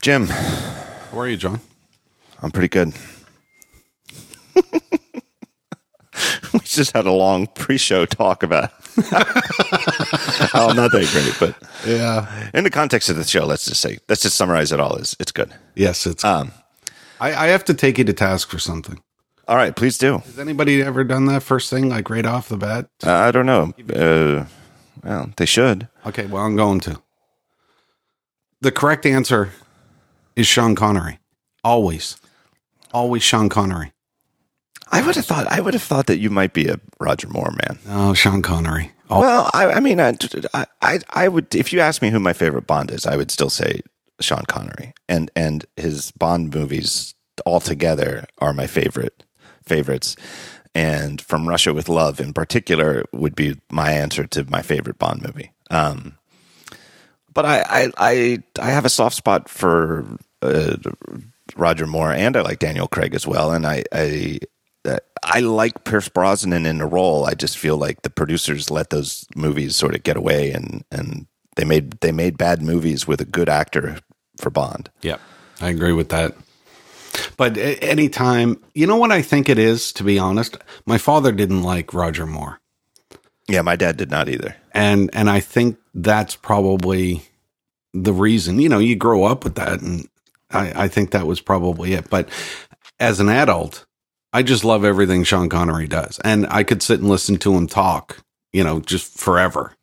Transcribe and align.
Jim, 0.00 0.26
How 0.28 1.18
are 1.18 1.28
you, 1.28 1.36
John? 1.36 1.60
I'm 2.42 2.50
pretty 2.50 2.68
good. 2.68 2.94
we 6.52 6.60
just 6.64 6.92
had 6.92 7.04
a 7.06 7.12
long 7.12 7.46
pre-show 7.48 8.06
talk 8.06 8.42
about. 8.42 8.70
oh, 10.54 10.72
not 10.74 10.90
that 10.92 11.08
great, 11.12 11.36
but 11.38 11.54
Yeah. 11.86 12.50
in 12.54 12.64
the 12.64 12.70
context 12.70 13.10
of 13.10 13.16
the 13.16 13.24
show, 13.24 13.44
let's 13.44 13.66
just 13.66 13.80
say, 13.82 13.98
let's 14.08 14.22
just 14.22 14.36
summarize 14.36 14.72
it 14.72 14.80
all. 14.80 14.96
Is 14.96 15.14
it's 15.20 15.32
good. 15.32 15.52
Yes, 15.74 16.06
it's. 16.06 16.24
Um, 16.24 16.52
I, 17.20 17.34
I 17.34 17.46
have 17.48 17.64
to 17.66 17.74
take 17.74 17.98
you 17.98 18.04
to 18.04 18.14
task 18.14 18.48
for 18.48 18.58
something. 18.58 19.02
all 19.46 19.56
right, 19.56 19.76
please 19.76 19.98
do. 19.98 20.18
Has 20.18 20.38
anybody 20.38 20.82
ever 20.82 21.04
done 21.04 21.26
that 21.26 21.42
first 21.42 21.68
thing, 21.68 21.90
like 21.90 22.08
right 22.08 22.24
off 22.24 22.48
the 22.48 22.56
bat? 22.56 22.88
Uh, 23.04 23.12
I 23.12 23.30
don't 23.30 23.46
know. 23.46 23.74
Uh, 23.94 24.46
well, 25.04 25.30
they 25.36 25.46
should. 25.46 25.88
Okay, 26.06 26.24
well, 26.24 26.42
I'm 26.44 26.56
going 26.56 26.80
to. 26.80 27.02
The 28.62 28.72
correct 28.72 29.04
answer 29.04 29.50
is 30.36 30.46
Sean 30.46 30.74
Connery. 30.74 31.18
Always. 31.64 32.16
Always 32.92 33.22
Sean 33.22 33.48
Connery. 33.48 33.92
I 34.92 35.02
would 35.06 35.14
have 35.16 35.26
thought. 35.26 35.46
I 35.46 35.60
would 35.60 35.74
have 35.74 35.82
thought 35.82 36.06
that 36.06 36.18
you 36.18 36.30
might 36.30 36.52
be 36.52 36.66
a 36.68 36.80
Roger 36.98 37.28
Moore 37.28 37.52
man. 37.52 37.78
Oh, 37.88 38.12
Sean 38.14 38.42
Connery. 38.42 38.90
Oh, 39.08 39.20
Well, 39.20 39.50
I, 39.54 39.66
I 39.72 39.80
mean, 39.80 40.00
I, 40.00 40.16
I, 40.82 40.98
I 41.10 41.28
would. 41.28 41.54
If 41.54 41.72
you 41.72 41.80
ask 41.80 42.02
me 42.02 42.10
who 42.10 42.18
my 42.18 42.32
favorite 42.32 42.66
Bond 42.66 42.90
is, 42.90 43.06
I 43.06 43.16
would 43.16 43.30
still 43.30 43.50
say 43.50 43.80
Sean 44.20 44.44
Connery, 44.48 44.92
and 45.08 45.30
and 45.36 45.64
his 45.76 46.10
Bond 46.12 46.52
movies 46.54 47.14
altogether 47.46 48.26
are 48.38 48.52
my 48.52 48.66
favorite 48.66 49.22
favorites. 49.64 50.16
And 50.74 51.20
From 51.20 51.48
Russia 51.48 51.72
with 51.74 51.88
Love, 51.88 52.20
in 52.20 52.32
particular, 52.32 53.04
would 53.12 53.34
be 53.34 53.58
my 53.72 53.92
answer 53.92 54.26
to 54.28 54.44
my 54.50 54.62
favorite 54.62 54.98
Bond 54.98 55.22
movie. 55.22 55.52
Um, 55.70 56.16
but 57.32 57.44
I, 57.44 57.60
I, 57.68 57.90
I, 57.96 58.42
I 58.60 58.70
have 58.70 58.84
a 58.84 58.90
soft 58.90 59.16
spot 59.16 59.48
for 59.48 60.06
uh, 60.42 60.76
Roger 61.56 61.86
Moore, 61.86 62.12
and 62.12 62.36
I 62.36 62.40
like 62.42 62.58
Daniel 62.58 62.88
Craig 62.88 63.14
as 63.14 63.26
well. 63.26 63.52
And 63.52 63.66
I, 63.66 63.84
I, 63.92 64.38
I 65.22 65.40
like 65.40 65.84
Pierce 65.84 66.08
Brosnan 66.08 66.66
in 66.66 66.78
the 66.78 66.86
role. 66.86 67.26
I 67.26 67.34
just 67.34 67.58
feel 67.58 67.76
like 67.76 68.02
the 68.02 68.10
producers 68.10 68.70
let 68.70 68.90
those 68.90 69.26
movies 69.36 69.76
sort 69.76 69.94
of 69.94 70.02
get 70.02 70.16
away, 70.16 70.52
and 70.52 70.84
and 70.90 71.26
they 71.56 71.64
made 71.64 72.00
they 72.00 72.12
made 72.12 72.38
bad 72.38 72.62
movies 72.62 73.06
with 73.06 73.20
a 73.20 73.26
good 73.26 73.48
actor 73.48 73.98
for 74.38 74.50
Bond. 74.50 74.90
yeah, 75.02 75.18
I 75.60 75.68
agree 75.68 75.92
with 75.92 76.08
that. 76.08 76.34
But 77.36 77.58
anytime, 77.58 78.62
you 78.74 78.86
know 78.86 78.96
what 78.96 79.12
I 79.12 79.20
think 79.20 79.48
it 79.48 79.58
is, 79.58 79.92
to 79.94 80.04
be 80.04 80.18
honest? 80.18 80.56
My 80.86 80.96
father 80.96 81.32
didn't 81.32 81.62
like 81.62 81.92
Roger 81.92 82.26
Moore. 82.26 82.60
Yeah, 83.50 83.62
my 83.62 83.76
dad 83.76 83.96
did 83.96 84.10
not 84.10 84.28
either. 84.28 84.56
and 84.72 85.10
and 85.12 85.28
I 85.28 85.40
think 85.40 85.78
that's 85.94 86.36
probably 86.36 87.22
the 87.92 88.12
reason. 88.12 88.60
You 88.60 88.68
know, 88.68 88.78
you 88.78 88.96
grow 88.96 89.24
up 89.24 89.44
with 89.44 89.56
that, 89.56 89.80
and 89.80 90.08
I, 90.50 90.84
I 90.84 90.88
think 90.88 91.10
that 91.10 91.26
was 91.26 91.40
probably 91.40 91.94
it. 91.94 92.08
But 92.08 92.28
as 92.98 93.18
an 93.20 93.28
adult, 93.28 93.86
I 94.32 94.42
just 94.42 94.64
love 94.64 94.84
everything 94.84 95.24
Sean 95.24 95.48
Connery 95.48 95.88
does, 95.88 96.18
and 96.24 96.46
I 96.48 96.62
could 96.62 96.82
sit 96.82 97.00
and 97.00 97.08
listen 97.08 97.36
to 97.38 97.54
him 97.54 97.66
talk. 97.66 98.18
You 98.52 98.64
know, 98.64 98.80
just 98.80 99.18
forever. 99.18 99.74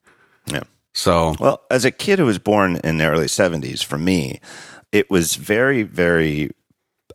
Yeah. 0.46 0.64
So 0.94 1.36
Well, 1.40 1.62
as 1.70 1.86
a 1.86 1.92
kid 1.92 2.20
who 2.20 2.26
was 2.26 2.40
born 2.40 2.78
in 2.84 2.98
the 2.98 3.06
early 3.08 3.28
70s, 3.28 3.84
for 3.84 3.98
me, 3.98 4.40
it 4.92 5.10
was 5.10 5.36
very, 5.36 5.84
very. 5.84 6.52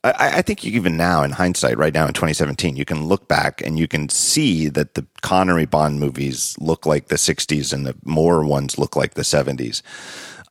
I, 0.04 0.38
I 0.38 0.42
think 0.42 0.64
even 0.64 0.96
now, 0.96 1.22
in 1.22 1.30
hindsight, 1.32 1.78
right 1.78 1.94
now 1.94 2.06
in 2.06 2.12
2017, 2.12 2.76
you 2.76 2.84
can 2.84 3.06
look 3.06 3.28
back 3.28 3.60
and 3.64 3.78
you 3.78 3.86
can 3.88 4.08
see 4.08 4.68
that 4.68 4.94
the 4.94 5.06
Connery 5.22 5.66
Bond 5.66 6.00
movies 6.00 6.56
look 6.60 6.86
like 6.86 7.08
the 7.08 7.16
60s 7.16 7.72
and 7.72 7.86
the 7.86 7.94
Moore 8.04 8.44
ones 8.44 8.78
look 8.78 8.96
like 8.96 9.14
the 9.14 9.22
70s. 9.22 9.82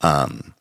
Um, 0.02 0.54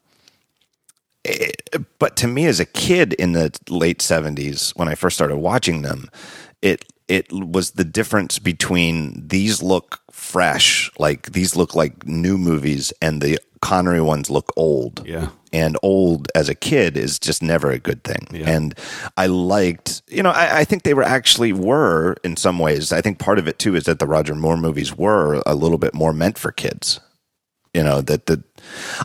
it- 1.23 1.61
but 1.99 2.15
to 2.17 2.27
me, 2.27 2.45
as 2.47 2.59
a 2.59 2.65
kid 2.65 3.13
in 3.13 3.33
the 3.33 3.51
late 3.69 3.99
70s, 4.01 4.71
when 4.75 4.87
I 4.87 4.95
first 4.95 5.15
started 5.15 5.37
watching 5.37 5.81
them, 5.81 6.09
it 6.61 6.85
it 7.07 7.29
was 7.31 7.71
the 7.71 7.83
difference 7.83 8.39
between 8.39 9.27
these 9.27 9.61
look 9.61 9.99
fresh, 10.11 10.89
like 10.97 11.33
these 11.33 11.57
look 11.57 11.75
like 11.75 12.05
new 12.07 12.37
movies, 12.37 12.93
and 13.01 13.21
the 13.21 13.37
Connery 13.61 14.01
ones 14.01 14.29
look 14.29 14.51
old. 14.55 15.07
Yeah. 15.07 15.29
And 15.53 15.77
old 15.83 16.31
as 16.33 16.49
a 16.49 16.55
kid 16.55 16.95
is 16.95 17.19
just 17.19 17.43
never 17.43 17.71
a 17.71 17.79
good 17.79 18.03
thing. 18.03 18.27
And 18.47 18.73
I 19.17 19.27
liked, 19.27 20.01
you 20.07 20.23
know, 20.23 20.31
I, 20.31 20.59
I 20.59 20.63
think 20.63 20.83
they 20.83 20.93
were 20.93 21.03
actually 21.03 21.51
were 21.51 22.15
in 22.23 22.37
some 22.37 22.57
ways. 22.57 22.93
I 22.93 23.01
think 23.01 23.19
part 23.19 23.37
of 23.37 23.47
it 23.47 23.59
too 23.59 23.75
is 23.75 23.83
that 23.83 23.99
the 23.99 24.07
Roger 24.07 24.33
Moore 24.33 24.57
movies 24.57 24.95
were 24.95 25.41
a 25.45 25.55
little 25.55 25.77
bit 25.77 25.93
more 25.93 26.13
meant 26.13 26.37
for 26.37 26.51
kids 26.51 26.99
you 27.73 27.83
know 27.83 28.01
that 28.01 28.25
the 28.25 28.43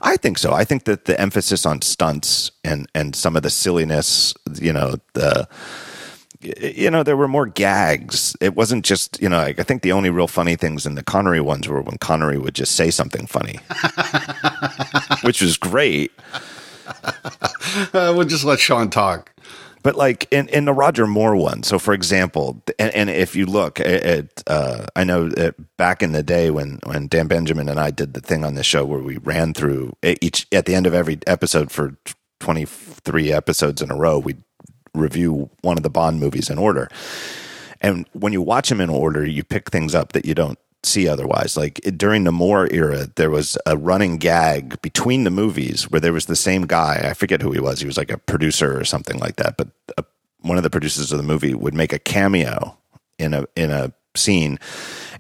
i 0.03 0.17
think 0.17 0.39
so 0.39 0.53
i 0.53 0.65
think 0.65 0.85
that 0.85 1.05
the 1.05 1.21
emphasis 1.21 1.65
on 1.65 1.81
stunts 1.81 2.51
and 2.65 2.89
and 2.95 3.15
some 3.15 3.37
of 3.37 3.43
the 3.43 3.51
silliness 3.51 4.35
you 4.61 4.73
know 4.73 4.97
the 5.15 5.49
you 6.41 6.91
know 6.91 7.03
there 7.03 7.17
were 7.17 7.29
more 7.29 7.47
gags 7.47 8.37
it 8.41 8.55
wasn't 8.55 8.85
just 8.85 9.21
you 9.21 9.29
know 9.29 9.39
like, 9.39 9.59
i 9.59 9.63
think 9.63 9.83
the 9.83 9.93
only 9.93 10.11
real 10.11 10.29
funny 10.29 10.57
things 10.57 10.87
in 10.87 10.95
the 10.95 11.03
connery 11.03 11.41
ones 11.41 11.69
were 11.69 11.81
when 11.81 11.99
connery 11.99 12.39
would 12.39 12.55
just 12.55 12.77
say 12.77 12.91
something 12.91 13.27
funny 13.27 13.59
which 15.23 15.41
was 15.41 15.57
great 15.57 16.13
uh, 17.93 18.13
we'll 18.17 18.25
just 18.25 18.45
let 18.45 18.59
Sean 18.59 18.91
talk. 18.91 19.33
But 19.83 19.95
like 19.95 20.27
in, 20.33 20.49
in 20.49 20.65
the 20.65 20.73
Roger 20.73 21.07
Moore 21.07 21.37
one, 21.37 21.63
so 21.63 21.79
for 21.79 21.95
example, 21.95 22.61
and, 22.79 22.93
and 22.93 23.09
if 23.09 23.37
you 23.37 23.47
look 23.47 23.79
at, 23.79 23.87
at 23.87 24.43
uh, 24.49 24.87
I 24.97 25.05
know 25.05 25.29
that 25.29 25.55
back 25.77 26.03
in 26.03 26.11
the 26.11 26.25
day 26.25 26.51
when, 26.51 26.81
when 26.85 27.07
Dan 27.07 27.29
Benjamin 27.29 27.69
and 27.69 27.79
I 27.79 27.93
did 27.93 28.13
the 28.13 28.21
thing 28.21 28.45
on 28.45 28.55
the 28.55 28.65
show 28.65 28.85
where 28.85 28.99
we 28.99 29.19
ran 29.19 29.55
through 29.55 29.93
each 30.03 30.47
at 30.51 30.67
the 30.67 30.75
end 30.75 30.87
of 30.89 30.95
every 30.95 31.21
episode 31.29 31.71
for 31.71 31.97
23 32.41 33.33
episodes 33.33 33.81
in 33.81 33.93
a 33.93 33.97
row, 33.97 34.19
we 34.19 34.35
review 34.97 35.51
one 35.63 35.77
of 35.77 35.83
the 35.83 35.91
Bond 35.91 36.21
movies 36.21 36.51
in 36.51 36.59
order. 36.59 36.89
And 37.81 38.07
when 38.13 38.33
you 38.33 38.43
watch 38.43 38.69
them 38.69 38.81
in 38.81 38.91
order, 38.91 39.25
you 39.25 39.45
pick 39.45 39.71
things 39.71 39.95
up 39.95 40.13
that 40.13 40.25
you 40.25 40.35
don't 40.35 40.59
see 40.83 41.09
otherwise. 41.09 41.57
Like 41.57 41.81
during 41.97 42.25
the 42.25 42.33
Moore 42.33 42.69
era, 42.71 43.09
there 43.17 43.31
was 43.31 43.59
a 43.67 43.77
running 43.77 44.19
gag 44.19 44.81
between 44.83 45.25
the 45.25 45.31
movies 45.31 45.91
where 45.91 46.01
there 46.01 46.13
was 46.13 46.27
the 46.27 46.37
same 46.37 46.67
guy. 46.67 47.07
I 47.09 47.15
forget 47.15 47.43
who 47.43 47.53
he 47.53 47.61
was. 47.61 47.81
He 47.81 47.87
was 47.87 47.97
like 47.97 48.11
a 48.11 48.19
producer 48.19 48.79
or 48.79 48.85
something 48.85 49.19
like 49.19 49.37
that. 49.37 49.57
But 49.57 49.69
uh 49.99 50.03
one 50.41 50.57
of 50.57 50.63
the 50.63 50.71
producers 50.71 51.11
of 51.11 51.19
the 51.19 51.25
movie 51.25 51.55
would 51.55 51.75
make 51.75 51.93
a 51.93 51.99
cameo 51.99 52.79
in 53.19 53.35
a 53.35 53.47
in 53.57 53.71
a 53.71 53.93
scene, 54.15 54.59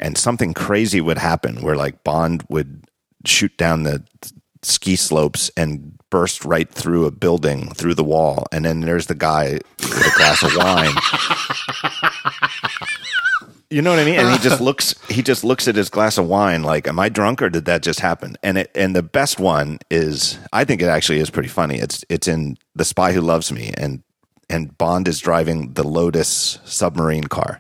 and 0.01 0.17
something 0.17 0.55
crazy 0.55 1.01
would 1.01 1.19
happen 1.19 1.63
where 1.63 1.77
like 1.77 2.05
Bond 2.05 2.45
would 2.49 2.85
shoot 3.25 3.57
down 3.57 3.83
the 3.83 4.05
ski 4.63 4.97
slopes 4.97 5.51
and 5.57 5.96
burst 6.11 6.45
right 6.45 6.69
through 6.69 7.07
a 7.07 7.11
building 7.11 7.73
through 7.75 7.95
the 7.95 8.05
wall 8.05 8.47
and 8.53 8.65
then 8.65 8.81
there's 8.81 9.07
the 9.07 9.15
guy 9.15 9.59
with 9.79 10.07
a 10.07 10.13
glass 10.17 10.43
of 10.43 10.55
wine 10.57 10.95
you 13.71 13.83
know 13.83 13.91
what 13.91 13.99
I 13.99 14.05
mean? 14.05 14.19
And 14.19 14.31
he 14.31 14.39
just 14.39 14.61
looks 14.69 14.95
he 15.09 15.23
just 15.23 15.45
looks 15.45 15.67
at 15.67 15.75
his 15.75 15.91
glass 15.91 16.19
of 16.19 16.27
wine 16.27 16.63
like, 16.63 16.87
Am 16.87 16.99
I 16.99 17.09
drunk 17.09 17.43
or 17.43 17.51
did 17.51 17.65
that 17.65 17.83
just 17.83 18.01
happen? 18.01 18.37
And 18.43 18.59
it 18.59 18.71
and 18.75 18.95
the 18.95 19.03
best 19.03 19.41
one 19.41 19.79
is 19.91 20.39
I 20.53 20.65
think 20.65 20.83
it 20.83 20.89
actually 20.89 21.19
is 21.19 21.31
pretty 21.31 21.49
funny. 21.49 21.79
It's 21.79 22.05
it's 22.09 22.29
in 22.29 22.59
The 22.75 22.85
Spy 22.85 23.13
Who 23.13 23.21
Loved 23.21 23.51
Me 23.53 23.73
and 23.77 24.03
and 24.49 24.77
Bond 24.79 25.09
is 25.09 25.19
driving 25.19 25.73
the 25.73 25.87
Lotus 25.87 26.59
submarine 26.65 27.25
car 27.25 27.59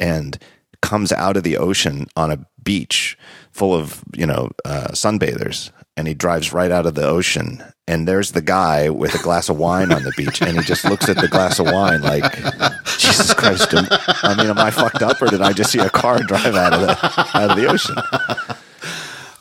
and 0.00 0.38
comes 0.82 1.12
out 1.12 1.36
of 1.36 1.44
the 1.44 1.56
ocean 1.56 2.06
on 2.16 2.32
a 2.32 2.44
beach 2.64 3.16
full 3.52 3.74
of 3.74 4.02
you 4.16 4.26
know 4.26 4.50
uh, 4.64 4.88
sunbathers 4.88 5.70
and 6.00 6.08
he 6.08 6.14
drives 6.14 6.50
right 6.50 6.70
out 6.70 6.86
of 6.86 6.94
the 6.94 7.06
ocean 7.06 7.62
and 7.86 8.08
there's 8.08 8.32
the 8.32 8.40
guy 8.40 8.88
with 8.88 9.14
a 9.14 9.22
glass 9.22 9.50
of 9.50 9.58
wine 9.58 9.92
on 9.92 10.02
the 10.02 10.12
beach 10.16 10.40
and 10.40 10.56
he 10.56 10.64
just 10.64 10.82
looks 10.86 11.10
at 11.10 11.16
the 11.16 11.28
glass 11.28 11.58
of 11.58 11.66
wine 11.66 12.00
like 12.00 12.24
jesus 12.98 13.34
christ 13.34 13.74
am, 13.74 13.86
i 14.22 14.34
mean 14.34 14.46
am 14.46 14.58
i 14.58 14.70
fucked 14.70 15.02
up 15.02 15.20
or 15.20 15.26
did 15.26 15.42
i 15.42 15.52
just 15.52 15.70
see 15.70 15.78
a 15.78 15.90
car 15.90 16.22
drive 16.22 16.54
out 16.54 16.72
of 16.72 16.80
the 16.80 17.30
out 17.34 17.50
of 17.50 17.56
the 17.58 17.66
ocean 17.66 17.96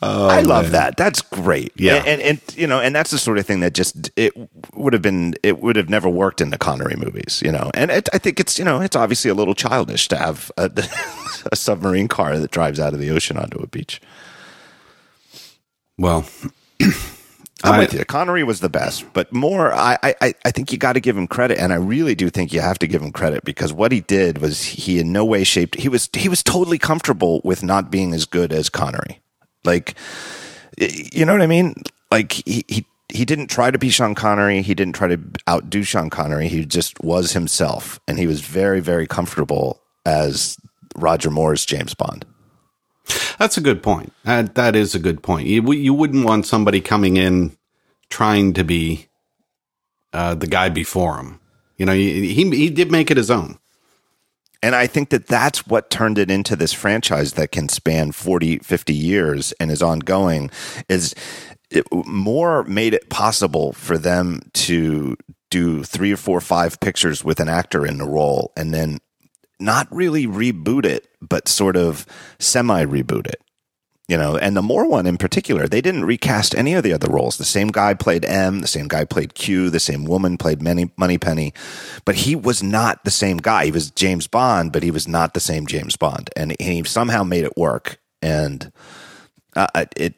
oh, 0.02 0.28
I 0.28 0.42
love 0.42 0.72
that. 0.72 0.96
That's 0.96 1.22
great. 1.22 1.74
Yeah. 1.76 1.96
and, 1.96 2.08
and 2.08 2.22
and 2.22 2.58
you 2.58 2.68
know, 2.68 2.80
and 2.80 2.96
that's 2.96 3.12
the 3.12 3.18
sort 3.18 3.38
of 3.38 3.46
thing 3.46 3.60
that 3.60 3.74
just 3.74 4.12
it 4.16 4.34
would 4.74 4.94
have 4.94 5.02
been. 5.02 5.36
It 5.44 5.60
would 5.60 5.76
have 5.76 5.90
never 5.90 6.08
worked 6.08 6.40
in 6.40 6.52
the 6.52 6.58
Connery 6.58 6.96
movies, 6.96 7.42
you 7.44 7.52
know. 7.52 7.70
And 7.74 7.92
it, 7.92 8.08
I 8.14 8.18
think 8.18 8.40
it's 8.40 8.58
you 8.58 8.64
know, 8.64 8.80
it's 8.80 8.96
obviously 8.96 9.30
a 9.30 9.34
little 9.34 9.56
childish 9.56 10.08
to 10.08 10.18
have 10.18 10.52
a, 10.58 10.72
a 11.52 11.56
submarine 11.56 12.08
car 12.08 12.38
that 12.38 12.52
drives 12.52 12.80
out 12.80 12.94
of 12.94 13.00
the 13.00 13.10
ocean 13.10 13.38
onto 13.38 13.58
a 13.58 13.68
beach. 13.68 14.00
Well, 16.00 16.26
I'm 17.64 17.74
I- 17.74 17.80
with 17.80 17.94
you. 17.94 18.06
Connery 18.06 18.44
was 18.44 18.62
the 18.62 18.70
best, 18.70 19.06
but 19.12 19.32
more, 19.34 19.74
I, 19.74 19.98
I, 20.02 20.34
I 20.46 20.52
think 20.52 20.72
you 20.72 20.78
got 20.78 20.94
to 20.94 21.02
give 21.02 21.18
him 21.18 21.28
credit, 21.28 21.60
and 21.60 21.74
I 21.74 21.76
really 21.76 22.16
do 22.16 22.30
think 22.30 22.54
you 22.54 22.62
have 22.62 22.80
to 22.80 22.88
give 22.88 23.02
him 23.02 23.12
credit 23.12 23.44
because 23.44 23.74
what 23.74 23.92
he 23.92 24.00
did 24.00 24.38
was 24.38 24.64
he 24.64 25.00
in 25.00 25.12
no 25.12 25.26
way 25.26 25.44
shaped. 25.44 25.76
He 25.76 25.90
was 25.90 26.10
he 26.14 26.30
was 26.30 26.42
totally 26.42 26.78
comfortable 26.78 27.42
with 27.44 27.62
not 27.62 27.92
being 27.92 28.14
as 28.14 28.24
good 28.24 28.54
as 28.54 28.70
Connery. 28.70 29.20
Like, 29.66 29.96
you 30.78 31.26
know 31.26 31.34
what 31.34 31.42
I 31.42 31.48
mean? 31.48 31.76
Like 32.10 32.32
he 32.32 32.64
he 32.70 32.86
he 33.10 33.26
didn't 33.26 33.48
try 33.48 33.70
to 33.70 33.78
be 33.78 33.90
Sean 33.90 34.16
Connery. 34.16 34.62
He 34.62 34.74
didn't 34.74 34.96
try 34.96 35.10
to 35.10 35.20
outdo 35.50 35.84
Sean 35.84 36.10
Connery. 36.10 36.48
He 36.48 36.64
just 36.64 37.04
was 37.04 37.34
himself, 37.34 38.00
and 38.08 38.18
he 38.18 38.26
was 38.26 38.40
very 38.40 38.80
very 38.80 39.06
comfortable 39.06 39.82
as 40.06 40.58
Roger 40.96 41.30
Moore's 41.30 41.66
James 41.66 41.94
Bond. 41.94 42.26
That's 43.38 43.58
a 43.58 43.62
good 43.62 43.82
point. 43.82 44.14
That 44.24 44.56
that 44.56 44.76
is 44.76 44.96
a 44.96 45.00
good 45.00 45.24
point. 45.24 45.48
You 45.48 45.72
you 45.72 45.94
wouldn't 45.94 46.26
want 46.26 46.46
somebody 46.46 46.82
coming 46.82 47.18
in 47.18 47.58
trying 48.10 48.54
to 48.54 48.64
be 48.64 49.08
uh, 50.14 50.36
the 50.36 50.48
guy 50.48 50.70
before 50.70 51.18
him. 51.18 51.40
You 51.78 51.86
know, 51.86 51.94
he, 51.94 52.34
he 52.34 52.50
he 52.50 52.70
did 52.70 52.92
make 52.92 53.10
it 53.12 53.18
his 53.18 53.32
own. 53.32 53.58
And 54.62 54.76
I 54.76 54.88
think 54.88 55.10
that 55.10 55.28
that's 55.28 55.66
what 55.68 55.90
turned 55.90 56.18
it 56.18 56.30
into 56.30 56.56
this 56.56 56.74
franchise 56.74 57.34
that 57.34 57.52
can 57.52 57.70
span 57.70 58.12
40, 58.12 58.60
50 58.60 58.94
years 58.94 59.54
and 59.54 59.72
is 59.72 59.82
ongoing 59.82 60.52
is 60.90 61.16
it 61.72 61.86
more 62.06 62.64
made 62.64 62.94
it 62.94 63.10
possible 63.10 63.72
for 63.74 63.98
them 63.98 64.42
to 64.54 65.16
do 65.50 65.84
three 65.84 66.12
or 66.12 66.18
four, 66.18 66.42
five 66.42 66.80
pictures 66.80 67.24
with 67.24 67.40
an 67.40 67.48
actor 67.48 67.86
in 67.86 68.00
the 68.00 68.08
role 68.08 68.52
and 68.58 68.74
then 68.74 69.00
not 69.60 69.88
really 69.92 70.26
reboot 70.26 70.86
it, 70.86 71.08
but 71.22 71.48
sort 71.48 71.76
of 71.76 72.06
semi 72.40 72.86
reboot 72.86 73.28
it 73.28 73.42
you 74.10 74.18
know, 74.18 74.36
and 74.36 74.58
the 74.58 74.64
Moore 74.64 74.88
one 74.88 75.06
in 75.06 75.18
particular, 75.18 75.68
they 75.68 75.82
didn't 75.82 76.04
recast 76.04 76.56
any 76.56 76.74
of 76.74 76.82
the 76.82 76.92
other 76.92 77.08
roles. 77.08 77.38
The 77.38 77.46
same 77.46 77.68
guy 77.68 77.94
played 77.94 78.26
M, 78.26 78.62
the 78.62 78.68
same 78.68 78.88
guy 78.88 79.06
played 79.06 79.36
Q, 79.36 79.70
the 79.70 79.80
same 79.80 80.04
woman 80.04 80.36
played 80.36 80.64
Moneypenny, 80.64 81.54
but 82.06 82.16
he 82.16 82.36
was 82.36 82.64
not 82.64 83.04
the 83.04 83.12
same 83.12 83.38
guy. 83.38 83.66
He 83.66 83.72
was 83.72 83.92
James 83.92 84.26
Bond, 84.26 84.74
but 84.74 84.82
he 84.82 84.90
was 84.90 85.08
not 85.08 85.36
the 85.36 85.40
same 85.40 85.68
James 85.68 85.96
Bond, 85.96 86.32
and 86.36 86.56
he 86.60 86.84
somehow 86.86 87.24
made 87.24 87.46
it 87.46 87.56
work, 87.56 88.00
and 88.20 88.72
uh, 89.56 89.68
it 89.96 90.16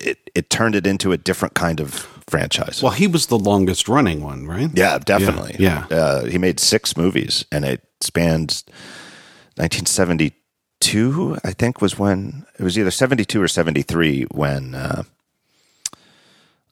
it 0.00 0.18
it 0.34 0.50
turned 0.50 0.74
it 0.74 0.84
into 0.84 1.12
a 1.12 1.16
different 1.16 1.54
kind 1.54 1.78
of 1.78 1.92
franchise. 2.28 2.82
Well, 2.82 2.90
he 2.90 3.06
was 3.06 3.28
the 3.28 3.38
longest 3.38 3.88
running 3.88 4.20
one, 4.20 4.48
right? 4.48 4.70
Yeah, 4.74 4.98
definitely. 4.98 5.54
Yeah, 5.60 5.86
yeah. 5.88 5.96
Uh, 5.96 6.24
he 6.24 6.38
made 6.38 6.58
six 6.58 6.96
movies, 6.96 7.44
and 7.52 7.64
it 7.64 7.84
spans 8.00 8.64
1972 9.56 10.32
I 11.44 11.52
think, 11.52 11.80
was 11.80 11.98
when 11.98 12.46
it 12.58 12.62
was 12.62 12.78
either 12.78 12.90
72 12.90 13.42
or 13.42 13.48
73 13.48 14.24
when 14.30 14.74
uh, 14.74 15.02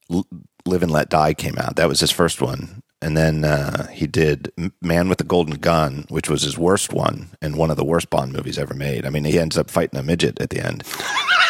Live 0.09 0.83
and 0.83 0.91
Let 0.93 1.11
Die 1.11 1.35
came 1.35 1.59
out. 1.59 1.77
That 1.77 1.89
was 1.89 2.01
his 2.01 2.11
first 2.11 2.41
one. 2.41 2.83
And 3.03 3.17
then 3.17 3.45
uh, 3.45 3.89
he 3.89 4.07
did 4.07 4.51
Man 4.81 5.09
with 5.09 5.19
the 5.19 5.25
Golden 5.25 5.57
Gun, 5.57 6.07
which 6.09 6.31
was 6.31 6.43
his 6.43 6.57
worst 6.57 6.93
one 6.93 7.29
and 7.43 7.57
one 7.57 7.71
of 7.71 7.77
the 7.77 7.85
worst 7.85 8.09
Bond 8.09 8.33
movies 8.33 8.59
ever 8.59 8.75
made. 8.75 9.05
I 9.05 9.11
mean, 9.11 9.25
he 9.25 9.39
ends 9.39 9.59
up 9.59 9.71
fighting 9.71 9.99
a 9.99 10.03
midget 10.03 10.41
at 10.41 10.51
the 10.51 10.65
end. 10.65 10.83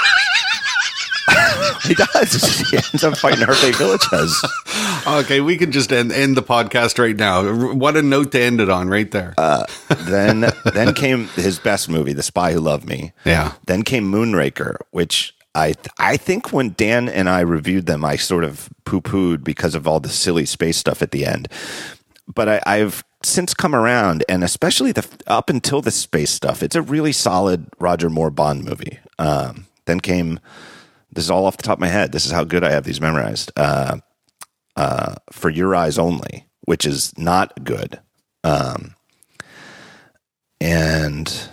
he 1.86 1.94
does. 1.94 2.66
He 2.70 2.76
ends 2.76 3.04
up 3.04 3.16
fighting 3.16 3.44
Hervé 3.46 3.72
Villechaize. 3.72 5.20
okay, 5.20 5.40
we 5.40 5.56
can 5.56 5.72
just 5.72 5.92
end, 5.92 6.10
end 6.10 6.36
the 6.36 6.42
podcast 6.42 6.98
right 6.98 7.14
now. 7.14 7.72
What 7.74 7.96
a 7.96 8.02
note 8.02 8.32
to 8.32 8.40
end 8.40 8.60
it 8.60 8.70
on, 8.70 8.88
right 8.88 9.10
there. 9.10 9.34
Uh, 9.38 9.66
then, 9.88 10.52
then 10.72 10.94
came 10.94 11.28
his 11.28 11.58
best 11.58 11.88
movie, 11.88 12.12
The 12.12 12.22
Spy 12.22 12.52
Who 12.52 12.60
Loved 12.60 12.86
Me. 12.86 13.12
Yeah. 13.24 13.52
Then 13.66 13.82
came 13.82 14.10
Moonraker, 14.10 14.76
which 14.90 15.34
I 15.54 15.74
I 15.98 16.16
think 16.18 16.52
when 16.52 16.74
Dan 16.76 17.08
and 17.08 17.28
I 17.28 17.40
reviewed 17.40 17.86
them, 17.86 18.04
I 18.04 18.16
sort 18.16 18.44
of 18.44 18.68
poo 18.84 19.00
pooed 19.00 19.42
because 19.42 19.74
of 19.74 19.88
all 19.88 20.00
the 20.00 20.10
silly 20.10 20.44
space 20.44 20.76
stuff 20.76 21.02
at 21.02 21.12
the 21.12 21.24
end. 21.24 21.48
But 22.32 22.48
I, 22.48 22.62
I've 22.66 23.04
since 23.22 23.54
come 23.54 23.74
around, 23.74 24.22
and 24.28 24.44
especially 24.44 24.92
the 24.92 25.06
up 25.26 25.48
until 25.48 25.80
the 25.80 25.90
space 25.90 26.30
stuff, 26.30 26.62
it's 26.62 26.76
a 26.76 26.82
really 26.82 27.12
solid 27.12 27.68
Roger 27.78 28.10
Moore 28.10 28.30
Bond 28.30 28.64
movie. 28.64 28.98
Um, 29.18 29.66
then 29.86 30.00
came 30.00 30.38
this 31.16 31.24
is 31.24 31.30
all 31.30 31.46
off 31.46 31.56
the 31.56 31.62
top 31.62 31.78
of 31.78 31.80
my 31.80 31.88
head. 31.88 32.12
This 32.12 32.26
is 32.26 32.30
how 32.30 32.44
good 32.44 32.62
I 32.62 32.70
have 32.70 32.84
these 32.84 33.00
memorized. 33.00 33.50
Uh, 33.56 33.98
uh, 34.76 35.14
for 35.32 35.48
your 35.48 35.74
eyes 35.74 35.98
only, 35.98 36.46
which 36.66 36.84
is 36.84 37.16
not 37.16 37.64
good. 37.64 37.98
Um, 38.44 38.94
and 40.60 41.48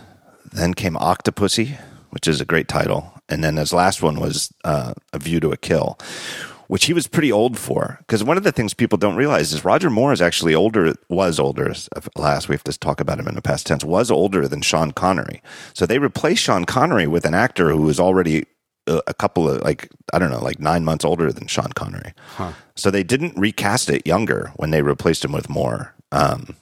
then 0.52 0.74
came 0.74 0.96
Octopussy, 0.96 1.80
which 2.10 2.28
is 2.28 2.42
a 2.42 2.46
great 2.46 2.68
title. 2.68 3.14
And 3.30 3.42
then 3.42 3.56
his 3.56 3.72
last 3.72 4.02
one 4.02 4.20
was 4.20 4.54
uh, 4.66 4.94
A 5.14 5.20
View 5.20 5.40
to 5.40 5.52
a 5.52 5.58
Kill, 5.58 5.98
which 6.68 6.86
he 6.86 6.94
was 6.94 7.08
pretty 7.08 7.32
old 7.32 7.58
for. 7.58 8.00
Because 8.00 8.22
one 8.22 8.36
of 8.36 8.44
the 8.44 8.52
things 8.52 8.74
people 8.74 8.98
don't 8.98 9.16
realize 9.16 9.54
is 9.54 9.64
Roger 9.64 9.90
Moore 9.90 10.12
is 10.12 10.22
actually 10.22 10.54
older, 10.54 10.94
was 11.08 11.40
older, 11.40 11.74
last 12.18 12.50
we 12.50 12.56
have 12.56 12.64
to 12.66 12.78
talk 12.78 13.00
about 13.00 13.20
him 13.20 13.30
in 13.30 13.36
the 13.36 13.42
past 13.42 13.66
tense, 13.66 13.86
was 13.86 14.12
older 14.12 14.46
than 14.50 14.62
Sean 14.62 14.92
Connery. 14.92 15.42
So 15.74 15.86
they 15.86 16.00
replaced 16.00 16.44
Sean 16.44 16.66
Connery 16.66 17.08
with 17.08 17.24
an 17.26 17.34
actor 17.34 17.70
who 17.70 17.84
was 17.84 18.02
already 18.02 18.46
a 18.88 19.14
couple 19.14 19.50
of 19.50 19.62
like 19.62 19.90
I 20.14 20.20
don't 20.20 20.32
know, 20.32 20.44
like 20.44 20.60
nine 20.60 20.84
months 20.84 21.06
older 21.06 21.32
than 21.32 21.48
Sean 21.48 21.72
Connery. 21.74 22.14
Huh. 22.36 22.54
So 22.76 22.92
they 22.92 23.04
didn't 23.04 23.38
recast 23.38 23.90
it 23.90 24.06
younger 24.06 24.52
when 24.56 24.72
they 24.72 24.82
replaced 24.82 25.24
him 25.24 25.32
with 25.32 25.50
Moore. 25.50 25.94
Um, 26.12 26.56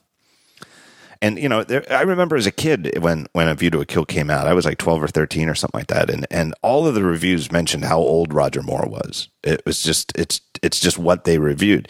and 1.24 1.38
you 1.38 1.48
know, 1.48 1.64
there, 1.64 1.86
I 1.92 2.02
remember 2.02 2.36
as 2.36 2.48
a 2.48 2.52
kid 2.52 2.98
when 3.00 3.28
when 3.34 3.48
A 3.48 3.54
View 3.54 3.70
to 3.72 3.80
a 3.80 3.86
Kill 3.86 4.06
came 4.06 4.32
out, 4.32 4.48
I 4.48 4.54
was 4.54 4.66
like 4.66 4.80
twelve 4.80 5.04
or 5.04 5.08
thirteen 5.08 5.50
or 5.50 5.56
something 5.56 5.78
like 5.80 5.88
that, 5.88 6.10
and 6.10 6.26
and 6.32 6.56
all 6.64 6.88
of 6.88 6.96
the 6.96 7.04
reviews 7.04 7.52
mentioned 7.52 7.86
how 7.86 8.00
old 8.00 8.34
Roger 8.34 8.64
Moore 8.64 8.88
was. 8.88 9.28
It 9.44 9.62
was 9.66 9.84
just 9.84 10.12
it's 10.18 10.42
it's 10.64 10.80
just 10.80 10.98
what 10.98 11.24
they 11.26 11.38
reviewed. 11.38 11.88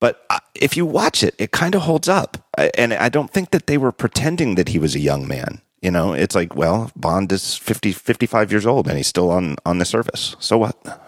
But 0.00 0.24
uh, 0.28 0.40
if 0.54 0.76
you 0.76 0.84
watch 0.84 1.22
it, 1.22 1.34
it 1.38 1.50
kind 1.50 1.74
of 1.74 1.82
holds 1.82 2.08
up, 2.08 2.36
and 2.76 2.92
I 2.92 3.08
don't 3.08 3.30
think 3.30 3.52
that 3.52 3.66
they 3.66 3.78
were 3.78 3.92
pretending 3.92 4.54
that 4.56 4.68
he 4.68 4.78
was 4.78 4.94
a 4.94 5.00
young 5.00 5.26
man. 5.26 5.62
You 5.84 5.90
know, 5.90 6.14
it's 6.14 6.34
like, 6.34 6.56
well, 6.56 6.90
Bond 6.96 7.30
is 7.30 7.56
50, 7.56 7.92
55 7.92 8.50
years 8.50 8.64
old 8.64 8.88
and 8.88 8.96
he's 8.96 9.06
still 9.06 9.30
on, 9.30 9.56
on 9.66 9.76
the 9.76 9.84
service. 9.84 10.34
So 10.40 10.56
what? 10.56 11.02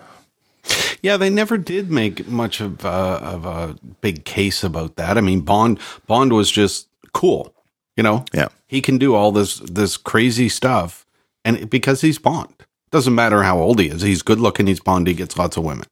Yeah, 1.00 1.17
they 1.17 1.31
never 1.31 1.56
did 1.56 1.90
make 1.90 2.28
much 2.28 2.61
of, 2.61 2.84
uh, 2.84 3.20
of 3.23 3.46
a 3.46 3.76
big 4.02 4.26
case 4.26 4.62
about 4.62 4.96
that. 4.96 5.17
I 5.17 5.23
mean, 5.23 5.40
Bond 5.40 5.78
Bond 6.06 6.34
was 6.34 6.50
just 6.50 6.88
cool, 7.14 7.55
you 7.96 8.02
know. 8.02 8.26
Yeah, 8.34 8.49
he 8.67 8.82
can 8.82 8.99
do 8.99 9.14
all 9.14 9.32
this 9.32 9.61
this 9.61 9.96
crazy 9.96 10.49
stuff, 10.49 11.06
and 11.44 11.70
because 11.70 12.00
he's 12.00 12.19
Bond, 12.19 12.52
doesn't 12.90 13.14
matter 13.14 13.44
how 13.44 13.58
old 13.58 13.78
he 13.78 13.88
is. 13.88 14.02
He's 14.02 14.23
good 14.23 14.40
looking. 14.40 14.67
He's 14.67 14.81
Bond. 14.81 15.06
He 15.06 15.14
gets 15.14 15.38
lots 15.38 15.56
of 15.56 15.64
women. 15.64 15.87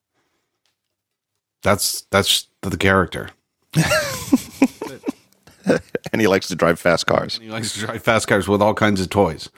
That's 1.62 2.02
that's 2.10 2.48
the 2.62 2.76
character. 2.76 3.30
and 6.12 6.20
he 6.20 6.26
likes 6.26 6.48
to 6.48 6.54
drive 6.54 6.78
fast 6.78 7.06
cars. 7.06 7.36
And 7.36 7.44
he 7.44 7.50
likes 7.50 7.74
to 7.74 7.80
drive 7.80 8.02
fast 8.02 8.28
cars 8.28 8.48
with 8.48 8.62
all 8.62 8.74
kinds 8.74 9.00
of 9.00 9.10
toys, 9.10 9.50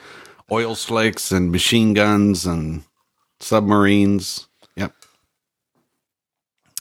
oil 0.51 0.75
slicks 0.75 1.31
and 1.33 1.51
machine 1.51 1.95
guns 1.95 2.47
and 2.47 2.85
submarines. 3.41 4.49
Yep. 4.77 4.93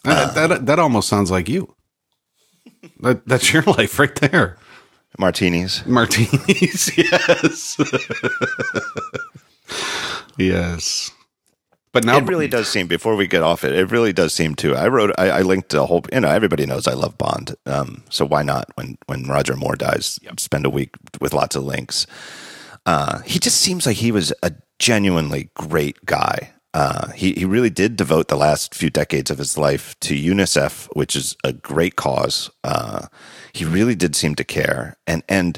Uh, 0.04 0.32
that, 0.34 0.48
that 0.48 0.66
that 0.66 0.80
almost 0.80 1.10
sounds 1.10 1.32
like 1.32 1.50
you. 1.50 1.76
That 3.00 3.28
that's 3.28 3.52
your 3.52 3.64
life 3.64 3.98
right 4.00 4.16
there. 4.16 4.58
Martinis. 5.18 5.86
Martinis. 5.86 6.92
Yes. 6.98 7.78
yes. 10.38 11.12
But 11.96 12.04
now 12.04 12.18
it 12.18 12.28
really 12.28 12.50
does 12.50 12.68
seem. 12.68 12.88
Before 12.88 13.16
we 13.16 13.26
get 13.26 13.42
off 13.42 13.64
it, 13.64 13.72
it 13.74 13.90
really 13.90 14.12
does 14.12 14.34
seem 14.34 14.54
to. 14.56 14.76
I 14.76 14.90
wrote. 14.90 15.14
I, 15.18 15.30
I 15.30 15.42
linked 15.44 15.74
a 15.74 15.86
whole. 15.86 16.04
You 16.12 16.20
know, 16.20 16.28
everybody 16.28 16.66
knows 16.66 16.88
I 16.88 16.94
love 16.94 17.18
Bond. 17.18 17.56
Um, 17.66 18.04
so 18.10 18.26
why 18.26 18.44
not? 18.44 18.70
When 18.76 18.98
when 19.06 19.24
Roger 19.24 19.56
Moore 19.56 19.78
dies, 19.78 20.20
yep. 20.22 20.42
spend 20.42 20.66
a 20.66 20.70
week 20.70 20.90
with 21.22 21.34
lots 21.34 21.56
of 21.56 21.64
links. 21.64 22.06
Uh, 22.86 23.20
he 23.22 23.40
just 23.40 23.62
seems 23.62 23.86
like 23.86 23.96
he 23.96 24.12
was 24.12 24.34
a 24.44 24.52
genuinely 24.78 25.52
great 25.54 26.06
guy. 26.06 26.52
Uh, 26.74 27.14
he 27.14 27.32
he 27.32 27.46
really 27.46 27.70
did 27.70 27.96
devote 27.96 28.28
the 28.28 28.36
last 28.36 28.76
few 28.76 28.90
decades 28.90 29.32
of 29.32 29.38
his 29.38 29.58
life 29.58 29.98
to 30.02 30.14
UNICEF, 30.14 30.90
which 30.98 31.16
is 31.16 31.38
a 31.46 31.54
great 31.54 31.96
cause. 31.96 32.52
Uh, 32.66 33.08
he 33.56 33.64
really 33.64 33.96
did 33.96 34.18
seem 34.18 34.36
to 34.36 34.44
care, 34.44 34.98
and 35.08 35.24
and 35.30 35.58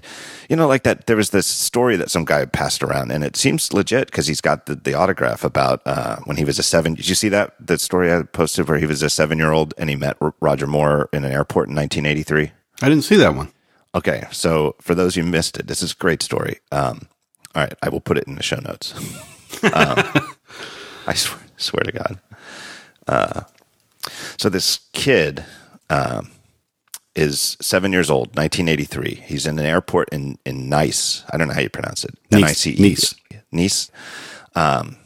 you 0.49 0.55
know, 0.55 0.67
like 0.67 0.83
that. 0.83 1.07
There 1.07 1.17
was 1.17 1.31
this 1.31 1.47
story 1.47 1.95
that 1.95 2.11
some 2.11 2.25
guy 2.25 2.45
passed 2.45 2.83
around, 2.83 3.11
and 3.11 3.23
it 3.23 3.35
seems 3.35 3.73
legit 3.73 4.11
because 4.11 4.27
he's 4.27 4.39
got 4.39 4.67
the, 4.67 4.75
the 4.75 4.93
autograph 4.93 5.43
about 5.43 5.81
uh, 5.85 6.17
when 6.25 6.37
he 6.37 6.45
was 6.45 6.59
a 6.59 6.63
seven. 6.63 6.93
Did 6.93 7.09
you 7.09 7.15
see 7.15 7.29
that 7.29 7.55
that 7.59 7.81
story 7.81 8.13
I 8.13 8.21
posted 8.21 8.69
where 8.69 8.77
he 8.77 8.85
was 8.85 9.01
a 9.01 9.09
seven 9.09 9.39
year 9.39 9.51
old 9.51 9.73
and 9.79 9.89
he 9.89 9.95
met 9.95 10.15
Roger 10.39 10.67
Moore 10.67 11.09
in 11.11 11.25
an 11.25 11.31
airport 11.31 11.69
in 11.69 11.75
1983? 11.75 12.51
I 12.83 12.89
didn't 12.89 13.03
see 13.03 13.17
that 13.17 13.33
one. 13.33 13.51
Okay, 13.95 14.25
so 14.31 14.75
for 14.79 14.93
those 14.93 15.15
who 15.15 15.23
missed 15.23 15.57
it, 15.57 15.65
this 15.65 15.81
is 15.81 15.93
a 15.93 15.95
great 15.95 16.21
story. 16.21 16.59
Um, 16.71 17.07
all 17.55 17.63
right, 17.63 17.73
I 17.81 17.89
will 17.89 18.01
put 18.01 18.19
it 18.19 18.25
in 18.27 18.35
the 18.35 18.43
show 18.43 18.59
notes. 18.59 18.93
um, 19.63 20.03
I 21.07 21.15
swear, 21.15 21.41
swear 21.57 21.83
to 21.83 21.91
God. 21.91 22.19
Uh, 23.07 23.41
so 24.37 24.49
this 24.49 24.81
kid 24.93 25.43
um, 25.89 26.29
is 27.17 27.57
seven 27.59 27.91
years 27.91 28.09
old, 28.09 28.27
1983. 28.37 29.23
He's 29.25 29.45
in 29.47 29.57
an 29.57 29.65
airport 29.65 30.09
in, 30.09 30.37
in 30.45 30.69
Nice. 30.69 31.23
I 31.33 31.37
don't 31.37 31.47
know 31.47 31.55
how 31.55 31.61
you 31.61 31.69
pronounce 31.69 32.05
it. 32.05 32.15
Nice. 32.31 32.65
Nice. 32.65 33.15
Nice. 33.51 33.91
Um, 34.55 34.97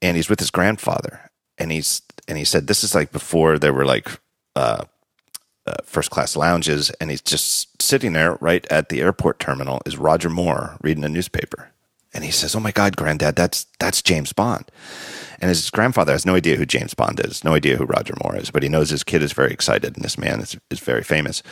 and 0.00 0.16
he's 0.16 0.28
with 0.28 0.38
his 0.40 0.50
grandfather. 0.50 1.30
And 1.58 1.70
he's 1.72 2.02
and 2.28 2.38
he 2.38 2.44
said 2.44 2.66
this 2.66 2.82
is 2.82 2.94
like 2.94 3.12
before 3.12 3.58
there 3.58 3.72
were 3.72 3.84
like 3.84 4.08
uh, 4.56 4.84
uh, 5.66 5.74
first 5.84 6.10
class 6.10 6.34
lounges, 6.34 6.90
and 7.00 7.10
he's 7.10 7.20
just 7.20 7.80
sitting 7.80 8.14
there 8.14 8.36
right 8.40 8.66
at 8.70 8.88
the 8.88 9.00
airport 9.00 9.38
terminal. 9.38 9.80
Is 9.86 9.96
Roger 9.96 10.30
Moore 10.30 10.76
reading 10.82 11.04
a 11.04 11.08
newspaper? 11.08 11.70
And 12.14 12.24
he 12.24 12.30
says, 12.30 12.56
"Oh 12.56 12.60
my 12.60 12.72
God, 12.72 12.96
Granddad, 12.96 13.36
that's 13.36 13.66
that's 13.78 14.02
James 14.02 14.32
Bond." 14.32 14.70
And 15.42 15.48
his 15.48 15.68
grandfather 15.68 16.12
has 16.12 16.24
no 16.24 16.34
idea 16.34 16.56
who 16.56 16.64
James 16.64 16.94
Bond 16.94 17.20
is, 17.20 17.44
no 17.44 17.52
idea 17.54 17.76
who 17.76 17.84
Roger 17.84 18.14
Moore 18.22 18.36
is, 18.36 18.50
but 18.50 18.62
he 18.62 18.68
knows 18.70 18.88
his 18.88 19.04
kid 19.04 19.22
is 19.22 19.32
very 19.32 19.50
excited, 19.50 19.96
and 19.96 20.04
this 20.04 20.16
man 20.16 20.40
is, 20.40 20.56
is 20.70 20.80
very 20.80 21.02
famous. 21.02 21.42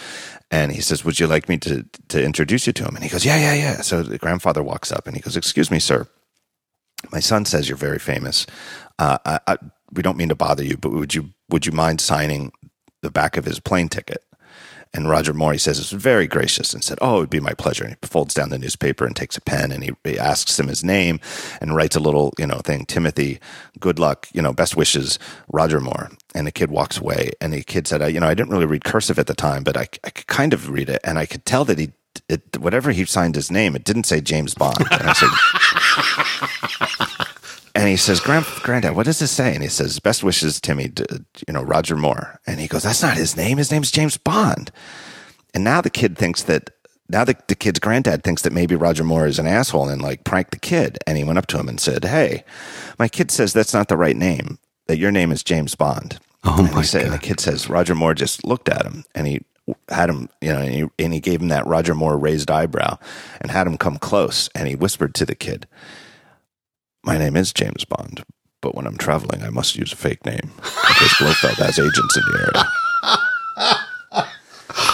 And 0.51 0.73
he 0.73 0.81
says, 0.81 1.05
"Would 1.05 1.21
you 1.21 1.27
like 1.27 1.49
me 1.49 1.59
to 1.59 1.85
to 2.09 2.23
introduce 2.23 2.67
you 2.67 2.73
to 2.73 2.85
him?" 2.85 2.95
And 2.95 3.05
he 3.05 3.11
goes, 3.11 3.27
"Yeah, 3.27 3.37
yeah, 3.37 3.55
yeah." 3.55 3.81
So 3.83 4.03
the 4.03 4.19
grandfather 4.19 4.63
walks 4.63 4.91
up 4.93 5.07
and 5.07 5.17
he 5.17 5.23
goes, 5.23 5.37
"Excuse 5.37 5.71
me, 5.71 5.81
sir. 5.81 6.07
My 7.13 7.21
son 7.21 7.45
says 7.45 7.69
you're 7.69 7.77
very 7.77 7.99
famous. 7.99 8.47
Uh, 8.99 9.19
I, 9.25 9.41
I, 9.47 9.57
we 9.93 10.03
don't 10.03 10.19
mean 10.19 10.29
to 10.29 10.35
bother 10.35 10.65
you, 10.65 10.77
but 10.77 10.93
would 10.93 11.15
you 11.15 11.31
would 11.49 11.67
you 11.67 11.73
mind 11.73 12.01
signing 12.01 12.53
the 13.03 13.11
back 13.11 13.37
of 13.37 13.45
his 13.45 13.61
plane 13.61 13.89
ticket. 13.89 14.25
And 14.93 15.09
Roger 15.09 15.33
Moore, 15.33 15.53
he 15.53 15.59
says, 15.59 15.79
is 15.79 15.91
very 15.91 16.27
gracious 16.27 16.75
and 16.75 16.83
said, 16.83 16.99
Oh, 17.01 17.19
it 17.19 17.21
would 17.21 17.31
be 17.31 17.39
my 17.41 17.55
pleasure. 17.55 17.85
And 17.85 17.97
he 18.01 18.09
folds 18.09 18.35
down 18.35 18.49
the 18.51 18.59
newspaper 18.59 19.07
and 19.07 19.15
takes 19.15 19.37
a 19.37 19.41
pen 19.41 19.71
and 19.71 19.85
he, 19.85 19.93
he, 20.03 20.19
asks 20.19 20.59
him 20.59 20.67
his 20.67 20.83
name 20.83 21.21
and 21.61 21.77
writes 21.77 21.95
a 21.95 22.01
little, 22.01 22.35
you 22.39 22.47
know, 22.47 22.59
thing, 22.59 22.87
Timothy, 22.87 23.39
good 23.79 24.01
luck, 24.01 24.29
you 24.33 24.43
know, 24.43 24.53
best 24.53 24.77
wishes, 24.77 25.19
Roger 25.53 25.81
Moore. 25.81 26.11
And 26.35 26.47
the 26.47 26.53
kid 26.53 26.71
walks 26.71 26.99
away. 26.99 27.31
And 27.41 27.53
the 27.53 27.63
kid 27.63 27.87
said, 27.87 28.13
You 28.13 28.19
know, 28.21 28.27
I 28.27 28.35
didn't 28.35 28.51
really 28.51 28.67
read 28.67 28.85
cursive 28.85 29.19
at 29.19 29.29
the 29.29 29.35
time, 29.35 29.63
but 29.63 29.77
I, 29.77 29.89
I 30.05 30.11
could 30.11 30.27
kind 30.27 30.53
of 30.53 30.71
read 30.71 30.89
it. 30.89 31.01
And 31.05 31.19
I 31.19 31.27
could 31.27 31.45
tell 31.45 31.65
that 31.67 31.79
he, 31.79 31.93
it, 32.29 32.59
whatever 32.59 32.91
he 32.91 33.05
signed 33.05 33.37
his 33.37 33.51
name, 33.51 33.77
it 33.77 33.85
didn't 33.85 34.05
say 34.05 34.21
James 34.21 34.55
Bond. 34.55 34.79
And 34.91 35.03
I 35.09 35.13
said, 35.13 35.29
and 37.81 37.89
he 37.89 37.97
says, 37.97 38.21
Grand, 38.21 38.45
Granddad, 38.63 38.95
what 38.95 39.07
does 39.07 39.21
this 39.21 39.31
say? 39.31 39.55
And 39.55 39.63
he 39.63 39.69
says, 39.71 40.01
Best 40.01 40.23
wishes, 40.23 40.61
Timmy, 40.61 40.91
to, 40.91 41.25
you 41.49 41.55
know, 41.55 41.63
Roger 41.63 41.97
Moore. 41.97 42.39
And 42.47 42.61
he 42.61 42.69
goes, 42.69 42.83
That's 42.83 43.01
not 43.01 43.17
his 43.17 43.39
name. 43.39 43.57
His 43.57 43.71
name's 43.71 43.91
James 43.91 44.19
Bond. 44.19 44.71
And 45.55 45.65
now 45.65 45.81
the 45.81 45.89
kid 45.89 46.19
thinks 46.19 46.43
that, 46.43 46.69
now 47.09 47.25
the, 47.25 47.35
the 47.49 47.55
kid's 47.55 47.79
granddad 47.79 48.23
thinks 48.23 48.43
that 48.43 48.53
maybe 48.53 48.77
Roger 48.77 49.03
Moore 49.03 49.27
is 49.27 49.39
an 49.39 49.47
asshole 49.47 49.89
and 49.89 50.03
like 50.03 50.25
pranked 50.25 50.51
the 50.51 50.59
kid. 50.59 50.99
And 51.07 51.17
he 51.17 51.25
went 51.25 51.39
up 51.39 51.47
to 51.47 51.59
him 51.59 51.71
and 51.71 51.81
said, 51.81 52.05
Hey, 52.05 52.45
my 52.99 53.09
kid 53.09 53.31
says 53.31 53.55
that's 53.55 53.73
not 53.73 53.89
the 53.89 53.97
right 53.97 54.17
name, 54.17 54.59
that 54.87 54.99
your 54.99 55.11
name 55.11 55.33
is 55.33 55.43
James 55.43 55.75
Bond. 55.75 56.19
Oh 56.45 56.63
and 56.63 56.75
my 56.75 56.83
said, 56.83 57.05
God. 57.05 57.05
and 57.07 57.15
the 57.15 57.27
kid 57.27 57.41
says, 57.41 57.71
Roger 57.71 57.95
Moore 57.95 58.13
just 58.13 58.45
looked 58.45 58.69
at 58.69 58.85
him 58.85 59.05
and 59.15 59.27
he 59.27 59.41
had 59.89 60.11
him, 60.11 60.29
you 60.43 60.53
know, 60.53 60.61
and 60.61 60.75
he, 60.75 60.87
and 61.03 61.15
he 61.15 61.21
gave 61.21 61.41
him 61.41 61.49
that 61.49 61.67
Roger 61.67 61.95
Moore 61.95 62.19
raised 62.19 62.51
eyebrow 62.51 62.99
and 63.41 63.51
had 63.51 63.67
him 63.67 63.79
come 63.79 63.97
close. 63.97 64.51
And 64.55 64.69
he 64.69 64.75
whispered 64.75 65.15
to 65.15 65.25
the 65.25 65.35
kid, 65.35 65.67
My 67.03 67.17
name 67.17 67.37
is 67.37 67.53
James 67.53 67.85
Bond, 67.85 68.23
but 68.61 68.75
when 68.75 68.87
I'm 68.87 68.99
traveling, 68.99 69.43
I 69.43 69.51
must 69.51 69.77
use 69.77 69.93
a 69.93 69.97
fake 69.97 70.25
name 70.27 70.51
because 70.57 71.15
Blofeld 71.19 71.57
has 71.65 71.79
agents 71.79 72.17
in 72.17 72.23
the 72.33 72.39
area. 72.55 72.65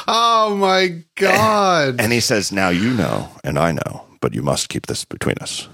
Oh 0.08 0.54
my 0.56 1.02
God. 1.16 1.96
And 2.00 2.12
he 2.12 2.20
says, 2.20 2.52
Now 2.52 2.68
you 2.68 2.94
know, 2.94 3.28
and 3.42 3.58
I 3.58 3.72
know, 3.72 4.06
but 4.20 4.34
you 4.34 4.42
must 4.42 4.68
keep 4.68 4.86
this 4.86 5.04
between 5.04 5.36
us. 5.40 5.68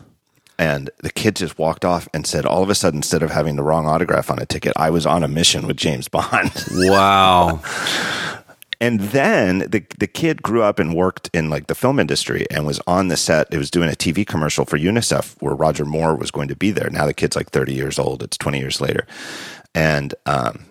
And 0.59 0.91
the 1.03 1.11
kid 1.11 1.37
just 1.37 1.59
walked 1.59 1.85
off 1.85 2.09
and 2.15 2.27
said, 2.27 2.47
All 2.47 2.62
of 2.62 2.71
a 2.71 2.75
sudden, 2.75 2.99
instead 2.99 3.23
of 3.23 3.31
having 3.31 3.57
the 3.57 3.62
wrong 3.62 3.87
autograph 3.87 4.31
on 4.31 4.39
a 4.39 4.47
ticket, 4.47 4.73
I 4.77 4.89
was 4.91 5.05
on 5.05 5.23
a 5.23 5.29
mission 5.29 5.67
with 5.67 5.77
James 5.77 6.09
Bond. 6.09 6.51
wow. 6.73 7.61
And 8.83 8.99
then 8.99 9.61
the 9.61 9.85
the 9.97 10.09
kid 10.09 10.43
grew 10.43 10.65
up 10.65 10.81
and 10.81 10.93
worked 10.93 11.31
in 11.33 11.49
like 11.51 11.69
the 11.69 11.75
film 11.77 12.01
industry 12.01 12.47
and 12.51 12.67
was 12.67 12.81
on 12.85 13.07
the 13.07 13.17
set. 13.17 13.47
It 13.53 13.59
was 13.59 13.71
doing 13.71 13.89
a 13.89 13.93
TV 13.93 14.27
commercial 14.27 14.65
for 14.65 14.77
UNICEF 14.77 15.41
where 15.41 15.55
Roger 15.55 15.85
Moore 15.85 16.17
was 16.17 16.33
going 16.33 16.49
to 16.49 16.57
be 16.57 16.73
there. 16.73 16.91
Now 16.91 17.07
the 17.07 17.15
kid's 17.15 17.37
like 17.37 17.51
30 17.51 17.75
years 17.75 17.97
old. 17.97 18.25
It's 18.25 18.37
20 18.37 18.59
years 18.59 18.81
later. 18.81 19.07
And 19.73 20.17
um, 20.27 20.65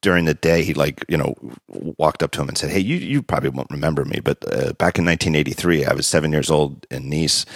during 0.00 0.24
the 0.24 0.34
day, 0.34 0.64
he 0.64 0.74
like 0.74 1.04
you 1.08 1.16
know 1.16 1.36
walked 1.68 2.24
up 2.24 2.32
to 2.32 2.40
him 2.40 2.48
and 2.48 2.58
said, 2.58 2.70
"Hey, 2.70 2.80
you 2.80 2.96
you 2.96 3.22
probably 3.22 3.50
won't 3.50 3.70
remember 3.70 4.04
me, 4.04 4.18
but 4.18 4.38
uh, 4.52 4.72
back 4.72 4.98
in 4.98 5.04
1983, 5.04 5.84
I 5.84 5.94
was 5.94 6.08
seven 6.08 6.32
years 6.32 6.50
old 6.50 6.84
in 6.90 7.08
Nice, 7.08 7.46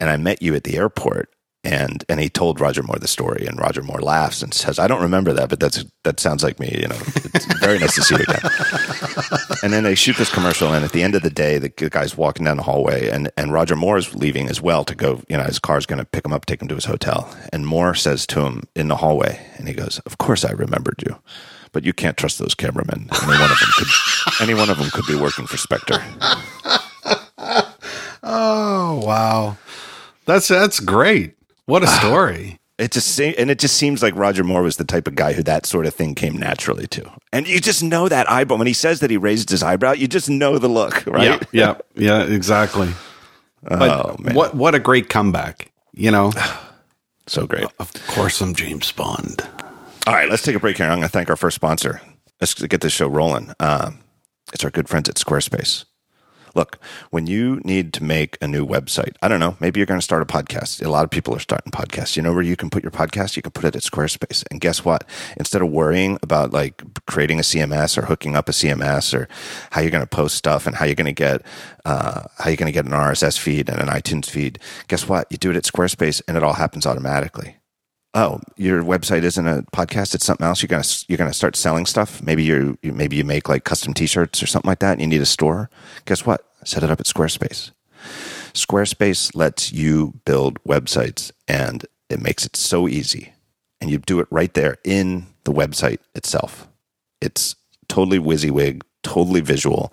and 0.00 0.10
I 0.10 0.16
met 0.16 0.42
you 0.42 0.56
at 0.56 0.64
the 0.64 0.76
airport." 0.76 1.32
And 1.66 2.04
and 2.08 2.20
he 2.20 2.28
told 2.28 2.60
Roger 2.60 2.84
Moore 2.84 3.00
the 3.00 3.08
story, 3.08 3.44
and 3.44 3.58
Roger 3.58 3.82
Moore 3.82 4.00
laughs 4.00 4.40
and 4.40 4.54
says, 4.54 4.78
"I 4.78 4.86
don't 4.86 5.02
remember 5.02 5.32
that, 5.32 5.48
but 5.48 5.58
that's 5.58 5.84
that 6.04 6.20
sounds 6.20 6.44
like 6.44 6.60
me. 6.60 6.70
You 6.80 6.86
know, 6.86 6.96
it's 7.34 7.44
very 7.58 7.80
nice 7.80 7.96
to 7.96 8.02
see 8.02 8.14
you 8.14 8.22
again." 8.22 8.40
and 9.64 9.72
then 9.72 9.82
they 9.82 9.96
shoot 9.96 10.16
this 10.16 10.32
commercial, 10.32 10.72
and 10.72 10.84
at 10.84 10.92
the 10.92 11.02
end 11.02 11.16
of 11.16 11.22
the 11.22 11.30
day, 11.30 11.58
the 11.58 11.68
guy's 11.68 12.16
walking 12.16 12.44
down 12.44 12.56
the 12.56 12.62
hallway, 12.62 13.08
and 13.08 13.32
and 13.36 13.52
Roger 13.52 13.74
Moore 13.74 13.96
is 13.98 14.14
leaving 14.14 14.48
as 14.48 14.62
well 14.62 14.84
to 14.84 14.94
go. 14.94 15.22
You 15.28 15.38
know, 15.38 15.42
his 15.42 15.58
car's 15.58 15.86
going 15.86 15.98
to 15.98 16.04
pick 16.04 16.24
him 16.24 16.32
up, 16.32 16.46
take 16.46 16.62
him 16.62 16.68
to 16.68 16.76
his 16.76 16.84
hotel, 16.84 17.28
and 17.52 17.66
Moore 17.66 17.96
says 17.96 18.28
to 18.28 18.42
him 18.42 18.62
in 18.76 18.86
the 18.86 18.96
hallway, 18.96 19.44
and 19.56 19.66
he 19.66 19.74
goes, 19.74 19.98
"Of 20.06 20.18
course, 20.18 20.44
I 20.44 20.52
remembered 20.52 21.02
you." 21.04 21.18
But 21.72 21.84
you 21.84 21.92
can't 21.92 22.16
trust 22.16 22.38
those 22.38 22.54
cameramen. 22.54 23.08
Any 23.12 23.38
one 23.38 23.50
of 23.50 23.58
them 23.58 23.68
could, 23.76 23.88
any 24.40 24.54
one 24.54 24.70
of 24.70 24.78
them 24.78 24.90
could 24.90 25.06
be 25.06 25.16
working 25.16 25.46
for 25.48 25.56
Spectre. 25.56 26.00
Oh 28.28 29.00
wow. 29.04 29.56
That's 30.24 30.48
that's 30.48 30.80
great. 30.80 31.34
What 31.66 31.82
a 31.82 31.86
story. 32.00 32.58
It 32.78 32.92
just 32.92 33.18
and 33.20 33.50
it 33.50 33.58
just 33.58 33.76
seems 33.76 34.02
like 34.02 34.14
Roger 34.16 34.44
Moore 34.44 34.62
was 34.62 34.76
the 34.76 34.84
type 34.84 35.06
of 35.08 35.14
guy 35.14 35.32
who 35.32 35.42
that 35.44 35.64
sort 35.64 35.86
of 35.86 35.94
thing 35.94 36.14
came 36.14 36.36
naturally 36.36 36.86
to. 36.88 37.10
And 37.32 37.48
you 37.48 37.58
just 37.60 37.82
know 37.82 38.08
that 38.08 38.30
eyebrow 38.30 38.58
when 38.58 38.66
he 38.66 38.74
says 38.74 39.00
that 39.00 39.10
he 39.10 39.16
raised 39.16 39.48
his 39.48 39.62
eyebrow, 39.62 39.92
you 39.92 40.06
just 40.06 40.28
know 40.28 40.58
the 40.58 40.68
look, 40.68 41.04
right? 41.06 41.42
Yeah. 41.52 41.76
Yeah. 41.94 42.20
Yeah. 42.20 42.34
Exactly. 42.34 42.90
But 43.62 43.90
Oh, 43.90 44.16
man. 44.20 44.34
what 44.34 44.54
what 44.54 44.74
a 44.74 44.78
great 44.78 45.08
comeback. 45.08 45.70
You 45.92 46.10
know. 46.10 46.32
So 47.28 47.44
great. 47.44 47.66
Of 47.80 47.92
course, 48.06 48.40
I'm 48.40 48.54
James 48.54 48.92
Bond. 48.92 49.42
All 50.06 50.14
right, 50.14 50.30
let's 50.30 50.44
take 50.44 50.54
a 50.54 50.60
break 50.60 50.76
here. 50.76 50.86
I'm 50.86 50.98
going 50.98 51.02
to 51.02 51.08
thank 51.08 51.28
our 51.28 51.34
first 51.34 51.56
sponsor. 51.56 52.00
Let's 52.40 52.54
get 52.54 52.82
this 52.82 52.92
show 52.92 53.08
rolling. 53.08 53.52
Um, 53.58 53.98
it's 54.54 54.62
our 54.62 54.70
good 54.70 54.88
friends 54.88 55.08
at 55.08 55.16
Squarespace. 55.16 55.86
Look, 56.56 56.78
when 57.10 57.26
you 57.26 57.60
need 57.64 57.92
to 57.92 58.02
make 58.02 58.38
a 58.40 58.48
new 58.48 58.66
website, 58.66 59.14
I 59.20 59.28
don't 59.28 59.40
know, 59.40 59.56
maybe 59.60 59.78
you're 59.78 59.86
going 59.86 60.00
to 60.00 60.04
start 60.04 60.22
a 60.22 60.24
podcast. 60.24 60.82
A 60.82 60.88
lot 60.88 61.04
of 61.04 61.10
people 61.10 61.36
are 61.36 61.38
starting 61.38 61.70
podcasts. 61.70 62.16
You 62.16 62.22
know 62.22 62.32
where 62.32 62.42
you 62.42 62.56
can 62.56 62.70
put 62.70 62.82
your 62.82 62.90
podcast? 62.90 63.36
You 63.36 63.42
can 63.42 63.52
put 63.52 63.66
it 63.66 63.76
at 63.76 63.82
Squarespace. 63.82 64.42
And 64.50 64.58
guess 64.58 64.82
what? 64.82 65.04
Instead 65.36 65.60
of 65.60 65.68
worrying 65.68 66.18
about 66.22 66.54
like 66.54 66.82
creating 67.06 67.38
a 67.38 67.42
CMS 67.42 67.98
or 67.98 68.06
hooking 68.06 68.36
up 68.36 68.48
a 68.48 68.52
CMS 68.52 69.12
or 69.12 69.28
how 69.70 69.82
you're 69.82 69.90
going 69.90 70.02
to 70.02 70.06
post 70.06 70.34
stuff 70.34 70.66
and 70.66 70.74
how 70.74 70.86
you're 70.86 70.94
going 70.94 71.04
to 71.04 71.12
get 71.12 71.42
uh, 71.84 72.22
how 72.38 72.48
you're 72.48 72.56
going 72.56 72.72
to 72.72 72.72
get 72.72 72.86
an 72.86 72.92
RSS 72.92 73.38
feed 73.38 73.68
and 73.68 73.78
an 73.78 73.88
iTunes 73.88 74.30
feed, 74.30 74.58
guess 74.88 75.06
what? 75.06 75.26
You 75.30 75.36
do 75.36 75.50
it 75.50 75.56
at 75.56 75.64
Squarespace 75.64 76.22
and 76.26 76.38
it 76.38 76.42
all 76.42 76.54
happens 76.54 76.86
automatically 76.86 77.58
oh 78.16 78.40
your 78.56 78.82
website 78.82 79.22
isn't 79.22 79.46
a 79.46 79.62
podcast 79.72 80.14
it's 80.14 80.24
something 80.24 80.46
else 80.46 80.62
you're 80.62 80.68
gonna 80.68 80.82
you're 81.06 81.18
gonna 81.18 81.32
start 81.32 81.54
selling 81.54 81.86
stuff 81.86 82.20
maybe 82.22 82.42
you 82.42 82.76
maybe 82.82 83.14
you 83.14 83.24
make 83.24 83.48
like 83.48 83.64
custom 83.64 83.94
t-shirts 83.94 84.42
or 84.42 84.46
something 84.46 84.68
like 84.68 84.80
that 84.80 84.92
and 84.92 85.00
you 85.00 85.06
need 85.06 85.20
a 85.20 85.26
store 85.26 85.70
guess 86.06 86.26
what 86.26 86.46
set 86.64 86.82
it 86.82 86.90
up 86.90 86.98
at 86.98 87.06
squarespace 87.06 87.70
squarespace 88.54 89.36
lets 89.36 89.72
you 89.72 90.14
build 90.24 90.62
websites 90.64 91.30
and 91.46 91.86
it 92.08 92.20
makes 92.20 92.44
it 92.46 92.56
so 92.56 92.88
easy 92.88 93.32
and 93.80 93.90
you 93.90 93.98
do 93.98 94.18
it 94.18 94.26
right 94.30 94.54
there 94.54 94.78
in 94.82 95.26
the 95.44 95.52
website 95.52 95.98
itself 96.14 96.66
it's 97.20 97.54
totally 97.88 98.18
WYSIWYG, 98.18 98.82
totally 99.02 99.40
visual. 99.40 99.92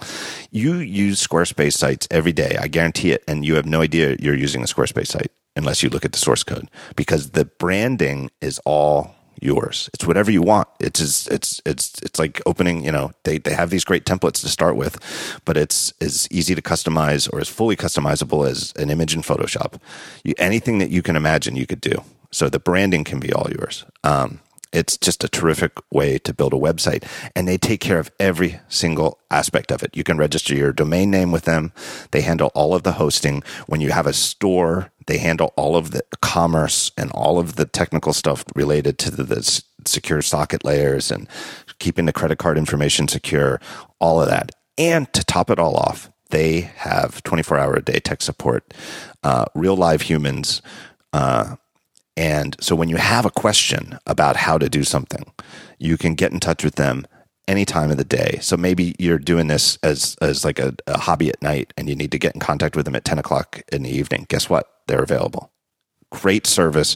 You 0.52 0.76
use 0.76 1.26
Squarespace 1.26 1.74
sites 1.74 2.08
every 2.12 2.34
day. 2.34 2.58
I 2.60 2.68
guarantee 2.68 3.12
it. 3.12 3.24
And 3.28 3.46
you 3.46 3.56
have 3.56 3.66
no 3.66 3.82
idea 3.82 4.16
you're 4.20 4.36
using 4.36 4.62
a 4.62 4.66
Squarespace 4.66 5.08
site 5.08 5.32
unless 5.56 5.84
you 5.84 5.90
look 5.90 6.06
at 6.06 6.12
the 6.12 6.20
source 6.20 6.44
code 6.44 6.70
because 6.96 7.32
the 7.32 7.46
branding 7.46 8.30
is 8.42 8.60
all 8.66 9.16
yours. 9.42 9.90
It's 9.94 10.06
whatever 10.06 10.32
you 10.32 10.42
want. 10.42 10.68
It's 10.80 11.28
it's 11.28 11.62
it's 11.66 11.94
it's 12.02 12.20
like 12.20 12.42
opening. 12.46 12.84
You 12.84 12.92
know, 12.92 13.12
they 13.24 13.38
they 13.38 13.54
have 13.54 13.70
these 13.70 13.84
great 13.84 14.06
templates 14.06 14.42
to 14.42 14.50
start 14.50 14.76
with, 14.76 14.98
but 15.46 15.58
it's 15.58 15.94
as 16.02 16.28
easy 16.32 16.56
to 16.56 16.62
customize 16.62 17.32
or 17.32 17.40
as 17.40 17.50
fully 17.50 17.76
customizable 17.76 18.48
as 18.50 18.74
an 18.78 18.90
image 18.90 19.16
in 19.16 19.22
Photoshop. 19.22 19.80
You, 20.24 20.34
anything 20.38 20.80
that 20.80 20.90
you 20.90 21.02
can 21.02 21.16
imagine, 21.16 21.56
you 21.56 21.68
could 21.68 21.82
do. 21.82 22.04
So 22.32 22.50
the 22.50 22.60
branding 22.60 23.04
can 23.04 23.20
be 23.20 23.32
all 23.32 23.48
yours. 23.52 23.86
Um, 24.04 24.40
it's 24.74 24.98
just 24.98 25.24
a 25.24 25.30
terrific 25.30 25.74
way 25.92 26.18
to 26.20 26.34
build 26.34 26.54
a 26.54 26.58
website 26.58 27.08
and 27.36 27.48
they 27.48 27.58
take 27.58 27.80
care 27.80 28.00
of 28.00 28.12
every 28.20 28.60
single 28.68 29.20
aspect 29.32 29.72
of 29.72 29.84
it. 29.84 29.96
You 29.96 30.04
can 30.04 30.18
register 30.18 30.56
your 30.56 30.74
domain 30.74 31.12
name 31.12 31.32
with 31.32 31.46
them. 31.46 31.72
They 32.12 32.22
handle 32.22 32.52
all 32.56 32.76
of 32.76 32.84
the 32.84 32.94
hosting. 32.94 33.44
When 33.68 33.82
you 33.82 33.92
have 33.92 34.08
a 34.08 34.14
store, 34.14 34.92
they 35.08 35.20
handle 35.20 35.54
all 35.56 35.76
of 35.76 35.92
the 35.92 36.04
commerce 36.22 36.92
and 36.98 37.12
all 37.12 37.40
of 37.40 37.56
the 37.56 37.66
technical 37.66 38.14
stuff 38.14 38.44
related 38.56 38.98
to 39.00 39.12
the, 39.12 39.24
the 39.24 39.64
secure 39.86 40.22
socket 40.22 40.66
layers 40.66 41.12
and 41.12 41.28
keeping 41.80 42.06
the 42.06 42.14
credit 42.14 42.40
card 42.40 42.58
information 42.58 43.08
secure, 43.08 43.60
all 44.00 44.22
of 44.22 44.28
that. 44.30 44.52
And 44.78 45.12
to 45.14 45.24
top 45.24 45.50
it 45.50 45.60
all 45.60 45.76
off, 45.76 46.10
they 46.30 46.62
have 46.62 47.22
24 47.24 47.60
hour 47.60 47.76
a 47.76 47.82
day 47.82 48.00
tech 48.00 48.22
support, 48.22 48.74
uh, 49.24 49.46
real 49.54 49.76
live 49.76 50.02
humans, 50.02 50.62
uh, 51.12 51.58
and 52.16 52.56
so 52.60 52.76
when 52.76 52.90
you 52.90 52.98
have 52.98 53.26
a 53.26 53.32
question 53.32 53.98
about 54.06 54.36
how 54.36 54.58
to 54.58 54.70
do 54.70 54.84
something, 54.84 55.32
you 55.80 55.98
can 55.98 56.16
get 56.16 56.32
in 56.32 56.40
touch 56.40 56.64
with 56.64 56.76
them 56.76 57.08
any 57.48 57.66
time 57.66 57.92
of 57.92 57.98
the 57.98 58.04
day. 58.04 58.38
So 58.42 58.56
maybe 58.56 58.96
you're 59.00 59.18
doing 59.18 59.48
this 59.48 59.78
as, 59.84 60.16
as 60.22 60.46
like 60.46 60.60
a, 60.60 60.76
a 60.88 60.98
hobby 60.98 61.30
at 61.30 61.42
night 61.42 61.74
and 61.76 61.90
you 61.90 61.96
need 61.96 62.12
to 62.12 62.20
get 62.20 62.34
in 62.34 62.40
contact 62.40 62.76
with 62.76 62.86
them 62.86 62.96
at 62.96 63.04
10 63.04 63.20
o'clock 63.20 63.62
in 63.72 63.84
the 63.84 63.90
evening. 63.90 64.26
Guess 64.30 64.50
what? 64.50 64.68
They're 64.88 65.04
available. 65.04 65.52
Great 66.12 66.46
service, 66.46 66.96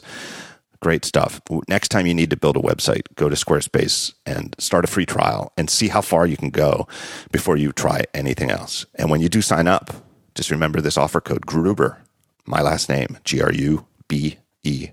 great 0.80 1.04
stuff. 1.04 1.40
Next 1.68 1.88
time 1.88 2.06
you 2.06 2.14
need 2.14 2.30
to 2.30 2.36
build 2.36 2.56
a 2.56 2.60
website, 2.60 3.02
go 3.16 3.28
to 3.28 3.34
Squarespace 3.34 4.14
and 4.24 4.54
start 4.58 4.84
a 4.84 4.88
free 4.88 5.04
trial 5.04 5.52
and 5.56 5.68
see 5.68 5.88
how 5.88 6.00
far 6.00 6.26
you 6.26 6.36
can 6.36 6.50
go 6.50 6.86
before 7.32 7.56
you 7.56 7.72
try 7.72 8.04
anything 8.14 8.50
else. 8.50 8.86
And 8.94 9.10
when 9.10 9.20
you 9.20 9.28
do 9.28 9.42
sign 9.42 9.66
up, 9.66 9.90
just 10.34 10.50
remember 10.50 10.80
this 10.80 10.96
offer 10.96 11.20
code 11.20 11.44
Gruber, 11.44 12.00
my 12.46 12.62
last 12.62 12.88
name, 12.88 13.18
G 13.24 13.42
R 13.42 13.52
U 13.52 13.86
B 14.06 14.38
E 14.62 14.90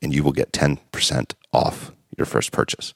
And 0.00 0.14
you 0.14 0.22
will 0.22 0.32
get 0.32 0.52
10% 0.52 1.34
off 1.52 1.92
your 2.16 2.26
first 2.26 2.52
purchase. 2.52 2.94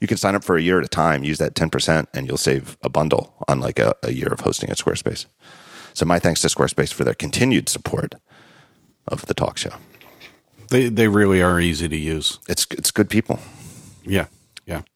You 0.00 0.06
can 0.06 0.16
sign 0.16 0.34
up 0.34 0.44
for 0.44 0.56
a 0.56 0.62
year 0.62 0.78
at 0.78 0.84
a 0.84 0.88
time, 0.88 1.24
use 1.24 1.38
that 1.38 1.54
10%, 1.54 2.06
and 2.14 2.26
you'll 2.26 2.36
save 2.36 2.76
a 2.82 2.88
bundle 2.88 3.34
on 3.48 3.60
like 3.60 3.78
a, 3.78 3.94
a 4.02 4.12
year 4.12 4.28
of 4.28 4.40
hosting 4.40 4.70
at 4.70 4.78
Squarespace. 4.78 5.26
So, 5.94 6.06
my 6.06 6.18
thanks 6.18 6.40
to 6.42 6.48
Squarespace 6.48 6.92
for 6.92 7.04
their 7.04 7.14
continued 7.14 7.68
support 7.68 8.14
of 9.08 9.26
the 9.26 9.34
talk 9.34 9.58
show. 9.58 9.74
They 10.70 10.88
they 10.88 11.08
really 11.08 11.42
are 11.42 11.60
easy 11.60 11.88
to 11.88 11.96
use. 11.96 12.38
It's, 12.48 12.66
it's 12.70 12.90
good 12.90 13.10
people. 13.10 13.40
Yeah. 14.04 14.26
Yeah. 14.66 14.82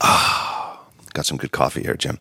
Ah. 0.00 0.51
Got 1.12 1.26
some 1.26 1.36
good 1.36 1.52
coffee 1.52 1.82
here, 1.82 1.94
Jim. 1.94 2.18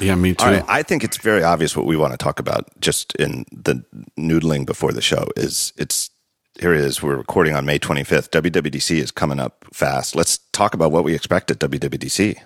Yeah, 0.00 0.14
me 0.14 0.34
too. 0.34 0.44
Right, 0.44 0.64
I 0.68 0.82
think 0.82 1.04
it's 1.04 1.16
very 1.16 1.42
obvious 1.42 1.76
what 1.76 1.86
we 1.86 1.96
want 1.96 2.12
to 2.12 2.16
talk 2.16 2.38
about 2.40 2.68
just 2.80 3.14
in 3.16 3.44
the 3.52 3.84
noodling 4.18 4.66
before 4.66 4.92
the 4.92 5.02
show 5.02 5.28
is 5.36 5.72
it's 5.76 6.10
here 6.58 6.72
it 6.72 6.80
is. 6.80 7.02
We're 7.02 7.16
recording 7.16 7.54
on 7.54 7.66
May 7.66 7.78
25th. 7.78 8.30
WWDC 8.30 8.96
is 8.96 9.10
coming 9.10 9.38
up 9.38 9.64
fast. 9.72 10.16
Let's 10.16 10.38
talk 10.52 10.74
about 10.74 10.90
what 10.90 11.04
we 11.04 11.14
expect 11.14 11.50
at 11.50 11.58
WWDC. 11.58 12.38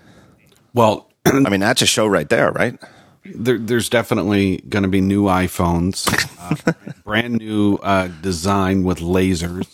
Well, 0.75 1.11
I 1.27 1.49
mean, 1.49 1.61
that's 1.61 1.83
a 1.83 1.87
show 1.87 2.07
right 2.07 2.29
there, 2.29 2.51
right? 2.53 2.79
there, 3.25 3.59
there's 3.59 3.89
definitely 3.89 4.59
going 4.69 4.83
to 4.83 4.89
be 4.89 5.01
new 5.01 5.25
iPhones, 5.25 6.09
uh, 6.39 6.73
brand 7.05 7.35
new 7.35 7.77
uh, 7.77 8.09
design 8.23 8.83
with 8.83 8.99
lasers. 8.99 9.67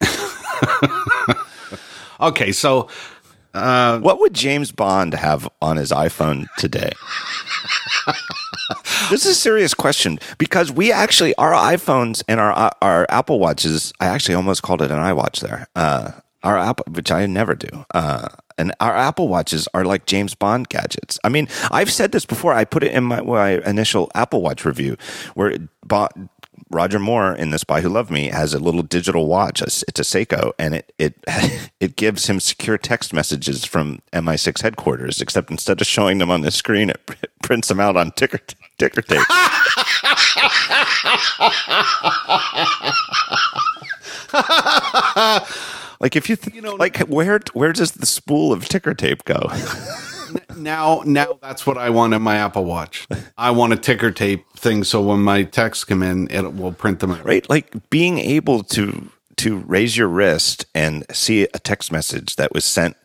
okay, 2.20 2.52
so 2.52 2.88
What 3.52 4.20
would 4.20 4.34
James 4.34 4.72
Bond 4.72 5.14
have 5.14 5.48
on 5.60 5.76
his 5.76 5.90
iPhone 5.90 6.46
today? 6.56 6.92
this 9.10 9.26
is 9.26 9.32
a 9.32 9.34
serious 9.34 9.74
question 9.74 10.18
because 10.38 10.70
we 10.70 10.92
actually 10.92 11.34
our 11.36 11.52
iPhones 11.52 12.22
and 12.28 12.40
our 12.40 12.72
our 12.80 13.06
Apple 13.08 13.38
Watches. 13.38 13.92
I 14.00 14.06
actually 14.06 14.34
almost 14.34 14.62
called 14.62 14.82
it 14.82 14.90
an 14.90 14.98
iWatch 14.98 15.40
there. 15.40 15.66
Uh, 15.74 16.12
our 16.42 16.58
Apple, 16.58 16.84
which 16.92 17.10
I 17.10 17.26
never 17.26 17.54
do. 17.54 17.84
Uh, 17.92 18.28
and 18.56 18.72
our 18.80 18.96
Apple 18.96 19.28
Watches 19.28 19.68
are 19.74 19.84
like 19.84 20.06
James 20.06 20.34
Bond 20.34 20.68
gadgets. 20.68 21.18
I 21.24 21.28
mean, 21.28 21.48
I've 21.70 21.90
said 21.90 22.12
this 22.12 22.26
before. 22.26 22.52
I 22.52 22.64
put 22.64 22.82
it 22.82 22.92
in 22.92 23.04
my, 23.04 23.20
my 23.20 23.62
initial 23.68 24.10
Apple 24.14 24.42
Watch 24.42 24.64
review 24.64 24.96
where 25.34 25.50
it 25.50 25.62
bought, 25.86 26.16
Roger 26.70 27.00
Moore 27.00 27.34
in 27.34 27.50
The 27.50 27.58
Spy 27.58 27.80
Who 27.80 27.88
Loved 27.88 28.12
Me 28.12 28.28
has 28.28 28.54
a 28.54 28.60
little 28.60 28.82
digital 28.82 29.26
watch. 29.26 29.60
It's 29.60 29.82
a 29.82 30.02
Seiko, 30.02 30.52
and 30.58 30.76
it 30.76 30.92
it 30.98 31.14
it 31.80 31.96
gives 31.96 32.28
him 32.28 32.38
secure 32.38 32.78
text 32.78 33.12
messages 33.12 33.64
from 33.64 34.00
MI6 34.12 34.62
headquarters. 34.62 35.20
Except 35.20 35.50
instead 35.50 35.80
of 35.80 35.86
showing 35.86 36.18
them 36.18 36.30
on 36.30 36.42
the 36.42 36.52
screen, 36.52 36.90
it 36.90 37.04
pr- 37.06 37.14
prints 37.42 37.66
them 37.68 37.80
out 37.80 37.96
on 37.96 38.12
ticker 38.12 38.38
ticker 38.78 39.02
tape. 39.02 39.18
like 46.00 46.14
if 46.14 46.30
you, 46.30 46.36
th- 46.36 46.54
you 46.54 46.62
know, 46.62 46.76
like 46.76 46.98
where 47.00 47.40
where 47.52 47.72
does 47.72 47.92
the 47.92 48.06
spool 48.06 48.52
of 48.52 48.68
ticker 48.68 48.94
tape 48.94 49.24
go? 49.24 49.50
now 50.56 51.02
now 51.04 51.38
that's 51.42 51.66
what 51.66 51.78
I 51.78 51.90
want 51.90 52.14
in 52.14 52.22
my 52.22 52.36
Apple 52.36 52.64
Watch. 52.64 53.06
I 53.38 53.50
want 53.50 53.72
a 53.72 53.76
ticker 53.76 54.10
tape 54.10 54.44
thing 54.56 54.84
so 54.84 55.00
when 55.02 55.20
my 55.20 55.42
texts 55.44 55.84
come 55.84 56.02
in, 56.02 56.30
it 56.30 56.54
will 56.54 56.72
print 56.72 57.00
them 57.00 57.12
out. 57.12 57.24
right 57.24 57.48
like 57.48 57.90
being 57.90 58.18
able 58.18 58.62
to 58.64 59.10
to 59.36 59.56
raise 59.58 59.96
your 59.96 60.08
wrist 60.08 60.66
and 60.74 61.04
see 61.10 61.44
a 61.44 61.58
text 61.58 61.90
message 61.90 62.36
that 62.36 62.52
was 62.52 62.64
sent 62.64 62.96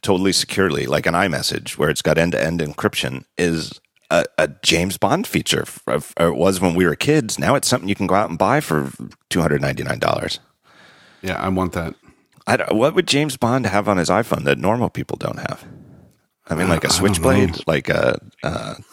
totally 0.00 0.32
securely 0.32 0.86
like 0.86 1.06
an 1.06 1.14
iMessage 1.14 1.76
where 1.78 1.90
it's 1.90 2.02
got 2.02 2.18
end-to-end 2.18 2.60
encryption 2.60 3.24
is 3.36 3.78
a, 4.10 4.24
a 4.38 4.48
James 4.62 4.96
Bond 4.98 5.26
feature 5.26 5.64
or 5.86 6.28
it 6.28 6.34
was 6.36 6.60
when 6.60 6.74
we 6.74 6.86
were 6.86 6.96
kids 6.96 7.38
now 7.38 7.54
it's 7.54 7.68
something 7.68 7.88
you 7.88 7.94
can 7.94 8.06
go 8.06 8.14
out 8.14 8.30
and 8.30 8.38
buy 8.38 8.60
for 8.60 8.90
$299 9.30 10.38
Yeah, 11.22 11.34
I 11.40 11.48
want 11.50 11.72
that. 11.74 11.94
I 12.46 12.72
what 12.72 12.94
would 12.94 13.06
James 13.06 13.36
Bond 13.36 13.66
have 13.66 13.88
on 13.88 13.98
his 13.98 14.08
iPhone 14.08 14.44
that 14.44 14.58
normal 14.58 14.90
people 14.90 15.16
don't 15.16 15.38
have 15.38 15.64
I 16.52 16.54
mean 16.54 16.68
like 16.68 16.84
a 16.84 16.90
switchblade 16.90 17.66
like 17.66 17.88
a 17.88 18.18
uh, 18.42 18.74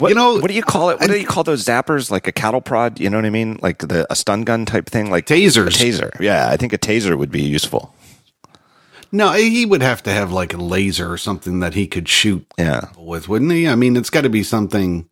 you 0.00 0.14
know, 0.14 0.34
what 0.38 0.48
do 0.48 0.54
you 0.54 0.62
call 0.62 0.90
it? 0.90 1.00
What 1.00 1.08
do 1.08 1.18
you 1.18 1.26
call 1.26 1.44
those 1.44 1.64
zappers? 1.64 2.10
Like 2.10 2.26
a 2.26 2.32
cattle 2.32 2.60
prod? 2.60 3.00
You 3.00 3.10
know 3.10 3.18
what 3.18 3.24
I 3.24 3.30
mean? 3.30 3.58
Like 3.62 3.78
the 3.80 4.06
a 4.10 4.16
stun 4.16 4.42
gun 4.42 4.64
type 4.64 4.88
thing? 4.88 5.10
Like 5.10 5.26
Tasers. 5.26 5.76
Taser. 5.76 6.18
Yeah, 6.20 6.48
I 6.48 6.56
think 6.56 6.72
a 6.72 6.78
taser 6.78 7.16
would 7.18 7.30
be 7.30 7.42
useful. 7.42 7.94
no, 9.12 9.32
he 9.32 9.66
would 9.66 9.82
have 9.82 10.02
to 10.04 10.12
have 10.12 10.32
like 10.32 10.54
a 10.54 10.58
laser 10.58 11.12
or 11.12 11.18
something 11.18 11.60
that 11.60 11.74
he 11.74 11.86
could 11.86 12.08
shoot 12.08 12.46
Yeah, 12.58 12.88
with, 12.96 13.28
wouldn't 13.28 13.52
he? 13.52 13.68
I 13.68 13.74
mean, 13.74 13.96
it's 13.96 14.10
got 14.10 14.22
to 14.22 14.30
be 14.30 14.42
something. 14.42 15.08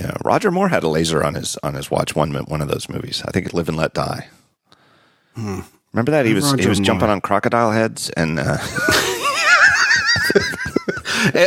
yeah. 0.00 0.16
Roger 0.24 0.50
Moore 0.50 0.68
had 0.68 0.84
a 0.84 0.88
laser 0.88 1.24
on 1.24 1.34
his 1.34 1.56
on 1.62 1.74
his 1.74 1.90
watch 1.90 2.14
one 2.14 2.32
one 2.34 2.60
of 2.60 2.68
those 2.68 2.88
movies. 2.88 3.22
I 3.26 3.30
think 3.30 3.46
it 3.46 3.54
Live 3.54 3.68
and 3.68 3.76
Let 3.76 3.94
Die. 3.94 4.28
Remember 5.94 6.10
that 6.10 6.26
he 6.26 6.34
was 6.34 6.50
he 6.52 6.62
Hmm. 6.64 6.68
Was 6.68 6.80
jumping 6.80 7.08
on 7.08 7.20
crocodile 7.20 7.70
heads 7.70 8.10
and 8.10 8.40
uh, 8.40 8.58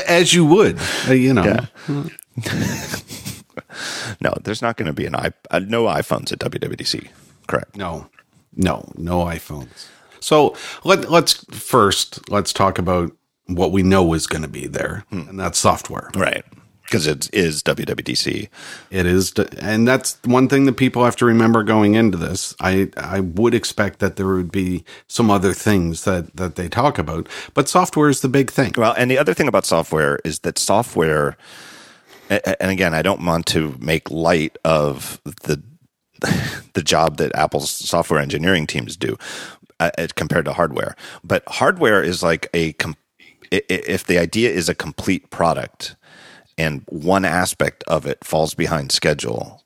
As 0.08 0.34
you 0.34 0.46
would, 0.46 0.80
uh, 1.08 1.14
you 1.14 1.34
know. 1.34 1.44
Yeah. 1.44 1.66
no, 4.22 4.34
there's 4.44 4.62
not 4.62 4.78
going 4.78 4.88
to 4.88 4.94
be 4.94 5.06
an 5.06 5.16
i 5.16 5.32
uh, 5.52 5.60
no 5.60 5.84
iPhones 5.84 6.32
at 6.32 6.40
WWDC. 6.40 7.10
Correct. 7.48 7.76
No, 7.78 8.10
no, 8.56 8.90
no 8.96 9.26
iPhones. 9.26 9.88
So 10.20 10.56
let 10.84 11.12
let's 11.12 11.46
first 11.52 12.30
let's 12.32 12.52
talk 12.54 12.80
about 12.80 13.12
what 13.48 13.72
we 13.72 13.84
know 13.84 14.14
is 14.14 14.28
going 14.28 14.42
to 14.42 14.48
be 14.48 14.68
there, 14.68 15.06
and 15.12 15.40
that's 15.40 15.60
software. 15.60 16.10
Right. 16.16 16.44
Because 16.88 17.06
it 17.06 17.30
is 17.34 17.62
WWDC. 17.64 18.48
It 18.92 19.06
is, 19.06 19.34
and 19.60 19.86
that's 19.86 20.18
one 20.24 20.48
thing 20.48 20.64
that 20.68 20.78
people 20.78 21.04
have 21.04 21.18
to 21.18 21.26
remember 21.26 21.62
going 21.64 21.96
into 21.96 22.18
this. 22.18 22.56
I 22.62 22.90
I 22.96 23.20
would 23.20 23.54
expect 23.54 24.00
that 24.00 24.16
there 24.16 24.28
would 24.28 24.54
be 24.54 24.86
some 25.08 25.30
other 25.30 25.52
things 25.54 26.06
that 26.06 26.34
that 26.38 26.56
they 26.56 26.70
talk 26.70 26.98
about, 26.98 27.28
but 27.54 27.68
software 27.68 28.08
is 28.10 28.22
the 28.22 28.30
big 28.30 28.50
thing. 28.50 28.72
Well, 28.78 28.94
and 28.98 29.12
the 29.12 29.18
other 29.18 29.34
thing 29.34 29.50
about 29.50 29.66
software 29.66 30.20
is 30.24 30.40
that 30.40 30.58
software, 30.58 31.36
and 32.30 32.72
again, 32.72 32.94
I 32.94 33.02
don't 33.02 33.26
want 33.26 33.48
to 33.48 33.76
make 33.80 34.10
light 34.10 34.58
of 34.64 35.20
the 35.44 35.62
the 36.74 36.82
job 36.84 37.18
that 37.18 37.36
Apple's 37.36 37.70
software 37.70 38.22
engineering 38.22 38.66
teams 38.66 38.96
do 38.96 39.18
uh, 39.82 39.92
compared 40.16 40.46
to 40.46 40.54
hardware, 40.54 40.96
but 41.22 41.44
hardware 41.50 42.02
is 42.02 42.24
like 42.24 42.48
a 42.54 42.72
com- 42.74 42.96
i- 43.52 43.58
i- 43.70 43.84
if 43.88 44.06
the 44.06 44.18
idea 44.18 44.50
is 44.52 44.70
a 44.70 44.74
complete 44.74 45.30
product 45.32 45.97
and 46.58 46.84
one 46.88 47.26
aspect 47.26 47.84
of 47.88 48.06
it 48.06 48.24
falls 48.24 48.54
behind 48.54 48.92
schedule, 48.92 49.64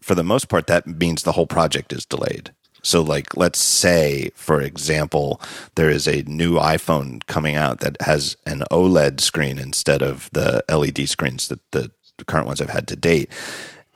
for 0.00 0.14
the 0.14 0.24
most 0.24 0.48
part, 0.48 0.66
that 0.68 0.86
means 0.86 1.22
the 1.22 1.32
whole 1.32 1.46
project 1.46 1.92
is 1.92 2.06
delayed. 2.06 2.52
So, 2.82 3.02
like, 3.02 3.36
let's 3.36 3.58
say, 3.58 4.30
for 4.34 4.62
example, 4.62 5.40
there 5.74 5.90
is 5.90 6.06
a 6.06 6.22
new 6.22 6.54
iPhone 6.54 7.26
coming 7.26 7.56
out 7.56 7.80
that 7.80 8.00
has 8.00 8.36
an 8.46 8.62
OLED 8.70 9.20
screen 9.20 9.58
instead 9.58 10.00
of 10.00 10.30
the 10.32 10.64
LED 10.70 11.08
screens 11.08 11.48
that 11.48 11.60
the 11.72 11.90
current 12.26 12.46
ones 12.46 12.60
have 12.60 12.70
had 12.70 12.86
to 12.88 12.96
date. 12.96 13.30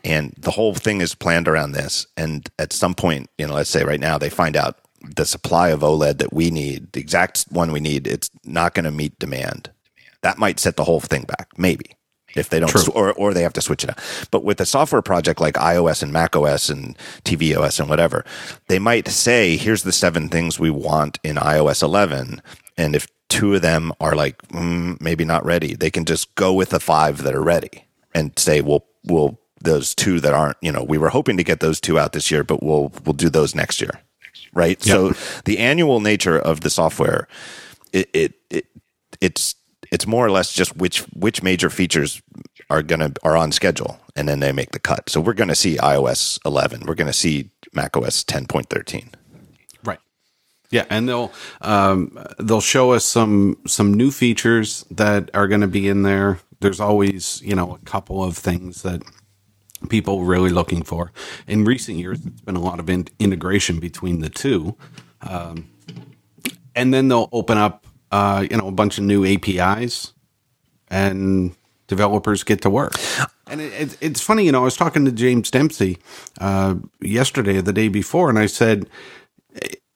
And 0.04 0.34
the 0.36 0.50
whole 0.50 0.74
thing 0.74 1.00
is 1.00 1.14
planned 1.14 1.46
around 1.46 1.72
this. 1.72 2.06
And 2.16 2.48
at 2.58 2.72
some 2.72 2.94
point, 2.94 3.30
you 3.38 3.46
know, 3.46 3.54
let's 3.54 3.70
say 3.70 3.84
right 3.84 4.00
now, 4.00 4.18
they 4.18 4.28
find 4.28 4.56
out 4.56 4.80
the 5.16 5.24
supply 5.24 5.68
of 5.68 5.80
OLED 5.80 6.18
that 6.18 6.32
we 6.32 6.50
need, 6.50 6.92
the 6.92 7.00
exact 7.00 7.46
one 7.50 7.70
we 7.70 7.80
need, 7.80 8.06
it's 8.06 8.30
not 8.44 8.74
going 8.74 8.84
to 8.84 8.90
meet 8.90 9.18
demand. 9.18 9.70
That 10.22 10.38
might 10.38 10.60
set 10.60 10.76
the 10.76 10.84
whole 10.84 11.00
thing 11.00 11.22
back, 11.22 11.48
maybe 11.56 11.96
if 12.36 12.48
they 12.48 12.60
don't, 12.60 12.88
or 12.94 13.12
or 13.12 13.34
they 13.34 13.42
have 13.42 13.52
to 13.54 13.62
switch 13.62 13.84
it 13.84 13.90
out. 13.90 13.98
But 14.30 14.44
with 14.44 14.60
a 14.60 14.66
software 14.66 15.02
project 15.02 15.40
like 15.40 15.54
iOS 15.54 16.02
and 16.02 16.12
macOS 16.12 16.68
and 16.68 16.96
tvOS 17.24 17.80
and 17.80 17.88
whatever, 17.88 18.24
they 18.68 18.78
might 18.78 19.08
say, 19.08 19.56
"Here's 19.56 19.82
the 19.82 19.92
seven 19.92 20.28
things 20.28 20.58
we 20.58 20.70
want 20.70 21.18
in 21.22 21.36
iOS 21.36 21.82
11," 21.82 22.42
and 22.76 22.96
if 22.96 23.06
two 23.28 23.54
of 23.54 23.62
them 23.62 23.92
are 24.00 24.14
like 24.14 24.40
mm, 24.48 25.00
maybe 25.00 25.24
not 25.24 25.44
ready, 25.44 25.74
they 25.74 25.90
can 25.90 26.04
just 26.04 26.34
go 26.34 26.52
with 26.52 26.70
the 26.70 26.80
five 26.80 27.22
that 27.22 27.34
are 27.34 27.42
ready 27.42 27.84
and 28.14 28.38
say, 28.38 28.60
"We'll 28.60 28.84
we'll 29.04 29.38
those 29.60 29.94
two 29.94 30.18
that 30.18 30.34
aren't, 30.34 30.56
you 30.60 30.72
know, 30.72 30.82
we 30.82 30.98
were 30.98 31.10
hoping 31.10 31.36
to 31.36 31.44
get 31.44 31.60
those 31.60 31.80
two 31.80 31.96
out 31.96 32.12
this 32.12 32.30
year, 32.30 32.44
but 32.44 32.62
we'll 32.62 32.92
we'll 33.04 33.12
do 33.14 33.28
those 33.28 33.54
next 33.54 33.80
year." 33.80 34.00
Right? 34.54 34.82
So 34.82 35.14
the 35.44 35.58
annual 35.58 36.00
nature 36.00 36.38
of 36.38 36.60
the 36.60 36.68
software 36.68 37.26
it, 37.92 38.08
it, 38.12 38.34
it 38.50 38.66
it's 39.20 39.54
it's 39.92 40.06
more 40.06 40.26
or 40.26 40.30
less 40.30 40.52
just 40.52 40.76
which 40.76 41.00
which 41.12 41.42
major 41.42 41.70
features 41.70 42.22
are 42.70 42.82
gonna 42.82 43.12
are 43.22 43.36
on 43.36 43.52
schedule 43.52 44.00
and 44.16 44.28
then 44.28 44.40
they 44.40 44.50
make 44.50 44.72
the 44.72 44.80
cut. 44.80 45.08
So 45.10 45.20
we're 45.20 45.34
gonna 45.34 45.54
see 45.54 45.76
iOS 45.76 46.40
11. 46.44 46.84
We're 46.86 46.94
gonna 46.94 47.12
see 47.12 47.50
macOS 47.74 48.24
10.13. 48.24 49.14
Right. 49.84 49.98
Yeah, 50.70 50.86
and 50.90 51.08
they'll 51.08 51.32
um, 51.60 52.18
they'll 52.38 52.62
show 52.62 52.92
us 52.92 53.04
some 53.04 53.58
some 53.66 53.92
new 53.94 54.10
features 54.10 54.84
that 54.90 55.30
are 55.34 55.46
going 55.46 55.60
to 55.60 55.68
be 55.68 55.86
in 55.88 56.02
there. 56.02 56.40
There's 56.60 56.80
always 56.80 57.42
you 57.42 57.54
know 57.54 57.74
a 57.74 57.78
couple 57.80 58.24
of 58.24 58.36
things 58.38 58.82
that 58.82 59.02
people 59.90 60.20
are 60.20 60.24
really 60.24 60.50
looking 60.50 60.82
for. 60.82 61.12
In 61.46 61.64
recent 61.64 61.98
years, 61.98 62.24
it's 62.24 62.40
been 62.40 62.56
a 62.56 62.60
lot 62.62 62.80
of 62.80 62.88
in- 62.88 63.08
integration 63.18 63.80
between 63.80 64.20
the 64.20 64.30
two, 64.30 64.76
um, 65.20 65.70
and 66.74 66.94
then 66.94 67.08
they'll 67.08 67.28
open 67.32 67.58
up 67.58 67.86
uh, 68.12 68.46
you 68.48 68.56
know 68.56 68.68
a 68.68 68.72
bunch 68.72 68.98
of 68.98 69.04
new 69.04 69.24
APIs, 69.26 70.12
and 70.88 71.56
developers 71.88 72.44
get 72.44 72.62
to 72.62 72.70
work. 72.70 72.94
And 73.46 73.60
it, 73.60 73.72
it, 73.72 73.98
it's 74.00 74.20
funny, 74.20 74.46
you 74.46 74.52
know, 74.52 74.62
I 74.62 74.64
was 74.64 74.76
talking 74.76 75.04
to 75.04 75.12
James 75.12 75.50
Dempsey 75.50 75.98
uh, 76.40 76.76
yesterday 77.00 77.58
or 77.58 77.62
the 77.62 77.72
day 77.72 77.88
before, 77.88 78.30
and 78.30 78.38
I 78.38 78.46
said, 78.46 78.88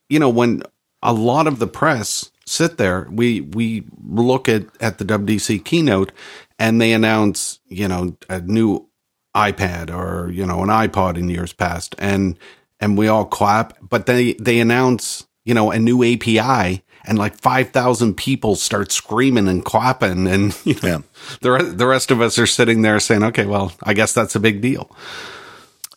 you 0.08 0.18
know, 0.18 0.28
when 0.28 0.62
a 1.02 1.12
lot 1.12 1.46
of 1.46 1.58
the 1.58 1.66
press 1.66 2.30
sit 2.44 2.76
there, 2.76 3.08
we 3.10 3.42
we 3.42 3.84
look 4.04 4.48
at 4.48 4.64
at 4.80 4.98
the 4.98 5.04
WDC 5.04 5.64
keynote, 5.64 6.12
and 6.58 6.80
they 6.80 6.92
announce, 6.92 7.60
you 7.68 7.88
know, 7.88 8.16
a 8.28 8.40
new 8.40 8.88
iPad 9.34 9.94
or 9.94 10.30
you 10.30 10.46
know 10.46 10.62
an 10.62 10.68
iPod 10.68 11.16
in 11.16 11.28
years 11.28 11.52
past, 11.52 11.94
and 11.98 12.38
and 12.80 12.98
we 12.98 13.08
all 13.08 13.24
clap, 13.24 13.76
but 13.80 14.06
they 14.06 14.34
they 14.34 14.60
announce, 14.60 15.26
you 15.44 15.54
know, 15.54 15.70
a 15.70 15.78
new 15.78 16.02
API, 16.02 16.82
and 17.06 17.18
like 17.18 17.38
5,000 17.38 18.16
people 18.16 18.56
start 18.56 18.92
screaming 18.92 19.48
and 19.48 19.64
clapping. 19.64 20.26
And, 20.26 20.56
you 20.64 20.74
know, 20.74 20.88
Yeah. 20.88 20.98
the, 21.40 21.50
re- 21.52 21.62
the 21.70 21.86
rest 21.86 22.10
of 22.10 22.20
us 22.20 22.38
are 22.38 22.46
sitting 22.46 22.82
there 22.82 22.98
saying, 23.00 23.22
okay, 23.24 23.46
well, 23.46 23.72
I 23.82 23.94
guess 23.94 24.12
that's 24.12 24.34
a 24.34 24.40
big 24.40 24.60
deal. 24.60 24.90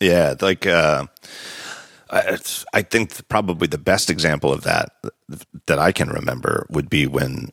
Yeah, 0.00 0.34
like 0.40 0.66
uh, 0.66 1.06
I, 2.10 2.38
I 2.72 2.82
think 2.82 3.28
probably 3.28 3.66
the 3.66 3.76
best 3.78 4.08
example 4.08 4.50
of 4.52 4.62
that 4.62 4.92
that 5.66 5.78
I 5.78 5.92
can 5.92 6.08
remember 6.08 6.66
would 6.70 6.88
be 6.88 7.06
when 7.06 7.50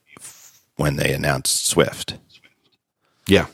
when 0.77 0.95
they 0.95 1.11
announced 1.13 1.65
Swift. 1.67 2.17
Yeah. 3.27 3.47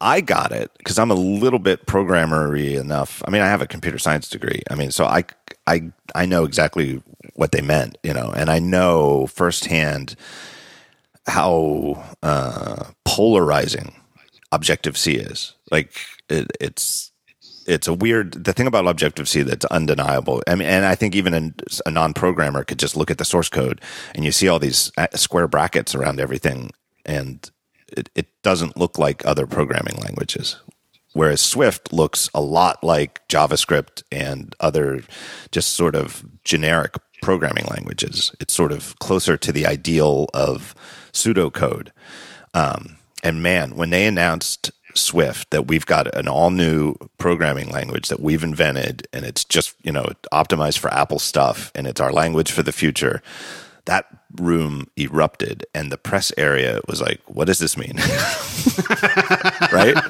I 0.00 0.20
got 0.20 0.52
it 0.52 0.70
because 0.78 0.98
I'm 0.98 1.10
a 1.10 1.14
little 1.14 1.58
bit 1.58 1.86
programmery 1.86 2.78
enough. 2.78 3.22
I 3.26 3.30
mean, 3.30 3.42
I 3.42 3.46
have 3.46 3.62
a 3.62 3.66
computer 3.66 3.98
science 3.98 4.28
degree. 4.28 4.62
I 4.70 4.74
mean, 4.74 4.90
so 4.90 5.04
I, 5.06 5.24
I, 5.66 5.90
I 6.14 6.26
know 6.26 6.44
exactly 6.44 7.02
what 7.34 7.52
they 7.52 7.60
meant, 7.60 7.98
you 8.02 8.12
know, 8.12 8.32
and 8.34 8.50
I 8.50 8.58
know 8.58 9.26
firsthand 9.26 10.16
how 11.26 12.04
uh, 12.22 12.84
polarizing 13.04 13.94
Objective 14.52 14.96
C 14.96 15.16
is. 15.16 15.54
Like 15.70 15.92
it, 16.28 16.50
it's 16.60 17.10
it's 17.66 17.88
a 17.88 17.94
weird 17.94 18.44
the 18.44 18.52
thing 18.52 18.66
about 18.66 18.86
Objective 18.86 19.28
C 19.28 19.42
that's 19.42 19.64
undeniable. 19.66 20.42
I 20.46 20.54
mean, 20.54 20.68
and 20.68 20.84
I 20.84 20.94
think 20.94 21.14
even 21.14 21.34
a, 21.34 21.52
a 21.84 21.90
non-programmer 21.90 22.64
could 22.64 22.78
just 22.78 22.96
look 22.96 23.10
at 23.10 23.18
the 23.18 23.24
source 23.24 23.48
code 23.48 23.80
and 24.14 24.24
you 24.24 24.32
see 24.32 24.48
all 24.48 24.58
these 24.58 24.92
uh, 24.96 25.08
square 25.14 25.48
brackets 25.48 25.94
around 25.94 26.20
everything, 26.20 26.70
and 27.04 27.50
it, 27.88 28.08
it 28.14 28.26
doesn't 28.42 28.76
look 28.76 28.98
like 28.98 29.26
other 29.26 29.46
programming 29.46 29.96
languages. 29.96 30.60
Whereas 31.12 31.40
Swift 31.40 31.94
looks 31.94 32.28
a 32.34 32.42
lot 32.42 32.84
like 32.84 33.26
JavaScript 33.28 34.02
and 34.12 34.54
other 34.60 35.02
just 35.50 35.70
sort 35.70 35.96
of 35.96 36.22
generic 36.44 36.92
programming 37.26 37.64
languages. 37.64 38.30
It's 38.38 38.54
sort 38.54 38.70
of 38.70 38.96
closer 39.00 39.36
to 39.36 39.50
the 39.50 39.66
ideal 39.66 40.28
of 40.32 40.76
pseudocode. 41.12 41.88
Um, 42.54 42.98
and 43.24 43.42
man, 43.42 43.74
when 43.74 43.90
they 43.90 44.06
announced 44.06 44.70
Swift 44.94 45.50
that 45.50 45.66
we've 45.66 45.84
got 45.86 46.14
an 46.14 46.28
all 46.28 46.50
new 46.50 46.94
programming 47.18 47.68
language 47.68 48.06
that 48.10 48.20
we've 48.20 48.44
invented 48.44 49.08
and 49.12 49.24
it's 49.24 49.44
just, 49.44 49.74
you 49.82 49.90
know, 49.90 50.06
optimized 50.32 50.78
for 50.78 50.88
Apple 50.94 51.18
stuff 51.18 51.72
and 51.74 51.88
it's 51.88 52.00
our 52.00 52.12
language 52.12 52.52
for 52.52 52.62
the 52.62 52.70
future, 52.70 53.20
that 53.86 54.06
room 54.40 54.88
erupted 54.98 55.64
and 55.74 55.90
the 55.92 55.96
press 55.98 56.32
area 56.36 56.80
was 56.88 57.00
like, 57.00 57.20
what 57.26 57.46
does 57.46 57.58
this 57.58 57.76
mean? 57.76 57.94
right? 59.72 59.96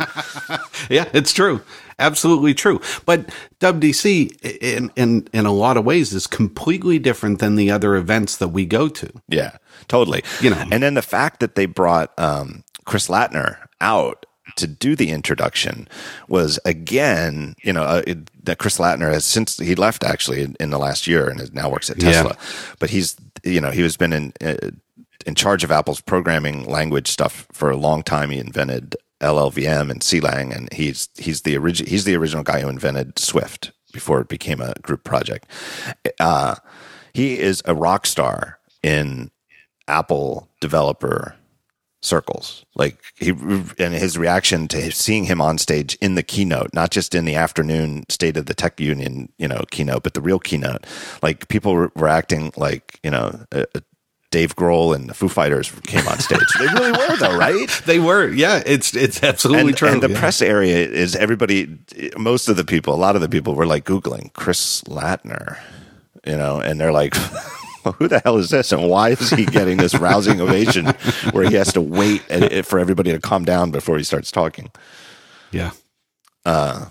Yeah, 0.88 1.08
it's 1.12 1.32
true. 1.32 1.62
Absolutely 1.98 2.54
true. 2.54 2.80
But 3.06 3.28
WDC 3.58 4.40
in, 4.62 4.92
in 4.94 5.26
in 5.32 5.46
a 5.46 5.52
lot 5.52 5.76
of 5.76 5.84
ways 5.84 6.12
is 6.12 6.28
completely 6.28 7.00
different 7.00 7.40
than 7.40 7.56
the 7.56 7.72
other 7.72 7.96
events 7.96 8.36
that 8.36 8.48
we 8.48 8.66
go 8.66 8.86
to. 8.88 9.10
Yeah, 9.28 9.56
totally. 9.88 10.22
You 10.40 10.50
know. 10.50 10.64
and 10.70 10.84
then 10.84 10.94
the 10.94 11.02
fact 11.02 11.40
that 11.40 11.56
they 11.56 11.66
brought 11.66 12.16
um, 12.18 12.62
Chris 12.84 13.08
Lattner 13.08 13.56
out 13.80 14.26
to 14.56 14.68
do 14.68 14.94
the 14.94 15.10
introduction 15.10 15.88
was 16.28 16.60
again, 16.64 17.56
you 17.64 17.72
know, 17.72 17.82
uh, 17.82 18.02
it, 18.06 18.30
that 18.44 18.58
Chris 18.58 18.78
Lattner 18.78 19.12
has 19.12 19.24
since 19.24 19.56
he 19.58 19.74
left 19.74 20.04
actually 20.04 20.42
in, 20.42 20.56
in 20.60 20.70
the 20.70 20.78
last 20.78 21.08
year 21.08 21.28
and 21.28 21.52
now 21.52 21.68
works 21.68 21.90
at 21.90 22.00
Yeah. 22.00 22.12
Tesla, 22.12 22.36
but 22.78 22.90
he's 22.90 23.16
you 23.46 23.60
know 23.60 23.70
he 23.70 23.82
was 23.82 23.96
been 23.96 24.12
in 24.12 24.32
uh, 24.42 24.70
in 25.26 25.34
charge 25.34 25.64
of 25.64 25.70
Apple's 25.70 26.00
programming 26.00 26.64
language 26.64 27.08
stuff 27.08 27.46
for 27.52 27.70
a 27.70 27.76
long 27.76 28.02
time. 28.02 28.30
He 28.30 28.38
invented 28.38 28.96
LLVM 29.20 29.90
and 29.90 30.00
Clang, 30.00 30.52
and 30.52 30.72
he's 30.72 31.08
he's 31.16 31.42
the 31.42 31.56
origin 31.56 31.86
he's 31.86 32.04
the 32.04 32.16
original 32.16 32.42
guy 32.42 32.60
who 32.60 32.68
invented 32.68 33.18
Swift 33.18 33.72
before 33.92 34.20
it 34.20 34.28
became 34.28 34.60
a 34.60 34.74
group 34.82 35.04
project. 35.04 35.46
Uh, 36.20 36.56
he 37.14 37.38
is 37.38 37.62
a 37.64 37.74
rock 37.74 38.04
star 38.04 38.58
in 38.82 39.30
Apple 39.88 40.50
developer 40.60 41.34
circles. 42.06 42.64
Like 42.74 42.98
he 43.16 43.30
and 43.30 43.94
his 43.94 44.16
reaction 44.16 44.68
to 44.68 44.90
seeing 44.92 45.24
him 45.24 45.40
on 45.40 45.58
stage 45.58 45.96
in 46.00 46.14
the 46.14 46.22
keynote, 46.22 46.70
not 46.72 46.90
just 46.90 47.14
in 47.14 47.24
the 47.24 47.34
afternoon 47.34 48.04
State 48.08 48.36
of 48.36 48.46
the 48.46 48.54
Tech 48.54 48.80
Union, 48.80 49.32
you 49.38 49.48
know, 49.48 49.64
keynote, 49.70 50.02
but 50.02 50.14
the 50.14 50.20
real 50.20 50.38
keynote. 50.38 50.86
Like 51.22 51.48
people 51.48 51.74
were, 51.74 52.08
acting 52.08 52.52
like 52.56 52.98
you 53.02 53.10
know. 53.10 53.44
Uh, 53.52 53.64
Dave 54.32 54.56
Grohl 54.56 54.94
and 54.94 55.08
the 55.08 55.14
Foo 55.14 55.28
Fighters 55.28 55.70
came 55.84 56.06
on 56.08 56.18
stage. 56.18 56.40
they 56.58 56.66
really 56.66 56.90
were, 56.90 57.16
though, 57.16 57.38
right? 57.38 57.70
They 57.86 58.00
were, 58.00 58.28
yeah. 58.28 58.62
It's 58.66 58.94
it's 58.94 59.22
absolutely 59.22 59.68
and, 59.68 59.76
true. 59.76 59.88
and 59.88 60.02
the 60.02 60.10
yeah. 60.10 60.18
press 60.18 60.42
area 60.42 60.78
is 60.78 61.14
everybody. 61.14 61.78
Most 62.18 62.48
of 62.48 62.56
the 62.56 62.64
people, 62.64 62.92
a 62.92 62.96
lot 62.96 63.14
of 63.14 63.22
the 63.22 63.28
people, 63.28 63.54
were 63.54 63.66
like 63.66 63.84
googling 63.84 64.32
Chris 64.32 64.82
Lattner, 64.82 65.58
you 66.26 66.36
know, 66.36 66.60
and 66.60 66.80
they're 66.80 66.92
like, 66.92 67.14
well, 67.86 67.92
"Who 67.98 68.08
the 68.08 68.20
hell 68.20 68.36
is 68.36 68.50
this? 68.50 68.72
And 68.72 68.88
why 68.88 69.10
is 69.10 69.30
he 69.30 69.46
getting 69.46 69.78
this 69.78 69.94
rousing 69.94 70.40
ovation 70.40 70.86
where 71.32 71.48
he 71.48 71.54
has 71.54 71.72
to 71.72 71.80
wait 71.80 72.20
for 72.66 72.78
everybody 72.78 73.12
to 73.12 73.18
calm 73.20 73.44
down 73.44 73.70
before 73.70 73.96
he 73.96 74.04
starts 74.04 74.30
talking?" 74.30 74.70
yeah. 75.52 75.70
Uh, 76.44 76.86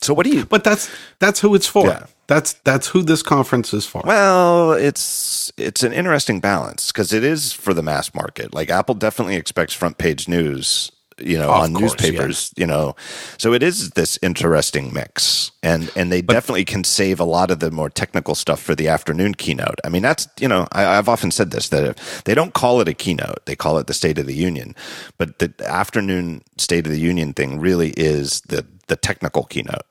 so, 0.00 0.12
what 0.12 0.26
do 0.26 0.36
you? 0.36 0.44
But 0.44 0.64
that's 0.64 0.90
that's 1.18 1.40
who 1.40 1.54
it's 1.54 1.66
for. 1.66 1.86
Yeah. 1.86 2.06
That's 2.26 2.54
that's 2.64 2.88
who 2.88 3.02
this 3.02 3.22
conference 3.22 3.74
is 3.74 3.86
for. 3.86 4.02
Well, 4.04 4.72
it's 4.72 5.52
it's 5.56 5.82
an 5.82 5.92
interesting 5.92 6.40
balance 6.40 6.90
because 6.90 7.12
it 7.12 7.22
is 7.22 7.52
for 7.52 7.74
the 7.74 7.82
mass 7.82 8.14
market. 8.14 8.54
Like 8.54 8.70
Apple 8.70 8.94
definitely 8.94 9.36
expects 9.36 9.74
front 9.74 9.98
page 9.98 10.26
news, 10.26 10.90
you 11.18 11.38
know, 11.38 11.50
on 11.50 11.72
course, 11.72 11.92
newspapers, 11.92 12.52
you 12.56 12.66
know. 12.66 12.96
So 13.38 13.52
it 13.52 13.62
is 13.62 13.90
this 13.90 14.18
interesting 14.22 14.92
mix, 14.92 15.52
and 15.62 15.90
and 15.96 16.10
they 16.10 16.22
definitely 16.22 16.64
can 16.64 16.84
save 16.84 17.20
a 17.20 17.24
lot 17.24 17.50
of 17.50 17.60
the 17.60 17.70
more 17.70 17.90
technical 17.90 18.34
stuff 18.34 18.60
for 18.60 18.74
the 18.74 18.88
afternoon 18.88 19.34
keynote. 19.34 19.80
I 19.84 19.88
mean, 19.88 20.02
that's 20.02 20.26
you 20.40 20.48
know, 20.48 20.66
I, 20.72 20.98
I've 20.98 21.08
often 21.08 21.30
said 21.30 21.50
this 21.50 21.68
that 21.70 21.84
if 21.84 22.24
they 22.24 22.34
don't 22.34 22.54
call 22.54 22.80
it 22.80 22.88
a 22.88 22.94
keynote, 22.94 23.46
they 23.46 23.56
call 23.56 23.78
it 23.78 23.86
the 23.86 23.94
State 23.94 24.18
of 24.18 24.26
the 24.26 24.34
Union, 24.34 24.74
but 25.18 25.38
the 25.38 25.52
afternoon 25.66 26.42
State 26.58 26.86
of 26.86 26.92
the 26.92 27.00
Union 27.00 27.32
thing 27.32 27.60
really 27.60 27.90
is 27.90 28.40
the 28.42 28.66
the 28.88 28.96
technical 28.96 29.44
keynote. 29.44 29.86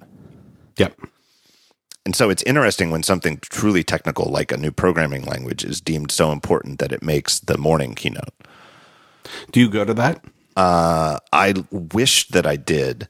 Yep. 0.78 1.00
And 2.06 2.16
so 2.16 2.30
it's 2.30 2.44
interesting 2.44 2.92
when 2.92 3.04
something 3.04 3.40
truly 3.42 3.84
technical, 3.84 4.30
like 4.30 4.52
a 4.52 4.58
new 4.58 4.72
programming 4.72 5.24
language, 5.24 5.64
is 5.64 5.80
deemed 5.80 6.12
so 6.12 6.32
important 6.32 6.80
that 6.80 6.92
it 6.92 7.02
makes 7.02 7.40
the 7.40 7.58
morning 7.58 7.96
keynote. 7.96 8.34
Do 9.52 9.60
you 9.60 9.70
go 9.70 9.86
to 9.86 9.94
that? 9.94 10.24
Uh, 10.56 11.20
I 11.32 11.54
wish 11.72 12.28
that 12.30 12.46
I 12.46 12.56
did, 12.56 13.08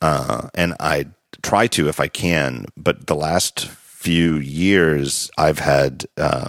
uh, 0.00 0.48
and 0.54 0.74
I 0.80 1.06
try 1.42 1.66
to 1.68 1.88
if 1.88 2.00
I 2.00 2.08
can. 2.08 2.66
But 2.76 3.06
the 3.06 3.14
last 3.14 3.66
few 3.66 4.36
years, 4.36 5.30
I've 5.38 5.58
had 5.58 6.06
uh, 6.16 6.48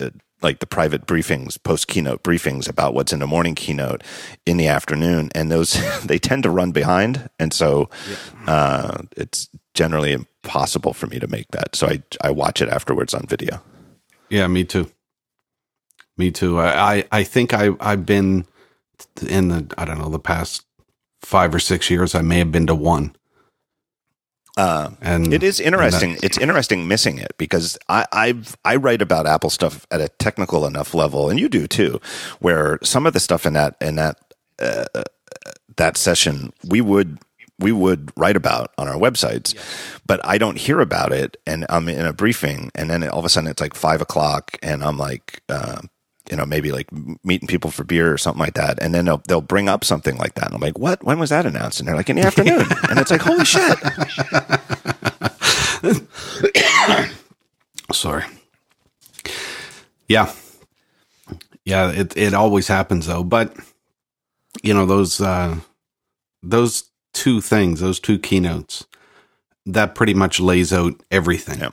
uh, 0.00 0.10
like 0.42 0.58
the 0.58 0.66
private 0.66 1.06
briefings, 1.06 1.62
post 1.62 1.88
keynote 1.88 2.22
briefings 2.22 2.68
about 2.68 2.94
what's 2.94 3.12
in 3.12 3.20
the 3.20 3.26
morning 3.26 3.54
keynote 3.54 4.02
in 4.44 4.56
the 4.56 4.68
afternoon, 4.68 5.30
and 5.34 5.50
those 5.50 5.80
they 6.04 6.18
tend 6.18 6.42
to 6.42 6.50
run 6.50 6.72
behind, 6.72 7.28
and 7.38 7.52
so 7.52 7.88
uh, 8.46 9.02
it's 9.16 9.48
generally 9.74 10.12
impossible 10.12 10.92
for 10.92 11.06
me 11.06 11.18
to 11.18 11.28
make 11.28 11.48
that. 11.52 11.76
So 11.76 11.86
I 11.86 12.02
I 12.20 12.30
watch 12.30 12.60
it 12.60 12.68
afterwards 12.68 13.14
on 13.14 13.26
video. 13.26 13.62
Yeah, 14.28 14.46
me 14.46 14.64
too. 14.64 14.90
Me 16.16 16.30
too. 16.30 16.58
I, 16.58 16.94
I, 16.94 17.04
I 17.12 17.22
think 17.24 17.54
I, 17.54 17.70
I've 17.80 18.04
been 18.06 18.46
in 19.26 19.48
the, 19.48 19.74
I 19.78 19.84
don't 19.84 19.98
know, 19.98 20.08
the 20.08 20.18
past 20.18 20.64
five 21.22 21.54
or 21.54 21.58
six 21.58 21.90
years, 21.90 22.14
I 22.14 22.22
may 22.22 22.38
have 22.38 22.52
been 22.52 22.66
to 22.66 22.74
one. 22.74 23.14
Uh, 24.56 24.90
And 25.00 25.32
It 25.32 25.42
is 25.42 25.60
interesting. 25.60 26.18
It's 26.22 26.36
interesting 26.36 26.86
missing 26.86 27.18
it 27.18 27.32
because 27.38 27.78
I 27.88 28.04
I've, 28.12 28.56
I 28.64 28.76
write 28.76 29.00
about 29.00 29.26
Apple 29.26 29.50
stuff 29.50 29.86
at 29.90 30.00
a 30.00 30.08
technical 30.08 30.66
enough 30.66 30.94
level, 30.94 31.30
and 31.30 31.40
you 31.40 31.48
do 31.48 31.66
too, 31.66 32.00
where 32.40 32.78
some 32.82 33.06
of 33.06 33.14
the 33.14 33.20
stuff 33.20 33.46
in 33.46 33.54
that 33.54 33.76
in 33.80 33.96
that 33.96 34.16
uh, 34.58 34.84
that 35.76 35.96
session 35.96 36.52
we 36.66 36.82
would 36.82 37.18
we 37.58 37.72
would 37.72 38.12
write 38.16 38.36
about 38.36 38.72
on 38.76 38.88
our 38.88 38.96
websites, 38.96 39.54
but 40.04 40.20
I 40.24 40.36
don't 40.36 40.58
hear 40.58 40.80
about 40.80 41.12
it, 41.12 41.38
and 41.46 41.64
I'm 41.70 41.88
in 41.88 42.04
a 42.04 42.12
briefing, 42.12 42.70
and 42.74 42.90
then 42.90 43.08
all 43.08 43.20
of 43.20 43.24
a 43.24 43.28
sudden 43.30 43.48
it's 43.50 43.60
like 43.62 43.74
five 43.74 44.02
o'clock, 44.02 44.58
and 44.62 44.84
I'm 44.84 44.98
like. 44.98 45.42
Uh, 45.48 45.82
you 46.30 46.36
know, 46.36 46.46
maybe 46.46 46.72
like 46.72 46.88
meeting 47.24 47.48
people 47.48 47.70
for 47.70 47.84
beer 47.84 48.12
or 48.12 48.18
something 48.18 48.40
like 48.40 48.54
that, 48.54 48.80
and 48.82 48.94
then 48.94 49.04
they'll 49.04 49.22
they'll 49.28 49.40
bring 49.40 49.68
up 49.68 49.84
something 49.84 50.16
like 50.16 50.34
that, 50.34 50.46
and 50.46 50.54
I'm 50.54 50.60
like, 50.60 50.78
"What? 50.78 51.04
When 51.04 51.18
was 51.18 51.30
that 51.30 51.46
announced?" 51.46 51.80
And 51.80 51.88
they're 51.88 51.96
like, 51.96 52.10
"In 52.10 52.16
the 52.16 52.22
afternoon," 52.22 52.66
and 52.90 52.98
it's 52.98 53.10
like, 53.10 53.22
"Holy 53.22 53.44
shit!" 53.44 53.78
Sorry. 57.92 58.24
Yeah. 60.08 60.32
Yeah, 61.64 61.90
it 61.90 62.16
it 62.16 62.34
always 62.34 62.68
happens 62.68 63.06
though. 63.06 63.24
But 63.24 63.56
you 64.62 64.74
know, 64.74 64.86
those 64.86 65.20
uh 65.20 65.56
those 66.42 66.84
two 67.12 67.40
things, 67.40 67.80
those 67.80 68.00
two 68.00 68.18
keynotes, 68.18 68.86
that 69.66 69.94
pretty 69.94 70.14
much 70.14 70.40
lays 70.40 70.72
out 70.72 71.00
everything. 71.10 71.60
Yeah. 71.60 71.70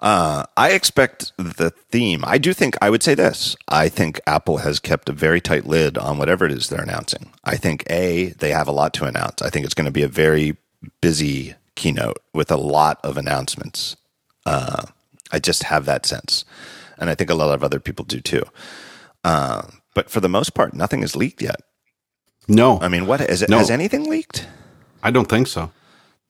Uh, 0.00 0.44
I 0.56 0.72
expect 0.72 1.32
the 1.36 1.70
theme. 1.70 2.22
I 2.26 2.38
do 2.38 2.52
think 2.52 2.76
I 2.82 2.90
would 2.90 3.02
say 3.02 3.14
this. 3.14 3.56
I 3.68 3.88
think 3.88 4.20
Apple 4.26 4.58
has 4.58 4.78
kept 4.78 5.08
a 5.08 5.12
very 5.12 5.40
tight 5.40 5.66
lid 5.66 5.96
on 5.96 6.18
whatever 6.18 6.44
it 6.44 6.52
is 6.52 6.68
they're 6.68 6.82
announcing. 6.82 7.32
I 7.44 7.56
think 7.56 7.84
a 7.90 8.28
they 8.38 8.50
have 8.50 8.68
a 8.68 8.72
lot 8.72 8.92
to 8.94 9.04
announce. 9.04 9.42
I 9.42 9.50
think 9.50 9.64
it's 9.64 9.74
going 9.74 9.86
to 9.86 9.90
be 9.90 10.02
a 10.02 10.08
very 10.08 10.56
busy 11.00 11.54
keynote 11.74 12.18
with 12.34 12.50
a 12.50 12.56
lot 12.56 12.98
of 13.02 13.16
announcements. 13.16 13.96
Uh, 14.44 14.84
I 15.32 15.38
just 15.38 15.64
have 15.64 15.86
that 15.86 16.06
sense, 16.06 16.44
and 16.98 17.10
I 17.10 17.14
think 17.14 17.30
a 17.30 17.34
lot 17.34 17.54
of 17.54 17.64
other 17.64 17.80
people 17.80 18.04
do 18.04 18.20
too. 18.20 18.42
Uh, 19.24 19.62
but 19.94 20.10
for 20.10 20.20
the 20.20 20.28
most 20.28 20.54
part, 20.54 20.74
nothing 20.74 21.02
is 21.02 21.16
leaked 21.16 21.42
yet. 21.42 21.60
No, 22.48 22.78
I 22.80 22.88
mean, 22.88 23.06
what 23.06 23.20
is 23.22 23.42
it? 23.42 23.48
No. 23.48 23.58
Has 23.58 23.70
anything 23.70 24.08
leaked? 24.08 24.46
I 25.02 25.10
don't 25.10 25.28
think 25.28 25.46
so. 25.46 25.72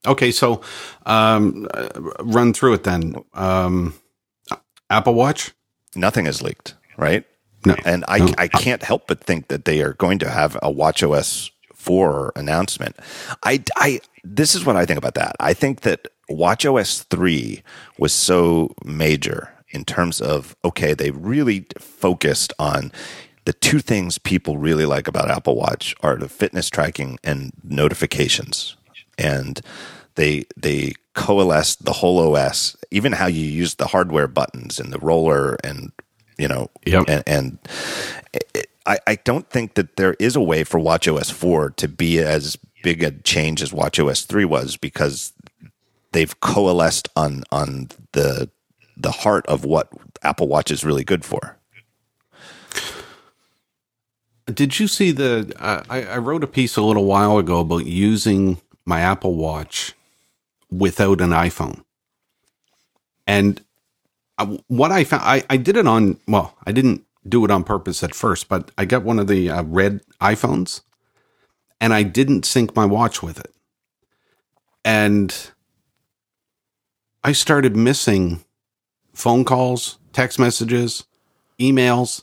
Okay, 0.06 0.30
so 0.30 0.60
um, 1.04 1.68
run 2.20 2.52
through 2.52 2.74
it 2.74 2.84
then. 2.84 3.16
Um, 3.34 3.94
Apple 4.90 5.14
Watch? 5.14 5.52
Nothing 5.94 6.26
is 6.26 6.42
leaked, 6.42 6.74
right? 6.96 7.24
No. 7.64 7.74
And 7.84 8.04
I, 8.06 8.18
No. 8.18 8.34
I 8.38 8.48
can't 8.48 8.82
help 8.82 9.06
but 9.08 9.20
think 9.20 9.48
that 9.48 9.64
they 9.64 9.82
are 9.82 9.94
going 9.94 10.18
to 10.20 10.30
have 10.30 10.56
a 10.56 10.70
WatchOS 10.72 11.50
4 11.74 12.32
announcement. 12.36 12.96
I, 13.42 13.62
I, 13.76 14.00
this 14.22 14.54
is 14.54 14.64
what 14.64 14.76
I 14.76 14.84
think 14.86 14.98
about 14.98 15.14
that. 15.14 15.34
I 15.40 15.54
think 15.54 15.80
that 15.80 16.08
WatchOS 16.30 17.04
3 17.04 17.62
was 17.98 18.12
so 18.12 18.74
major 18.84 19.52
in 19.70 19.84
terms 19.84 20.20
of, 20.20 20.54
okay, 20.64 20.94
they 20.94 21.10
really 21.10 21.66
focused 21.78 22.52
on 22.58 22.92
the 23.44 23.52
two 23.52 23.80
things 23.80 24.18
people 24.18 24.58
really 24.58 24.86
like 24.86 25.08
about 25.08 25.30
Apple 25.30 25.56
Watch 25.56 25.94
are 26.00 26.16
the 26.16 26.28
fitness 26.28 26.68
tracking 26.68 27.18
and 27.24 27.52
notifications. 27.64 28.75
And 29.18 29.60
they, 30.16 30.44
they 30.56 30.92
coalesced 31.14 31.84
the 31.84 31.92
whole 31.94 32.36
OS, 32.36 32.76
even 32.90 33.12
how 33.12 33.26
you 33.26 33.44
use 33.46 33.74
the 33.76 33.86
hardware 33.88 34.28
buttons 34.28 34.78
and 34.80 34.92
the 34.92 34.98
roller 34.98 35.56
and, 35.64 35.92
you 36.38 36.48
know, 36.48 36.70
Yep. 36.86 37.04
and, 37.08 37.22
and 37.26 37.58
it, 38.32 38.70
I, 38.86 38.98
I 39.06 39.14
don't 39.16 39.48
think 39.50 39.74
that 39.74 39.96
there 39.96 40.14
is 40.18 40.36
a 40.36 40.40
way 40.40 40.64
for 40.64 40.78
WatchOS 40.78 41.32
4 41.32 41.70
to 41.70 41.88
be 41.88 42.18
as 42.20 42.56
big 42.82 43.02
a 43.02 43.10
change 43.10 43.62
as 43.62 43.72
WatchOS 43.72 44.26
3 44.26 44.44
was 44.44 44.76
because 44.76 45.32
they've 46.12 46.38
coalesced 46.40 47.08
on 47.16 47.42
on 47.50 47.88
the 48.12 48.48
the 48.96 49.10
heart 49.10 49.44
of 49.46 49.64
what 49.64 49.88
Apple 50.22 50.48
Watch 50.48 50.70
is 50.70 50.84
really 50.84 51.04
good 51.04 51.24
for. 51.24 51.56
Did 54.46 54.78
you 54.78 54.86
see 54.88 55.10
the? 55.10 55.52
Uh, 55.58 55.82
I, 55.90 56.04
I 56.04 56.18
wrote 56.18 56.44
a 56.44 56.46
piece 56.46 56.76
a 56.76 56.82
little 56.82 57.04
while 57.04 57.36
ago 57.38 57.60
about 57.60 57.86
using 57.86 58.58
my 58.86 59.00
Apple 59.00 59.34
Watch 59.34 59.94
without 60.70 61.20
an 61.20 61.30
iPhone, 61.30 61.82
and 63.26 63.60
what 64.68 64.92
I 64.92 65.04
found, 65.04 65.22
I, 65.24 65.42
I 65.50 65.56
did 65.56 65.76
it 65.76 65.86
on. 65.86 66.18
Well, 66.28 66.54
I 66.66 66.72
didn't 66.72 67.04
do 67.28 67.44
it 67.44 67.50
on 67.50 67.64
purpose 67.64 68.02
at 68.02 68.14
first, 68.14 68.48
but 68.48 68.70
I 68.78 68.84
got 68.84 69.02
one 69.02 69.18
of 69.18 69.26
the 69.26 69.50
uh, 69.50 69.62
red 69.64 70.00
iPhones, 70.20 70.82
and 71.80 71.92
I 71.92 72.02
didn't 72.02 72.46
sync 72.46 72.76
my 72.76 72.84
watch 72.84 73.22
with 73.22 73.40
it, 73.40 73.52
and 74.84 75.34
I 77.24 77.32
started 77.32 77.76
missing 77.76 78.44
phone 79.12 79.44
calls, 79.44 79.98
text 80.12 80.38
messages, 80.38 81.04
emails 81.58 82.22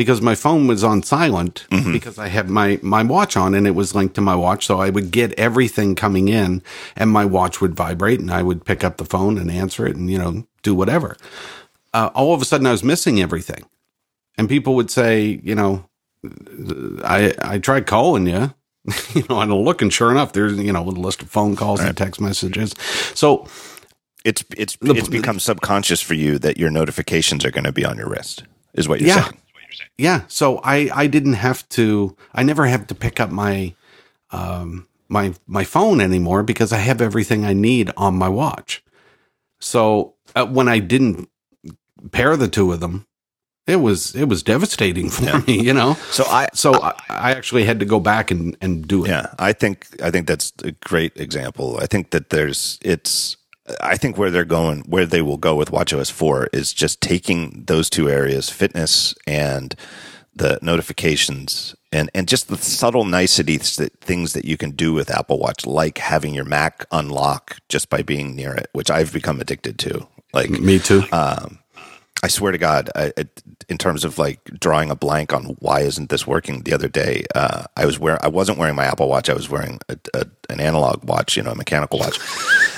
because 0.00 0.20
my 0.22 0.34
phone 0.34 0.66
was 0.66 0.82
on 0.82 1.02
silent 1.02 1.66
because 1.92 2.16
I 2.18 2.28
had 2.28 2.48
my 2.48 2.78
my 2.82 3.02
watch 3.02 3.36
on 3.36 3.54
and 3.54 3.66
it 3.66 3.74
was 3.80 3.94
linked 3.94 4.14
to 4.14 4.20
my 4.22 4.34
watch 4.34 4.62
so 4.66 4.80
I 4.80 4.88
would 4.88 5.10
get 5.10 5.38
everything 5.38 5.94
coming 5.94 6.28
in 6.28 6.62
and 6.96 7.10
my 7.10 7.24
watch 7.26 7.60
would 7.60 7.74
vibrate 7.74 8.20
and 8.20 8.30
I 8.30 8.42
would 8.42 8.64
pick 8.64 8.82
up 8.82 8.96
the 8.96 9.04
phone 9.04 9.36
and 9.38 9.50
answer 9.50 9.86
it 9.86 9.96
and 9.96 10.08
you 10.10 10.18
know 10.22 10.32
do 10.62 10.74
whatever 10.74 11.16
uh, 11.92 12.08
all 12.14 12.32
of 12.34 12.40
a 12.40 12.44
sudden 12.46 12.66
I 12.66 12.70
was 12.70 12.82
missing 12.82 13.20
everything 13.20 13.62
and 14.38 14.48
people 14.48 14.74
would 14.76 14.90
say 14.90 15.40
you 15.42 15.54
know 15.54 15.84
I 17.04 17.34
I 17.42 17.58
tried 17.58 17.86
calling 17.86 18.26
you 18.26 18.54
you 19.14 19.24
know 19.28 19.40
and 19.40 19.52
I 19.52 19.54
look 19.54 19.82
and 19.82 19.92
sure 19.92 20.10
enough 20.10 20.32
there's 20.32 20.56
you 20.58 20.72
know 20.72 20.82
a 20.82 20.90
list 20.90 21.20
of 21.22 21.28
phone 21.28 21.56
calls 21.56 21.80
and 21.80 21.94
text 21.96 22.20
messages 22.20 22.74
so 23.14 23.46
It's 24.24 24.44
it's 24.56 24.76
The- 24.80 24.94
it's 24.94 25.08
become 25.08 25.38
subconscious 25.40 26.00
for 26.00 26.14
you 26.14 26.38
that 26.38 26.56
your 26.58 26.70
notifications 26.70 27.44
are 27.44 27.50
going 27.50 27.64
to 27.64 27.72
be 27.72 27.84
on 27.84 27.96
your 27.96 28.08
wrist. 28.08 28.44
Is 28.74 28.86
what 28.88 29.00
you're 29.00 29.08
Yeah. 29.08 29.24
saying? 29.24 29.36
Yeah, 29.98 30.22
so 30.28 30.60
I 30.64 30.90
I 30.94 31.06
didn't 31.06 31.34
have 31.34 31.68
to 31.70 32.16
I 32.34 32.42
never 32.42 32.66
have 32.66 32.86
to 32.88 32.94
pick 32.94 33.20
up 33.20 33.30
my 33.30 33.74
um 34.30 34.86
my 35.08 35.34
my 35.46 35.64
phone 35.64 36.00
anymore 36.00 36.42
because 36.42 36.72
I 36.72 36.78
have 36.78 37.00
everything 37.00 37.44
I 37.44 37.52
need 37.52 37.90
on 37.96 38.14
my 38.14 38.28
watch. 38.28 38.82
So 39.60 40.14
uh, 40.34 40.46
when 40.46 40.68
I 40.68 40.78
didn't 40.78 41.28
pair 42.12 42.36
the 42.36 42.48
two 42.48 42.72
of 42.72 42.80
them, 42.80 43.06
it 43.66 43.76
was 43.76 44.14
it 44.14 44.24
was 44.24 44.42
devastating 44.42 45.10
for 45.10 45.38
me, 45.40 45.60
you 45.60 45.74
know. 45.74 45.94
So 46.10 46.24
I 46.24 46.48
So 46.54 46.74
I, 46.74 46.94
I 47.08 47.30
actually 47.32 47.64
had 47.64 47.80
to 47.80 47.86
go 47.86 48.00
back 48.00 48.30
and 48.30 48.56
and 48.60 48.86
do 48.86 49.04
it. 49.04 49.08
Yeah, 49.08 49.34
I 49.38 49.52
think 49.52 49.86
I 50.02 50.10
think 50.10 50.26
that's 50.26 50.52
a 50.64 50.72
great 50.72 51.16
example. 51.16 51.78
I 51.80 51.86
think 51.86 52.10
that 52.10 52.30
there's 52.30 52.78
it's 52.82 53.36
I 53.80 53.96
think 53.96 54.16
where 54.16 54.30
they're 54.30 54.44
going 54.44 54.80
where 54.82 55.06
they 55.06 55.22
will 55.22 55.36
go 55.36 55.54
with 55.54 55.70
WatchOS 55.70 56.10
4 56.10 56.48
is 56.52 56.72
just 56.72 57.00
taking 57.00 57.64
those 57.66 57.90
two 57.90 58.08
areas, 58.08 58.48
fitness 58.50 59.14
and 59.26 59.74
the 60.34 60.58
notifications 60.62 61.74
and 61.92 62.08
and 62.14 62.28
just 62.28 62.48
the 62.48 62.56
subtle 62.56 63.04
niceties 63.04 63.76
that 63.76 63.98
things 64.00 64.32
that 64.32 64.44
you 64.44 64.56
can 64.56 64.70
do 64.70 64.92
with 64.92 65.10
Apple 65.10 65.38
Watch 65.38 65.66
like 65.66 65.98
having 65.98 66.34
your 66.34 66.44
Mac 66.44 66.86
unlock 66.92 67.56
just 67.68 67.90
by 67.90 68.02
being 68.02 68.36
near 68.36 68.54
it, 68.54 68.68
which 68.72 68.90
I've 68.90 69.12
become 69.12 69.40
addicted 69.40 69.78
to. 69.80 70.06
Like 70.32 70.50
Me 70.50 70.78
too. 70.78 71.02
I 72.22 72.28
swear 72.28 72.52
to 72.52 72.58
God, 72.58 72.90
I, 72.94 73.12
in 73.68 73.78
terms 73.78 74.04
of 74.04 74.18
like 74.18 74.44
drawing 74.44 74.90
a 74.90 74.96
blank 74.96 75.32
on 75.32 75.56
why 75.60 75.80
isn't 75.80 76.10
this 76.10 76.26
working? 76.26 76.62
The 76.62 76.74
other 76.74 76.88
day, 76.88 77.24
uh, 77.34 77.64
I 77.76 77.86
was 77.86 77.98
wearing, 77.98 78.20
I 78.22 78.28
wasn't 78.28 78.58
wearing 78.58 78.76
my 78.76 78.84
Apple 78.84 79.08
Watch. 79.08 79.30
I 79.30 79.34
was 79.34 79.48
wearing 79.48 79.80
a, 79.88 79.96
a, 80.12 80.26
an 80.50 80.60
analog 80.60 81.02
watch, 81.04 81.36
you 81.36 81.42
know, 81.42 81.52
a 81.52 81.54
mechanical 81.54 81.98
watch. 81.98 82.18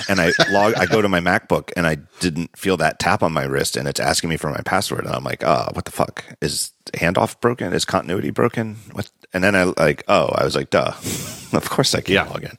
And 0.09 0.19
I 0.21 0.31
log, 0.51 0.73
I 0.75 0.85
go 0.85 1.01
to 1.01 1.09
my 1.09 1.19
MacBook, 1.19 1.71
and 1.75 1.85
I 1.87 1.97
didn't 2.19 2.57
feel 2.57 2.77
that 2.77 2.99
tap 2.99 3.23
on 3.23 3.33
my 3.33 3.43
wrist, 3.43 3.77
and 3.77 3.87
it's 3.87 3.99
asking 3.99 4.29
me 4.29 4.37
for 4.37 4.49
my 4.51 4.61
password, 4.65 5.05
and 5.05 5.15
I'm 5.15 5.23
like, 5.23 5.43
oh, 5.43 5.67
what 5.73 5.85
the 5.85 5.91
fuck? 5.91 6.23
Is 6.41 6.71
handoff 6.93 7.39
broken? 7.41 7.73
Is 7.73 7.85
continuity 7.85 8.29
broken? 8.31 8.75
What? 8.91 9.09
And 9.33 9.43
then 9.43 9.55
I 9.55 9.63
like, 9.63 10.03
oh, 10.07 10.27
I 10.35 10.43
was 10.43 10.55
like, 10.55 10.69
duh, 10.69 10.91
of 11.53 11.69
course 11.69 11.95
I 11.95 12.01
can 12.01 12.13
Yeah. 12.15 12.23
log 12.25 12.43
in. 12.43 12.57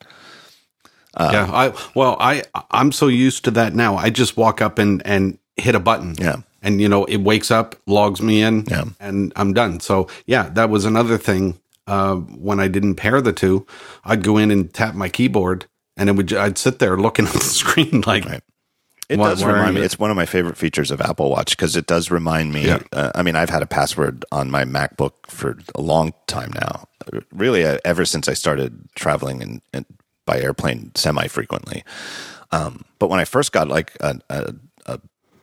yeah, 1.18 1.48
I 1.52 1.72
well, 1.94 2.16
I 2.20 2.42
I'm 2.70 2.90
so 2.92 3.07
used 3.09 3.44
to 3.44 3.50
that 3.52 3.74
now. 3.74 3.96
I 3.96 4.11
just 4.11 4.37
walk 4.37 4.61
up 4.61 4.78
and 4.78 5.00
and 5.07 5.38
hit 5.57 5.74
a 5.74 5.80
button. 5.80 6.16
Yeah. 6.18 6.37
And 6.62 6.80
you 6.80 6.88
know, 6.88 7.04
it 7.04 7.18
wakes 7.18 7.50
up, 7.50 7.76
logs 7.87 8.20
me 8.22 8.42
in, 8.42 8.64
Yeah. 8.68 8.85
and 8.98 9.33
I'm 9.37 9.52
done. 9.52 9.80
So 9.80 10.09
yeah, 10.26 10.48
that 10.54 10.70
was 10.70 10.85
another 10.85 11.18
thing. 11.18 11.59
Uh, 11.87 12.14
when 12.16 12.59
I 12.61 12.66
didn't 12.68 12.94
pair 12.94 13.20
the 13.20 13.33
two, 13.35 13.66
I'd 14.04 14.22
go 14.24 14.38
in 14.38 14.50
and 14.50 14.72
tap 14.72 14.94
my 14.94 15.11
keyboard, 15.11 15.66
and 15.96 16.09
it 16.09 16.12
would. 16.16 16.33
I'd 16.33 16.59
sit 16.59 16.78
there 16.78 16.96
looking 16.96 17.26
at 17.26 17.33
the 17.33 17.40
screen 17.44 18.02
like, 18.07 18.24
Right. 18.24 18.42
It 19.09 19.18
Why- 19.18 19.28
does 19.30 19.44
remind 19.44 19.74
me. 19.74 19.83
It's 19.83 19.98
one 19.98 20.11
of 20.11 20.16
my 20.16 20.24
favorite 20.24 20.57
features 20.57 20.90
of 20.90 21.00
Apple 21.02 21.28
Watch 21.30 21.50
because 21.50 21.76
it 21.76 21.87
does 21.87 22.11
remind 22.11 22.52
me. 22.52 22.66
Yeah. 22.66 22.78
Uh, 22.90 23.11
I 23.14 23.22
mean, 23.22 23.37
I've 23.37 23.50
had 23.50 23.62
a 23.62 23.66
password 23.66 24.24
on 24.33 24.50
my 24.50 24.64
MacBook 24.64 25.12
for 25.26 25.59
a 25.74 25.83
long 25.83 26.14
time 26.26 26.52
now. 26.54 26.88
Really, 27.30 27.66
uh, 27.66 27.76
ever 27.85 28.07
since 28.07 28.28
I 28.28 28.35
started 28.35 28.88
traveling 28.94 29.42
and, 29.42 29.61
and 29.74 29.85
by 30.24 30.40
airplane 30.40 30.90
semi 30.94 31.26
frequently. 31.28 31.85
Um, 32.50 32.85
but 32.98 33.11
when 33.11 33.20
I 33.20 33.26
first 33.26 33.52
got 33.52 33.68
like 33.68 33.92
a, 34.00 34.18
a, 34.30 34.54
a 34.87 35.00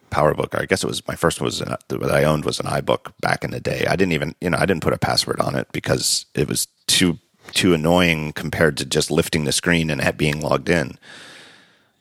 PowerBook, 0.10 0.60
I 0.60 0.66
guess 0.66 0.84
it 0.84 0.88
was 0.88 1.08
my 1.08 1.16
first 1.16 1.40
was 1.40 1.62
an, 1.62 1.76
that 1.90 2.12
I 2.12 2.24
owned 2.24 2.46
was 2.46 2.60
an 2.60 2.66
iBook 2.66 3.14
back 3.22 3.44
in 3.44 3.52
the 3.52 3.60
day. 3.60 3.86
I 3.88 3.96
didn't 3.96 4.14
even 4.14 4.34
you 4.42 4.50
know 4.50 4.58
I 4.58 4.66
didn't 4.66 4.82
put 4.82 4.94
a 4.94 4.98
password 4.98 5.40
on 5.40 5.56
it 5.56 5.68
because 5.72 6.26
it 6.34 6.48
was 6.48 6.68
too 6.88 7.20
too 7.54 7.74
annoying 7.74 8.34
compared 8.34 8.78
to 8.78 8.86
just 8.86 9.12
lifting 9.12 9.44
the 9.44 9.52
screen 9.52 9.90
and 9.90 10.18
being 10.18 10.42
logged 10.42 10.70
in. 10.70 10.98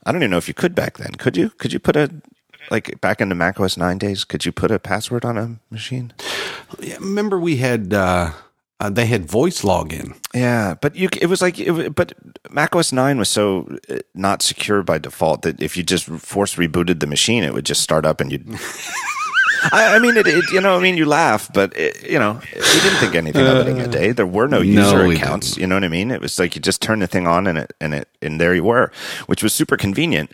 I 0.04 0.12
don't 0.12 0.22
even 0.22 0.30
know 0.30 0.38
if 0.38 0.48
you 0.48 0.54
could 0.54 0.74
back 0.74 0.98
then. 0.98 1.14
Could 1.16 1.36
you? 1.36 1.50
Could 1.50 1.72
you 1.72 1.78
put 1.78 1.96
a 1.96 2.10
like 2.70 3.00
back 3.00 3.20
in 3.20 3.28
the 3.28 3.34
Mac 3.34 3.60
OS 3.60 3.76
nine 3.76 3.98
days? 3.98 4.24
Could 4.24 4.44
you 4.44 4.52
put 4.52 4.70
a 4.70 4.78
password 4.78 5.24
on 5.24 5.36
a 5.36 5.56
machine? 5.70 6.12
Yeah, 6.80 6.96
remember 6.96 7.38
we 7.38 7.56
had 7.56 7.92
uh, 7.92 8.32
uh, 8.80 8.88
they 8.88 9.06
had 9.06 9.26
voice 9.26 9.62
login. 9.62 10.16
Yeah, 10.34 10.74
but 10.80 10.96
you 10.96 11.08
it 11.20 11.26
was 11.26 11.42
like 11.42 11.58
it, 11.58 11.94
but 11.94 12.14
Mac 12.50 12.74
OS 12.74 12.92
nine 12.92 13.18
was 13.18 13.28
so 13.28 13.78
uh, 13.90 13.98
not 14.14 14.42
secure 14.42 14.82
by 14.82 14.98
default 14.98 15.42
that 15.42 15.62
if 15.62 15.76
you 15.76 15.82
just 15.82 16.06
force 16.06 16.54
rebooted 16.54 17.00
the 17.00 17.06
machine, 17.06 17.44
it 17.44 17.52
would 17.52 17.66
just 17.66 17.82
start 17.82 18.06
up 18.06 18.20
and 18.20 18.32
you'd. 18.32 18.46
I, 19.72 19.96
I 19.96 19.98
mean, 19.98 20.16
it, 20.16 20.26
it. 20.26 20.50
You 20.52 20.60
know, 20.60 20.76
I 20.76 20.80
mean, 20.80 20.96
you 20.96 21.06
laugh, 21.06 21.52
but 21.52 21.76
it, 21.76 22.08
you 22.08 22.18
know, 22.18 22.40
we 22.54 22.80
didn't 22.80 22.98
think 22.98 23.14
anything 23.14 23.46
of 23.46 23.66
it 23.66 23.68
in 23.68 23.78
a 23.78 23.88
day. 23.88 24.12
There 24.12 24.26
were 24.26 24.48
no 24.48 24.60
user 24.60 25.06
we 25.06 25.16
accounts. 25.16 25.56
You 25.56 25.66
know 25.66 25.76
what 25.76 25.84
I 25.84 25.88
mean? 25.88 26.10
It 26.10 26.20
was 26.20 26.38
like 26.38 26.54
you 26.54 26.60
just 26.60 26.82
turn 26.82 27.00
the 27.00 27.06
thing 27.06 27.26
on, 27.26 27.46
and 27.46 27.58
it 27.58 27.72
and 27.80 27.94
it 27.94 28.08
and 28.22 28.40
there 28.40 28.54
you 28.54 28.64
were, 28.64 28.90
which 29.26 29.42
was 29.42 29.52
super 29.52 29.76
convenient. 29.76 30.32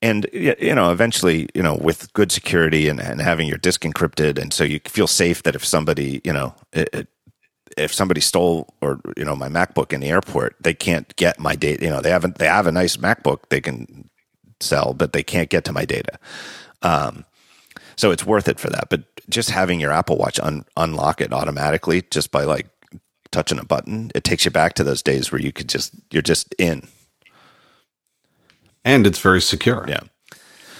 And 0.00 0.26
you 0.32 0.74
know, 0.74 0.90
eventually, 0.90 1.48
you 1.54 1.62
know, 1.62 1.76
with 1.76 2.12
good 2.12 2.32
security 2.32 2.88
and, 2.88 3.00
and 3.00 3.20
having 3.20 3.46
your 3.46 3.58
disk 3.58 3.82
encrypted, 3.82 4.38
and 4.40 4.52
so 4.52 4.64
you 4.64 4.80
feel 4.86 5.06
safe 5.06 5.44
that 5.44 5.54
if 5.54 5.64
somebody, 5.64 6.20
you 6.24 6.32
know, 6.32 6.54
it, 6.72 7.06
if 7.76 7.92
somebody 7.92 8.20
stole 8.20 8.74
or 8.80 9.00
you 9.16 9.24
know 9.24 9.36
my 9.36 9.48
MacBook 9.48 9.92
in 9.92 10.00
the 10.00 10.10
airport, 10.10 10.56
they 10.60 10.74
can't 10.74 11.14
get 11.16 11.38
my 11.38 11.54
data. 11.54 11.84
You 11.84 11.90
know, 11.90 12.00
they 12.00 12.10
haven't 12.10 12.38
they 12.38 12.46
have 12.46 12.66
a 12.66 12.72
nice 12.72 12.96
MacBook 12.96 13.48
they 13.48 13.60
can 13.60 14.08
sell, 14.60 14.94
but 14.94 15.12
they 15.12 15.22
can't 15.22 15.50
get 15.50 15.64
to 15.64 15.72
my 15.72 15.84
data. 15.84 16.18
Um, 16.82 17.24
so 17.96 18.10
it's 18.10 18.26
worth 18.26 18.48
it 18.48 18.60
for 18.60 18.70
that. 18.70 18.88
But 18.90 19.02
just 19.28 19.50
having 19.50 19.80
your 19.80 19.92
Apple 19.92 20.16
Watch 20.16 20.38
un- 20.40 20.64
unlock 20.76 21.20
it 21.20 21.32
automatically 21.32 22.02
just 22.10 22.30
by 22.30 22.44
like 22.44 22.68
touching 23.30 23.58
a 23.58 23.64
button, 23.64 24.10
it 24.14 24.24
takes 24.24 24.44
you 24.44 24.50
back 24.50 24.74
to 24.74 24.84
those 24.84 25.02
days 25.02 25.32
where 25.32 25.40
you 25.40 25.52
could 25.52 25.68
just 25.68 25.94
you're 26.10 26.22
just 26.22 26.54
in. 26.58 26.86
and 28.84 29.06
it's 29.06 29.20
very 29.20 29.40
secure. 29.40 29.84
Yeah. 29.88 30.00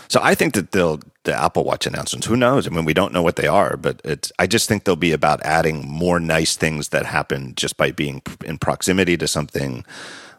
So 0.08 0.20
I 0.22 0.34
think 0.34 0.54
that 0.54 0.72
they'll 0.72 1.00
the 1.24 1.34
Apple 1.34 1.64
Watch 1.64 1.86
announcements. 1.86 2.26
Who 2.26 2.36
knows? 2.36 2.66
I 2.66 2.70
mean, 2.70 2.84
we 2.84 2.94
don't 2.94 3.12
know 3.12 3.22
what 3.22 3.36
they 3.36 3.46
are, 3.46 3.76
but 3.76 4.00
it's. 4.04 4.32
I 4.38 4.46
just 4.46 4.68
think 4.68 4.84
they'll 4.84 4.96
be 4.96 5.12
about 5.12 5.40
adding 5.44 5.88
more 5.88 6.18
nice 6.20 6.56
things 6.56 6.88
that 6.88 7.06
happen 7.06 7.54
just 7.54 7.76
by 7.76 7.92
being 7.92 8.22
in 8.44 8.58
proximity 8.58 9.16
to 9.16 9.28
something. 9.28 9.84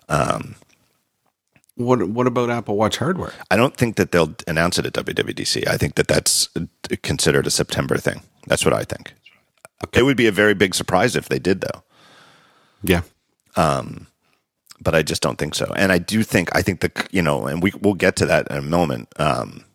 Um, 0.10 0.56
what 1.76 2.08
What 2.10 2.28
about 2.28 2.50
Apple 2.50 2.76
Watch 2.76 2.98
hardware? 2.98 3.34
I 3.50 3.56
don't 3.56 3.76
think 3.76 3.96
that 3.96 4.12
they'll 4.12 4.36
announce 4.48 4.78
it 4.78 4.86
at 4.86 4.94
WWDC. 4.94 5.68
I 5.68 5.78
think 5.78 5.96
that 5.96 6.08
that's 6.08 6.50
considered 7.02 7.48
a 7.48 7.52
September 7.52 7.98
thing. 7.98 8.22
That's 8.48 8.66
what 8.66 8.74
I 8.74 8.84
think. 8.84 9.14
Okay. 9.84 10.00
It 10.00 10.04
would 10.04 10.18
be 10.18 10.28
a 10.28 10.32
very 10.32 10.54
big 10.54 10.76
surprise 10.76 11.16
if 11.16 11.30
they 11.30 11.40
did, 11.40 11.62
though. 11.62 11.84
Yeah. 12.84 13.02
Um, 13.56 14.08
but 14.82 14.96
I 14.96 15.02
just 15.02 15.22
don't 15.22 15.38
think 15.38 15.56
so. 15.56 15.72
And 15.76 15.92
I 15.92 15.98
do 15.98 16.24
think 16.24 16.56
I 16.56 16.62
think 16.62 16.82
the 16.82 16.92
you 17.12 17.22
know, 17.22 17.48
and 17.48 17.64
we 17.64 17.72
we'll 17.82 17.94
get 17.94 18.16
to 18.18 18.26
that 18.28 18.48
in 18.50 18.58
a 18.58 18.62
moment. 18.62 19.08
Um, 19.18 19.66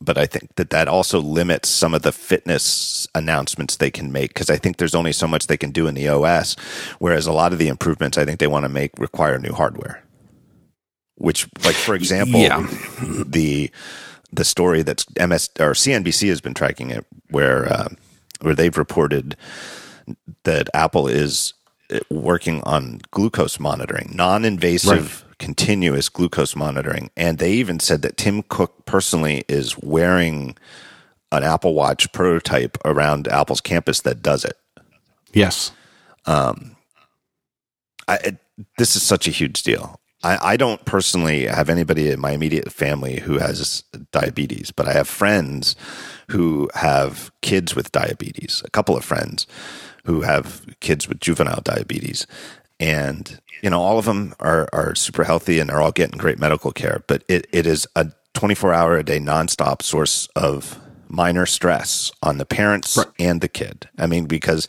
but 0.00 0.16
I 0.16 0.26
think 0.26 0.54
that 0.56 0.70
that 0.70 0.86
also 0.86 1.20
limits 1.20 1.68
some 1.68 1.92
of 1.92 2.02
the 2.02 2.12
fitness 2.12 3.06
announcements 3.14 3.76
they 3.76 3.90
can 3.90 4.12
make 4.12 4.30
because 4.30 4.50
I 4.50 4.56
think 4.56 4.76
there's 4.76 4.94
only 4.94 5.12
so 5.12 5.26
much 5.26 5.46
they 5.46 5.56
can 5.56 5.72
do 5.72 5.86
in 5.88 5.94
the 5.94 6.08
OS, 6.08 6.54
whereas 6.98 7.26
a 7.26 7.32
lot 7.32 7.52
of 7.52 7.58
the 7.58 7.68
improvements 7.68 8.16
I 8.16 8.24
think 8.24 8.38
they 8.38 8.46
want 8.46 8.64
to 8.64 8.68
make 8.68 8.92
require 8.98 9.38
new 9.38 9.52
hardware. 9.52 10.02
Which, 11.18 11.48
like 11.64 11.74
for 11.74 11.94
example, 11.94 12.40
yeah. 12.40 12.66
the 13.26 13.70
the 14.32 14.44
story 14.44 14.82
that's 14.82 15.04
MS 15.16 15.50
or 15.58 15.72
CNBC 15.72 16.28
has 16.28 16.40
been 16.40 16.54
tracking 16.54 16.90
it, 16.90 17.04
where 17.30 17.70
uh, 17.70 17.88
where 18.40 18.54
they've 18.54 18.76
reported 18.76 19.36
that 20.44 20.68
Apple 20.74 21.08
is 21.08 21.54
uh, 21.92 21.98
working 22.10 22.62
on 22.62 23.00
glucose 23.10 23.60
monitoring, 23.60 24.12
non-invasive. 24.14 25.22
Right 25.22 25.24
continuous 25.38 26.08
glucose 26.08 26.56
monitoring. 26.56 27.10
And 27.16 27.38
they 27.38 27.52
even 27.52 27.80
said 27.80 28.02
that 28.02 28.16
Tim 28.16 28.42
Cook 28.42 28.84
personally 28.86 29.44
is 29.48 29.78
wearing 29.78 30.56
an 31.30 31.44
Apple 31.44 31.74
Watch 31.74 32.10
prototype 32.12 32.76
around 32.84 33.28
Apple's 33.28 33.60
campus 33.60 34.00
that 34.02 34.22
does 34.22 34.44
it. 34.44 34.56
Yes. 35.32 35.72
Um, 36.26 36.76
I, 38.06 38.16
it, 38.16 38.36
this 38.78 38.96
is 38.96 39.02
such 39.02 39.28
a 39.28 39.30
huge 39.30 39.62
deal. 39.62 40.00
I, 40.22 40.52
I 40.52 40.56
don't 40.56 40.84
personally 40.84 41.46
have 41.46 41.68
anybody 41.68 42.10
in 42.10 42.20
my 42.20 42.32
immediate 42.32 42.72
family 42.72 43.20
who 43.20 43.38
has 43.38 43.84
diabetes, 44.12 44.70
but 44.70 44.88
I 44.88 44.92
have 44.92 45.08
friends 45.08 45.76
who 46.28 46.68
have 46.74 47.30
kids 47.42 47.76
with 47.76 47.92
diabetes, 47.92 48.62
a 48.64 48.70
couple 48.70 48.96
of 48.96 49.04
friends 49.04 49.46
who 50.04 50.22
have 50.22 50.64
kids 50.80 51.08
with 51.08 51.20
juvenile 51.20 51.60
diabetes. 51.62 52.26
And 52.80 53.40
you 53.62 53.70
know, 53.70 53.80
all 53.80 53.98
of 53.98 54.04
them 54.04 54.34
are, 54.40 54.68
are 54.72 54.94
super 54.94 55.24
healthy 55.24 55.58
and 55.58 55.70
are 55.70 55.80
all 55.80 55.92
getting 55.92 56.18
great 56.18 56.38
medical 56.38 56.72
care, 56.72 57.02
but 57.06 57.24
it, 57.28 57.46
it 57.52 57.66
is 57.66 57.86
a 57.96 58.12
24 58.34 58.72
hour 58.72 58.96
a 58.96 59.04
day 59.04 59.18
nonstop 59.18 59.82
source 59.82 60.28
of 60.36 60.80
minor 61.08 61.46
stress 61.46 62.10
on 62.22 62.38
the 62.38 62.44
parents 62.44 62.96
right. 62.96 63.06
and 63.18 63.40
the 63.40 63.48
kid. 63.48 63.88
I 63.98 64.06
mean, 64.06 64.26
because 64.26 64.68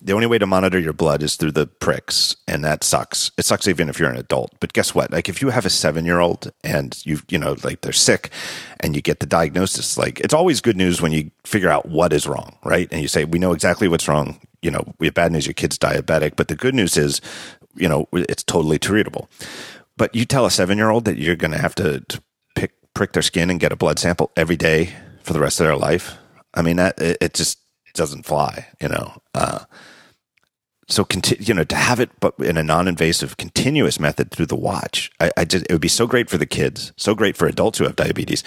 the 0.00 0.12
only 0.12 0.26
way 0.26 0.38
to 0.38 0.46
monitor 0.46 0.78
your 0.78 0.92
blood 0.92 1.22
is 1.22 1.36
through 1.36 1.52
the 1.52 1.66
pricks, 1.66 2.36
and 2.46 2.64
that 2.64 2.84
sucks. 2.84 3.30
It 3.36 3.44
sucks 3.44 3.68
even 3.68 3.88
if 3.88 3.98
you're 3.98 4.10
an 4.10 4.16
adult. 4.16 4.52
But 4.60 4.72
guess 4.72 4.94
what? 4.94 5.10
Like 5.10 5.28
if 5.28 5.42
you 5.42 5.50
have 5.50 5.66
a 5.66 5.70
seven 5.70 6.04
year 6.04 6.20
old 6.20 6.52
and 6.64 6.98
you 7.04 7.20
you 7.28 7.38
know 7.38 7.56
like 7.64 7.80
they're 7.80 7.92
sick, 7.92 8.30
and 8.80 8.94
you 8.94 9.02
get 9.02 9.20
the 9.20 9.26
diagnosis, 9.26 9.98
like 9.98 10.20
it's 10.20 10.34
always 10.34 10.60
good 10.60 10.76
news 10.76 11.02
when 11.02 11.12
you 11.12 11.30
figure 11.44 11.70
out 11.70 11.86
what 11.86 12.12
is 12.12 12.26
wrong, 12.26 12.56
right? 12.64 12.88
And 12.90 13.02
you 13.02 13.08
say 13.08 13.24
we 13.24 13.38
know 13.38 13.52
exactly 13.52 13.88
what's 13.88 14.08
wrong. 14.08 14.40
You 14.62 14.70
know, 14.70 14.94
we 14.98 15.06
have 15.06 15.14
bad 15.14 15.32
news. 15.32 15.46
Your 15.46 15.54
kid's 15.54 15.78
diabetic, 15.78 16.36
but 16.36 16.48
the 16.48 16.56
good 16.56 16.74
news 16.74 16.96
is 16.96 17.20
you 17.76 17.88
know, 17.88 18.06
it's 18.12 18.42
totally 18.42 18.78
treatable. 18.78 19.28
But 19.96 20.14
you 20.14 20.24
tell 20.24 20.46
a 20.46 20.50
seven 20.50 20.78
year 20.78 20.90
old 20.90 21.04
that 21.04 21.18
you're 21.18 21.36
going 21.36 21.52
to 21.52 21.58
have 21.58 21.74
to 21.76 22.04
pick, 22.54 22.72
prick 22.94 23.12
their 23.12 23.22
skin 23.22 23.50
and 23.50 23.60
get 23.60 23.72
a 23.72 23.76
blood 23.76 23.98
sample 23.98 24.30
every 24.36 24.56
day 24.56 24.94
for 25.22 25.32
the 25.32 25.40
rest 25.40 25.60
of 25.60 25.66
their 25.66 25.76
life. 25.76 26.16
I 26.54 26.62
mean, 26.62 26.76
that 26.76 27.00
it, 27.00 27.18
it 27.20 27.34
just 27.34 27.58
doesn't 27.94 28.26
fly, 28.26 28.68
you 28.80 28.88
know. 28.88 29.20
Uh, 29.34 29.60
so, 30.88 31.04
conti- 31.04 31.36
you 31.38 31.54
know, 31.54 31.64
to 31.64 31.76
have 31.76 32.00
it, 32.00 32.10
but 32.18 32.34
in 32.38 32.56
a 32.56 32.64
non-invasive, 32.64 33.36
continuous 33.36 34.00
method 34.00 34.32
through 34.32 34.46
the 34.46 34.56
watch, 34.56 35.10
I, 35.20 35.30
I 35.36 35.44
just 35.44 35.66
it 35.66 35.72
would 35.72 35.80
be 35.80 35.88
so 35.88 36.06
great 36.06 36.28
for 36.28 36.38
the 36.38 36.46
kids, 36.46 36.92
so 36.96 37.14
great 37.14 37.36
for 37.36 37.46
adults 37.46 37.78
who 37.78 37.84
have 37.84 37.96
diabetes. 37.96 38.42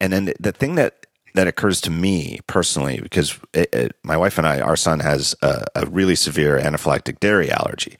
And 0.00 0.12
then 0.12 0.32
the 0.40 0.52
thing 0.52 0.74
that 0.74 1.06
that 1.34 1.46
occurs 1.46 1.80
to 1.82 1.90
me 1.90 2.40
personally, 2.46 2.98
because 3.00 3.38
it, 3.52 3.72
it, 3.72 3.96
my 4.02 4.16
wife 4.16 4.38
and 4.38 4.46
I, 4.46 4.60
our 4.60 4.76
son 4.76 5.00
has 5.00 5.34
a, 5.42 5.66
a 5.74 5.86
really 5.86 6.16
severe 6.16 6.58
anaphylactic 6.58 7.20
dairy 7.20 7.50
allergy. 7.50 7.98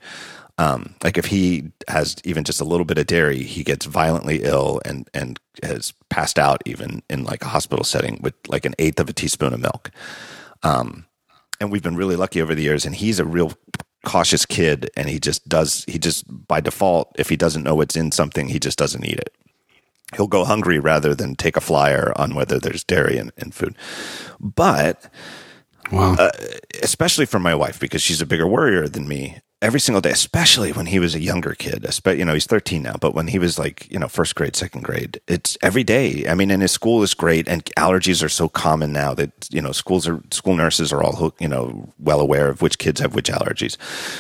Um, 0.59 0.95
like 1.05 1.19
if 1.19 1.27
he 1.27 1.71
has 1.89 2.17
even 2.25 2.45
just 2.45 2.61
a 2.61 2.65
little 2.65 2.87
bit 2.87 2.99
of 2.99 3.07
dairy, 3.07 3.43
he 3.43 3.63
gets 3.63 3.85
violently 3.85 4.43
ill 4.43 4.81
and 4.85 5.09
and 5.13 5.39
has 5.63 5.93
passed 6.09 6.39
out 6.39 6.63
even 6.65 7.03
in 7.11 7.25
like 7.25 7.43
a 7.43 7.49
hospital 7.49 7.85
setting 7.85 8.21
with 8.23 8.35
like 8.49 8.65
an 8.65 8.75
eighth 8.79 8.99
of 8.99 9.09
a 9.09 9.13
teaspoon 9.13 9.53
of 9.53 9.61
milk. 9.61 9.91
Um, 10.63 11.05
and 11.61 11.71
we've 11.71 11.83
been 11.83 11.97
really 11.97 12.17
lucky 12.17 12.41
over 12.41 12.55
the 12.55 12.63
years. 12.63 12.87
And 12.87 12.95
he's 12.95 13.19
a 13.19 13.25
real 13.25 13.53
cautious 14.05 14.47
kid, 14.47 14.91
and 14.97 15.09
he 15.09 15.19
just 15.19 15.47
does. 15.49 15.85
He 15.87 15.99
just 15.99 16.25
by 16.49 16.61
default, 16.61 17.15
if 17.19 17.29
he 17.29 17.37
doesn't 17.37 17.63
know 17.63 17.75
what's 17.75 17.97
in 17.97 18.11
something, 18.11 18.49
he 18.49 18.59
just 18.59 18.79
doesn't 18.79 19.05
eat 19.05 19.19
it. 19.19 19.35
He'll 20.15 20.29
go 20.29 20.45
hungry 20.45 20.79
rather 20.79 21.15
than 21.15 21.35
take 21.35 21.57
a 21.57 21.61
flyer 21.61 22.13
on 22.17 22.35
whether 22.35 22.59
there's 22.61 22.85
dairy 22.85 23.19
in, 23.19 23.33
in 23.37 23.51
food. 23.51 23.77
But 24.41 25.11
Wow. 25.93 26.15
Uh, 26.19 26.31
especially 26.83 27.27
for 27.27 27.39
my 27.39 27.55
wife 27.55 27.79
because 27.79 28.03
she's 28.03 28.21
a 28.21 28.27
bigger 28.27 28.47
worrier 28.47 28.89
than 28.89 29.07
me 29.07 29.39
every 29.63 29.81
single 29.81 30.01
day, 30.01 30.11
especially 30.11 30.73
when 30.73 30.87
he 30.87 30.99
was 30.99 31.15
a 31.15 31.21
younger 31.21 31.55
kid. 31.55 31.87
You 32.07 32.25
know, 32.25 32.35
he's 32.35 32.47
13 32.47 32.83
now, 32.83 32.97
but 33.01 33.15
when 33.15 33.29
he 33.29 33.39
was 33.39 33.59
like, 33.59 33.91
you 33.91 33.99
know, 33.99 34.09
first 34.09 34.35
grade, 34.35 34.55
second 34.57 34.83
grade, 34.83 35.21
it's 35.27 35.57
every 35.63 35.85
day. 35.85 36.29
I 36.29 36.35
mean, 36.35 36.51
and 36.51 36.63
his 36.63 36.73
school 36.73 37.03
is 37.03 37.15
great, 37.15 37.49
and 37.49 37.65
allergies 37.77 38.23
are 38.23 38.29
so 38.29 38.49
common 38.49 38.93
now 38.93 39.15
that 39.15 39.49
you 39.51 39.61
know 39.61 39.73
schools 39.73 40.07
are 40.07 40.21
school 40.31 40.55
nurses 40.55 40.93
are 40.93 41.03
all 41.03 41.35
you 41.41 41.49
know 41.49 41.93
well 41.99 42.21
aware 42.21 42.49
of 42.49 42.63
which 42.63 42.79
kids 42.79 43.01
have 43.01 43.15
which 43.15 43.31
allergies. 43.31 43.77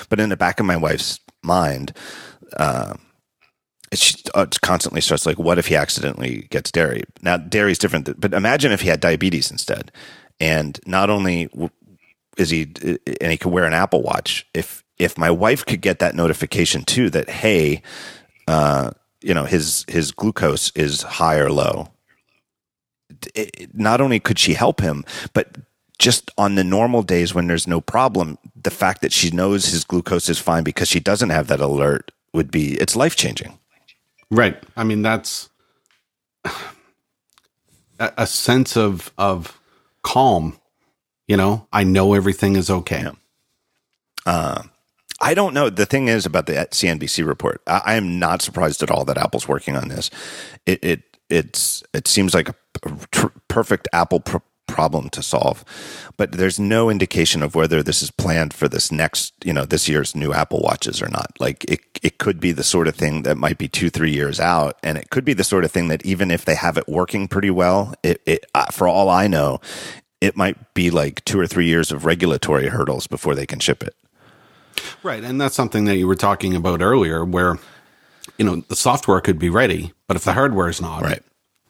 But 0.08 0.20
in 0.20 0.30
the 0.30 0.36
back 0.36 0.60
of 0.60 0.66
my 0.66 0.76
wife's 0.76 1.20
mind. 1.42 1.92
Uh, 2.56 2.94
it's, 3.92 4.24
it's 4.34 4.58
constantly 4.58 5.00
starts 5.00 5.26
like, 5.26 5.38
what 5.38 5.58
if 5.58 5.68
he 5.68 5.76
accidentally 5.76 6.48
gets 6.50 6.72
dairy? 6.72 7.04
Now, 7.22 7.36
dairy 7.36 7.70
is 7.70 7.78
different, 7.78 8.20
but 8.20 8.34
imagine 8.34 8.72
if 8.72 8.80
he 8.80 8.88
had 8.88 9.00
diabetes 9.00 9.50
instead. 9.50 9.92
And 10.40 10.78
not 10.86 11.08
only 11.08 11.48
is 12.36 12.50
he, 12.50 12.72
and 13.20 13.30
he 13.30 13.38
could 13.38 13.52
wear 13.52 13.64
an 13.64 13.72
Apple 13.72 14.02
Watch. 14.02 14.44
If 14.54 14.84
if 14.98 15.18
my 15.18 15.30
wife 15.30 15.64
could 15.64 15.80
get 15.80 15.98
that 15.98 16.14
notification 16.14 16.82
too 16.82 17.10
that 17.10 17.28
hey 17.28 17.82
uh, 18.48 18.90
you 19.20 19.34
know 19.34 19.44
his 19.44 19.84
his 19.88 20.12
glucose 20.12 20.70
is 20.74 21.02
high 21.02 21.36
or 21.36 21.50
low 21.50 21.88
it, 23.34 23.74
not 23.74 24.00
only 24.00 24.20
could 24.20 24.38
she 24.38 24.54
help 24.54 24.80
him 24.80 25.04
but 25.32 25.56
just 25.98 26.30
on 26.36 26.54
the 26.56 26.64
normal 26.64 27.02
days 27.02 27.34
when 27.34 27.46
there's 27.46 27.66
no 27.66 27.80
problem 27.80 28.38
the 28.60 28.70
fact 28.70 29.00
that 29.00 29.12
she 29.12 29.30
knows 29.30 29.66
his 29.66 29.84
glucose 29.84 30.28
is 30.28 30.38
fine 30.38 30.62
because 30.62 30.88
she 30.88 31.00
doesn't 31.00 31.30
have 31.30 31.46
that 31.46 31.60
alert 31.60 32.10
would 32.32 32.50
be 32.50 32.74
it's 32.74 32.96
life 32.96 33.16
changing 33.16 33.58
right. 34.30 34.62
I 34.76 34.84
mean 34.84 35.02
that's 35.02 35.48
a 37.98 38.26
sense 38.26 38.76
of 38.76 39.12
of 39.16 39.58
calm 40.02 40.58
you 41.26 41.36
know? 41.36 41.66
I 41.72 41.84
know 41.84 42.14
everything 42.14 42.56
is 42.56 42.70
okay. 42.70 43.02
Yeah. 43.02 43.12
uh, 44.24 44.62
I 45.20 45.34
don't 45.34 45.54
know. 45.54 45.70
The 45.70 45.86
thing 45.86 46.08
is 46.08 46.26
about 46.26 46.46
the 46.46 46.52
CNBC 46.52 47.26
report, 47.26 47.62
I, 47.66 47.82
I 47.86 47.94
am 47.94 48.18
not 48.18 48.42
surprised 48.42 48.82
at 48.82 48.90
all 48.90 49.04
that 49.06 49.18
Apple's 49.18 49.48
working 49.48 49.76
on 49.76 49.88
this. 49.88 50.10
It 50.66 50.82
it 50.84 51.02
it's 51.30 51.82
it 51.92 52.06
seems 52.06 52.34
like 52.34 52.48
a, 52.48 52.54
tr- 53.10 53.26
perfect 53.48 53.88
Apple 53.92 54.20
pr- 54.20 54.38
problem 54.66 55.08
to 55.10 55.22
solve, 55.22 55.64
but 56.16 56.32
there's 56.32 56.60
no 56.60 56.90
indication 56.90 57.42
of 57.42 57.54
whether 57.54 57.82
this 57.82 58.02
is 58.02 58.10
planned 58.10 58.52
for 58.52 58.68
this 58.68 58.92
next, 58.92 59.32
you 59.44 59.52
know, 59.52 59.64
this 59.64 59.88
year's 59.88 60.14
new 60.14 60.32
Apple 60.32 60.60
watches 60.60 61.00
or 61.00 61.08
not. 61.08 61.32
Like 61.40 61.64
it, 61.64 61.80
it 62.02 62.18
could 62.18 62.40
be 62.40 62.52
the 62.52 62.64
sort 62.64 62.88
of 62.88 62.94
thing 62.94 63.22
that 63.22 63.36
might 63.38 63.58
be 63.58 63.68
two, 63.68 63.90
three 63.90 64.12
years 64.12 64.38
out, 64.38 64.76
and 64.82 64.98
it 64.98 65.10
could 65.10 65.24
be 65.24 65.32
the 65.32 65.44
sort 65.44 65.64
of 65.64 65.72
thing 65.72 65.88
that 65.88 66.04
even 66.04 66.30
if 66.30 66.44
they 66.44 66.54
have 66.56 66.76
it 66.76 66.88
working 66.88 67.26
pretty 67.28 67.50
well, 67.50 67.94
it, 68.02 68.20
it 68.26 68.44
uh, 68.54 68.66
for 68.66 68.86
all 68.86 69.08
I 69.08 69.28
know, 69.28 69.60
it 70.20 70.36
might 70.36 70.74
be 70.74 70.90
like 70.90 71.24
two 71.24 71.38
or 71.40 71.46
three 71.46 71.66
years 71.66 71.90
of 71.90 72.04
regulatory 72.04 72.68
hurdles 72.68 73.06
before 73.06 73.34
they 73.34 73.46
can 73.46 73.60
ship 73.60 73.82
it. 73.82 73.94
Right. 75.02 75.22
And 75.22 75.40
that's 75.40 75.54
something 75.54 75.84
that 75.86 75.96
you 75.96 76.06
were 76.06 76.16
talking 76.16 76.54
about 76.54 76.80
earlier 76.80 77.24
where, 77.24 77.58
you 78.38 78.44
know, 78.44 78.56
the 78.68 78.76
software 78.76 79.20
could 79.20 79.38
be 79.38 79.50
ready, 79.50 79.92
but 80.06 80.16
if 80.16 80.24
the 80.24 80.32
hardware 80.32 80.68
is 80.68 80.80
not. 80.80 81.02
Right. 81.02 81.22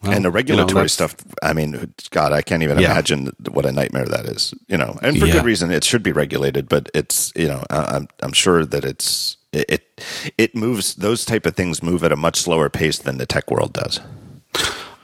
Well, 0.02 0.12
and 0.12 0.24
the 0.24 0.30
regulatory 0.30 0.80
you 0.80 0.82
know, 0.82 0.86
stuff, 0.88 1.16
I 1.42 1.54
mean, 1.54 1.94
God, 2.10 2.32
I 2.32 2.42
can't 2.42 2.62
even 2.62 2.78
yeah. 2.78 2.92
imagine 2.92 3.32
what 3.50 3.64
a 3.64 3.72
nightmare 3.72 4.04
that 4.04 4.26
is, 4.26 4.52
you 4.68 4.76
know, 4.76 4.98
and 5.02 5.18
for 5.18 5.26
yeah. 5.26 5.32
good 5.34 5.44
reason. 5.44 5.70
It 5.70 5.84
should 5.84 6.02
be 6.02 6.12
regulated, 6.12 6.68
but 6.68 6.90
it's, 6.94 7.32
you 7.34 7.48
know, 7.48 7.64
I'm, 7.70 8.06
I'm 8.20 8.32
sure 8.32 8.66
that 8.66 8.84
it's, 8.84 9.38
it, 9.52 10.02
it 10.36 10.54
moves, 10.54 10.96
those 10.96 11.24
type 11.24 11.46
of 11.46 11.56
things 11.56 11.82
move 11.82 12.04
at 12.04 12.12
a 12.12 12.16
much 12.16 12.36
slower 12.36 12.68
pace 12.68 12.98
than 12.98 13.16
the 13.16 13.24
tech 13.24 13.50
world 13.50 13.72
does. 13.72 14.00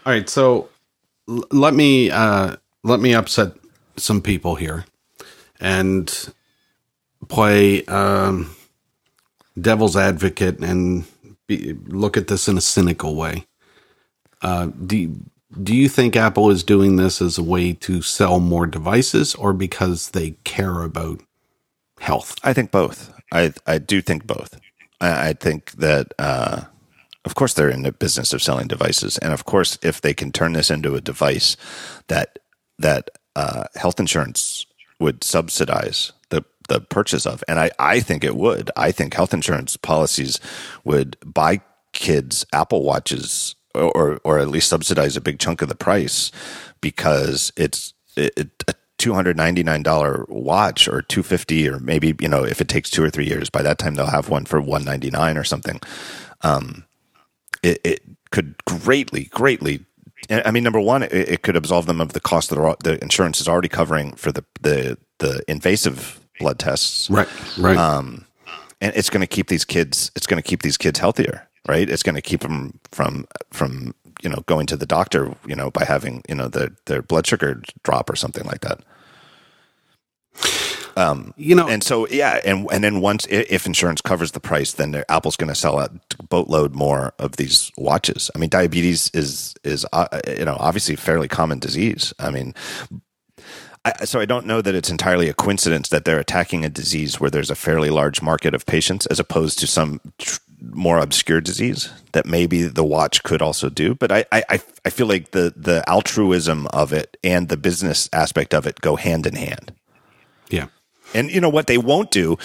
All 0.04 0.12
right. 0.12 0.28
So 0.28 0.68
l- 1.26 1.44
let 1.50 1.72
me, 1.72 2.10
uh, 2.10 2.56
let 2.84 3.00
me 3.00 3.14
upset 3.14 3.52
some 3.96 4.20
people 4.20 4.56
here. 4.56 4.84
And 5.58 6.32
play 7.28 7.84
um, 7.86 8.54
devil's 9.60 9.96
advocate 9.96 10.58
and 10.60 11.04
be, 11.46 11.74
look 11.86 12.16
at 12.16 12.28
this 12.28 12.48
in 12.48 12.56
a 12.56 12.62
cynical 12.62 13.16
way. 13.16 13.46
Uh, 14.40 14.66
do 14.86 15.16
do 15.62 15.74
you 15.74 15.88
think 15.88 16.16
Apple 16.16 16.50
is 16.50 16.64
doing 16.64 16.96
this 16.96 17.20
as 17.20 17.36
a 17.38 17.42
way 17.42 17.74
to 17.74 18.00
sell 18.00 18.40
more 18.40 18.66
devices 18.66 19.34
or 19.34 19.52
because 19.52 20.10
they 20.10 20.30
care 20.44 20.82
about 20.82 21.20
health? 22.00 22.36
I 22.42 22.52
think 22.52 22.70
both. 22.70 23.12
I 23.32 23.52
I 23.66 23.78
do 23.78 24.00
think 24.00 24.26
both. 24.26 24.58
I, 25.00 25.28
I 25.28 25.32
think 25.34 25.72
that 25.72 26.12
uh, 26.18 26.62
of 27.24 27.34
course 27.34 27.54
they're 27.54 27.70
in 27.70 27.82
the 27.82 27.92
business 27.92 28.32
of 28.32 28.42
selling 28.42 28.68
devices, 28.68 29.18
and 29.18 29.32
of 29.32 29.44
course 29.44 29.78
if 29.82 30.00
they 30.00 30.14
can 30.14 30.32
turn 30.32 30.54
this 30.54 30.70
into 30.70 30.94
a 30.94 31.00
device 31.00 31.56
that 32.08 32.38
that 32.78 33.10
uh, 33.36 33.64
health 33.76 34.00
insurance 34.00 34.66
would 34.98 35.22
subsidize 35.24 36.12
the 36.72 36.80
purchase 36.80 37.26
of, 37.26 37.44
and 37.48 37.60
I 37.60 37.70
I 37.78 38.00
think 38.00 38.24
it 38.24 38.36
would. 38.36 38.70
I 38.76 38.92
think 38.92 39.14
health 39.14 39.34
insurance 39.34 39.76
policies 39.76 40.40
would 40.84 41.16
buy 41.24 41.60
kids 41.92 42.46
Apple 42.52 42.82
watches 42.82 43.54
or 43.74 44.20
or 44.24 44.38
at 44.38 44.48
least 44.48 44.68
subsidize 44.68 45.16
a 45.16 45.20
big 45.20 45.38
chunk 45.38 45.62
of 45.62 45.68
the 45.68 45.74
price 45.74 46.30
because 46.80 47.52
it's 47.56 47.94
it, 48.16 48.52
a 48.68 48.74
two 48.98 49.14
hundred 49.14 49.36
ninety 49.36 49.62
nine 49.62 49.82
dollar 49.82 50.24
watch 50.28 50.88
or 50.88 51.02
two 51.02 51.22
fifty 51.22 51.68
or 51.68 51.78
maybe 51.78 52.14
you 52.20 52.28
know 52.28 52.44
if 52.44 52.60
it 52.60 52.68
takes 52.68 52.90
two 52.90 53.02
or 53.02 53.10
three 53.10 53.26
years 53.26 53.50
by 53.50 53.62
that 53.62 53.78
time 53.78 53.94
they'll 53.94 54.06
have 54.06 54.28
one 54.28 54.44
for 54.44 54.60
one 54.60 54.84
ninety 54.84 55.10
nine 55.10 55.36
or 55.36 55.44
something. 55.44 55.80
Um, 56.42 56.84
it, 57.62 57.80
it 57.84 58.02
could 58.30 58.54
greatly 58.64 59.24
greatly. 59.26 59.84
I 60.30 60.50
mean, 60.52 60.62
number 60.62 60.80
one, 60.80 61.02
it, 61.02 61.12
it 61.12 61.42
could 61.42 61.56
absolve 61.56 61.86
them 61.86 62.00
of 62.00 62.12
the 62.12 62.20
cost 62.20 62.50
that 62.50 62.76
the 62.82 63.02
insurance 63.02 63.40
is 63.40 63.48
already 63.48 63.68
covering 63.68 64.14
for 64.14 64.32
the 64.32 64.44
the 64.60 64.98
the 65.18 65.42
invasive 65.48 66.21
blood 66.42 66.58
tests. 66.58 67.08
Right. 67.08 67.28
Right. 67.58 67.76
Um, 67.76 68.26
and 68.80 68.92
it's 68.96 69.10
going 69.10 69.20
to 69.20 69.26
keep 69.26 69.48
these 69.48 69.64
kids. 69.64 70.10
It's 70.16 70.26
going 70.26 70.42
to 70.42 70.46
keep 70.46 70.62
these 70.62 70.76
kids 70.76 70.98
healthier 70.98 71.48
right? 71.68 71.88
It's 71.88 72.02
going 72.02 72.14
to 72.14 72.22
keep 72.22 72.40
them 72.40 72.78
from 72.90 73.26
from 73.50 73.94
you 74.22 74.28
know 74.28 74.42
going 74.46 74.66
to 74.66 74.76
the 74.76 74.86
doctor, 74.86 75.34
you 75.46 75.56
know, 75.56 75.70
by 75.70 75.84
having 75.84 76.22
you 76.28 76.34
know 76.34 76.48
their 76.48 76.70
their 76.86 77.02
blood 77.02 77.26
sugar 77.26 77.62
drop 77.82 78.10
or 78.10 78.16
something 78.16 78.44
like 78.44 78.60
that. 78.62 78.80
Um, 80.94 81.32
you 81.38 81.54
know, 81.54 81.68
and 81.68 81.82
so 81.82 82.06
yeah, 82.08 82.40
and 82.44 82.66
and 82.70 82.84
then 82.84 83.00
once 83.00 83.26
if 83.30 83.66
insurance 83.66 84.00
covers 84.00 84.32
the 84.32 84.40
price, 84.40 84.72
then 84.74 85.02
Apple's 85.08 85.36
going 85.36 85.48
to 85.48 85.54
sell 85.54 85.78
a 85.80 85.90
boatload 86.28 86.74
more 86.74 87.14
of 87.18 87.36
these 87.36 87.70
watches. 87.78 88.30
I 88.34 88.38
mean, 88.38 88.50
diabetes 88.50 89.10
is 89.14 89.54
is 89.64 89.86
uh, 89.92 90.20
you 90.26 90.44
know 90.44 90.56
obviously 90.60 90.94
a 90.94 90.98
fairly 90.98 91.28
common 91.28 91.58
disease. 91.58 92.12
I 92.18 92.30
mean, 92.30 92.54
I, 93.84 94.04
so 94.04 94.20
I 94.20 94.26
don't 94.26 94.46
know 94.46 94.62
that 94.62 94.74
it's 94.74 94.90
entirely 94.90 95.28
a 95.28 95.34
coincidence 95.34 95.88
that 95.88 96.04
they're 96.04 96.18
attacking 96.18 96.64
a 96.64 96.68
disease 96.68 97.18
where 97.18 97.30
there's 97.30 97.50
a 97.50 97.56
fairly 97.56 97.90
large 97.90 98.22
market 98.22 98.54
of 98.54 98.66
patients, 98.66 99.06
as 99.06 99.18
opposed 99.18 99.58
to 99.58 99.66
some 99.66 100.00
tr- 100.18 100.38
more 100.60 100.98
obscure 100.98 101.40
disease 101.40 101.90
that 102.12 102.24
maybe 102.24 102.62
the 102.62 102.84
watch 102.84 103.24
could 103.24 103.42
also 103.42 103.68
do. 103.68 103.94
But 103.94 104.12
I, 104.12 104.24
I, 104.30 104.60
I 104.84 104.90
feel 104.90 105.06
like 105.06 105.32
the, 105.32 105.52
the 105.56 105.82
altruism 105.88 106.68
of 106.68 106.92
it 106.92 107.16
and 107.24 107.48
the 107.48 107.56
business 107.56 108.08
aspect 108.12 108.54
of 108.54 108.66
it 108.66 108.80
go 108.80 108.94
hand 108.94 109.26
in 109.26 109.34
hand. 109.34 109.74
Yeah. 110.48 110.66
And 111.14 111.30
you 111.30 111.40
know 111.40 111.48
what 111.48 111.66
they 111.66 111.78
won't 111.78 112.10
do? 112.10 112.38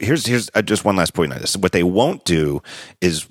Here's 0.00 0.26
here's 0.26 0.50
uh, 0.54 0.62
just 0.62 0.84
one 0.84 0.96
last 0.96 1.14
point 1.14 1.32
on 1.32 1.40
this. 1.40 1.56
What 1.56 1.72
they 1.72 1.82
won't 1.82 2.24
do 2.24 2.62
is 3.00 3.26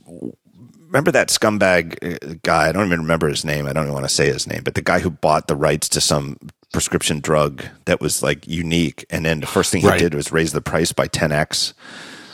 remember 0.88 1.12
that 1.12 1.30
scumbag 1.30 1.98
uh, 2.02 2.36
guy. 2.42 2.70
I 2.70 2.72
don't 2.72 2.88
even 2.88 3.02
remember 3.02 3.28
his 3.28 3.46
name. 3.46 3.68
I 3.68 3.74
don't 3.74 3.84
even 3.84 3.94
want 3.94 4.08
to 4.08 4.14
say 4.14 4.28
his 4.28 4.48
name, 4.48 4.64
but 4.64 4.74
the 4.74 4.82
guy 4.82 5.00
who 5.00 5.12
bought 5.12 5.48
the 5.48 5.56
rights 5.56 5.88
to 5.90 6.02
some 6.02 6.38
prescription 6.72 7.20
drug 7.20 7.66
that 7.86 8.00
was 8.02 8.22
like 8.24 8.48
unique, 8.48 9.06
and 9.10 9.26
then 9.26 9.40
the 9.40 9.48
first 9.48 9.72
thing 9.72 9.82
he 9.82 9.88
right. 9.88 10.00
did 10.00 10.14
was 10.14 10.32
raise 10.32 10.54
the 10.54 10.62
price 10.62 10.92
by 10.92 11.08
10x. 11.08 11.74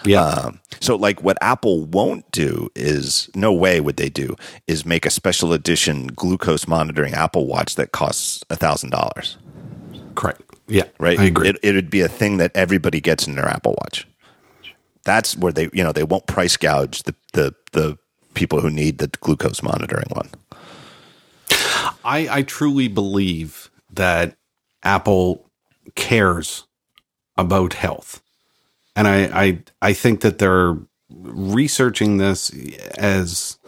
Yeah. 0.05 0.23
Um, 0.23 0.59
so, 0.79 0.95
like, 0.95 1.23
what 1.23 1.37
Apple 1.41 1.85
won't 1.85 2.29
do 2.31 2.69
is 2.75 3.29
no 3.33 3.51
way 3.51 3.81
would 3.81 3.97
they 3.97 4.09
do 4.09 4.35
is 4.67 4.85
make 4.85 5.05
a 5.05 5.09
special 5.09 5.53
edition 5.53 6.07
glucose 6.07 6.67
monitoring 6.67 7.13
Apple 7.13 7.47
Watch 7.47 7.75
that 7.75 7.91
costs 7.91 8.43
a 8.49 8.55
thousand 8.55 8.91
dollars. 8.91 9.37
Correct. 10.13 10.41
Yeah. 10.67 10.83
Right. 10.99 11.19
I 11.19 11.25
agree. 11.25 11.49
It, 11.49 11.57
it 11.63 11.75
would 11.75 11.89
be 11.89 12.01
a 12.01 12.07
thing 12.07 12.37
that 12.37 12.51
everybody 12.55 13.01
gets 13.01 13.27
in 13.27 13.35
their 13.35 13.47
Apple 13.47 13.75
Watch. 13.81 14.07
That's 15.03 15.35
where 15.37 15.51
they, 15.51 15.69
you 15.73 15.83
know, 15.83 15.91
they 15.91 16.03
won't 16.03 16.25
price 16.25 16.57
gouge 16.57 17.03
the 17.03 17.15
the 17.33 17.53
the 17.73 17.97
people 18.33 18.59
who 18.59 18.69
need 18.69 18.97
the 18.97 19.07
glucose 19.07 19.61
monitoring 19.61 20.07
one. 20.09 20.29
I 22.03 22.27
I 22.29 22.41
truly 22.43 22.87
believe 22.87 23.69
that 23.91 24.37
Apple 24.83 25.49
cares 25.95 26.67
about 27.37 27.73
health 27.73 28.21
and 28.95 29.07
I, 29.07 29.23
I 29.43 29.63
I 29.81 29.93
think 29.93 30.21
that 30.21 30.39
they're 30.39 30.77
researching 31.09 32.17
this 32.17 32.51
as 32.97 33.59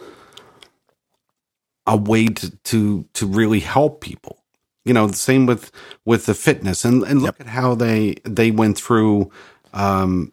a 1.86 1.96
way 1.96 2.26
to 2.26 2.50
to 2.50 3.04
to 3.12 3.26
really 3.26 3.60
help 3.60 4.00
people. 4.00 4.42
You 4.84 4.94
know, 4.94 5.06
the 5.06 5.16
same 5.16 5.46
with 5.46 5.70
with 6.04 6.26
the 6.26 6.34
fitness 6.34 6.84
and 6.84 7.02
and 7.04 7.22
look 7.22 7.38
yep. 7.38 7.46
at 7.46 7.52
how 7.52 7.74
they 7.74 8.16
they 8.24 8.50
went 8.50 8.78
through 8.78 9.30
um 9.74 10.32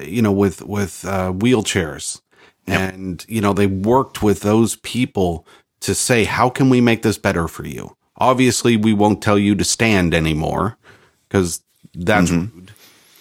you 0.00 0.22
know 0.22 0.32
with 0.32 0.62
with 0.62 1.04
uh, 1.04 1.32
wheelchairs 1.32 2.22
yep. 2.66 2.94
and 2.94 3.26
you 3.28 3.40
know 3.40 3.52
they 3.52 3.66
worked 3.66 4.22
with 4.22 4.40
those 4.40 4.76
people 4.76 5.46
to 5.80 5.94
say 5.94 6.24
how 6.24 6.48
can 6.48 6.70
we 6.70 6.80
make 6.80 7.02
this 7.02 7.18
better 7.18 7.48
for 7.48 7.66
you 7.66 7.96
obviously 8.20 8.76
we 8.76 8.92
won't 8.92 9.22
tell 9.22 9.38
you 9.38 9.54
to 9.56 9.64
stand 9.64 10.14
anymore 10.14 10.76
because 11.28 11.62
that's 11.94 12.30
mm-hmm. 12.30 12.56
rude 12.56 12.72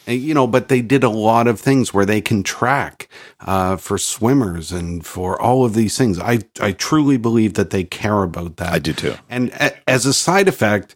you 0.09 0.33
know, 0.33 0.47
but 0.47 0.69
they 0.69 0.81
did 0.81 1.03
a 1.03 1.09
lot 1.09 1.47
of 1.47 1.59
things 1.59 1.93
where 1.93 2.05
they 2.05 2.21
can 2.21 2.43
track 2.43 3.07
uh, 3.41 3.77
for 3.77 3.97
swimmers 3.97 4.71
and 4.71 5.05
for 5.05 5.39
all 5.39 5.65
of 5.65 5.73
these 5.73 5.97
things. 5.97 6.19
I 6.19 6.39
I 6.59 6.71
truly 6.71 7.17
believe 7.17 7.53
that 7.55 7.69
they 7.69 7.83
care 7.83 8.23
about 8.23 8.57
that. 8.57 8.73
I 8.73 8.79
do 8.79 8.93
too. 8.93 9.15
And 9.29 9.49
a, 9.49 9.89
as 9.89 10.05
a 10.05 10.13
side 10.13 10.47
effect, 10.47 10.95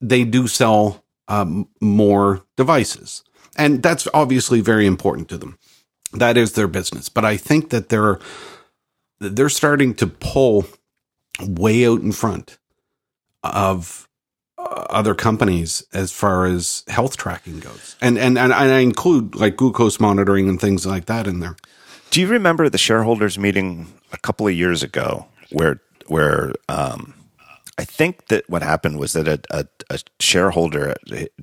they 0.00 0.24
do 0.24 0.46
sell 0.46 1.04
um, 1.28 1.68
more 1.80 2.44
devices, 2.56 3.22
and 3.56 3.82
that's 3.82 4.08
obviously 4.14 4.60
very 4.60 4.86
important 4.86 5.28
to 5.28 5.38
them. 5.38 5.58
That 6.12 6.36
is 6.36 6.52
their 6.52 6.68
business. 6.68 7.08
But 7.08 7.24
I 7.24 7.36
think 7.36 7.70
that 7.70 7.90
they're 7.90 8.18
they're 9.20 9.48
starting 9.48 9.94
to 9.94 10.06
pull 10.06 10.64
way 11.40 11.86
out 11.86 12.00
in 12.00 12.12
front 12.12 12.57
of 13.42 14.08
other 14.58 15.14
companies 15.14 15.84
as 15.92 16.12
far 16.12 16.46
as 16.46 16.84
health 16.88 17.16
tracking 17.16 17.60
goes, 17.60 17.96
and 18.00 18.18
and 18.18 18.38
and 18.38 18.52
I 18.52 18.78
include 18.78 19.34
like 19.34 19.56
glucose 19.56 20.00
monitoring 20.00 20.48
and 20.48 20.60
things 20.60 20.86
like 20.86 21.06
that 21.06 21.26
in 21.26 21.40
there. 21.40 21.56
Do 22.10 22.20
you 22.20 22.26
remember 22.26 22.68
the 22.68 22.78
shareholders 22.78 23.38
meeting 23.38 23.92
a 24.12 24.18
couple 24.18 24.46
of 24.46 24.54
years 24.54 24.82
ago 24.82 25.26
where 25.50 25.80
where 26.06 26.52
um, 26.68 27.14
I 27.78 27.84
think 27.84 28.26
that 28.28 28.48
what 28.48 28.62
happened 28.62 28.98
was 28.98 29.12
that 29.12 29.28
a, 29.28 29.40
a, 29.50 29.66
a, 29.90 29.98
shareholder 30.18 30.96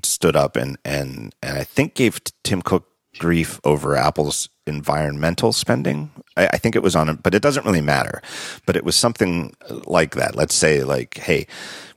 stood 0.03 0.35
up 0.35 0.55
and 0.55 0.77
and 0.83 1.33
and 1.41 1.57
I 1.57 1.63
think 1.63 1.93
gave 1.93 2.19
Tim 2.43 2.61
Cook 2.61 2.87
grief 3.19 3.59
over 3.63 3.95
Apple's 3.95 4.49
environmental 4.67 5.53
spending. 5.53 6.11
I, 6.35 6.47
I, 6.47 6.57
think 6.57 6.75
it 6.75 6.83
was 6.83 6.95
on, 6.95 7.15
but 7.17 7.33
it 7.33 7.41
doesn't 7.41 7.65
really 7.65 7.81
matter. 7.81 8.21
But 8.65 8.75
it 8.75 8.83
was 8.83 8.95
something 8.95 9.55
like 9.85 10.15
that. 10.15 10.35
Let's 10.35 10.55
say, 10.55 10.83
like, 10.83 11.17
hey, 11.17 11.47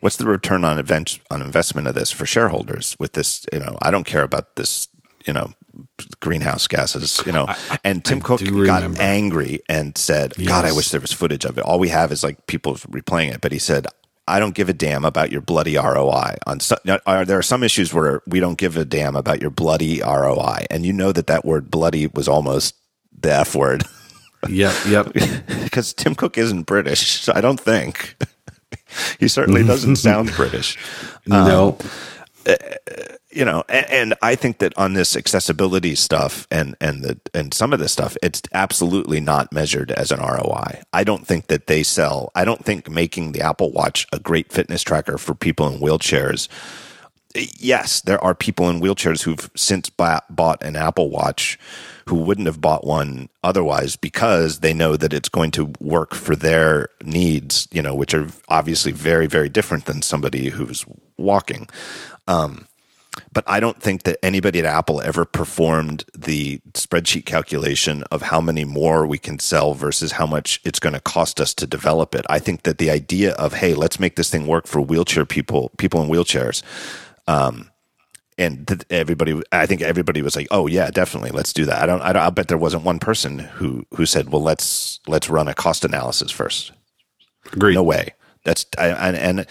what's 0.01 0.17
the 0.17 0.27
return 0.27 0.65
on 0.65 0.79
event 0.79 1.19
on 1.31 1.43
investment 1.43 1.87
of 1.87 1.95
this 1.95 2.11
for 2.11 2.27
shareholders? 2.27 2.97
With 2.99 3.13
this, 3.13 3.47
you 3.53 3.59
know, 3.59 3.77
I 3.83 3.91
don't 3.91 4.05
care 4.05 4.23
about 4.23 4.57
this, 4.57 4.89
you 5.27 5.33
know, 5.33 5.53
greenhouse 6.21 6.67
gases, 6.67 7.21
you 7.27 7.33
know. 7.33 7.47
I, 7.49 7.79
and 7.85 8.05
Tim 8.05 8.19
I 8.19 8.21
Cook 8.21 8.41
got 8.67 8.83
angry 8.99 9.61
and 9.69 9.97
said, 9.97 10.35
yes. 10.37 10.49
"God, 10.49 10.65
I 10.65 10.73
wish 10.73 10.91
there 10.91 11.01
was 11.01 11.13
footage 11.13 11.45
of 11.45 11.59
it. 11.59 11.65
All 11.65 11.79
we 11.79 11.89
have 11.89 12.13
is 12.13 12.23
like 12.23 12.47
people 12.47 12.75
replaying 12.75 13.35
it." 13.35 13.41
But 13.41 13.53
he 13.53 13.59
said, 13.59 13.87
I 14.29 14.39
don't 14.41 14.55
give 14.55 14.69
a 14.69 14.75
damn 14.75 15.05
about 15.05 15.33
your 15.33 15.41
bloody 15.41 15.77
ROI. 15.77 16.37
On 16.47 16.61
so, 16.61 16.77
are, 17.07 17.25
there 17.25 17.39
are 17.39 17.43
some 17.43 17.63
issues 17.63 17.95
where 17.95 18.23
we 18.27 18.41
don't 18.41 18.59
give 18.59 18.77
a 18.77 18.85
damn 18.85 19.17
about 19.17 19.41
your 19.41 19.51
bloody 19.51 20.01
ROI, 20.01 20.67
and 20.71 20.85
you 20.85 20.93
know 20.93 21.13
that 21.13 21.27
that 21.29 21.45
word 21.45 21.71
"bloody" 21.71 22.07
was 22.09 22.29
almost 22.29 22.75
the 23.21 23.33
F 23.33 23.55
word. 23.55 23.85
Yep, 24.49 24.75
yep. 24.87 25.13
because 25.65 25.93
Tim 25.93 26.15
Cook 26.15 26.39
isn't 26.39 26.63
British, 26.63 27.29
I 27.29 27.41
don't 27.41 27.59
think 27.59 28.17
he 29.19 29.29
certainly 29.29 29.65
doesn't 29.65 29.97
sound 30.09 30.33
British. 30.33 30.79
No. 31.27 31.77
Um, 31.81 31.89
you 33.31 33.45
know, 33.45 33.63
and, 33.69 33.91
and, 33.91 34.15
I 34.23 34.35
think 34.35 34.59
that 34.59 34.77
on 34.79 34.95
this 34.95 35.15
accessibility 35.15 35.95
stuff 35.95 36.47
and 36.51 36.75
and 36.81 37.03
the 37.03 37.21
and 37.35 37.53
some 37.53 37.73
of 37.73 37.79
this 37.79 37.93
stuff, 37.93 38.17
it's 38.23 38.41
absolutely 38.55 39.21
not 39.21 39.53
measured 39.53 39.91
as 39.93 40.11
an 40.11 40.21
ROI. 40.21 40.81
I 40.93 41.05
don't 41.05 41.27
think 41.27 41.49
that 41.49 41.67
they 41.67 41.83
sell. 41.83 42.33
I 42.35 42.45
don't 42.45 42.65
think 42.65 42.89
making 42.89 43.33
the 43.33 43.43
Apple 43.43 43.71
Watch 43.71 44.07
a 44.13 44.19
great 44.19 44.51
fitness 44.51 44.83
tracker 44.83 45.19
for 45.19 45.35
people 45.35 45.69
in 45.69 45.81
wheelchairs. 45.81 46.49
Yes, 47.35 48.01
there 48.01 48.23
are 48.25 48.35
people 48.35 48.71
in 48.71 48.81
wheelchairs 48.81 49.23
who've 49.23 49.51
since 49.55 49.91
bought 49.91 50.63
an 50.63 50.77
Apple 50.77 51.11
Watch 51.11 51.59
who 52.09 52.17
wouldn't 52.17 52.47
have 52.47 52.61
bought 52.61 52.87
one 52.87 53.29
otherwise 53.45 53.97
because 53.97 54.61
they 54.61 54.73
know 54.73 54.97
that 54.97 55.13
it's 55.13 55.29
going 55.29 55.51
to 55.53 55.73
work 55.79 56.15
for 56.15 56.35
their 56.35 56.89
needs, 57.03 57.69
you 57.71 57.83
know, 57.83 57.95
which 57.95 58.15
are 58.15 58.27
obviously 58.49 58.93
very, 58.93 59.27
very 59.27 59.49
different 59.49 59.85
than 59.85 60.03
somebody 60.03 60.49
who's 60.49 60.85
walking. 61.19 61.69
Um, 62.27 62.67
but 63.33 63.45
I 63.47 63.61
don't 63.61 63.81
think 63.81 64.05
that 64.05 64.19
anybody 64.25 64.59
at 64.59 64.65
Apple 64.65 65.01
ever 65.03 65.25
performed 65.25 66.05
the 66.17 66.61
spreadsheet 66.73 67.27
calculation 67.27 68.05
of 68.11 68.23
how 68.23 68.41
many 68.41 68.65
more 68.65 69.07
we 69.07 69.19
can 69.19 69.39
sell 69.39 69.75
versus 69.75 70.13
how 70.13 70.27
much 70.27 70.61
it's 70.65 70.79
going 70.79 70.93
to 70.93 71.01
cost 71.01 71.41
us 71.41 71.53
to 71.55 71.67
develop 71.67 72.15
it. 72.15 72.25
I 72.29 72.39
think 72.39 72.63
that 72.63 72.79
the 72.79 72.91
idea 72.91 73.33
of 73.35 73.55
hey, 73.55 73.75
let's 73.75 74.01
make 74.01 74.17
this 74.17 74.31
thing 74.31 74.47
work 74.47 74.67
for 74.67 74.81
wheelchair 74.81 75.25
people, 75.25 75.71
people 75.79 76.03
in 76.03 76.09
wheelchairs. 76.09 76.63
Um, 77.27 77.71
and 78.39 78.67
th- 78.67 78.83
everybody, 78.91 79.41
I 79.53 79.67
think 79.67 79.83
everybody 79.83 80.23
was 80.23 80.37
like, 80.37 80.49
"Oh 80.51 80.67
yeah, 80.67 80.91
definitely, 80.91 81.31
let's 81.31 81.53
do 81.53 81.65
that." 81.67 81.83
I 81.83 81.87
don't, 81.87 82.01
I 82.01 82.13
don't, 82.13 82.23
I 82.23 82.31
bet 82.31 82.49
there 82.49 82.59
wasn't 82.59 82.85
one 82.85 82.99
person 82.99 83.39
who 83.41 83.85
who 83.95 84.07
said, 84.07 84.31
"Well, 84.31 84.43
let's 84.43 85.01
let's 85.07 85.29
run 85.29 85.49
a 85.49 85.55
cost 85.55 85.85
analysis 85.85 86.31
first. 86.31 86.73
Agreed. 87.53 87.75
No 87.75 87.83
way. 87.83 88.15
That's 88.45 88.65
I, 88.79 88.89
and, 88.89 89.17
and 89.17 89.47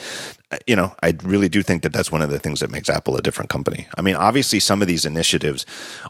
you 0.65 0.75
know, 0.75 0.95
I 1.03 1.15
really 1.23 1.49
do 1.49 1.61
think 1.61 1.83
that 1.83 1.93
that's 1.93 2.11
one 2.11 2.21
of 2.21 2.29
the 2.29 2.39
things 2.39 2.61
that 2.61 2.71
makes 2.71 2.89
Apple 2.89 3.17
a 3.17 3.21
different 3.21 3.49
company. 3.49 3.87
I 3.97 4.01
mean, 4.01 4.15
obviously, 4.15 4.59
some 4.59 4.81
of 4.81 4.87
these 4.87 5.05
initiatives 5.05 5.65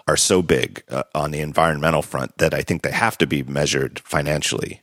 are 0.07 0.17
so 0.17 0.41
big 0.41 0.83
uh, 0.89 1.03
on 1.15 1.31
the 1.31 1.39
environmental 1.39 2.01
front 2.01 2.37
that 2.37 2.53
I 2.53 2.61
think 2.61 2.81
they 2.81 2.91
have 2.91 3.17
to 3.17 3.27
be 3.27 3.43
measured 3.43 3.99
financially. 3.99 4.81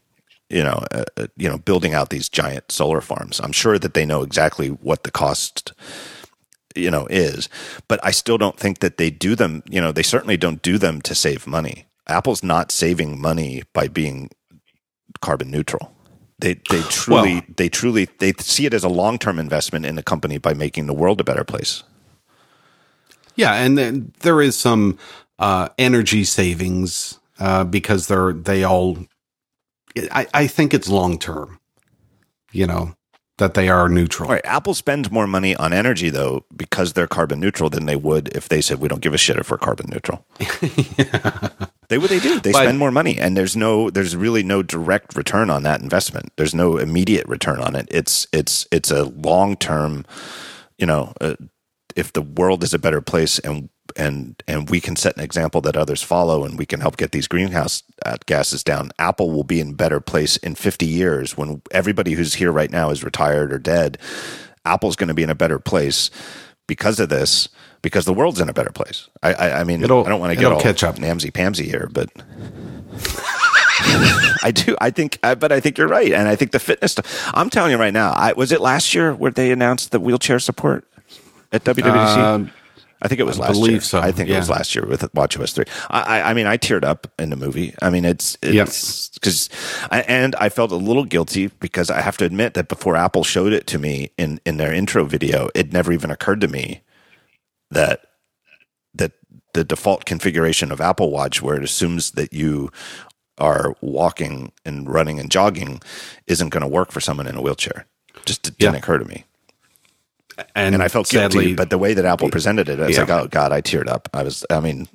You 0.51 0.63
know, 0.63 0.85
uh, 0.91 1.05
uh, 1.17 1.27
you 1.37 1.49
know, 1.49 1.59
building 1.59 1.95
out 1.95 2.11
these 2.11 2.29
giant 2.29 2.71
solar 2.71 3.01
farms. 3.01 3.41
I'm 3.41 3.53
sure 3.53 3.79
that 3.79 3.95
they 3.95 4.05
know 4.05 4.23
exactly 4.23 4.69
what 4.69 5.05
the 5.05 5.11
cost, 5.11 5.73
you 6.75 6.91
know, 6.91 7.07
is, 7.09 7.49
but 7.89 8.01
I 8.03 8.11
still 8.11 8.39
don't 8.39 8.59
think 8.59 8.81
that 8.81 8.97
they 8.97 9.11
do 9.11 9.35
them. 9.35 9.63
You 9.69 9.81
know, 9.81 9.93
they 9.93 10.03
certainly 10.03 10.37
don't 10.37 10.63
do 10.63 10.79
them 10.79 11.01
to 11.03 11.15
save 11.15 11.47
money. 11.47 11.87
Apple's 12.07 12.43
not 12.43 12.71
saving 12.71 13.21
money 13.21 13.63
by 13.73 13.89
being 13.89 14.31
carbon 15.21 15.51
neutral. 15.51 15.95
They 16.39 16.55
they 16.71 16.83
truly 16.89 17.35
well, 17.35 17.43
they 17.57 17.69
truly 17.69 18.09
they 18.19 18.33
see 18.39 18.67
it 18.67 18.75
as 18.75 18.85
a 18.85 18.89
long 18.89 19.19
term 19.19 19.39
investment 19.39 19.87
in 19.87 19.95
the 19.95 20.03
company 20.03 20.39
by 20.39 20.55
making 20.55 20.87
the 20.87 20.95
world 20.95 21.21
a 21.21 21.25
better 21.25 21.45
place. 21.45 21.83
Yeah, 23.37 23.55
and 23.55 23.77
then 23.77 24.13
there 24.21 24.41
is 24.41 24.57
some 24.57 24.99
uh, 25.39 25.69
energy 25.77 26.25
savings 26.25 27.19
uh, 27.39 27.65
because 27.65 28.07
they're 28.07 28.33
they 28.33 28.65
all. 28.65 28.99
I, 30.11 30.27
I 30.35 30.47
think 30.47 30.75
it's 30.75 30.89
long 30.89 31.19
term. 31.19 31.59
You 32.53 32.67
know, 32.67 32.95
that 33.39 33.55
they 33.55 33.69
are 33.69 33.89
neutral. 33.89 34.29
Right. 34.29 34.45
Apple 34.45 34.75
spends 34.75 35.11
more 35.11 35.27
money 35.27 35.57
on 35.57 35.73
energy 35.73 36.09
though 36.09 36.45
because 36.57 36.93
they're 36.93 37.07
carbon 37.07 37.41
neutral 37.41 37.69
than 37.69 37.87
they 37.87 37.97
would 37.97 38.29
if 38.29 38.49
they 38.49 38.61
said 38.61 38.81
we 38.81 38.89
don't 38.89 39.03
give 39.03 39.15
a 39.15 39.19
shit 39.19 39.37
if 39.37 39.51
we're 39.51 39.59
carbon 39.59 39.87
neutral. 39.91 40.25
yeah. 40.97 41.49
They 41.89 41.99
would 41.99 42.11
they 42.11 42.21
do. 42.21 42.41
They 42.41 42.53
but, 42.53 42.63
spend 42.63 42.79
more 42.79 42.93
money 42.93 43.19
and 43.19 43.37
there's 43.37 43.57
no 43.57 43.91
there's 43.91 44.15
really 44.15 44.43
no 44.43 44.63
direct 44.63 45.17
return 45.17 45.51
on 45.51 45.65
that 45.65 45.81
investment. 45.81 46.33
There's 46.37 46.55
no 46.55 46.79
immediate 46.79 47.27
return 47.27 47.61
on 47.61 47.75
it. 47.75 47.89
It's 47.91 48.27
it's 48.33 48.69
it's 48.71 48.91
a 48.91 49.05
long-term, 49.05 50.07
you 50.79 50.87
know, 50.87 51.13
uh, 51.21 51.35
if 51.97 52.13
the 52.13 52.23
world 52.23 52.63
is 52.63 52.75
a 52.75 52.79
better 52.79 53.01
place 53.01 53.39
and 53.41 53.69
and 53.97 54.43
and 54.49 54.71
we 54.71 54.81
can 54.81 54.97
set 54.97 55.17
an 55.17 55.23
example 55.23 55.61
that 55.61 55.77
others 55.77 56.03
follow 56.03 56.45
and 56.45 56.59
we 56.59 56.67
can 56.67 56.81
help 56.81 56.97
get 56.97 57.13
these 57.13 57.29
greenhouse 57.29 57.83
uh, 58.05 58.17
gases 58.27 58.65
down 58.65 58.91
apple 58.99 59.31
will 59.31 59.45
be 59.45 59.61
in 59.61 59.75
better 59.75 60.01
place 60.01 60.37
in 60.39 60.55
50 60.55 60.87
years 60.87 61.37
when 61.37 61.61
everybody 61.71 62.13
who's 62.13 62.35
here 62.35 62.51
right 62.51 62.71
now 62.71 62.91
is 62.91 63.05
retired 63.05 63.53
or 63.53 63.59
dead 63.59 63.99
apple's 64.65 64.97
going 64.97 65.09
to 65.09 65.15
be 65.15 65.23
in 65.23 65.31
a 65.31 65.35
better 65.35 65.59
place 65.59 66.11
because 66.67 66.99
of 66.99 67.09
this 67.09 67.49
because 67.83 68.07
the 68.07 68.15
world's 68.15 68.41
in 68.41 68.49
a 68.49 68.55
better 68.55 68.73
place 68.73 69.09
i 69.23 69.35
i, 69.35 69.61
I 69.61 69.65
mean 69.65 69.83
it'll, 69.85 70.05
i 70.05 70.09
don't 70.09 70.21
want 70.21 70.33
to 70.33 70.41
get 70.41 70.51
all 70.51 70.61
catch 70.61 70.83
up 70.83 70.97
namsy 70.97 71.31
pamsy 71.31 71.65
here 71.65 71.89
but 71.93 72.11
I 74.45 74.53
do. 74.55 74.77
I 74.81 74.91
think, 74.91 75.19
but 75.21 75.51
I 75.51 75.59
think 75.59 75.79
you're 75.79 75.89
right, 75.89 76.13
and 76.13 76.29
I 76.29 76.37
think 76.37 76.53
the 76.53 76.61
fitness. 76.61 76.97
I'm 77.35 77.51
telling 77.51 77.73
you 77.73 77.77
right 77.77 77.93
now. 77.93 78.13
I 78.13 78.33
was 78.33 78.53
it 78.53 78.61
last 78.61 78.95
year 78.95 79.13
where 79.15 79.31
they 79.31 79.51
announced 79.51 79.91
the 79.91 79.99
wheelchair 79.99 80.39
support 80.39 80.87
at 81.53 81.65
WWDC. 81.65 82.47
Uh, 82.47 82.51
I 83.05 83.09
think 83.09 83.21
it 83.21 83.25
was 83.25 83.39
I 83.39 83.49
last 83.49 83.69
year. 83.69 83.81
So. 83.81 84.01
I 84.01 84.13
think 84.13 84.31
yeah. 84.31 84.37
it 84.37 84.39
was 84.39 84.49
last 84.49 84.75
year 84.75 84.87
with 84.87 85.03
WatchOS 85.13 85.53
three. 85.53 85.67
I, 85.91 86.23
I, 86.23 86.35
mean, 86.35 86.47
I 86.47 86.57
teared 86.57 86.85
up 86.85 87.07
in 87.19 87.29
the 87.29 87.37
movie. 87.37 87.75
I 87.83 87.91
mean, 87.91 88.07
it's 88.07 88.39
it's 88.41 89.11
because, 89.11 89.51
yep. 89.93 90.05
and 90.09 90.35
I 90.37 90.49
felt 90.49 90.73
a 90.73 90.77
little 90.77 91.05
guilty 91.05 91.49
because 91.49 91.91
I 91.91 92.01
have 92.01 92.17
to 92.17 92.25
admit 92.25 92.55
that 92.55 92.69
before 92.69 92.97
Apple 92.97 93.23
showed 93.23 93.53
it 93.53 93.67
to 93.69 93.79
me 93.79 94.11
in 94.17 94.41
in 94.47 94.57
their 94.57 94.73
intro 94.73 95.05
video, 95.05 95.51
it 95.55 95.71
never 95.71 95.93
even 95.93 96.11
occurred 96.11 96.41
to 96.41 96.49
me 96.49 96.81
that 97.71 98.07
that 98.95 99.13
the 99.53 99.65
default 99.65 100.07
configuration 100.07 100.73
of 100.73 100.81
Apple 100.81 101.11
Watch, 101.11 101.43
where 101.43 101.57
it 101.57 101.63
assumes 101.63 102.13
that 102.13 102.33
you 102.33 102.71
are 103.37 103.77
walking 103.83 104.51
and 104.65 104.89
running 104.89 105.21
and 105.21 105.31
jogging, 105.31 105.83
isn't 106.27 106.49
going 106.49 106.63
to 106.63 106.69
work 106.69 106.91
for 106.91 107.01
someone 107.01 107.27
in 107.27 107.37
a 107.37 107.43
wheelchair. 107.43 107.87
Just 108.25 108.45
didn't 108.45 108.73
yeah. 108.75 108.79
occur 108.79 108.97
to 108.97 109.05
me 109.05 109.25
and, 110.55 110.75
and 110.75 110.83
I 110.83 110.89
felt 110.89 111.07
sadly, 111.07 111.45
guilty. 111.45 111.57
But 111.57 111.71
the 111.71 111.79
way 111.79 111.95
that 111.95 112.05
Apple 112.05 112.31
presented 112.31 112.69
it, 112.69 112.81
I 112.81 112.87
was 112.87 112.97
yeah. 112.97 113.03
like, 113.03 113.11
oh 113.11 113.29
god, 113.29 113.53
I 113.53 113.63
teared 113.63 113.89
up. 113.89 114.09
I 114.13 114.23
was, 114.23 114.45
I 114.51 114.61
mean, 114.61 114.89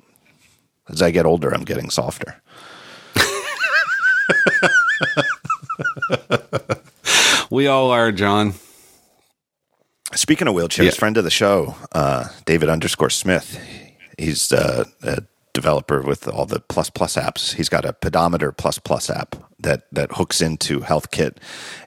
as 0.88 1.02
I 1.02 1.10
get 1.10 1.26
older, 1.26 1.50
I'm 1.50 1.64
getting 1.64 1.90
softer. 1.90 2.40
we 7.50 7.66
all 7.66 7.90
are, 7.90 8.12
John. 8.12 8.54
Speaking 10.14 10.48
of 10.48 10.54
wheelchairs, 10.54 10.84
yeah. 10.84 10.90
friend 10.90 11.16
of 11.16 11.24
the 11.24 11.30
show, 11.30 11.76
uh, 11.92 12.28
David 12.44 12.68
underscore 12.68 13.10
Smith. 13.10 13.58
He's 14.18 14.52
uh, 14.52 14.84
a 15.02 15.22
developer 15.52 16.02
with 16.02 16.28
all 16.28 16.46
the 16.46 16.60
plus 16.60 16.90
plus 16.90 17.16
apps. 17.16 17.54
He's 17.54 17.68
got 17.68 17.84
a 17.84 17.92
pedometer 17.92 18.52
plus 18.52 18.78
plus 18.78 19.08
app 19.08 19.36
that 19.58 19.84
that 19.92 20.12
hooks 20.12 20.40
into 20.40 20.80
HealthKit 20.80 21.36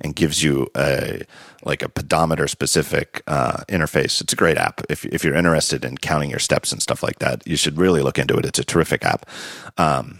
and 0.02 0.16
gives 0.16 0.42
you 0.42 0.68
a 0.76 1.22
like 1.66 1.82
a 1.82 1.90
pedometer 1.90 2.48
specific 2.48 3.24
uh, 3.28 3.64
interface. 3.70 4.22
It's 4.22 4.34
a 4.34 4.36
great 4.36 4.58
app. 4.58 4.82
If, 4.90 5.06
if 5.06 5.24
you're 5.24 5.36
interested 5.36 5.86
in 5.86 5.98
counting 5.98 6.30
your 6.30 6.40
steps 6.40 6.72
and 6.72 6.82
stuff 6.82 7.04
like 7.04 7.20
that, 7.20 7.46
you 7.48 7.56
should 7.56 7.78
really 7.78 8.02
look 8.02 8.20
into 8.20 8.38
it. 8.38 8.46
It's 8.46 8.60
a 8.60 8.64
terrific 8.64 9.06
app. 9.06 9.30
Um, 9.78 10.20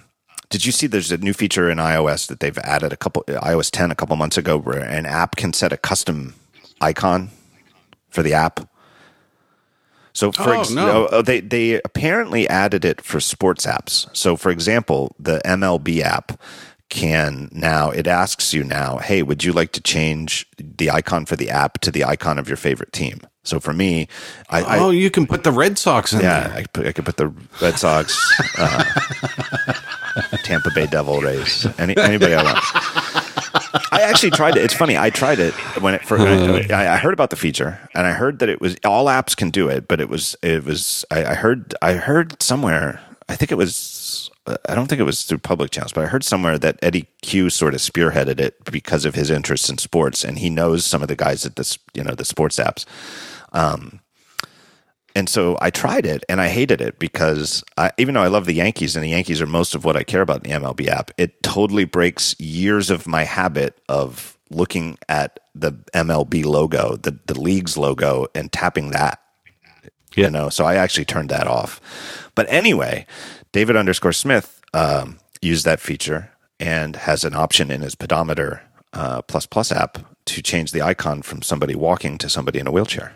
did 0.50 0.66
you 0.66 0.72
see 0.72 0.88
there's 0.88 1.12
a 1.12 1.18
new 1.18 1.34
feature 1.34 1.70
in 1.70 1.80
iOS 1.80 2.28
that 2.28 2.40
they've 2.40 2.58
added 2.60 2.94
a 2.94 2.98
couple 2.98 3.24
iOS 3.28 3.72
10 3.72 3.92
a 3.92 3.96
couple 3.96 4.16
months 4.16 4.38
ago 4.38 4.58
where 4.58 4.82
an 4.82 5.06
app 5.06 5.36
can 5.36 5.52
set 5.52 5.74
a 5.74 5.78
custom 5.78 6.36
icon 6.80 7.30
for 8.10 8.22
the 8.22 8.34
app? 8.34 8.60
So 10.14 10.32
for 10.32 10.54
oh, 10.54 10.60
ex- 10.60 10.70
no. 10.70 11.08
Oh, 11.12 11.22
they 11.24 11.40
they 11.40 11.82
apparently 11.84 12.48
added 12.48 12.86
it 12.86 13.02
for 13.02 13.20
sports 13.20 13.66
apps. 13.66 14.08
So 14.16 14.38
for 14.38 14.52
example, 14.52 15.16
the 15.20 15.42
MLB 15.44 16.02
app 16.02 16.40
can 16.90 17.50
now 17.52 17.90
it 17.90 18.08
asks 18.08 18.54
you 18.54 18.64
now, 18.64 18.98
hey, 18.98 19.24
would 19.24 19.44
you 19.44 19.52
like 19.52 19.72
to 19.74 19.82
change 19.82 20.48
the 20.58 20.92
icon 20.92 21.26
for 21.26 21.36
the 21.36 21.50
app 21.50 21.80
to 21.80 21.92
the 21.92 22.04
icon 22.04 22.38
of 22.38 22.48
your 22.48 22.58
favorite 22.58 22.94
team? 22.94 23.22
So 23.44 23.60
for 23.60 23.74
me, 23.74 24.08
I, 24.50 24.80
oh, 24.80 24.90
I, 24.90 24.94
you 24.94 25.12
can 25.12 25.28
put 25.28 25.44
the 25.44 25.52
Red 25.52 25.78
Sox 25.78 26.14
in 26.14 26.22
yeah, 26.22 26.48
there. 26.48 26.58
I, 26.58 26.66
put, 26.72 26.88
I 26.88 26.92
could 26.94 27.06
put 27.06 27.18
the 27.18 27.34
Red 27.62 27.78
Sox, 27.78 28.18
uh, 28.58 28.84
Tampa 30.44 30.70
Bay 30.74 30.88
Devil 30.88 31.20
Rays, 31.20 31.68
any, 31.78 31.98
anybody 31.98 32.36
I 32.36 32.44
want. 32.44 32.60
I 33.92 34.02
actually 34.02 34.32
tried 34.32 34.56
it. 34.56 34.64
It's 34.64 34.74
funny. 34.74 34.98
I 34.98 35.10
tried 35.10 35.40
it 35.40 35.54
when 35.82 35.94
it 35.94 36.06
first. 36.06 36.72
I, 36.72 36.94
I, 36.94 36.98
heard 36.98 37.14
about 37.14 37.32
the 37.32 37.36
feature, 37.36 37.80
and 37.94 38.08
I 38.08 38.12
heard 38.12 38.40
that 38.40 38.50
it 38.50 38.62
was 38.62 38.78
all 38.86 39.06
apps 39.06 39.36
can 39.36 39.50
do 39.50 39.68
it, 39.68 39.88
but 39.88 40.00
it 40.00 40.10
was 40.10 40.36
it 40.42 40.64
was. 40.64 41.06
I, 41.12 41.26
I 41.26 41.34
heard 41.34 41.76
I 41.82 41.94
heard 41.94 42.42
somewhere. 42.42 43.02
I 43.30 43.36
think 43.36 43.52
it 43.52 43.56
was 43.56 43.76
I 44.46 44.76
don't 44.76 44.88
think 44.88 45.00
it 45.00 45.06
was 45.06 45.24
through 45.24 45.38
public 45.38 45.72
channels, 45.72 45.94
but 45.94 46.04
I 46.04 46.08
heard 46.08 46.24
somewhere 46.24 46.58
that 46.60 46.78
Eddie 46.82 47.08
Cue 47.22 47.50
sort 47.50 47.74
of 47.74 47.80
spearheaded 47.80 48.40
it 48.42 48.64
because 48.66 49.06
of 49.06 49.16
his 49.16 49.30
interest 49.30 49.70
in 49.70 49.78
sports, 49.78 50.26
and 50.26 50.38
he 50.38 50.50
knows 50.50 50.86
some 50.86 51.02
of 51.02 51.08
the 51.08 51.16
guys 51.16 51.46
at 51.46 51.56
this, 51.56 51.80
you 51.94 52.04
know, 52.04 52.14
the 52.14 52.26
sports 52.26 52.58
apps. 52.58 52.86
Um, 53.54 54.02
and 55.16 55.30
so 55.30 55.58
I 55.62 55.70
tried 55.70 56.06
it, 56.06 56.26
and 56.28 56.42
I 56.42 56.50
hated 56.50 56.82
it 56.82 57.00
because 57.00 57.64
I, 57.78 57.92
even 57.98 58.16
though 58.16 58.24
I 58.24 58.28
love 58.28 58.46
the 58.46 58.54
Yankees, 58.54 58.96
and 58.96 59.06
the 59.06 59.10
Yankees 59.10 59.42
are 59.42 59.48
most 59.48 59.76
of 59.76 59.86
what 59.86 59.96
I 59.96 60.04
care 60.04 60.22
about 60.22 60.46
in 60.46 60.52
the 60.52 60.60
MLB 60.60 60.88
app, 60.88 61.12
it 61.18 61.42
totally 61.44 61.86
breaks 61.86 62.38
years 62.40 62.90
of 62.90 63.08
my 63.08 63.24
habit 63.24 63.80
of 63.88 64.38
looking 64.50 64.98
at 65.08 65.40
the 65.56 65.72
MLB 65.94 66.44
logo, 66.46 66.98
the 66.98 67.18
the 67.28 67.40
league's 67.40 67.78
logo, 67.78 68.28
and 68.36 68.52
tapping 68.52 68.92
that. 68.92 69.22
Yeah. 70.16 70.26
You 70.26 70.32
know, 70.32 70.50
so 70.50 70.66
I 70.66 70.76
actually 70.76 71.06
turned 71.06 71.30
that 71.30 71.48
off. 71.48 71.80
But 72.36 72.48
anyway, 72.50 73.06
David 73.54 73.78
underscore 73.78 74.12
Smith 74.12 74.62
um, 74.74 75.20
used 75.42 75.64
that 75.64 75.80
feature 75.80 76.32
and 76.60 76.96
has 76.98 77.24
an 77.24 77.34
option 77.34 77.72
in 77.72 77.82
his 77.82 77.96
pedometer 77.96 78.62
uh, 78.92 79.22
plus 79.22 79.46
plus 79.46 79.72
app 79.72 80.00
to 80.26 80.42
change 80.42 80.72
the 80.72 80.82
icon 80.82 81.22
from 81.22 81.42
somebody 81.42 81.76
walking 81.76 82.18
to 82.18 82.30
somebody 82.30 82.60
in 82.60 82.68
a 82.68 82.72
wheelchair. 82.72 83.14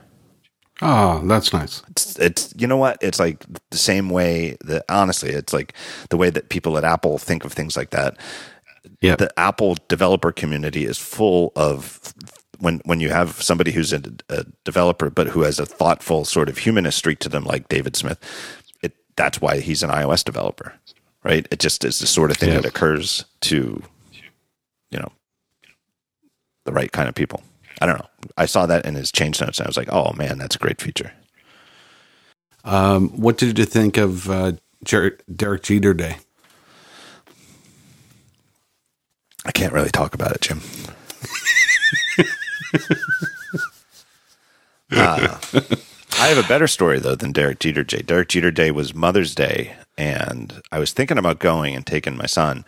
Oh, 0.81 1.25
that's 1.25 1.53
nice. 1.53 1.81
It's, 1.89 2.19
it's 2.19 2.53
you 2.55 2.67
know 2.67 2.77
what? 2.77 2.97
It's 3.01 3.19
like 3.19 3.43
the 3.71 3.77
same 3.77 4.09
way 4.09 4.57
that 4.61 4.85
honestly, 4.89 5.31
it's 5.31 5.53
like 5.53 5.73
the 6.09 6.17
way 6.17 6.29
that 6.29 6.49
people 6.49 6.77
at 6.77 6.83
Apple 6.83 7.17
think 7.17 7.43
of 7.43 7.51
things 7.51 7.75
like 7.75 7.89
that. 7.89 8.17
Yeah. 9.01 9.15
The 9.15 9.31
Apple 9.39 9.77
developer 9.87 10.31
community 10.31 10.85
is 10.85 10.97
full 10.97 11.51
of 11.55 12.13
when 12.59 12.81
when 12.85 12.99
you 12.99 13.09
have 13.09 13.41
somebody 13.41 13.71
who's 13.71 13.93
a, 13.93 14.01
a, 14.29 14.45
developer 14.63 15.09
but 15.09 15.27
who 15.27 15.41
has 15.41 15.59
a 15.59 15.65
thoughtful 15.65 16.25
sort 16.25 16.49
of 16.49 16.59
humanist 16.59 16.97
streak 16.97 17.19
to 17.19 17.29
them 17.29 17.43
like 17.43 17.67
David 17.69 17.95
Smith 17.95 18.19
that's 19.17 19.41
why 19.41 19.59
he's 19.59 19.83
an 19.83 19.89
iOS 19.89 20.23
developer, 20.23 20.73
right? 21.23 21.45
It 21.51 21.59
just 21.59 21.83
is 21.83 21.99
the 21.99 22.07
sort 22.07 22.31
of 22.31 22.37
thing 22.37 22.49
yeah. 22.49 22.61
that 22.61 22.65
occurs 22.65 23.25
to, 23.41 23.83
you 24.91 24.99
know, 24.99 25.11
the 26.63 26.71
right 26.71 26.91
kind 26.91 27.09
of 27.09 27.15
people. 27.15 27.41
I 27.81 27.85
don't 27.85 27.99
know. 27.99 28.07
I 28.37 28.45
saw 28.45 28.65
that 28.67 28.85
in 28.85 28.95
his 28.95 29.11
change 29.11 29.41
notes 29.41 29.59
and 29.59 29.67
I 29.67 29.69
was 29.69 29.77
like, 29.77 29.91
oh 29.91 30.13
man, 30.13 30.37
that's 30.37 30.55
a 30.55 30.59
great 30.59 30.79
feature. 30.81 31.11
Um, 32.63 33.09
what 33.09 33.37
did 33.37 33.57
you 33.57 33.65
think 33.65 33.97
of 33.97 34.29
uh, 34.29 34.53
Jer- 34.83 35.19
Derek 35.33 35.63
Jeter 35.63 35.93
Day? 35.93 36.17
I 39.45 39.51
can't 39.51 39.73
really 39.73 39.89
talk 39.89 40.13
about 40.13 40.31
it, 40.33 40.41
Jim. 40.41 40.61
uh, 44.91 45.37
I 46.19 46.27
have 46.29 46.43
a 46.43 46.47
better 46.47 46.67
story 46.67 46.99
though 46.99 47.15
than 47.15 47.31
Derek 47.31 47.59
Jeter 47.59 47.83
Day. 47.83 48.01
Derek 48.01 48.29
Jeter 48.29 48.51
Day 48.51 48.71
was 48.71 48.93
Mother's 48.95 49.35
Day, 49.35 49.75
and 49.97 50.61
I 50.71 50.79
was 50.79 50.91
thinking 50.91 51.17
about 51.17 51.39
going 51.39 51.75
and 51.75 51.85
taking 51.85 52.17
my 52.17 52.25
son, 52.25 52.65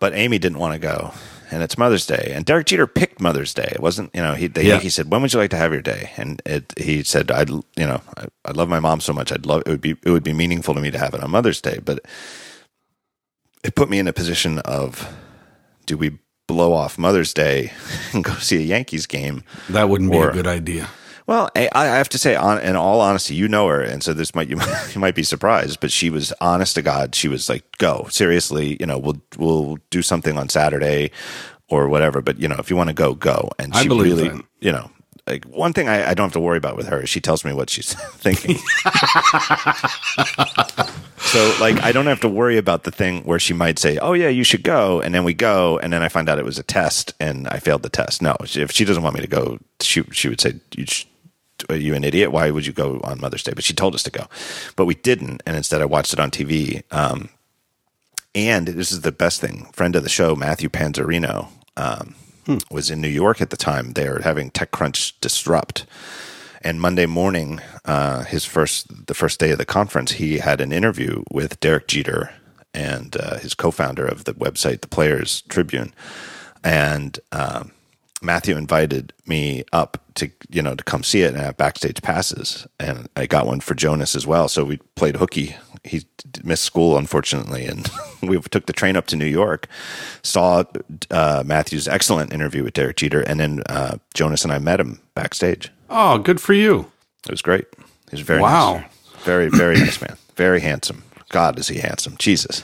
but 0.00 0.12
Amy 0.12 0.38
didn't 0.38 0.58
want 0.58 0.74
to 0.74 0.78
go, 0.80 1.12
and 1.52 1.62
it's 1.62 1.78
Mother's 1.78 2.04
Day, 2.04 2.32
and 2.34 2.44
Derek 2.44 2.66
Jeter 2.66 2.86
picked 2.88 3.20
Mother's 3.20 3.54
Day. 3.54 3.68
It 3.72 3.80
wasn't, 3.80 4.10
you 4.12 4.20
know, 4.20 4.34
he 4.34 4.48
the 4.48 4.64
Yeah. 4.64 4.70
Yankee 4.74 4.88
said, 4.88 5.10
"When 5.10 5.22
would 5.22 5.32
you 5.32 5.38
like 5.38 5.50
to 5.50 5.56
have 5.56 5.72
your 5.72 5.82
day?" 5.82 6.10
And 6.16 6.42
it, 6.44 6.74
he 6.76 7.04
said, 7.04 7.30
"I'd, 7.30 7.48
you 7.48 7.62
know, 7.76 8.02
I, 8.16 8.26
I 8.44 8.50
love 8.50 8.68
my 8.68 8.80
mom 8.80 9.00
so 9.00 9.12
much. 9.12 9.30
I'd 9.32 9.46
love 9.46 9.62
it 9.64 9.70
would 9.70 9.80
be 9.80 9.96
it 10.02 10.10
would 10.10 10.24
be 10.24 10.32
meaningful 10.34 10.74
to 10.74 10.80
me 10.80 10.90
to 10.90 10.98
have 10.98 11.14
it 11.14 11.22
on 11.22 11.30
Mother's 11.30 11.60
Day, 11.60 11.78
but." 11.84 12.00
It 13.64 13.76
put 13.76 13.88
me 13.88 14.00
in 14.00 14.08
a 14.08 14.12
position 14.12 14.58
of, 14.64 15.08
do 15.86 15.96
we 15.96 16.18
blow 16.48 16.72
off 16.72 16.98
Mother's 16.98 17.32
Day 17.32 17.72
and 18.12 18.24
go 18.24 18.34
see 18.34 18.56
a 18.56 18.60
Yankees 18.66 19.06
game? 19.06 19.44
That 19.70 19.88
wouldn't 19.88 20.10
be 20.10 20.18
a 20.18 20.32
good 20.32 20.48
idea. 20.48 20.88
Well, 21.26 21.50
I, 21.54 21.68
I 21.72 21.84
have 21.86 22.08
to 22.10 22.18
say, 22.18 22.34
on, 22.34 22.60
in 22.60 22.76
all 22.76 23.00
honesty, 23.00 23.34
you 23.34 23.48
know 23.48 23.68
her, 23.68 23.80
and 23.80 24.02
so 24.02 24.12
this 24.12 24.34
might 24.34 24.48
you, 24.48 24.60
you 24.94 25.00
might 25.00 25.14
be 25.14 25.22
surprised, 25.22 25.80
but 25.80 25.92
she 25.92 26.10
was 26.10 26.32
honest 26.40 26.74
to 26.74 26.82
God. 26.82 27.14
She 27.14 27.28
was 27.28 27.48
like, 27.48 27.64
"Go 27.78 28.06
seriously, 28.10 28.76
you 28.80 28.86
know, 28.86 28.98
we'll 28.98 29.22
we'll 29.38 29.78
do 29.90 30.02
something 30.02 30.36
on 30.36 30.48
Saturday 30.48 31.10
or 31.68 31.88
whatever, 31.88 32.20
but 32.20 32.38
you 32.38 32.48
know, 32.48 32.56
if 32.58 32.70
you 32.70 32.76
want 32.76 32.88
to 32.88 32.94
go, 32.94 33.14
go." 33.14 33.50
And 33.58 33.72
I 33.72 33.82
she 33.82 33.88
believe 33.88 34.16
really, 34.16 34.28
that. 34.30 34.44
you 34.60 34.72
know, 34.72 34.90
like 35.26 35.44
one 35.44 35.72
thing 35.72 35.88
I, 35.88 36.10
I 36.10 36.14
don't 36.14 36.24
have 36.24 36.32
to 36.32 36.40
worry 36.40 36.58
about 36.58 36.76
with 36.76 36.88
her 36.88 37.02
is 37.02 37.08
she 37.08 37.20
tells 37.20 37.44
me 37.44 37.52
what 37.52 37.70
she's 37.70 37.94
thinking. 38.14 38.56
so 41.18 41.56
like 41.60 41.80
I 41.82 41.92
don't 41.92 42.06
have 42.06 42.20
to 42.20 42.28
worry 42.28 42.58
about 42.58 42.82
the 42.82 42.90
thing 42.90 43.22
where 43.22 43.38
she 43.38 43.54
might 43.54 43.78
say, 43.78 43.98
"Oh 43.98 44.14
yeah, 44.14 44.28
you 44.28 44.42
should 44.42 44.64
go," 44.64 45.00
and 45.00 45.14
then 45.14 45.22
we 45.22 45.34
go, 45.34 45.78
and 45.78 45.92
then 45.92 46.02
I 46.02 46.08
find 46.08 46.28
out 46.28 46.40
it 46.40 46.44
was 46.44 46.58
a 46.58 46.64
test 46.64 47.14
and 47.20 47.46
I 47.48 47.58
failed 47.58 47.82
the 47.84 47.88
test. 47.88 48.20
No, 48.22 48.36
if 48.40 48.72
she 48.72 48.84
doesn't 48.84 49.02
want 49.02 49.14
me 49.14 49.20
to 49.20 49.28
go, 49.28 49.58
she 49.80 50.02
she 50.10 50.28
would 50.28 50.40
say, 50.40 50.54
"You 50.76 50.86
sh- 50.86 51.06
are 51.68 51.76
you 51.76 51.94
an 51.94 52.04
idiot? 52.04 52.32
Why 52.32 52.50
would 52.50 52.66
you 52.66 52.72
go 52.72 53.00
on 53.04 53.20
Mother's 53.20 53.42
Day?" 53.42 53.52
But 53.54 53.64
she 53.64 53.74
told 53.74 53.94
us 53.94 54.02
to 54.04 54.10
go, 54.10 54.26
but 54.76 54.86
we 54.86 54.94
didn't, 54.94 55.42
and 55.46 55.56
instead 55.56 55.80
I 55.80 55.86
watched 55.86 56.12
it 56.12 56.20
on 56.20 56.30
TV. 56.30 56.82
Um, 56.90 57.28
and 58.34 58.68
this 58.68 58.92
is 58.92 59.02
the 59.02 59.12
best 59.12 59.40
thing. 59.40 59.68
Friend 59.72 59.94
of 59.94 60.02
the 60.02 60.08
show, 60.08 60.34
Matthew 60.34 60.68
Panzarino, 60.68 61.48
um, 61.76 62.14
was 62.70 62.90
in 62.90 63.00
New 63.00 63.08
York 63.08 63.40
at 63.40 63.50
the 63.50 63.56
time. 63.56 63.92
They're 63.92 64.20
having 64.20 64.50
TechCrunch 64.50 65.14
disrupt. 65.20 65.86
And 66.62 66.80
Monday 66.80 67.06
morning, 67.06 67.60
uh, 67.84 68.24
his 68.24 68.44
first 68.44 69.06
the 69.06 69.14
first 69.14 69.40
day 69.40 69.50
of 69.50 69.58
the 69.58 69.64
conference, 69.64 70.12
he 70.12 70.38
had 70.38 70.60
an 70.60 70.72
interview 70.72 71.24
with 71.30 71.60
Derek 71.60 71.88
Jeter 71.88 72.30
and 72.72 73.16
uh, 73.16 73.38
his 73.38 73.54
co-founder 73.54 74.06
of 74.06 74.24
the 74.24 74.34
website, 74.34 74.80
the 74.80 74.88
Players 74.88 75.42
Tribune. 75.48 75.92
And 76.64 77.18
um, 77.32 77.72
Matthew 78.22 78.56
invited 78.56 79.12
me 79.26 79.64
up 79.72 79.98
to 80.14 80.30
you 80.50 80.62
know 80.62 80.74
to 80.74 80.84
come 80.84 81.02
see 81.02 81.22
it 81.22 81.28
and 81.34 81.38
have 81.38 81.56
backstage 81.56 82.00
passes, 82.02 82.66
and 82.78 83.08
I 83.16 83.26
got 83.26 83.46
one 83.46 83.60
for 83.60 83.74
Jonas 83.74 84.14
as 84.14 84.26
well. 84.26 84.48
So 84.48 84.64
we 84.64 84.78
played 84.96 85.16
hooky. 85.16 85.56
He 85.84 86.04
missed 86.44 86.62
school 86.64 86.96
unfortunately, 86.96 87.66
and 87.66 87.88
we 88.22 88.40
took 88.40 88.66
the 88.66 88.72
train 88.72 88.96
up 88.96 89.06
to 89.08 89.16
New 89.16 89.26
York. 89.26 89.66
Saw 90.22 90.64
uh, 91.10 91.42
Matthew's 91.44 91.88
excellent 91.88 92.32
interview 92.32 92.62
with 92.64 92.74
Derek 92.74 92.96
Jeter, 92.96 93.20
and 93.22 93.40
then 93.40 93.62
uh, 93.68 93.98
Jonas 94.14 94.44
and 94.44 94.52
I 94.52 94.58
met 94.58 94.78
him 94.80 95.00
backstage. 95.14 95.70
Oh, 95.90 96.18
good 96.18 96.40
for 96.40 96.52
you. 96.52 96.90
It 97.24 97.30
was 97.30 97.42
great. 97.42 97.66
He 98.10 98.16
was 98.16 98.20
very 98.20 98.40
Wow. 98.40 98.74
nice. 98.76 99.24
very 99.24 99.48
very 99.48 99.76
nice 99.78 100.00
man, 100.00 100.16
very 100.36 100.60
handsome. 100.60 101.02
God, 101.30 101.58
is 101.58 101.68
he 101.68 101.78
handsome? 101.78 102.16
Jesus. 102.18 102.62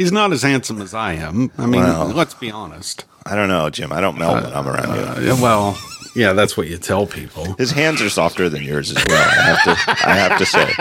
He's 0.00 0.12
not 0.12 0.32
as 0.32 0.40
handsome 0.40 0.80
as 0.80 0.94
I 0.94 1.12
am. 1.12 1.50
I 1.58 1.66
mean, 1.66 1.82
Well. 1.82 2.06
let's 2.06 2.32
be 2.32 2.50
honest. 2.50 3.04
I 3.26 3.36
don't 3.36 3.48
know, 3.48 3.68
Jim. 3.68 3.92
I 3.92 4.00
don't 4.00 4.16
melt 4.16 4.42
when 4.42 4.50
I'm 4.54 4.66
around 4.66 4.96
you. 5.22 5.32
Uh, 5.32 5.36
well, 5.42 5.78
yeah, 6.14 6.32
that's 6.32 6.56
what 6.56 6.68
you 6.68 6.78
tell 6.78 7.06
people. 7.06 7.52
His 7.58 7.70
hands 7.70 8.00
are 8.00 8.08
softer 8.08 8.48
than 8.48 8.62
yours 8.62 8.96
as 8.96 9.04
well. 9.04 9.28
I 9.28 9.42
have 9.42 9.62
to. 9.64 9.76
I 10.08 10.14
have 10.14 10.38
to 10.38 10.46
say. 10.46 10.74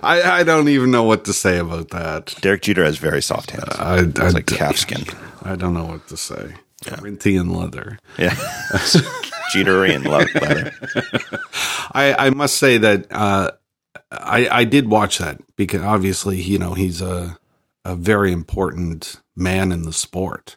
I, 0.02 0.40
I 0.40 0.44
don't 0.44 0.68
even 0.70 0.90
know 0.90 1.02
what 1.02 1.26
to 1.26 1.34
say 1.34 1.58
about 1.58 1.90
that. 1.90 2.34
Derek 2.40 2.62
Jeter 2.62 2.84
has 2.84 2.96
very 2.96 3.20
soft 3.20 3.50
hands. 3.50 3.68
I, 3.78 3.96
I, 3.96 3.98
It's 4.04 4.32
like 4.34 4.46
calf 4.46 4.78
skin. 4.78 5.04
I 5.42 5.56
don't 5.56 5.74
know 5.74 5.84
what 5.84 6.08
to 6.08 6.16
say. 6.16 6.54
Corinthian 6.86 7.52
leather. 7.52 7.98
Yeah. 8.16 8.34
Jeterian 9.52 10.04
leather. 10.06 10.72
I, 11.92 12.14
I 12.28 12.30
must 12.30 12.56
say 12.56 12.78
that 12.78 13.12
uh, 13.12 13.50
I, 14.10 14.48
I 14.50 14.64
did 14.64 14.88
watch 14.88 15.18
that 15.18 15.38
because 15.56 15.82
obviously, 15.82 16.40
you 16.40 16.58
know, 16.58 16.74
he's 16.74 17.00
a, 17.00 17.38
a 17.84 17.96
very 17.96 18.32
important 18.32 19.20
man 19.34 19.72
in 19.72 19.82
the 19.82 19.92
sport. 19.92 20.56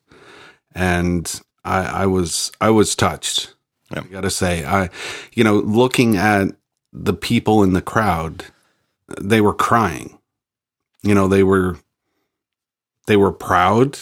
And 0.74 1.42
I, 1.64 2.04
I 2.04 2.06
was 2.06 2.52
I 2.62 2.70
was 2.70 2.96
touched. 2.96 3.56
Yeah. 3.92 4.02
I 4.02 4.08
gotta 4.08 4.30
say, 4.30 4.66
I 4.66 4.90
you 5.34 5.44
know, 5.44 5.56
looking 5.58 6.16
at 6.16 6.50
the 6.94 7.14
people 7.14 7.64
in 7.64 7.74
the 7.74 7.82
crowd, 7.82 8.46
they 9.20 9.42
were 9.42 9.54
crying. 9.54 10.20
You 11.02 11.16
know, 11.16 11.28
they 11.28 11.44
were 11.44 11.78
they 13.08 13.18
were 13.18 13.32
proud, 13.32 14.00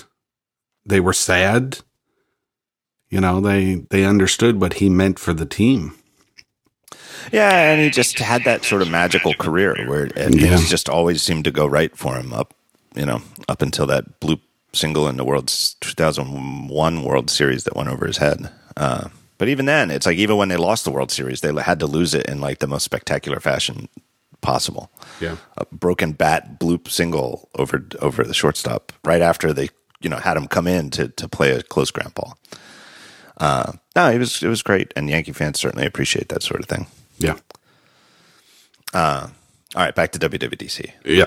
they 0.85 0.99
were 0.99 1.13
sad. 1.13 1.79
You 3.09 3.21
know, 3.21 3.39
they 3.39 3.85
they 3.89 4.03
understood 4.03 4.59
what 4.59 4.73
he 4.73 4.89
meant 4.89 5.19
for 5.19 5.33
the 5.33 5.45
team. 5.45 5.95
Yeah, 7.31 7.71
and 7.71 7.81
he 7.81 7.89
just 7.89 8.19
had 8.19 8.43
that 8.45 8.63
sort 8.65 8.81
of 8.81 8.89
magical 8.89 9.33
career 9.33 9.75
where 9.87 10.07
things 10.09 10.35
Yeah. 10.41 10.57
just 10.67 10.89
always 10.89 11.21
seemed 11.23 11.43
to 11.45 11.51
go 11.51 11.65
right 11.65 11.95
for 11.97 12.15
him 12.15 12.33
up, 12.33 12.53
you 12.95 13.05
know, 13.05 13.21
up 13.47 13.61
until 13.61 13.85
that 13.87 14.19
bloop 14.19 14.39
single 14.73 15.07
in 15.07 15.17
the 15.17 15.23
world's 15.25 15.75
2001 15.81 17.03
World 17.03 17.29
Series 17.29 17.63
that 17.63 17.75
went 17.75 17.89
over 17.89 18.05
his 18.05 18.17
head. 18.17 18.49
Uh, 18.75 19.09
but 19.37 19.47
even 19.49 19.65
then, 19.65 19.91
it's 19.91 20.05
like 20.05 20.17
even 20.17 20.37
when 20.37 20.49
they 20.49 20.57
lost 20.57 20.83
the 20.83 20.91
World 20.91 21.11
Series, 21.11 21.41
they 21.41 21.53
had 21.61 21.79
to 21.79 21.87
lose 21.87 22.13
it 22.13 22.25
in 22.27 22.39
like 22.41 22.59
the 22.59 22.67
most 22.67 22.83
spectacular 22.83 23.39
fashion 23.39 23.87
possible. 24.41 24.89
Yeah. 25.19 25.37
a 25.57 25.65
broken 25.71 26.11
bat 26.13 26.59
bloop 26.59 26.89
single 26.89 27.49
over 27.55 27.83
over 27.99 28.23
the 28.23 28.33
shortstop 28.33 28.91
right 29.03 29.21
after 29.21 29.51
they 29.53 29.69
you 29.99 30.09
know 30.09 30.17
had 30.17 30.37
him 30.37 30.47
come 30.47 30.67
in 30.67 30.89
to 30.91 31.07
to 31.09 31.27
play 31.27 31.51
a 31.51 31.63
close 31.63 31.89
ground 31.91 32.13
ball. 32.13 32.37
Uh, 33.37 33.73
no, 33.95 34.09
it 34.09 34.17
was 34.19 34.41
it 34.43 34.47
was 34.47 34.61
great, 34.63 34.91
and 34.95 35.09
Yankee 35.09 35.31
fans 35.33 35.59
certainly 35.59 35.85
appreciate 35.87 36.29
that 36.29 36.43
sort 36.43 36.59
of 36.59 36.67
thing. 36.67 36.85
Yeah. 37.17 37.37
All 39.75 39.83
right, 39.83 39.93
back 39.93 40.11
to 40.13 40.19
WWDC. 40.19 40.91
Yeah. 41.05 41.25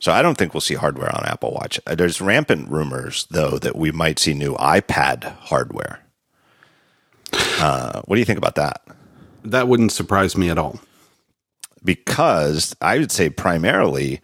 So 0.00 0.12
I 0.12 0.22
don't 0.22 0.36
think 0.36 0.54
we'll 0.54 0.60
see 0.62 0.74
hardware 0.74 1.14
on 1.14 1.24
Apple 1.26 1.52
Watch. 1.52 1.78
Uh, 1.86 1.94
There's 1.94 2.20
rampant 2.20 2.68
rumors 2.70 3.26
though 3.30 3.58
that 3.58 3.76
we 3.76 3.92
might 3.92 4.18
see 4.18 4.34
new 4.34 4.54
iPad 4.56 5.24
hardware. 5.40 6.00
Uh, 7.60 8.02
what 8.06 8.16
do 8.16 8.20
you 8.20 8.24
think 8.24 8.38
about 8.38 8.56
that? 8.56 8.82
That 9.44 9.68
wouldn't 9.68 9.92
surprise 9.92 10.36
me 10.36 10.50
at 10.50 10.58
all. 10.58 10.80
because 11.84 12.74
I 12.80 12.98
would 12.98 13.12
say 13.12 13.28
primarily 13.30 14.20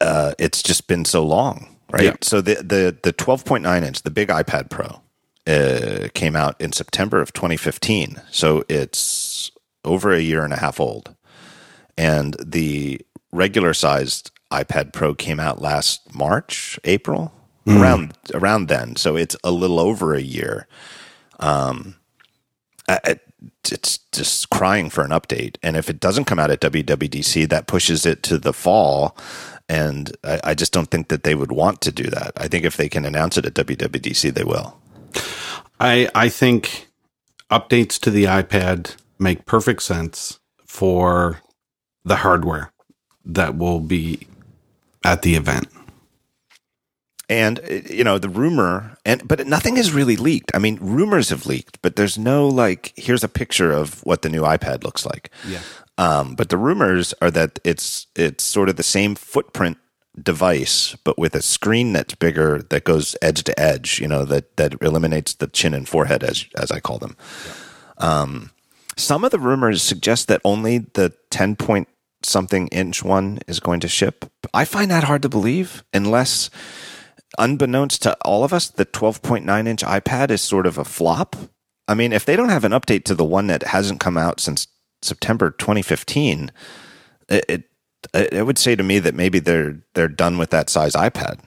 uh, 0.00 0.32
it's 0.38 0.62
just 0.62 0.86
been 0.88 1.04
so 1.04 1.24
long, 1.24 1.76
right? 1.90 2.04
Yeah. 2.04 2.14
So 2.22 2.40
the 2.40 2.56
the 2.56 2.96
the 3.02 3.12
12.9 3.12 3.82
inch, 3.84 4.02
the 4.02 4.10
big 4.10 4.28
iPad 4.28 4.70
Pro, 4.70 5.00
uh, 5.46 6.08
came 6.14 6.36
out 6.36 6.60
in 6.60 6.72
September 6.72 7.20
of 7.20 7.32
2015. 7.32 8.20
So 8.30 8.64
it's 8.68 9.00
over 9.86 10.12
a 10.12 10.20
year 10.20 10.44
and 10.44 10.52
a 10.52 10.58
half 10.60 10.80
old, 10.80 11.14
and 11.96 12.36
the 12.44 13.00
regular 13.32 13.72
sized 13.74 14.30
iPad 14.52 14.92
Pro 14.92 15.14
came 15.14 15.40
out 15.40 15.60
last 15.62 16.14
March, 16.14 16.78
April, 16.84 17.32
around 17.68 18.14
around 18.34 18.68
then. 18.68 18.94
So 18.96 19.16
it's 19.16 19.36
a 19.42 19.50
little 19.50 19.80
over 19.80 20.14
a 20.14 20.20
year. 20.20 20.66
Um, 21.40 21.96
I- 22.88 23.00
I- 23.04 23.20
it's 23.70 23.98
just 24.12 24.48
crying 24.50 24.88
for 24.90 25.02
an 25.04 25.10
update. 25.10 25.56
And 25.62 25.76
if 25.76 25.90
it 25.90 26.00
doesn't 26.00 26.24
come 26.24 26.38
out 26.38 26.50
at 26.50 26.60
WWDC, 26.60 27.44
that 27.48 27.66
pushes 27.66 28.06
it 28.06 28.22
to 28.24 28.38
the 28.38 28.52
fall. 28.52 29.16
And 29.68 30.16
I, 30.24 30.40
I 30.44 30.54
just 30.54 30.72
don't 30.72 30.90
think 30.90 31.08
that 31.08 31.22
they 31.24 31.34
would 31.34 31.50
want 31.52 31.80
to 31.82 31.92
do 31.92 32.04
that. 32.04 32.32
I 32.36 32.46
think 32.48 32.64
if 32.64 32.76
they 32.76 32.88
can 32.88 33.04
announce 33.04 33.36
it 33.36 33.44
at 33.46 33.54
WWDC, 33.54 34.32
they 34.32 34.44
will. 34.44 34.78
I 35.80 36.08
I 36.14 36.28
think 36.28 36.86
updates 37.50 37.98
to 38.00 38.10
the 38.10 38.24
iPad 38.24 38.94
make 39.18 39.46
perfect 39.46 39.82
sense 39.82 40.38
for 40.66 41.40
the 42.04 42.16
hardware 42.16 42.72
that 43.24 43.56
will 43.56 43.80
be 43.80 44.26
at 45.04 45.22
the 45.22 45.34
event. 45.34 45.68
And 47.28 47.58
uh, 47.58 47.80
you 47.90 48.04
know 48.04 48.18
the 48.18 48.28
rumor, 48.28 48.96
and 49.04 49.26
but 49.26 49.44
nothing 49.48 49.76
has 49.76 49.92
really 49.92 50.14
leaked. 50.16 50.52
I 50.54 50.58
mean, 50.58 50.78
rumors 50.80 51.30
have 51.30 51.44
leaked, 51.44 51.82
but 51.82 51.96
there's 51.96 52.16
no 52.16 52.46
like, 52.46 52.92
here's 52.94 53.24
a 53.24 53.28
picture 53.28 53.72
of 53.72 54.04
what 54.04 54.22
the 54.22 54.28
new 54.28 54.42
iPad 54.42 54.84
looks 54.84 55.04
like. 55.04 55.30
Yeah. 55.44 55.60
Um, 55.98 56.36
but 56.36 56.50
the 56.50 56.56
rumors 56.56 57.14
are 57.20 57.30
that 57.32 57.58
it's 57.64 58.06
it's 58.14 58.44
sort 58.44 58.68
of 58.68 58.76
the 58.76 58.84
same 58.84 59.16
footprint 59.16 59.78
device, 60.22 60.96
but 61.02 61.18
with 61.18 61.34
a 61.34 61.42
screen 61.42 61.92
that's 61.92 62.14
bigger 62.14 62.62
that 62.70 62.84
goes 62.84 63.16
edge 63.20 63.42
to 63.44 63.58
edge. 63.58 64.00
You 64.00 64.06
know 64.06 64.24
that 64.24 64.56
that 64.56 64.80
eliminates 64.80 65.34
the 65.34 65.48
chin 65.48 65.74
and 65.74 65.88
forehead, 65.88 66.22
as 66.22 66.46
as 66.56 66.70
I 66.70 66.78
call 66.78 66.98
them. 66.98 67.16
Um, 67.98 68.50
Some 68.96 69.24
of 69.24 69.30
the 69.30 69.38
rumors 69.38 69.82
suggest 69.82 70.28
that 70.28 70.40
only 70.44 70.78
the 70.78 71.12
10 71.30 71.56
point 71.56 71.88
something 72.22 72.68
inch 72.68 73.04
one 73.04 73.38
is 73.46 73.60
going 73.60 73.80
to 73.80 73.88
ship. 73.88 74.24
I 74.54 74.64
find 74.64 74.90
that 74.90 75.04
hard 75.04 75.22
to 75.22 75.28
believe 75.28 75.84
unless, 75.92 76.50
unbeknownst 77.38 78.02
to 78.02 78.16
all 78.24 78.42
of 78.42 78.52
us, 78.52 78.68
the 78.68 78.86
12.9 78.86 79.68
inch 79.68 79.82
iPad 79.82 80.30
is 80.30 80.40
sort 80.40 80.66
of 80.66 80.78
a 80.78 80.84
flop. 80.84 81.36
I 81.88 81.94
mean, 81.94 82.12
if 82.12 82.24
they 82.24 82.36
don't 82.36 82.48
have 82.48 82.64
an 82.64 82.72
update 82.72 83.04
to 83.04 83.14
the 83.14 83.24
one 83.24 83.46
that 83.46 83.64
hasn't 83.64 84.00
come 84.00 84.16
out 84.16 84.40
since 84.40 84.66
September 85.02 85.50
2015, 85.50 86.50
it, 87.28 87.44
it, 87.48 87.64
it 88.14 88.46
would 88.46 88.58
say 88.58 88.74
to 88.74 88.82
me 88.82 88.98
that 88.98 89.14
maybe 89.14 89.38
they're 89.38 89.80
they're 89.94 90.08
done 90.08 90.38
with 90.38 90.50
that 90.50 90.70
size 90.70 90.94
iPad. 90.94 91.38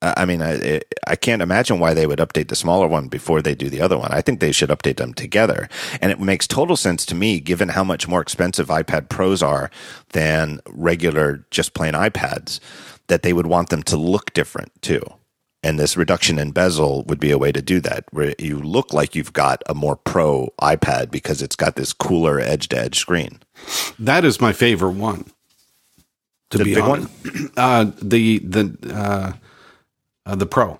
I 0.00 0.26
mean, 0.26 0.42
I, 0.42 0.80
I 1.06 1.16
can't 1.16 1.42
imagine 1.42 1.80
why 1.80 1.92
they 1.92 2.06
would 2.06 2.20
update 2.20 2.48
the 2.48 2.56
smaller 2.56 2.86
one 2.86 3.08
before 3.08 3.42
they 3.42 3.54
do 3.54 3.68
the 3.68 3.80
other 3.80 3.98
one. 3.98 4.12
I 4.12 4.20
think 4.20 4.38
they 4.38 4.52
should 4.52 4.68
update 4.68 4.96
them 4.96 5.12
together. 5.12 5.68
And 6.00 6.12
it 6.12 6.20
makes 6.20 6.46
total 6.46 6.76
sense 6.76 7.04
to 7.06 7.16
me, 7.16 7.40
given 7.40 7.70
how 7.70 7.82
much 7.82 8.06
more 8.06 8.20
expensive 8.20 8.68
iPad 8.68 9.08
Pros 9.08 9.42
are 9.42 9.70
than 10.12 10.60
regular, 10.68 11.44
just 11.50 11.74
plain 11.74 11.94
iPads, 11.94 12.60
that 13.08 13.22
they 13.22 13.32
would 13.32 13.46
want 13.46 13.70
them 13.70 13.82
to 13.84 13.96
look 13.96 14.32
different 14.34 14.70
too. 14.82 15.02
And 15.64 15.80
this 15.80 15.96
reduction 15.96 16.38
in 16.38 16.52
bezel 16.52 17.02
would 17.08 17.18
be 17.18 17.32
a 17.32 17.38
way 17.38 17.50
to 17.50 17.60
do 17.60 17.80
that, 17.80 18.04
where 18.12 18.34
you 18.38 18.60
look 18.60 18.92
like 18.92 19.16
you've 19.16 19.32
got 19.32 19.62
a 19.68 19.74
more 19.74 19.96
pro 19.96 20.52
iPad 20.62 21.10
because 21.10 21.42
it's 21.42 21.56
got 21.56 21.74
this 21.74 21.92
cooler 21.92 22.38
edge 22.38 22.68
to 22.68 22.78
edge 22.78 22.96
screen. 22.96 23.40
That 23.98 24.24
is 24.24 24.40
my 24.40 24.52
favorite 24.52 24.92
one. 24.92 25.32
To 26.50 26.58
The 26.58 26.64
be 26.64 26.74
big 26.74 26.84
honest, 26.84 27.10
uh, 27.56 27.90
the 28.00 28.38
the 28.38 28.76
uh, 28.94 29.32
uh, 30.28 30.34
the 30.36 30.46
Pro. 30.46 30.78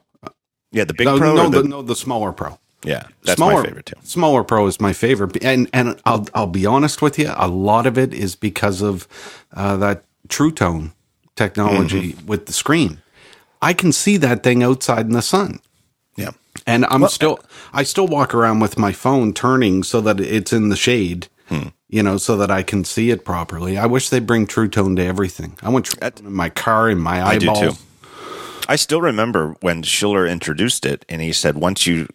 Yeah, 0.70 0.84
the 0.84 0.94
big 0.94 1.06
no, 1.06 1.18
pro. 1.18 1.34
no, 1.34 1.48
the, 1.48 1.62
the, 1.62 1.68
no, 1.68 1.82
the 1.82 1.96
smaller 1.96 2.30
Pro. 2.32 2.58
yeah, 2.84 3.04
that's 3.24 3.38
smaller, 3.38 3.62
my 3.62 3.68
favorite 3.68 3.86
too. 3.86 3.96
Smaller 4.04 4.44
Pro 4.44 4.66
is 4.66 4.80
my 4.80 4.92
favorite, 4.92 5.42
and 5.42 5.68
and 5.72 5.98
I'll 6.04 6.26
I'll 6.34 6.46
be 6.46 6.66
honest 6.66 7.00
with 7.02 7.18
you, 7.18 7.32
a 7.34 7.48
lot 7.48 7.86
of 7.86 7.96
it 7.98 8.12
is 8.12 8.36
because 8.36 8.82
of 8.82 9.08
uh, 9.54 9.76
that 9.78 10.04
True 10.28 10.52
Tone 10.52 10.92
technology 11.36 12.12
Mm-hmm. 12.12 12.26
with 12.26 12.46
the 12.46 12.52
screen. 12.52 13.00
I 13.62 13.72
can 13.72 13.92
see 13.92 14.16
that 14.18 14.42
thing 14.42 14.62
outside 14.62 15.06
in 15.06 15.12
the 15.12 15.22
sun, 15.22 15.60
Yeah. 16.16 16.30
and 16.66 16.84
I'm 16.86 17.08
still 17.08 17.40
I 17.72 17.82
still 17.82 18.06
walk 18.06 18.34
around 18.34 18.60
with 18.60 18.78
my 18.78 18.92
phone 18.92 19.32
turning 19.32 19.82
so 19.82 20.00
that 20.02 20.20
it's 20.20 20.52
in 20.52 20.68
the 20.68 20.76
shade. 20.76 21.28
Hmm. 21.48 21.68
You 21.88 22.02
know, 22.02 22.18
so 22.18 22.36
that 22.36 22.50
I 22.50 22.62
can 22.62 22.84
see 22.84 23.08
it 23.08 23.24
properly. 23.24 23.78
I 23.78 23.86
wish 23.86 24.10
they 24.10 24.18
bring 24.20 24.46
True 24.46 24.68
Tone 24.68 24.94
to 24.96 25.02
everything. 25.02 25.56
I 25.62 25.70
want 25.70 25.86
True 25.86 25.98
Tone 26.10 26.26
in 26.26 26.34
my 26.34 26.50
car, 26.50 26.90
in 26.90 26.98
my 26.98 27.22
I 27.26 27.38
do 27.38 27.48
eyeballs. 27.50 27.78
too. 27.78 27.82
I 28.68 28.76
still 28.76 29.00
remember 29.00 29.56
when 29.60 29.82
Schiller 29.82 30.26
introduced 30.26 30.84
it, 30.84 31.04
and 31.08 31.22
he 31.22 31.32
said, 31.32 31.56
"Once 31.56 31.86
you 31.86 32.06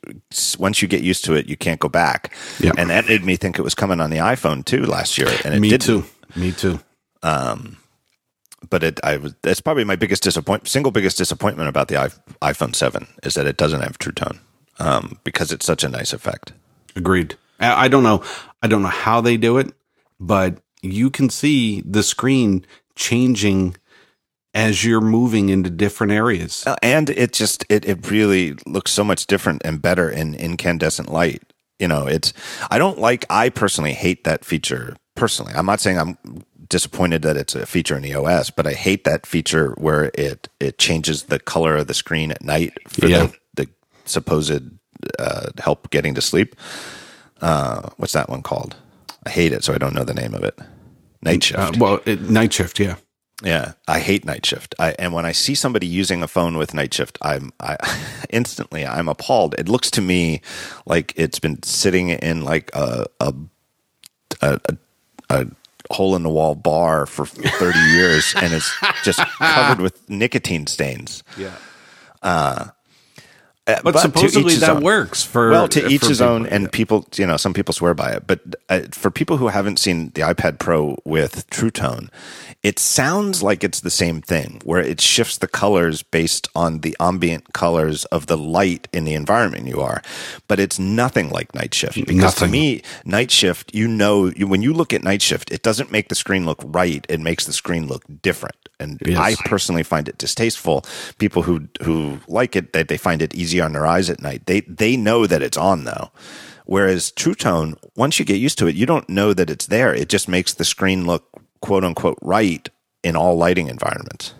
once 0.60 0.82
you 0.82 0.88
get 0.88 1.01
used 1.01 1.26
to 1.26 1.34
it, 1.34 1.47
you 1.47 1.58
can't 1.58 1.80
go 1.80 1.89
back." 1.89 2.34
Yeah. 2.60 2.74
and 2.78 2.89
that 2.91 3.08
made 3.08 3.24
me 3.24 3.36
think 3.38 3.58
it 3.58 3.64
was 3.64 3.74
coming 3.76 3.99
on 3.99 4.10
the 4.12 4.18
iPhone 4.18 4.64
too 4.64 4.86
last 4.86 5.18
year, 5.18 5.30
and 5.43 5.54
it 5.56 5.60
Me 5.60 5.70
didn't. 5.70 5.84
too. 5.84 6.04
Me 6.36 6.51
too. 6.51 6.80
But 8.70 8.82
it, 8.84 8.99
I 9.04 9.18
was 9.18 9.36
that's 9.41 9.60
probably 9.62 9.84
my 9.84 9.95
biggest 9.97 10.24
disappoint, 10.24 10.68
single 10.68 10.91
biggest 10.91 11.18
disappointment 11.18 11.68
about 11.70 11.89
the 11.89 11.95
iPhone 12.41 12.74
Seven 12.76 13.08
is 13.24 13.34
that 13.34 13.45
it 13.45 13.58
doesn't 13.58 13.82
have 13.82 13.97
True 13.97 14.14
Tone, 14.14 14.39
um, 14.80 15.20
because 15.26 15.51
it's 15.51 15.66
such 15.66 15.84
a 15.84 15.89
nice 15.89 16.14
effect. 16.14 16.54
Agreed. 16.95 17.36
I 17.60 17.88
don't 17.88 18.04
know. 18.04 18.24
I 18.62 18.68
don't 18.68 18.82
know 18.82 18.88
how 18.89 19.22
they 19.22 19.38
do 19.38 19.58
it, 19.58 19.74
but 20.20 20.58
you 20.82 21.10
can 21.10 21.30
see 21.30 21.82
the 21.82 22.04
screen 22.04 22.66
changing 22.95 23.76
as 24.54 24.84
you're 24.86 25.01
moving 25.01 25.49
into 25.49 25.70
different 25.70 26.14
areas. 26.14 26.64
Uh, 26.68 26.76
and 26.84 27.10
it 27.10 27.34
just 27.34 27.66
it, 27.70 27.86
it 27.86 28.10
really 28.12 28.56
looks 28.66 28.91
so 28.91 29.04
much 29.04 29.26
different 29.28 29.62
and 29.66 29.82
better 29.82 30.10
in 30.10 30.36
incandescent 30.36 31.12
light 31.12 31.41
you 31.80 31.88
know 31.88 32.06
it's 32.06 32.34
i 32.70 32.78
don't 32.78 32.99
like 32.99 33.26
i 33.32 33.49
personally 33.49 33.93
hate 33.93 34.24
that 34.26 34.45
feature 34.45 34.95
personally 35.16 35.51
i'm 35.56 35.66
not 35.66 35.80
saying 35.82 35.97
i'm 35.97 36.16
disappointed 36.70 37.24
that 37.24 37.36
it's 37.36 37.56
a 37.56 37.66
feature 37.66 37.95
in 37.97 38.04
the 38.04 38.14
os 38.14 38.51
but 38.51 38.68
i 38.68 38.74
hate 38.74 39.06
that 39.06 39.26
feature 39.26 39.72
where 39.80 40.12
it 40.14 40.47
it 40.60 40.78
changes 40.78 41.24
the 41.24 41.39
color 41.39 41.76
of 41.78 41.88
the 41.88 41.93
screen 41.95 42.30
at 42.30 42.43
night 42.43 42.78
for 42.88 43.08
Yeah. 43.08 43.26
the, 43.56 43.64
the 43.66 43.70
supposed 44.06 44.62
uh, 45.18 45.47
help 45.58 45.89
getting 45.89 46.14
to 46.14 46.22
sleep 46.22 46.56
uh, 47.41 47.89
what's 47.97 48.14
that 48.14 48.30
one 48.30 48.43
called 48.43 48.76
i 49.26 49.32
hate 49.32 49.51
it 49.51 49.64
so 49.64 49.74
i 49.74 49.80
don't 49.80 49.95
know 49.95 50.04
the 50.04 50.14
name 50.14 50.36
of 50.36 50.43
it 50.43 50.58
night 51.24 51.43
shift 51.43 51.60
Uh, 51.60 51.72
well, 51.80 51.99
it, 52.06 52.22
night 52.30 52.54
shift, 52.54 52.80
yeah. 52.80 52.95
Yeah, 53.44 53.74
I 53.88 54.00
hate 54.00 54.26
night 54.26 54.46
shift. 54.46 54.74
I, 54.80 54.96
and 54.98 55.14
when 55.14 55.26
I 55.26 55.34
see 55.34 55.54
somebody 55.54 55.86
using 55.86 56.24
a 56.24 56.28
phone 56.28 56.58
with 56.58 56.74
night 56.74 56.94
shift, 56.94 57.18
I'm 57.22 57.52
I 57.60 57.78
instantly 58.30 58.86
I'm 58.86 59.10
appalled. 59.10 59.56
It 59.58 59.68
looks 59.68 59.91
to 59.91 60.02
me 60.02 60.41
like 60.86 61.14
it's 61.16 61.39
been 61.39 61.62
sitting 61.64 62.10
in 62.10 62.44
like 62.44 62.72
a 62.74 63.06
a 63.20 63.34
a, 64.41 64.60
a, 65.30 65.48
hole 65.91 66.16
in 66.16 66.24
the 66.24 66.30
wall 66.30 66.56
bar 66.56 67.06
for 67.06 67.26
30 67.26 67.78
years 67.91 68.34
and 68.38 68.54
it's 68.54 68.74
just 69.04 69.20
covered 69.38 69.82
with 69.84 70.10
nicotine 70.10 70.66
stains. 70.66 71.24
Yeah. 71.38 71.56
Uh, 72.22 72.68
But, 73.66 73.93
to 73.93 73.99
supposedly 73.99 74.55
that 74.55 74.70
own. 74.78 74.84
works 74.84 75.24
for 75.24 75.49
well 75.49 75.68
to 75.70 75.88
each 75.88 76.03
his 76.05 76.22
own 76.22 76.45
and 76.47 76.72
people 76.72 77.07
you 77.16 77.26
know 77.26 77.38
some 77.38 77.53
people 77.53 77.74
swear 77.74 77.93
by 77.93 78.11
it. 78.11 78.28
But 78.28 78.41
uh, 78.70 78.82
for 78.91 79.09
people 79.09 79.38
who 79.38 79.47
haven't 79.47 79.80
seen 79.80 80.09
the 80.16 80.22
ipad 80.22 80.59
pro 80.59 80.97
with 81.05 81.49
true 81.49 81.72
tone 81.72 82.09
it 82.64 82.80
sounds 82.80 83.43
like 83.43 83.61
it's 83.61 83.82
the 83.82 83.89
same 83.89 84.22
thing 84.22 84.61
where 84.64 84.80
it 84.80 85.01
shifts 85.01 85.38
the 85.38 85.47
colors 85.49 86.01
based 86.01 86.47
on 86.55 86.80
the 86.80 86.95
ambient 86.97 87.51
colors 87.53 88.05
of 88.05 88.28
the 88.28 88.38
light 88.38 88.88
in 88.93 89.03
the 89.03 89.14
environment 89.16 89.68
you 89.68 89.82
are. 89.82 90.01
But 90.47 90.61
it's 90.61 90.80
nothing 90.80 91.30
like 91.30 91.53
night 91.53 91.74
shift. 91.74 92.05
Because 92.05 92.36
to 92.36 92.47
me 92.47 92.82
night 93.03 93.32
shift 93.32 93.76
you 93.76 93.88
know 93.88 94.28
you, 94.28 94.47
when 94.47 94.61
you 94.61 94.74
look 94.74 94.93
at 94.93 95.03
night 95.03 95.22
shift 95.22 95.51
it 95.51 95.61
doesn't 95.61 95.91
make 95.91 96.07
the 96.07 96.16
screen 96.16 96.45
look 96.45 96.59
right. 96.64 97.05
It 97.09 97.20
makes 97.20 97.45
the 97.45 97.53
screen 97.53 97.88
look 97.88 98.03
different. 98.22 98.55
And 98.80 98.97
Yes. 99.05 99.18
i 99.20 99.36
personally 99.49 99.84
find 99.84 100.07
it 100.07 100.18
distasteful. 100.18 100.86
People 101.18 101.41
who 101.43 101.68
who 101.82 102.20
like 102.30 102.55
it 102.55 102.72
they, 102.72 102.84
they 102.84 102.97
find 102.97 103.22
it 103.22 103.36
easy 103.36 103.53
on 103.62 103.74
their 103.74 103.86
eyes 103.86 104.10
at 104.10 104.22
night. 104.22 104.45
They 104.45 104.62
they 104.62 104.97
know 104.97 105.28
that 105.28 105.41
it's 105.41 105.58
on 105.58 105.84
though. 105.84 106.12
Whereas 106.66 107.12
true 107.12 107.36
tone 107.36 107.76
once 107.95 108.20
you 108.20 108.26
get 108.26 108.39
used 108.39 108.58
to 108.60 108.68
it 108.68 108.76
you 108.76 108.86
don't 108.86 109.10
know 109.10 109.34
that 109.34 109.49
it's 109.49 109.68
there. 109.68 109.93
It 109.93 110.10
just 110.10 110.28
makes 110.28 110.54
the 110.54 110.66
screen 110.66 111.06
look 111.06 111.28
quote 111.62 111.84
unquote 111.84 112.20
right 112.22 112.70
in 113.04 113.16
all 113.16 113.38
lighting 113.38 113.68
environments. 113.68 114.34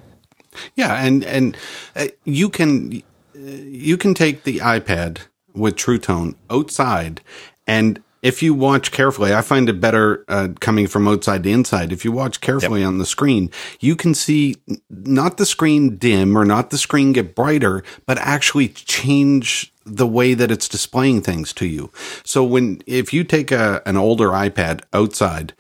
Yeah, 0.76 1.04
and 1.04 1.24
and 1.24 1.58
uh, 1.96 2.08
you 2.24 2.50
can 2.50 3.02
you 3.34 3.98
can 3.98 4.14
take 4.14 4.44
the 4.44 4.60
iPad 4.60 5.20
with 5.54 5.76
True 5.76 5.98
Tone 5.98 6.36
outside, 6.50 7.22
and 7.68 8.02
if 8.24 8.42
you 8.42 8.54
watch 8.54 8.92
carefully, 8.94 9.34
I 9.34 9.42
find 9.42 9.68
it 9.68 9.82
better 9.82 10.24
uh, 10.30 10.48
coming 10.62 10.88
from 10.88 11.10
outside 11.10 11.44
to 11.44 11.50
inside. 11.50 11.92
If 11.92 12.06
you 12.06 12.12
watch 12.14 12.40
carefully 12.40 12.82
on 12.82 12.98
the 12.98 13.06
screen, 13.06 13.52
you 13.82 13.98
can 13.98 14.16
see 14.16 14.56
not 14.90 15.36
the 15.36 15.46
screen 15.46 15.98
dim 15.98 16.38
or 16.38 16.46
not 16.46 16.70
the 16.70 16.78
screen 16.78 17.12
get 17.12 17.36
brighter, 17.36 17.84
but 18.06 18.18
actually 18.18 18.70
change 18.70 19.74
the 19.86 20.08
way 20.08 20.34
that 20.34 20.50
it's 20.50 20.70
displaying 20.70 21.22
things 21.22 21.52
to 21.54 21.68
you. 21.68 21.92
So 22.24 22.46
when 22.46 22.82
if 22.88 23.14
you 23.14 23.26
take 23.26 23.52
a 23.52 23.82
an 23.86 23.98
older 23.98 24.30
iPad 24.30 24.82
outside 24.94 25.54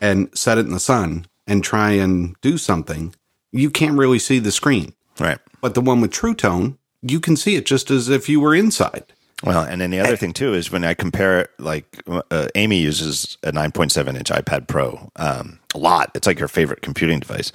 and 0.00 0.30
set 0.32 0.58
it 0.58 0.66
in 0.66 0.72
the 0.72 0.78
sun 0.78 1.26
and 1.44 1.64
try 1.64 1.90
and 1.90 2.36
do 2.40 2.56
something, 2.56 3.16
you 3.50 3.68
can't 3.68 3.98
really 3.98 4.20
see 4.20 4.38
the 4.38 4.52
screen. 4.52 4.94
right 5.18 5.40
But 5.60 5.74
the 5.74 5.80
one 5.80 6.00
with 6.00 6.12
True 6.12 6.34
Tone, 6.34 6.78
you 7.02 7.18
can 7.18 7.34
see 7.34 7.56
it 7.56 7.66
just 7.66 7.90
as 7.90 8.08
if 8.08 8.28
you 8.28 8.38
were 8.38 8.54
inside. 8.54 9.12
Well, 9.44 9.62
and 9.64 9.80
then 9.80 9.90
the 9.90 10.00
other 10.00 10.16
thing 10.16 10.32
too 10.32 10.54
is 10.54 10.72
when 10.72 10.82
I 10.82 10.94
compare 10.94 11.40
it, 11.40 11.50
like 11.58 12.02
uh, 12.08 12.48
Amy 12.54 12.78
uses 12.78 13.36
a 13.42 13.52
9.7 13.52 14.16
inch 14.16 14.30
iPad 14.30 14.66
Pro 14.66 15.10
um, 15.16 15.58
a 15.74 15.78
lot. 15.78 16.10
It's 16.14 16.26
like 16.26 16.38
her 16.38 16.48
favorite 16.48 16.80
computing 16.80 17.20
device. 17.20 17.52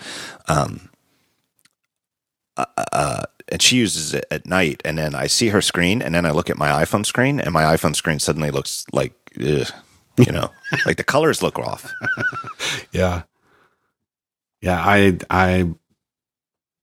Um, 0.47 0.89
uh, 2.55 2.65
uh, 2.93 3.23
and 3.47 3.61
she 3.61 3.77
uses 3.77 4.13
it 4.13 4.25
at 4.29 4.45
night, 4.45 4.81
and 4.85 4.97
then 4.97 5.15
I 5.15 5.27
see 5.27 5.49
her 5.49 5.61
screen, 5.61 6.01
and 6.01 6.13
then 6.13 6.25
I 6.25 6.31
look 6.31 6.49
at 6.49 6.57
my 6.57 6.69
iPhone 6.83 7.05
screen, 7.05 7.39
and 7.39 7.51
my 7.51 7.63
iPhone 7.63 7.95
screen 7.95 8.19
suddenly 8.19 8.51
looks 8.51 8.85
like, 8.93 9.13
ugh, 9.37 9.67
you 10.17 10.31
know, 10.31 10.51
like 10.85 10.97
the 10.97 11.03
colors 11.03 11.41
look 11.41 11.57
off. 11.59 11.91
Yeah. 12.91 13.23
Yeah, 14.61 14.79
I 14.79 15.17
I 15.29 15.73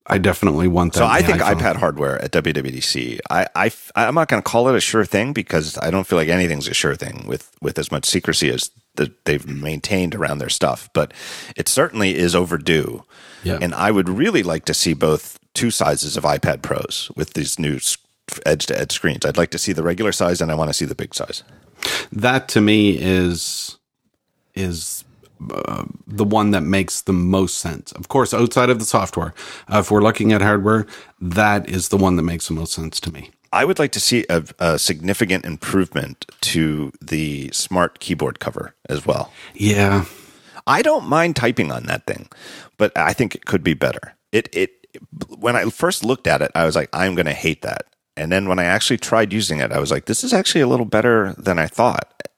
I 0.08 0.18
definitely 0.18 0.68
want 0.68 0.94
that. 0.94 1.00
So 1.00 1.06
I 1.06 1.22
think 1.22 1.38
iPhone. 1.38 1.60
iPad 1.60 1.76
hardware 1.76 2.20
at 2.22 2.32
WWDC. 2.32 3.20
I, 3.30 3.46
I 3.54 3.70
I'm 3.94 4.14
not 4.14 4.28
going 4.28 4.42
to 4.42 4.48
call 4.48 4.68
it 4.68 4.74
a 4.74 4.80
sure 4.80 5.04
thing 5.04 5.32
because 5.32 5.78
I 5.78 5.90
don't 5.90 6.06
feel 6.06 6.18
like 6.18 6.28
anything's 6.28 6.66
a 6.66 6.74
sure 6.74 6.96
thing 6.96 7.26
with 7.26 7.50
with 7.60 7.78
as 7.78 7.92
much 7.92 8.06
secrecy 8.06 8.50
as 8.50 8.70
that 8.94 9.24
they've 9.26 9.46
maintained 9.46 10.14
around 10.14 10.38
their 10.38 10.48
stuff. 10.48 10.88
But 10.94 11.12
it 11.56 11.68
certainly 11.68 12.16
is 12.16 12.34
overdue. 12.34 13.04
Yeah. 13.44 13.58
And 13.60 13.74
I 13.74 13.90
would 13.90 14.08
really 14.08 14.42
like 14.42 14.64
to 14.64 14.74
see 14.74 14.94
both 14.94 15.38
two 15.54 15.70
sizes 15.70 16.16
of 16.16 16.24
iPad 16.24 16.62
Pros 16.62 17.10
with 17.14 17.34
these 17.34 17.58
new 17.58 17.78
edge 18.46 18.66
to 18.66 18.78
edge 18.78 18.92
screens. 18.92 19.24
I'd 19.24 19.36
like 19.36 19.50
to 19.50 19.58
see 19.58 19.72
the 19.72 19.82
regular 19.82 20.12
size 20.12 20.40
and 20.40 20.50
I 20.50 20.54
want 20.54 20.70
to 20.70 20.74
see 20.74 20.84
the 20.84 20.94
big 20.94 21.14
size. 21.14 21.42
that 22.12 22.48
to 22.48 22.60
me 22.60 22.96
is 22.98 23.78
is 24.54 25.04
uh, 25.52 25.84
the 26.06 26.24
one 26.24 26.50
that 26.52 26.62
makes 26.62 27.02
the 27.02 27.12
most 27.12 27.58
sense. 27.58 27.92
Of 27.92 28.08
course, 28.08 28.34
outside 28.34 28.70
of 28.70 28.78
the 28.78 28.84
software, 28.84 29.34
uh, 29.72 29.78
if 29.78 29.90
we're 29.90 30.02
looking 30.02 30.32
at 30.32 30.42
hardware, 30.42 30.86
that 31.20 31.68
is 31.68 31.88
the 31.88 31.96
one 31.96 32.16
that 32.16 32.22
makes 32.22 32.48
the 32.48 32.54
most 32.54 32.72
sense 32.72 33.00
to 33.00 33.12
me. 33.12 33.30
I 33.52 33.64
would 33.64 33.78
like 33.78 33.92
to 33.92 34.00
see 34.00 34.26
a, 34.28 34.44
a 34.58 34.78
significant 34.78 35.44
improvement 35.44 36.26
to 36.42 36.92
the 37.00 37.50
smart 37.52 37.98
keyboard 37.98 38.40
cover 38.40 38.74
as 38.88 39.06
well. 39.06 39.32
Yeah. 39.54 40.04
I 40.66 40.82
don't 40.82 41.08
mind 41.08 41.34
typing 41.34 41.72
on 41.72 41.84
that 41.84 42.06
thing, 42.06 42.28
but 42.76 42.96
I 42.96 43.14
think 43.14 43.34
it 43.34 43.46
could 43.46 43.64
be 43.64 43.72
better. 43.72 44.14
It 44.32 44.48
it 44.52 44.86
when 45.28 45.56
I 45.56 45.70
first 45.70 46.04
looked 46.04 46.26
at 46.26 46.42
it, 46.42 46.50
I 46.54 46.64
was 46.64 46.76
like, 46.76 46.90
I'm 46.92 47.14
going 47.14 47.26
to 47.26 47.32
hate 47.32 47.62
that. 47.62 47.86
And 48.16 48.32
then 48.32 48.48
when 48.48 48.58
I 48.58 48.64
actually 48.64 48.98
tried 48.98 49.32
using 49.32 49.60
it, 49.60 49.72
I 49.72 49.78
was 49.78 49.90
like, 49.90 50.06
this 50.06 50.24
is 50.24 50.34
actually 50.34 50.60
a 50.60 50.66
little 50.66 50.84
better 50.86 51.34
than 51.38 51.58
I 51.58 51.68
thought. 51.68 52.28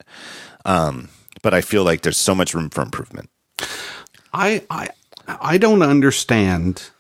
Um, 0.65 1.09
but 1.43 1.55
I 1.55 1.61
feel 1.61 1.85
like 1.85 2.03
there's 2.03 2.17
so 2.17 2.35
much 2.35 2.55
room 2.55 2.71
for 2.71 2.83
improvement. 2.83 3.31
I 4.33 4.65
I 4.71 4.89
I 5.27 5.59
don't 5.59 5.83
understand 5.83 6.91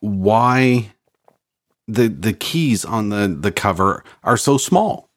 why 0.00 0.92
the 1.88 2.08
the 2.08 2.32
keys 2.32 2.84
on 2.84 3.08
the 3.08 3.28
the 3.28 3.52
cover 3.52 4.04
are 4.22 4.36
so 4.36 4.58
small. 4.58 5.08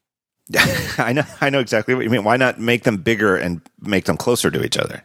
I 0.98 1.14
know 1.14 1.24
I 1.42 1.50
know 1.50 1.60
exactly 1.60 1.94
what 1.96 2.04
you 2.04 2.10
mean. 2.10 2.24
Why 2.24 2.38
not 2.38 2.60
make 2.60 2.84
them 2.84 2.98
bigger 2.98 3.36
and 3.36 3.62
make 3.82 4.06
them 4.06 4.18
closer 4.18 4.52
to 4.52 4.64
each 4.64 4.78
other? 4.78 5.04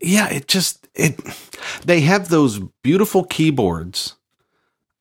Yeah, 0.00 0.28
it 0.28 0.46
just 0.48 0.88
it 0.94 1.18
they 1.84 2.00
have 2.00 2.28
those 2.28 2.60
beautiful 2.82 3.24
keyboards 3.24 4.16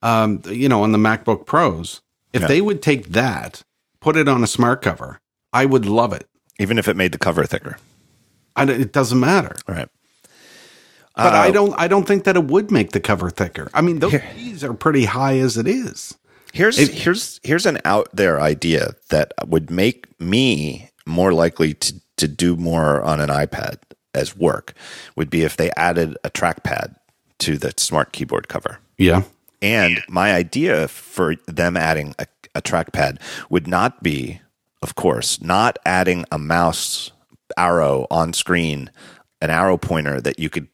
um 0.02 0.42
you 0.48 0.68
know 0.70 0.84
on 0.84 0.92
the 0.92 0.98
MacBook 0.98 1.46
Pros. 1.46 2.02
If 2.34 2.42
Yeah. 2.42 2.48
they 2.48 2.62
would 2.62 2.82
take 2.82 3.10
that, 3.10 3.64
put 4.02 4.18
it 4.18 4.28
on 4.28 4.44
a 4.44 4.48
smart 4.48 4.82
cover, 4.82 5.20
I 5.54 5.66
would 5.66 5.86
love 5.86 6.12
it. 6.12 6.28
Even 6.60 6.78
if 6.78 6.88
it 6.88 6.96
made 6.96 7.12
the 7.12 7.18
cover 7.18 7.46
thicker. 7.46 7.78
I, 8.56 8.64
it 8.64 8.92
doesn't 8.94 9.20
matter. 9.20 9.56
All 9.68 9.76
right. 9.76 9.90
But 11.16 11.34
Uh, 11.34 11.38
I 11.38 11.52
don't 11.52 11.74
I 11.78 11.88
don't 11.88 12.06
think 12.08 12.24
that 12.26 12.36
it 12.36 12.46
would 12.46 12.72
make 12.72 12.92
the 12.92 13.00
cover 13.00 13.30
thicker. 13.30 13.70
I 13.74 13.82
mean, 13.82 14.00
those 14.00 14.12
Here- 14.12 14.26
keys 14.36 14.64
are 14.64 14.74
pretty 14.74 15.06
high 15.06 15.38
as 15.40 15.58
it 15.58 15.68
is. 15.68 16.14
Here's 16.54 16.78
here's 16.78 17.40
here's 17.44 17.66
an 17.66 17.80
out 17.84 18.08
there 18.14 18.40
idea 18.40 18.94
that 19.10 19.34
would 19.46 19.70
make 19.70 20.08
me 20.22 20.90
more 21.06 21.34
likely 21.34 21.74
to 21.74 21.94
to 22.18 22.28
do 22.30 22.56
more 22.56 23.02
on 23.02 23.20
an 23.20 23.30
iPad 23.30 23.78
as 24.14 24.38
work 24.38 24.74
would 25.18 25.30
be 25.30 25.44
if 25.44 25.58
they 25.58 25.70
added 25.76 26.18
a 26.24 26.30
trackpad 26.30 26.96
to 27.40 27.58
the 27.58 27.74
smart 27.78 28.14
keyboard 28.14 28.48
cover. 28.48 28.80
Yeah. 28.98 29.24
And 29.62 30.02
my 30.08 30.34
idea 30.34 30.88
for 30.88 31.36
them 31.48 31.76
adding 31.76 32.16
a, 32.20 32.26
a 32.54 32.62
trackpad 32.62 33.20
would 33.50 33.68
not 33.68 34.02
be, 34.02 34.40
of 34.86 34.94
course, 34.94 35.42
not 35.42 35.80
adding 35.84 36.26
a 36.32 36.38
mouse 36.38 37.12
arrow 37.58 38.06
on 38.12 38.34
screen, 38.34 38.92
an 39.42 39.50
arrow 39.50 39.78
pointer 39.78 40.22
that 40.22 40.38
you 40.38 40.48
could 40.48 40.68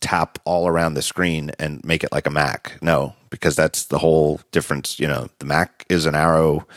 tap 0.00 0.38
all 0.44 0.68
around 0.68 0.94
the 0.94 1.02
screen 1.02 1.50
and 1.58 1.84
make 1.84 2.04
it 2.04 2.12
like 2.12 2.28
a 2.28 2.30
Mac. 2.30 2.78
No, 2.80 3.16
because 3.30 3.56
that's 3.56 3.86
the 3.86 3.98
whole 3.98 4.40
difference. 4.52 5.00
You 5.00 5.08
know, 5.08 5.26
the 5.40 5.44
Mac 5.44 5.84
is 5.88 6.06
an 6.06 6.14
arrow 6.14 6.68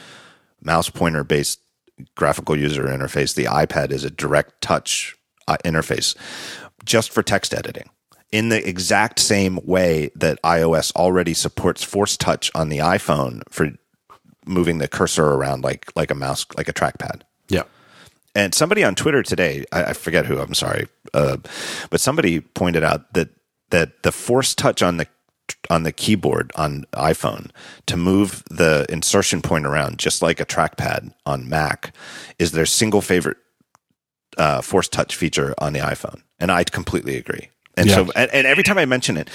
mouse 0.60 0.90
pointer 0.90 1.24
based 1.24 1.60
graphical 2.16 2.58
user 2.58 2.86
interface. 2.86 3.36
The 3.36 3.46
iPad 3.46 3.92
is 3.92 4.04
a 4.04 4.10
direct 4.10 4.60
touch 4.62 5.16
uh, 5.48 5.58
interface 5.64 6.16
just 6.84 7.12
for 7.12 7.22
text 7.22 7.54
editing. 7.54 7.92
In 8.32 8.50
the 8.50 8.68
exact 8.68 9.20
same 9.20 9.60
way 9.66 10.10
that 10.16 10.42
iOS 10.42 10.96
already 10.96 11.36
supports 11.36 11.84
force 11.84 12.18
touch 12.18 12.50
on 12.56 12.70
the 12.70 12.80
iPhone 12.80 13.44
for 13.52 13.70
moving 14.46 14.78
the 14.80 14.88
cursor 14.88 15.26
around 15.26 15.64
like 15.64 15.92
like 15.96 16.12
a 16.12 16.16
mouse 16.16 16.46
like 16.58 16.68
a 16.70 16.74
trackpad. 16.74 17.22
Yeah. 17.50 17.64
And 18.34 18.54
somebody 18.56 18.84
on 18.84 18.96
Twitter 18.96 19.24
today, 19.24 19.66
I, 19.74 19.86
I 19.86 19.94
forget 19.94 20.26
who, 20.26 20.40
I'm 20.40 20.54
sorry, 20.54 20.88
uh, 21.14 21.38
but 21.90 22.00
somebody 22.00 22.40
pointed 22.40 22.84
out 22.84 23.14
that 23.14 23.30
that 23.72 24.04
the 24.04 24.12
force 24.12 24.56
touch 24.56 24.82
on 24.82 24.98
the 24.98 25.08
on 25.70 25.84
the 25.84 25.92
keyboard 25.92 26.52
on 26.56 26.86
iPhone 26.94 27.52
to 27.88 27.98
move 27.98 28.42
the 28.50 28.86
insertion 28.90 29.42
point 29.42 29.66
around, 29.66 30.00
just 30.00 30.22
like 30.22 30.40
a 30.40 30.46
trackpad 30.46 31.14
on 31.26 31.50
Mac, 31.50 31.94
is 32.40 32.52
their 32.54 32.66
single 32.66 33.02
favorite 33.02 33.38
uh, 34.38 34.62
force 34.62 34.88
touch 34.88 35.16
feature 35.16 35.54
on 35.58 35.74
the 35.74 35.80
iPhone, 35.80 36.22
and 36.40 36.52
I 36.52 36.64
completely 36.64 37.18
agree. 37.18 37.50
And 37.76 37.88
Yeah. 37.90 37.96
so, 37.96 38.12
and, 38.16 38.32
and 38.32 38.48
every 38.48 38.64
time 38.64 38.78
I 38.78 38.86
mention 38.86 39.18
it, 39.18 39.30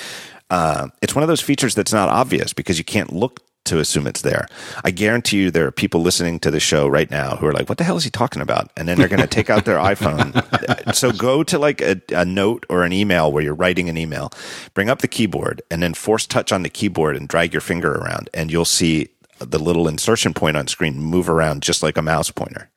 uh, 0.49 0.89
it's 1.03 1.15
one 1.15 1.23
of 1.23 1.29
those 1.29 1.41
features 1.43 1.75
that's 1.75 1.93
not 1.93 2.09
obvious 2.09 2.53
because 2.55 2.79
you 2.79 2.85
can't 2.85 3.13
look 3.13 3.41
to 3.67 3.79
assume 3.79 4.07
it's 4.07 4.23
there. 4.23 4.47
I 4.85 4.91
guarantee 4.91 5.39
you 5.39 5.51
there 5.51 5.67
are 5.67 5.73
people 5.73 6.01
listening 6.01 6.41
to 6.41 6.51
the 6.51 6.61
show 6.61 6.89
right 6.89 7.11
now 7.11 7.37
who 7.37 7.47
are 7.47 7.53
like, 7.53 7.69
what 7.69 7.79
the 7.79 7.85
hell 7.85 7.97
is 7.97 8.05
he 8.05 8.11
talking 8.11 8.43
about? 8.43 8.71
And 8.77 8.89
then 8.89 8.99
they're 8.99 9.09
going 9.09 9.21
to 9.21 9.27
take 9.27 9.51
out 9.51 9.65
their 9.65 9.79
iPhone. 9.79 10.35
So 10.95 11.13
go 11.13 11.43
to 11.43 11.59
like 11.59 11.81
a, 11.81 12.01
a 12.11 12.25
note 12.25 12.65
or 12.69 12.85
an 12.85 12.93
email 12.93 13.31
where 13.31 13.43
you're 13.43 13.55
writing 13.55 13.89
an 13.89 13.99
email, 13.99 14.31
bring 14.73 14.89
up 14.89 15.01
the 15.01 15.09
keyboard 15.09 15.61
and 15.71 15.83
then 15.83 15.95
force 15.95 16.27
touch 16.27 16.53
on 16.53 16.63
the 16.63 16.69
keyboard 16.69 17.17
and 17.17 17.29
drag 17.29 17.53
your 17.53 17.61
finger 17.61 17.93
around 17.93 18.31
and 18.33 18.51
you'll 18.51 18.65
see 18.65 19.09
the 19.39 19.59
little 19.59 19.89
insertion 19.89 20.33
point 20.33 20.57
on 20.57 20.67
screen 20.67 20.99
move 20.99 21.29
around 21.29 21.63
just 21.63 21.83
like 21.83 21.97
a 21.97 22.03
mouse 22.03 22.31
pointer. 22.31 22.71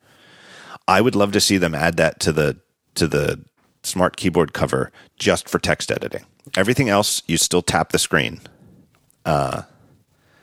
I 0.88 1.02
would 1.02 1.16
love 1.16 1.32
to 1.34 1.40
see 1.40 1.58
them 1.58 1.76
add 1.76 1.98
that 1.98 2.20
to 2.22 2.32
the 2.32 2.58
to 2.96 3.08
the 3.08 3.44
smart 3.84 4.18
keyboard 4.18 4.54
cover 4.54 4.92
just 5.18 5.48
for 5.48 5.60
text 5.60 5.92
editing. 5.92 6.26
Everything 6.58 6.90
else, 6.90 7.22
you 7.28 7.38
still 7.38 7.62
tap 7.62 7.92
the 7.92 8.00
screen. 8.00 8.42
Uh, 9.24 9.64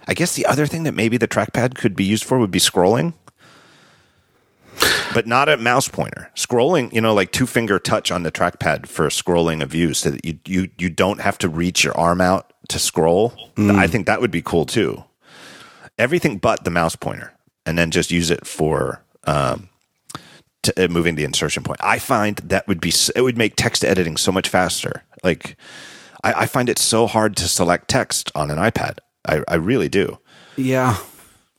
I 0.06 0.14
guess 0.14 0.34
the 0.34 0.46
other 0.46 0.66
thing 0.66 0.84
that 0.84 0.94
maybe 0.94 1.16
the 1.16 1.28
trackpad 1.28 1.74
could 1.74 1.96
be 1.96 2.04
used 2.04 2.24
for 2.24 2.38
would 2.38 2.50
be 2.50 2.60
scrolling, 2.60 3.14
but 5.12 5.26
not 5.26 5.48
a 5.48 5.56
mouse 5.56 5.88
pointer. 5.88 6.30
Scrolling, 6.36 6.92
you 6.92 7.00
know, 7.00 7.12
like 7.12 7.32
two 7.32 7.46
finger 7.46 7.78
touch 7.78 8.10
on 8.10 8.22
the 8.22 8.30
trackpad 8.30 8.86
for 8.86 9.08
scrolling 9.08 9.62
a 9.62 9.66
view, 9.66 9.94
so 9.94 10.10
that 10.10 10.24
you 10.24 10.38
you 10.46 10.68
you 10.78 10.90
don't 10.90 11.20
have 11.20 11.38
to 11.38 11.48
reach 11.48 11.82
your 11.84 11.96
arm 11.96 12.20
out 12.20 12.52
to 12.68 12.78
scroll. 12.78 13.34
I 13.58 13.86
think 13.86 14.06
that 14.06 14.20
would 14.20 14.30
be 14.30 14.42
cool 14.42 14.66
too. 14.66 15.04
Everything 15.98 16.38
but 16.38 16.64
the 16.64 16.70
mouse 16.70 16.94
pointer, 16.94 17.32
and 17.64 17.76
then 17.78 17.90
just 17.90 18.10
use 18.10 18.30
it 18.30 18.46
for 18.46 19.02
um, 19.24 19.70
to, 20.62 20.84
uh, 20.84 20.88
moving 20.88 21.14
the 21.14 21.24
insertion 21.24 21.62
point. 21.62 21.80
I 21.82 21.98
find 21.98 22.36
that 22.38 22.68
would 22.68 22.80
be 22.80 22.92
it 23.14 23.22
would 23.22 23.38
make 23.38 23.56
text 23.56 23.84
editing 23.84 24.16
so 24.16 24.30
much 24.30 24.48
faster. 24.48 25.02
Like 25.24 25.56
I, 26.22 26.42
I 26.42 26.46
find 26.46 26.68
it 26.68 26.78
so 26.78 27.06
hard 27.06 27.36
to 27.38 27.48
select 27.48 27.88
text 27.88 28.30
on 28.34 28.50
an 28.50 28.58
iPad. 28.58 28.98
I, 29.26 29.42
I 29.48 29.54
really 29.56 29.88
do. 29.88 30.18
Yeah. 30.56 30.96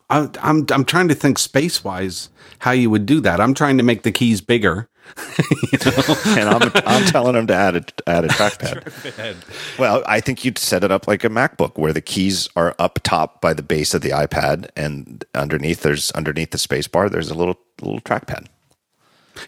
I'm 0.10 0.32
I'm 0.42 0.66
I'm 0.72 0.86
trying 0.86 1.10
to 1.10 1.16
think 1.16 1.38
space 1.38 1.84
wise 1.84 2.30
how 2.60 2.72
you 2.72 2.90
would 2.90 3.06
do 3.06 3.20
that. 3.22 3.42
I'm 3.42 3.54
trying 3.54 3.78
to 3.78 3.84
make 3.84 4.04
the 4.04 4.12
keys 4.12 4.42
bigger. 4.42 4.88
And 6.38 6.50
I'm 6.50 6.72
I'm 6.86 7.06
telling 7.06 7.34
them 7.34 7.48
to 7.48 7.54
add 7.54 7.76
a 7.76 8.10
add 8.10 8.26
a 8.26 8.28
trackpad. 8.38 9.78
Well, 9.80 10.04
I 10.06 10.20
think 10.20 10.46
you'd 10.46 10.58
set 10.58 10.84
it 10.84 10.92
up 10.92 11.08
like 11.08 11.24
a 11.24 11.30
MacBook 11.30 11.78
where 11.78 11.94
the 11.94 12.02
keys 12.02 12.50
are 12.56 12.76
up 12.80 13.00
top 13.04 13.42
by 13.42 13.54
the 13.54 13.64
base 13.64 13.94
of 13.94 14.02
the 14.02 14.10
iPad, 14.10 14.70
and 14.76 15.26
underneath 15.34 15.82
there's 15.82 16.12
underneath 16.12 16.52
the 16.52 16.58
space 16.58 16.88
bar 16.88 17.10
there's 17.10 17.30
a 17.30 17.36
little 17.36 17.58
little 17.82 18.02
trackpad. 18.02 18.48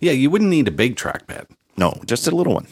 Yeah, 0.01 0.13
you 0.13 0.29
wouldn't 0.29 0.49
need 0.49 0.67
a 0.67 0.71
big 0.71 0.95
trackpad. 0.95 1.47
No, 1.77 2.01
just 2.05 2.27
a 2.27 2.31
little 2.31 2.53
one. 2.53 2.67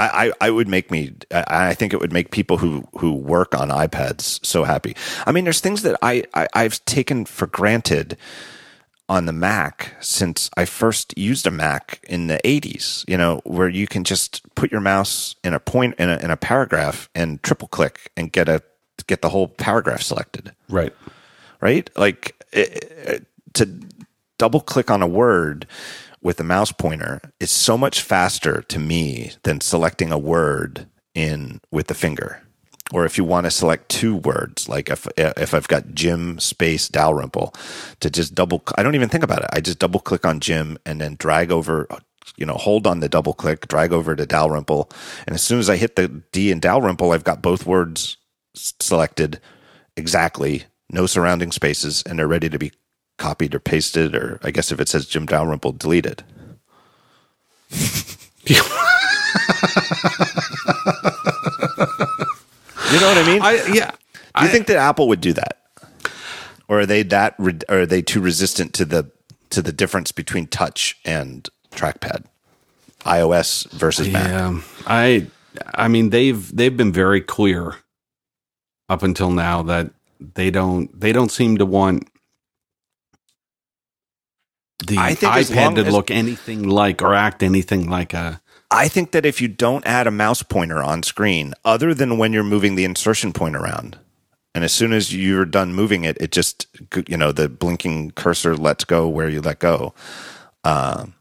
I, 0.00 0.26
I, 0.28 0.32
I 0.46 0.50
would 0.50 0.68
make 0.68 0.90
me. 0.90 1.12
I, 1.30 1.44
I 1.70 1.74
think 1.74 1.92
it 1.92 2.00
would 2.00 2.12
make 2.12 2.30
people 2.30 2.56
who 2.58 2.86
who 2.98 3.12
work 3.12 3.54
on 3.54 3.68
iPads 3.68 4.44
so 4.44 4.64
happy. 4.64 4.96
I 5.26 5.32
mean, 5.32 5.44
there's 5.44 5.60
things 5.60 5.82
that 5.82 5.96
I, 6.02 6.24
I 6.34 6.48
I've 6.54 6.84
taken 6.84 7.24
for 7.24 7.46
granted 7.46 8.16
on 9.08 9.26
the 9.26 9.32
Mac 9.32 9.96
since 10.00 10.48
I 10.56 10.64
first 10.64 11.16
used 11.18 11.46
a 11.46 11.50
Mac 11.50 12.00
in 12.08 12.28
the 12.28 12.38
80s. 12.44 13.04
You 13.08 13.16
know, 13.16 13.40
where 13.44 13.68
you 13.68 13.86
can 13.86 14.04
just 14.04 14.42
put 14.54 14.70
your 14.70 14.80
mouse 14.80 15.34
in 15.42 15.52
a 15.54 15.60
point 15.60 15.96
in 15.98 16.08
a 16.08 16.16
in 16.18 16.30
a 16.30 16.36
paragraph 16.36 17.08
and 17.14 17.42
triple 17.42 17.68
click 17.68 18.10
and 18.16 18.30
get 18.32 18.48
a 18.48 18.62
get 19.06 19.22
the 19.22 19.28
whole 19.30 19.48
paragraph 19.48 20.02
selected 20.02 20.52
Right. 20.68 20.92
right? 21.60 21.90
Like 21.96 22.36
it, 22.52 22.68
it- 23.06 23.26
to 23.54 23.68
double 24.38 24.60
click 24.60 24.90
on 24.90 25.02
a 25.02 25.06
word 25.08 25.66
with 26.22 26.36
the 26.36 26.44
mouse 26.44 26.72
pointer 26.72 27.20
is 27.38 27.50
so 27.50 27.78
much 27.78 28.02
faster 28.02 28.62
to 28.62 28.78
me 28.78 29.32
than 29.42 29.60
selecting 29.60 30.12
a 30.12 30.18
word 30.18 30.86
in 31.14 31.60
with 31.70 31.86
the 31.86 31.94
finger. 31.94 32.42
Or 32.92 33.04
if 33.04 33.16
you 33.16 33.24
want 33.24 33.44
to 33.44 33.50
select 33.52 33.88
two 33.88 34.16
words, 34.16 34.68
like 34.68 34.90
if 34.90 35.06
if 35.16 35.54
I've 35.54 35.68
got 35.68 35.94
Jim 35.94 36.40
space 36.40 36.88
Dalrymple, 36.88 37.54
to 38.00 38.10
just 38.10 38.34
double, 38.34 38.62
I 38.76 38.82
don't 38.82 38.96
even 38.96 39.08
think 39.08 39.22
about 39.22 39.44
it. 39.44 39.50
I 39.52 39.60
just 39.60 39.78
double 39.78 40.00
click 40.00 40.26
on 40.26 40.40
Jim 40.40 40.76
and 40.84 41.00
then 41.00 41.14
drag 41.16 41.52
over, 41.52 41.86
you 42.36 42.44
know, 42.44 42.54
hold 42.54 42.88
on 42.88 42.98
the 42.98 43.08
double 43.08 43.32
click, 43.32 43.68
drag 43.68 43.92
over 43.92 44.16
to 44.16 44.26
Dalrymple, 44.26 44.90
and 45.26 45.34
as 45.34 45.42
soon 45.42 45.60
as 45.60 45.70
I 45.70 45.76
hit 45.76 45.94
the 45.94 46.08
D 46.32 46.50
in 46.50 46.58
Dalrymple, 46.58 47.12
I've 47.12 47.24
got 47.24 47.42
both 47.42 47.64
words 47.64 48.16
selected 48.54 49.40
exactly, 49.96 50.64
no 50.90 51.06
surrounding 51.06 51.52
spaces, 51.52 52.02
and 52.02 52.18
they're 52.18 52.26
ready 52.26 52.48
to 52.48 52.58
be 52.58 52.72
copied 53.20 53.54
or 53.54 53.60
pasted, 53.60 54.16
or 54.16 54.40
I 54.42 54.50
guess 54.50 54.72
if 54.72 54.80
it 54.80 54.88
says 54.88 55.06
Jim 55.06 55.26
Dalrymple, 55.26 55.72
deleted. 55.72 56.24
You 62.90 62.98
know 62.98 63.06
what 63.06 63.18
I 63.18 63.26
mean? 63.26 63.40
I 63.40 63.52
yeah. 63.72 63.92
do 64.36 64.44
you 64.44 64.50
think 64.50 64.66
that 64.66 64.76
Apple 64.76 65.06
would 65.08 65.20
do 65.20 65.32
that, 65.34 65.58
or 66.66 66.80
are 66.80 66.86
they 66.86 67.04
that? 67.04 67.36
Re- 67.38 67.60
or 67.68 67.82
are 67.82 67.86
they 67.86 68.02
too 68.02 68.20
resistant 68.20 68.74
to 68.74 68.84
the 68.84 69.08
to 69.50 69.62
the 69.62 69.72
difference 69.72 70.10
between 70.10 70.48
touch 70.48 70.98
and 71.04 71.48
trackpad, 71.70 72.24
iOS 73.02 73.70
versus 73.70 74.08
Mac? 74.08 74.26
Yeah. 74.26 74.60
I 74.88 75.28
I 75.72 75.86
mean 75.86 76.10
they've 76.10 76.56
they've 76.56 76.76
been 76.76 76.92
very 76.92 77.20
clear 77.20 77.76
up 78.88 79.04
until 79.04 79.30
now 79.30 79.62
that 79.62 79.92
they 80.18 80.50
don't 80.50 80.98
they 80.98 81.12
don't 81.12 81.30
seem 81.30 81.58
to 81.58 81.66
want 81.66 82.08
the 84.86 84.98
I 84.98 85.14
think 85.14 85.32
iPad 85.32 85.74
to 85.76 85.90
look 85.90 86.10
anything 86.10 86.68
like 86.68 87.02
or 87.02 87.14
act 87.14 87.42
anything 87.42 87.88
like 87.88 88.14
a 88.14 88.40
I 88.70 88.88
think 88.88 89.10
that 89.12 89.26
if 89.26 89.40
you 89.40 89.48
don't 89.48 89.84
add 89.84 90.06
a 90.06 90.12
mouse 90.12 90.42
pointer 90.44 90.80
on 90.82 91.02
screen, 91.02 91.54
other 91.64 91.92
than 91.92 92.18
when 92.18 92.32
you're 92.32 92.44
moving 92.44 92.76
the 92.76 92.84
insertion 92.84 93.32
point 93.32 93.56
around, 93.56 93.98
and 94.54 94.62
as 94.62 94.72
soon 94.72 94.92
as 94.92 95.14
you're 95.14 95.44
done 95.44 95.74
moving 95.74 96.04
it, 96.04 96.16
it 96.20 96.30
just 96.30 96.66
you 97.08 97.16
know 97.16 97.32
the 97.32 97.48
blinking 97.48 98.12
cursor 98.12 98.56
lets 98.56 98.84
go 98.84 99.08
where 99.08 99.28
you 99.28 99.40
let 99.40 99.58
go. 99.58 99.92
Um, 100.62 101.14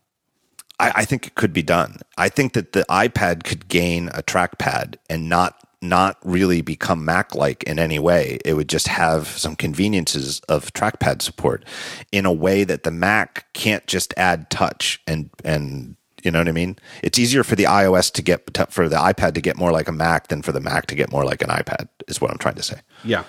I, 0.79 0.91
I 0.97 1.05
think 1.05 1.27
it 1.27 1.35
could 1.35 1.53
be 1.53 1.63
done. 1.63 1.99
I 2.17 2.29
think 2.29 2.53
that 2.53 2.73
the 2.73 2.85
iPad 2.89 3.43
could 3.43 3.67
gain 3.67 4.09
a 4.09 4.21
trackpad 4.21 4.95
and 5.09 5.27
not 5.27 5.68
not 5.81 6.17
really 6.23 6.61
become 6.61 7.05
Mac 7.05 7.35
like 7.35 7.63
in 7.63 7.79
any 7.79 7.99
way. 7.99 8.39
It 8.43 8.53
would 8.55 8.69
just 8.69 8.87
have 8.87 9.27
some 9.27 9.55
conveniences 9.55 10.41
of 10.49 10.73
trackpad 10.73 11.21
support 11.21 11.63
in 12.11 12.25
a 12.25 12.33
way 12.33 12.63
that 12.63 12.83
the 12.83 12.91
Mac 12.91 13.45
can't 13.53 13.85
just 13.87 14.13
add 14.17 14.49
touch 14.49 15.01
and 15.07 15.29
and 15.43 15.95
you 16.23 16.31
know 16.31 16.39
what 16.39 16.49
I 16.49 16.51
mean? 16.51 16.77
It's 17.01 17.17
easier 17.17 17.45
for 17.45 17.55
the 17.55 17.63
iOS 17.63 18.11
to 18.13 18.21
get 18.21 18.71
for 18.71 18.89
the 18.89 18.97
iPad 18.97 19.35
to 19.35 19.41
get 19.41 19.55
more 19.55 19.71
like 19.71 19.87
a 19.87 19.93
Mac 19.93 20.27
than 20.27 20.41
for 20.41 20.51
the 20.51 20.59
Mac 20.59 20.87
to 20.87 20.95
get 20.95 21.11
more 21.11 21.23
like 21.23 21.41
an 21.41 21.49
iPad 21.49 21.87
is 22.09 22.19
what 22.19 22.29
I'm 22.29 22.37
trying 22.37 22.55
to 22.55 22.63
say. 22.63 22.81
yeah. 23.03 23.23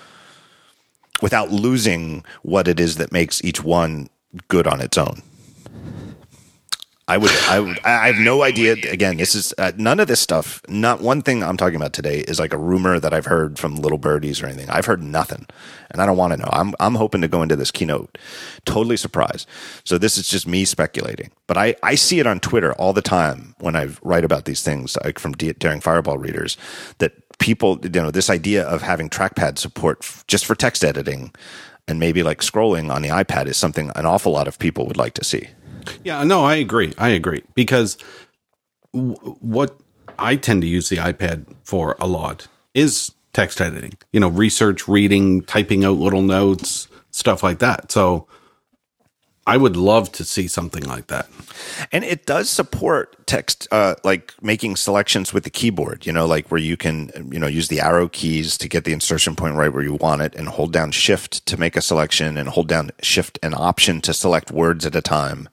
Without 1.23 1.51
losing 1.51 2.25
what 2.43 2.67
it 2.67 2.81
is 2.81 2.97
that 2.97 3.13
makes 3.13 3.45
each 3.45 3.63
one 3.63 4.09
good 4.49 4.67
on 4.67 4.81
its 4.81 4.97
own. 4.97 5.23
I 7.11 7.17
would, 7.17 7.33
I 7.49 7.59
would, 7.59 7.81
I 7.81 8.07
have 8.07 8.25
no 8.25 8.45
idea. 8.45 8.75
Again, 8.89 9.17
this 9.17 9.35
is 9.35 9.53
uh, 9.59 9.73
none 9.77 9.99
of 9.99 10.07
this 10.07 10.21
stuff. 10.21 10.63
Not 10.69 11.01
one 11.01 11.23
thing 11.23 11.43
I'm 11.43 11.57
talking 11.57 11.75
about 11.75 11.93
today 11.93 12.21
is 12.21 12.39
like 12.39 12.53
a 12.53 12.57
rumor 12.57 13.01
that 13.01 13.13
I've 13.13 13.27
heard 13.27 13.59
from 13.59 13.75
little 13.75 13.99
birdies 13.99 14.41
or 14.41 14.47
anything. 14.47 14.71
I've 14.71 14.87
heard 14.87 15.03
nothing, 15.03 15.49
and 15.91 16.01
I 16.01 16.07
don't 16.07 16.17
want 16.17 16.35
to 16.35 16.37
know. 16.37 16.49
I'm, 16.53 16.73
I'm 16.79 16.95
hoping 16.95 17.21
to 17.23 17.27
go 17.27 17.43
into 17.43 17.57
this 17.57 17.73
keynote 17.73 18.17
totally 18.65 18.97
surprised. 18.97 19.49
So 19.83 19.99
this 19.99 20.17
is 20.19 20.29
just 20.29 20.47
me 20.47 20.65
speculating, 20.65 21.33
but 21.49 21.59
I, 21.59 21.75
I 21.83 21.97
see 21.97 22.21
it 22.21 22.29
on 22.29 22.39
Twitter 22.39 22.75
all 22.75 22.93
the 22.93 23.03
time 23.03 23.57
when 23.59 23.75
I 23.75 23.89
write 24.03 24.25
about 24.25 24.45
these 24.45 24.63
things, 24.63 24.97
like 25.03 25.19
from 25.19 25.33
Daring 25.33 25.81
Fireball 25.81 26.19
readers, 26.19 26.57
that 26.99 27.15
people, 27.41 27.81
you 27.83 27.91
know, 27.91 28.13
this 28.13 28.31
idea 28.31 28.65
of 28.65 28.83
having 28.83 29.11
trackpad 29.11 29.59
support 29.59 30.09
just 30.29 30.47
for 30.47 30.55
text 30.55 30.85
editing 30.85 31.35
and 31.89 31.99
maybe 31.99 32.23
like 32.23 32.39
scrolling 32.39 32.95
on 32.95 33.03
the 33.03 33.09
iPad 33.09 33.47
is 33.47 33.57
something 33.57 33.91
an 33.97 34.07
awful 34.07 34.31
lot 34.31 34.47
of 34.47 34.61
people 34.61 34.87
would 34.87 34.97
like 34.97 35.15
to 35.15 35.25
see. 35.25 35.49
Yeah, 36.05 36.25
no, 36.25 36.45
I 36.45 36.57
agree. 36.57 36.93
I 36.99 37.11
agree 37.11 37.43
because 37.55 37.97
w- 38.93 39.15
what 39.41 39.79
I 40.19 40.37
tend 40.37 40.63
to 40.63 40.69
use 40.69 40.89
the 40.89 40.97
iPad 40.97 41.47
for 41.65 41.97
a 42.01 42.07
lot 42.07 42.49
is 42.75 43.13
text 43.33 43.61
editing. 43.61 43.95
You 44.13 44.21
know, 44.21 44.29
research, 44.29 44.89
reading, 44.89 45.43
typing 45.43 45.85
out 45.85 45.99
little 45.99 46.23
notes, 46.23 46.89
stuff 47.11 47.43
like 47.43 47.59
that. 47.61 47.93
So 47.93 48.27
I 49.51 49.57
would 49.57 49.77
love 49.77 50.13
to 50.13 50.25
see 50.25 50.47
something 50.47 50.85
like 50.85 51.09
that. 51.09 51.29
And 51.91 52.05
it 52.05 52.25
does 52.25 52.49
support 52.49 53.27
text, 53.27 53.67
uh, 53.73 53.97
like 54.05 54.33
making 54.41 54.77
selections 54.77 55.35
with 55.35 55.43
the 55.43 55.51
keyboard, 55.51 56.07
you 56.07 56.13
know, 56.13 56.25
like 56.25 56.53
where 56.53 56.61
you 56.61 56.77
can, 56.77 57.11
you 57.33 57.41
know, 57.41 57.49
use 57.49 57.67
the 57.67 57.81
arrow 57.81 58.07
keys 58.07 58.57
to 58.59 58.69
get 58.69 58.85
the 58.85 58.93
insertion 58.93 59.35
point 59.35 59.57
right 59.57 59.73
where 59.73 59.83
you 59.83 59.95
want 59.95 60.23
it 60.23 60.37
and 60.37 60.47
hold 60.47 60.73
down 60.73 60.93
shift 60.93 61.45
to 61.47 61.57
make 61.57 61.75
a 61.75 61.83
selection 61.83 62.37
and 62.37 62.51
hold 62.51 62.69
down 62.69 62.93
shift 63.03 63.41
and 63.43 63.53
option 63.57 64.01
to 64.03 64.15
select 64.15 64.53
words 64.53 64.87
at 64.87 64.95
a 64.95 65.03
time. 65.03 65.49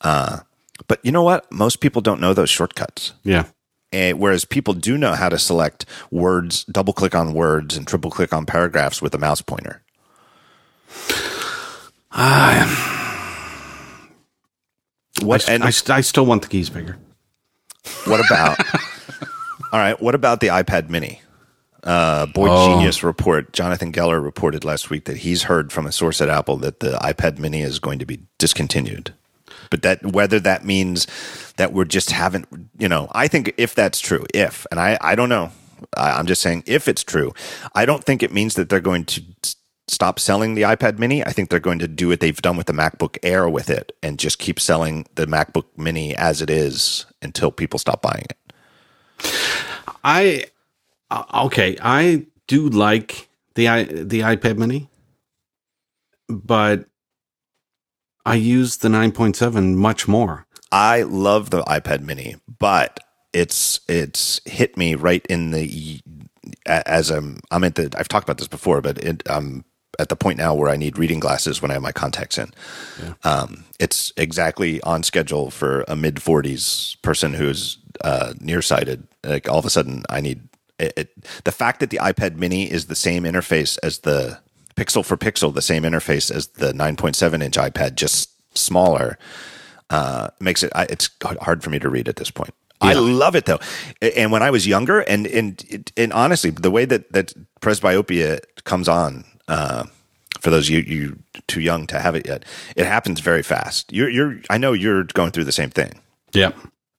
Uh, 0.00 0.40
but 0.88 0.98
you 1.04 1.12
know 1.12 1.22
what? 1.22 1.50
Most 1.52 1.78
people 1.78 2.02
don't 2.02 2.20
know 2.20 2.34
those 2.34 2.50
shortcuts. 2.50 3.12
Yeah. 3.22 3.44
Eh, 3.92 4.10
whereas 4.10 4.44
people 4.44 4.74
do 4.74 4.98
know 4.98 5.14
how 5.14 5.28
to 5.28 5.38
select 5.38 5.86
words, 6.10 6.64
double 6.64 6.92
click 6.92 7.14
on 7.14 7.32
words 7.32 7.76
and 7.76 7.86
triple 7.86 8.10
click 8.10 8.32
on 8.32 8.44
paragraphs 8.44 9.00
with 9.00 9.14
a 9.14 9.18
mouse 9.18 9.40
pointer. 9.40 9.82
What 15.22 15.48
I, 15.48 15.52
and 15.54 15.62
I, 15.64 15.68
I 15.88 16.00
still 16.00 16.26
want 16.26 16.42
the 16.42 16.48
keys 16.48 16.70
bigger. 16.70 16.96
what 18.04 18.24
about? 18.24 18.58
all 19.72 19.78
right, 19.80 20.00
what 20.00 20.14
about 20.14 20.40
the 20.40 20.48
iPad 20.48 20.88
Mini? 20.88 21.20
Uh, 21.82 22.26
Boy 22.26 22.48
Oh. 22.50 22.68
Genius 22.74 23.02
report. 23.02 23.52
Jonathan 23.52 23.90
Geller 23.92 24.22
reported 24.22 24.64
last 24.64 24.90
week 24.90 25.06
that 25.06 25.18
he's 25.18 25.44
heard 25.44 25.72
from 25.72 25.86
a 25.86 25.92
source 25.92 26.20
at 26.20 26.28
Apple 26.28 26.56
that 26.58 26.80
the 26.80 26.92
iPad 26.98 27.38
Mini 27.38 27.62
is 27.62 27.78
going 27.78 27.98
to 27.98 28.04
be 28.06 28.20
discontinued. 28.38 29.14
But 29.70 29.82
that 29.82 30.04
whether 30.04 30.40
that 30.40 30.64
means 30.64 31.06
that 31.56 31.72
we're 31.72 31.84
just 31.84 32.10
haven't, 32.10 32.48
you 32.78 32.88
know, 32.88 33.08
I 33.12 33.28
think 33.28 33.54
if 33.56 33.74
that's 33.74 34.00
true, 34.00 34.26
if, 34.34 34.66
and 34.70 34.80
I, 34.80 34.98
I 35.00 35.14
don't 35.14 35.28
know, 35.28 35.52
I, 35.96 36.12
I'm 36.12 36.26
just 36.26 36.42
saying 36.42 36.64
if 36.66 36.88
it's 36.88 37.04
true, 37.04 37.32
I 37.74 37.86
don't 37.86 38.02
think 38.04 38.22
it 38.22 38.32
means 38.32 38.54
that 38.54 38.68
they're 38.68 38.80
going 38.80 39.04
to 39.06 39.22
stop 39.90 40.18
selling 40.18 40.54
the 40.54 40.62
iPad 40.62 40.98
Mini. 40.98 41.24
I 41.24 41.30
think 41.30 41.50
they're 41.50 41.60
going 41.60 41.80
to 41.80 41.88
do 41.88 42.08
what 42.08 42.20
they've 42.20 42.40
done 42.40 42.56
with 42.56 42.66
the 42.66 42.72
MacBook 42.72 43.18
Air 43.22 43.48
with 43.48 43.68
it 43.68 43.96
and 44.02 44.18
just 44.18 44.38
keep 44.38 44.60
selling 44.60 45.06
the 45.16 45.26
MacBook 45.26 45.66
Mini 45.76 46.14
as 46.16 46.40
it 46.40 46.48
is 46.48 47.06
until 47.20 47.50
people 47.50 47.78
stop 47.78 48.00
buying 48.00 48.24
it. 48.30 48.36
I 50.04 50.44
uh, 51.10 51.24
okay. 51.46 51.76
I 51.82 52.26
do 52.46 52.68
like 52.68 53.28
the 53.54 53.68
i 53.68 53.84
the 53.84 54.20
iPad 54.20 54.56
Mini, 54.56 54.88
but 56.28 56.86
I 58.24 58.36
use 58.36 58.78
the 58.78 58.88
nine 58.88 59.12
point 59.12 59.36
seven 59.36 59.76
much 59.76 60.06
more. 60.06 60.46
I 60.72 61.02
love 61.02 61.50
the 61.50 61.62
iPad 61.64 62.02
Mini, 62.02 62.36
but 62.58 63.00
it's 63.32 63.80
it's 63.88 64.40
hit 64.44 64.76
me 64.76 64.94
right 64.94 65.26
in 65.26 65.50
the 65.50 66.00
as 66.66 67.10
I'm 67.10 67.40
I'm 67.50 67.64
at 67.64 67.74
the 67.74 67.92
I've 67.96 68.08
talked 68.08 68.24
about 68.24 68.38
this 68.38 68.48
before, 68.48 68.80
but 68.80 68.98
it, 68.98 69.22
I'm 69.28 69.64
at 70.00 70.08
the 70.08 70.16
point 70.16 70.38
now 70.38 70.54
where 70.54 70.70
I 70.70 70.76
need 70.76 70.98
reading 70.98 71.20
glasses 71.20 71.60
when 71.60 71.70
I 71.70 71.74
have 71.74 71.82
my 71.82 71.92
contacts 71.92 72.38
in. 72.38 72.52
Um, 73.22 73.64
it's 73.78 74.12
exactly 74.16 74.80
on 74.82 75.02
schedule 75.02 75.50
for 75.50 75.84
a 75.86 75.94
mid 75.94 76.16
40s 76.16 77.00
person 77.02 77.34
who's 77.34 77.78
uh, 78.02 78.34
nearsighted. 78.40 79.06
Like 79.22 79.48
all 79.48 79.58
of 79.58 79.66
a 79.66 79.70
sudden, 79.70 80.04
I 80.08 80.20
need 80.20 80.48
it, 80.78 80.92
it. 80.96 81.24
The 81.44 81.52
fact 81.52 81.80
that 81.80 81.90
the 81.90 81.98
iPad 81.98 82.36
Mini 82.36 82.70
is 82.70 82.86
the 82.86 82.94
same 82.94 83.24
interface 83.24 83.78
as 83.82 84.00
the 84.00 84.40
pixel 84.74 85.04
for 85.04 85.16
pixel, 85.16 85.54
the 85.54 85.62
same 85.62 85.82
interface 85.82 86.30
as 86.34 86.48
the 86.48 86.72
9.7 86.72 87.42
inch 87.42 87.56
iPad, 87.56 87.94
just 87.94 88.30
smaller, 88.56 89.18
uh, 89.90 90.28
makes 90.40 90.62
it 90.62 90.72
I, 90.74 90.84
it's 90.84 91.10
hard 91.22 91.62
for 91.62 91.70
me 91.70 91.78
to 91.78 91.90
read 91.90 92.08
at 92.08 92.16
this 92.16 92.30
point. 92.30 92.54
I 92.82 92.94
love 92.94 93.36
it 93.36 93.44
though, 93.44 93.60
and 94.00 94.32
when 94.32 94.42
I 94.42 94.50
was 94.50 94.66
younger, 94.66 95.00
and 95.00 95.26
and 95.26 95.92
and 95.98 96.12
honestly, 96.14 96.48
the 96.48 96.70
way 96.70 96.86
that 96.86 97.12
that 97.12 97.34
presbyopia 97.60 98.40
comes 98.64 98.88
on, 98.88 99.24
uh, 99.50 99.84
for 100.40 100.48
those 100.48 100.68
of 100.68 100.74
you 100.74 100.80
you 100.80 101.18
too 101.46 101.60
young 101.60 101.86
to 101.88 102.00
have 102.00 102.14
it 102.14 102.26
yet, 102.26 102.44
it 102.76 102.86
happens 102.86 103.20
very 103.20 103.42
fast. 103.42 103.92
You're 103.92 104.08
you're 104.08 104.36
I 104.48 104.56
know 104.56 104.72
you're 104.72 105.04
going 105.04 105.32
through 105.32 105.44
the 105.44 105.52
same 105.52 105.70
thing. 105.70 106.00
Yeah. 106.32 106.52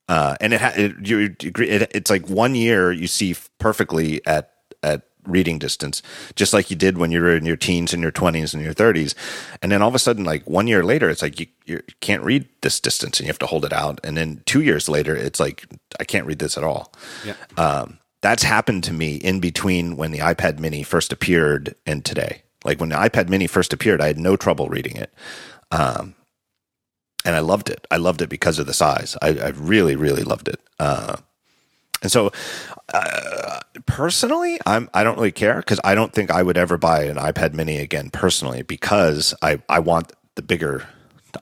Uh, 0.07 0.35
and 0.41 0.53
it, 0.53 0.59
ha- 0.59 0.73
it, 0.75 1.07
you, 1.07 1.17
you 1.41 1.51
it 1.57 1.91
it's 1.95 2.11
like 2.11 2.27
one 2.27 2.53
year 2.53 2.91
you 2.91 3.07
see 3.07 3.35
perfectly 3.59 4.21
at 4.27 4.51
at 4.83 5.03
reading 5.25 5.59
distance, 5.59 6.01
just 6.35 6.53
like 6.53 6.69
you 6.69 6.75
did 6.75 6.97
when 6.97 7.11
you 7.11 7.21
were 7.21 7.35
in 7.35 7.45
your 7.45 7.55
teens 7.55 7.93
and 7.93 8.01
your 8.01 8.11
twenties 8.11 8.53
and 8.53 8.61
your 8.61 8.73
thirties, 8.73 9.15
and 9.61 9.71
then 9.71 9.81
all 9.81 9.87
of 9.87 9.95
a 9.95 9.99
sudden, 9.99 10.25
like 10.25 10.47
one 10.49 10.67
year 10.67 10.83
later, 10.83 11.09
it's 11.09 11.21
like 11.21 11.39
you, 11.39 11.47
you 11.65 11.81
can't 12.01 12.23
read 12.23 12.47
this 12.61 12.79
distance 12.81 13.19
and 13.19 13.25
you 13.25 13.29
have 13.29 13.39
to 13.39 13.45
hold 13.45 13.63
it 13.63 13.71
out, 13.71 14.01
and 14.03 14.17
then 14.17 14.41
two 14.45 14.61
years 14.61 14.89
later, 14.89 15.15
it's 15.15 15.39
like 15.39 15.65
I 15.99 16.03
can't 16.03 16.25
read 16.25 16.39
this 16.39 16.57
at 16.57 16.63
all. 16.63 16.91
Yeah. 17.25 17.35
Um, 17.55 17.99
that's 18.21 18.43
happened 18.43 18.83
to 18.85 18.93
me 18.93 19.15
in 19.15 19.39
between 19.39 19.97
when 19.97 20.11
the 20.11 20.19
iPad 20.19 20.59
Mini 20.59 20.83
first 20.83 21.11
appeared 21.11 21.75
and 21.85 22.05
today. 22.05 22.43
Like 22.63 22.79
when 22.79 22.89
the 22.89 22.95
iPad 22.95 23.29
Mini 23.29 23.47
first 23.47 23.73
appeared, 23.73 24.01
I 24.01 24.07
had 24.07 24.19
no 24.19 24.35
trouble 24.35 24.69
reading 24.69 24.95
it. 24.95 25.11
Um, 25.71 26.15
and 27.25 27.35
I 27.35 27.39
loved 27.39 27.69
it. 27.69 27.85
I 27.89 27.97
loved 27.97 28.21
it 28.21 28.29
because 28.29 28.59
of 28.59 28.67
the 28.67 28.73
size. 28.73 29.17
I, 29.21 29.29
I 29.29 29.49
really, 29.49 29.95
really 29.95 30.23
loved 30.23 30.47
it. 30.47 30.59
Uh, 30.79 31.17
and 32.01 32.11
so, 32.11 32.31
uh, 32.93 33.59
personally, 33.85 34.59
I'm 34.65 34.89
I 34.93 35.03
don't 35.03 35.17
really 35.17 35.31
care 35.31 35.57
because 35.57 35.79
I 35.83 35.93
don't 35.93 36.13
think 36.13 36.31
I 36.31 36.41
would 36.41 36.57
ever 36.57 36.77
buy 36.77 37.03
an 37.03 37.17
iPad 37.17 37.53
Mini 37.53 37.77
again 37.77 38.09
personally 38.09 38.63
because 38.63 39.35
I 39.41 39.61
I 39.69 39.79
want 39.79 40.11
the 40.35 40.41
bigger. 40.41 40.87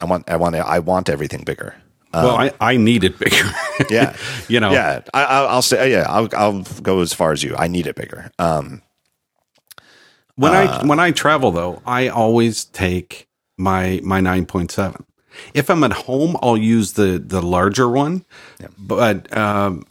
I 0.01 0.05
want 0.05 0.29
I 0.29 0.35
want 0.35 0.55
I 0.55 0.79
want 0.79 1.09
everything 1.09 1.43
bigger. 1.45 1.75
Well, 2.13 2.35
I, 2.37 2.51
I 2.59 2.77
need 2.77 3.03
it 3.03 3.17
bigger. 3.19 3.49
Yeah, 3.89 4.15
you 4.49 4.59
know. 4.59 4.71
yeah. 4.71 5.01
I, 5.13 5.23
I'll, 5.23 5.47
I'll 5.47 5.61
say 5.61 5.91
yeah. 5.91 6.05
I'll 6.09 6.27
I'll 6.35 6.61
go 6.81 6.99
as 7.01 7.13
far 7.13 7.31
as 7.31 7.43
you. 7.43 7.55
I 7.57 7.67
need 7.67 7.87
it 7.87 7.95
bigger. 7.95 8.29
Um, 8.37 8.81
When 10.35 10.53
Uh, 10.53 10.79
I 10.81 10.85
when 10.85 10.99
I 10.99 11.11
travel 11.11 11.51
though, 11.51 11.81
I 11.85 12.07
always 12.09 12.65
take 12.65 13.27
my 13.57 13.99
my 14.03 14.19
nine 14.21 14.45
point 14.45 14.71
seven. 14.71 15.05
If 15.53 15.69
I'm 15.69 15.83
at 15.85 15.93
home, 15.93 16.35
I'll 16.41 16.57
use 16.57 16.93
the 16.93 17.19
the 17.25 17.41
larger 17.41 17.87
one. 17.87 18.25
But 18.77 19.35
um, 19.37 19.85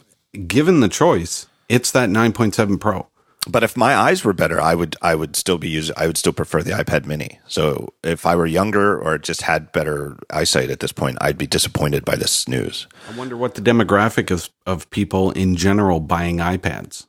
given 0.47 0.81
the 0.81 0.89
choice, 0.89 1.47
it's 1.67 1.91
that 1.91 2.09
nine 2.09 2.31
point 2.33 2.53
seven 2.53 2.77
Pro. 2.77 3.07
But 3.47 3.63
if 3.63 3.77
my 3.77 3.95
eyes 3.95 4.23
were 4.23 4.33
better, 4.33 4.59
I 4.59 4.75
would 4.75 4.95
I 5.01 5.15
would 5.15 5.35
still 5.35 5.57
be 5.57 5.69
using. 5.69 5.95
I 5.97 6.07
would 6.07 6.17
still 6.17 6.33
prefer 6.33 6.61
the 6.61 6.71
iPad 6.71 7.05
Mini. 7.05 7.39
So 7.47 7.93
if 8.03 8.25
I 8.25 8.35
were 8.35 8.45
younger 8.45 8.99
or 8.99 9.17
just 9.17 9.43
had 9.43 9.71
better 9.71 10.17
eyesight 10.29 10.69
at 10.69 10.81
this 10.81 10.91
point, 10.91 11.17
I'd 11.21 11.37
be 11.37 11.47
disappointed 11.47 12.03
by 12.03 12.15
this 12.15 12.47
news. 12.47 12.87
I 13.09 13.17
wonder 13.17 13.37
what 13.37 13.55
the 13.55 13.61
demographic 13.61 14.29
is 14.29 14.49
of 14.65 14.89
people 14.89 15.31
in 15.31 15.55
general 15.55 15.99
buying 15.99 16.37
iPads. 16.37 17.07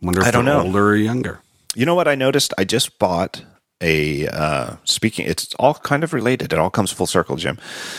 Wonder 0.00 0.20
if 0.20 0.26
I 0.28 0.30
don't 0.30 0.44
they're 0.44 0.54
know. 0.54 0.64
older 0.64 0.90
or 0.90 0.96
younger. 0.96 1.40
You 1.74 1.84
know 1.86 1.94
what 1.94 2.06
I 2.08 2.14
noticed? 2.14 2.54
I 2.58 2.64
just 2.64 2.98
bought 2.98 3.44
a 3.80 4.28
uh, 4.28 4.76
speaking. 4.84 5.26
It's 5.26 5.52
all 5.58 5.74
kind 5.74 6.04
of 6.04 6.12
related. 6.12 6.52
It 6.52 6.58
all 6.58 6.70
comes 6.70 6.92
full 6.92 7.06
circle, 7.06 7.36
Jim. 7.36 7.58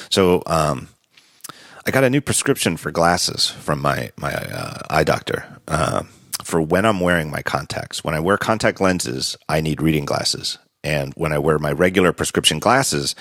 So 0.09 0.41
um, 0.45 0.87
I 1.85 1.91
got 1.91 2.05
a 2.05 2.09
new 2.09 2.21
prescription 2.21 2.77
for 2.77 2.91
glasses 2.91 3.49
from 3.49 3.81
my 3.81 4.11
my 4.15 4.33
uh, 4.33 4.79
eye 4.89 5.03
doctor 5.03 5.45
uh, 5.67 6.03
for 6.43 6.61
when 6.61 6.85
I'm 6.85 6.99
wearing 6.99 7.31
my 7.31 7.41
contacts. 7.41 8.03
When 8.03 8.13
I 8.13 8.19
wear 8.19 8.37
contact 8.37 8.81
lenses, 8.81 9.35
I 9.49 9.61
need 9.61 9.81
reading 9.81 10.05
glasses, 10.05 10.57
and 10.83 11.13
when 11.15 11.31
I 11.31 11.39
wear 11.39 11.59
my 11.59 11.71
regular 11.71 12.13
prescription 12.13 12.59
glasses, 12.59 13.15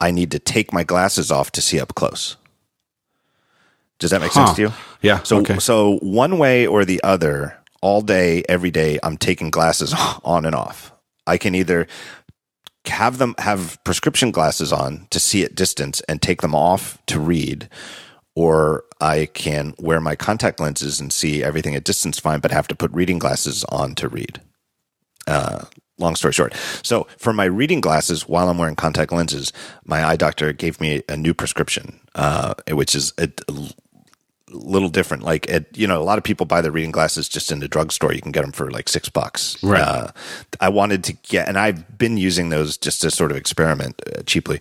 I 0.00 0.10
need 0.10 0.30
to 0.30 0.38
take 0.38 0.72
my 0.72 0.84
glasses 0.84 1.30
off 1.30 1.50
to 1.52 1.62
see 1.62 1.80
up 1.80 1.94
close. 1.94 2.36
Does 3.98 4.10
that 4.12 4.20
make 4.20 4.32
huh. 4.32 4.46
sense 4.46 4.56
to 4.56 4.62
you? 4.62 4.72
Yeah. 5.02 5.22
So 5.22 5.38
okay. 5.38 5.58
so 5.58 5.98
one 5.98 6.38
way 6.38 6.66
or 6.66 6.84
the 6.84 7.02
other, 7.02 7.56
all 7.80 8.00
day, 8.00 8.44
every 8.48 8.70
day, 8.70 8.98
I'm 9.02 9.16
taking 9.16 9.50
glasses 9.50 9.94
on 10.24 10.44
and 10.44 10.54
off. 10.54 10.92
I 11.26 11.36
can 11.36 11.54
either 11.54 11.86
have 12.86 13.18
them 13.18 13.34
have 13.38 13.78
prescription 13.84 14.30
glasses 14.30 14.72
on 14.72 15.06
to 15.10 15.20
see 15.20 15.44
at 15.44 15.54
distance 15.54 16.00
and 16.08 16.22
take 16.22 16.40
them 16.40 16.54
off 16.54 16.98
to 17.06 17.20
read, 17.20 17.68
or 18.38 18.84
I 19.00 19.26
can 19.26 19.74
wear 19.78 20.00
my 20.00 20.14
contact 20.14 20.60
lenses 20.60 21.00
and 21.00 21.12
see 21.12 21.42
everything 21.42 21.74
at 21.74 21.82
distance 21.82 22.20
fine, 22.20 22.38
but 22.38 22.52
have 22.52 22.68
to 22.68 22.76
put 22.76 22.92
reading 22.92 23.18
glasses 23.18 23.64
on 23.64 23.96
to 23.96 24.08
read. 24.08 24.40
Uh, 25.26 25.64
long 25.98 26.14
story 26.14 26.32
short. 26.32 26.54
So 26.84 27.08
for 27.16 27.32
my 27.32 27.46
reading 27.46 27.80
glasses, 27.80 28.28
while 28.28 28.48
I'm 28.48 28.56
wearing 28.56 28.76
contact 28.76 29.10
lenses, 29.10 29.52
my 29.84 30.04
eye 30.04 30.14
doctor 30.14 30.52
gave 30.52 30.80
me 30.80 31.02
a 31.08 31.16
new 31.16 31.34
prescription, 31.34 31.98
uh, 32.14 32.54
which 32.70 32.94
is 32.94 33.12
a, 33.18 33.28
little 34.50 34.88
different. 34.88 35.22
Like, 35.22 35.46
it, 35.48 35.76
you 35.76 35.86
know, 35.86 36.00
a 36.00 36.04
lot 36.04 36.18
of 36.18 36.24
people 36.24 36.46
buy 36.46 36.60
their 36.60 36.72
reading 36.72 36.90
glasses 36.90 37.28
just 37.28 37.52
in 37.52 37.60
the 37.60 37.68
drugstore. 37.68 38.12
You 38.12 38.22
can 38.22 38.32
get 38.32 38.42
them 38.42 38.52
for 38.52 38.70
like 38.70 38.88
six 38.88 39.08
bucks. 39.08 39.62
Right. 39.62 39.80
Uh, 39.80 40.10
I 40.60 40.68
wanted 40.68 41.04
to 41.04 41.12
get, 41.12 41.48
and 41.48 41.58
I've 41.58 41.98
been 41.98 42.16
using 42.16 42.48
those 42.48 42.76
just 42.76 43.02
to 43.02 43.10
sort 43.10 43.30
of 43.30 43.36
experiment 43.36 44.00
uh, 44.06 44.22
cheaply. 44.22 44.60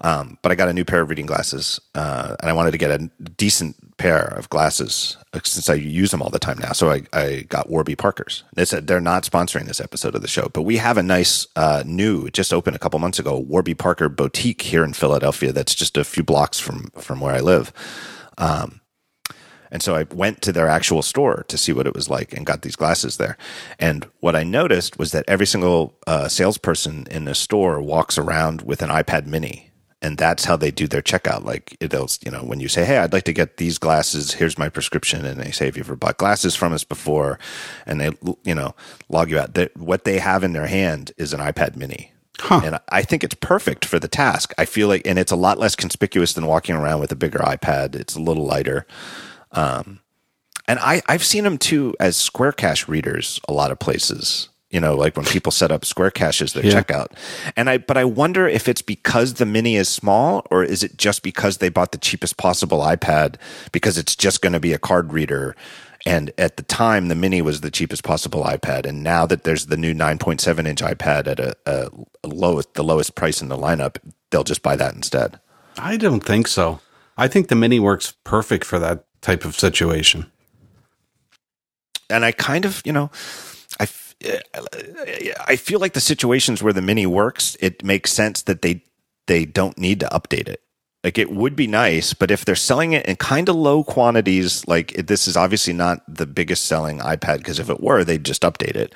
Um, 0.00 0.38
but 0.42 0.50
I 0.50 0.56
got 0.56 0.68
a 0.68 0.72
new 0.72 0.84
pair 0.84 1.00
of 1.00 1.10
reading 1.10 1.26
glasses, 1.26 1.80
uh, 1.94 2.36
and 2.40 2.50
I 2.50 2.52
wanted 2.52 2.72
to 2.72 2.78
get 2.78 2.90
a 2.90 3.10
decent 3.36 3.76
pair 3.98 4.24
of 4.36 4.50
glasses 4.50 5.16
uh, 5.32 5.40
since 5.44 5.70
I 5.70 5.74
use 5.74 6.10
them 6.10 6.22
all 6.22 6.30
the 6.30 6.40
time 6.40 6.58
now. 6.58 6.72
So 6.72 6.90
I, 6.90 7.02
I 7.12 7.46
got 7.48 7.70
Warby 7.70 7.94
Parkers. 7.94 8.42
They 8.54 8.64
said 8.64 8.88
they're 8.88 9.00
not 9.00 9.22
sponsoring 9.22 9.66
this 9.66 9.80
episode 9.80 10.16
of 10.16 10.22
the 10.22 10.28
show, 10.28 10.50
but 10.52 10.62
we 10.62 10.78
have 10.78 10.98
a 10.98 11.02
nice 11.02 11.46
uh, 11.54 11.84
new, 11.86 12.28
just 12.30 12.52
opened 12.52 12.74
a 12.74 12.80
couple 12.80 12.98
months 12.98 13.20
ago, 13.20 13.38
Warby 13.38 13.74
Parker 13.74 14.08
boutique 14.08 14.62
here 14.62 14.82
in 14.82 14.92
Philadelphia. 14.92 15.52
That's 15.52 15.74
just 15.74 15.96
a 15.96 16.04
few 16.04 16.24
blocks 16.24 16.58
from 16.58 16.90
from 16.98 17.20
where 17.20 17.34
I 17.34 17.40
live. 17.40 17.72
Um, 18.38 18.80
and 19.72 19.82
so 19.82 19.96
I 19.96 20.04
went 20.14 20.42
to 20.42 20.52
their 20.52 20.68
actual 20.68 21.00
store 21.00 21.44
to 21.48 21.56
see 21.56 21.72
what 21.72 21.86
it 21.86 21.94
was 21.94 22.10
like 22.10 22.34
and 22.34 22.44
got 22.44 22.60
these 22.60 22.76
glasses 22.76 23.16
there. 23.16 23.38
And 23.78 24.06
what 24.20 24.36
I 24.36 24.44
noticed 24.44 24.98
was 24.98 25.12
that 25.12 25.24
every 25.26 25.46
single 25.46 25.98
uh, 26.06 26.28
salesperson 26.28 27.06
in 27.10 27.24
the 27.24 27.34
store 27.34 27.80
walks 27.80 28.18
around 28.18 28.62
with 28.62 28.82
an 28.82 28.90
iPad 28.90 29.26
mini. 29.26 29.70
And 30.02 30.18
that's 30.18 30.44
how 30.44 30.56
they 30.56 30.70
do 30.70 30.86
their 30.86 31.00
checkout. 31.00 31.44
Like 31.44 31.76
it'll, 31.80 32.08
you 32.22 32.30
know, 32.30 32.42
when 32.42 32.58
you 32.58 32.66
say, 32.66 32.84
"Hey, 32.84 32.98
I'd 32.98 33.12
like 33.12 33.22
to 33.22 33.32
get 33.32 33.58
these 33.58 33.78
glasses. 33.78 34.32
Here's 34.32 34.58
my 34.58 34.68
prescription," 34.68 35.24
and 35.24 35.40
they 35.40 35.52
say, 35.52 35.66
"Have 35.66 35.76
you 35.76 35.84
ever 35.84 35.94
bought 35.94 36.18
glasses 36.18 36.56
from 36.56 36.72
us 36.72 36.82
before?" 36.82 37.38
And 37.86 38.00
they, 38.00 38.10
you 38.42 38.56
know, 38.56 38.74
log 39.08 39.30
you 39.30 39.38
out. 39.38 39.54
That 39.54 39.76
what 39.76 40.02
they 40.02 40.18
have 40.18 40.42
in 40.42 40.54
their 40.54 40.66
hand 40.66 41.12
is 41.18 41.32
an 41.32 41.38
iPad 41.38 41.76
Mini, 41.76 42.12
Huh. 42.40 42.60
And 42.64 42.80
I 42.88 43.02
think 43.02 43.22
it's 43.22 43.36
perfect 43.36 43.84
for 43.84 44.00
the 44.00 44.08
task. 44.08 44.52
I 44.58 44.64
feel 44.64 44.88
like, 44.88 45.06
and 45.06 45.16
it's 45.16 45.30
a 45.30 45.36
lot 45.36 45.58
less 45.58 45.76
conspicuous 45.76 46.32
than 46.32 46.46
walking 46.46 46.74
around 46.74 46.98
with 46.98 47.12
a 47.12 47.16
bigger 47.16 47.38
iPad. 47.38 47.94
It's 47.94 48.16
a 48.16 48.20
little 48.20 48.44
lighter. 48.44 48.84
Um, 49.52 50.00
and 50.68 50.78
I, 50.78 51.02
I've 51.06 51.24
seen 51.24 51.44
them 51.44 51.58
too 51.58 51.94
as 52.00 52.16
Square 52.16 52.52
Cash 52.52 52.88
readers 52.88 53.40
a 53.48 53.52
lot 53.52 53.70
of 53.70 53.78
places. 53.78 54.48
You 54.70 54.80
know, 54.80 54.94
like 54.94 55.18
when 55.18 55.26
people 55.26 55.52
set 55.52 55.70
up 55.70 55.84
Square 55.84 56.12
Cash 56.12 56.40
as 56.40 56.54
their 56.54 56.64
yeah. 56.64 56.80
checkout. 56.80 57.08
And 57.56 57.68
I, 57.68 57.76
but 57.76 57.98
I 57.98 58.06
wonder 58.06 58.48
if 58.48 58.68
it's 58.68 58.80
because 58.80 59.34
the 59.34 59.44
mini 59.44 59.76
is 59.76 59.86
small 59.86 60.46
or 60.50 60.64
is 60.64 60.82
it 60.82 60.96
just 60.96 61.22
because 61.22 61.58
they 61.58 61.68
bought 61.68 61.92
the 61.92 61.98
cheapest 61.98 62.38
possible 62.38 62.78
iPad 62.78 63.36
because 63.72 63.98
it's 63.98 64.16
just 64.16 64.40
going 64.40 64.54
to 64.54 64.60
be 64.60 64.72
a 64.72 64.78
card 64.78 65.12
reader. 65.12 65.54
And 66.06 66.32
at 66.38 66.56
the 66.56 66.62
time, 66.62 67.08
the 67.08 67.14
mini 67.14 67.42
was 67.42 67.60
the 67.60 67.70
cheapest 67.70 68.02
possible 68.02 68.44
iPad. 68.44 68.86
And 68.86 69.02
now 69.02 69.26
that 69.26 69.44
there's 69.44 69.66
the 69.66 69.76
new 69.76 69.92
9.7 69.92 70.66
inch 70.66 70.80
iPad 70.80 71.28
at 71.28 71.38
a, 71.38 71.54
a 71.66 71.90
lowest, 72.26 72.72
the 72.72 72.82
lowest 72.82 73.14
price 73.14 73.42
in 73.42 73.48
the 73.48 73.58
lineup, 73.58 73.98
they'll 74.30 74.42
just 74.42 74.62
buy 74.62 74.76
that 74.76 74.94
instead. 74.94 75.38
I 75.76 75.98
don't 75.98 76.24
think 76.24 76.48
so. 76.48 76.80
I 77.18 77.28
think 77.28 77.48
the 77.48 77.54
mini 77.56 77.78
works 77.78 78.14
perfect 78.24 78.64
for 78.64 78.78
that 78.78 79.04
type 79.22 79.44
of 79.44 79.58
situation. 79.58 80.30
And 82.10 82.24
I 82.24 82.32
kind 82.32 82.64
of, 82.66 82.82
you 82.84 82.92
know, 82.92 83.10
I, 83.80 83.88
I 85.46 85.56
feel 85.56 85.80
like 85.80 85.94
the 85.94 86.00
situations 86.00 86.62
where 86.62 86.74
the 86.74 86.82
mini 86.82 87.06
works, 87.06 87.56
it 87.60 87.82
makes 87.82 88.12
sense 88.12 88.42
that 88.42 88.62
they 88.62 88.84
they 89.26 89.44
don't 89.44 89.78
need 89.78 90.00
to 90.00 90.06
update 90.06 90.48
it. 90.48 90.60
Like 91.04 91.18
it 91.18 91.32
would 91.32 91.56
be 91.56 91.66
nice, 91.66 92.12
but 92.14 92.30
if 92.30 92.44
they're 92.44 92.54
selling 92.54 92.92
it 92.92 93.06
in 93.06 93.16
kind 93.16 93.48
of 93.48 93.56
low 93.56 93.82
quantities, 93.82 94.66
like 94.68 94.92
this 94.94 95.26
is 95.26 95.36
obviously 95.36 95.72
not 95.72 96.02
the 96.06 96.26
biggest 96.26 96.66
selling 96.66 96.98
iPad 96.98 97.38
because 97.38 97.58
if 97.58 97.70
it 97.70 97.80
were, 97.80 98.04
they'd 98.04 98.24
just 98.24 98.42
update 98.42 98.76
it. 98.76 98.94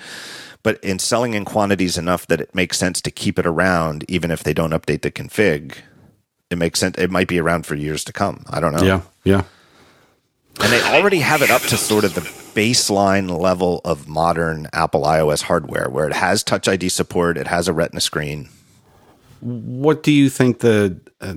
But 0.62 0.82
in 0.84 0.98
selling 0.98 1.34
in 1.34 1.44
quantities 1.44 1.96
enough 1.96 2.26
that 2.28 2.40
it 2.40 2.54
makes 2.54 2.78
sense 2.78 3.00
to 3.02 3.10
keep 3.10 3.38
it 3.38 3.46
around, 3.46 4.04
even 4.08 4.30
if 4.30 4.44
they 4.44 4.54
don't 4.54 4.72
update 4.72 5.02
the 5.02 5.10
config, 5.10 5.76
it 6.50 6.58
makes 6.58 6.78
sense. 6.78 6.96
It 6.98 7.10
might 7.10 7.28
be 7.28 7.40
around 7.40 7.66
for 7.66 7.74
years 7.74 8.04
to 8.04 8.12
come. 8.12 8.44
I 8.50 8.60
don't 8.60 8.72
know. 8.72 8.84
Yeah, 8.84 9.00
yeah. 9.24 9.42
And 10.61 10.72
they 10.72 10.82
already 10.82 11.20
have 11.20 11.42
it 11.42 11.50
up 11.50 11.62
to 11.62 11.76
sort 11.76 12.04
of 12.04 12.14
the 12.14 12.20
baseline 12.20 13.38
level 13.38 13.80
of 13.84 14.09
modern 14.09 14.66
Apple 14.72 15.02
iOS 15.02 15.42
hardware 15.42 15.88
where 15.90 16.07
it 16.07 16.14
has 16.14 16.42
Touch 16.42 16.66
ID 16.66 16.88
support, 16.88 17.36
it 17.36 17.46
has 17.46 17.68
a 17.68 17.72
Retina 17.72 18.00
screen. 18.00 18.48
What 19.40 20.02
do 20.02 20.11
you 20.11 20.30
think 20.30 20.61
the 20.61 20.98
uh, 21.20 21.34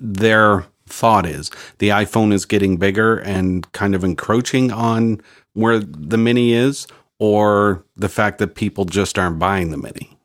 their 0.00 0.66
thought 0.86 1.26
is? 1.26 1.50
The 1.78 1.90
iPhone 1.90 2.32
is 2.32 2.44
getting 2.44 2.76
bigger 2.76 3.18
and 3.18 3.70
kind 3.72 3.94
of 3.94 4.02
encroaching 4.02 4.72
on 4.72 5.20
where 5.52 5.78
the 5.78 6.18
mini 6.18 6.52
is 6.52 6.86
or 7.18 7.84
the 7.96 8.08
fact 8.08 8.38
that 8.38 8.54
people 8.54 8.84
just 8.84 9.18
aren't 9.18 9.38
buying 9.38 9.70
the 9.70 9.76
mini? 9.76 10.17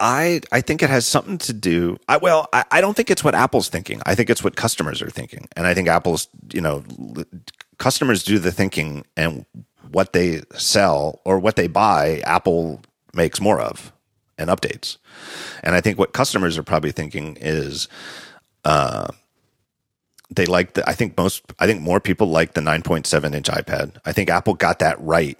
I 0.00 0.40
I 0.52 0.60
think 0.60 0.82
it 0.82 0.90
has 0.90 1.06
something 1.06 1.38
to 1.38 1.52
do. 1.52 1.98
I, 2.08 2.18
well, 2.18 2.48
I, 2.52 2.64
I 2.70 2.80
don't 2.80 2.94
think 2.94 3.10
it's 3.10 3.24
what 3.24 3.34
Apple's 3.34 3.68
thinking. 3.68 4.00
I 4.06 4.14
think 4.14 4.30
it's 4.30 4.44
what 4.44 4.56
customers 4.56 5.02
are 5.02 5.10
thinking, 5.10 5.48
and 5.56 5.66
I 5.66 5.74
think 5.74 5.88
Apple's 5.88 6.28
you 6.52 6.60
know 6.60 6.84
customers 7.78 8.22
do 8.22 8.38
the 8.38 8.52
thinking, 8.52 9.04
and 9.16 9.44
what 9.90 10.12
they 10.12 10.42
sell 10.54 11.20
or 11.24 11.38
what 11.38 11.56
they 11.56 11.66
buy, 11.66 12.20
Apple 12.24 12.82
makes 13.14 13.40
more 13.40 13.60
of 13.60 13.92
and 14.36 14.50
updates. 14.50 14.98
And 15.62 15.74
I 15.74 15.80
think 15.80 15.98
what 15.98 16.12
customers 16.12 16.56
are 16.56 16.62
probably 16.62 16.92
thinking 16.92 17.36
is, 17.40 17.88
uh, 18.64 19.08
they 20.30 20.46
like 20.46 20.74
the. 20.74 20.88
I 20.88 20.92
think 20.92 21.16
most. 21.16 21.42
I 21.58 21.66
think 21.66 21.80
more 21.80 22.00
people 22.00 22.28
like 22.28 22.54
the 22.54 22.60
9.7 22.60 23.34
inch 23.34 23.48
iPad. 23.48 23.96
I 24.04 24.12
think 24.12 24.30
Apple 24.30 24.54
got 24.54 24.78
that 24.80 25.00
right, 25.00 25.38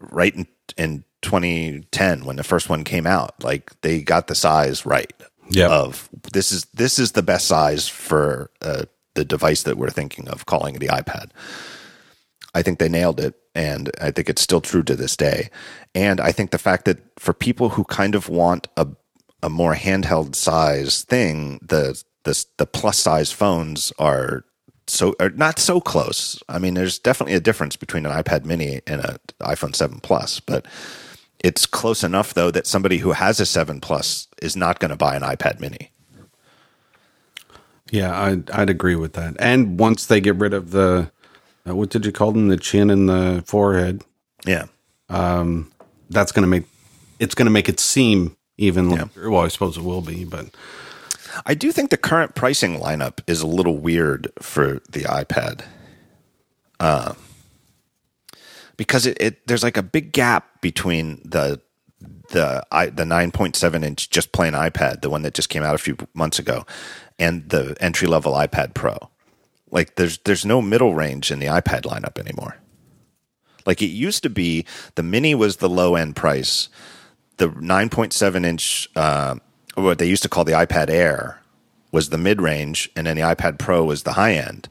right 0.00 0.34
in, 0.34 0.46
in 0.76 1.04
2010 1.22 2.24
when 2.24 2.36
the 2.36 2.44
first 2.44 2.68
one 2.68 2.84
came 2.84 3.06
out. 3.06 3.42
Like 3.42 3.78
they 3.80 4.00
got 4.00 4.26
the 4.26 4.34
size 4.34 4.86
right. 4.86 5.12
Yeah. 5.50 5.68
Of 5.68 6.10
this 6.32 6.52
is 6.52 6.66
this 6.74 6.98
is 6.98 7.12
the 7.12 7.22
best 7.22 7.46
size 7.46 7.88
for 7.88 8.50
uh, 8.60 8.84
the 9.14 9.24
device 9.24 9.62
that 9.62 9.78
we're 9.78 9.90
thinking 9.90 10.28
of 10.28 10.46
calling 10.46 10.78
the 10.78 10.88
iPad. 10.88 11.30
I 12.54 12.62
think 12.62 12.78
they 12.78 12.88
nailed 12.88 13.18
it, 13.18 13.34
and 13.54 13.90
I 14.00 14.10
think 14.10 14.28
it's 14.28 14.42
still 14.42 14.60
true 14.60 14.82
to 14.82 14.94
this 14.94 15.16
day. 15.16 15.48
And 15.94 16.20
I 16.20 16.32
think 16.32 16.50
the 16.50 16.58
fact 16.58 16.84
that 16.84 16.98
for 17.18 17.32
people 17.32 17.70
who 17.70 17.84
kind 17.84 18.14
of 18.14 18.28
want 18.28 18.68
a 18.76 18.88
a 19.42 19.48
more 19.48 19.74
handheld 19.74 20.34
size 20.34 21.04
thing, 21.04 21.60
the 21.62 22.02
the 22.24 22.44
the 22.58 22.66
plus 22.66 22.98
size 22.98 23.32
phones 23.32 23.92
are 23.98 24.44
so 24.86 25.14
are 25.20 25.30
not 25.30 25.58
so 25.58 25.80
close. 25.80 26.42
I 26.48 26.58
mean, 26.58 26.74
there's 26.74 26.98
definitely 26.98 27.34
a 27.34 27.40
difference 27.40 27.76
between 27.76 28.06
an 28.06 28.12
iPad 28.12 28.44
Mini 28.44 28.80
and 28.86 29.04
an 29.04 29.18
iPhone 29.40 29.74
7 29.74 30.00
Plus, 30.00 30.40
but 30.40 30.66
it's 31.40 31.66
close 31.66 32.02
enough 32.02 32.34
though 32.34 32.50
that 32.50 32.66
somebody 32.66 32.98
who 32.98 33.12
has 33.12 33.40
a 33.40 33.46
7 33.46 33.80
Plus 33.80 34.28
is 34.42 34.56
not 34.56 34.80
going 34.80 34.90
to 34.90 34.96
buy 34.96 35.16
an 35.16 35.22
iPad 35.22 35.60
Mini. 35.60 35.90
Yeah, 37.90 38.20
I'd, 38.20 38.50
I'd 38.50 38.70
agree 38.70 38.96
with 38.96 39.14
that. 39.14 39.36
And 39.38 39.78
once 39.78 40.06
they 40.06 40.20
get 40.20 40.36
rid 40.36 40.52
of 40.52 40.72
the, 40.72 41.10
uh, 41.66 41.74
what 41.74 41.90
did 41.90 42.04
you 42.04 42.12
call 42.12 42.32
them? 42.32 42.48
The 42.48 42.58
chin 42.58 42.90
and 42.90 43.08
the 43.08 43.42
forehead. 43.46 44.02
Yeah. 44.44 44.66
Um, 45.08 45.72
that's 46.10 46.32
going 46.32 46.42
to 46.42 46.48
make, 46.48 46.64
it's 47.18 47.34
going 47.34 47.46
to 47.46 47.52
make 47.52 47.68
it 47.68 47.80
seem 47.80 48.36
even, 48.58 48.90
yeah. 48.90 49.06
well, 49.16 49.40
I 49.40 49.48
suppose 49.48 49.76
it 49.76 49.84
will 49.84 50.02
be, 50.02 50.24
but. 50.24 50.46
I 51.46 51.54
do 51.54 51.72
think 51.72 51.90
the 51.90 51.96
current 51.96 52.34
pricing 52.34 52.78
lineup 52.78 53.20
is 53.26 53.42
a 53.42 53.46
little 53.46 53.76
weird 53.76 54.32
for 54.40 54.80
the 54.90 55.02
iPad. 55.02 55.62
Uh, 56.80 57.14
because 58.78 59.04
it, 59.04 59.18
it 59.20 59.46
there's 59.46 59.62
like 59.62 59.76
a 59.76 59.82
big 59.82 60.12
gap 60.12 60.62
between 60.62 61.20
the 61.22 61.60
the 62.30 62.64
i 62.70 62.86
the 62.86 63.04
9.7 63.04 63.84
inch 63.84 64.08
just 64.08 64.32
plain 64.32 64.54
iPad, 64.54 65.02
the 65.02 65.10
one 65.10 65.22
that 65.22 65.34
just 65.34 65.50
came 65.50 65.62
out 65.62 65.74
a 65.74 65.78
few 65.78 65.98
months 66.14 66.38
ago, 66.38 66.64
and 67.18 67.46
the 67.50 67.76
entry 67.80 68.08
level 68.08 68.32
iPad 68.32 68.72
Pro. 68.72 68.96
Like 69.70 69.96
there's 69.96 70.16
there's 70.18 70.46
no 70.46 70.62
middle 70.62 70.94
range 70.94 71.30
in 71.30 71.40
the 71.40 71.46
iPad 71.46 71.82
lineup 71.82 72.18
anymore. 72.18 72.56
Like 73.66 73.82
it 73.82 73.88
used 73.88 74.22
to 74.22 74.30
be, 74.30 74.64
the 74.94 75.02
mini 75.02 75.34
was 75.34 75.58
the 75.58 75.68
low 75.68 75.94
end 75.94 76.16
price, 76.16 76.70
the 77.36 77.50
9.7 77.50 78.46
inch, 78.46 78.88
uh, 78.96 79.34
what 79.74 79.98
they 79.98 80.06
used 80.06 80.22
to 80.22 80.28
call 80.30 80.44
the 80.44 80.52
iPad 80.52 80.88
Air, 80.88 81.42
was 81.92 82.08
the 82.08 82.16
mid 82.16 82.40
range, 82.40 82.90
and 82.96 83.06
then 83.06 83.16
the 83.16 83.22
iPad 83.22 83.58
Pro 83.58 83.84
was 83.84 84.04
the 84.04 84.14
high 84.14 84.32
end. 84.32 84.70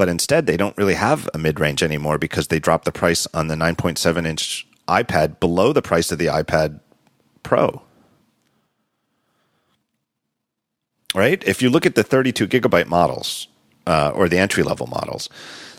But 0.00 0.08
instead, 0.08 0.46
they 0.46 0.56
don't 0.56 0.78
really 0.78 0.94
have 0.94 1.28
a 1.34 1.38
mid 1.38 1.60
range 1.60 1.82
anymore 1.82 2.16
because 2.16 2.48
they 2.48 2.58
dropped 2.58 2.86
the 2.86 2.90
price 2.90 3.26
on 3.34 3.48
the 3.48 3.54
9.7 3.54 4.26
inch 4.26 4.66
iPad 4.88 5.38
below 5.40 5.74
the 5.74 5.82
price 5.82 6.10
of 6.10 6.18
the 6.18 6.24
iPad 6.24 6.80
Pro. 7.42 7.82
Right? 11.14 11.44
If 11.44 11.60
you 11.60 11.68
look 11.68 11.84
at 11.84 11.96
the 11.96 12.02
32 12.02 12.48
gigabyte 12.48 12.86
models 12.86 13.48
uh, 13.86 14.12
or 14.14 14.26
the 14.26 14.38
entry 14.38 14.62
level 14.62 14.86
models, 14.86 15.28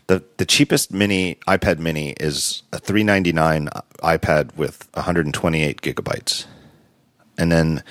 the, 0.06 0.23
the 0.38 0.45
cheapest 0.45 0.93
mini 0.93 1.39
iPad 1.48 1.80
mini 1.80 2.11
is 2.19 2.61
a 2.72 2.77
399 2.77 3.69
iPad 4.03 4.56
with 4.56 4.88
128 4.93 5.81
gigabytes. 5.81 6.45
And 7.39 7.52
then 7.52 7.84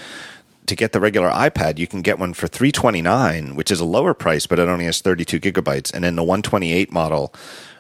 to 0.67 0.77
get 0.77 0.93
the 0.93 1.01
regular 1.01 1.29
iPad, 1.31 1.79
you 1.79 1.87
can 1.87 2.03
get 2.03 2.19
one 2.19 2.35
for 2.35 2.47
329, 2.47 3.57
which 3.57 3.71
is 3.71 3.81
a 3.81 3.85
lower 3.85 4.15
price, 4.15 4.47
but 4.47 4.59
it 4.59 4.69
only 4.69 4.85
has 4.85 5.01
32 5.01 5.41
gigabytes. 5.41 5.93
And 5.93 6.05
then 6.05 6.17
the 6.17 6.23
128 6.23 6.93
model, 6.93 7.35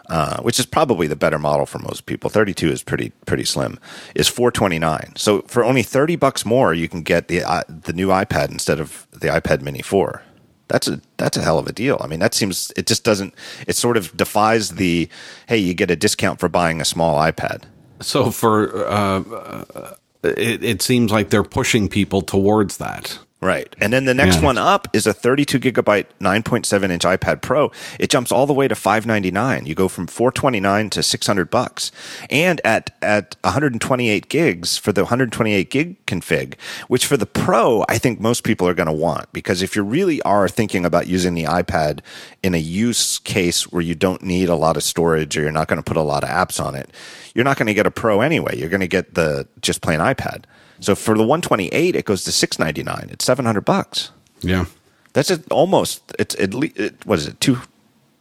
uh, 0.09 0.43
which 0.43 0.59
is 0.59 0.67
probably 0.67 1.07
the 1.07 1.17
better 1.17 1.39
model 1.39 1.67
for 1.67 1.79
most 1.79 2.07
people, 2.07 2.31
32 2.31 2.71
is 2.71 2.83
pretty 2.83 3.11
pretty 3.27 3.45
slim, 3.45 3.79
is 4.15 4.29
429. 4.29 5.13
So 5.17 5.43
for 5.43 5.65
only 5.65 5.83
30 5.83 6.17
bucks 6.17 6.45
more, 6.45 6.75
you 6.75 6.89
can 6.89 7.03
get 7.03 7.29
the 7.29 7.45
uh, 7.45 7.63
the 7.69 7.93
new 7.93 8.09
iPad 8.09 8.51
instead 8.51 8.81
of 8.81 9.07
the 9.13 9.29
iPad 9.29 9.63
Mini 9.63 9.83
4. 9.83 10.23
That's 10.69 10.89
a 10.89 11.01
that's 11.17 11.37
a 11.37 11.43
hell 11.43 11.59
of 11.59 11.67
a 11.67 11.73
deal. 11.73 11.99
I 12.01 12.07
mean, 12.07 12.21
that 12.21 12.35
seems 12.35 12.73
it 12.77 12.87
just 12.87 13.05
doesn't 13.05 13.35
it 13.67 13.77
sort 13.77 13.97
of 13.97 14.17
defies 14.17 14.71
the 14.71 15.09
hey, 15.49 15.59
you 15.59 15.75
get 15.75 15.91
a 15.91 15.97
discount 15.97 16.41
for 16.41 16.49
buying 16.49 16.81
a 16.81 16.85
small 16.85 17.19
iPad. 17.19 17.65
So 18.01 18.31
for 18.31 18.87
uh, 18.87 19.95
it, 20.23 20.63
it 20.63 20.83
seems 20.83 21.11
like 21.13 21.31
they're 21.31 21.43
pushing 21.43 21.89
people 21.89 22.23
towards 22.23 22.77
that. 22.79 23.19
Right. 23.43 23.75
And 23.81 23.91
then 23.91 24.05
the 24.05 24.13
next 24.13 24.37
yeah. 24.37 24.45
one 24.45 24.59
up 24.59 24.87
is 24.93 25.07
a 25.07 25.15
32 25.15 25.59
gigabyte 25.59 26.05
9.7 26.21 26.91
inch 26.91 27.05
iPad 27.05 27.41
Pro. 27.41 27.73
It 27.99 28.11
jumps 28.11 28.31
all 28.31 28.47
the 28.47 28.53
way 28.53 28.69
to 28.69 28.75
599. 28.75 29.65
You 29.65 29.75
go 29.75 29.89
from 29.89 30.07
429 30.07 30.91
to 30.91 31.03
600 31.03 31.49
bucks. 31.51 31.91
And 32.29 32.61
at 32.65 32.95
at 33.01 33.37
128 33.43 34.29
gigs 34.29 34.77
for 34.77 34.93
the 34.93 35.05
128 35.05 35.71
gig 35.71 36.05
config, 36.05 36.61
which 36.89 37.07
for 37.07 37.17
the 37.17 37.25
Pro, 37.25 37.83
I 37.89 37.97
think 37.97 38.21
most 38.21 38.45
people 38.45 38.69
are 38.69 38.75
going 38.75 38.89
to 38.89 38.93
want 38.93 39.33
because 39.33 39.63
if 39.63 39.75
you 39.75 39.85
really 39.85 40.21
are 40.23 40.47
thinking 40.47 40.85
about 40.85 41.07
using 41.07 41.33
the 41.33 41.45
iPad 41.45 42.01
in 42.43 42.55
a 42.55 42.59
use 42.59 43.19
case 43.21 43.73
where 43.73 43.83
you 43.83 43.95
don't 43.95 44.23
need 44.23 44.51
a 44.51 44.55
lot 44.55 44.77
of 44.77 44.83
storage 44.83 45.35
or 45.39 45.41
you're 45.41 45.51
not 45.51 45.67
going 45.67 45.83
to 45.83 45.83
put 45.83 45.97
a 45.97 46.03
lot 46.03 46.25
of 46.25 46.29
apps 46.29 46.63
on 46.63 46.75
it, 46.75 46.91
you're 47.35 47.45
not 47.45 47.57
going 47.57 47.69
to 47.69 47.75
get 47.75 47.87
a 47.87 47.91
Pro 47.91 48.21
anyway. 48.21 48.59
You're 48.59 48.69
going 48.69 48.81
to 48.81 48.87
get 48.87 49.15
the 49.15 49.49
just 49.63 49.81
plain 49.81 50.01
iPad. 50.01 50.45
So 50.81 50.95
for 50.95 51.15
the 51.17 51.23
128, 51.23 51.95
it 51.95 52.05
goes 52.05 52.25
to 52.25 52.33
699. 52.33 53.11
It's 53.11 53.25
700 53.25 53.61
bucks. 53.65 54.11
Yeah. 54.41 54.65
That's 55.13 55.31
it, 55.31 55.51
almost 55.51 56.03
it's 56.19 56.35
at 56.39 56.55
least 56.55 56.79
it, 56.79 57.05
what 57.05 57.19
is 57.19 57.27
it 57.27 57.41
two 57.41 57.59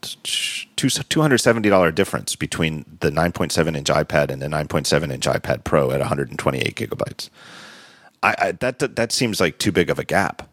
two 0.01 0.89
two 0.89 1.21
hundred 1.21 1.37
seventy 1.39 1.69
dollar 1.69 1.91
difference 1.91 2.35
between 2.35 2.85
the 3.01 3.11
nine 3.11 3.31
point 3.31 3.51
seven 3.51 3.75
inch 3.75 3.89
iPad 3.89 4.31
and 4.31 4.41
the 4.41 4.49
nine 4.49 4.67
point 4.67 4.87
seven 4.87 5.11
inch 5.11 5.25
iPad 5.25 5.63
Pro 5.63 5.91
at 5.91 5.99
one 5.99 6.07
hundred 6.07 6.29
and 6.29 6.39
twenty 6.39 6.59
eight 6.59 6.75
gigabytes. 6.75 7.29
I, 8.23 8.35
I, 8.39 8.51
that 8.53 8.79
that 8.95 9.11
seems 9.11 9.39
like 9.39 9.59
too 9.59 9.71
big 9.71 9.89
of 9.89 9.99
a 9.99 10.03
gap. 10.03 10.49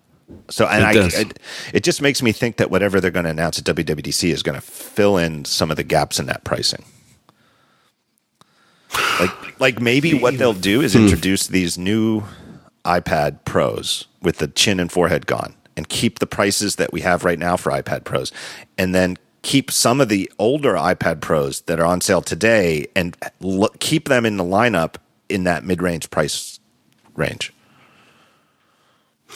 So 0.50 0.66
and 0.66 0.96
it 0.96 1.14
I 1.16 1.20
it, 1.20 1.38
it, 1.72 1.84
just 1.84 2.02
makes 2.02 2.20
me 2.20 2.32
think 2.32 2.56
that 2.56 2.70
whatever 2.70 3.00
they're 3.00 3.12
going 3.12 3.24
to 3.24 3.30
announce 3.30 3.58
at 3.58 3.64
WWDC 3.64 4.30
is 4.30 4.42
going 4.42 4.56
to 4.56 4.60
fill 4.60 5.16
in 5.16 5.44
some 5.44 5.70
of 5.70 5.76
the 5.76 5.84
gaps 5.84 6.18
in 6.18 6.26
that 6.26 6.44
pricing. 6.44 6.84
Like, 9.20 9.60
like 9.60 9.80
maybe 9.80 10.14
what 10.14 10.38
they'll 10.38 10.52
do 10.52 10.80
is 10.80 10.94
hmm. 10.94 11.04
introduce 11.04 11.46
these 11.46 11.78
new 11.78 12.22
iPad 12.84 13.44
Pros 13.44 14.06
with 14.22 14.38
the 14.38 14.48
chin 14.48 14.80
and 14.80 14.90
forehead 14.90 15.26
gone, 15.26 15.54
and 15.76 15.88
keep 15.88 16.18
the 16.18 16.26
prices 16.26 16.76
that 16.76 16.92
we 16.92 17.00
have 17.00 17.24
right 17.24 17.38
now 17.38 17.56
for 17.56 17.70
iPad 17.72 18.04
Pros, 18.04 18.32
and 18.78 18.94
then 18.94 19.16
keep 19.42 19.70
some 19.70 20.00
of 20.00 20.08
the 20.08 20.30
older 20.38 20.74
iPad 20.74 21.20
Pros 21.20 21.60
that 21.62 21.78
are 21.78 21.86
on 21.86 22.00
sale 22.00 22.22
today, 22.22 22.86
and 22.96 23.16
look, 23.40 23.78
keep 23.80 24.08
them 24.08 24.26
in 24.26 24.36
the 24.36 24.44
lineup 24.44 24.96
in 25.28 25.44
that 25.44 25.64
mid-range 25.64 26.10
price 26.10 26.60
range. 27.14 27.52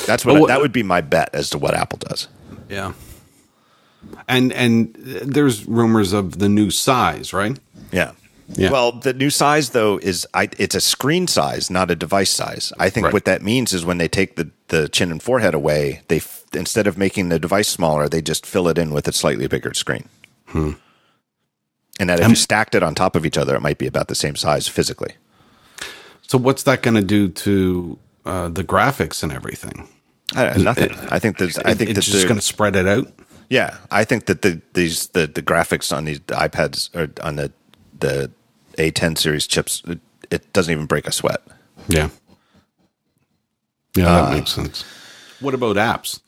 That's 0.07 0.25
what, 0.25 0.35
well, 0.35 0.47
that 0.47 0.61
would 0.61 0.73
be 0.73 0.83
my 0.83 1.01
bet 1.01 1.31
as 1.35 1.51
to 1.51 1.59
what 1.59 1.75
Apple 1.75 1.99
does. 1.99 2.29
Yeah. 2.69 2.93
And 4.29 4.53
and 4.53 4.95
there's 4.95 5.67
rumors 5.67 6.13
of 6.13 6.39
the 6.39 6.49
new 6.49 6.71
size, 6.71 7.33
right? 7.33 7.59
Yeah. 7.93 8.13
Yeah. 8.57 8.71
Well, 8.71 8.93
the 8.93 9.13
new 9.13 9.31
size 9.31 9.71
though 9.71 9.99
is 9.99 10.27
I, 10.35 10.49
it's 10.59 10.75
a 10.75 10.81
screen 10.81 11.27
size, 11.27 11.71
not 11.71 11.91
a 11.91 11.97
device 11.97 12.31
size. 12.31 12.73
I 12.79 12.91
think 12.91 13.05
right. 13.05 13.13
what 13.13 13.25
that 13.25 13.43
means 13.43 13.73
is 13.73 13.85
when 13.85 13.99
they 13.99 14.09
take 14.09 14.37
the, 14.37 14.51
the 14.69 14.89
chin 14.89 15.11
and 15.11 15.23
forehead 15.23 15.55
away, 15.55 16.03
they 16.09 16.17
f- 16.17 16.45
instead 16.53 16.87
of 16.87 16.99
making 16.99 17.29
the 17.29 17.39
device 17.39 17.69
smaller, 17.69 18.09
they 18.09 18.23
just 18.23 18.45
fill 18.45 18.69
it 18.69 18.79
in 18.79 18.93
with 18.93 19.07
a 19.07 19.13
slightly 19.13 19.47
bigger 19.47 19.73
screen. 19.75 20.09
Hmm. 20.47 20.73
And 22.01 22.09
that 22.09 22.19
if 22.19 22.25
um, 22.25 22.31
you 22.31 22.37
stacked 22.37 22.75
it 22.75 22.83
on 22.83 22.95
top 22.95 23.15
of 23.15 23.25
each 23.25 23.39
other, 23.39 23.55
it 23.55 23.61
might 23.61 23.79
be 23.79 23.87
about 23.87 24.09
the 24.09 24.15
same 24.15 24.35
size 24.35 24.67
physically. 24.67 25.15
So 26.23 26.39
what's 26.39 26.63
that 26.65 26.83
going 26.83 26.95
to 26.95 27.03
do 27.03 27.29
to 27.29 27.99
uh, 28.25 28.49
the 28.49 28.65
graphics 28.65 29.23
and 29.23 29.33
everything? 29.33 29.89
I, 30.35 30.57
nothing. 30.57 30.91
It, 30.91 31.13
I 31.13 31.19
think 31.19 31.39
there's. 31.39 31.59
I 31.59 31.75
think 31.75 31.91
it's 31.91 32.07
just 32.07 32.29
going 32.29 32.39
to 32.39 32.47
spread 32.47 32.77
it 32.77 32.87
out. 32.87 33.13
Yeah, 33.49 33.79
I 33.91 34.05
think 34.05 34.27
that 34.27 34.43
the 34.43 34.61
these 34.75 35.09
the, 35.09 35.27
the 35.27 35.43
graphics 35.43 35.95
on 35.95 36.05
these 36.05 36.21
the 36.21 36.35
iPads 36.35 36.95
or 36.95 37.11
on 37.25 37.37
the 37.37 37.53
the 37.99 38.31
a10 38.77 39.19
series 39.19 39.47
chips, 39.47 39.83
it, 39.87 40.01
it 40.31 40.53
doesn't 40.53 40.73
even 40.73 40.87
break 40.87 41.07
a 41.07 41.13
sweat. 41.13 41.43
Yeah. 41.89 42.11
Yeah, 43.97 44.05
that 44.05 44.29
uh, 44.29 44.35
makes 44.35 44.53
sense. 44.53 44.85
What 45.41 45.55
about 45.55 45.77
apps? 45.77 46.21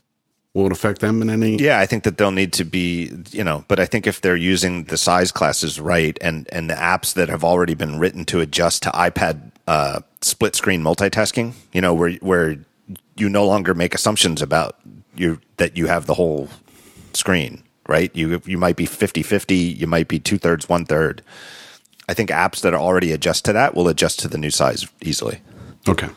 Will 0.54 0.66
it 0.66 0.72
affect 0.72 1.00
them 1.00 1.22
in 1.22 1.30
any? 1.30 1.56
Yeah, 1.56 1.78
I 1.78 1.86
think 1.86 2.04
that 2.04 2.18
they'll 2.18 2.30
need 2.30 2.52
to 2.54 2.64
be, 2.64 3.10
you 3.30 3.42
know, 3.42 3.64
but 3.68 3.80
I 3.80 3.86
think 3.86 4.06
if 4.06 4.20
they're 4.20 4.36
using 4.36 4.84
the 4.84 4.98
size 4.98 5.32
classes 5.32 5.80
right 5.80 6.18
and 6.20 6.46
and 6.52 6.68
the 6.68 6.74
apps 6.74 7.14
that 7.14 7.30
have 7.30 7.42
already 7.42 7.74
been 7.74 7.98
written 7.98 8.26
to 8.26 8.40
adjust 8.40 8.82
to 8.82 8.90
iPad 8.90 9.52
uh, 9.66 10.00
split 10.20 10.54
screen 10.54 10.82
multitasking, 10.82 11.54
you 11.72 11.80
know, 11.80 11.94
where 11.94 12.12
where 12.14 12.58
you 13.16 13.30
no 13.30 13.46
longer 13.46 13.72
make 13.72 13.94
assumptions 13.94 14.42
about 14.42 14.78
you 15.14 15.40
that 15.56 15.76
you 15.78 15.86
have 15.86 16.04
the 16.04 16.14
whole 16.14 16.50
screen, 17.14 17.62
right? 17.88 18.14
You 18.14 18.42
you 18.44 18.58
might 18.58 18.76
be 18.76 18.86
50-50, 18.86 19.78
you 19.78 19.86
might 19.86 20.08
be 20.08 20.18
two 20.18 20.36
thirds, 20.36 20.68
one 20.68 20.84
third. 20.84 21.22
I 22.12 22.14
think 22.14 22.28
apps 22.28 22.60
that 22.60 22.74
are 22.74 22.80
already 22.80 23.10
adjust 23.10 23.46
to 23.46 23.54
that 23.54 23.74
will 23.74 23.88
adjust 23.88 24.20
to 24.20 24.28
the 24.28 24.36
new 24.36 24.50
size 24.50 24.86
easily. 25.00 25.40
Okay. 25.88 26.10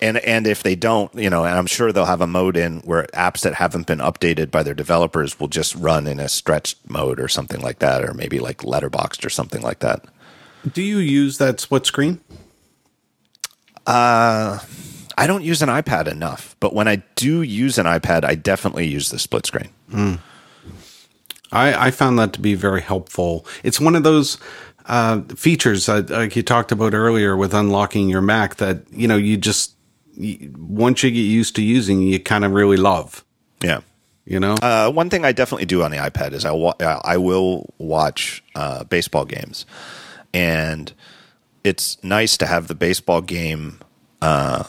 And 0.00 0.18
and 0.18 0.46
if 0.46 0.62
they 0.62 0.76
don't, 0.76 1.12
you 1.12 1.28
know, 1.28 1.44
and 1.44 1.58
I'm 1.58 1.66
sure 1.66 1.90
they'll 1.90 2.04
have 2.04 2.20
a 2.20 2.26
mode 2.28 2.56
in 2.56 2.78
where 2.82 3.02
apps 3.14 3.40
that 3.40 3.54
haven't 3.54 3.88
been 3.88 3.98
updated 3.98 4.52
by 4.52 4.62
their 4.62 4.74
developers 4.74 5.40
will 5.40 5.48
just 5.48 5.74
run 5.74 6.06
in 6.06 6.20
a 6.20 6.28
stretched 6.28 6.88
mode 6.88 7.18
or 7.18 7.26
something 7.26 7.60
like 7.60 7.80
that, 7.80 8.04
or 8.04 8.14
maybe 8.14 8.38
like 8.38 8.58
letterboxed 8.58 9.26
or 9.26 9.28
something 9.28 9.60
like 9.60 9.80
that. 9.80 10.04
Do 10.72 10.82
you 10.82 10.98
use 10.98 11.38
that 11.38 11.58
split 11.58 11.84
screen? 11.84 12.20
Uh 13.88 14.60
I 15.18 15.26
don't 15.26 15.42
use 15.42 15.62
an 15.62 15.68
iPad 15.68 16.06
enough, 16.06 16.54
but 16.60 16.74
when 16.74 16.86
I 16.86 17.02
do 17.16 17.42
use 17.42 17.76
an 17.76 17.86
iPad, 17.86 18.22
I 18.22 18.36
definitely 18.36 18.86
use 18.86 19.10
the 19.10 19.18
split 19.18 19.46
screen. 19.46 19.70
Mm. 19.90 20.20
I, 21.50 21.86
I 21.86 21.90
found 21.90 22.18
that 22.18 22.32
to 22.34 22.40
be 22.40 22.54
very 22.54 22.82
helpful. 22.82 23.46
It's 23.62 23.80
one 23.80 23.96
of 23.96 24.02
those 24.02 24.38
uh, 24.88 25.20
features 25.36 25.86
that, 25.86 26.10
like 26.10 26.34
you 26.34 26.42
talked 26.42 26.72
about 26.72 26.94
earlier 26.94 27.36
with 27.36 27.54
unlocking 27.54 28.08
your 28.08 28.22
Mac 28.22 28.56
that 28.56 28.82
you 28.90 29.06
know 29.06 29.16
you 29.16 29.36
just 29.36 29.74
you, 30.14 30.54
once 30.58 31.02
you 31.02 31.10
get 31.10 31.20
used 31.20 31.54
to 31.56 31.62
using, 31.62 32.02
you 32.02 32.18
kind 32.18 32.44
of 32.44 32.52
really 32.52 32.76
love. 32.76 33.24
Yeah. 33.62 33.80
You 34.24 34.40
know, 34.40 34.56
uh, 34.60 34.90
one 34.90 35.08
thing 35.08 35.24
I 35.24 35.32
definitely 35.32 35.64
do 35.64 35.82
on 35.82 35.90
the 35.90 35.96
iPad 35.96 36.32
is 36.32 36.44
I 36.44 36.50
wa- 36.50 36.74
I 36.78 37.16
will 37.16 37.72
watch 37.78 38.44
uh, 38.54 38.84
baseball 38.84 39.24
games, 39.24 39.64
and 40.34 40.92
it's 41.64 42.02
nice 42.04 42.36
to 42.36 42.46
have 42.46 42.68
the 42.68 42.74
baseball 42.74 43.22
game 43.22 43.80
uh, 44.20 44.64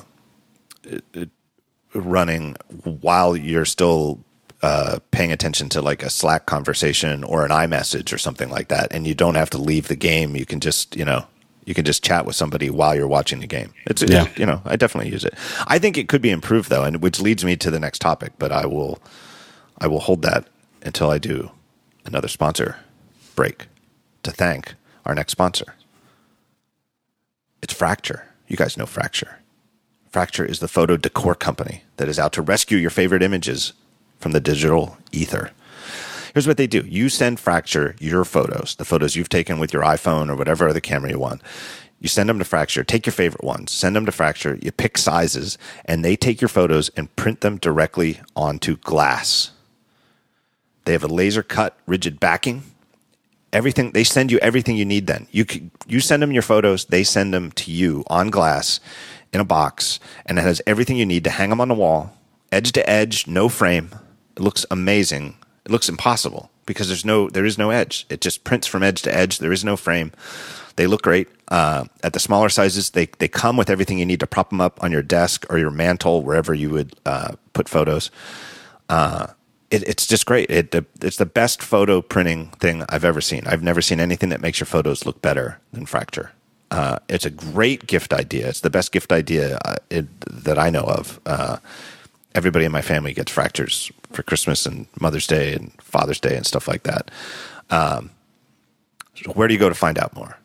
running 1.93 2.55
while 2.83 3.35
you're 3.35 3.65
still 3.65 4.23
uh, 4.61 4.99
paying 5.11 5.31
attention 5.31 5.69
to 5.69 5.81
like 5.81 6.03
a 6.03 6.09
Slack 6.09 6.45
conversation 6.45 7.23
or 7.23 7.45
an 7.45 7.51
iMessage 7.51 8.13
or 8.13 8.17
something 8.17 8.49
like 8.49 8.67
that, 8.67 8.91
and 8.91 9.07
you 9.07 9.13
don't 9.13 9.35
have 9.35 9.49
to 9.51 9.57
leave 9.57 9.87
the 9.87 9.95
game. 9.95 10.35
You 10.35 10.45
can 10.45 10.59
just, 10.59 10.95
you 10.95 11.05
know, 11.05 11.25
you 11.65 11.73
can 11.73 11.85
just 11.85 12.03
chat 12.03 12.25
with 12.25 12.35
somebody 12.35 12.69
while 12.69 12.95
you're 12.95 13.07
watching 13.07 13.39
the 13.39 13.47
game. 13.47 13.73
It's, 13.85 14.01
yeah. 14.01 14.27
You 14.35 14.45
know, 14.45 14.61
I 14.65 14.75
definitely 14.75 15.11
use 15.11 15.23
it. 15.23 15.33
I 15.67 15.79
think 15.79 15.97
it 15.97 16.09
could 16.09 16.21
be 16.21 16.31
improved 16.31 16.69
though, 16.69 16.83
and 16.83 17.01
which 17.01 17.21
leads 17.21 17.45
me 17.45 17.55
to 17.57 17.71
the 17.71 17.79
next 17.79 17.99
topic. 17.99 18.33
But 18.37 18.51
I 18.51 18.65
will, 18.65 18.99
I 19.77 19.87
will 19.87 19.99
hold 19.99 20.23
that 20.23 20.47
until 20.81 21.09
I 21.09 21.19
do 21.19 21.51
another 22.05 22.27
sponsor 22.27 22.77
break 23.35 23.67
to 24.23 24.31
thank 24.31 24.75
our 25.05 25.15
next 25.15 25.31
sponsor. 25.31 25.75
It's 27.61 27.73
Fracture. 27.73 28.25
You 28.47 28.57
guys 28.57 28.77
know 28.77 28.85
Fracture. 28.85 29.39
Fracture 30.09 30.43
is 30.43 30.59
the 30.59 30.67
photo 30.67 30.97
decor 30.97 31.35
company 31.35 31.83
that 31.97 32.09
is 32.09 32.17
out 32.17 32.33
to 32.33 32.41
rescue 32.41 32.77
your 32.77 32.89
favorite 32.89 33.21
images 33.21 33.73
from 34.19 34.33
the 34.33 34.39
digital 34.39 34.97
ether. 35.11 35.51
Here's 36.33 36.47
what 36.47 36.57
they 36.57 36.67
do. 36.67 36.85
You 36.87 37.09
send 37.09 37.39
Fracture 37.39 37.95
your 37.99 38.23
photos, 38.23 38.75
the 38.75 38.85
photos 38.85 39.15
you've 39.15 39.29
taken 39.29 39.59
with 39.59 39.73
your 39.73 39.83
iPhone 39.83 40.29
or 40.29 40.35
whatever 40.35 40.69
other 40.69 40.79
camera 40.79 41.11
you 41.11 41.19
want. 41.19 41.41
You 41.99 42.07
send 42.07 42.29
them 42.29 42.39
to 42.39 42.45
Fracture. 42.45 42.83
Take 42.83 43.05
your 43.05 43.13
favorite 43.13 43.43
ones. 43.43 43.71
Send 43.71 43.95
them 43.95 44.05
to 44.05 44.11
Fracture. 44.11 44.57
You 44.61 44.71
pick 44.71 44.97
sizes, 44.97 45.57
and 45.85 46.03
they 46.03 46.15
take 46.15 46.39
your 46.39 46.47
photos 46.47 46.89
and 46.89 47.13
print 47.15 47.41
them 47.41 47.57
directly 47.57 48.21
onto 48.35 48.77
glass. 48.77 49.51
They 50.85 50.93
have 50.93 51.03
a 51.03 51.07
laser 51.07 51.43
cut, 51.43 51.77
rigid 51.85 52.19
backing. 52.19 52.63
Everything 53.51 53.91
they 53.91 54.03
send 54.03 54.31
you 54.31 54.37
everything 54.39 54.77
you 54.77 54.85
need. 54.85 55.07
Then 55.07 55.27
you 55.31 55.45
you 55.87 55.99
send 55.99 56.21
them 56.21 56.31
your 56.31 56.43
photos. 56.43 56.85
They 56.85 57.03
send 57.03 57.33
them 57.33 57.51
to 57.53 57.71
you 57.71 58.03
on 58.07 58.29
glass 58.29 58.79
in 59.33 59.41
a 59.41 59.45
box, 59.45 59.99
and 60.25 60.39
it 60.39 60.43
has 60.43 60.61
everything 60.65 60.97
you 60.97 61.05
need 61.05 61.23
to 61.23 61.29
hang 61.31 61.49
them 61.49 61.59
on 61.59 61.67
the 61.67 61.73
wall, 61.73 62.13
edge 62.51 62.71
to 62.73 62.89
edge, 62.89 63.27
no 63.27 63.49
frame. 63.49 63.89
It 64.39 64.43
looks 64.43 64.65
amazing. 64.71 65.35
It 65.65 65.71
looks 65.71 65.89
impossible 65.89 66.49
because 66.65 66.87
there's 66.87 67.03
no 67.03 67.29
there 67.29 67.45
is 67.45 67.57
no 67.57 67.71
edge. 67.71 68.05
It 68.09 68.21
just 68.21 68.45
prints 68.45 68.67
from 68.67 68.83
edge 68.83 69.01
to 69.01 69.13
edge. 69.13 69.39
There 69.39 69.51
is 69.51 69.65
no 69.65 69.75
frame. 69.75 70.13
They 70.77 70.87
look 70.87 71.01
great. 71.01 71.27
Uh, 71.49 71.85
at 72.03 72.13
the 72.13 72.21
smaller 72.21 72.47
sizes, 72.47 72.91
they 72.91 73.07
they 73.17 73.27
come 73.27 73.57
with 73.57 73.69
everything 73.69 73.99
you 73.99 74.05
need 74.05 74.21
to 74.21 74.27
prop 74.27 74.49
them 74.49 74.61
up 74.61 74.81
on 74.81 74.93
your 74.93 75.01
desk 75.01 75.45
or 75.49 75.57
your 75.57 75.71
mantle, 75.71 76.23
wherever 76.23 76.53
you 76.53 76.69
would 76.69 76.95
uh, 77.05 77.33
put 77.51 77.67
photos. 77.67 78.11
Uh, 78.87 79.27
it, 79.69 79.83
it's 79.83 80.07
just 80.07 80.25
great. 80.25 80.49
It 80.49 80.73
it's 81.01 81.17
the 81.17 81.25
best 81.25 81.61
photo 81.61 82.01
printing 82.01 82.51
thing 82.61 82.85
I've 82.87 83.03
ever 83.03 83.19
seen. 83.19 83.45
I've 83.45 83.61
never 83.61 83.81
seen 83.81 83.99
anything 83.99 84.29
that 84.29 84.39
makes 84.39 84.61
your 84.61 84.67
photos 84.67 85.05
look 85.05 85.21
better 85.21 85.59
than 85.73 85.85
Fracture. 85.85 86.31
Uh, 86.71 86.99
it's 87.09 87.25
a 87.25 87.29
great 87.29 87.87
gift 87.87 88.13
idea. 88.13 88.47
It's 88.47 88.61
the 88.61 88.69
best 88.69 88.93
gift 88.93 89.11
idea 89.11 89.57
uh, 89.65 89.75
it, 89.89 90.07
that 90.21 90.57
I 90.57 90.69
know 90.69 90.83
of. 90.83 91.19
Uh, 91.25 91.57
everybody 92.35 92.63
in 92.63 92.71
my 92.71 92.81
family 92.81 93.13
gets 93.13 93.31
fractures 93.31 93.91
for 94.11 94.23
Christmas 94.23 94.65
and 94.65 94.87
Mother's 94.99 95.27
Day 95.27 95.53
and 95.53 95.71
Father's 95.81 96.19
Day 96.19 96.35
and 96.35 96.45
stuff 96.45 96.67
like 96.67 96.83
that. 96.83 97.11
Um, 97.69 98.11
so 99.15 99.31
where 99.31 99.47
do 99.47 99.53
you 99.53 99.59
go 99.59 99.69
to 99.69 99.75
find 99.75 99.97
out 99.97 100.15
more? 100.15 100.39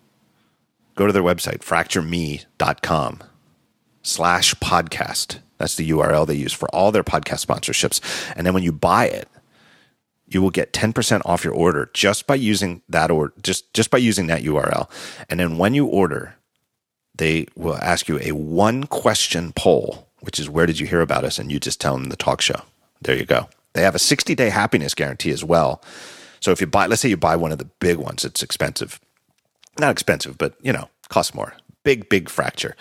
go 0.95 1.07
to 1.07 1.12
their 1.12 1.23
website, 1.23 1.59
fractureme.com 1.59 3.23
slash 4.03 4.55
podcast. 4.57 5.39
That's 5.59 5.77
the 5.77 5.89
URL 5.91 6.27
they 6.27 6.35
use 6.35 6.53
for 6.53 6.69
all 6.74 6.93
their 6.93 7.05
podcast 7.05 7.45
sponsorships. 7.45 8.01
And 8.36 8.47
then 8.47 8.55
when 8.55 8.62
you 8.62 8.73
buy 8.73 9.07
it, 9.07 9.28
you 10.27 10.41
will 10.43 10.51
get 10.51 10.73
10% 10.73 11.23
off 11.24 11.45
your 11.45 11.53
order 11.53 11.91
just 11.93 12.27
by 12.27 12.35
using 12.35 12.82
that 12.89 13.11
or 13.11 13.32
just, 13.43 13.73
just 13.74 13.91
by 13.91 13.99
using 13.99 14.27
that 14.28 14.43
URL. 14.43 14.91
And 15.28 15.39
then 15.39 15.59
when 15.59 15.74
you 15.74 15.86
order, 15.86 16.36
they 17.15 17.47
will 17.55 17.77
ask 17.77 18.09
you 18.09 18.19
a 18.20 18.32
one 18.32 18.85
question 18.85 19.53
poll, 19.53 20.09
which 20.20 20.41
is 20.41 20.49
where 20.49 20.66
did 20.66 20.81
you 20.81 20.86
hear 20.86 21.03
about 21.03 21.24
us? 21.24 21.39
And 21.39 21.53
you 21.53 21.61
just 21.61 21.81
tell 21.81 21.97
them 21.97 22.09
the 22.09 22.16
talk 22.16 22.41
show. 22.41 22.62
There 23.05 23.16
you 23.16 23.24
go. 23.24 23.48
They 23.72 23.82
have 23.82 23.94
a 23.94 24.01
60 24.01 24.35
day 24.35 24.51
happiness 24.51 24.94
guarantee 24.94 25.31
as 25.31 25.44
well. 25.44 25.82
So 26.40 26.51
if 26.51 26.60
you 26.60 26.66
buy, 26.66 26.86
let's 26.86 27.01
say 27.01 27.09
you 27.09 27.16
buy 27.16 27.36
one 27.36 27.52
of 27.52 27.59
the 27.59 27.64
big 27.64 27.97
ones, 27.97 28.24
it's 28.24 28.43
expensive 28.43 29.01
not 29.78 29.90
expensive, 29.90 30.39
but 30.39 30.55
you 30.62 30.72
know, 30.72 30.89
costs 31.09 31.35
more. 31.35 31.55
Big, 31.85 32.09
big 32.09 32.28
fracture. 32.28 32.76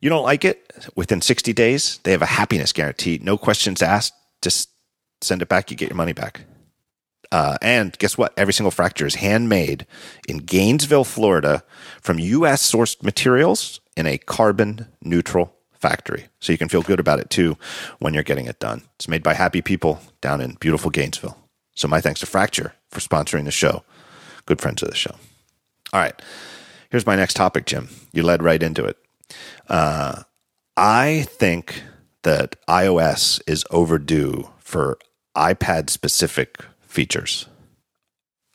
You 0.00 0.10
don't 0.10 0.22
like 0.22 0.44
it? 0.44 0.88
Within 0.94 1.20
60 1.20 1.52
days, 1.52 1.98
they 2.04 2.12
have 2.12 2.22
a 2.22 2.26
happiness 2.26 2.72
guarantee. 2.72 3.18
No 3.20 3.36
questions 3.36 3.82
asked. 3.82 4.14
Just 4.42 4.70
send 5.20 5.42
it 5.42 5.48
back. 5.48 5.70
You 5.70 5.76
get 5.76 5.88
your 5.88 5.96
money 5.96 6.12
back. 6.12 6.42
Uh, 7.32 7.56
and 7.60 7.98
guess 7.98 8.16
what? 8.16 8.32
Every 8.36 8.52
single 8.52 8.70
fracture 8.70 9.06
is 9.06 9.16
handmade 9.16 9.86
in 10.28 10.38
Gainesville, 10.38 11.04
Florida, 11.04 11.64
from 12.00 12.20
U.S. 12.20 12.70
sourced 12.70 13.02
materials 13.02 13.80
in 13.96 14.06
a 14.06 14.18
carbon 14.18 14.86
neutral 15.02 15.56
factory. 15.84 16.28
So 16.40 16.50
you 16.50 16.56
can 16.56 16.70
feel 16.70 16.80
good 16.80 16.98
about 16.98 17.20
it 17.20 17.28
too 17.28 17.58
when 17.98 18.14
you're 18.14 18.22
getting 18.22 18.46
it 18.46 18.58
done. 18.58 18.80
It's 18.96 19.06
made 19.06 19.22
by 19.22 19.34
happy 19.34 19.60
people 19.60 20.00
down 20.22 20.40
in 20.40 20.54
beautiful 20.54 20.90
Gainesville. 20.90 21.36
So 21.74 21.88
my 21.88 22.00
thanks 22.00 22.20
to 22.20 22.26
Fracture 22.26 22.72
for 22.88 23.00
sponsoring 23.00 23.44
the 23.44 23.50
show. 23.50 23.84
Good 24.46 24.62
friends 24.62 24.82
of 24.82 24.88
the 24.88 24.96
show. 24.96 25.14
All 25.92 26.00
right. 26.00 26.20
Here's 26.88 27.06
my 27.06 27.16
next 27.16 27.34
topic, 27.34 27.66
Jim. 27.66 27.88
You 28.14 28.22
led 28.22 28.42
right 28.42 28.62
into 28.62 28.82
it. 28.86 28.96
Uh, 29.68 30.22
I 30.74 31.26
think 31.28 31.82
that 32.22 32.56
iOS 32.66 33.42
is 33.46 33.66
overdue 33.70 34.48
for 34.60 34.96
iPad 35.36 35.90
specific 35.90 36.64
features. 36.80 37.46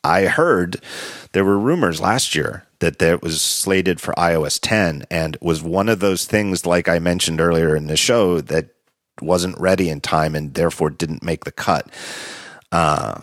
I 0.02 0.24
heard 0.24 0.82
there 1.30 1.44
were 1.44 1.58
rumors 1.58 2.00
last 2.00 2.34
year 2.34 2.66
that 2.80 2.98
that 2.98 3.22
was 3.22 3.40
slated 3.40 4.00
for 4.00 4.12
iOS 4.14 4.58
10 4.60 5.04
and 5.10 5.36
was 5.40 5.62
one 5.62 5.88
of 5.88 6.00
those 6.00 6.26
things, 6.26 6.66
like 6.66 6.88
I 6.88 6.98
mentioned 6.98 7.40
earlier 7.40 7.76
in 7.76 7.86
the 7.86 7.96
show, 7.96 8.40
that 8.40 8.70
wasn't 9.22 9.58
ready 9.58 9.88
in 9.88 10.00
time 10.00 10.34
and 10.34 10.54
therefore 10.54 10.90
didn't 10.90 11.22
make 11.22 11.44
the 11.44 11.52
cut. 11.52 11.88
Uh, 12.72 13.20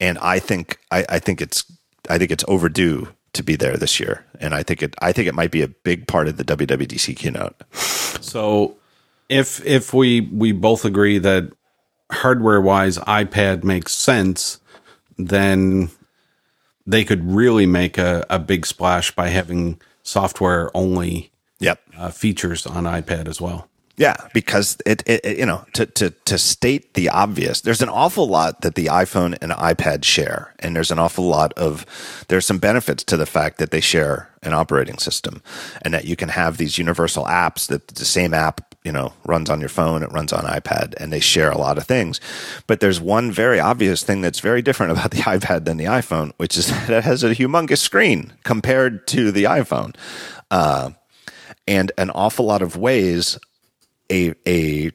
and 0.00 0.18
I 0.18 0.38
think 0.38 0.78
I, 0.90 1.04
I 1.08 1.18
think 1.18 1.40
it's 1.40 1.64
I 2.08 2.18
think 2.18 2.30
it's 2.30 2.44
overdue 2.48 3.08
to 3.32 3.42
be 3.42 3.56
there 3.56 3.76
this 3.76 3.98
year, 3.98 4.24
and 4.40 4.54
I 4.54 4.62
think 4.62 4.82
it 4.82 4.94
I 5.00 5.12
think 5.12 5.28
it 5.28 5.34
might 5.34 5.50
be 5.50 5.62
a 5.62 5.68
big 5.68 6.06
part 6.06 6.28
of 6.28 6.36
the 6.36 6.44
WWDC 6.44 7.16
keynote. 7.16 7.54
So, 8.22 8.76
if 9.28 9.64
if 9.64 9.92
we 9.92 10.20
we 10.20 10.52
both 10.52 10.84
agree 10.84 11.18
that 11.18 11.50
hardware 12.10 12.60
wise 12.60 12.98
iPad 12.98 13.64
makes 13.64 13.92
sense, 13.92 14.60
then 15.16 15.90
they 16.86 17.04
could 17.04 17.24
really 17.30 17.66
make 17.66 17.98
a, 17.98 18.24
a 18.28 18.38
big 18.38 18.66
splash 18.66 19.10
by 19.10 19.28
having 19.28 19.80
software 20.02 20.70
only 20.74 21.30
yep. 21.58 21.80
Uh, 21.96 22.10
features 22.10 22.66
on 22.66 22.84
iPad 22.84 23.28
as 23.28 23.40
well. 23.40 23.68
Yeah, 23.96 24.16
because 24.34 24.76
it, 24.84 25.04
it, 25.06 25.24
it, 25.24 25.38
you 25.38 25.46
know, 25.46 25.64
to, 25.74 25.86
to, 25.86 26.10
to 26.10 26.36
state 26.36 26.94
the 26.94 27.08
obvious, 27.10 27.60
there's 27.60 27.80
an 27.80 27.88
awful 27.88 28.26
lot 28.26 28.62
that 28.62 28.74
the 28.74 28.86
iPhone 28.86 29.38
and 29.40 29.52
iPad 29.52 30.02
share. 30.02 30.52
And 30.58 30.74
there's 30.74 30.90
an 30.90 30.98
awful 30.98 31.26
lot 31.26 31.52
of, 31.52 31.86
there's 32.26 32.44
some 32.44 32.58
benefits 32.58 33.04
to 33.04 33.16
the 33.16 33.24
fact 33.24 33.58
that 33.58 33.70
they 33.70 33.80
share 33.80 34.30
an 34.42 34.52
operating 34.52 34.98
system 34.98 35.42
and 35.82 35.94
that 35.94 36.06
you 36.06 36.16
can 36.16 36.30
have 36.30 36.56
these 36.56 36.76
universal 36.76 37.24
apps 37.26 37.68
that 37.68 37.86
the 37.86 38.04
same 38.04 38.34
app, 38.34 38.73
you 38.84 38.92
know, 38.92 39.12
runs 39.24 39.48
on 39.48 39.60
your 39.60 39.68
phone, 39.68 40.02
it 40.02 40.12
runs 40.12 40.32
on 40.32 40.44
iPad, 40.44 40.94
and 40.98 41.12
they 41.12 41.20
share 41.20 41.50
a 41.50 41.58
lot 41.58 41.78
of 41.78 41.86
things. 41.86 42.20
But 42.66 42.80
there's 42.80 43.00
one 43.00 43.32
very 43.32 43.58
obvious 43.58 44.02
thing 44.02 44.20
that's 44.20 44.40
very 44.40 44.62
different 44.62 44.92
about 44.92 45.10
the 45.10 45.16
iPad 45.22 45.64
than 45.64 45.78
the 45.78 45.86
iPhone, 45.86 46.32
which 46.36 46.56
is 46.56 46.68
that 46.86 46.90
it 46.90 47.04
has 47.04 47.24
a 47.24 47.34
humongous 47.34 47.78
screen 47.78 48.34
compared 48.44 49.06
to 49.08 49.32
the 49.32 49.44
iPhone. 49.44 49.96
Uh, 50.50 50.90
and 51.66 51.90
an 51.96 52.10
awful 52.10 52.44
lot 52.44 52.62
of 52.62 52.76
ways 52.76 53.38
a 54.12 54.34
a 54.46 54.90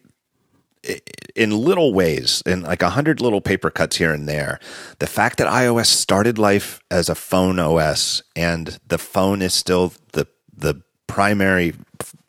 in 1.36 1.52
little 1.52 1.94
ways, 1.94 2.42
in 2.46 2.62
like 2.62 2.82
a 2.82 2.92
hundred 2.92 3.22
little 3.22 3.42
paper 3.42 3.70
cuts 3.70 3.98
here 3.98 4.14
and 4.14 4.28
there, 4.28 4.60
the 5.00 5.08
fact 5.08 5.38
that 5.38 5.48
iOS 5.48 5.88
started 5.88 6.38
life 6.38 6.80
as 6.90 7.10
a 7.10 7.16
phone 7.16 7.60
OS 7.60 8.24
and 8.36 8.80
the 8.88 8.98
phone 8.98 9.42
is 9.42 9.54
still 9.54 9.94
the 10.14 10.28
the 10.56 10.82
primary, 11.08 11.74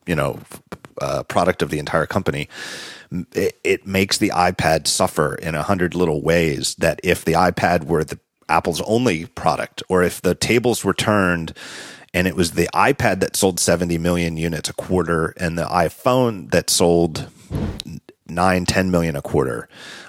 you 0.07 0.17
know, 0.17 0.39
uh, 1.01 1.23
product 1.25 1.63
of 1.63 1.71
the 1.71 1.79
entire 1.79 2.07
company, 2.07 2.49
it, 3.33 3.59
it 3.65 3.87
makes 3.87 4.19
the 4.19 4.31
iPad 4.31 4.87
suffer 4.87 5.35
in 5.35 5.55
a 5.55 5.63
hundred 5.63 5.95
little 5.95 6.23
ways. 6.23 6.75
That 6.77 7.01
if 7.03 7.25
the 7.25 7.33
iPad 7.33 7.85
were 7.85 8.05
the 8.05 8.19
Apple's 8.49 8.81
only 8.83 9.27
product, 9.27 9.83
or 9.89 10.03
if 10.03 10.21
the 10.21 10.35
tables 10.35 10.85
were 10.85 10.95
turned 10.95 11.55
and 12.13 12.27
it 12.27 12.35
was 12.35 12.53
the 12.53 12.69
iPad 12.75 13.21
that 13.21 13.37
sold 13.37 13.61
70 13.61 13.97
million 13.99 14.37
units 14.37 14.69
a 14.69 14.73
quarter 14.73 15.33
and 15.37 15.57
the 15.57 15.65
iPhone 15.65 16.51
that 16.51 16.69
sold 16.69 17.29
9 18.29 18.67
10 18.67 18.91
million 18.91 19.15
a 19.15 19.23
quarter 19.23 19.69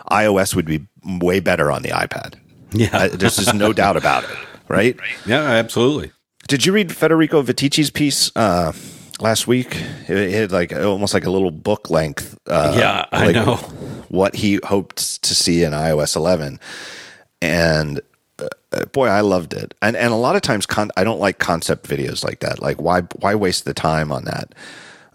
iOS 0.09 0.55
would 0.55 0.65
be 0.65 0.87
way 1.05 1.39
better 1.39 1.71
on 1.71 1.83
the 1.83 1.89
iPad. 1.89 2.35
Yeah. 2.71 2.89
Uh, 2.91 3.07
there's 3.09 3.37
just 3.37 3.53
no 3.53 3.71
doubt 3.73 3.97
about 3.97 4.23
it 4.23 4.37
right? 4.71 4.97
Yeah 5.25 5.41
absolutely. 5.41 6.11
Did 6.47 6.65
you 6.65 6.73
read 6.73 6.95
Federico 6.95 7.43
Viticci's 7.43 7.91
piece 7.91 8.31
uh, 8.35 8.73
last 9.21 9.47
week 9.47 9.75
it 10.07 10.31
had 10.31 10.51
like 10.51 10.73
almost 10.73 11.13
like 11.13 11.25
a 11.25 11.29
little 11.29 11.51
book 11.51 11.89
length 11.89 12.37
uh, 12.47 12.73
yeah 12.77 13.05
I 13.11 13.27
like 13.27 13.35
know 13.35 13.55
what 14.09 14.35
he 14.35 14.59
hoped 14.63 15.23
to 15.23 15.35
see 15.35 15.63
in 15.63 15.73
iOS 15.73 16.15
11 16.15 16.59
and 17.41 18.01
uh, 18.71 18.85
boy, 18.85 19.07
I 19.07 19.21
loved 19.21 19.53
it. 19.53 19.73
And 19.81 19.95
and 19.95 20.13
a 20.13 20.17
lot 20.17 20.35
of 20.35 20.41
times, 20.41 20.65
con- 20.65 20.91
I 20.95 21.03
don't 21.03 21.19
like 21.19 21.39
concept 21.39 21.87
videos 21.87 22.23
like 22.23 22.39
that. 22.39 22.61
Like, 22.61 22.81
why 22.81 23.01
why 23.19 23.35
waste 23.35 23.65
the 23.65 23.73
time 23.73 24.11
on 24.11 24.25
that? 24.25 24.55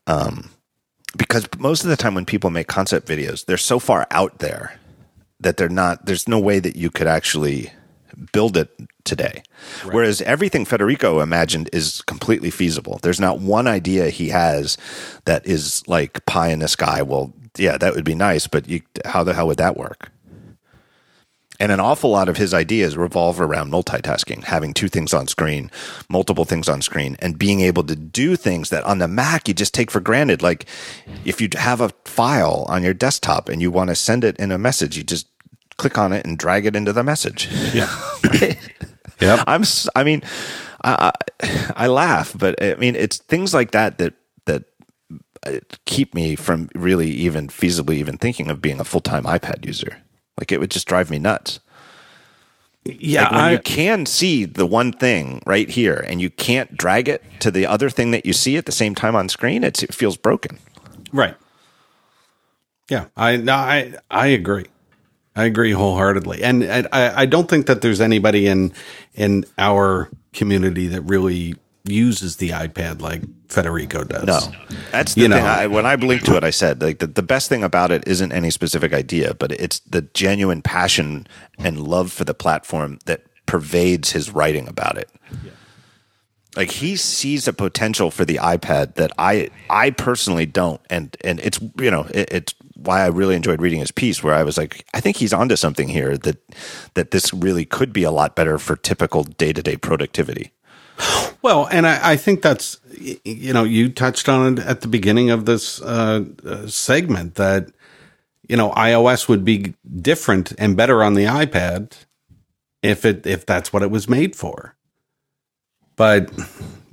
Um, 0.06 0.50
because 1.16 1.48
most 1.58 1.84
of 1.84 1.90
the 1.90 1.96
time, 1.96 2.14
when 2.14 2.26
people 2.26 2.50
make 2.50 2.66
concept 2.66 3.08
videos, 3.08 3.46
they're 3.46 3.56
so 3.56 3.78
far 3.78 4.06
out 4.10 4.38
there 4.38 4.78
that 5.40 5.56
they're 5.56 5.68
not. 5.68 6.06
There's 6.06 6.28
no 6.28 6.38
way 6.38 6.58
that 6.58 6.76
you 6.76 6.90
could 6.90 7.06
actually 7.06 7.72
build 8.32 8.56
it 8.56 8.70
today. 9.04 9.42
Right. 9.84 9.94
Whereas 9.94 10.22
everything 10.22 10.64
Federico 10.64 11.20
imagined 11.20 11.70
is 11.72 12.02
completely 12.02 12.50
feasible. 12.50 12.98
There's 13.02 13.20
not 13.20 13.40
one 13.40 13.66
idea 13.66 14.10
he 14.10 14.28
has 14.30 14.76
that 15.24 15.46
is 15.46 15.86
like 15.86 16.24
pie 16.26 16.48
in 16.48 16.60
the 16.60 16.68
sky. 16.68 17.02
Well, 17.02 17.32
yeah, 17.56 17.78
that 17.78 17.94
would 17.94 18.04
be 18.04 18.14
nice, 18.14 18.46
but 18.46 18.68
you, 18.68 18.82
how 19.04 19.24
the 19.24 19.34
hell 19.34 19.46
would 19.46 19.58
that 19.58 19.76
work? 19.76 20.10
And 21.58 21.72
an 21.72 21.80
awful 21.80 22.10
lot 22.10 22.28
of 22.28 22.36
his 22.36 22.52
ideas 22.52 22.96
revolve 22.96 23.40
around 23.40 23.70
multitasking, 23.70 24.44
having 24.44 24.74
two 24.74 24.88
things 24.88 25.14
on 25.14 25.26
screen, 25.26 25.70
multiple 26.08 26.44
things 26.44 26.68
on 26.68 26.82
screen, 26.82 27.16
and 27.20 27.38
being 27.38 27.60
able 27.60 27.82
to 27.84 27.96
do 27.96 28.36
things 28.36 28.68
that 28.70 28.84
on 28.84 28.98
the 28.98 29.08
Mac 29.08 29.48
you 29.48 29.54
just 29.54 29.72
take 29.72 29.90
for 29.90 30.00
granted. 30.00 30.42
Like 30.42 30.66
if 31.24 31.40
you 31.40 31.48
have 31.56 31.80
a 31.80 31.92
file 32.04 32.66
on 32.68 32.82
your 32.82 32.92
desktop 32.92 33.48
and 33.48 33.62
you 33.62 33.70
want 33.70 33.88
to 33.88 33.94
send 33.94 34.22
it 34.22 34.36
in 34.36 34.52
a 34.52 34.58
message, 34.58 34.98
you 34.98 35.02
just 35.02 35.28
click 35.76 35.98
on 35.98 36.12
it 36.12 36.26
and 36.26 36.38
drag 36.38 36.66
it 36.66 36.76
into 36.76 36.92
the 36.92 37.02
message. 37.04 37.48
Yeah. 37.72 37.88
yeah. 39.20 39.44
I'm, 39.46 39.62
I 39.94 40.04
mean, 40.04 40.22
I, 40.82 41.12
I, 41.40 41.72
I 41.76 41.86
laugh, 41.88 42.34
but 42.36 42.62
I 42.62 42.74
mean, 42.76 42.96
it's 42.96 43.18
things 43.18 43.52
like 43.54 43.72
that 43.72 43.98
that 43.98 44.14
that 44.46 44.64
uh, 45.44 45.58
keep 45.84 46.14
me 46.14 46.36
from 46.36 46.68
really 46.74 47.10
even 47.10 47.48
feasibly 47.48 47.94
even 47.96 48.16
thinking 48.16 48.50
of 48.50 48.62
being 48.62 48.80
a 48.80 48.84
full 48.84 49.00
time 49.00 49.24
iPad 49.24 49.64
user. 49.66 49.98
Like 50.38 50.52
it 50.52 50.60
would 50.60 50.70
just 50.70 50.86
drive 50.88 51.10
me 51.10 51.18
nuts. 51.18 51.60
Yeah, 52.84 53.22
Like 53.22 53.30
when 53.32 53.40
I, 53.40 53.52
you 53.52 53.58
can 53.58 54.06
see 54.06 54.44
the 54.44 54.64
one 54.66 54.92
thing 54.92 55.42
right 55.44 55.68
here, 55.68 56.04
and 56.06 56.20
you 56.20 56.30
can't 56.30 56.76
drag 56.76 57.08
it 57.08 57.20
to 57.40 57.50
the 57.50 57.66
other 57.66 57.90
thing 57.90 58.12
that 58.12 58.24
you 58.24 58.32
see 58.32 58.56
at 58.56 58.66
the 58.66 58.70
same 58.70 58.94
time 58.94 59.16
on 59.16 59.28
screen, 59.28 59.64
it's, 59.64 59.82
it 59.82 59.92
feels 59.92 60.16
broken. 60.16 60.58
right. 61.12 61.34
Yeah, 62.88 63.06
I 63.16 63.36
no, 63.38 63.54
I 63.54 63.94
I 64.12 64.28
agree. 64.28 64.66
I 65.36 65.44
agree 65.44 65.72
wholeheartedly, 65.72 66.42
and, 66.42 66.62
and 66.64 66.88
I 66.92 67.22
I 67.22 67.26
don't 67.26 67.48
think 67.48 67.66
that 67.66 67.82
there's 67.82 68.00
anybody 68.00 68.46
in 68.46 68.72
in 69.14 69.44
our 69.58 70.08
community 70.32 70.86
that 70.88 71.02
really 71.02 71.54
uses 71.84 72.36
the 72.36 72.50
iPad 72.50 73.00
like 73.00 73.22
Federico 73.48 74.02
does. 74.02 74.24
No, 74.26 74.40
that's 74.90 75.14
the 75.14 75.20
You 75.20 75.28
thing. 75.28 75.38
know. 75.44 75.48
I, 75.48 75.66
when 75.68 75.86
I 75.86 75.94
blinked 75.96 76.24
to 76.26 76.36
it, 76.36 76.42
I 76.42 76.50
said 76.50 76.82
like 76.82 76.98
the, 76.98 77.06
the 77.06 77.22
best 77.22 77.48
thing 77.48 77.62
about 77.62 77.92
it 77.92 78.02
isn't 78.08 78.32
any 78.32 78.50
specific 78.50 78.92
idea, 78.92 79.34
but 79.34 79.52
it's 79.52 79.78
the 79.80 80.02
genuine 80.14 80.62
passion 80.62 81.26
and 81.58 81.78
love 81.86 82.10
for 82.12 82.24
the 82.24 82.34
platform 82.34 82.98
that 83.04 83.22
pervades 83.46 84.10
his 84.12 84.30
writing 84.30 84.66
about 84.66 84.98
it. 84.98 85.08
Like 86.56 86.70
he 86.70 86.96
sees 86.96 87.46
a 87.46 87.52
potential 87.52 88.10
for 88.10 88.24
the 88.24 88.36
iPad 88.36 88.94
that 88.94 89.12
I 89.18 89.50
I 89.68 89.90
personally 89.90 90.46
don't, 90.46 90.80
and 90.88 91.16
and 91.22 91.40
it's 91.40 91.60
you 91.78 91.90
know 91.90 92.06
it, 92.14 92.32
it's 92.32 92.54
why 92.74 93.02
I 93.02 93.08
really 93.08 93.36
enjoyed 93.36 93.60
reading 93.60 93.80
his 93.80 93.90
piece 93.90 94.22
where 94.22 94.34
I 94.34 94.42
was 94.42 94.56
like 94.56 94.86
I 94.94 95.00
think 95.00 95.16
he's 95.16 95.32
onto 95.32 95.56
something 95.56 95.88
here 95.88 96.16
that 96.18 96.38
that 96.94 97.10
this 97.10 97.32
really 97.34 97.64
could 97.64 97.92
be 97.92 98.04
a 98.04 98.10
lot 98.10 98.36
better 98.36 98.58
for 98.58 98.76
typical 98.76 99.24
day 99.24 99.52
to 99.52 99.62
day 99.62 99.76
productivity. 99.76 100.52
Well, 101.42 101.68
and 101.70 101.86
I, 101.86 102.12
I 102.12 102.16
think 102.16 102.42
that's 102.42 102.78
you 103.24 103.52
know 103.52 103.64
you 103.64 103.90
touched 103.90 104.28
on 104.28 104.58
it 104.58 104.64
at 104.64 104.80
the 104.80 104.88
beginning 104.88 105.30
of 105.30 105.44
this 105.44 105.80
uh, 105.82 106.24
uh, 106.44 106.66
segment 106.66 107.34
that 107.34 107.68
you 108.48 108.56
know 108.56 108.70
iOS 108.70 109.28
would 109.28 109.44
be 109.44 109.74
different 110.00 110.52
and 110.58 110.76
better 110.76 111.02
on 111.02 111.14
the 111.14 111.24
iPad 111.24 111.92
if 112.82 113.04
it 113.04 113.26
if 113.26 113.44
that's 113.44 113.72
what 113.72 113.82
it 113.82 113.90
was 113.90 114.08
made 114.08 114.34
for. 114.34 114.75
But 115.96 116.30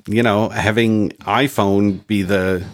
you 0.08 0.24
know, 0.24 0.50
having 0.50 1.10
iPhone 1.22 2.06
be 2.08 2.24
the 2.24 2.66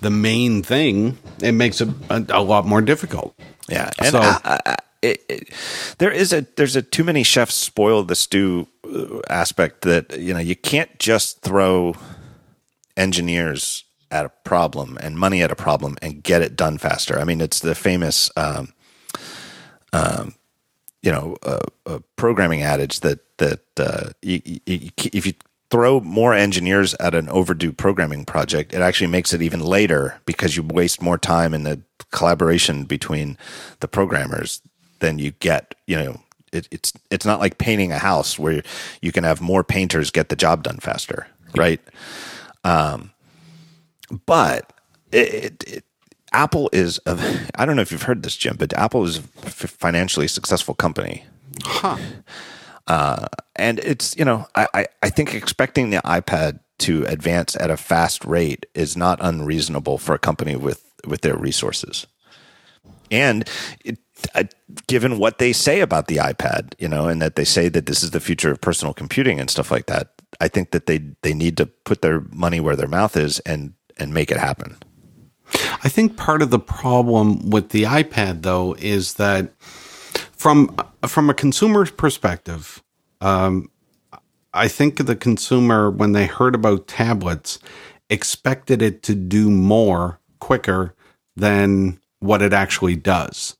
the 0.00 0.10
main 0.10 0.62
thing, 0.62 1.18
it 1.42 1.52
makes 1.52 1.80
it 1.80 1.88
a, 2.10 2.24
a 2.30 2.42
lot 2.42 2.66
more 2.66 2.80
difficult. 2.82 3.34
Yeah, 3.68 3.90
and 3.98 4.08
So- 4.12 4.20
I- 4.20 4.60
I- 4.66 4.76
it, 5.00 5.22
it, 5.28 5.50
there 5.98 6.10
is 6.10 6.32
a 6.32 6.44
there's 6.56 6.74
a 6.74 6.82
too 6.82 7.04
many 7.04 7.22
chefs 7.22 7.54
spoil 7.54 8.02
the 8.02 8.16
stew 8.16 8.66
uh, 8.84 9.20
aspect 9.30 9.82
that 9.82 10.18
you 10.18 10.34
know 10.34 10.40
you 10.40 10.56
can't 10.56 10.98
just 10.98 11.40
throw 11.42 11.94
engineers 12.96 13.84
at 14.10 14.24
a 14.26 14.28
problem 14.42 14.98
and 15.00 15.16
money 15.16 15.40
at 15.42 15.52
a 15.52 15.54
problem 15.56 15.96
and 16.02 16.22
get 16.24 16.42
it 16.42 16.56
done 16.56 16.78
faster. 16.78 17.16
I 17.20 17.24
mean, 17.24 17.40
it's 17.40 17.60
the 17.60 17.76
famous 17.76 18.28
um, 18.36 18.72
um, 19.92 20.34
you 21.02 21.12
know 21.12 21.36
uh, 21.44 21.58
uh, 21.86 21.98
programming 22.16 22.62
adage 22.62 22.98
that 23.00 23.20
that 23.38 23.60
uh, 23.78 24.10
you, 24.20 24.42
you, 24.44 24.60
you, 24.66 24.90
if 25.12 25.26
you 25.26 25.34
throw 25.70 26.00
more 26.00 26.34
engineers 26.34 26.94
at 26.94 27.14
an 27.14 27.28
overdue 27.28 27.72
programming 27.72 28.24
project, 28.24 28.72
it 28.72 28.80
actually 28.80 29.08
makes 29.08 29.32
it 29.32 29.42
even 29.42 29.60
later 29.60 30.20
because 30.24 30.56
you 30.56 30.62
waste 30.62 31.02
more 31.02 31.18
time 31.18 31.52
in 31.52 31.64
the 31.64 31.80
collaboration 32.10 32.84
between 32.84 33.36
the 33.80 33.88
programmers 33.88 34.62
than 35.00 35.18
you 35.18 35.32
get. 35.32 35.74
You 35.86 35.96
know, 35.96 36.20
it, 36.52 36.68
it's 36.70 36.92
it's 37.10 37.26
not 37.26 37.40
like 37.40 37.58
painting 37.58 37.92
a 37.92 37.98
house 37.98 38.38
where 38.38 38.62
you 39.02 39.12
can 39.12 39.24
have 39.24 39.40
more 39.40 39.62
painters 39.62 40.10
get 40.10 40.28
the 40.28 40.36
job 40.36 40.62
done 40.62 40.78
faster, 40.78 41.26
right? 41.54 41.80
Um, 42.64 43.12
but 44.26 44.72
it, 45.12 45.64
it, 45.66 45.84
Apple 46.32 46.70
is 46.72 47.00
a, 47.06 47.18
I 47.54 47.66
don't 47.66 47.76
know 47.76 47.82
if 47.82 47.92
you've 47.92 48.02
heard 48.02 48.22
this, 48.22 48.36
Jim, 48.36 48.56
but 48.58 48.72
Apple 48.74 49.04
is 49.04 49.18
a 49.18 49.20
financially 49.20 50.28
successful 50.28 50.74
company. 50.74 51.24
Huh. 51.62 51.96
Uh, 52.88 53.28
and 53.54 53.78
it's, 53.80 54.16
you 54.16 54.24
know, 54.24 54.46
I, 54.54 54.66
I, 54.74 54.86
I 55.02 55.08
think 55.10 55.34
expecting 55.34 55.90
the 55.90 55.98
iPad 55.98 56.60
to 56.78 57.04
advance 57.04 57.54
at 57.56 57.70
a 57.70 57.76
fast 57.76 58.24
rate 58.24 58.66
is 58.74 58.96
not 58.96 59.18
unreasonable 59.20 59.98
for 59.98 60.14
a 60.14 60.18
company 60.18 60.56
with, 60.56 60.84
with 61.06 61.20
their 61.20 61.36
resources. 61.36 62.06
And 63.10 63.48
it, 63.84 63.98
uh, 64.34 64.44
given 64.86 65.18
what 65.18 65.38
they 65.38 65.52
say 65.52 65.80
about 65.80 66.08
the 66.08 66.16
iPad, 66.16 66.74
you 66.78 66.88
know, 66.88 67.08
and 67.08 67.20
that 67.20 67.36
they 67.36 67.44
say 67.44 67.68
that 67.68 67.86
this 67.86 68.02
is 68.02 68.10
the 68.12 68.20
future 68.20 68.50
of 68.50 68.60
personal 68.60 68.94
computing 68.94 69.38
and 69.38 69.50
stuff 69.50 69.70
like 69.70 69.86
that, 69.86 70.14
I 70.40 70.48
think 70.48 70.70
that 70.70 70.86
they, 70.86 71.00
they 71.22 71.34
need 71.34 71.56
to 71.58 71.66
put 71.66 72.00
their 72.00 72.20
money 72.32 72.60
where 72.60 72.76
their 72.76 72.88
mouth 72.88 73.16
is 73.16 73.38
and, 73.40 73.74
and 73.96 74.14
make 74.14 74.30
it 74.30 74.38
happen. 74.38 74.76
I 75.84 75.88
think 75.88 76.16
part 76.16 76.42
of 76.42 76.50
the 76.50 76.58
problem 76.58 77.50
with 77.50 77.70
the 77.70 77.84
iPad 77.84 78.42
though 78.42 78.74
is 78.78 79.14
that 79.14 79.52
from 80.38 80.74
from 81.06 81.28
a 81.28 81.34
consumer's 81.34 81.90
perspective, 81.90 82.82
um, 83.20 83.70
I 84.54 84.68
think 84.68 85.04
the 85.04 85.16
consumer 85.16 85.90
when 85.90 86.12
they 86.12 86.26
heard 86.26 86.54
about 86.54 86.86
tablets 86.86 87.58
expected 88.08 88.80
it 88.80 89.02
to 89.02 89.14
do 89.14 89.50
more 89.50 90.20
quicker 90.38 90.94
than 91.36 92.00
what 92.20 92.40
it 92.40 92.52
actually 92.52 92.96
does. 92.96 93.56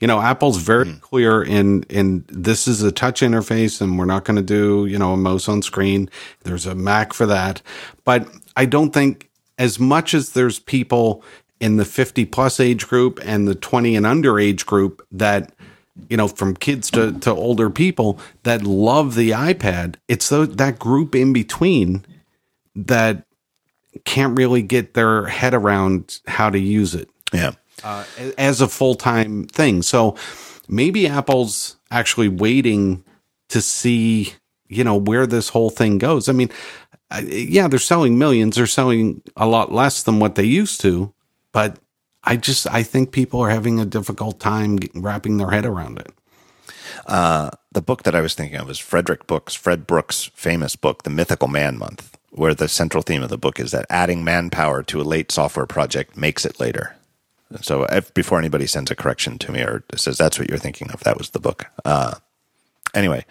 You 0.00 0.08
know, 0.08 0.20
Apple's 0.20 0.58
very 0.58 0.94
clear 1.00 1.42
in 1.42 1.84
in 1.84 2.24
this 2.28 2.66
is 2.66 2.82
a 2.82 2.90
touch 2.90 3.20
interface 3.20 3.80
and 3.80 3.98
we're 3.98 4.04
not 4.04 4.24
going 4.24 4.36
to 4.36 4.42
do, 4.42 4.86
you 4.86 4.98
know, 4.98 5.12
a 5.12 5.16
mouse 5.16 5.48
on 5.48 5.62
screen. 5.62 6.10
There's 6.44 6.66
a 6.66 6.74
Mac 6.74 7.12
for 7.12 7.26
that. 7.26 7.62
But 8.04 8.28
I 8.56 8.64
don't 8.64 8.92
think 8.92 9.30
as 9.58 9.78
much 9.78 10.14
as 10.14 10.30
there's 10.30 10.58
people 10.58 11.22
in 11.60 11.76
the 11.76 11.84
50 11.84 12.24
plus 12.24 12.58
age 12.58 12.88
group 12.88 13.20
and 13.24 13.46
the 13.46 13.54
20 13.54 13.94
and 13.94 14.04
under 14.04 14.40
age 14.40 14.66
group 14.66 15.06
that 15.12 15.51
you 16.08 16.16
know 16.16 16.28
from 16.28 16.54
kids 16.56 16.90
to, 16.90 17.12
to 17.20 17.30
older 17.30 17.68
people 17.70 18.18
that 18.44 18.62
love 18.62 19.14
the 19.14 19.30
ipad 19.30 19.96
it's 20.08 20.28
tho- 20.30 20.46
that 20.46 20.78
group 20.78 21.14
in 21.14 21.32
between 21.32 22.04
that 22.74 23.26
can't 24.06 24.36
really 24.38 24.62
get 24.62 24.94
their 24.94 25.26
head 25.26 25.52
around 25.52 26.18
how 26.26 26.48
to 26.48 26.58
use 26.58 26.94
it 26.94 27.10
Yeah. 27.32 27.52
uh, 27.84 28.04
as 28.38 28.62
a 28.62 28.68
full 28.68 28.94
time 28.94 29.44
thing. 29.44 29.82
So 29.82 30.16
maybe 30.66 31.06
Apple's 31.06 31.76
actually 31.90 32.28
waiting 32.28 33.04
to 33.50 33.60
see, 33.60 34.32
you 34.68 34.82
know, 34.82 34.96
where 34.96 35.26
this 35.26 35.50
whole 35.50 35.68
thing 35.68 35.98
goes. 35.98 36.30
I 36.30 36.32
mean, 36.32 36.48
yeah, 37.22 37.68
they're 37.68 37.78
selling 37.78 38.18
millions. 38.18 38.56
They're 38.56 38.66
selling 38.66 39.20
a 39.36 39.46
lot 39.46 39.70
less 39.72 40.02
than 40.02 40.18
what 40.20 40.36
they 40.36 40.44
used 40.44 40.80
to, 40.80 41.12
but 41.52 41.78
I 42.24 42.36
just 42.36 42.66
I 42.68 42.82
think 42.82 43.12
people 43.12 43.40
are 43.40 43.50
having 43.50 43.80
a 43.80 43.84
difficult 43.84 44.38
time 44.40 44.78
wrapping 44.94 45.38
their 45.38 45.50
head 45.50 45.64
around 45.64 45.98
it. 45.98 46.12
Uh, 47.06 47.50
the 47.72 47.82
book 47.82 48.04
that 48.04 48.14
I 48.14 48.20
was 48.20 48.34
thinking 48.34 48.58
of 48.58 48.70
is 48.70 48.78
Frederick 48.78 49.26
Brooks, 49.26 49.54
Fred 49.54 49.86
Brooks' 49.86 50.30
famous 50.34 50.76
book, 50.76 51.02
The 51.02 51.10
Mythical 51.10 51.48
Man 51.48 51.78
Month, 51.78 52.16
where 52.30 52.54
the 52.54 52.68
central 52.68 53.02
theme 53.02 53.22
of 53.22 53.28
the 53.30 53.38
book 53.38 53.58
is 53.58 53.72
that 53.72 53.86
adding 53.90 54.22
manpower 54.22 54.82
to 54.84 55.00
a 55.00 55.02
late 55.02 55.32
software 55.32 55.66
project 55.66 56.16
makes 56.16 56.44
it 56.44 56.60
later. 56.60 56.94
So 57.60 57.84
if, 57.84 58.14
before 58.14 58.38
anybody 58.38 58.66
sends 58.66 58.90
a 58.90 58.94
correction 58.94 59.38
to 59.38 59.52
me 59.52 59.60
or 59.62 59.82
says 59.96 60.16
that's 60.16 60.38
what 60.38 60.48
you're 60.48 60.58
thinking 60.58 60.90
of, 60.90 61.00
that 61.00 61.18
was 61.18 61.30
the 61.30 61.40
book. 61.40 61.66
Uh, 61.84 62.14
anyway, 62.94 63.26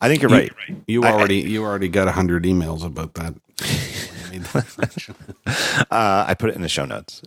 I 0.00 0.08
think 0.08 0.22
you're 0.22 0.30
right. 0.30 0.52
You 0.86 1.02
I- 1.04 1.12
already 1.12 1.40
you 1.40 1.62
already 1.64 1.88
got 1.88 2.08
a 2.08 2.12
hundred 2.12 2.44
emails 2.44 2.84
about 2.84 3.14
that. 3.14 3.34
Uh, 5.90 6.24
I 6.28 6.34
put 6.34 6.50
it 6.50 6.56
in 6.56 6.62
the 6.62 6.68
show 6.68 6.84
notes. 6.84 7.20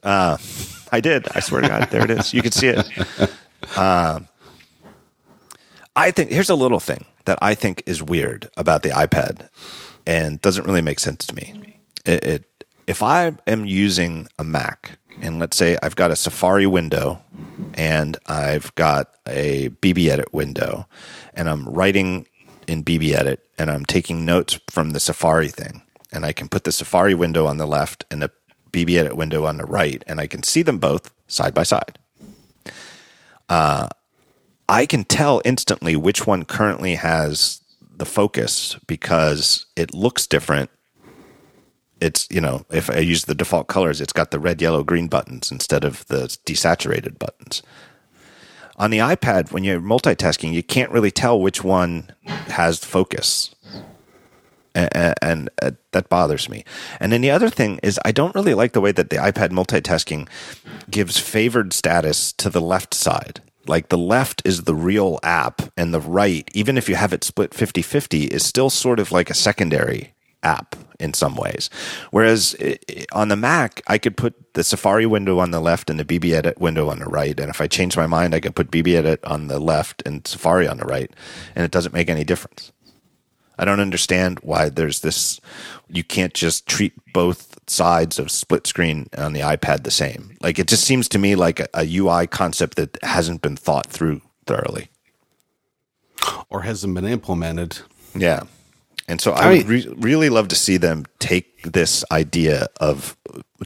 I 0.93 1.01
did. 1.01 1.27
I 1.33 1.39
swear 1.39 1.61
to 1.61 1.67
God, 1.67 1.89
there 1.89 2.03
it 2.03 2.11
is. 2.11 2.35
You 2.35 2.43
can 2.43 2.51
see 2.51 2.67
it. 2.67 2.87
Uh, 3.75 4.19
I 5.95 6.11
think 6.11 6.29
here's 6.29 6.51
a 6.51 6.55
little 6.55 6.79
thing 6.79 7.05
that 7.25 7.39
I 7.41 7.55
think 7.55 7.81
is 7.87 8.03
weird 8.03 8.51
about 8.57 8.83
the 8.83 8.89
iPad 8.89 9.49
and 10.05 10.39
doesn't 10.41 10.65
really 10.65 10.81
make 10.81 10.99
sense 10.99 11.25
to 11.25 11.35
me. 11.35 11.79
It, 12.05 12.23
it 12.23 12.65
if 12.85 13.01
I 13.01 13.31
am 13.47 13.65
using 13.65 14.27
a 14.37 14.43
Mac 14.43 14.99
and 15.21 15.39
let's 15.39 15.57
say 15.57 15.77
I've 15.81 15.95
got 15.95 16.11
a 16.11 16.15
Safari 16.15 16.67
window 16.67 17.21
and 17.73 18.17
I've 18.27 18.75
got 18.75 19.15
a 19.27 19.69
BBEdit 19.69 20.31
window 20.31 20.87
and 21.33 21.49
I'm 21.49 21.67
writing 21.67 22.27
in 22.67 22.83
BBEdit 22.83 23.37
and 23.57 23.71
I'm 23.71 23.85
taking 23.85 24.25
notes 24.25 24.59
from 24.69 24.91
the 24.91 24.99
Safari 24.99 25.47
thing 25.47 25.81
and 26.11 26.23
I 26.23 26.33
can 26.33 26.49
put 26.49 26.65
the 26.65 26.71
Safari 26.71 27.15
window 27.15 27.47
on 27.47 27.57
the 27.57 27.65
left 27.65 28.05
and 28.11 28.21
the 28.21 28.31
BBEdit 28.73 29.13
window 29.13 29.45
on 29.45 29.57
the 29.57 29.65
right 29.65 30.03
and 30.07 30.19
I 30.19 30.27
can 30.27 30.43
see 30.43 30.63
them 30.63 30.79
both 30.79 31.13
side 31.27 31.53
by 31.53 31.63
side. 31.63 31.97
Uh, 33.47 33.87
I 34.67 34.85
can 34.85 35.03
tell 35.03 35.41
instantly 35.45 35.95
which 35.95 36.25
one 36.25 36.45
currently 36.45 36.95
has 36.95 37.61
the 37.95 38.05
focus 38.05 38.77
because 38.87 39.65
it 39.75 39.93
looks 39.93 40.27
different. 40.27 40.69
It's, 42.01 42.27
you 42.29 42.41
know, 42.41 42.65
if 42.69 42.89
I 42.89 42.97
use 42.97 43.25
the 43.25 43.35
default 43.35 43.67
colors, 43.67 44.01
it's 44.01 44.13
got 44.13 44.31
the 44.31 44.39
red, 44.39 44.61
yellow, 44.61 44.83
green 44.83 45.07
buttons 45.07 45.51
instead 45.51 45.83
of 45.83 46.05
the 46.07 46.25
desaturated 46.45 47.19
buttons. 47.19 47.61
On 48.77 48.89
the 48.89 48.97
iPad, 48.97 49.51
when 49.51 49.63
you're 49.63 49.79
multitasking, 49.79 50.51
you 50.51 50.63
can't 50.63 50.91
really 50.91 51.11
tell 51.11 51.39
which 51.39 51.63
one 51.63 52.09
has 52.25 52.79
focus. 52.79 53.53
And, 54.75 55.13
and 55.21 55.49
uh, 55.61 55.71
that 55.91 56.09
bothers 56.09 56.49
me. 56.49 56.65
And 56.99 57.11
then 57.11 57.21
the 57.21 57.29
other 57.29 57.49
thing 57.49 57.79
is, 57.83 57.99
I 58.03 58.11
don't 58.11 58.33
really 58.33 58.55
like 58.55 58.73
the 58.73 58.81
way 58.81 58.91
that 58.91 59.11
the 59.11 59.17
iPad 59.17 59.49
multitasking 59.49 60.27
gives 60.89 61.19
favored 61.19 61.73
status 61.73 62.33
to 62.33 62.49
the 62.49 62.61
left 62.61 62.93
side. 62.93 63.41
Like 63.67 63.89
the 63.89 63.97
left 63.97 64.41
is 64.45 64.63
the 64.63 64.75
real 64.75 65.19
app, 65.23 65.61
and 65.77 65.93
the 65.93 66.01
right, 66.01 66.49
even 66.53 66.77
if 66.77 66.89
you 66.89 66.95
have 66.95 67.13
it 67.13 67.23
split 67.23 67.53
50 67.53 67.81
50, 67.81 68.25
is 68.25 68.45
still 68.45 68.69
sort 68.69 68.99
of 68.99 69.11
like 69.11 69.29
a 69.29 69.35
secondary 69.35 70.13
app 70.43 70.75
in 70.99 71.13
some 71.13 71.35
ways. 71.35 71.69
Whereas 72.11 72.55
on 73.11 73.29
the 73.29 73.35
Mac, 73.35 73.81
I 73.87 73.97
could 73.97 74.17
put 74.17 74.53
the 74.53 74.63
Safari 74.63 75.05
window 75.05 75.39
on 75.39 75.51
the 75.51 75.61
left 75.61 75.89
and 75.89 75.99
the 75.99 76.05
BBEdit 76.05 76.59
window 76.59 76.89
on 76.89 76.99
the 76.99 77.05
right. 77.05 77.39
And 77.39 77.49
if 77.49 77.61
I 77.61 77.67
change 77.67 77.97
my 77.97 78.07
mind, 78.07 78.35
I 78.35 78.39
could 78.39 78.55
put 78.55 78.71
BBEdit 78.71 79.19
on 79.23 79.47
the 79.47 79.59
left 79.59 80.03
and 80.05 80.25
Safari 80.27 80.67
on 80.67 80.77
the 80.77 80.85
right, 80.85 81.11
and 81.55 81.63
it 81.63 81.71
doesn't 81.71 81.93
make 81.93 82.09
any 82.09 82.23
difference. 82.23 82.71
I 83.57 83.65
don't 83.65 83.79
understand 83.79 84.39
why 84.41 84.69
there's 84.69 85.01
this. 85.01 85.39
You 85.87 86.03
can't 86.03 86.33
just 86.33 86.65
treat 86.65 86.93
both 87.13 87.59
sides 87.69 88.19
of 88.19 88.31
split 88.31 88.67
screen 88.67 89.09
on 89.17 89.33
the 89.33 89.41
iPad 89.41 89.83
the 89.83 89.91
same. 89.91 90.37
Like 90.41 90.59
it 90.59 90.67
just 90.67 90.83
seems 90.83 91.07
to 91.09 91.19
me 91.19 91.35
like 91.35 91.59
a, 91.59 91.67
a 91.73 91.97
UI 91.97 92.27
concept 92.27 92.75
that 92.77 92.97
hasn't 93.03 93.41
been 93.41 93.55
thought 93.55 93.87
through 93.87 94.21
thoroughly, 94.45 94.89
or 96.49 96.61
hasn't 96.61 96.95
been 96.95 97.05
implemented. 97.05 97.79
Yeah, 98.15 98.43
and 99.07 99.19
so 99.19 99.33
I, 99.33 99.49
I 99.49 99.53
would 99.57 99.67
re- 99.67 99.93
really 99.97 100.29
love 100.29 100.47
to 100.49 100.55
see 100.55 100.77
them 100.77 101.05
take 101.19 101.63
this 101.63 102.03
idea 102.11 102.67
of 102.79 103.17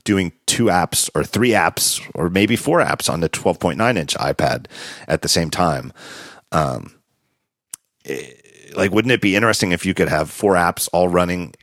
doing 0.03 0.31
two 0.45 0.65
apps 0.65 1.09
or 1.15 1.23
three 1.23 1.51
apps 1.51 2.01
or 2.15 2.29
maybe 2.29 2.55
four 2.55 2.79
apps 2.79 3.11
on 3.11 3.19
the 3.19 3.29
12.9 3.29 3.97
inch 3.97 4.15
iPad 4.15 4.65
at 5.07 5.21
the 5.21 5.27
same 5.27 5.49
time. 5.49 5.93
Um, 6.51 6.95
it, 8.03 8.46
like 8.75 8.91
wouldn't 8.91 9.11
it 9.11 9.21
be 9.21 9.35
interesting 9.35 9.71
if 9.71 9.85
you 9.85 9.93
could 9.93 10.09
have 10.09 10.29
four 10.29 10.53
apps 10.55 10.89
all 10.93 11.07
running 11.07 11.53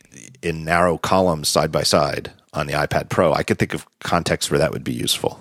in 0.42 0.64
narrow 0.64 0.98
columns 0.98 1.48
side 1.48 1.72
by 1.72 1.82
side 1.82 2.32
on 2.52 2.66
the 2.66 2.72
iPad 2.72 3.08
Pro? 3.08 3.32
I 3.32 3.42
could 3.42 3.58
think 3.58 3.74
of 3.74 3.86
context 4.00 4.50
where 4.50 4.58
that 4.58 4.72
would 4.72 4.84
be 4.84 4.92
useful. 4.92 5.40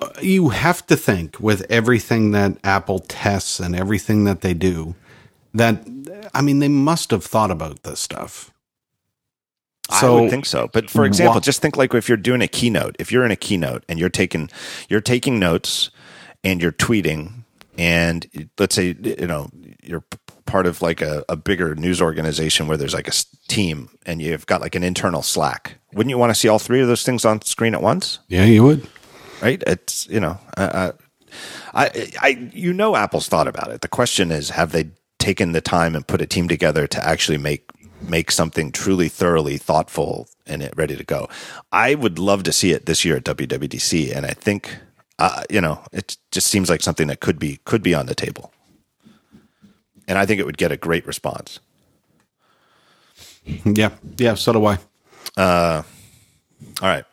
Uh, 0.00 0.08
you 0.20 0.48
have 0.48 0.86
to 0.86 0.96
think 0.96 1.38
with 1.38 1.64
everything 1.70 2.32
that 2.32 2.56
Apple 2.64 2.98
tests 2.98 3.60
and 3.60 3.76
everything 3.76 4.24
that 4.24 4.40
they 4.40 4.54
do 4.54 4.94
that 5.54 5.86
I 6.34 6.42
mean 6.42 6.58
they 6.58 6.68
must 6.68 7.10
have 7.10 7.24
thought 7.24 7.50
about 7.50 7.82
this 7.82 8.00
stuff. 8.00 8.50
So, 10.00 10.16
I 10.16 10.20
would 10.22 10.30
think 10.30 10.46
so. 10.46 10.68
But 10.72 10.88
for 10.88 11.04
example, 11.04 11.40
just 11.40 11.60
think 11.60 11.76
like 11.76 11.92
if 11.92 12.08
you're 12.08 12.16
doing 12.16 12.40
a 12.40 12.48
keynote, 12.48 12.96
if 12.98 13.12
you're 13.12 13.24
in 13.24 13.30
a 13.30 13.36
keynote 13.36 13.84
and 13.88 13.98
you're 13.98 14.08
taking 14.08 14.48
you're 14.88 15.00
taking 15.00 15.38
notes 15.38 15.90
and 16.42 16.62
you're 16.62 16.72
tweeting 16.72 17.42
and 17.78 18.50
let's 18.58 18.74
say 18.74 18.94
you 19.02 19.26
know 19.26 19.50
you're 19.82 20.04
part 20.46 20.66
of 20.66 20.82
like 20.82 21.00
a, 21.00 21.24
a 21.28 21.36
bigger 21.36 21.74
news 21.74 22.00
organization 22.00 22.66
where 22.66 22.76
there's 22.76 22.94
like 22.94 23.08
a 23.08 23.12
team 23.48 23.88
and 24.06 24.20
you've 24.20 24.46
got 24.46 24.60
like 24.60 24.74
an 24.74 24.82
internal 24.82 25.22
Slack. 25.22 25.78
Wouldn't 25.94 26.10
you 26.10 26.18
want 26.18 26.30
to 26.30 26.34
see 26.34 26.48
all 26.48 26.58
three 26.58 26.80
of 26.80 26.88
those 26.88 27.04
things 27.04 27.24
on 27.24 27.42
screen 27.42 27.74
at 27.74 27.82
once? 27.82 28.18
Yeah, 28.28 28.44
you 28.44 28.62
would. 28.64 28.86
Right? 29.40 29.62
It's 29.66 30.06
you 30.08 30.20
know, 30.20 30.38
uh, 30.56 30.92
I, 31.74 32.10
I, 32.20 32.50
you 32.52 32.72
know, 32.72 32.96
Apple's 32.96 33.28
thought 33.28 33.48
about 33.48 33.70
it. 33.70 33.80
The 33.80 33.88
question 33.88 34.30
is, 34.30 34.50
have 34.50 34.72
they 34.72 34.90
taken 35.18 35.52
the 35.52 35.60
time 35.60 35.94
and 35.94 36.06
put 36.06 36.20
a 36.20 36.26
team 36.26 36.48
together 36.48 36.86
to 36.86 37.04
actually 37.04 37.38
make 37.38 37.70
make 38.00 38.32
something 38.32 38.72
truly 38.72 39.08
thoroughly 39.08 39.56
thoughtful 39.56 40.28
and 40.46 40.62
it 40.62 40.74
ready 40.76 40.96
to 40.96 41.04
go? 41.04 41.28
I 41.72 41.94
would 41.94 42.18
love 42.18 42.42
to 42.44 42.52
see 42.52 42.72
it 42.72 42.86
this 42.86 43.04
year 43.04 43.16
at 43.16 43.24
WWDC, 43.24 44.14
and 44.14 44.26
I 44.26 44.32
think, 44.32 44.76
uh, 45.18 45.42
you 45.50 45.60
know, 45.60 45.82
it 45.92 46.16
just 46.30 46.48
seems 46.48 46.70
like 46.70 46.82
something 46.82 47.08
that 47.08 47.20
could 47.20 47.38
be 47.38 47.58
could 47.64 47.82
be 47.82 47.94
on 47.94 48.06
the 48.06 48.14
table 48.14 48.52
and 50.08 50.18
I 50.18 50.26
think 50.26 50.40
it 50.40 50.46
would 50.46 50.58
get 50.58 50.72
a 50.72 50.76
great 50.76 51.06
response. 51.06 51.60
Yeah, 53.64 53.90
yeah, 54.18 54.34
so 54.34 54.52
do 54.52 54.64
I. 54.66 54.78
Uh, 55.36 55.82
all 56.80 56.88
right. 56.88 57.04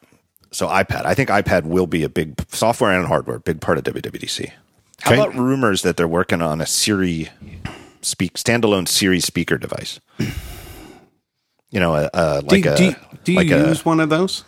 So 0.52 0.68
iPad, 0.68 1.06
I 1.06 1.16
think 1.16 1.30
iPad 1.30 1.64
will 1.64 1.88
be 1.88 2.04
a 2.04 2.10
big 2.10 2.40
software 2.50 2.92
and 2.92 3.08
hardware, 3.08 3.40
big 3.40 3.62
part 3.62 3.80
of 3.80 3.84
WWDC. 3.84 4.52
How 5.02 5.12
okay. 5.12 5.22
about 5.22 5.36
rumors 5.36 5.82
that 5.84 5.98
they're 5.98 6.08
working 6.08 6.42
on 6.42 6.62
a 6.62 6.66
Siri 6.66 7.30
speak 8.02 8.34
standalone 8.34 8.88
Siri 8.88 9.20
speaker 9.20 9.58
device? 9.58 10.00
You 11.72 11.80
know, 11.80 11.96
a, 11.96 12.10
a 12.14 12.42
like 12.42 12.64
do, 12.64 12.74
a 12.74 12.78
do, 12.78 12.96
do 13.24 13.32
you 13.32 13.38
like 13.38 13.48
use 13.48 13.82
a, 13.82 13.84
one 13.84 14.00
of 14.00 14.10
those? 14.10 14.44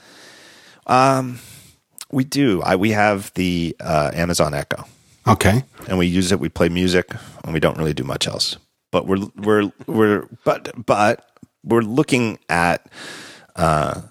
Um, 0.88 1.40
we 2.12 2.24
do. 2.24 2.62
I 2.62 2.76
we 2.76 2.92
have 2.92 3.32
the 3.36 3.76
uh, 3.80 4.12
Amazon 4.14 4.54
Echo. 4.54 4.86
Okay. 5.28 5.64
And 5.88 5.98
we 5.98 6.08
use 6.08 6.32
it. 6.32 6.40
We 6.40 6.50
play 6.50 6.70
music, 6.70 7.14
and 7.44 7.54
we 7.54 7.60
don't 7.60 7.78
really 7.78 7.94
do 7.94 8.04
much 8.04 8.28
else. 8.28 8.58
But 8.92 9.08
we're 9.08 9.28
we're 9.36 9.72
we're 9.88 10.28
but 10.44 10.86
but 10.86 11.26
we're 11.64 11.82
looking 11.82 12.40
at 12.50 12.90
uh, 13.56 14.02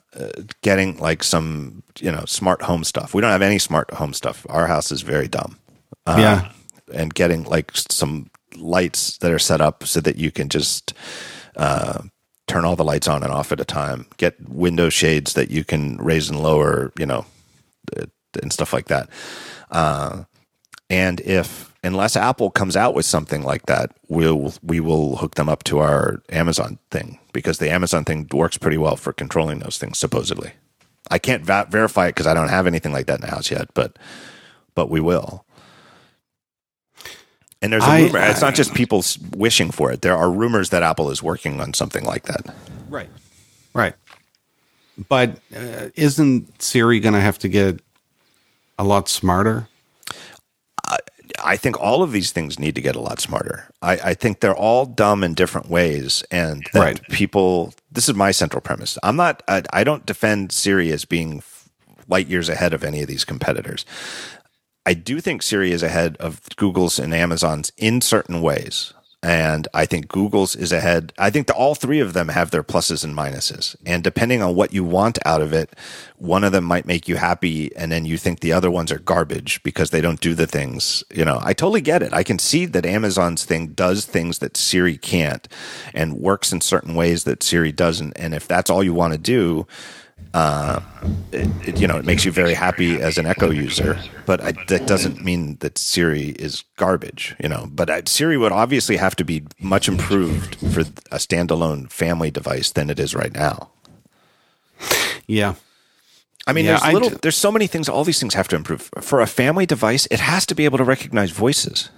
getting 0.63 0.99
like 0.99 1.23
some 1.23 1.83
you 1.99 2.13
know 2.13 2.25
smart 2.27 2.63
home 2.63 2.85
stuff. 2.85 3.13
We 3.15 3.21
don't 3.21 3.31
have 3.31 3.43
any 3.43 3.59
smart 3.59 3.93
home 3.93 4.15
stuff. 4.15 4.47
Our 4.49 4.67
house 4.67 4.93
is 4.93 5.03
very 5.03 5.29
dumb. 5.29 5.59
Uh, 6.07 6.17
yeah. 6.19 6.53
And 6.93 7.13
getting 7.15 7.45
like 7.45 7.73
some 7.75 8.31
lights 8.57 9.19
that 9.19 9.31
are 9.31 9.39
set 9.39 9.61
up 9.61 9.87
so 9.87 10.01
that 10.01 10.17
you 10.17 10.31
can 10.31 10.49
just 10.49 10.93
uh, 11.57 12.03
turn 12.49 12.65
all 12.65 12.75
the 12.77 12.85
lights 12.85 13.07
on 13.07 13.23
and 13.23 13.33
off 13.33 13.53
at 13.53 13.61
a 13.61 13.65
time. 13.65 14.07
Get 14.17 14.49
window 14.49 14.89
shades 14.89 15.35
that 15.35 15.51
you 15.51 15.65
can 15.65 15.97
raise 15.99 16.31
and 16.31 16.41
lower. 16.41 16.93
You 16.99 17.07
know, 17.07 17.27
and 18.41 18.53
stuff 18.53 18.73
like 18.73 18.87
that. 18.87 19.09
Uh, 19.71 20.25
and 20.91 21.21
if 21.21 21.73
unless 21.83 22.17
Apple 22.17 22.51
comes 22.51 22.77
out 22.77 22.95
with 22.95 23.07
something 23.07 23.43
like 23.43 23.67
that, 23.67 23.93
we'll 24.09 24.53
we 24.63 24.81
will 24.81 25.17
hook 25.17 25.37
them 25.37 25.49
up 25.49 25.65
to 25.65 25.79
our 25.79 26.21
Amazon 26.31 26.79
thing 26.91 27.19
because 27.33 27.59
the 27.59 27.71
Amazon 27.71 28.05
thing 28.05 28.29
works 28.33 28.59
pretty 28.59 28.77
well 28.77 28.97
for 28.97 29.13
controlling 29.13 29.61
those 29.61 29.79
things 29.79 29.99
supposedly. 29.99 30.53
I 31.11 31.19
can't 31.19 31.45
va- 31.45 31.69
verify 31.71 32.07
it 32.07 32.11
because 32.11 32.27
I 32.27 32.35
don't 32.35 32.49
have 32.49 32.67
anything 32.67 32.93
like 32.93 33.07
that 33.07 33.17
in 33.17 33.21
the 33.23 33.31
house 33.31 33.51
yet, 33.51 33.73
but 33.73 33.97
but 34.75 34.91
we 34.91 35.01
will. 35.01 35.45
And 37.63 37.73
there's 37.73 37.85
a 37.85 37.87
I, 37.87 38.03
rumor. 38.03 38.19
I, 38.19 38.31
it's 38.31 38.41
not 38.41 38.55
just 38.55 38.75
people 38.75 39.05
wishing 39.37 39.71
for 39.71 39.93
it. 39.93 40.03
There 40.03 40.17
are 40.17 40.31
rumors 40.31 40.71
that 40.71 40.83
Apple 40.83 41.11
is 41.11 41.23
working 41.23 41.61
on 41.61 41.75
something 41.75 42.05
like 42.05 42.25
that. 42.25 42.55
Right. 42.89 43.11
Right. 43.75 43.95
But 45.09 45.39
uh, 45.55 45.89
isn't 45.95 46.63
Siri 46.63 47.01
going 47.01 47.15
to 47.15 47.21
have 47.21 47.39
to 47.41 47.49
get 47.49 47.81
a 48.79 48.85
lot 48.85 49.09
smarter? 49.09 49.69
I 51.45 51.57
think 51.57 51.81
all 51.81 52.03
of 52.03 52.13
these 52.13 52.33
things 52.33 52.59
need 52.59 52.75
to 52.75 52.81
get 52.81 52.97
a 52.97 53.01
lot 53.01 53.21
smarter. 53.21 53.69
I, 53.83 53.93
I 53.93 54.15
think 54.15 54.41
they're 54.41 54.55
all 54.55 54.87
dumb 54.87 55.25
in 55.25 55.35
different 55.35 55.69
ways, 55.69 56.23
and 56.31 56.67
that 56.73 56.81
right. 56.81 57.03
people. 57.09 57.75
This 57.91 58.09
is 58.09 58.15
my 58.15 58.31
central 58.31 58.61
premise. 58.61 58.99
I'm 59.03 59.17
not. 59.17 59.43
I, 59.49 59.63
I 59.73 59.85
don't 59.85 60.07
defend 60.07 60.53
Siri 60.53 60.93
as 60.93 61.05
being 61.05 61.43
light 62.09 62.27
years 62.27 62.49
ahead 62.49 62.73
of 62.73 62.85
any 62.85 63.03
of 63.03 63.09
these 63.09 63.25
competitors. 63.25 63.85
I 64.87 64.95
do 64.95 65.21
think 65.21 65.43
Siri 65.43 65.73
is 65.73 65.83
ahead 65.83 66.17
of 66.19 66.41
Google's 66.57 66.99
and 66.99 67.15
Amazon's 67.15 67.71
in 67.77 68.01
certain 68.01 68.41
ways 68.41 68.95
and 69.23 69.69
I 69.75 69.85
think 69.85 70.09
Google's 70.09 70.57
is 70.57 70.73
ahead. 70.73 71.13
I 71.19 71.31
think 71.31 71.47
the, 71.47 71.55
all 71.55 71.75
three 71.75 72.01
of 72.01 72.15
them 72.15 72.29
have 72.29 72.51
their 72.51 72.63
pluses 72.63 73.05
and 73.05 73.15
minuses, 73.15 73.77
and 73.85 74.03
depending 74.03 74.43
on 74.43 74.55
what 74.55 74.73
you 74.73 74.83
want 74.83 75.19
out 75.27 75.43
of 75.43 75.53
it, 75.53 75.77
one 76.17 76.45
of 76.45 76.53
them 76.53 76.65
might 76.65 76.87
make 76.87 77.09
you 77.09 77.17
happy, 77.17 77.75
and 77.77 77.93
then 77.93 78.05
you 78.05 78.17
think 78.17 78.41
the 78.41 78.53
other 78.53 78.71
ones 78.71 78.91
are 78.91 78.99
garbage 78.99 79.63
because 79.63 79.91
they 79.91 80.01
don't 80.01 80.21
do 80.21 80.35
the 80.35 80.47
things. 80.47 81.05
You 81.13 81.25
know, 81.25 81.39
I 81.43 81.53
totally 81.53 81.83
get 81.83 82.03
it. 82.03 82.13
I 82.13 82.23
can 82.23 82.39
see 82.39 82.65
that 82.67 82.87
Amazon's 82.87 83.45
thing 83.45 83.69
does 83.69 84.07
things 84.07 84.39
that 84.39 84.57
Siri 84.57 84.97
can't, 84.97 85.47
and 85.93 86.15
works 86.15 86.53
in 86.53 86.61
certain 86.61 86.95
ways 86.95 87.25
that 87.25 87.43
Siri 87.43 87.73
doesn't. 87.73 88.15
And 88.17 88.35
if 88.35 88.49
that's 88.49 88.71
all 88.71 88.83
you 88.83 88.95
want 88.95 89.13
to 89.13 89.19
do, 89.19 89.67
uh, 90.33 90.81
it, 91.33 91.69
it, 91.69 91.81
you 91.81 91.87
know, 91.87 91.97
it 91.97 92.05
makes 92.05 92.25
you 92.25 92.31
very 92.31 92.55
happy 92.55 93.01
as 93.01 93.19
an 93.19 93.27
Echo 93.27 93.51
user, 93.51 93.99
but 94.27 94.41
I, 94.41 94.53
that 94.69 94.87
doesn't 94.87 95.25
mean 95.25 95.57
that 95.57 95.77
Siri 95.77 96.29
is 96.31 96.65
garbage, 96.77 97.35
you 97.43 97.49
know. 97.49 97.69
But 97.71 97.91
I, 97.91 98.03
Siri 98.07 98.37
would 98.37 98.53
obviously 98.53 98.97
have 98.97 99.17
to 99.17 99.25
be 99.25 99.43
much 99.59 99.89
improved 99.89 100.55
for 100.57 100.81
a 100.81 101.19
standalone 101.19 101.91
family 101.91 102.31
device 102.31 102.71
than 102.71 102.91
it 102.91 103.01
is 103.01 103.15
right 103.15 103.33
now. 103.33 103.71
Yeah. 105.27 105.55
I 106.47 106.53
mean, 106.53 106.65
yeah, 106.65 106.79
there's 106.79 106.93
little, 106.95 107.19
there's 107.23 107.37
so 107.37 107.53
many 107.53 107.67
things. 107.67 107.89
All 107.89 108.03
these 108.03 108.19
things 108.19 108.35
have 108.35 108.49
to 108.49 108.57
improve. 108.57 108.91
For 109.01 109.21
a 109.21 109.27
family 109.27 109.67
device, 109.67 110.07
it 110.11 110.21
has 110.21 110.47
to 110.47 110.55
be 110.55 110.65
able 110.65 110.79
to 110.79 110.85
recognize 110.85 111.31
voices 111.31 111.91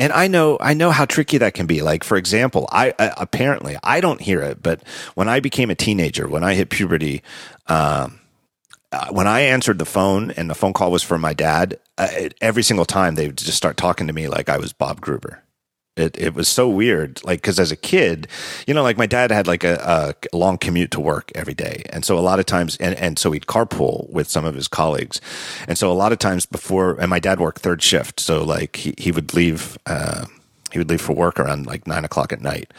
and 0.00 0.14
I 0.14 0.28
know 0.28 0.56
I 0.60 0.72
know 0.72 0.90
how 0.90 1.04
tricky 1.04 1.38
that 1.38 1.52
can 1.54 1.66
be. 1.66 1.82
Like 1.82 2.02
for 2.02 2.16
example, 2.16 2.66
I, 2.72 2.94
apparently 2.98 3.76
I 3.84 4.00
don't 4.00 4.20
hear 4.20 4.40
it, 4.40 4.62
but 4.62 4.82
when 5.14 5.28
I 5.28 5.40
became 5.40 5.70
a 5.70 5.74
teenager, 5.74 6.26
when 6.26 6.42
I 6.42 6.54
hit 6.54 6.70
puberty, 6.70 7.22
um, 7.66 8.18
uh, 8.90 9.08
when 9.10 9.28
I 9.28 9.40
answered 9.40 9.78
the 9.78 9.84
phone 9.84 10.30
and 10.32 10.48
the 10.48 10.54
phone 10.54 10.72
call 10.72 10.90
was 10.90 11.02
from 11.02 11.20
my 11.20 11.34
dad, 11.34 11.78
uh, 11.98 12.08
every 12.40 12.62
single 12.62 12.86
time 12.86 13.14
they 13.14 13.26
would 13.26 13.36
just 13.36 13.58
start 13.58 13.76
talking 13.76 14.06
to 14.06 14.12
me 14.12 14.26
like 14.26 14.48
I 14.48 14.56
was 14.56 14.72
Bob 14.72 15.00
Gruber. 15.02 15.42
It 16.00 16.18
it 16.18 16.34
was 16.34 16.48
so 16.48 16.68
weird, 16.68 17.22
like 17.24 17.40
because 17.40 17.60
as 17.60 17.70
a 17.70 17.76
kid, 17.76 18.26
you 18.66 18.74
know, 18.74 18.82
like 18.82 18.98
my 18.98 19.06
dad 19.06 19.30
had 19.30 19.46
like 19.46 19.64
a, 19.64 20.14
a, 20.32 20.36
long 20.36 20.58
commute 20.58 20.90
to 20.92 21.00
work 21.00 21.30
every 21.34 21.54
day, 21.54 21.84
and 21.90 22.04
so 22.04 22.18
a 22.18 22.20
lot 22.20 22.38
of 22.38 22.46
times, 22.46 22.76
and 22.78 22.94
and 22.96 23.18
so 23.18 23.32
he'd 23.32 23.46
carpool 23.46 24.08
with 24.10 24.28
some 24.28 24.44
of 24.44 24.54
his 24.54 24.68
colleagues, 24.68 25.20
and 25.68 25.78
so 25.78 25.90
a 25.90 25.94
lot 25.94 26.12
of 26.12 26.18
times 26.18 26.46
before, 26.46 26.98
and 27.00 27.10
my 27.10 27.18
dad 27.20 27.40
worked 27.40 27.62
third 27.62 27.82
shift, 27.82 28.20
so 28.20 28.42
like 28.42 28.76
he 28.76 28.94
he 28.98 29.12
would 29.12 29.34
leave. 29.34 29.78
Uh, 29.86 30.26
he 30.72 30.78
would 30.78 30.88
leave 30.88 31.00
for 31.00 31.14
work 31.14 31.40
around 31.40 31.66
like 31.66 31.86
nine 31.88 32.04
o'clock 32.04 32.32
at 32.32 32.40
night. 32.40 32.72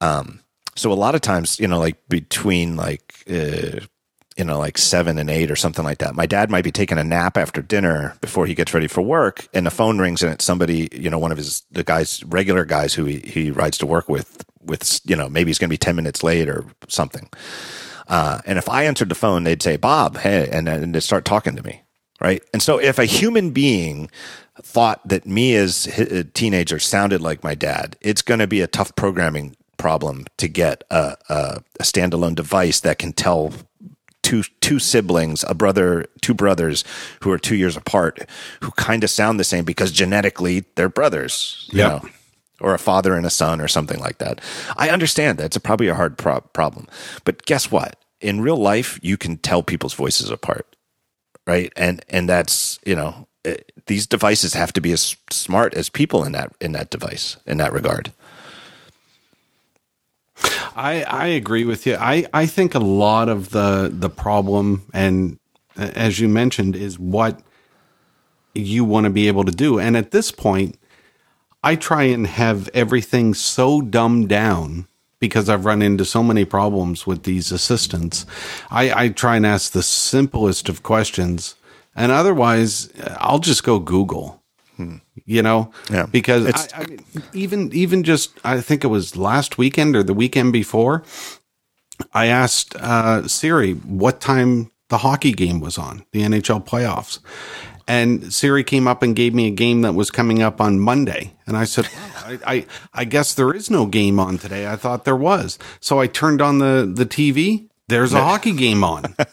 Um, 0.00 0.40
so 0.76 0.92
a 0.92 0.94
lot 0.94 1.14
of 1.14 1.22
times, 1.22 1.58
you 1.58 1.66
know, 1.66 1.78
like 1.78 1.96
between 2.08 2.76
like 2.76 3.14
uh, 3.28 3.80
you 4.36 4.44
know, 4.44 4.58
like 4.58 4.76
seven 4.76 5.18
and 5.18 5.30
eight 5.30 5.50
or 5.50 5.56
something 5.56 5.84
like 5.84 5.98
that. 5.98 6.14
My 6.14 6.26
dad 6.26 6.50
might 6.50 6.64
be 6.64 6.72
taking 6.72 6.98
a 6.98 7.04
nap 7.04 7.38
after 7.38 7.62
dinner 7.62 8.16
before 8.20 8.46
he 8.46 8.54
gets 8.54 8.74
ready 8.74 8.86
for 8.86 9.00
work, 9.00 9.48
and 9.54 9.66
the 9.66 9.70
phone 9.70 9.98
rings 9.98 10.22
and 10.22 10.32
it's 10.32 10.44
somebody, 10.44 10.88
you 10.92 11.08
know, 11.08 11.18
one 11.18 11.32
of 11.32 11.38
his 11.38 11.62
the 11.70 11.82
guys, 11.84 12.22
regular 12.24 12.64
guys 12.64 12.94
who 12.94 13.04
he, 13.06 13.18
he 13.20 13.50
rides 13.50 13.78
to 13.78 13.86
work 13.86 14.08
with, 14.08 14.44
with 14.62 15.00
you 15.04 15.16
know, 15.16 15.28
maybe 15.28 15.48
he's 15.48 15.58
going 15.58 15.68
to 15.68 15.72
be 15.72 15.78
ten 15.78 15.96
minutes 15.96 16.22
late 16.22 16.48
or 16.48 16.64
something. 16.88 17.28
Uh, 18.08 18.40
and 18.46 18.58
if 18.58 18.68
I 18.68 18.84
answered 18.84 19.08
the 19.08 19.14
phone, 19.14 19.44
they'd 19.44 19.62
say, 19.62 19.76
"Bob, 19.76 20.18
hey," 20.18 20.48
and 20.52 20.68
and 20.68 20.94
they 20.94 21.00
start 21.00 21.24
talking 21.24 21.56
to 21.56 21.62
me, 21.62 21.82
right? 22.20 22.42
And 22.52 22.62
so 22.62 22.78
if 22.78 22.98
a 22.98 23.06
human 23.06 23.50
being 23.50 24.10
thought 24.62 25.06
that 25.08 25.26
me 25.26 25.54
as 25.54 25.86
a 25.98 26.24
teenager 26.24 26.78
sounded 26.78 27.20
like 27.20 27.42
my 27.42 27.54
dad, 27.54 27.96
it's 28.00 28.22
going 28.22 28.40
to 28.40 28.46
be 28.46 28.60
a 28.60 28.66
tough 28.66 28.94
programming 28.96 29.56
problem 29.76 30.24
to 30.38 30.48
get 30.48 30.84
a, 30.90 31.16
a, 31.28 31.62
a 31.78 31.82
standalone 31.82 32.34
device 32.34 32.80
that 32.80 32.98
can 32.98 33.12
tell 33.12 33.52
two 34.26 34.42
two 34.60 34.80
siblings, 34.80 35.44
a 35.48 35.54
brother, 35.54 36.04
two 36.20 36.34
brothers 36.34 36.82
who 37.22 37.30
are 37.30 37.38
two 37.38 37.54
years 37.54 37.76
apart, 37.76 38.28
who 38.60 38.72
kind 38.72 39.04
of 39.04 39.10
sound 39.10 39.38
the 39.38 39.44
same 39.44 39.64
because 39.64 39.92
genetically 39.92 40.64
they're 40.74 40.88
brothers. 40.90 41.68
You 41.72 41.78
Yep. 41.78 41.88
know, 42.02 42.10
or 42.60 42.74
a 42.74 42.78
father 42.78 43.14
and 43.14 43.24
a 43.24 43.30
son, 43.30 43.60
or 43.60 43.68
something 43.68 44.00
like 44.00 44.18
that. 44.18 44.40
I 44.76 44.90
understand 44.90 45.38
that's 45.38 45.56
a, 45.56 45.60
probably 45.60 45.86
a 45.88 45.94
hard 45.94 46.18
pro- 46.18 46.40
problem, 46.40 46.88
but 47.24 47.46
guess 47.46 47.70
what? 47.70 47.96
In 48.20 48.40
real 48.40 48.56
life, 48.56 48.98
you 49.02 49.16
can 49.16 49.36
tell 49.36 49.62
people's 49.62 49.94
voices 49.94 50.30
apart, 50.30 50.66
right? 51.46 51.72
And 51.76 52.04
and 52.08 52.28
that's 52.28 52.80
you 52.84 52.96
know 52.96 53.28
eh, 53.44 53.58
these 53.86 54.08
devices 54.08 54.54
have 54.54 54.72
to 54.72 54.80
be 54.80 54.90
as 54.92 55.14
smart 55.30 55.74
as 55.74 55.88
people 55.88 56.24
in 56.24 56.32
that 56.32 56.52
in 56.60 56.72
that 56.72 56.90
device 56.90 57.36
in 57.46 57.58
that 57.58 57.72
regard. 57.72 58.12
I, 60.76 61.02
I 61.04 61.26
agree 61.28 61.64
with 61.64 61.86
you. 61.86 61.96
I, 61.96 62.26
I 62.34 62.44
think 62.44 62.74
a 62.74 62.78
lot 62.78 63.30
of 63.30 63.50
the 63.50 63.90
the 63.92 64.10
problem, 64.10 64.82
and 64.92 65.38
as 65.74 66.20
you 66.20 66.28
mentioned, 66.28 66.76
is 66.76 66.98
what 66.98 67.40
you 68.54 68.84
want 68.84 69.04
to 69.04 69.10
be 69.10 69.26
able 69.26 69.44
to 69.44 69.52
do. 69.52 69.78
And 69.80 69.96
at 69.96 70.10
this 70.10 70.30
point, 70.30 70.78
I 71.64 71.76
try 71.76 72.04
and 72.04 72.26
have 72.26 72.68
everything 72.74 73.32
so 73.32 73.80
dumbed 73.80 74.28
down 74.28 74.86
because 75.18 75.48
I've 75.48 75.64
run 75.64 75.80
into 75.80 76.04
so 76.04 76.22
many 76.22 76.44
problems 76.44 77.06
with 77.06 77.22
these 77.22 77.50
assistants. 77.50 78.26
I, 78.70 79.04
I 79.04 79.08
try 79.08 79.36
and 79.36 79.46
ask 79.46 79.72
the 79.72 79.82
simplest 79.82 80.68
of 80.68 80.82
questions, 80.82 81.54
and 81.94 82.12
otherwise, 82.12 82.92
I'll 83.16 83.38
just 83.38 83.64
go 83.64 83.78
Google. 83.78 84.42
You 85.24 85.42
know, 85.42 85.70
Yeah. 85.90 86.06
because 86.06 86.46
I, 86.72 86.82
I 86.82 86.86
mean, 86.86 87.04
even 87.32 87.72
even 87.72 88.02
just 88.02 88.32
I 88.44 88.60
think 88.60 88.84
it 88.84 88.88
was 88.88 89.16
last 89.16 89.58
weekend 89.58 89.96
or 89.96 90.02
the 90.02 90.14
weekend 90.14 90.52
before, 90.52 91.02
I 92.12 92.26
asked 92.26 92.76
uh, 92.76 93.26
Siri 93.26 93.72
what 93.72 94.20
time 94.20 94.70
the 94.88 94.98
hockey 94.98 95.32
game 95.32 95.60
was 95.60 95.78
on, 95.78 96.04
the 96.12 96.22
NHL 96.22 96.64
playoffs. 96.66 97.18
And 97.88 98.32
Siri 98.34 98.64
came 98.64 98.88
up 98.88 99.02
and 99.02 99.14
gave 99.14 99.32
me 99.32 99.46
a 99.46 99.50
game 99.52 99.82
that 99.82 99.94
was 99.94 100.10
coming 100.10 100.42
up 100.42 100.60
on 100.60 100.80
Monday. 100.80 101.34
And 101.46 101.56
I 101.56 101.64
said, 101.64 101.88
I, 102.24 102.38
I, 102.44 102.66
I 102.92 103.04
guess 103.04 103.32
there 103.32 103.54
is 103.54 103.70
no 103.70 103.86
game 103.86 104.18
on 104.18 104.38
today. 104.38 104.66
I 104.66 104.74
thought 104.74 105.04
there 105.04 105.14
was. 105.16 105.56
So 105.80 106.00
I 106.00 106.08
turned 106.08 106.42
on 106.42 106.58
the, 106.58 106.90
the 106.92 107.06
TV. 107.06 107.68
There's 107.88 108.12
a 108.12 108.20
hockey 108.20 108.52
game 108.52 108.82
on. 108.84 109.14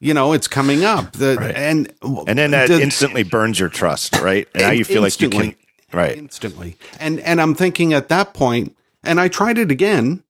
You 0.00 0.14
know, 0.14 0.32
it's 0.32 0.46
coming 0.46 0.84
up. 0.84 1.10
The, 1.12 1.52
And 1.56 1.92
And 2.28 2.38
then 2.38 2.52
that 2.52 2.68
the- 2.68 2.80
instantly 2.80 3.24
burns 3.24 3.58
your 3.58 3.68
trust, 3.68 4.14
right? 4.20 4.46
And 4.54 4.62
now 4.62 4.70
you 4.70 4.84
feel 4.84 5.02
like 5.02 5.20
you 5.20 5.28
can, 5.28 5.56
right? 5.92 6.16
instantly. 6.16 6.76
And 7.00 7.18
and 7.20 7.40
I'm 7.40 7.52
thinking 7.56 7.92
at 7.94 8.08
that 8.08 8.32
point, 8.32 8.76
and 9.02 9.20
I 9.20 9.26
tried 9.26 9.58
it 9.58 9.72
again. 9.72 10.22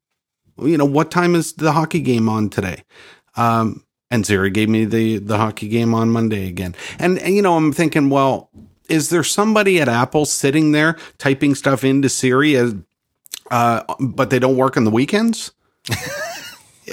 You 0.57 0.79
know, 0.79 0.87
what 0.87 1.11
time 1.11 1.35
is 1.35 1.53
the 1.53 1.73
hockey 1.73 2.01
game 2.01 2.31
on 2.31 2.49
today? 2.49 2.83
Um, 3.37 3.85
and 4.11 4.27
Siri 4.27 4.49
gave 4.51 4.71
me 4.71 4.87
the 4.87 5.19
the 5.19 5.37
hockey 5.37 5.69
game 5.69 5.93
on 5.95 6.09
Monday 6.09 6.49
again. 6.49 6.75
And, 6.99 7.19
and 7.19 7.35
you 7.37 7.43
know, 7.43 7.55
I'm 7.57 7.73
thinking, 7.75 8.09
well, 8.09 8.49
is 8.89 9.11
there 9.11 9.23
somebody 9.23 9.83
at 9.83 9.89
Apple 9.89 10.25
sitting 10.25 10.73
there 10.73 10.97
typing 11.19 11.55
stuff 11.55 11.85
into 11.85 12.09
Siri 12.09 12.57
as, 12.57 12.75
uh, 13.51 13.83
but 14.01 14.31
they 14.31 14.39
don't 14.39 14.57
work 14.57 14.79
on 14.79 14.85
the 14.85 14.91
weekends? 14.91 15.53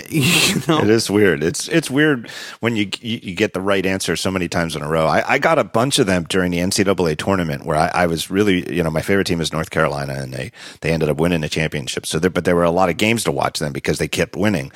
you 0.10 0.62
know, 0.68 0.80
It 0.82 0.90
is 0.90 1.10
weird. 1.10 1.44
It's 1.44 1.68
it's 1.70 1.90
weird 1.90 2.30
when 2.60 2.76
you 2.76 2.90
you, 3.02 3.34
get 3.36 3.54
the 3.54 3.62
right 3.62 3.86
answer 3.86 4.16
so 4.16 4.30
many 4.32 4.48
times 4.48 4.76
in 4.76 4.82
a 4.82 4.88
row. 4.90 5.06
I, 5.08 5.34
I 5.34 5.38
got 5.40 5.58
a 5.60 5.64
bunch 5.64 6.00
of 6.00 6.06
them 6.08 6.26
during 6.28 6.52
the 6.52 6.58
NCAA 6.60 7.18
tournament 7.18 7.66
where 7.66 7.78
I, 7.78 7.88
I 7.94 8.08
was 8.08 8.30
really 8.30 8.74
you 8.74 8.84
know 8.84 8.90
my 8.92 9.02
favorite 9.02 9.28
team 9.28 9.42
is 9.42 9.54
North 9.54 9.70
Carolina 9.70 10.14
and 10.14 10.34
they 10.34 10.52
they 10.82 10.92
ended 10.92 11.10
up 11.10 11.18
winning 11.18 11.42
the 11.42 11.50
championship. 11.50 12.06
So 12.06 12.20
there, 12.20 12.30
but 12.30 12.46
there 12.46 12.56
were 12.56 12.64
a 12.64 12.72
lot 12.72 12.90
of 12.90 12.98
games 12.98 13.24
to 13.26 13.32
watch 13.32 13.60
them 13.60 13.72
because 13.74 13.98
they 13.98 14.08
kept 14.08 14.36
winning. 14.36 14.72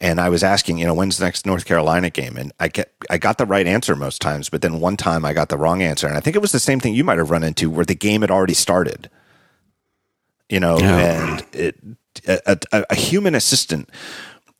And 0.00 0.20
I 0.20 0.28
was 0.28 0.42
asking 0.42 0.78
you 0.78 0.86
know 0.86 0.94
when's 0.94 1.18
the 1.18 1.24
next 1.24 1.46
North 1.46 1.64
Carolina 1.64 2.10
game 2.10 2.36
and 2.36 2.52
I 2.58 2.68
get 2.68 2.92
I 3.08 3.18
got 3.18 3.38
the 3.38 3.46
right 3.46 3.66
answer 3.66 3.94
most 3.94 4.20
times, 4.20 4.48
but 4.48 4.62
then 4.62 4.80
one 4.80 4.96
time 4.96 5.24
I 5.24 5.32
got 5.32 5.48
the 5.50 5.58
wrong 5.58 5.82
answer 5.82 6.06
and 6.06 6.16
I 6.16 6.20
think 6.20 6.36
it 6.36 6.42
was 6.42 6.52
the 6.52 6.58
same 6.60 6.80
thing 6.80 6.94
you 6.94 7.04
might 7.04 7.18
have 7.18 7.30
run 7.30 7.44
into 7.44 7.70
where 7.70 7.84
the 7.84 7.94
game 7.94 8.22
had 8.22 8.30
already 8.30 8.54
started. 8.54 9.10
You 10.48 10.60
know, 10.60 10.78
Yeah. 10.78 10.98
and 11.38 11.46
it 11.52 11.76
a, 12.28 12.58
a, 12.72 12.84
a 12.90 12.94
human 12.94 13.34
assistant 13.34 13.88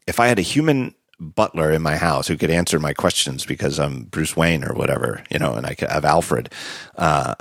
if 0.07 0.21
I 0.21 0.27
had 0.29 0.39
a 0.39 0.43
human 0.43 0.95
butler 1.21 1.71
in 1.71 1.81
my 1.83 1.97
house 1.97 2.27
who 2.29 2.37
could 2.37 2.51
answer 2.51 2.79
my 2.79 2.93
questions 2.93 3.47
because 3.47 3.79
I'm 3.79 4.05
Bruce 4.05 4.37
Wayne 4.37 4.65
or 4.65 4.75
whatever, 4.75 5.23
you 5.31 5.39
know, 5.39 5.55
and 5.55 5.65
I 5.67 5.75
could 5.75 5.89
have 5.89 6.05
Alfred, 6.05 6.51
uh, 6.97 7.35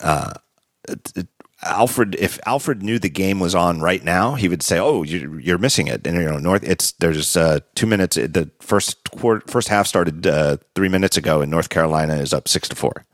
uh, 0.00 0.32
it- 0.88 1.12
it- 1.16 1.28
Alfred, 1.62 2.14
if 2.18 2.38
Alfred 2.44 2.82
knew 2.82 2.98
the 2.98 3.08
game 3.08 3.40
was 3.40 3.54
on 3.54 3.80
right 3.80 4.04
now, 4.04 4.34
he 4.34 4.48
would 4.48 4.62
say, 4.62 4.78
"Oh, 4.78 5.02
you, 5.02 5.38
you're 5.42 5.56
missing 5.56 5.86
it." 5.86 6.06
And 6.06 6.14
you 6.20 6.24
know, 6.26 6.36
North, 6.36 6.62
it's 6.62 6.92
there's 7.00 7.38
uh, 7.38 7.60
two 7.74 7.86
minutes. 7.86 8.16
The 8.16 8.50
first 8.60 9.10
quarter, 9.12 9.42
first 9.46 9.68
half 9.68 9.86
started 9.86 10.26
uh, 10.26 10.58
three 10.74 10.90
minutes 10.90 11.16
ago, 11.16 11.40
and 11.40 11.50
North 11.50 11.70
Carolina 11.70 12.16
is 12.16 12.34
up 12.34 12.48
six 12.48 12.68
to 12.68 12.76
four, 12.76 13.06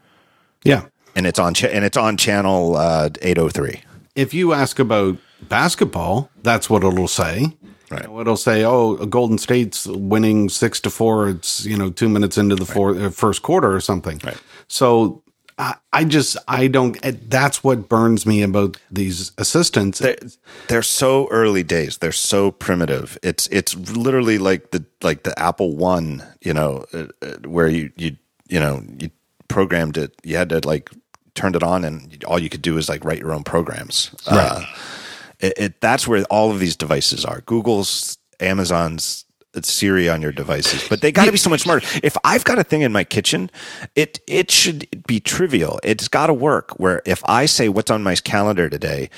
yeah. 0.64 0.86
and 1.14 1.28
it's 1.28 1.39
on 1.39 1.55
cha- 1.55 1.68
and 1.68 1.85
it's 1.85 1.97
on 1.97 2.16
channel 2.16 2.74
uh, 2.77 3.10
eight 3.22 3.39
oh 3.39 3.51
three. 3.51 3.82
if 4.16 4.35
you 4.35 4.52
ask 4.52 4.81
about 4.81 5.18
basketball, 5.43 6.28
that's 6.43 6.68
what 6.68 6.82
it'll 6.82 7.06
say. 7.06 7.56
Right. 7.91 8.03
You 8.03 8.09
know, 8.09 8.21
it'll 8.21 8.37
say, 8.37 8.65
"Oh, 8.65 8.95
Golden 9.07 9.39
State's 9.39 9.87
winning 9.87 10.49
six 10.49 10.81
to 10.81 10.91
four. 10.91 11.29
It's 11.29 11.65
you 11.67 11.77
know 11.77 11.91
two 11.91 12.09
minutes 12.09 12.39
into 12.39 12.55
the 12.55 12.65
four, 12.67 12.97
uh, 12.97 13.11
first 13.11 13.43
quarter 13.43 13.75
or 13.75 13.81
something." 13.81 14.21
Right. 14.25 14.39
So 14.69 15.23
I, 15.59 15.75
I 15.93 16.05
just 16.05 16.37
I 16.47 16.69
don't. 16.69 16.97
eh, 17.05 17.12
That's 17.29 17.65
what 17.65 17.89
burns 17.89 18.25
me 18.27 18.43
about 18.43 18.77
these 18.93 19.33
assistants. 19.39 19.99
they're, 19.99 20.17
they're 20.69 20.83
so 20.83 21.29
early 21.31 21.62
days. 21.65 21.99
They're 21.99 22.12
so 22.12 22.51
primitive. 22.53 23.19
It's 23.23 23.49
it's 23.49 23.75
literally 23.77 24.39
like 24.39 24.71
the 24.71 24.85
like 25.03 25.25
the 25.25 25.37
Apple 25.39 25.77
One, 25.77 26.23
you 26.43 26.55
know, 26.55 26.85
uh, 26.95 27.07
uh, 27.23 27.37
where 27.49 27.69
you 27.69 27.91
you 27.97 28.17
you 28.49 28.61
know 28.61 28.83
you 29.01 29.11
programmed 29.49 29.97
it. 29.99 30.15
You 30.23 30.37
had 30.37 30.49
to 30.51 30.61
like 30.65 30.91
turned 31.35 31.57
it 31.57 31.62
on, 31.62 31.85
and 31.85 32.23
all 32.25 32.39
you 32.39 32.49
could 32.49 32.62
do 32.62 32.79
is 32.79 32.89
like 32.89 33.05
write 33.05 33.19
your 33.19 33.33
own 33.33 33.43
programs. 33.43 34.15
Uh, 34.27 34.65
it, 35.41 35.53
it 35.57 35.81
that's 35.81 36.07
where 36.07 36.25
all 36.25 36.51
of 36.51 36.61
these 36.61 36.77
devices 36.77 37.25
are. 37.25 37.41
Google's, 37.43 38.19
Amazon's. 38.39 39.25
It's 39.53 39.73
Siri 39.73 40.09
on 40.09 40.23
your 40.23 40.31
devices, 40.31 40.87
but 40.89 41.01
they 41.01 41.11
got 41.11 41.25
to 41.25 41.33
be 41.33 41.37
so 41.37 41.51
much 41.51 41.62
smarter. 41.62 41.85
If 42.05 42.17
I've 42.23 42.45
got 42.45 42.61
a 42.61 42.62
thing 42.62 42.83
in 42.83 42.93
my 42.93 43.03
kitchen, 43.03 43.51
it 43.97 44.21
it 44.29 44.49
should 44.49 44.87
be 45.09 45.19
trivial. 45.19 45.81
It's 45.83 46.07
got 46.07 46.29
to 46.29 46.35
work. 46.35 46.79
Where 46.79 47.03
if 47.05 47.21
I 47.25 47.47
say 47.47 47.69
what's 47.69 47.91
on 47.91 48.01
my 48.05 48.15
calendar 48.15 48.71
today, 48.71 49.11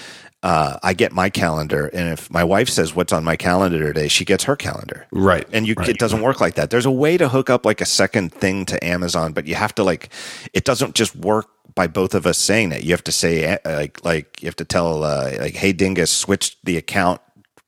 uh, 0.43 0.79
I 0.83 0.95
get 0.95 1.13
my 1.13 1.29
calendar, 1.29 1.89
and 1.89 2.09
if 2.09 2.31
my 2.31 2.45
wife 2.45 2.71
says 2.71 2.97
what's 2.97 3.13
on 3.13 3.25
my 3.25 3.37
calendar 3.37 3.79
today, 3.79 4.09
she 4.09 4.25
gets 4.25 4.45
her 4.45 4.57
calendar. 4.57 5.07
Right. 5.13 5.47
And 5.53 5.69
you, 5.69 5.75
it 5.79 5.99
doesn't 5.99 6.23
work 6.23 6.41
like 6.41 6.55
that. 6.55 6.71
There's 6.71 6.87
a 6.87 6.91
way 6.91 7.19
to 7.19 7.29
hook 7.29 7.51
up 7.51 7.67
like 7.67 7.81
a 7.81 7.87
second 7.87 8.33
thing 8.33 8.65
to 8.67 8.83
Amazon, 8.85 9.35
but 9.35 9.47
you 9.47 9.55
have 9.55 9.75
to 9.75 9.85
like, 9.85 10.09
it 10.53 10.65
doesn't 10.65 10.95
just 10.95 11.15
work 11.15 11.49
by 11.75 11.87
both 11.87 12.15
of 12.15 12.27
us 12.27 12.39
saying 12.39 12.71
that. 12.71 12.85
You 12.85 12.93
have 12.93 13.05
to 13.05 13.13
say 13.13 13.59
uh, 13.65 13.77
like, 13.77 14.05
like 14.05 14.43
you 14.43 14.47
have 14.47 14.57
to 14.57 14.65
tell 14.65 15.05
uh, 15.05 15.33
like, 15.39 15.55
hey 15.55 15.73
Dingus, 15.73 16.11
switch 16.11 16.57
the 16.63 16.77
account 16.77 17.21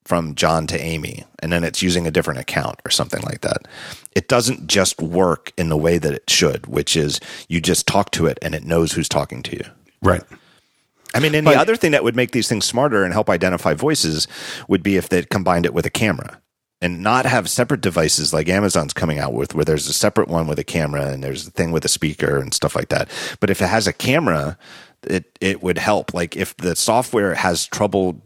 from 0.04 0.34
John 0.34 0.66
to 0.66 0.78
Amy, 0.78 1.24
and 1.38 1.52
then 1.52 1.64
it's 1.64 1.80
using 1.80 2.06
a 2.06 2.10
different 2.10 2.38
account 2.38 2.78
or 2.84 2.90
something 2.90 3.22
like 3.22 3.40
that. 3.40 3.66
It 4.14 4.28
doesn't 4.28 4.66
just 4.66 5.00
work 5.00 5.52
in 5.56 5.70
the 5.70 5.76
way 5.76 5.98
that 5.98 6.12
it 6.12 6.28
should, 6.28 6.66
which 6.66 6.96
is 6.96 7.20
you 7.48 7.60
just 7.60 7.86
talk 7.86 8.10
to 8.12 8.26
it 8.26 8.38
and 8.42 8.54
it 8.54 8.64
knows 8.64 8.92
who's 8.92 9.08
talking 9.08 9.42
to 9.44 9.56
you. 9.56 9.64
right. 10.02 10.22
I 11.16 11.20
mean, 11.20 11.32
and 11.36 11.46
the 11.46 11.54
other 11.54 11.76
thing 11.76 11.92
that 11.92 12.02
would 12.02 12.16
make 12.16 12.32
these 12.32 12.48
things 12.48 12.64
smarter 12.64 13.04
and 13.04 13.12
help 13.12 13.30
identify 13.30 13.72
voices 13.72 14.26
would 14.66 14.82
be 14.82 14.96
if 14.96 15.10
they 15.10 15.22
combined 15.22 15.64
it 15.64 15.72
with 15.72 15.86
a 15.86 15.90
camera 15.90 16.40
and 16.84 17.02
not 17.02 17.24
have 17.24 17.48
separate 17.48 17.80
devices 17.80 18.34
like 18.34 18.46
Amazon's 18.46 18.92
coming 18.92 19.18
out 19.18 19.32
with, 19.32 19.54
where 19.54 19.64
there's 19.64 19.88
a 19.88 19.94
separate 19.94 20.28
one 20.28 20.46
with 20.46 20.58
a 20.58 20.64
camera 20.64 21.06
and 21.06 21.24
there's 21.24 21.46
a 21.46 21.50
thing 21.50 21.72
with 21.72 21.82
a 21.86 21.88
speaker 21.88 22.36
and 22.36 22.52
stuff 22.52 22.76
like 22.76 22.90
that. 22.90 23.08
But 23.40 23.48
if 23.48 23.62
it 23.62 23.68
has 23.68 23.86
a 23.86 23.92
camera, 23.92 24.58
it 25.02 25.38
it 25.40 25.62
would 25.62 25.78
help. 25.78 26.12
Like 26.12 26.36
if 26.36 26.54
the 26.58 26.76
software 26.76 27.32
has 27.36 27.66
trouble 27.66 28.20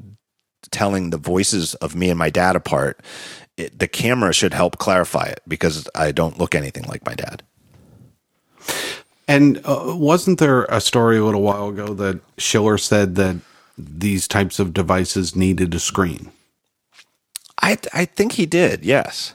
telling 0.72 1.10
the 1.10 1.18
voices 1.18 1.76
of 1.76 1.94
me 1.94 2.10
and 2.10 2.18
my 2.18 2.30
dad 2.30 2.56
apart, 2.56 3.00
it, 3.56 3.78
the 3.78 3.86
camera 3.86 4.32
should 4.32 4.54
help 4.54 4.78
clarify 4.78 5.26
it 5.26 5.40
because 5.46 5.88
I 5.94 6.10
don't 6.10 6.38
look 6.38 6.56
anything 6.56 6.82
like 6.88 7.06
my 7.06 7.14
dad. 7.14 7.44
And 9.28 9.60
uh, 9.64 9.94
wasn't 9.96 10.40
there 10.40 10.64
a 10.64 10.80
story 10.80 11.18
a 11.18 11.24
little 11.24 11.42
while 11.42 11.68
ago 11.68 11.94
that 11.94 12.18
Schiller 12.38 12.76
said 12.76 13.14
that 13.14 13.36
these 13.78 14.26
types 14.26 14.58
of 14.58 14.74
devices 14.74 15.36
needed 15.36 15.72
a 15.76 15.78
screen. 15.78 16.32
I 17.62 17.78
I 17.92 18.04
think 18.04 18.32
he 18.32 18.46
did. 18.46 18.84
Yes. 18.84 19.34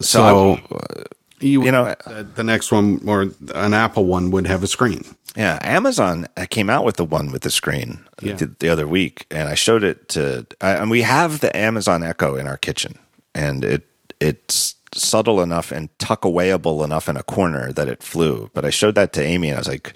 So, 0.00 0.54
I- 0.72 1.02
you, 1.40 1.64
you 1.64 1.72
know, 1.72 1.94
uh, 2.06 2.24
the 2.34 2.44
next 2.44 2.70
one 2.70 3.00
or 3.06 3.30
an 3.54 3.72
Apple 3.72 4.04
one 4.04 4.30
would 4.30 4.46
have 4.46 4.62
a 4.62 4.66
screen. 4.66 5.04
Yeah, 5.36 5.58
Amazon 5.62 6.26
came 6.50 6.68
out 6.68 6.84
with 6.84 6.96
the 6.96 7.04
one 7.04 7.30
with 7.32 7.42
the 7.42 7.50
screen 7.50 8.04
Yeah. 8.20 8.34
the, 8.34 8.46
the 8.58 8.68
other 8.68 8.86
week, 8.86 9.26
and 9.30 9.48
I 9.48 9.54
showed 9.54 9.82
it 9.84 10.08
to. 10.10 10.46
I, 10.60 10.72
and 10.72 10.90
we 10.90 11.00
have 11.02 11.40
the 11.40 11.54
Amazon 11.56 12.02
Echo 12.02 12.34
in 12.36 12.46
our 12.46 12.58
kitchen, 12.58 12.98
and 13.34 13.64
it 13.64 13.86
it's 14.20 14.74
subtle 14.92 15.40
enough 15.40 15.70
and 15.72 15.88
tuck 15.98 16.22
awayable 16.22 16.84
enough 16.84 17.08
in 17.08 17.16
a 17.16 17.22
corner 17.22 17.72
that 17.72 17.88
it 17.88 18.02
flew. 18.02 18.50
But 18.52 18.64
I 18.66 18.70
showed 18.70 18.96
that 18.96 19.12
to 19.14 19.22
Amy, 19.22 19.48
and 19.48 19.56
I 19.56 19.60
was 19.60 19.68
like, 19.68 19.94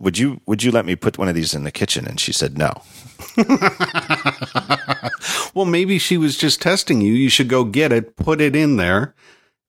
"Would 0.00 0.18
you 0.18 0.40
would 0.46 0.62
you 0.62 0.70
let 0.70 0.86
me 0.86 0.96
put 0.96 1.18
one 1.18 1.28
of 1.28 1.34
these 1.34 1.54
in 1.54 1.64
the 1.64 1.70
kitchen?" 1.70 2.06
And 2.06 2.18
she 2.20 2.32
said, 2.32 2.58
"No." 2.58 2.72
Well, 5.58 5.66
maybe 5.66 5.98
she 5.98 6.16
was 6.16 6.36
just 6.36 6.62
testing 6.62 7.00
you. 7.00 7.12
You 7.12 7.28
should 7.28 7.48
go 7.48 7.64
get 7.64 7.90
it, 7.90 8.14
put 8.14 8.40
it 8.40 8.54
in 8.54 8.76
there, 8.76 9.14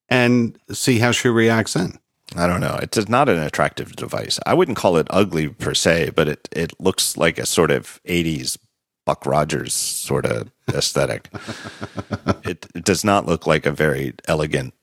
and 0.07 0.55
see 0.71 0.99
how 0.99 1.11
she 1.11 1.29
reacts 1.29 1.73
then. 1.73 1.97
I 2.35 2.45
don't 2.45 2.61
know. 2.61 2.77
It's 2.79 3.09
not 3.09 3.27
an 3.27 3.39
attractive 3.39 3.95
device. 3.95 4.39
I 4.45 4.53
wouldn't 4.53 4.77
call 4.77 4.97
it 4.97 5.07
ugly 5.09 5.49
per 5.49 5.73
se, 5.73 6.11
but 6.15 6.27
it, 6.27 6.47
it 6.51 6.79
looks 6.79 7.17
like 7.17 7.39
a 7.39 7.47
sort 7.47 7.71
of 7.71 7.99
80s 8.05 8.57
Buck 9.03 9.25
Rogers 9.25 9.73
sort 9.73 10.27
of 10.27 10.51
aesthetic. 10.71 11.29
it, 12.43 12.67
it 12.75 12.85
does 12.85 13.03
not 13.03 13.25
look 13.25 13.47
like 13.47 13.65
a 13.65 13.71
very 13.71 14.13
elegant 14.27 14.75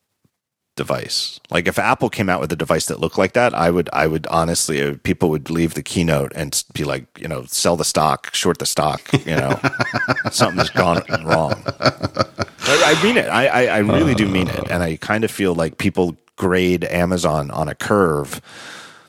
device. 0.76 1.40
Like 1.50 1.66
if 1.66 1.78
Apple 1.78 2.08
came 2.10 2.28
out 2.28 2.40
with 2.40 2.52
a 2.52 2.56
device 2.56 2.86
that 2.86 3.00
looked 3.00 3.18
like 3.18 3.32
that, 3.32 3.54
I 3.54 3.70
would 3.70 3.90
I 3.92 4.06
would 4.06 4.26
honestly 4.28 4.82
uh, 4.82 4.94
people 5.02 5.30
would 5.30 5.50
leave 5.50 5.74
the 5.74 5.82
keynote 5.82 6.32
and 6.36 6.62
be 6.74 6.84
like, 6.84 7.06
you 7.18 7.26
know, 7.28 7.44
sell 7.46 7.76
the 7.76 7.84
stock, 7.84 8.32
short 8.34 8.58
the 8.58 8.66
stock, 8.66 9.00
you 9.26 9.34
know. 9.34 9.58
Something's 10.30 10.70
gone 10.70 11.02
wrong. 11.24 11.62
I, 11.80 12.94
I 12.96 13.02
mean 13.02 13.16
it. 13.16 13.26
I, 13.26 13.46
I, 13.46 13.62
I 13.76 13.78
really 13.78 14.14
do 14.14 14.28
mean 14.28 14.48
it. 14.48 14.70
And 14.70 14.82
I 14.82 14.96
kind 14.96 15.24
of 15.24 15.30
feel 15.30 15.54
like 15.54 15.78
people 15.78 16.16
grade 16.36 16.84
Amazon 16.84 17.50
on 17.50 17.68
a 17.68 17.74
curve 17.74 18.40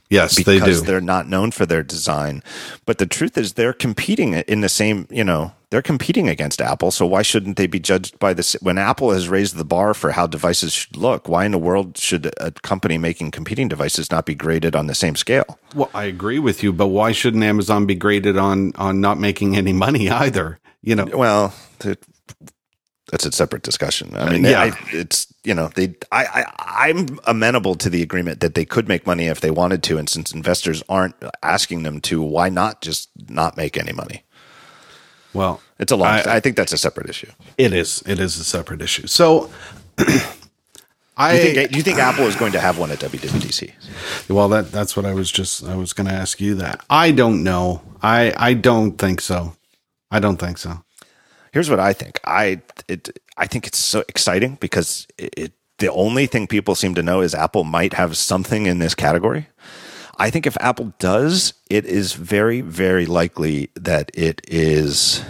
Yes, 0.10 0.36
because 0.36 0.62
they 0.62 0.72
do. 0.72 0.82
they're 0.82 1.02
not 1.02 1.28
known 1.28 1.52
for 1.52 1.66
their 1.66 1.84
design. 1.84 2.42
But 2.86 2.98
the 2.98 3.06
truth 3.06 3.38
is, 3.38 3.54
they're 3.54 3.74
competing 3.74 4.34
in 4.34 4.62
the 4.62 4.70
same. 4.70 5.08
You 5.12 5.24
know, 5.26 5.52
they're 5.70 5.82
competing 5.82 6.30
against 6.30 6.62
Apple. 6.62 6.92
So 6.92 7.06
why 7.06 7.22
shouldn't 7.22 7.58
they 7.58 7.68
be 7.68 7.80
judged 7.80 8.18
by 8.20 8.34
this? 8.34 8.54
When 8.62 8.78
Apple 8.78 9.12
has 9.12 9.28
raised 9.28 9.56
the 9.56 9.66
bar 9.66 9.94
for 9.94 10.12
how 10.12 10.28
devices 10.28 10.74
should 10.74 10.96
look, 10.96 11.28
why 11.28 11.46
in 11.46 11.52
the 11.52 11.58
world 11.58 11.98
should 11.98 12.34
a 12.38 12.52
company 12.52 12.98
making 12.98 13.32
competing 13.32 13.68
devices 13.68 14.12
not 14.12 14.26
be 14.26 14.36
graded 14.36 14.76
on 14.76 14.88
the 14.88 14.96
same 14.96 15.16
scale? 15.16 15.60
Well, 15.76 15.90
I 15.94 16.06
agree 16.06 16.40
with 16.40 16.64
you, 16.64 16.72
but 16.72 16.88
why 16.88 17.12
shouldn't 17.12 17.44
Amazon 17.44 17.86
be 17.86 17.96
graded 17.96 18.38
on 18.38 18.74
on 18.76 19.02
not 19.02 19.20
making 19.20 19.58
any 19.58 19.74
money 19.74 20.10
either? 20.10 20.60
You 20.82 20.96
know, 20.96 21.06
Well, 21.06 21.54
th- 21.80 21.98
that's 23.12 23.26
a 23.26 23.32
separate 23.32 23.64
discussion. 23.64 24.16
I 24.16 24.20
uh, 24.20 24.32
mean, 24.32 24.44
yeah. 24.44 24.62
I, 24.62 24.72
it's 24.92 25.34
you 25.44 25.54
know 25.54 25.70
they. 25.76 25.96
I, 26.12 26.26
I 26.26 26.90
I'm 26.90 27.20
amenable 27.26 27.76
to 27.76 27.90
the 27.90 28.02
agreement 28.02 28.42
that 28.42 28.54
they 28.54 28.66
could 28.66 28.88
make 28.88 29.08
money 29.08 29.28
if 29.28 29.40
they 29.40 29.52
wanted 29.52 29.82
to, 29.84 29.98
and 29.98 30.10
since 30.10 30.34
investors 30.34 30.84
aren't 30.90 31.16
asking 31.42 31.84
them 31.84 32.02
to, 32.02 32.22
why 32.22 32.50
not 32.50 32.82
just 32.82 33.10
not 33.30 33.56
make 33.56 33.78
any 33.78 33.94
money? 33.94 34.24
Well, 35.34 35.62
It's 35.80 35.92
a 35.92 35.96
long. 35.96 36.08
I- 36.08 36.36
I, 36.36 36.40
think 36.40 36.56
that's 36.56 36.74
a 36.74 36.78
separate 36.78 37.10
issue. 37.10 37.32
it 37.58 37.74
is 37.74 38.02
it 38.06 38.20
is 38.20 38.40
a 38.40 38.44
separate 38.44 38.82
issue. 38.82 39.08
So, 39.08 39.50
I 41.18 41.32
Do 41.42 41.48
you 41.48 41.54
think, 41.54 41.72
do 41.72 41.78
you 41.78 41.84
think 41.84 42.00
Apple 42.00 42.26
is 42.26 42.36
going 42.36 42.52
to 42.54 42.60
have 42.60 42.78
one 42.78 42.92
at 42.92 43.00
WWDC? 43.00 43.72
well 44.30 44.50
that 44.50 44.72
that's 44.72 44.96
what 44.96 45.06
I 45.06 45.14
was 45.14 45.32
just 45.32 45.64
I 45.64 45.76
was 45.76 45.94
going 45.94 46.08
to 46.08 46.14
ask 46.14 46.40
you 46.40 46.56
that. 46.56 46.84
I 46.90 47.12
don't 47.12 47.44
know. 47.44 47.82
I 48.02 48.34
I 48.38 48.54
don't 48.54 48.94
think 48.98 49.22
so. 49.22 49.56
I 50.12 50.20
don't 50.20 50.38
think 50.38 50.58
so. 50.58 50.84
Here's 51.52 51.70
what 51.70 51.80
I 51.80 51.94
think. 51.94 52.20
I 52.24 52.62
it 52.88 53.10
I 53.38 53.48
think 53.48 53.68
it's 53.68 53.80
so 53.80 54.04
exciting 54.08 54.58
because 54.60 55.08
it, 55.18 55.34
it 55.38 55.54
the 55.80 55.92
only 55.92 56.26
thing 56.28 56.48
people 56.48 56.76
seem 56.76 56.96
to 56.96 57.04
know 57.04 57.22
is 57.22 57.36
Apple 57.36 57.64
might 57.64 57.94
have 57.94 58.18
something 58.18 58.66
in 58.66 58.80
this 58.80 58.96
category. 58.96 59.48
I 60.18 60.30
think 60.30 60.48
if 60.48 60.58
Apple 60.60 60.94
does, 61.00 61.54
it 61.70 61.86
is 61.86 62.14
very 62.14 62.62
very 62.62 63.06
likely 63.06 63.70
that 63.76 64.12
it 64.14 64.42
is 64.48 65.24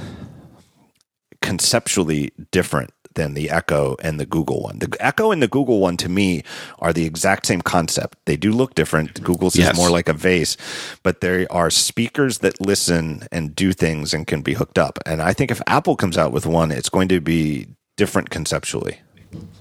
conceptually 1.42 2.32
different 2.52 2.92
than 3.18 3.34
the 3.34 3.50
Echo 3.50 3.96
and 4.02 4.20
the 4.20 4.26
Google 4.26 4.62
one. 4.62 4.80
The 4.80 4.96
Echo 5.00 5.32
and 5.32 5.42
the 5.42 5.48
Google 5.48 5.80
one 5.80 5.98
to 5.98 6.08
me 6.08 6.44
are 6.80 6.94
the 6.94 7.06
exact 7.06 7.48
same 7.48 7.62
concept. 7.62 8.18
They 8.26 8.38
do 8.38 8.52
look 8.52 8.76
different. 8.76 9.24
Google's 9.24 9.56
Yes. 9.56 9.72
is 9.72 9.78
more 9.78 9.90
like 9.90 10.08
a 10.08 10.14
vase, 10.14 10.56
but 11.04 11.20
there 11.22 11.48
are 11.52 11.70
speakers 11.72 12.38
that 12.40 12.62
listen 12.62 13.28
and 13.32 13.56
do 13.56 13.74
things 13.74 14.14
and 14.14 14.28
can 14.28 14.42
be 14.42 14.54
hooked 14.54 14.78
up. 14.78 15.00
And 15.06 15.22
I 15.22 15.34
think 15.34 15.52
if 15.52 15.62
Apple 15.68 15.96
comes 15.96 16.18
out 16.18 16.32
with 16.32 16.46
one, 16.46 16.72
it's 16.72 16.90
going 16.90 17.08
to 17.10 17.20
be 17.20 17.68
different 17.98 18.30
conceptually. 18.30 19.00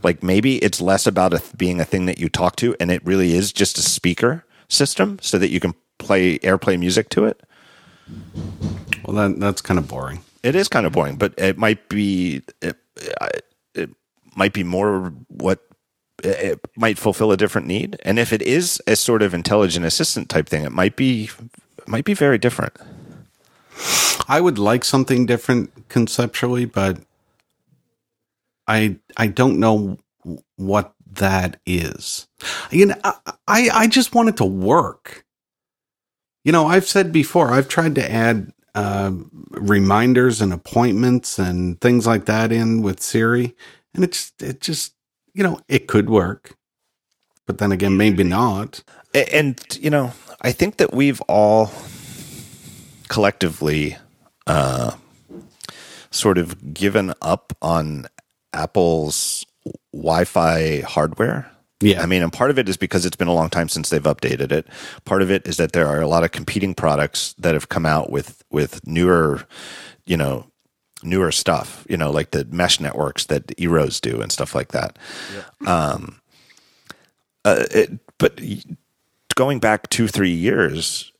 Like 0.02 0.22
maybe 0.22 0.58
it's 0.58 0.80
less 0.80 1.06
about 1.06 1.32
a, 1.34 1.42
being 1.56 1.80
a 1.80 1.84
thing 1.84 2.06
that 2.06 2.18
you 2.18 2.28
talk 2.28 2.56
to 2.56 2.76
and 2.78 2.90
it 2.90 3.04
really 3.04 3.32
is 3.34 3.52
just 3.52 3.78
a 3.78 3.82
speaker 3.82 4.44
system 4.68 5.18
so 5.20 5.38
that 5.38 5.50
you 5.50 5.60
can 5.60 5.74
play 5.98 6.38
AirPlay 6.40 6.78
music 6.78 7.08
to 7.10 7.24
it. 7.24 7.42
Well, 9.04 9.16
that 9.16 9.40
that's 9.40 9.60
kind 9.60 9.78
of 9.78 9.88
boring. 9.88 10.22
It 10.42 10.54
is 10.54 10.68
kind 10.68 10.86
of 10.86 10.92
boring, 10.92 11.16
but 11.16 11.34
it 11.36 11.58
might 11.58 11.88
be 11.88 12.42
it, 12.62 12.76
it 13.74 13.90
might 14.36 14.52
be 14.52 14.64
more 14.64 15.12
what 15.28 15.60
it 16.22 16.60
might 16.76 16.98
fulfill 16.98 17.32
a 17.32 17.36
different 17.36 17.66
need. 17.66 17.96
And 18.04 18.18
if 18.18 18.32
it 18.32 18.42
is 18.42 18.80
a 18.86 18.96
sort 18.96 19.22
of 19.22 19.34
intelligent 19.34 19.84
assistant 19.84 20.28
type 20.28 20.48
thing, 20.48 20.64
it 20.64 20.72
might 20.72 20.96
be 20.96 21.30
it 21.78 21.88
might 21.88 22.04
be 22.04 22.14
very 22.14 22.38
different. 22.38 22.74
I 24.28 24.40
would 24.40 24.58
like 24.58 24.84
something 24.84 25.26
different 25.26 25.88
conceptually, 25.88 26.64
but 26.64 26.98
I 28.66 28.96
I 29.16 29.28
don't 29.28 29.58
know 29.58 29.98
what 30.56 30.94
that 31.16 31.60
is. 31.66 32.28
You 32.70 32.86
know, 32.86 32.94
I 33.04 33.14
I 33.46 33.70
I 33.72 33.86
just 33.86 34.14
want 34.14 34.28
it 34.28 34.36
to 34.38 34.44
work. 34.44 35.24
You 36.44 36.52
know, 36.52 36.66
I've 36.66 36.86
said 36.86 37.12
before, 37.12 37.50
I've 37.50 37.68
tried 37.68 37.96
to 37.96 38.10
add 38.10 38.52
uh, 38.74 39.10
reminders 39.50 40.40
and 40.40 40.52
appointments 40.52 41.38
and 41.38 41.80
things 41.80 42.06
like 42.06 42.26
that 42.26 42.52
in 42.52 42.82
with 42.82 43.00
Siri, 43.02 43.54
and 43.94 44.04
it's 44.04 44.32
it 44.40 44.60
just 44.60 44.94
you 45.34 45.42
know 45.42 45.58
it 45.68 45.88
could 45.88 46.08
work, 46.08 46.56
but 47.46 47.58
then 47.58 47.72
again, 47.72 47.96
maybe 47.96 48.22
not. 48.22 48.82
And 49.14 49.60
you 49.80 49.90
know, 49.90 50.12
I 50.42 50.52
think 50.52 50.76
that 50.76 50.92
we've 50.92 51.20
all 51.22 51.72
collectively 53.08 53.96
uh, 54.46 54.92
sort 56.10 56.38
of 56.38 56.74
given 56.74 57.14
up 57.22 57.56
on 57.62 58.06
Apple's 58.52 59.46
Wi-Fi 59.92 60.80
hardware. 60.80 61.50
Yeah. 61.80 62.02
I 62.02 62.06
mean, 62.06 62.22
and 62.22 62.32
part 62.32 62.50
of 62.50 62.58
it 62.58 62.68
is 62.68 62.76
because 62.76 63.04
it's 63.04 63.16
been 63.16 63.28
a 63.28 63.34
long 63.34 63.50
time 63.50 63.68
since 63.68 63.90
they've 63.90 64.02
updated 64.02 64.50
it. 64.50 64.66
Part 65.04 65.20
of 65.20 65.30
it 65.30 65.46
is 65.46 65.58
that 65.58 65.72
there 65.72 65.86
are 65.86 66.00
a 66.00 66.08
lot 66.08 66.24
of 66.24 66.32
competing 66.32 66.74
products 66.74 67.34
that 67.38 67.52
have 67.52 67.68
come 67.68 67.84
out 67.84 68.10
with 68.10 68.42
with 68.50 68.86
newer, 68.86 69.46
you 70.06 70.16
know, 70.16 70.46
newer 71.02 71.30
stuff. 71.30 71.86
You 71.88 71.98
know, 71.98 72.10
like 72.10 72.30
the 72.30 72.46
mesh 72.46 72.80
networks 72.80 73.26
that 73.26 73.48
Eeros 73.58 74.00
do 74.00 74.22
and 74.22 74.32
stuff 74.32 74.54
like 74.54 74.72
that. 74.72 74.98
Um, 75.66 76.20
uh, 77.44 77.64
it, 77.70 77.90
but 78.18 78.40
going 79.34 79.60
back 79.60 79.90
two 79.90 80.08
three 80.08 80.32
years, 80.32 81.12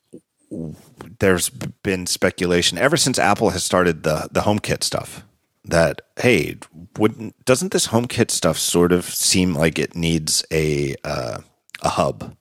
there's 1.19 1.51
been 1.51 2.07
speculation 2.07 2.79
ever 2.79 2.97
since 2.97 3.19
Apple 3.19 3.51
has 3.51 3.63
started 3.63 4.05
the 4.05 4.29
the 4.33 4.41
HomeKit 4.41 4.83
stuff 4.83 5.26
that 5.67 6.03
hey, 6.21 6.57
wouldn't 6.99 7.45
doesn't 7.45 7.73
this 7.73 7.89
HomeKit 7.89 8.31
stuff 8.31 8.59
sort 8.59 8.93
of 8.93 9.05
seem 9.05 9.55
like 9.55 9.79
it 9.79 9.95
needs 9.97 10.45
a 10.51 10.95
uh, 11.05 11.39
a 11.83 11.89
hub? 11.91 12.37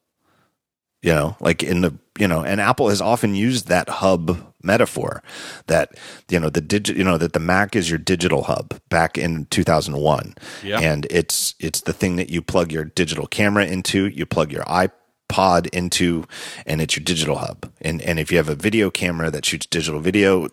You 1.02 1.14
know, 1.14 1.38
like 1.40 1.62
in 1.62 1.82
the 1.82 1.98
you 2.18 2.28
know, 2.28 2.42
and 2.44 2.60
Apple 2.62 2.90
has 2.90 3.02
often 3.02 3.36
used 3.36 3.68
that 3.68 3.90
hub 3.90 4.54
metaphor 4.64 5.22
that 5.68 5.96
you 6.30 6.40
know 6.40 6.50
the 6.50 6.62
digit 6.62 6.98
you 6.98 7.04
know 7.04 7.18
that 7.20 7.34
the 7.34 7.40
Mac 7.40 7.76
is 7.76 7.88
your 7.90 8.00
digital 8.00 8.44
hub 8.44 8.80
back 8.90 9.16
in 9.16 9.46
2001 9.46 10.34
Yeah. 10.64 10.80
and 10.80 11.06
it's 11.12 11.54
it's 11.60 11.82
the 11.82 11.94
thing 11.94 12.16
that 12.16 12.32
you 12.32 12.42
plug 12.42 12.72
your 12.72 12.84
digital 12.86 13.28
camera 13.28 13.68
into 13.68 14.08
you 14.08 14.26
plug 14.26 14.52
your 14.52 14.64
iPod 14.64 15.68
into 15.72 16.26
and 16.66 16.82
it's 16.82 16.96
your 16.98 17.04
digital 17.04 17.38
hub 17.38 17.72
and 17.80 18.02
and 18.02 18.18
if 18.20 18.32
you 18.32 18.38
have 18.38 18.50
a 18.50 18.56
video 18.56 18.90
camera 18.90 19.30
that 19.30 19.46
shoots 19.46 19.68
digital 19.68 20.00
video 20.00 20.48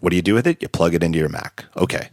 what 0.00 0.10
do 0.10 0.16
you 0.16 0.22
do 0.22 0.34
with 0.34 0.46
it 0.46 0.60
you 0.60 0.68
plug 0.68 0.94
it 0.94 1.02
into 1.02 1.18
your 1.18 1.28
Mac 1.28 1.64
okay 1.76 2.10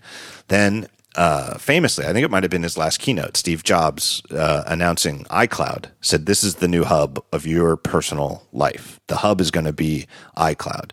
then 0.48 0.88
uh, 1.18 1.58
famously, 1.58 2.06
I 2.06 2.14
think 2.14 2.24
it 2.24 2.30
might 2.30 2.44
have 2.44 2.52
been 2.52 2.62
his 2.62 2.78
last 2.78 3.00
keynote. 3.00 3.38
Steve 3.38 3.64
Jobs 3.64 4.22
uh, 4.30 4.64
announcing 4.68 5.24
iCloud 5.26 5.88
said, 6.00 6.28
"This 6.28 6.44
is 6.44 6.56
the 6.56 6.68
new 6.68 6.84
hub 6.84 7.24
of 7.34 7.48
your 7.48 7.76
personal 7.76 8.44
life. 8.54 9.00
The 9.08 9.18
hub 9.18 9.42
is 9.42 9.50
going 9.50 9.66
to 9.66 9.74
be 9.74 10.06
iCloud, 10.38 10.92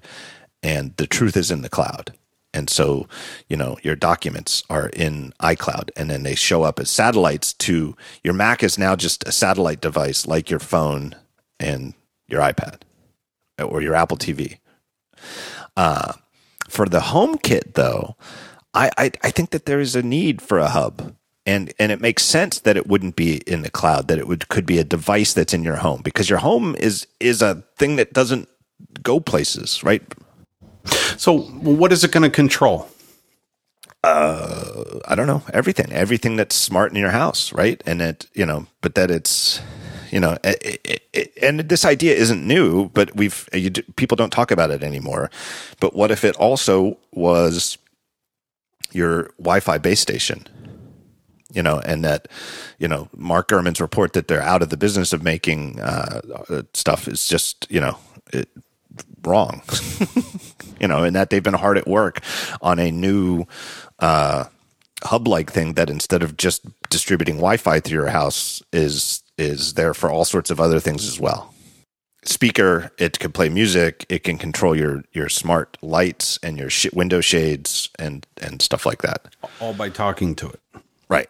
and 0.62 0.97
the 0.97 1.07
truth 1.07 1.37
is 1.37 1.51
in 1.51 1.61
the 1.61 1.69
cloud." 1.69 2.15
And 2.55 2.71
so, 2.71 3.07
you 3.49 3.57
know, 3.57 3.77
your 3.83 3.97
documents 3.97 4.62
are 4.71 4.89
in 4.89 5.35
iCloud, 5.41 5.91
and 5.95 6.09
then 6.09 6.23
they 6.23 6.35
show 6.35 6.62
up 6.62 6.81
as 6.81 6.89
satellites 6.89 7.53
to 7.53 7.95
your 8.23 8.33
Mac. 8.33 8.62
Is 8.62 8.79
now 8.79 8.97
just 8.97 9.29
a 9.29 9.33
satellite 9.33 9.83
device 9.83 10.27
like 10.27 10.49
your 10.49 10.61
phone 10.61 11.15
and 11.61 11.93
your 12.29 12.41
iPad 12.41 12.81
or 13.62 13.83
your 13.83 13.95
Apple 13.95 14.16
TV. 14.16 14.57
Uh, 15.77 16.15
for 16.75 16.87
the 16.87 17.01
HomeKit, 17.01 17.75
though, 17.75 18.17
I, 18.75 18.91
I, 18.99 19.11
I 19.23 19.31
think 19.31 19.51
that 19.51 19.67
there 19.67 19.81
is 19.81 19.95
a 19.95 20.03
need 20.03 20.43
for 20.43 20.59
a 20.59 20.69
hub. 20.69 21.15
And, 21.47 21.73
and 21.79 21.93
it 21.93 22.01
makes 22.01 22.25
sense 22.25 22.59
that 22.61 22.77
it 22.77 22.87
wouldn't 22.87 23.17
be 23.17 23.37
in 23.47 23.63
the 23.63 23.71
cloud, 23.71 24.09
that 24.09 24.19
it 24.19 24.27
would 24.27 24.49
could 24.49 24.65
be 24.65 24.79
a 24.79 24.85
device 24.85 25.35
that's 25.35 25.53
in 25.53 25.63
your 25.63 25.77
home 25.77 26.01
because 26.03 26.31
your 26.31 26.39
home 26.39 26.75
is 26.77 27.07
is 27.21 27.43
a 27.43 27.63
thing 27.77 27.97
that 27.97 28.15
doesn't 28.15 28.49
go 29.03 29.21
places, 29.21 29.85
right? 29.85 30.03
So, 31.19 31.39
what 31.39 31.93
is 31.93 32.03
it 32.03 32.13
going 32.13 32.23
to 32.23 32.31
control? 32.31 32.89
Uh, 34.03 35.01
I 35.07 35.15
don't 35.15 35.27
know 35.27 35.43
everything, 35.53 35.93
everything 35.93 36.37
that's 36.37 36.55
smart 36.55 36.93
in 36.93 36.97
your 36.97 37.11
house, 37.11 37.53
right? 37.53 37.83
And 37.87 38.03
it, 38.03 38.27
you 38.33 38.45
know, 38.47 38.67
but 38.81 38.95
that 38.95 39.11
it's, 39.11 39.61
you 40.15 40.20
know, 40.20 40.39
it, 40.45 40.81
it, 40.85 41.03
it, 41.12 41.32
and 41.43 41.59
this 41.59 41.85
idea 41.85 42.15
isn't 42.15 42.47
new, 42.47 42.89
but 42.91 43.16
we've 43.16 43.49
you, 43.53 43.73
people 43.97 44.15
don't 44.15 44.32
talk 44.32 44.53
about 44.53 44.70
it 44.70 44.85
anymore. 44.85 45.28
But 45.81 45.97
what 45.97 46.12
if 46.12 46.24
it 46.24 46.36
also 46.36 46.99
was 47.11 47.78
your 48.93 49.24
Wi-Fi 49.39 49.78
base 49.78 49.99
station? 49.99 50.47
You 51.53 51.65
know, 51.65 51.81
and 51.81 52.05
that, 52.05 52.28
you 52.78 52.86
know, 52.86 53.09
Mark 53.16 53.49
Gurman's 53.49 53.81
report 53.81 54.12
that 54.12 54.28
they're 54.28 54.41
out 54.41 54.62
of 54.62 54.69
the 54.70 54.77
business 54.77 55.12
of 55.12 55.24
making 55.24 55.81
uh, 55.81 56.20
stuff 56.74 57.09
is 57.09 57.27
just, 57.27 57.66
you 57.69 57.81
know, 57.81 57.99
wrong. 59.24 59.62
you 60.81 60.86
know, 60.86 61.03
and 61.03 61.16
that 61.16 61.31
they've 61.31 61.43
been 61.43 61.55
hard 61.55 61.77
at 61.77 61.89
work 61.89 62.20
on 62.62 62.78
a 62.78 62.93
new 62.93 63.47
uh, 63.99 64.45
hub 65.03 65.27
like 65.27 65.51
thing 65.51 65.74
that 65.74 65.91
instead 65.91 66.23
of 66.23 66.36
just 66.36 66.65
distributing 66.89 67.39
Wi-Fi 67.39 67.81
through 67.81 67.99
your 67.99 68.11
house 68.11 68.62
is 68.73 69.24
is 69.39 69.74
there 69.74 69.94
for 69.94 70.11
all 70.11 70.24
sorts 70.24 70.51
of 70.51 70.61
other 70.61 70.81
things 70.81 71.06
as 71.06 71.19
well. 71.19 71.55
Speaker, 72.24 72.90
it 72.98 73.19
can 73.19 73.32
play 73.32 73.48
music. 73.48 74.06
It 74.09 74.24
can 74.24 74.39
control 74.39 74.74
your 74.74 75.05
your 75.12 75.28
smart 75.28 75.77
lights 75.82 76.39
and 76.43 76.56
your 76.56 76.70
sh- 76.70 76.93
window 76.93 77.20
shades 77.20 77.90
and 77.98 78.27
and 78.40 78.62
stuff 78.62 78.86
like 78.86 79.02
that. 79.02 79.35
All 79.61 79.74
by 79.74 79.90
talking 79.90 80.35
to 80.36 80.48
it, 80.48 80.61
right? 81.09 81.28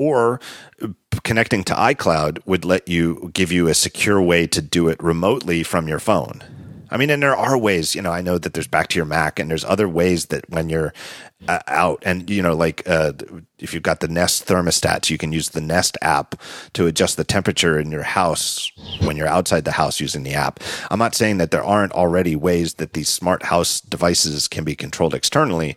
Or 0.00 0.40
uh, 0.82 0.88
connecting 1.22 1.62
to 1.64 1.74
iCloud 1.74 2.40
would 2.46 2.64
let 2.64 2.88
you 2.88 3.30
give 3.32 3.52
you 3.52 3.68
a 3.68 3.74
secure 3.74 4.20
way 4.20 4.48
to 4.48 4.60
do 4.60 4.88
it 4.88 5.00
remotely 5.00 5.62
from 5.62 5.86
your 5.86 6.00
phone. 6.00 6.42
I 6.90 6.96
mean, 6.96 7.10
and 7.10 7.22
there 7.22 7.36
are 7.36 7.58
ways, 7.58 7.94
you 7.94 8.02
know, 8.02 8.12
I 8.12 8.20
know 8.20 8.38
that 8.38 8.54
there's 8.54 8.66
back 8.66 8.88
to 8.88 8.98
your 8.98 9.04
Mac 9.04 9.38
and 9.38 9.50
there's 9.50 9.64
other 9.64 9.88
ways 9.88 10.26
that 10.26 10.48
when 10.48 10.68
you're 10.68 10.92
uh, 11.46 11.60
out 11.66 12.02
and, 12.04 12.28
you 12.28 12.42
know, 12.42 12.54
like 12.54 12.88
uh, 12.88 13.12
if 13.58 13.74
you've 13.74 13.82
got 13.82 14.00
the 14.00 14.08
Nest 14.08 14.46
thermostats, 14.46 15.10
you 15.10 15.18
can 15.18 15.32
use 15.32 15.50
the 15.50 15.60
Nest 15.60 15.96
app 16.02 16.34
to 16.72 16.86
adjust 16.86 17.16
the 17.16 17.24
temperature 17.24 17.78
in 17.78 17.90
your 17.90 18.02
house 18.02 18.72
when 19.00 19.16
you're 19.16 19.26
outside 19.26 19.64
the 19.64 19.72
house 19.72 20.00
using 20.00 20.22
the 20.22 20.34
app. 20.34 20.60
I'm 20.90 20.98
not 20.98 21.14
saying 21.14 21.38
that 21.38 21.50
there 21.50 21.64
aren't 21.64 21.92
already 21.92 22.36
ways 22.36 22.74
that 22.74 22.94
these 22.94 23.08
smart 23.08 23.44
house 23.44 23.80
devices 23.80 24.48
can 24.48 24.64
be 24.64 24.74
controlled 24.74 25.14
externally, 25.14 25.76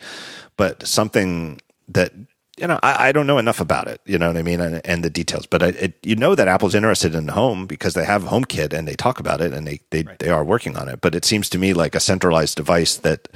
but 0.57 0.85
something 0.87 1.59
that 1.87 2.13
you 2.61 2.67
know, 2.67 2.79
I, 2.83 3.07
I, 3.07 3.11
don't 3.11 3.25
know 3.25 3.39
enough 3.39 3.59
about 3.59 3.87
it. 3.87 3.99
You 4.05 4.19
know 4.19 4.27
what 4.27 4.37
I 4.37 4.43
mean, 4.43 4.61
and, 4.61 4.85
and 4.85 5.03
the 5.03 5.09
details. 5.09 5.47
But 5.47 5.63
I, 5.63 5.67
it, 5.69 5.97
you 6.03 6.15
know 6.15 6.35
that 6.35 6.47
Apple's 6.47 6.75
interested 6.75 7.15
in 7.15 7.29
home 7.29 7.65
because 7.65 7.95
they 7.95 8.05
have 8.05 8.23
HomeKit 8.23 8.71
and 8.71 8.87
they 8.87 8.93
talk 8.93 9.19
about 9.19 9.41
it 9.41 9.51
and 9.51 9.65
they 9.65 9.81
they, 9.89 10.03
right. 10.03 10.19
they 10.19 10.29
are 10.29 10.43
working 10.43 10.77
on 10.77 10.87
it. 10.87 11.01
But 11.01 11.15
it 11.15 11.25
seems 11.25 11.49
to 11.49 11.57
me 11.57 11.73
like 11.73 11.95
a 11.95 11.99
centralized 11.99 12.55
device 12.55 12.97
that, 12.97 13.27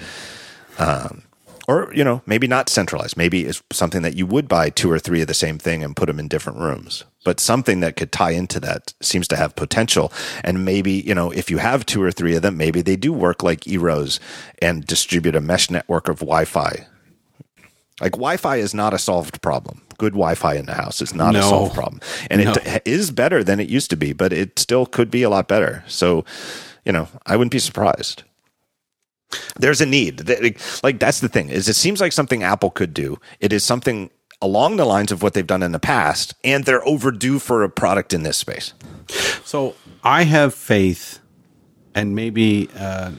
um, 0.77 1.23
or 1.67 1.91
you 1.95 2.03
know, 2.03 2.21
maybe 2.27 2.45
not 2.45 2.69
centralized. 2.69 3.17
Maybe 3.17 3.45
it's 3.45 3.63
something 3.71 4.03
that 4.03 4.15
you 4.15 4.27
would 4.27 4.47
buy 4.47 4.69
two 4.69 4.91
or 4.91 4.99
three 4.99 5.21
of 5.21 5.27
the 5.27 5.33
same 5.33 5.57
thing 5.57 5.83
and 5.83 5.95
put 5.95 6.05
them 6.05 6.19
in 6.19 6.27
different 6.27 6.59
rooms. 6.59 7.03
But 7.23 7.39
something 7.39 7.79
that 7.79 7.95
could 7.95 8.11
tie 8.11 8.31
into 8.31 8.59
that 8.59 8.93
seems 9.01 9.27
to 9.29 9.35
have 9.35 9.55
potential. 9.55 10.13
And 10.43 10.63
maybe 10.63 10.91
you 10.91 11.15
know, 11.15 11.31
if 11.31 11.49
you 11.49 11.57
have 11.57 11.87
two 11.87 12.03
or 12.03 12.11
three 12.11 12.35
of 12.35 12.43
them, 12.43 12.57
maybe 12.57 12.83
they 12.83 12.95
do 12.95 13.11
work 13.11 13.41
like 13.41 13.61
Eeros 13.61 14.19
and 14.61 14.85
distribute 14.85 15.35
a 15.35 15.41
mesh 15.41 15.71
network 15.71 16.09
of 16.09 16.19
Wi-Fi 16.19 16.85
like 18.01 18.13
Wi-Fi 18.13 18.57
is 18.57 18.73
not 18.73 18.93
a 18.93 18.97
solved 18.97 19.41
problem. 19.41 19.81
Good 19.97 20.13
Wi-Fi 20.13 20.55
in 20.55 20.65
the 20.65 20.73
house 20.73 21.01
is 21.01 21.15
not 21.15 21.33
no. 21.33 21.39
a 21.39 21.43
solved 21.43 21.73
problem, 21.73 22.01
and 22.29 22.43
no. 22.43 22.53
it 22.53 22.81
is 22.85 23.11
better 23.11 23.43
than 23.43 23.59
it 23.59 23.69
used 23.69 23.89
to 23.91 23.95
be, 23.95 24.11
but 24.11 24.33
it 24.33 24.59
still 24.59 24.85
could 24.85 25.09
be 25.09 25.23
a 25.23 25.29
lot 25.29 25.47
better. 25.47 25.83
So, 25.87 26.25
you 26.83 26.91
know, 26.91 27.07
I 27.25 27.37
wouldn't 27.37 27.53
be 27.53 27.59
surprised. 27.59 28.23
There's 29.57 29.81
a 29.81 29.85
need. 29.85 30.29
Like 30.83 30.99
that's 30.99 31.21
the 31.21 31.29
thing 31.29 31.49
is, 31.49 31.69
it 31.69 31.75
seems 31.75 32.01
like 32.01 32.11
something 32.11 32.43
Apple 32.43 32.69
could 32.69 32.93
do. 32.93 33.19
It 33.39 33.53
is 33.53 33.63
something 33.63 34.09
along 34.41 34.75
the 34.75 34.85
lines 34.85 35.11
of 35.11 35.23
what 35.23 35.33
they've 35.33 35.47
done 35.47 35.63
in 35.63 35.71
the 35.71 35.79
past, 35.79 36.35
and 36.43 36.65
they're 36.65 36.85
overdue 36.85 37.39
for 37.39 37.63
a 37.63 37.69
product 37.69 38.13
in 38.13 38.23
this 38.23 38.37
space. 38.37 38.73
So 39.43 39.75
I 40.03 40.23
have 40.23 40.53
faith, 40.53 41.19
and 41.93 42.15
maybe 42.15 42.69
uh, 42.77 43.11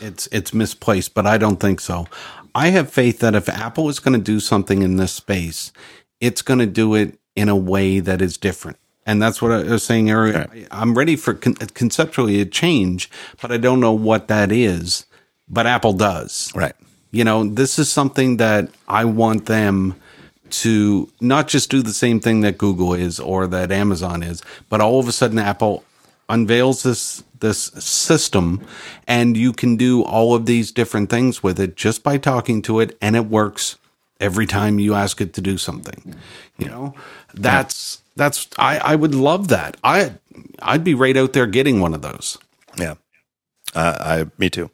it's 0.00 0.28
it's 0.32 0.54
misplaced, 0.54 1.14
but 1.14 1.26
I 1.26 1.36
don't 1.38 1.60
think 1.60 1.80
so. 1.80 2.06
I 2.54 2.68
have 2.68 2.92
faith 2.92 3.20
that 3.20 3.34
if 3.34 3.48
Apple 3.48 3.88
is 3.88 3.98
going 3.98 4.18
to 4.18 4.24
do 4.24 4.40
something 4.40 4.82
in 4.82 4.96
this 4.96 5.12
space, 5.12 5.72
it's 6.20 6.42
going 6.42 6.58
to 6.60 6.66
do 6.66 6.94
it 6.94 7.18
in 7.34 7.48
a 7.48 7.56
way 7.56 8.00
that 8.00 8.20
is 8.20 8.36
different. 8.36 8.78
And 9.04 9.20
that's 9.20 9.42
what 9.42 9.50
I 9.50 9.62
was 9.64 9.82
saying 9.82 10.10
earlier. 10.10 10.46
Right. 10.52 10.68
I'm 10.70 10.94
ready 10.94 11.16
for 11.16 11.34
con- 11.34 11.54
conceptually 11.54 12.40
a 12.40 12.44
change, 12.44 13.10
but 13.40 13.50
I 13.50 13.56
don't 13.56 13.80
know 13.80 13.92
what 13.92 14.28
that 14.28 14.52
is. 14.52 15.06
But 15.48 15.66
Apple 15.66 15.92
does. 15.92 16.52
Right. 16.54 16.74
You 17.10 17.24
know, 17.24 17.44
this 17.44 17.78
is 17.78 17.90
something 17.90 18.36
that 18.36 18.68
I 18.88 19.04
want 19.04 19.46
them 19.46 19.96
to 20.50 21.10
not 21.20 21.48
just 21.48 21.70
do 21.70 21.82
the 21.82 21.92
same 21.92 22.20
thing 22.20 22.42
that 22.42 22.58
Google 22.58 22.94
is 22.94 23.18
or 23.18 23.46
that 23.48 23.72
Amazon 23.72 24.22
is, 24.22 24.42
but 24.68 24.80
all 24.80 25.00
of 25.00 25.08
a 25.08 25.12
sudden 25.12 25.38
Apple 25.38 25.84
unveils 26.28 26.82
this 26.82 27.22
this 27.40 27.58
system 27.58 28.64
and 29.06 29.36
you 29.36 29.52
can 29.52 29.76
do 29.76 30.02
all 30.02 30.34
of 30.34 30.46
these 30.46 30.70
different 30.70 31.10
things 31.10 31.42
with 31.42 31.58
it 31.58 31.76
just 31.76 32.02
by 32.02 32.16
talking 32.16 32.62
to 32.62 32.80
it 32.80 32.96
and 33.00 33.16
it 33.16 33.26
works 33.26 33.76
every 34.20 34.46
time 34.46 34.78
you 34.78 34.94
ask 34.94 35.20
it 35.20 35.32
to 35.34 35.40
do 35.40 35.58
something 35.58 36.14
you 36.58 36.66
know? 36.68 36.94
That's 37.34 38.02
that's 38.14 38.48
i 38.58 38.78
i 38.78 38.94
would 38.94 39.14
love 39.14 39.48
that. 39.48 39.76
I 39.82 40.14
i'd 40.60 40.84
be 40.84 40.94
right 40.94 41.16
out 41.16 41.32
there 41.32 41.46
getting 41.46 41.80
one 41.80 41.94
of 41.94 42.02
those. 42.02 42.38
Yeah. 42.78 42.94
Uh, 43.74 43.96
i 44.00 44.30
me 44.38 44.50
too. 44.50 44.70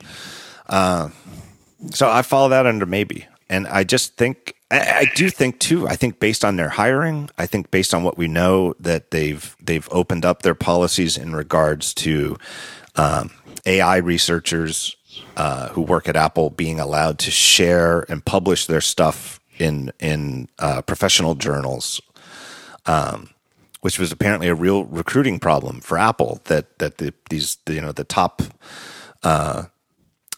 Uh, 0.69 1.11
so 1.91 2.11
i 2.11 2.23
follow 2.23 2.49
that 2.49 2.67
under 2.67 2.85
maybe 2.85 3.27
and 3.49 3.67
i 3.69 3.85
just 3.85 4.17
think 4.17 4.55
I, 4.71 4.79
I 4.81 5.05
do 5.15 5.31
think 5.31 5.59
too. 5.61 5.89
I 5.89 5.97
think 5.97 6.21
based 6.21 6.45
on 6.45 6.57
their 6.57 6.69
hiring, 6.71 7.31
I 7.39 7.47
think 7.47 7.71
based 7.71 7.95
on 7.95 8.03
what 8.05 8.19
we 8.19 8.29
know 8.29 8.75
that 8.81 9.11
they've 9.11 9.57
they've 9.61 9.89
opened 9.91 10.25
up 10.25 10.43
their 10.43 10.55
policies 10.55 11.17
in 11.17 11.35
regards 11.35 11.95
to 11.95 12.37
um, 12.97 13.31
AI 13.67 13.97
researchers 13.99 14.97
uh, 15.37 15.69
who 15.71 15.83
work 15.83 16.09
at 16.09 16.17
Apple 16.17 16.51
being 16.51 16.81
allowed 16.81 17.19
to 17.21 17.31
share 17.31 18.01
and 18.11 18.25
publish 18.25 18.67
their 18.67 18.81
stuff 18.81 19.41
in 19.59 19.93
in 20.01 20.49
uh, 20.59 20.83
professional 20.83 21.35
journals, 21.35 22.01
um, 22.87 23.31
which 23.81 23.99
was 23.99 24.13
apparently 24.13 24.49
a 24.49 24.55
real 24.55 24.85
recruiting 24.85 25.39
problem 25.39 25.81
for 25.81 25.99
Apple. 25.99 26.41
That 26.45 26.79
that 26.79 26.99
the, 26.99 27.15
these 27.31 27.59
you 27.69 27.81
know 27.81 27.93
the 27.93 28.05
top 28.05 28.43
uh, 29.23 29.65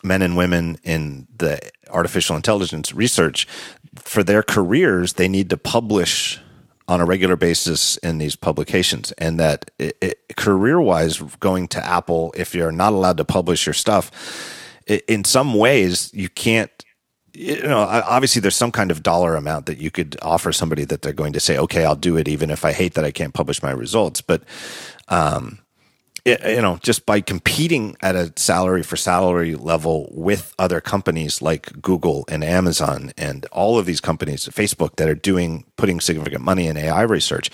men 0.02 0.22
and 0.22 0.36
women 0.36 0.78
in 0.84 1.26
the 1.36 1.60
artificial 1.90 2.36
intelligence 2.36 2.94
research 2.94 3.46
for 3.96 4.22
their 4.22 4.42
careers, 4.42 5.14
they 5.14 5.28
need 5.28 5.50
to 5.50 5.56
publish 5.56 6.40
on 6.88 7.00
a 7.00 7.04
regular 7.04 7.36
basis 7.36 7.96
in 7.98 8.18
these 8.18 8.34
publications. 8.34 9.12
And 9.12 9.38
that 9.38 9.70
career 10.36 10.80
wise 10.80 11.18
going 11.38 11.68
to 11.68 11.86
apple 11.86 12.34
if 12.36 12.54
you're 12.54 12.72
not 12.72 12.92
allowed 12.92 13.16
to 13.18 13.24
publish 13.24 13.66
your 13.66 13.74
stuff 13.74 14.10
it, 14.86 15.04
in 15.06 15.24
some 15.24 15.54
ways 15.54 16.10
you 16.12 16.28
can't 16.28 16.84
you 17.32 17.62
know 17.62 17.78
obviously 17.78 18.40
there's 18.40 18.56
some 18.56 18.72
kind 18.72 18.90
of 18.90 19.02
dollar 19.02 19.36
amount 19.36 19.66
that 19.66 19.78
you 19.78 19.90
could 19.90 20.16
offer 20.22 20.52
somebody 20.52 20.84
that 20.84 21.02
they're 21.02 21.12
going 21.12 21.32
to 21.32 21.40
say 21.40 21.56
okay 21.58 21.84
i'll 21.84 21.94
do 21.94 22.16
it 22.16 22.26
even 22.26 22.50
if 22.50 22.64
i 22.64 22.72
hate 22.72 22.94
that 22.94 23.04
i 23.04 23.10
can't 23.10 23.34
publish 23.34 23.62
my 23.62 23.70
results. 23.70 24.20
But 24.20 24.42
um, 25.08 25.58
it, 26.24 26.40
you 26.44 26.62
know, 26.62 26.78
just 26.82 27.06
by 27.06 27.20
competing 27.20 27.96
at 28.02 28.14
a 28.14 28.32
salary 28.36 28.82
for 28.82 28.96
salary 28.96 29.54
level 29.54 30.08
with 30.12 30.54
other 30.58 30.80
companies 30.80 31.40
like 31.40 31.80
Google 31.80 32.24
and 32.28 32.44
Amazon 32.44 33.12
and 33.16 33.46
all 33.46 33.78
of 33.78 33.86
these 33.86 34.00
companies, 34.00 34.46
Facebook, 34.46 34.96
that 34.96 35.08
are 35.08 35.14
doing 35.14 35.64
putting 35.76 36.00
significant 36.00 36.44
money 36.44 36.66
in 36.66 36.76
AI 36.76 37.02
research. 37.02 37.50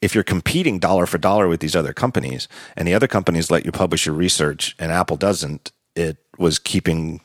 If 0.00 0.14
you're 0.14 0.24
competing 0.24 0.78
dollar 0.78 1.06
for 1.06 1.18
dollar 1.18 1.48
with 1.48 1.60
these 1.60 1.76
other 1.76 1.94
companies, 1.94 2.46
and 2.76 2.86
the 2.86 2.94
other 2.94 3.08
companies 3.08 3.50
let 3.50 3.64
you 3.64 3.72
publish 3.72 4.04
your 4.04 4.14
research, 4.14 4.76
and 4.78 4.92
Apple 4.92 5.16
doesn't, 5.16 5.72
it 5.96 6.18
was 6.38 6.58
keeping 6.58 7.20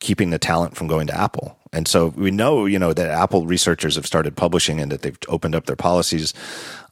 keeping 0.00 0.30
the 0.30 0.38
talent 0.38 0.76
from 0.76 0.86
going 0.86 1.06
to 1.06 1.18
Apple. 1.18 1.58
And 1.72 1.86
so 1.86 2.08
we 2.08 2.30
know, 2.30 2.64
you 2.66 2.78
know, 2.78 2.92
that 2.92 3.10
Apple 3.10 3.46
researchers 3.46 3.96
have 3.96 4.06
started 4.06 4.34
publishing 4.34 4.80
and 4.80 4.90
that 4.90 5.02
they've 5.02 5.18
opened 5.28 5.54
up 5.54 5.66
their 5.66 5.76
policies. 5.76 6.34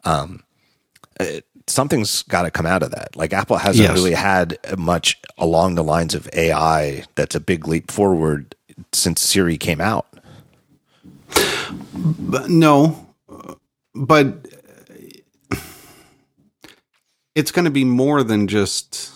Um, 0.05 0.44
it, 1.18 1.46
something's 1.69 2.23
got 2.23 2.43
to 2.43 2.51
come 2.51 2.66
out 2.66 2.82
of 2.82 2.90
that. 2.90 3.16
Like 3.16 3.32
Apple 3.32 3.57
hasn't 3.57 3.89
yes. 3.89 3.95
really 3.95 4.15
had 4.15 4.59
much 4.77 5.20
along 5.36 5.74
the 5.74 5.85
lines 5.85 6.15
of 6.15 6.28
AI 6.32 7.05
that's 7.15 7.35
a 7.35 7.40
big 7.40 7.66
leap 7.66 7.90
forward 7.90 8.55
since 8.93 9.20
Siri 9.20 9.57
came 9.57 9.81
out. 9.81 10.07
But 11.93 12.49
no, 12.49 13.09
but 13.95 14.49
it's 17.35 17.51
going 17.51 17.66
to 17.66 17.70
be 17.70 17.85
more 17.85 18.23
than 18.23 18.49
just 18.49 19.12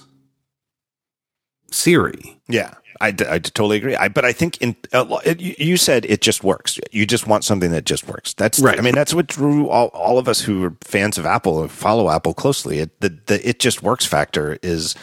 Siri. 1.70 2.40
Yeah. 2.48 2.74
I, 3.00 3.08
I 3.08 3.38
totally 3.38 3.76
agree. 3.78 3.96
I, 3.96 4.08
but 4.08 4.24
I 4.24 4.32
think 4.32 4.58
in 4.58 4.76
uh, 4.92 5.18
it, 5.24 5.40
you 5.40 5.76
said 5.76 6.04
it 6.06 6.20
just 6.20 6.44
works. 6.44 6.78
You 6.90 7.06
just 7.06 7.26
want 7.26 7.44
something 7.44 7.70
that 7.72 7.84
just 7.84 8.06
works. 8.06 8.34
That's 8.34 8.58
Right. 8.58 8.78
I 8.78 8.82
mean, 8.82 8.94
that's 8.94 9.14
what 9.14 9.26
drew 9.26 9.68
all, 9.68 9.88
all 9.88 10.18
of 10.18 10.28
us 10.28 10.40
who 10.40 10.64
are 10.64 10.76
fans 10.82 11.18
of 11.18 11.26
Apple 11.26 11.62
and 11.62 11.70
follow 11.70 12.10
Apple 12.10 12.34
closely. 12.34 12.78
It, 12.78 13.00
the 13.00 13.18
the 13.26 13.48
it 13.48 13.58
just 13.58 13.82
works 13.82 14.06
factor 14.06 14.58
is 14.62 14.94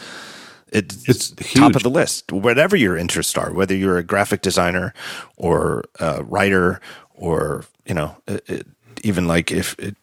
it, 0.72 0.96
It's 1.06 1.30
top 1.30 1.72
huge. 1.72 1.76
of 1.76 1.82
the 1.82 1.90
list. 1.90 2.32
Whatever 2.32 2.76
your 2.76 2.96
interests 2.96 3.36
are, 3.36 3.52
whether 3.52 3.74
you're 3.74 3.98
a 3.98 4.04
graphic 4.04 4.42
designer 4.42 4.94
or 5.36 5.84
a 5.98 6.22
writer 6.22 6.80
or 7.14 7.64
you 7.86 7.94
know 7.94 8.16
it, 8.26 8.48
it, 8.48 8.66
even 9.02 9.26
like 9.26 9.50
if 9.50 9.78
it, 9.78 9.96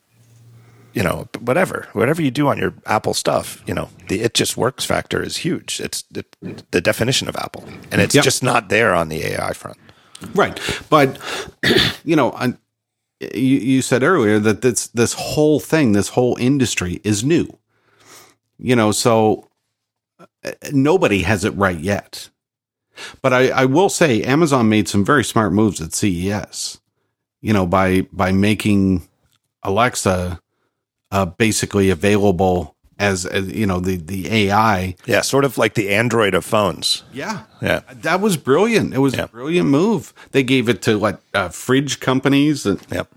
you 0.98 1.04
know 1.04 1.28
whatever 1.42 1.88
whatever 1.94 2.24
you 2.24 2.32
do 2.32 2.48
on 2.48 2.58
your 2.58 2.74
Apple 2.88 3.14
stuff, 3.14 3.64
you 3.68 3.74
know 3.76 3.90
the 4.10 4.22
it 4.22 4.34
just 4.34 4.58
works 4.58 4.84
factor 4.86 5.22
is 5.22 5.38
huge. 5.38 5.80
It's 5.80 6.02
the, 6.12 6.26
the 6.72 6.82
definition 6.82 7.30
of 7.30 7.36
Apple, 7.36 7.64
and 7.92 8.02
it's 8.02 8.16
Yep. 8.16 8.24
just 8.24 8.42
not 8.44 8.70
there 8.70 8.96
on 8.96 9.10
the 9.10 9.24
AI 9.24 9.54
front. 9.54 9.78
Right. 10.34 10.60
But 10.90 11.20
you 12.04 12.16
know, 12.16 12.32
I, 12.34 12.56
you, 13.20 13.58
you 13.74 13.82
said 13.84 14.02
earlier 14.04 14.40
that 14.40 14.62
this 14.64 14.88
this 14.88 15.14
whole 15.14 15.60
thing, 15.60 15.94
this 15.94 16.10
whole 16.10 16.36
industry 16.40 17.00
is 17.04 17.24
new. 17.24 17.48
You 18.58 18.76
know, 18.76 18.92
so 18.92 19.48
uh, 20.44 20.52
nobody 20.72 21.22
has 21.24 21.46
it 21.46 21.52
right 21.52 21.80
yet. 21.80 22.30
But 23.22 23.34
I, 23.34 23.50
I 23.50 23.66
will 23.66 23.90
say 23.90 24.24
Amazon 24.24 24.70
made 24.70 24.88
some 24.88 25.06
very 25.06 25.24
smart 25.24 25.54
moves 25.54 25.80
at 25.82 25.94
CES. 25.94 26.80
You 27.42 27.54
know, 27.54 27.68
by 27.68 28.02
by 28.12 28.32
making 28.32 29.08
Alexa 29.64 30.40
uh, 31.12 31.26
basically 31.26 31.90
available 31.90 32.76
as, 33.00 33.26
as 33.26 33.48
you 33.54 33.66
know 33.66 33.80
the 33.80 33.98
the 33.98 34.28
AI. 34.50 34.96
Yeah, 35.06 35.22
sort 35.22 35.46
of 35.46 35.58
like 35.58 35.76
the 35.76 35.90
Android 35.90 36.34
of 36.34 36.44
phones. 36.44 37.04
Yeah, 37.14 37.44
Yeah. 37.62 37.82
that 38.02 38.22
was 38.22 38.38
brilliant. 38.38 38.94
It 38.94 39.00
was 39.00 39.16
Yeah. 39.16 39.24
a 39.24 39.28
brilliant 39.28 39.70
move. 39.70 40.14
They 40.32 40.44
gave 40.44 40.68
it 40.70 40.82
to 40.84 40.98
like 40.98 41.18
uh, 41.34 41.50
fridge 41.50 42.00
companies 42.00 42.66
and 42.66 42.80
Yep. 42.92 43.08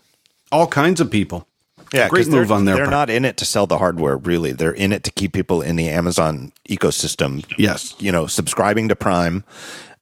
all 0.52 0.66
kinds 0.66 1.00
of 1.00 1.10
people. 1.10 1.46
Yeah, 1.92 2.08
great 2.08 2.28
move 2.28 2.52
on 2.52 2.66
their 2.66 2.76
They're 2.76 2.84
part. 2.84 2.92
not 2.92 3.10
in 3.10 3.24
it 3.24 3.36
to 3.38 3.44
sell 3.44 3.66
the 3.66 3.78
hardware, 3.78 4.16
really. 4.16 4.52
They're 4.52 4.70
in 4.70 4.92
it 4.92 5.02
to 5.04 5.10
keep 5.10 5.32
people 5.32 5.60
in 5.60 5.74
the 5.74 5.88
Amazon 5.88 6.52
ecosystem. 6.68 7.44
Yes. 7.58 7.94
You 7.98 8.12
know, 8.12 8.28
subscribing 8.28 8.88
to 8.90 8.94
Prime, 8.94 9.42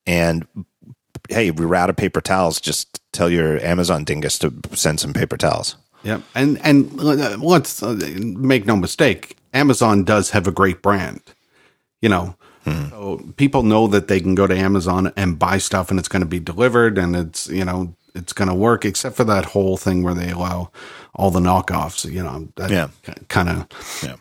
and 0.07 0.47
hey, 1.31 1.51
we 1.51 1.65
are 1.65 1.75
out 1.75 1.89
of 1.89 1.97
paper 1.97 2.21
towels. 2.21 2.61
Just 2.61 3.01
tell 3.13 3.31
your 3.31 3.59
Amazon 3.65 4.05
dingus 4.05 4.39
to 4.41 4.53
send 4.75 5.01
some 5.01 5.15
paper 5.15 5.37
towels. 5.39 5.77
Yep. 6.05 6.23
And 6.35 6.59
and 6.65 6.93
let's 6.95 7.83
uh, 7.83 7.95
make 8.19 8.67
no 8.67 8.77
mistake, 8.77 9.37
Amazon 9.53 10.05
does 10.05 10.31
have 10.31 10.47
a 10.47 10.53
great 10.53 10.81
brand. 10.83 11.21
You 12.01 12.09
know, 12.09 12.37
so 12.65 13.21
people 13.37 13.63
know 13.65 13.87
that 13.89 14.07
they 14.09 14.21
can 14.21 14.35
go 14.37 14.47
to 14.47 14.57
Amazon 14.57 15.13
and 15.17 15.39
buy 15.39 15.59
stuff, 15.59 15.91
and 15.91 15.99
it's 15.99 16.09
going 16.09 16.21
to 16.23 16.27
be 16.29 16.39
delivered, 16.39 16.97
and 16.99 17.17
it's 17.17 17.49
you 17.49 17.65
know 17.65 17.95
it's 18.15 18.33
going 18.33 18.49
to 18.49 18.55
work, 18.55 18.85
except 18.85 19.17
for 19.17 19.25
that 19.25 19.45
whole 19.47 19.77
thing 19.77 20.03
where 20.03 20.15
they 20.15 20.31
allow 20.31 20.71
all 21.15 21.31
the 21.33 21.41
knockoffs. 21.41 22.09
You 22.11 22.23
know, 22.23 22.49
that 22.57 22.71
Yeah. 22.71 22.89
kind 23.29 23.49
of 23.49 23.67
Yeah. 24.05 24.17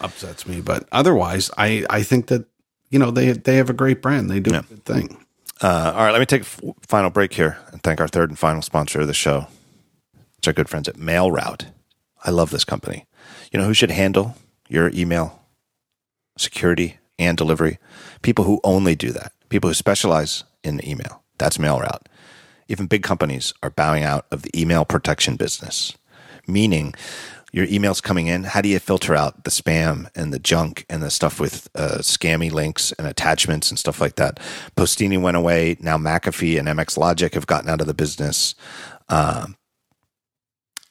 upsets 0.00 0.46
me. 0.46 0.60
But 0.60 0.86
otherwise, 0.92 1.50
I 1.58 1.84
I 1.90 2.02
think 2.04 2.28
that 2.28 2.44
you 2.90 2.98
know 2.98 3.10
they 3.10 3.32
they 3.32 3.56
have 3.56 3.70
a 3.70 3.74
great 3.74 4.00
brand. 4.02 4.30
They 4.30 4.40
do 4.40 4.52
Yeah. 4.52 4.60
a 4.60 4.62
good 4.62 4.84
thing. 4.84 5.16
Uh, 5.60 5.92
all 5.96 6.04
right, 6.04 6.12
let 6.12 6.20
me 6.20 6.26
take 6.26 6.42
a 6.42 6.44
f- 6.44 6.60
final 6.86 7.10
break 7.10 7.32
here 7.34 7.58
and 7.72 7.82
thank 7.82 8.00
our 8.00 8.06
third 8.06 8.30
and 8.30 8.38
final 8.38 8.62
sponsor 8.62 9.00
of 9.00 9.08
the 9.08 9.14
show. 9.14 9.48
It's 10.38 10.46
our 10.46 10.52
good 10.52 10.68
friends 10.68 10.88
at 10.88 10.96
MailRoute. 10.96 11.66
I 12.24 12.30
love 12.30 12.50
this 12.50 12.64
company. 12.64 13.06
You 13.52 13.58
know 13.58 13.66
who 13.66 13.74
should 13.74 13.90
handle 13.90 14.36
your 14.68 14.90
email 14.94 15.42
security 16.36 16.98
and 17.18 17.36
delivery? 17.36 17.78
People 18.22 18.44
who 18.44 18.60
only 18.64 18.94
do 18.94 19.10
that. 19.12 19.32
People 19.48 19.68
who 19.68 19.74
specialize 19.74 20.44
in 20.62 20.86
email. 20.86 21.22
That's 21.38 21.58
MailRoute. 21.58 22.06
Even 22.68 22.86
big 22.86 23.02
companies 23.02 23.54
are 23.62 23.70
bowing 23.70 24.04
out 24.04 24.26
of 24.30 24.42
the 24.42 24.60
email 24.60 24.84
protection 24.84 25.36
business, 25.36 25.94
meaning 26.46 26.94
your 27.50 27.66
emails 27.66 28.02
coming 28.02 28.26
in. 28.26 28.44
How 28.44 28.60
do 28.60 28.68
you 28.68 28.78
filter 28.78 29.14
out 29.14 29.44
the 29.44 29.50
spam 29.50 30.08
and 30.14 30.32
the 30.32 30.38
junk 30.38 30.84
and 30.90 31.02
the 31.02 31.10
stuff 31.10 31.40
with 31.40 31.68
uh, 31.74 31.98
scammy 31.98 32.52
links 32.52 32.92
and 32.92 33.06
attachments 33.06 33.70
and 33.70 33.78
stuff 33.78 34.00
like 34.00 34.16
that? 34.16 34.38
Postini 34.76 35.20
went 35.20 35.36
away. 35.36 35.76
Now 35.80 35.96
McAfee 35.96 36.58
and 36.58 36.68
MX 36.68 36.98
Logic 36.98 37.32
have 37.34 37.46
gotten 37.46 37.70
out 37.70 37.80
of 37.80 37.86
the 37.86 37.94
business. 37.94 38.54
Um, 39.08 39.56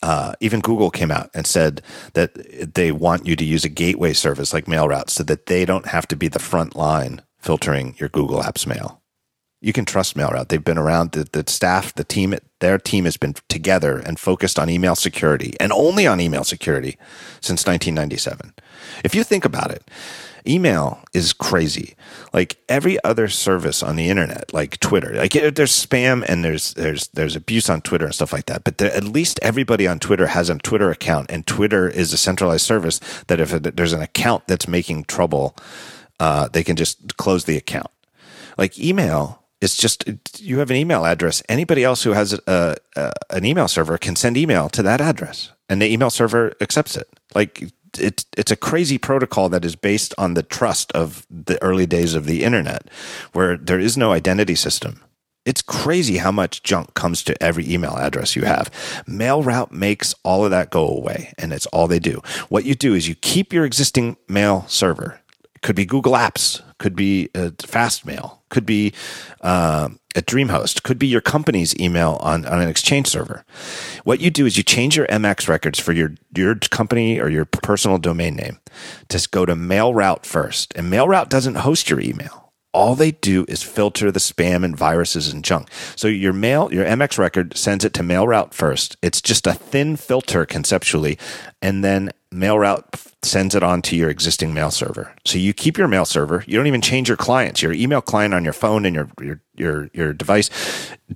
uh, 0.02 0.34
even 0.40 0.60
Google 0.60 0.92
came 0.92 1.12
out 1.12 1.30
and 1.34 1.48
said 1.48 1.82
that 2.14 2.76
they 2.76 2.92
want 2.92 3.26
you 3.26 3.36
to 3.36 3.46
use 3.46 3.66
a 3.66 3.70
gateway 3.70 4.14
service 4.14 4.54
like 4.54 4.66
MailRoute 4.66 5.10
so 5.10 5.24
that 5.24 5.48
they 5.48 5.66
don't 5.66 5.88
have 5.88 6.08
to 6.10 6.16
be 6.16 6.28
the 6.28 6.40
front 6.40 6.76
line 6.76 7.22
filtering 7.40 7.96
your 7.98 8.10
Google 8.10 8.42
Apps 8.42 8.68
mail. 8.68 9.02
You 9.60 9.74
can 9.74 9.86
trust 9.86 10.16
MailRoute. 10.16 10.50
They've 10.50 10.64
been 10.64 10.78
around. 10.78 11.14
The, 11.14 11.24
the 11.24 11.50
staff, 11.50 11.96
the 11.96 12.04
team, 12.04 12.36
their 12.60 12.78
team 12.78 13.06
has 13.06 13.18
been 13.18 13.34
together 13.50 13.98
and 13.98 14.20
focused 14.20 14.60
on 14.60 14.70
email 14.70 14.94
security 14.96 15.56
and 15.60 15.72
only 15.72 16.06
on 16.06 16.22
email 16.22 16.44
security 16.44 16.98
since 17.42 17.66
1997. 17.66 18.54
If 19.04 19.16
you 19.16 19.24
think 19.24 19.46
about 19.46 19.72
it, 19.72 19.90
email 20.48 21.04
is 21.14 21.34
crazy. 21.34 21.96
Like 22.34 22.58
every 22.70 23.04
other 23.04 23.28
service 23.28 23.84
on 23.84 23.96
the 23.96 24.10
internet, 24.10 24.54
like 24.54 24.80
Twitter, 24.80 25.14
like 25.14 25.34
there's 25.34 25.86
spam 25.86 26.24
and 26.28 26.44
there's 26.44 26.74
there's 26.76 27.08
there's 27.10 27.36
abuse 27.36 27.70
on 27.70 27.82
Twitter 27.82 28.06
and 28.06 28.16
stuff 28.16 28.34
like 28.34 28.46
that. 28.46 28.64
But 28.64 28.78
there, 28.78 28.94
at 28.94 29.04
least 29.04 29.40
everybody 29.42 29.88
on 29.88 30.00
Twitter 30.00 30.28
has 30.28 30.50
a 30.50 30.58
Twitter 30.58 30.92
account, 30.92 31.30
and 31.30 31.46
Twitter 31.46 31.88
is 31.88 32.14
a 32.14 32.18
centralized 32.18 32.66
service 32.66 33.00
that 33.28 33.40
if 33.40 33.52
there's 33.52 33.94
an 33.94 34.02
account 34.02 34.48
that's 34.48 34.68
making 34.68 35.06
trouble, 35.06 35.56
uh, 36.20 36.48
they 36.48 36.64
can 36.64 36.76
just 36.76 37.18
close 37.18 37.46
the 37.46 37.58
account. 37.58 37.92
Like 38.58 38.80
email 38.80 39.44
is 39.62 39.76
just 39.76 40.04
you 40.40 40.60
have 40.60 40.70
an 40.70 40.76
email 40.76 41.06
address. 41.06 41.42
Anybody 41.50 41.84
else 41.84 42.04
who 42.04 42.12
has 42.12 42.34
a, 42.34 42.76
a, 42.96 43.14
an 43.30 43.46
email 43.46 43.68
server 43.68 43.98
can 43.98 44.16
send 44.16 44.38
email 44.38 44.70
to 44.70 44.84
that 44.84 45.02
address, 45.02 45.52
and 45.70 45.82
the 45.82 45.92
email 45.92 46.10
server 46.10 46.54
accepts 46.62 46.96
it. 46.96 47.08
Like 47.34 47.72
it's 48.00 48.26
it's 48.38 48.52
a 48.52 48.56
crazy 48.56 48.98
protocol 48.98 49.50
that 49.50 49.66
is 49.66 49.76
based 49.76 50.14
on 50.18 50.34
the 50.34 50.44
trust 50.44 50.92
of 50.94 51.26
the 51.30 51.62
early 51.62 51.86
days 51.86 52.16
of 52.16 52.26
the 52.26 52.44
internet, 52.44 52.90
where 53.34 53.58
there 53.58 53.80
is 53.80 53.98
no 53.98 54.12
identity 54.12 54.56
system. 54.56 55.02
It's 55.46 55.62
crazy 55.62 56.18
how 56.18 56.32
much 56.32 56.62
junk 56.62 56.94
comes 56.94 57.24
to 57.24 57.42
every 57.42 57.72
email 57.72 57.96
address 57.96 58.36
you 58.36 58.44
have. 58.44 58.70
MailRoute 59.08 59.72
makes 59.72 60.14
all 60.24 60.44
of 60.44 60.52
that 60.52 60.72
go 60.72 60.86
away, 60.86 61.34
and 61.38 61.54
it's 61.54 61.66
all 61.68 61.88
they 61.88 62.00
do. 62.00 62.22
What 62.50 62.66
you 62.66 62.76
do 62.76 62.94
is 62.94 63.08
you 63.08 63.16
keep 63.16 63.54
your 63.54 63.64
existing 63.64 64.18
mail 64.28 64.66
server. 64.68 65.22
It 65.56 65.62
could 65.62 65.78
be 65.78 65.86
Google 65.86 66.14
Apps, 66.14 66.62
could 66.80 66.98
be 66.98 67.30
uh, 67.34 67.52
Fastmail, 67.60 68.40
could 68.50 68.66
be 68.66 68.94
um, 69.40 70.00
a 70.18 70.22
DreamHost, 70.22 70.82
could 70.82 70.98
be 70.98 71.08
your 71.08 71.22
company's 71.22 71.80
email 71.80 72.18
on, 72.22 72.46
on 72.46 72.60
an 72.60 72.68
Exchange 72.68 73.08
server. 73.08 73.46
What 74.04 74.20
you 74.20 74.32
do 74.32 74.48
is 74.48 74.58
you 74.58 74.64
change 74.64 74.98
your 74.98 75.06
MX 75.08 75.48
records 75.48 75.80
for 75.80 75.94
your 75.94 76.16
your 76.36 76.56
company 76.56 77.20
or 77.20 77.30
your 77.30 77.46
personal 77.46 77.98
domain 77.98 78.36
name 78.36 78.60
Just 79.10 79.32
go 79.32 79.46
to 79.46 79.56
MailRoute 79.56 80.26
first, 80.26 80.74
and 80.76 80.92
MailRoute 80.92 81.30
doesn't 81.30 81.56
host 81.56 81.90
your 81.90 82.00
email 82.00 82.47
all 82.74 82.96
they 82.96 83.12
do 83.12 83.46
is 83.48 83.64
filter 83.64 84.12
the 84.12 84.20
spam 84.20 84.64
and 84.64 84.76
viruses 84.76 85.32
and 85.32 85.44
junk. 85.44 85.70
So 85.96 86.08
your 86.08 86.34
mail, 86.34 86.72
your 86.72 86.86
MX 86.86 87.18
record 87.18 87.58
sends 87.58 87.84
it 87.84 87.94
to 87.96 88.04
MailRoute 88.04 88.54
first. 88.54 88.98
It's 89.02 89.22
just 89.22 89.48
a 89.48 89.54
thin 89.54 89.96
filter 89.96 90.46
conceptually, 90.46 91.18
and 91.62 91.84
then 91.84 92.12
MailRoute 92.32 93.14
sends 93.24 93.56
it 93.56 93.64
on 93.64 93.82
to 93.84 93.96
your 93.96 94.10
existing 94.10 94.54
mail 94.54 94.70
server. 94.70 95.14
So 95.26 95.38
you 95.38 95.54
keep 95.54 95.78
your 95.78 95.88
mail 95.88 96.06
server. 96.06 96.44
You 96.46 96.58
don't 96.58 96.68
even 96.68 96.82
change 96.82 97.08
your 97.08 97.18
clients. 97.18 97.62
Your 97.62 97.74
email 97.74 98.02
client 98.02 98.34
on 98.34 98.44
your 98.44 98.54
phone 98.54 98.86
and 98.86 98.96
your 98.96 99.10
your 99.22 99.42
your, 99.56 99.90
your 99.94 100.14
device 100.14 100.50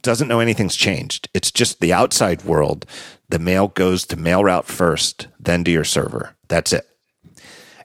doesn't 0.02 0.28
know 0.28 0.40
anything's 0.40 0.76
changed. 0.76 1.30
It's 1.34 1.52
just 1.52 1.80
the 1.80 1.94
outside 1.94 2.44
world. 2.44 2.86
The 3.30 3.40
mail 3.40 3.68
goes 3.70 4.06
to 4.08 4.18
MailRoute 4.18 4.66
first, 4.66 5.28
then 5.40 5.64
to 5.66 5.72
your 5.72 5.84
server. 5.84 6.36
That's 6.48 6.74
it 6.74 6.91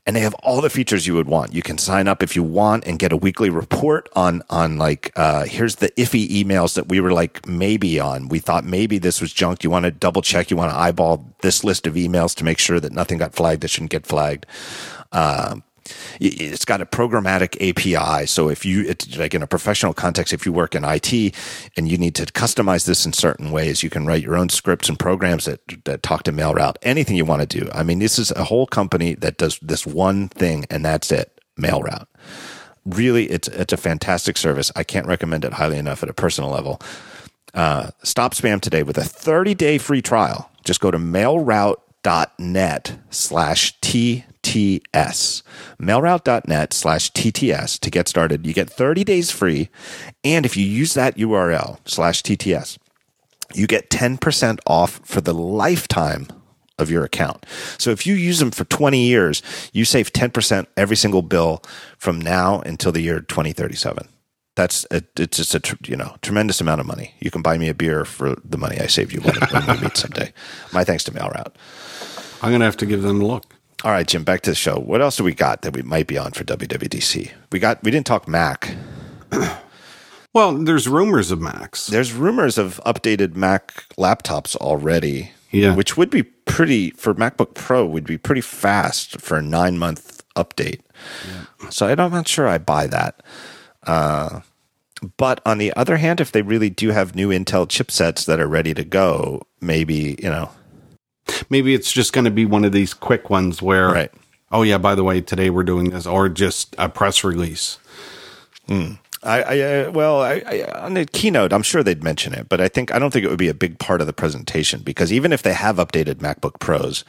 and 0.07 0.15
they 0.15 0.21
have 0.21 0.35
all 0.35 0.61
the 0.61 0.71
features 0.71 1.07
you 1.07 1.15
would 1.15 1.27
want. 1.27 1.53
You 1.53 1.63
can 1.63 1.79
sign 1.79 2.07
up 2.09 2.23
if 2.23 2.37
you 2.37 2.43
want 2.43 2.87
and 2.87 2.99
get 2.99 3.13
a 3.13 3.17
weekly 3.17 3.51
report 3.51 4.09
on 4.15 4.43
on 4.49 4.79
like 4.79 5.13
uh, 5.17 5.45
here's 5.45 5.77
the 5.77 5.91
iffy 5.91 6.29
emails 6.29 6.75
that 6.75 6.89
we 6.89 7.01
were 7.01 7.13
like 7.13 7.47
maybe 7.47 7.99
on. 7.99 8.29
We 8.29 8.39
thought 8.39 8.65
maybe 8.65 8.99
this 8.99 9.21
was 9.21 9.33
junk. 9.33 9.65
You 9.65 9.71
want 9.71 9.85
to 9.85 9.91
double 9.91 10.23
check. 10.23 10.51
You 10.51 10.57
want 10.57 10.73
to 10.73 10.79
eyeball 10.79 11.35
this 11.43 11.65
list 11.65 11.87
of 11.87 11.95
emails 11.95 12.35
to 12.37 12.45
make 12.45 12.59
sure 12.59 12.79
that 12.81 12.93
nothing 12.93 13.19
got 13.19 13.35
flagged 13.35 13.63
that 13.63 13.69
shouldn't 13.69 13.91
get 13.91 14.07
flagged. 14.07 14.47
It- 15.13 15.63
it's 16.21 16.65
got 16.65 16.81
a 16.81 16.87
programmatic 16.87 17.57
API. 17.61 18.27
So 18.27 18.49
if 18.49 18.65
you, 18.65 18.95
like 19.17 19.35
in 19.35 19.43
a 19.43 19.47
professional 19.47 19.95
context, 19.95 20.33
if 20.33 20.47
you 20.47 20.53
work 20.53 20.75
in 20.75 20.85
IT 20.85 21.35
and 21.77 21.89
you 21.89 21.99
need 21.99 22.15
to 22.17 22.27
customize 22.27 22.87
this 22.87 23.07
in 23.07 23.13
certain 23.13 23.51
ways, 23.51 23.83
you 23.83 23.91
can 23.91 24.07
write 24.07 24.23
your 24.23 24.37
own 24.37 24.49
scripts 24.49 24.89
and 24.89 24.99
programs 24.99 25.45
that, 25.45 25.61
that 25.85 26.03
talk 26.03 26.25
to 26.25 26.33
MailRoute, 26.33 26.77
anything 26.83 27.17
you 27.17 27.25
want 27.25 27.49
to 27.49 27.61
do. 27.61 27.71
I 27.73 27.83
mean, 27.83 27.99
this 27.99 28.19
is 28.19 28.31
a 28.33 28.45
whole 28.45 28.67
company 28.67 29.15
that 29.15 29.37
does 29.37 29.59
this 29.61 29.87
one 29.87 30.29
thing 30.29 30.65
and 30.71 30.85
that's 30.85 31.13
it, 31.13 31.41
MailRoute. 31.59 32.07
Really, 32.85 33.27
it's, 33.27 33.49
it's 33.49 33.73
a 33.73 33.77
fantastic 33.77 34.37
service. 34.37 34.71
I 34.77 34.85
can't 34.85 35.07
recommend 35.07 35.45
it 35.45 35.55
highly 35.55 35.79
enough 35.79 36.03
at 36.03 36.09
a 36.09 36.15
personal 36.15 36.51
level. 36.51 36.81
Uh, 37.53 37.91
stop 38.03 38.35
spam 38.35 38.61
today 38.61 38.83
with 38.83 38.99
a 38.99 39.05
30 39.05 39.55
day 39.55 39.79
free 39.79 40.03
trial. 40.03 40.51
Just 40.63 40.81
go 40.81 40.91
to 40.91 40.99
mailroute.net 40.99 42.99
slash 43.11 43.81
TTS. 44.47 45.43
Mailroute.net 45.83 46.73
slash 46.73 47.11
TTS 47.11 47.81
to 47.81 47.91
get 47.91 48.07
started. 48.07 48.47
You 48.47 48.55
get 48.55 48.71
30 48.71 49.03
days 49.03 49.33
free. 49.33 49.69
And 50.23 50.47
if 50.47 50.57
you 50.57 50.65
use 50.65 50.95
that 50.95 51.17
URL 51.17 51.79
slash 51.85 52.23
TTS, 52.23 52.79
you 53.55 53.67
get 53.67 53.91
10% 53.91 54.61
off 54.67 55.01
for 55.05 55.21
the 55.21 55.35
lifetime 55.35 56.29
of 56.79 56.91
your 56.91 57.05
account. 57.05 57.45
So 57.77 57.91
if 57.91 58.07
you 58.07 58.15
use 58.15 58.39
them 58.39 58.53
for 58.53 58.65
20 58.65 59.05
years, 59.05 59.43
you 59.73 59.85
save 59.85 60.13
10% 60.13 60.67
every 60.77 60.97
single 60.97 61.23
bill 61.23 61.63
from 61.99 62.21
now 62.21 62.61
until 62.61 62.93
the 62.93 63.01
year 63.01 63.21
2037. 63.21 64.09
That's 64.55 64.87
a, 64.93 65.03
it's 65.19 65.37
just 65.37 65.55
a 65.55 65.77
you 65.87 65.97
know 65.97 66.17
tremendous 66.23 66.63
amount 66.63 66.81
of 66.81 66.87
money. 66.87 67.15
You 67.21 67.31
can 67.31 67.43
buy 67.43 67.59
me 67.59 67.69
a 67.69 67.75
beer 67.75 68.05
for 68.07 68.37
the 68.43 68.57
money 68.57 68.79
I 68.79 68.87
saved 68.87 69.13
you 69.13 69.21
when, 69.21 69.35
when 69.51 69.67
we 69.67 69.83
meet 69.83 69.97
someday. 69.97 70.33
My 70.73 70.83
thanks 70.83 71.05
to 71.05 71.11
MailRoute. 71.11 71.53
I'm 72.41 72.59
to 72.59 72.65
have 72.65 72.77
to 72.79 72.87
give 72.87 73.03
them 73.03 73.21
a 73.21 73.27
look. 73.27 73.56
All 73.85 73.91
right, 73.93 74.07
Jim, 74.07 74.25
back 74.25 74.41
to 74.43 74.51
the 74.51 74.57
show. 74.57 74.79
What 74.79 75.03
else 75.03 75.17
do 75.17 75.25
we 75.25 75.35
got 75.35 75.63
that 75.63 75.75
we 75.75 75.83
might 75.83 76.07
be 76.07 76.19
on 76.19 76.33
for 76.33 76.45
WWDC? 76.45 77.31
We 77.53 77.59
got 77.59 77.83
we 77.83 77.91
didn't 77.91 78.07
talk 78.07 78.27
Mac. 78.29 78.75
Well, 80.37 80.53
there's 80.53 80.87
rumors 80.87 81.31
of 81.31 81.41
Macs. 81.41 81.87
There's 81.87 82.13
rumors 82.13 82.59
of 82.59 82.79
updated 82.85 83.37
Mac 83.37 83.87
laptops 83.97 84.55
already. 84.57 85.31
Yeah. 85.51 85.75
Which 85.75 85.97
would 85.97 86.11
be 86.11 86.25
pretty 86.25 86.91
for 86.91 87.15
MacBook 87.15 87.55
Pro 87.55 87.87
would 87.87 88.05
be 88.05 88.19
pretty 88.19 88.43
fast 88.43 89.19
for 89.19 89.39
a 89.39 89.43
nine 89.43 89.79
month 89.79 90.23
update. 90.37 90.81
So 91.71 91.87
I'm 91.87 92.11
not 92.11 92.29
sure 92.29 92.47
I 92.47 92.59
buy 92.59 92.87
that. 92.87 93.23
Uh, 93.85 94.41
but 95.17 95.41
on 95.47 95.57
the 95.57 95.73
other 95.75 95.97
hand, 95.97 96.21
if 96.21 96.33
they 96.33 96.43
really 96.43 96.69
do 96.69 96.91
have 96.91 97.15
new 97.15 97.31
Intel 97.31 97.67
chipsets 97.67 98.27
that 98.27 98.39
are 98.39 98.47
ready 98.47 98.75
to 98.75 98.85
go, 98.85 99.41
maybe 99.63 100.19
you 100.23 100.29
know, 100.29 100.51
Maybe 101.51 101.75
it's 101.75 101.93
just 101.93 102.13
going 102.13 102.25
to 102.25 102.31
be 102.31 102.45
one 102.47 102.65
of 102.65 102.73
these 102.73 102.95
quick 102.95 103.31
ones 103.31 103.61
where, 103.63 103.89
Right. 103.89 104.13
oh 104.53 104.63
yeah, 104.63 104.79
by 104.79 104.95
the 104.95 105.05
way, 105.05 105.21
today 105.21 105.51
we're 105.51 105.65
doing 105.65 105.91
this, 105.91 106.07
or 106.07 106.29
just 106.29 106.75
a 106.79 106.89
press 106.89 107.25
release. 107.25 107.79
I, 109.23 109.43
I 109.43 109.61
uh, 109.61 109.91
well, 109.93 110.21
I, 110.23 110.43
I, 110.47 110.81
on 110.85 110.95
the 110.95 111.05
keynote, 111.05 111.53
I'm 111.53 111.63
sure 111.63 111.83
they'd 111.83 112.03
mention 112.05 112.33
it, 112.33 112.49
but 112.49 112.61
I 112.61 112.69
think 112.69 112.95
I 112.95 112.99
don't 112.99 113.13
think 113.13 113.25
it 113.25 113.29
would 113.29 113.39
be 113.39 113.49
a 113.49 113.55
big 113.55 113.79
part 113.79 114.01
of 114.01 114.07
the 114.07 114.13
presentation 114.13 114.81
because 114.83 115.13
even 115.13 115.33
if 115.33 115.43
they 115.43 115.53
have 115.55 115.77
updated 115.77 116.17
MacBook 116.17 116.59
Pros, 116.61 117.05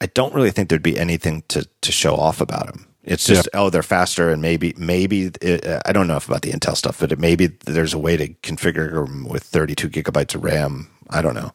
I 0.00 0.06
don't 0.06 0.34
really 0.34 0.50
think 0.50 0.68
there'd 0.68 0.82
be 0.82 0.98
anything 0.98 1.42
to 1.48 1.66
to 1.82 1.92
show 1.92 2.14
off 2.14 2.40
about 2.40 2.66
them. 2.66 2.86
It's 3.04 3.26
just 3.26 3.48
oh 3.52 3.68
they're 3.68 3.82
faster 3.82 4.30
and 4.30 4.40
maybe 4.40 4.74
maybe 4.78 5.30
it, 5.42 5.66
uh, 5.66 5.80
I 5.84 5.92
don't 5.92 6.06
know 6.06 6.16
if 6.16 6.28
about 6.28 6.42
the 6.42 6.52
Intel 6.52 6.76
stuff, 6.76 7.00
but 7.00 7.10
it, 7.12 7.18
maybe 7.18 7.48
there's 7.66 7.92
a 7.94 7.98
way 7.98 8.16
to 8.16 8.28
configure 8.42 8.92
them 8.92 9.28
with 9.28 9.42
32 9.42 9.88
gigabytes 9.90 10.34
of 10.36 10.44
RAM. 10.44 10.88
I 11.10 11.20
don't 11.20 11.34
know. 11.34 11.52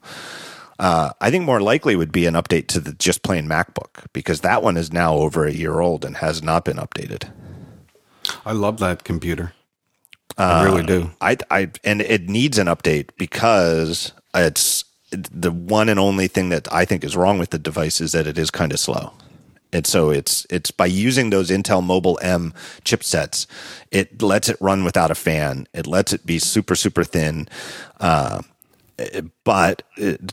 Uh, 0.78 1.10
I 1.20 1.30
think 1.30 1.44
more 1.44 1.60
likely 1.60 1.96
would 1.96 2.12
be 2.12 2.26
an 2.26 2.34
update 2.34 2.68
to 2.68 2.80
the 2.80 2.92
just 2.92 3.22
plain 3.22 3.48
MacBook 3.48 4.06
because 4.12 4.42
that 4.42 4.62
one 4.62 4.76
is 4.76 4.92
now 4.92 5.14
over 5.14 5.44
a 5.44 5.52
year 5.52 5.80
old 5.80 6.04
and 6.04 6.16
has 6.18 6.42
not 6.42 6.64
been 6.64 6.76
updated. 6.76 7.30
I 8.46 8.52
love 8.52 8.78
that 8.78 9.04
computer. 9.04 9.52
I 10.36 10.64
really 10.64 10.84
do. 10.84 11.10
I, 11.20 11.36
I, 11.50 11.70
and 11.82 12.00
it 12.00 12.28
needs 12.28 12.58
an 12.58 12.68
update 12.68 13.10
because 13.16 14.12
it's 14.34 14.84
the 15.10 15.50
one 15.50 15.88
and 15.88 15.98
only 15.98 16.28
thing 16.28 16.50
that 16.50 16.72
I 16.72 16.84
think 16.84 17.02
is 17.02 17.16
wrong 17.16 17.38
with 17.38 17.50
the 17.50 17.58
device 17.58 18.00
is 18.00 18.12
that 18.12 18.26
it 18.26 18.38
is 18.38 18.50
kind 18.50 18.72
of 18.72 18.78
slow. 18.78 19.12
And 19.72 19.86
so 19.86 20.10
it's 20.10 20.46
it's 20.48 20.70
by 20.70 20.86
using 20.86 21.28
those 21.28 21.50
Intel 21.50 21.84
Mobile 21.84 22.18
M 22.22 22.54
chipsets, 22.84 23.46
it 23.90 24.22
lets 24.22 24.48
it 24.48 24.56
run 24.60 24.82
without 24.82 25.10
a 25.10 25.14
fan. 25.14 25.66
It 25.74 25.86
lets 25.86 26.12
it 26.14 26.24
be 26.24 26.38
super 26.38 26.74
super 26.74 27.04
thin, 27.04 27.48
uh, 28.00 28.40
but 29.44 29.82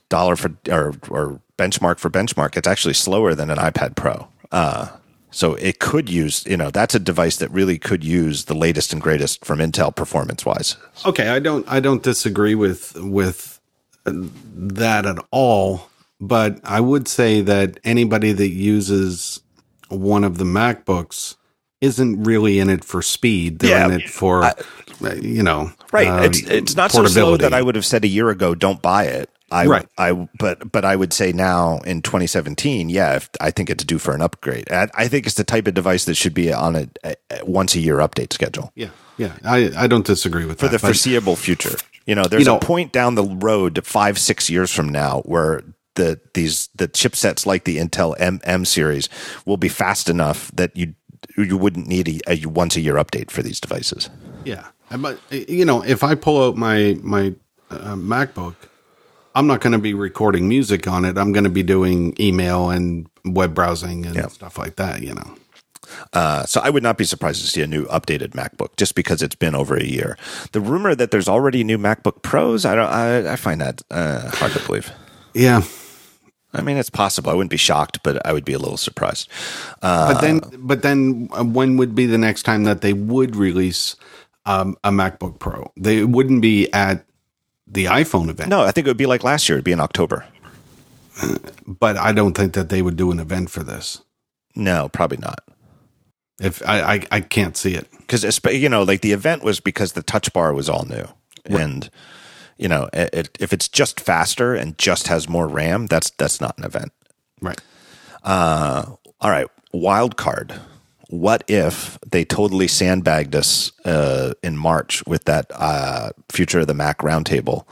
dollar 0.10 0.36
for 0.36 0.56
or 0.70 0.96
or 1.10 1.42
benchmark 1.58 2.00
for 2.00 2.10
benchmark, 2.10 2.58
it's 2.58 2.68
actually 2.68 2.94
slower 2.94 3.36
than 3.36 3.50
an 3.50 3.58
iPad 3.58 3.96
Pro. 3.96 4.28
Uh, 4.52 4.90
so 5.32 5.56
it 5.56 5.80
could 5.80 6.10
use, 6.10 6.46
you 6.46 6.56
know, 6.56 6.72
that's 6.72 6.96
a 6.96 7.00
device 7.00 7.36
that 7.38 7.52
really 7.52 7.78
could 7.78 8.06
use 8.06 8.46
the 8.46 8.54
latest 8.54 8.94
and 8.94 9.02
greatest 9.02 9.44
from 9.44 9.60
Intel 9.60 9.94
performance 9.94 10.46
wise. 10.46 10.78
Okay, 11.06 11.28
I 11.28 11.40
don't 11.40 11.68
I 11.68 11.80
don't 11.80 12.02
disagree 12.02 12.56
with 12.56 12.96
with 12.96 13.60
that 14.06 15.06
at 15.06 15.18
all, 15.32 15.90
but 16.22 16.60
I 16.64 16.80
would 16.80 17.08
say 17.08 17.42
that 17.42 17.80
anybody 17.84 18.32
that 18.32 18.50
uses 18.50 19.42
one 19.90 20.24
of 20.24 20.38
the 20.38 20.46
MacBooks 20.46 21.36
isn't 21.82 22.24
really 22.24 22.60
in 22.60 22.70
it 22.70 22.84
for 22.86 23.02
speed. 23.02 23.60
They're 23.60 23.72
Yeah, 23.72 23.86
in 23.88 24.02
it 24.02 24.10
for 24.10 24.44
uh, 24.44 24.54
you 25.02 25.44
know 25.44 25.72
Right. 25.92 26.08
um, 26.08 26.24
it's 26.24 26.40
it's 26.42 26.76
not 26.76 26.92
so 26.92 27.06
slow 27.06 27.38
that 27.38 27.54
I 27.54 27.62
would 27.62 27.76
have 27.76 27.86
said 27.86 28.04
a 28.04 28.08
year 28.08 28.30
ago, 28.30 28.56
don't 28.56 28.82
buy 28.82 29.06
it. 29.06 29.30
I, 29.52 29.68
Right. 29.68 29.88
I, 29.98 30.28
but, 30.40 30.72
but 30.72 30.84
I 30.86 30.96
would 30.96 31.14
say 31.14 31.32
now 31.32 31.78
in 31.86 32.02
2017, 32.02 32.90
yeah, 32.90 33.18
if, 33.18 33.30
I 33.40 33.52
think 33.52 33.70
it's 33.70 33.84
due 33.84 34.00
for 34.00 34.16
an 34.16 34.22
upgrade. 34.22 34.72
I, 34.72 34.88
I 34.96 35.08
think 35.08 35.28
it's 35.28 35.36
the 35.36 35.44
type 35.44 35.68
of 35.68 35.76
device 35.76 36.06
that 36.06 36.16
should 36.16 36.34
be 36.34 36.52
on 36.52 36.76
a, 36.76 36.88
a, 37.04 37.16
a 37.30 37.46
once 37.46 37.76
a 37.76 37.80
year 37.80 37.98
update 37.98 38.34
schedule 38.34 38.72
Yeah, 38.76 38.90
yeah, 39.18 39.34
I 39.44 39.72
I 39.78 39.88
don't 39.88 40.06
disagree 40.06 40.46
with 40.46 40.60
for 40.60 40.66
that. 40.68 40.72
For 40.80 40.88
the 40.88 40.94
foreseeable 40.94 41.36
future. 41.36 41.78
You 42.08 42.16
know, 42.16 42.24
there's 42.24 42.46
know- 42.48 42.58
a 42.58 42.60
point 42.60 42.92
down 42.92 43.16
the 43.16 43.24
road, 43.24 43.86
five, 43.86 44.18
six 44.18 44.50
years 44.50 44.72
from 44.72 44.90
now, 44.90 45.22
where 45.26 45.62
the 45.94 46.20
these 46.34 46.70
the 46.76 46.88
chipsets 46.88 47.46
like 47.46 47.64
the 47.66 47.78
Intel 47.78 48.16
M, 48.20 48.42
M 48.44 48.66
series 48.66 49.10
will 49.46 49.58
be 49.58 49.70
fast 49.70 50.10
enough 50.10 50.52
that 50.56 50.76
you 50.76 50.96
you 51.38 51.56
wouldn't 51.56 51.88
need 51.88 52.22
a, 52.28 52.32
a 52.32 52.46
once 52.48 52.76
a 52.76 52.82
year 52.82 52.96
update 52.96 53.30
for 53.32 53.42
these 53.44 53.60
devices. 53.62 54.10
Yeah, 54.44 54.66
but 54.98 55.20
you 55.32 55.66
know, 55.66 55.82
if 55.84 56.04
I 56.04 56.16
pull 56.16 56.44
out 56.44 56.56
my 56.58 56.98
my 57.02 57.34
uh, 57.70 57.96
MacBook, 57.96 58.56
I'm 59.34 59.48
not 59.48 59.62
going 59.62 59.74
to 59.74 59.80
be 59.80 59.94
recording 59.94 60.48
music 60.48 60.88
on 60.88 61.06
it. 61.06 61.18
I'm 61.18 61.32
going 61.32 61.44
to 61.44 61.50
be 61.50 61.64
doing 61.64 62.16
email 62.20 62.70
and 62.70 63.08
web 63.26 63.54
browsing 63.54 64.06
and 64.06 64.16
Yeah. 64.16 64.28
stuff 64.28 64.58
like 64.58 64.76
that. 64.78 65.02
You 65.02 65.16
know. 65.16 65.36
Uh, 66.14 66.44
so 66.46 66.60
I 66.62 66.70
would 66.72 66.82
not 66.82 66.98
be 66.98 67.04
surprised 67.04 67.42
to 67.42 67.48
see 67.48 67.62
a 67.62 67.68
new 67.68 67.86
updated 67.86 68.30
MacBook 68.30 68.76
just 68.76 68.96
because 68.96 69.22
it's 69.22 69.36
been 69.36 69.54
over 69.54 69.76
a 69.78 69.84
year. 69.84 70.18
The 70.52 70.60
rumor 70.60 70.96
that 70.96 71.12
there's 71.12 71.28
already 71.30 71.64
new 71.64 71.78
MacBook 71.78 72.24
Pros, 72.24 72.66
I 72.66 72.74
don't, 72.74 72.88
I, 72.90 73.34
I 73.34 73.36
find 73.36 73.62
that 73.62 73.84
uh, 73.92 74.30
hard 74.32 74.52
to 74.54 74.60
believe. 74.66 74.92
Yeah, 75.36 75.62
I 76.54 76.62
mean, 76.62 76.78
it's 76.78 76.90
possible. 76.90 77.30
I 77.30 77.36
wouldn't 77.36 77.52
be 77.52 77.58
shocked, 77.58 78.00
but 78.02 78.26
I 78.26 78.34
would 78.34 78.46
be 78.46 78.54
a 78.54 78.58
little 78.60 78.78
surprised. 78.78 79.30
Uh, 79.84 80.12
but 80.14 80.22
then, 80.22 80.42
but 80.58 80.82
then, 80.82 81.30
uh, 81.38 81.44
when 81.44 81.78
would 81.78 81.94
be 81.94 82.08
the 82.08 82.18
next 82.18 82.44
time 82.44 82.64
that 82.64 82.82
they 82.82 82.94
would 82.94 83.36
release 83.36 83.96
um, 84.46 84.78
a 84.84 84.92
MacBook 84.92 85.40
Pro? 85.40 85.72
They 85.78 86.04
wouldn't 86.04 86.42
be 86.42 86.72
at 86.74 87.06
the 87.68 87.86
iPhone 87.86 88.30
event. 88.30 88.50
no, 88.50 88.62
I 88.62 88.72
think 88.72 88.88
it 88.88 88.90
would 88.90 88.98
be 88.98 89.06
like 89.06 89.24
last 89.24 89.50
year. 89.50 89.58
It'd 89.58 89.66
be 89.66 89.72
in 89.72 89.80
October. 89.80 90.26
but 91.66 91.98
I 91.98 92.12
don't 92.12 92.36
think 92.36 92.54
that 92.54 92.70
they 92.70 92.82
would 92.82 92.96
do 92.96 93.12
an 93.12 93.20
event 93.20 93.50
for 93.50 93.64
this. 93.64 94.02
No, 94.56 94.90
probably 94.90 95.18
not. 95.18 95.44
If 96.40 96.68
I, 96.68 96.96
I, 96.96 97.02
I 97.12 97.22
can't 97.22 97.56
see 97.56 97.76
it. 97.76 97.88
Because 97.98 98.40
you 98.52 98.70
know, 98.70 98.84
like 98.84 99.02
the 99.02 99.14
event 99.14 99.44
was 99.44 99.60
because 99.60 99.94
the 99.94 100.04
Touch 100.04 100.32
Bar 100.34 100.54
was 100.54 100.70
all 100.70 100.86
new, 100.86 101.06
and 101.46 101.90
you 102.58 102.68
know, 102.68 102.90
it, 102.94 103.10
it, 103.14 103.38
if 103.40 103.52
it's 103.52 103.68
just 103.68 104.00
faster 104.00 104.54
and 104.54 104.78
just 104.78 105.08
has 105.08 105.28
more 105.28 105.48
RAM, 105.48 105.88
that's 105.88 106.12
that's 106.12 106.40
not 106.40 106.58
an 106.58 106.66
event. 106.66 106.92
Right. 107.42 107.60
Uh, 108.24 108.96
all 109.20 109.32
right, 109.32 109.48
wild 109.74 110.18
card. 110.18 110.54
What 111.10 111.44
if 111.48 112.00
they 112.06 112.26
totally 112.26 112.68
sandbagged 112.68 113.36
us 113.36 113.72
uh, 113.86 114.34
in 114.42 114.58
March 114.58 115.06
with 115.06 115.26
that 115.26 115.46
uh, 115.54 116.12
future 116.30 116.60
of 116.60 116.68
the 116.68 116.74
Mac 116.74 117.00
roundtable, 117.00 117.66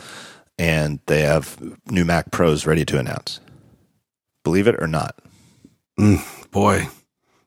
and 0.58 1.00
they 1.08 1.22
have 1.22 1.58
new 1.88 2.06
Mac 2.06 2.32
Pros 2.32 2.66
ready 2.66 2.86
to 2.86 3.00
announce? 3.00 3.40
Believe 4.44 4.68
it 4.68 4.76
or 4.80 4.88
not, 4.88 5.16
Boy, 6.52 6.88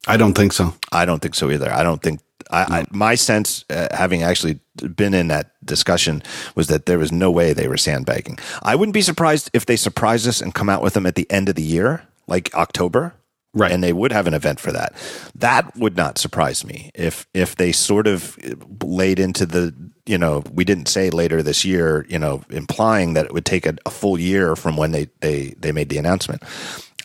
I 0.07 0.17
don't 0.17 0.35
think 0.35 0.53
so. 0.53 0.75
I 0.93 1.05
don't 1.05 1.21
think 1.21 1.35
so 1.35 1.51
either. 1.51 1.71
I 1.71 1.83
don't 1.83 2.03
think. 2.03 2.21
I, 2.49 2.63
I, 2.63 2.87
my 2.91 3.17
sense, 3.17 3.65
uh, 3.71 3.89
having 3.91 4.23
actually 4.23 4.61
been 4.95 5.15
in 5.15 5.29
that 5.29 5.53
discussion, 5.65 6.23
was 6.55 6.69
that 6.69 6.87
there 6.87 6.99
was 6.99 7.11
no 7.11 7.31
way 7.31 7.53
they 7.53 7.67
were 7.67 7.77
sandbagging. 7.77 8.39
I 8.63 8.77
wouldn't 8.77 8.95
be 8.95 9.03
surprised 9.03 9.51
if 9.53 9.67
they 9.67 9.75
surprise 9.75 10.29
us 10.29 10.41
and 10.41 10.55
come 10.55 10.69
out 10.69 10.83
with 10.83 10.95
them 10.95 11.07
at 11.07 11.17
the 11.17 11.29
end 11.31 11.49
of 11.49 11.57
the 11.57 11.63
year, 11.63 12.07
like 12.29 12.55
October, 12.55 13.15
Right. 13.55 13.73
And 13.73 13.83
they 13.83 13.93
would 13.95 14.13
have 14.13 14.27
an 14.27 14.35
event 14.35 14.61
for 14.61 14.71
that. 14.73 14.93
That 15.35 15.75
would 15.77 15.97
not 15.97 16.19
surprise 16.19 16.63
me 16.65 16.91
if 16.95 17.27
if 17.33 17.57
they 17.57 17.73
sort 17.73 18.07
of 18.07 18.37
laid 18.83 19.19
into 19.19 19.47
the 19.47 19.75
you 20.05 20.19
know 20.19 20.43
we 20.53 20.63
didn't 20.65 20.89
say 20.89 21.09
later 21.11 21.43
this 21.43 21.65
year, 21.65 22.05
you 22.09 22.19
know, 22.19 22.43
implying 22.51 23.15
that 23.15 23.25
it 23.27 23.33
would 23.33 23.47
take 23.47 23.65
a, 23.67 23.75
a 23.87 23.91
full 23.91 24.19
year 24.19 24.57
from 24.57 24.77
when 24.77 24.93
they 24.93 25.09
they 25.21 25.55
they 25.59 25.73
made 25.73 25.89
the 25.89 25.97
announcement. 25.99 26.43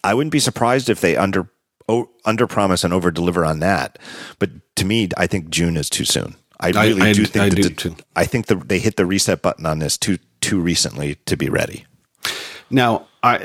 I 0.03 0.13
wouldn't 0.13 0.33
be 0.33 0.39
surprised 0.39 0.89
if 0.89 0.99
they 0.99 1.15
under 1.15 1.49
o- 1.87 2.09
under 2.25 2.47
promise 2.47 2.83
and 2.83 2.93
over 2.93 3.11
deliver 3.11 3.45
on 3.45 3.59
that. 3.59 3.97
But 4.37 4.49
to 4.75 4.83
me, 4.85 5.07
I 5.15 5.27
think 5.27 5.49
June 5.51 5.77
is 5.77 5.89
too 5.89 6.05
soon. 6.05 6.35
I 6.59 6.71
really 6.71 7.01
I- 7.01 7.13
do 7.13 7.23
think 7.25 7.43
I 7.45 7.49
that 7.49 7.55
do 7.55 7.63
the- 7.63 7.69
too. 7.75 7.95
I 8.15 8.25
think 8.25 8.47
the, 8.47 8.55
they 8.55 8.79
hit 8.79 8.97
the 8.97 9.05
reset 9.05 9.41
button 9.41 9.65
on 9.65 9.79
this 9.79 9.97
too 9.97 10.17
too 10.41 10.59
recently 10.59 11.15
to 11.27 11.37
be 11.37 11.49
ready. 11.49 11.85
Now, 12.69 13.07
I 13.23 13.37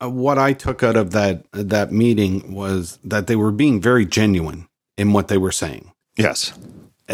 uh, 0.00 0.08
what 0.08 0.38
I 0.38 0.52
took 0.52 0.82
out 0.82 0.96
of 0.96 1.10
that 1.12 1.44
that 1.52 1.92
meeting 1.92 2.52
was 2.54 2.98
that 3.04 3.26
they 3.26 3.36
were 3.36 3.50
being 3.52 3.80
very 3.80 4.06
genuine 4.06 4.68
in 4.96 5.12
what 5.12 5.28
they 5.28 5.38
were 5.38 5.52
saying. 5.52 5.90
Yes. 6.16 6.52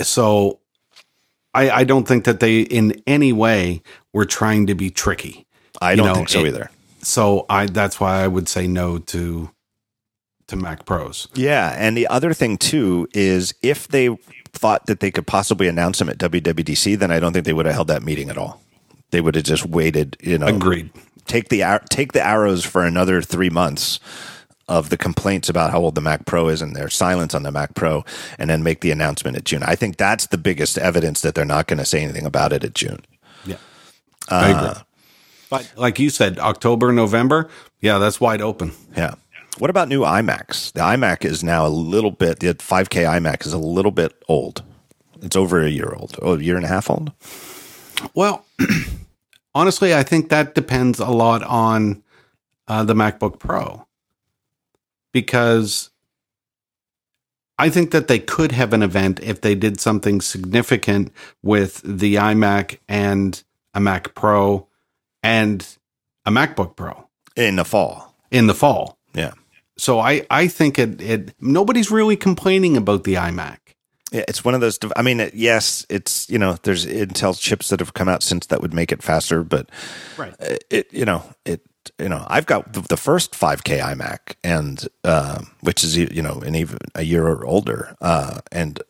So, 0.02 0.60
I, 1.55 1.70
I 1.70 1.84
don't 1.84 2.06
think 2.09 2.24
that 2.24 2.40
they 2.40 2.60
in 2.60 3.02
any 3.06 3.32
way 3.32 3.82
were 4.12 4.24
trying 4.24 4.66
to 4.68 4.74
be 4.74 4.90
tricky. 4.90 5.47
I 5.80 5.93
You 5.93 5.97
don't 5.98 6.06
know, 6.06 6.14
think 6.14 6.28
so 6.28 6.40
it- 6.44 6.48
either. 6.48 6.70
so 7.02 7.47
I 7.51 7.66
that's 7.66 7.98
why 8.01 8.22
I 8.22 8.28
would 8.28 8.48
say 8.48 8.66
no 8.66 8.98
to 8.98 9.51
to 10.48 10.56
Mac 10.56 10.84
Pros. 10.84 11.28
Yeah, 11.34 11.74
and 11.78 11.97
the 11.97 12.06
other 12.09 12.34
thing 12.34 12.59
too 12.59 13.09
is 13.14 13.55
if 13.62 13.89
they 13.89 14.16
thought 14.52 14.86
that 14.86 15.01
they 15.01 15.10
could 15.10 15.26
possibly 15.26 15.66
announce 15.66 15.98
them 15.98 16.09
at 16.10 16.18
WWDC, 16.18 16.98
then 16.98 17.10
I 17.10 17.18
don't 17.20 17.32
think 17.32 17.47
they 17.47 17.55
would 17.55 17.64
have 17.66 17.74
held 17.74 17.89
that 17.89 18.02
meeting 18.02 18.28
at 18.28 18.36
all. 18.36 18.60
They 19.10 19.20
would 19.20 19.34
have 19.34 19.44
just 19.44 19.64
waited. 19.66 20.16
You 20.20 20.39
know, 20.39 20.47
Agreed. 20.47 20.90
Take 21.27 21.49
the 21.49 21.81
take 21.90 22.12
the 22.12 22.24
arrows 22.24 22.65
for 22.65 22.85
another 22.85 23.23
three 23.23 23.51
months 23.51 24.01
of 24.69 24.90
the 24.90 24.97
complaints 24.97 25.49
about 25.49 25.70
how 25.70 25.81
old 25.81 25.94
the 25.94 26.01
Mac 26.01 26.24
Pro 26.24 26.49
is 26.49 26.62
and 26.62 26.74
their 26.74 26.89
silence 26.89 27.35
on 27.35 27.43
the 27.43 27.51
Mac 27.51 27.74
Pro, 27.74 28.05
and 28.39 28.49
then 28.49 28.62
make 28.62 28.81
the 28.81 28.90
announcement 28.90 29.36
at 29.36 29.44
June. 29.44 29.62
I 29.62 29.74
think 29.74 29.97
that's 29.97 30.28
the 30.28 30.39
biggest 30.39 30.78
evidence 30.78 31.20
that 31.20 31.35
they're 31.35 31.44
not 31.44 31.66
going 31.66 31.78
to 31.78 31.85
say 31.85 32.03
anything 32.03 32.24
about 32.24 32.53
it 32.53 32.65
at 32.65 32.74
June. 32.74 33.01
Yeah. 33.44 33.57
Uh, 34.31 34.35
I 34.35 34.49
agree. 34.49 34.82
But 35.51 35.73
like 35.77 35.99
you 35.99 36.09
said, 36.09 36.39
October, 36.39 36.93
November, 36.93 37.51
yeah, 37.81 37.99
that's 37.99 38.20
wide 38.20 38.40
open. 38.40 38.73
Yeah. 38.97 39.16
What 39.59 39.69
about 39.69 39.89
new 39.89 40.01
iMacs? 40.01 40.73
The 40.73 40.81
iMac 40.81 41.27
is 41.27 41.44
now 41.44 41.66
a 41.66 41.69
little 41.69 42.11
bit. 42.11 42.40
The 42.40 42.55
5K 42.55 43.05
iMac 43.20 43.44
is 43.44 43.53
a 43.53 43.59
little 43.59 43.90
bit 43.90 44.15
old. 44.28 44.62
It's 45.20 45.36
over 45.36 45.61
a 45.61 45.69
year 45.69 45.93
old. 45.94 46.19
Oh, 46.23 46.35
a 46.35 46.39
year 46.39 46.57
and 46.57 46.65
a 46.65 46.69
half 46.69 46.89
old. 46.89 47.12
Well, 48.15 48.47
honestly, 49.55 49.95
I 49.95 50.03
think 50.03 50.29
that 50.29 50.55
depends 50.55 50.99
a 50.99 51.11
lot 51.11 51.43
on 51.43 52.03
uh, 52.69 52.85
the 52.85 52.95
MacBook 52.95 53.39
Pro 53.39 53.87
because 55.12 55.91
I 57.59 57.69
think 57.69 57.91
that 57.93 58.09
they 58.09 58.19
could 58.19 58.53
have 58.53 58.73
an 58.73 58.83
event 58.83 59.20
if 59.23 59.41
they 59.41 59.55
did 59.55 59.79
something 59.81 60.20
significant 60.20 61.12
with 61.43 61.83
the 61.85 62.16
iMac 62.16 62.79
and 62.89 63.43
a 63.74 63.81
Mac 63.81 64.15
Pro 64.15 64.66
and 65.23 65.66
a 66.24 66.31
MacBook 66.31 66.77
Pro 66.77 67.09
in 67.37 67.57
the 67.57 67.65
fall. 67.65 68.15
in 68.31 68.47
the 68.47 68.55
fall. 68.55 68.99
Yeah. 69.15 69.33
So 69.77 70.01
I, 70.01 70.27
I 70.31 70.49
think 70.49 70.79
it, 70.79 71.01
it 71.01 71.35
nobody's 71.41 71.91
really 71.91 72.16
complaining 72.16 72.77
about 72.77 73.05
the 73.05 73.15
iMac. 73.15 73.59
Yeah, 74.12 74.24
it's 74.28 74.44
one 74.44 74.55
of 74.55 74.60
those. 74.60 74.78
dev- 74.78 74.93
I 74.94 75.02
mean, 75.02 75.30
yes, 75.34 75.86
it's 75.89 76.28
you 76.30 76.39
know, 76.39 76.56
there's 76.62 76.86
Intel 76.86 77.39
chips 77.39 77.68
that 77.70 77.80
have 77.80 77.94
come 77.94 78.09
out 78.09 78.22
since 78.22 78.47
that 78.47 78.60
would 78.60 78.74
make 78.74 78.93
it 78.93 79.02
faster, 79.02 79.43
but 79.43 79.70
Right. 80.18 80.34
it, 80.39 80.64
it 80.70 80.93
you 80.93 81.05
know, 81.05 81.24
it 81.44 81.62
you 81.98 82.09
know, 82.09 82.24
I've 82.28 82.47
got 82.47 82.74
the, 82.74 82.82
the 82.82 82.97
first 82.97 83.32
5K 83.32 83.80
iMac, 83.80 84.36
and 84.44 84.86
uh, 85.02 85.40
which 85.62 85.82
is 85.82 85.97
you 85.97 86.22
know, 86.22 86.40
an 86.43 86.55
even 86.55 86.78
a 86.94 87.02
year 87.02 87.26
or 87.26 87.44
older, 87.47 87.97
uh, 88.01 88.40
and 88.52 88.80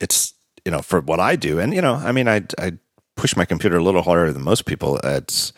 it's 0.00 0.34
you 0.64 0.70
know, 0.72 0.82
for 0.82 1.00
what 1.00 1.20
I 1.20 1.36
do, 1.36 1.58
and 1.60 1.72
you 1.72 1.80
know, 1.80 1.94
I 1.94 2.12
mean, 2.12 2.28
I 2.28 2.42
I 2.58 2.72
push 3.16 3.36
my 3.36 3.44
computer 3.44 3.76
a 3.78 3.82
little 3.84 4.02
harder 4.02 4.32
than 4.32 4.42
most 4.42 4.66
people. 4.66 4.98
It's 5.04 5.52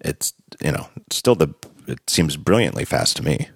it's 0.00 0.34
you 0.62 0.70
know, 0.72 0.86
still 1.10 1.34
the 1.34 1.48
it 1.88 1.98
seems 2.10 2.36
brilliantly 2.36 2.84
fast 2.84 3.16
to 3.16 3.22
me. 3.24 3.48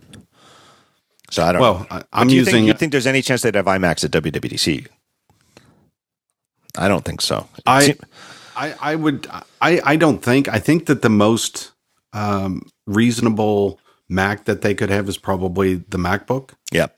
So 1.30 1.44
I 1.44 1.52
don't. 1.52 1.60
Well, 1.60 1.86
I, 1.90 1.98
But 1.98 2.08
I'm 2.12 2.28
do 2.28 2.34
you 2.34 2.40
using 2.40 2.52
Think, 2.54 2.66
you 2.66 2.72
think 2.74 2.92
there's 2.92 3.06
any 3.06 3.22
chance 3.22 3.42
they'd 3.42 3.54
have 3.54 3.66
iMacs 3.66 4.02
at 4.04 4.10
WWDC? 4.10 4.86
I 6.76 6.88
don't 6.88 7.04
think 7.04 7.20
so. 7.20 7.48
I, 7.66 7.96
I, 8.56 8.74
I 8.80 8.94
would, 8.96 9.26
I, 9.60 9.80
I 9.84 9.96
don't 9.96 10.22
think. 10.22 10.48
I 10.48 10.58
think 10.58 10.86
that 10.86 11.02
the 11.02 11.08
most 11.10 11.72
um, 12.12 12.62
reasonable 12.86 13.78
Mac 14.08 14.44
that 14.44 14.62
they 14.62 14.74
could 14.74 14.90
have 14.90 15.08
is 15.08 15.16
probably 15.18 15.74
the 15.74 15.98
MacBook, 15.98 16.50
Yep. 16.72 16.96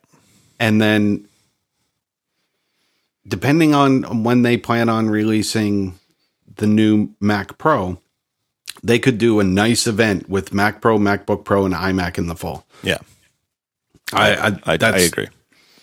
and 0.59 0.81
then 0.81 1.27
depending 3.27 3.75
on 3.75 4.25
when 4.25 4.43
they 4.43 4.57
plan 4.57 4.89
on 4.89 5.09
releasing 5.11 5.99
the 6.57 6.67
new 6.67 7.11
Mac 7.21 7.59
Pro, 7.59 7.99
they 8.83 8.99
could 8.99 9.19
do 9.19 9.41
a 9.41 9.45
nice 9.45 9.87
event 9.87 10.29
with 10.29 10.53
Mac 10.53 10.81
Pro, 10.81 10.99
MacBook 10.99 11.45
Pro, 11.45 11.65
and 11.65 11.75
iMac 11.75 12.19
in 12.19 12.27
the 12.27 12.35
fall. 12.35 12.67
Yeah. 12.83 12.99
I, 14.13 14.35
I, 14.35 14.47
I, 14.75 14.79
I 14.81 14.99
agree. 14.99 15.29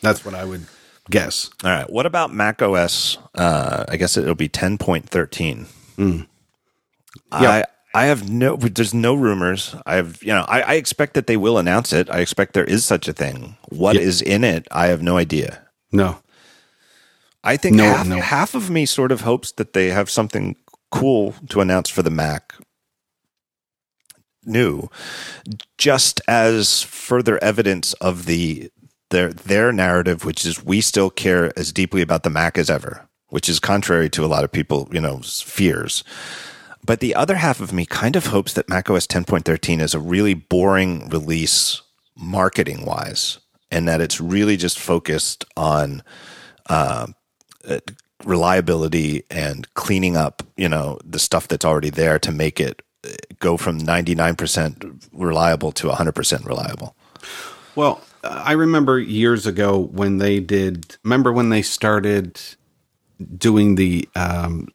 That's 0.01 0.23
what 0.25 0.35
I 0.35 0.45
would 0.45 0.65
guess. 1.09 1.49
All 1.63 1.71
right. 1.71 1.89
What 1.89 2.05
about 2.05 2.33
Mac 2.33 2.61
OS? 2.61 3.17
Uh, 3.35 3.85
I 3.87 3.97
guess 3.97 4.17
it'll 4.17 4.35
be 4.35 4.49
10.13. 4.49 5.65
Mm. 5.97 6.27
I 7.31 7.43
Yeah. 7.43 7.63
I 7.95 8.05
have 8.05 8.29
no. 8.29 8.55
There's 8.55 8.93
no 8.93 9.15
rumors. 9.15 9.75
I 9.87 9.95
have 9.95 10.21
you 10.21 10.27
know. 10.29 10.45
I, 10.47 10.61
I 10.61 10.73
expect 10.75 11.15
that 11.15 11.25
they 11.25 11.37
will 11.37 11.57
announce 11.57 11.91
it. 11.91 12.07
I 12.11 12.19
expect 12.19 12.53
there 12.53 12.63
is 12.63 12.85
such 12.85 13.07
a 13.07 13.13
thing. 13.13 13.57
What 13.69 13.95
is 13.95 14.21
Yeah. 14.21 14.35
in 14.35 14.43
it? 14.43 14.67
I 14.71 14.87
have 14.87 15.01
no 15.01 15.17
idea. 15.17 15.65
No, 15.91 16.19
I 17.43 17.57
think 17.57 17.75
No, 17.77 17.85
half, 17.85 18.07
no. 18.07 18.21
half 18.21 18.53
of 18.53 18.69
me 18.69 18.85
sort 18.85 19.11
of 19.11 19.21
hopes 19.21 19.51
that 19.53 19.73
they 19.73 19.87
have 19.89 20.07
something 20.07 20.55
cool 20.91 21.33
to 21.49 21.61
announce 21.61 21.89
for 21.89 22.03
the 22.03 22.11
Mac 22.11 22.53
new, 24.45 24.87
just 25.79 26.21
as 26.27 26.83
further 26.83 27.43
evidence 27.43 27.93
of 27.93 28.25
the 28.27 28.69
their 29.09 29.31
their 29.33 29.71
narrative, 29.71 30.25
which 30.25 30.45
is 30.45 30.63
we 30.63 30.81
still 30.81 31.09
care 31.09 31.51
as 31.57 31.71
deeply 31.71 32.01
about 32.01 32.23
the 32.23 32.29
Mac 32.29 32.57
as 32.57 32.69
ever, 32.69 33.07
which 33.29 33.49
is 33.49 33.59
contrary 33.59 34.09
to 34.11 34.25
a 34.25 34.27
lot 34.27 34.43
of 34.43 34.51
people, 34.51 34.87
you 34.91 35.01
know, 35.01 35.19
fears. 35.19 36.03
But 36.85 37.01
the 37.01 37.15
other 37.15 37.35
half 37.35 37.59
of 37.59 37.73
me 37.73 37.85
kind 37.85 38.15
of 38.15 38.27
hopes 38.27 38.53
that 38.53 38.69
macOS 38.69 39.05
10.13 39.05 39.81
is 39.81 39.93
a 39.93 39.99
really 39.99 40.33
boring 40.33 41.09
release 41.09 41.81
marketing 42.15 42.85
wise, 42.85 43.39
and 43.69 43.87
that 43.87 44.01
it's 44.01 44.21
really 44.21 44.57
just 44.57 44.79
focused 44.79 45.45
on 45.57 46.03
uh, 46.69 47.07
uh, 47.67 47.79
reliability 48.23 49.23
and 49.29 49.71
cleaning 49.73 50.17
up, 50.17 50.43
you 50.57 50.69
know, 50.69 50.99
the 51.05 51.19
stuff 51.19 51.47
that's 51.47 51.65
already 51.65 51.89
there 51.89 52.19
to 52.19 52.31
make 52.31 52.59
it 52.59 52.81
uh, 53.05 53.09
go 53.39 53.57
from 53.57 53.79
99% 53.79 55.09
reliable 55.13 55.71
to 55.73 55.87
100% 55.87 56.45
reliable. 56.45 56.95
Well, 57.75 58.01
I 58.23 58.53
remember 58.53 58.99
years 58.99 59.45
ago 59.45 59.77
when 59.79 60.17
they 60.17 60.39
did. 60.39 60.97
Remember 61.03 61.31
when 61.31 61.49
they 61.49 61.61
started 61.61 62.39
doing 63.37 63.75
the 63.75 64.07
um, 64.15 64.67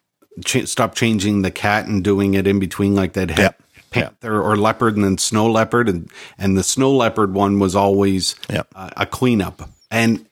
ch- 0.44 0.66
stop 0.66 0.94
changing 0.94 1.42
the 1.42 1.50
cat 1.50 1.86
and 1.86 2.02
doing 2.04 2.34
it 2.34 2.46
in 2.46 2.58
between, 2.58 2.94
like 2.94 3.12
they'd 3.14 3.30
have 3.30 3.38
Yep. 3.38 3.62
panther 3.90 4.40
or 4.42 4.56
leopard 4.56 4.96
and 4.96 5.04
then 5.04 5.18
snow 5.18 5.50
leopard, 5.50 5.88
and 5.88 6.10
and 6.38 6.56
the 6.56 6.62
snow 6.62 6.90
leopard 6.94 7.34
one 7.34 7.58
was 7.58 7.74
always 7.74 8.34
Yep. 8.50 8.68
uh, 8.74 8.90
a 8.96 9.06
cleanup. 9.06 9.68
And 9.90 10.26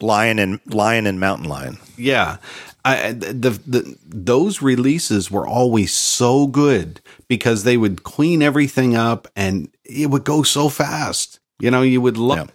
Lion 0.00 0.38
and 0.40 0.60
lion 0.66 1.06
and 1.06 1.20
mountain 1.20 1.48
lion. 1.48 1.78
yeah, 1.96 2.38
I, 2.84 3.12
the, 3.12 3.50
the 3.64 3.96
those 4.04 4.60
releases 4.60 5.30
were 5.30 5.46
always 5.46 5.94
so 5.94 6.48
good 6.48 7.00
because 7.28 7.62
they 7.62 7.76
would 7.76 8.02
clean 8.02 8.42
everything 8.42 8.96
up 8.96 9.28
and 9.36 9.68
it 9.84 10.10
would 10.10 10.24
go 10.24 10.42
so 10.42 10.68
fast. 10.68 11.38
You 11.60 11.70
know, 11.70 11.82
you 11.82 12.00
would 12.00 12.16
look. 12.16 12.38
Yeah. 12.38 12.46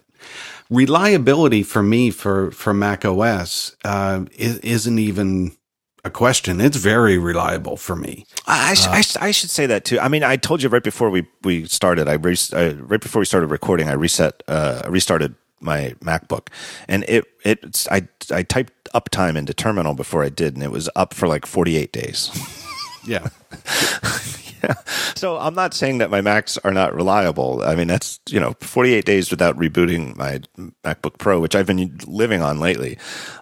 Reliability 0.68 1.62
for 1.64 1.82
me 1.82 2.10
for 2.10 2.50
for 2.52 2.72
Mac 2.72 3.04
OS 3.04 3.74
uh, 3.84 4.24
is, 4.36 4.58
isn't 4.58 4.98
even 4.98 5.56
a 6.04 6.10
question. 6.10 6.60
It's 6.60 6.76
very 6.76 7.18
reliable 7.18 7.76
for 7.76 7.96
me. 7.96 8.24
I, 8.46 8.70
I, 8.70 8.74
sh- 8.74 8.86
I, 8.86 9.00
sh- 9.00 9.16
I 9.20 9.30
should 9.32 9.50
say 9.50 9.66
that 9.66 9.84
too. 9.84 9.98
I 9.98 10.08
mean, 10.08 10.22
I 10.22 10.36
told 10.36 10.62
you 10.62 10.68
right 10.68 10.82
before 10.82 11.10
we, 11.10 11.26
we 11.42 11.66
started. 11.66 12.08
I, 12.08 12.14
re- 12.14 12.36
I 12.52 12.70
right 12.74 13.00
before 13.00 13.18
we 13.20 13.26
started 13.26 13.48
recording. 13.48 13.88
I 13.88 13.92
reset, 13.94 14.42
uh, 14.46 14.82
I 14.84 14.88
restarted 14.88 15.34
my 15.60 15.94
MacBook, 16.00 16.46
and 16.88 17.04
it 17.08 17.24
it 17.44 17.86
I 17.90 18.06
I 18.30 18.42
typed 18.44 18.88
uptime 18.94 19.36
into 19.36 19.52
terminal 19.52 19.94
before 19.94 20.22
I 20.22 20.28
did, 20.28 20.54
and 20.54 20.62
it 20.62 20.70
was 20.70 20.88
up 20.94 21.14
for 21.14 21.26
like 21.26 21.46
forty 21.46 21.76
eight 21.76 21.92
days. 21.92 22.30
Yeah, 23.04 23.28
yeah. 24.62 24.74
So 25.16 25.36
I'm 25.36 25.54
not 25.54 25.74
saying 25.74 25.98
that 25.98 26.10
my 26.10 26.20
Macs 26.22 26.56
are 26.58 26.72
not 26.72 26.94
reliable. 26.94 27.62
I 27.62 27.74
mean, 27.74 27.88
that's 27.88 28.20
you 28.30 28.40
know 28.40 28.54
48 28.60 29.04
days 29.04 29.30
without 29.30 29.56
rebooting 29.58 30.16
my 30.16 30.40
MacBook 30.84 31.18
Pro, 31.18 31.40
which 31.40 31.54
I've 31.54 31.66
been 31.66 31.98
living 32.06 32.40
on 32.42 32.58
lately. 32.58 32.96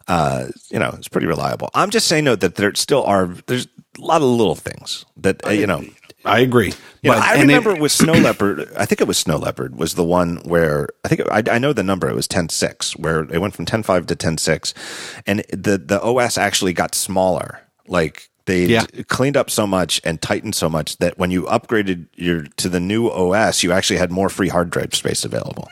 Uh, 0.08 0.46
you 0.70 0.78
know, 0.78 0.92
it's 0.98 1.08
pretty 1.08 1.26
reliable. 1.28 1.70
I'm 1.74 1.90
just 1.90 2.08
saying 2.08 2.24
though 2.24 2.36
that 2.36 2.56
there 2.56 2.74
still 2.74 3.04
are 3.04 3.26
there's 3.46 3.66
a 3.66 4.00
lot 4.00 4.22
of 4.22 4.28
little 4.28 4.54
things 4.56 5.04
that 5.18 5.46
uh, 5.46 5.50
you 5.50 5.66
know. 5.66 5.84
I 6.24 6.40
agree. 6.40 6.72
You 7.02 7.12
know, 7.12 7.16
I 7.18 7.34
and 7.34 7.50
it- 7.50 7.54
remember 7.54 7.80
with 7.80 7.92
Snow 7.92 8.12
Leopard, 8.12 8.68
I 8.76 8.84
think 8.86 9.00
it 9.00 9.06
was 9.06 9.18
Snow 9.18 9.36
Leopard 9.36 9.76
was 9.78 9.94
the 9.94 10.04
one 10.04 10.38
where 10.38 10.88
I 11.04 11.08
think 11.08 11.20
I, 11.30 11.42
I 11.54 11.58
know 11.58 11.72
the 11.72 11.84
number. 11.84 12.08
It 12.08 12.16
was 12.16 12.26
10.6, 12.26 12.98
where 12.98 13.20
it 13.20 13.38
went 13.38 13.54
from 13.54 13.66
10.5 13.66 14.06
to 14.06 14.16
10.6, 14.16 15.22
and 15.26 15.44
the 15.50 15.78
the 15.78 16.02
OS 16.02 16.36
actually 16.36 16.72
got 16.72 16.94
smaller. 16.96 17.60
Like 17.86 18.27
they 18.48 18.64
Yeah. 18.64 18.84
cleaned 19.08 19.36
up 19.36 19.50
so 19.50 19.66
much 19.66 20.00
and 20.04 20.20
tightened 20.20 20.54
so 20.56 20.68
much 20.68 20.96
that 20.98 21.18
when 21.18 21.30
you 21.30 21.42
upgraded 21.44 22.06
your 22.16 22.42
to 22.56 22.68
the 22.68 22.80
new 22.80 23.08
OS, 23.08 23.62
you 23.62 23.70
actually 23.72 23.98
had 23.98 24.10
more 24.10 24.28
free 24.28 24.48
hard 24.48 24.70
drive 24.70 24.94
space 24.94 25.24
available. 25.24 25.68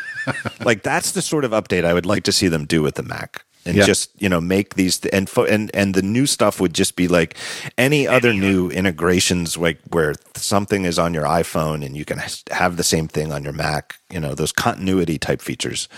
like 0.64 0.82
that's 0.82 1.12
the 1.12 1.22
sort 1.22 1.44
of 1.44 1.50
update 1.52 1.84
I 1.84 1.94
would 1.94 2.06
like 2.06 2.22
to 2.24 2.32
see 2.32 2.46
them 2.48 2.66
do 2.66 2.82
with 2.82 2.94
the 2.94 3.02
Mac. 3.02 3.44
And 3.66 3.76
Yeah. 3.76 3.84
just 3.86 4.10
you 4.22 4.28
know 4.28 4.40
make 4.40 4.74
these 4.74 5.04
and 5.06 5.28
fo- 5.28 5.44
and 5.44 5.70
and 5.74 5.94
the 5.94 6.02
new 6.02 6.26
stuff 6.26 6.60
would 6.60 6.72
just 6.74 6.96
be 6.96 7.08
like 7.08 7.36
any 7.76 8.08
other 8.08 8.32
new 8.32 8.70
integrations 8.70 9.56
like 9.56 9.78
where 9.90 10.14
something 10.36 10.84
is 10.86 10.98
on 10.98 11.12
your 11.14 11.24
iPhone 11.24 11.84
and 11.84 11.96
you 11.96 12.04
can 12.04 12.18
have 12.50 12.76
the 12.76 12.84
same 12.84 13.06
thing 13.08 13.32
on 13.32 13.44
your 13.44 13.52
Mac 13.52 13.96
you 14.10 14.18
know 14.20 14.34
those 14.34 14.52
continuity 14.52 15.18
type 15.18 15.42
features 15.42 15.88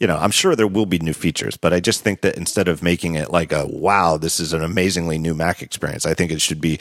you 0.00 0.06
know 0.06 0.16
I'm 0.16 0.30
sure 0.30 0.56
there 0.56 0.66
will 0.66 0.86
be 0.86 0.98
new 0.98 1.12
features 1.14 1.56
but 1.56 1.72
I 1.72 1.80
just 1.80 2.02
think 2.02 2.22
that 2.22 2.36
instead 2.36 2.68
of 2.68 2.82
making 2.82 3.14
it 3.16 3.30
like 3.30 3.52
a 3.52 3.66
wow 3.66 4.16
this 4.16 4.40
is 4.40 4.52
an 4.54 4.62
amazingly 4.64 5.18
new 5.18 5.34
Mac 5.34 5.62
experience 5.62 6.06
I 6.06 6.14
think 6.14 6.32
it 6.32 6.40
should 6.40 6.60
be 6.60 6.78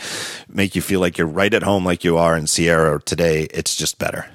make 0.48 0.76
you 0.76 0.82
feel 0.82 1.02
like 1.02 1.18
you're 1.18 1.28
right 1.28 1.54
at 1.54 1.64
home 1.64 1.86
like 1.86 2.04
you 2.06 2.18
are 2.18 2.38
in 2.38 2.48
Sierra 2.48 3.02
today 3.02 3.44
it's 3.54 3.76
just 3.76 4.00
better 4.00 4.28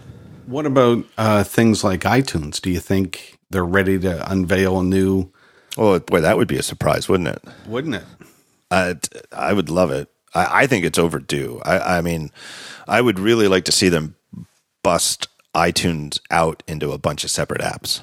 What 0.46 0.66
about 0.66 1.04
uh, 1.18 1.42
things 1.42 1.82
like 1.82 2.02
iTunes? 2.02 2.60
Do 2.60 2.70
you 2.70 2.78
think 2.80 3.38
they're 3.50 3.64
ready 3.66 3.98
to 3.98 4.30
unveil 4.30 4.78
a 4.78 4.84
new? 4.84 5.32
Oh 5.76 5.98
boy 6.00 6.20
that 6.20 6.36
would 6.36 6.48
be 6.48 6.56
a 6.58 6.62
surprise 6.62 7.08
wouldn't 7.08 7.28
it 7.28 7.42
Wouldn't 7.66 7.94
it? 7.96 8.04
Uh, 8.70 8.94
t- 8.94 9.20
I 9.30 9.52
would 9.52 9.70
love 9.70 9.92
it. 9.92 10.08
I, 10.34 10.62
I 10.62 10.66
think 10.66 10.84
it's 10.84 10.98
overdue. 10.98 11.60
I, 11.64 11.98
I 11.98 12.00
mean, 12.00 12.32
I 12.88 13.00
would 13.00 13.20
really 13.20 13.46
like 13.46 13.64
to 13.66 13.72
see 13.72 13.88
them 13.88 14.16
bust 14.82 15.28
iTunes 15.54 16.18
out 16.32 16.64
into 16.66 16.90
a 16.90 16.98
bunch 16.98 17.22
of 17.22 17.30
separate 17.30 17.60
apps. 17.60 18.00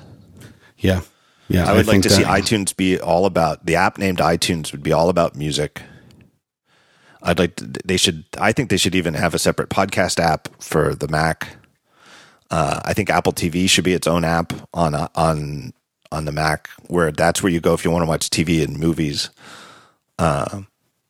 Yeah, 0.78 1.02
yeah. 1.50 1.70
I 1.70 1.74
would 1.76 1.86
like 1.86 1.96
think 1.96 2.04
to 2.04 2.10
see 2.10 2.24
that- 2.24 2.42
iTunes 2.42 2.74
be 2.76 2.98
all 2.98 3.26
about 3.26 3.66
the 3.66 3.76
app 3.76 3.98
named 3.98 4.20
iTunes 4.20 4.72
would 4.72 4.84
be 4.84 4.94
all 4.94 5.10
about 5.10 5.36
music. 5.36 5.82
I'd 7.22 7.40
like 7.40 7.56
to, 7.58 7.66
they 7.86 7.98
should. 7.98 8.24
I 8.40 8.54
think 8.54 8.70
they 8.70 8.78
should 8.78 8.96
even 8.96 9.14
have 9.16 9.34
a 9.34 9.40
separate 9.40 9.70
podcast 9.70 10.18
app 10.20 10.48
for 10.62 10.96
the 10.96 11.08
Mac. 11.10 11.58
Uh, 12.50 12.80
I 12.86 12.94
think 12.94 13.10
Apple 13.10 13.34
TV 13.34 13.70
should 13.70 13.84
be 13.84 13.94
its 13.94 14.08
own 14.08 14.24
app 14.24 14.54
on 14.74 14.94
uh, 14.96 15.08
on 15.16 15.74
on 16.14 16.26
the 16.26 16.32
Mac, 16.32 16.70
where 16.88 17.12
that's 17.12 17.42
where 17.44 17.52
you 17.52 17.60
go 17.60 17.74
if 17.74 17.84
you 17.84 17.92
want 17.92 18.04
to 18.04 18.08
watch 18.08 18.30
TV 18.30 18.64
and 18.64 18.78
movies. 18.80 19.30
Uh, 20.20 20.62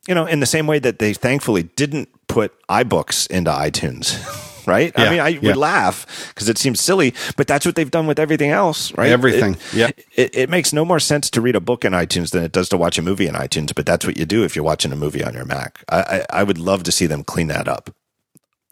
you 0.08 0.16
know, 0.16 0.26
in 0.26 0.40
the 0.40 0.46
same 0.46 0.66
way 0.68 0.80
that 0.80 1.00
they 1.00 1.14
thankfully 1.14 1.64
didn't 1.64 2.10
put 2.28 2.54
iBooks 2.68 3.30
into 3.30 3.52
iTunes, 3.52 4.18
right? 4.68 4.92
I 4.98 5.10
mean, 5.10 5.20
I 5.20 5.28
yeah. 5.30 5.40
would 5.42 5.58
laugh 5.58 6.32
because 6.34 6.50
it 6.50 6.58
seems 6.58 6.82
silly, 6.82 7.14
but 7.38 7.48
that's 7.48 7.66
what 7.66 7.76
they've 7.76 7.92
done 7.92 8.08
with 8.08 8.20
everything 8.20 8.50
else, 8.50 8.92
right? 8.98 9.12
Everything, 9.12 9.54
It- 9.54 9.74
yeah. 9.74 9.90
It, 10.16 10.36
it 10.36 10.50
makes 10.50 10.74
no 10.74 10.84
more 10.84 11.00
sense 11.00 11.30
to 11.32 11.42
read 11.42 11.56
a 11.56 11.62
book 11.62 11.86
in 11.86 11.94
iTunes 11.94 12.32
than 12.32 12.44
it 12.44 12.52
does 12.52 12.70
to 12.70 12.78
watch 12.78 12.98
a 12.98 13.02
movie 13.02 13.28
in 13.28 13.36
iTunes, 13.36 13.74
but 13.76 13.86
that's 13.86 14.06
what 14.06 14.18
you 14.18 14.26
do 14.26 14.44
if 14.44 14.56
you're 14.56 14.66
watching 14.66 14.92
a 14.92 14.96
movie 14.96 15.24
on 15.24 15.34
your 15.34 15.46
Mac. 15.46 15.84
I, 15.90 16.00
I, 16.02 16.26
I 16.40 16.44
would 16.44 16.58
love 16.58 16.84
to 16.84 16.92
see 16.92 17.06
them 17.06 17.24
clean 17.24 17.48
that 17.48 17.68
up. 17.68 17.94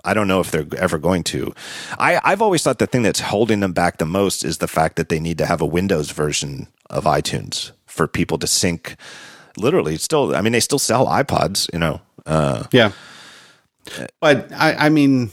I 0.04 0.14
don't 0.14 0.28
know 0.28 0.40
if 0.40 0.52
they're 0.52 0.68
ever 0.78 0.98
going 0.98 1.24
to. 1.26 1.54
I, 1.98 2.20
I've 2.24 2.42
always 2.42 2.64
thought 2.64 2.80
the 2.80 2.88
thing 2.88 3.04
that's 3.04 3.20
holding 3.20 3.60
them 3.60 3.74
back 3.74 3.98
the 3.98 4.06
most 4.06 4.44
is 4.44 4.58
the 4.58 4.68
fact 4.68 4.96
that 4.96 5.10
they 5.10 5.20
need 5.20 5.38
to 5.38 5.46
have 5.46 5.62
a 5.62 5.66
Windows 5.66 6.12
version 6.12 6.68
of 6.90 7.06
iTunes 7.06 7.72
for 7.86 8.08
people 8.08 8.38
to 8.40 8.48
sync. 8.48 8.96
Literally, 9.58 9.98
still, 9.98 10.36
I 10.36 10.42
mean, 10.42 10.54
they 10.54 10.60
still 10.60 10.80
sell 10.80 11.08
iPods, 11.08 11.72
you 11.74 11.80
know. 11.80 12.02
Uh, 12.26 12.64
Yeah, 12.72 12.92
but 14.20 14.52
I, 14.54 14.74
I 14.86 14.90
mean, 14.90 15.32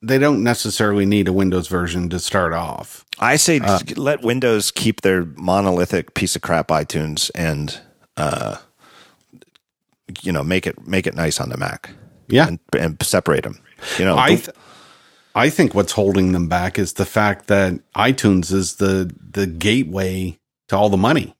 they 0.00 0.18
don't 0.18 0.42
necessarily 0.42 1.06
need 1.06 1.28
a 1.28 1.32
Windows 1.32 1.68
version 1.68 2.08
to 2.10 2.18
start 2.18 2.52
off. 2.52 3.04
I 3.18 3.36
say 3.36 3.60
just 3.60 3.96
let 3.96 4.22
Windows 4.22 4.70
keep 4.70 5.02
their 5.02 5.24
monolithic 5.24 6.14
piece 6.14 6.34
of 6.34 6.42
crap 6.42 6.68
iTunes 6.68 7.30
and, 7.34 7.78
uh, 8.16 8.56
you 10.22 10.32
know, 10.32 10.42
make 10.42 10.66
it 10.66 10.86
make 10.86 11.06
it 11.06 11.14
nice 11.14 11.40
on 11.40 11.50
the 11.50 11.56
Mac. 11.56 11.90
Yeah, 12.32 12.48
and, 12.48 12.58
and 12.78 13.02
separate 13.02 13.44
them. 13.44 13.60
You 13.98 14.04
know, 14.04 14.16
I 14.16 14.36
th- 14.36 14.50
I 15.34 15.50
think 15.50 15.74
what's 15.74 15.92
holding 15.92 16.32
them 16.32 16.48
back 16.48 16.78
is 16.78 16.94
the 16.94 17.04
fact 17.06 17.46
that 17.48 17.74
iTunes 17.94 18.52
is 18.52 18.76
the 18.76 19.14
the 19.30 19.46
gateway 19.46 20.38
to 20.68 20.76
all 20.76 20.88
the 20.88 20.96
money. 20.96 21.36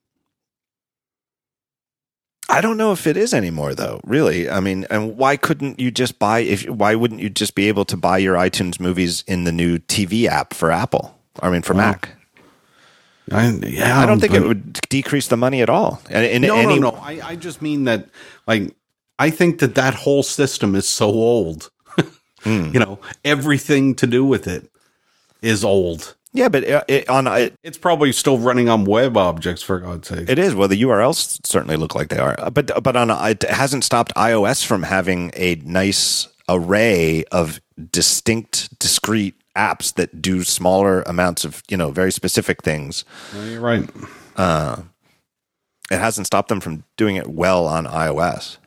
I 2.49 2.61
don't 2.61 2.77
know 2.77 2.91
if 2.91 3.07
it 3.07 3.17
is 3.17 3.33
anymore, 3.33 3.73
though. 3.73 3.99
Really, 4.03 4.49
I 4.49 4.59
mean, 4.59 4.85
and 4.89 5.17
why 5.17 5.37
couldn't 5.37 5.79
you 5.79 5.89
just 5.91 6.19
buy? 6.19 6.39
If 6.39 6.69
why 6.69 6.93
wouldn't 6.95 7.21
you 7.21 7.29
just 7.29 7.55
be 7.55 7.67
able 7.67 7.85
to 7.85 7.97
buy 7.97 8.17
your 8.17 8.35
iTunes 8.35 8.79
movies 8.79 9.23
in 9.27 9.45
the 9.45 9.51
new 9.51 9.79
TV 9.79 10.27
app 10.27 10.53
for 10.53 10.71
Apple? 10.71 11.17
I 11.41 11.49
mean, 11.49 11.61
for 11.63 11.73
Mac. 11.73 12.15
I, 13.31 13.49
yeah, 13.49 13.99
I 13.99 14.05
don't 14.05 14.19
think 14.19 14.33
it 14.33 14.43
would 14.43 14.73
decrease 14.89 15.29
the 15.29 15.37
money 15.37 15.61
at 15.61 15.69
all. 15.69 16.01
And 16.09 16.25
in 16.25 16.41
No, 16.41 16.57
any, 16.57 16.77
no, 16.79 16.91
no. 16.91 16.97
I, 16.97 17.21
I 17.29 17.35
just 17.37 17.61
mean 17.61 17.85
that, 17.85 18.09
like, 18.45 18.75
I 19.19 19.29
think 19.29 19.59
that 19.59 19.75
that 19.75 19.93
whole 19.93 20.23
system 20.23 20.75
is 20.75 20.87
so 20.87 21.07
old. 21.07 21.69
Hmm. 22.43 22.71
You 22.73 22.79
know, 22.81 22.99
everything 23.23 23.95
to 23.95 24.05
do 24.05 24.25
with 24.25 24.47
it 24.47 24.69
is 25.41 25.63
old. 25.63 26.15
Yeah, 26.33 26.49
but 26.49 26.67
uh, 26.69 26.83
it, 26.89 27.07
on 27.07 27.25
it, 27.27 27.53
It's 27.63 27.77
probably 27.77 28.11
still 28.11 28.37
running 28.37 28.67
on 28.67 28.85
WebObjects, 28.85 29.63
for 29.63 29.79
God's 29.79 30.09
sake. 30.09 30.27
it 30.29 30.37
is. 30.37 30.53
Well, 30.53 30.67
the 30.67 30.81
URLs 30.81 31.39
certainly 31.45 31.77
look 31.77 31.95
like 31.95 32.09
they 32.09 32.17
are, 32.17 32.35
Uh, 32.37 32.49
but 32.49 32.83
but 32.83 32.97
on 32.97 33.09
it 33.29 33.43
hasn't 33.43 33.85
stopped 33.85 34.13
iOS 34.15 34.65
from 34.65 34.83
having 34.83 35.31
a 35.35 35.55
nice 35.63 36.27
array 36.49 37.23
of 37.31 37.61
distinct, 37.91 38.77
discrete 38.77 39.35
apps 39.55 39.93
that 39.93 40.21
do 40.21 40.43
smaller 40.43 41.01
amounts 41.03 41.45
of 41.45 41.63
you 41.69 41.77
know 41.77 41.91
very 41.91 42.11
specific 42.11 42.61
things. 42.61 43.05
No, 43.33 43.45
you're 43.45 43.61
right. 43.61 43.89
It 45.91 45.99
hasn't 45.99 46.27
stopped 46.27 46.49
them 46.49 46.59
from 46.59 46.83
doing 46.97 47.15
it 47.15 47.27
well 47.27 47.67
on 47.67 47.85
iOS. 47.85 48.57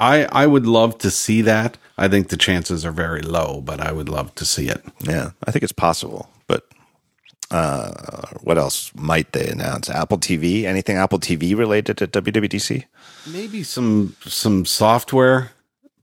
I, 0.00 0.24
I 0.30 0.46
would 0.46 0.66
love 0.66 0.98
to 0.98 1.10
see 1.10 1.42
that. 1.42 1.76
I 1.96 2.08
think 2.08 2.28
the 2.28 2.36
chances 2.36 2.84
are 2.84 2.92
very 2.92 3.22
low, 3.22 3.60
but 3.60 3.80
I 3.80 3.90
would 3.92 4.08
love 4.08 4.34
to 4.36 4.44
see 4.44 4.68
it. 4.68 4.82
Yeah, 5.00 5.30
I 5.46 5.50
think 5.50 5.62
it's 5.64 5.72
possible. 5.72 6.30
But 6.46 6.64
uh, 7.50 8.22
what 8.42 8.58
else 8.58 8.92
might 8.94 9.32
they 9.32 9.48
announce? 9.48 9.90
Apple 9.90 10.18
TV? 10.18 10.64
Anything 10.64 10.96
Apple 10.96 11.18
TV 11.18 11.56
related 11.56 11.96
to 11.98 12.06
WWDC? 12.06 12.84
Maybe 13.26 13.62
some 13.64 14.14
some 14.24 14.64
software, 14.64 15.50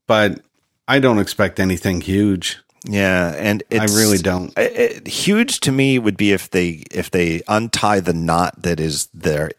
but 0.08 0.42
I 0.88 1.00
don't 1.00 1.20
expect 1.20 1.60
anything 1.60 2.02
huge. 2.02 2.60
Yeah, 2.88 3.34
and 3.38 3.64
I 3.72 3.86
really 3.86 4.18
don't. 4.20 4.54
it- 4.58 5.08
huge 5.08 5.60
to 5.62 5.72
me 5.72 5.98
would 5.98 6.18
be 6.18 6.34
if 6.34 6.52
they 6.52 6.84
if 6.92 7.10
they 7.12 7.42
untie 7.48 8.00
the 8.02 8.14
knot 8.14 8.62
that 8.62 8.80
is 8.80 9.08
their 9.14 9.52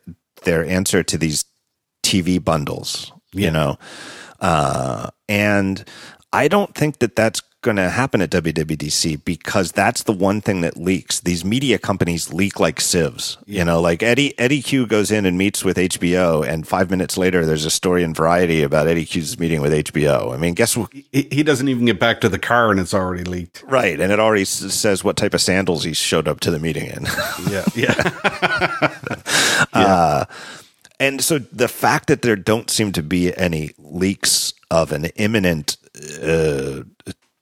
their 0.44 0.64
answer 0.64 1.02
to 1.02 1.18
these 1.18 1.44
TV 2.02 2.42
bundles. 2.42 3.10
You 3.32 3.50
know, 3.50 3.78
uh, 4.40 5.10
and 5.28 5.84
I 6.32 6.48
don't 6.48 6.74
think 6.74 6.98
that 6.98 7.16
that's 7.16 7.40
going 7.62 7.76
to 7.76 7.90
happen 7.90 8.20
at 8.20 8.30
WWDC 8.30 9.24
because 9.24 9.72
that's 9.72 10.04
the 10.04 10.12
one 10.12 10.40
thing 10.40 10.60
that 10.60 10.76
leaks. 10.76 11.18
These 11.18 11.44
media 11.44 11.78
companies 11.78 12.32
leak 12.32 12.60
like 12.60 12.80
sieves. 12.80 13.38
You 13.44 13.64
know, 13.64 13.80
like 13.80 14.04
Eddy 14.04 14.38
Eddy 14.38 14.62
Cue 14.62 14.86
goes 14.86 15.10
in 15.10 15.26
and 15.26 15.36
meets 15.36 15.64
with 15.64 15.76
HBO, 15.76 16.46
and 16.46 16.68
five 16.68 16.90
minutes 16.90 17.18
later, 17.18 17.44
there's 17.44 17.64
a 17.64 17.70
story 17.70 18.04
in 18.04 18.14
Variety 18.14 18.62
about 18.62 18.86
Eddy 18.86 19.04
Cue's 19.04 19.36
meeting 19.40 19.62
with 19.62 19.72
HBO. 19.72 20.32
I 20.32 20.36
mean, 20.36 20.54
guess 20.54 20.76
what? 20.76 20.92
He, 20.92 21.26
he 21.32 21.42
doesn't 21.42 21.66
even 21.68 21.86
get 21.86 21.98
back 21.98 22.20
to 22.20 22.28
the 22.28 22.38
car 22.38 22.70
and 22.70 22.78
it's 22.78 22.94
already 22.94 23.24
leaked. 23.24 23.64
Right, 23.66 23.98
and 23.98 24.12
it 24.12 24.20
already 24.20 24.42
s- 24.42 24.72
says 24.72 25.02
what 25.02 25.16
type 25.16 25.34
of 25.34 25.40
sandals 25.40 25.82
he 25.82 25.92
showed 25.92 26.28
up 26.28 26.38
to 26.40 26.52
the 26.52 26.60
meeting 26.60 26.86
in. 26.86 27.04
Yeah, 27.50 27.64
yeah. 27.74 28.94
and 30.98 31.22
so 31.22 31.38
the 31.38 31.68
fact 31.68 32.08
that 32.08 32.22
there 32.22 32.36
don't 32.36 32.70
seem 32.70 32.92
to 32.92 33.02
be 33.02 33.36
any 33.36 33.70
leaks 33.78 34.52
of 34.70 34.92
an 34.92 35.06
imminent, 35.16 35.76
uh, 36.22 36.82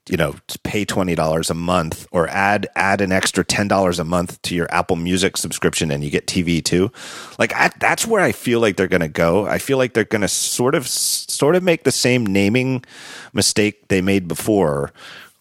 you 0.09 0.17
know, 0.19 0.35
pay 0.65 0.85
twenty 0.85 1.15
dollars 1.15 1.51
a 1.51 1.55
month 1.55 2.07
or 2.11 2.29
add 2.29 2.67
add 2.75 3.01
an 3.01 3.13
extra 3.13 3.45
ten 3.45 3.69
dollars 3.69 3.99
a 3.99 4.05
month 4.05 4.43
to 4.43 4.55
your 4.55 4.67
Apple 4.71 4.97
Music 4.97 5.37
subscription, 5.37 5.91
and 5.91 6.05
you 6.05 6.11
get 6.11 6.27
TV 6.27 6.63
too. 6.63 6.91
Like 7.39 7.55
I, 7.55 7.71
that's 7.79 8.07
where 8.07 8.23
I 8.23 8.33
feel 8.33 8.61
like 8.61 8.77
they're 8.77 8.89
going 8.89 9.01
to 9.01 9.09
go. 9.09 9.47
I 9.47 9.59
feel 9.59 9.79
like 9.79 9.95
they're 9.95 10.05
going 10.05 10.23
to 10.23 10.29
sort 10.29 10.75
of 10.75 10.87
sort 10.89 11.55
of 11.57 11.63
make 11.63 11.85
the 11.85 11.93
same 11.93 12.27
naming 12.27 12.85
mistake 13.33 13.89
they 13.89 14.03
made 14.03 14.29
before, 14.29 14.93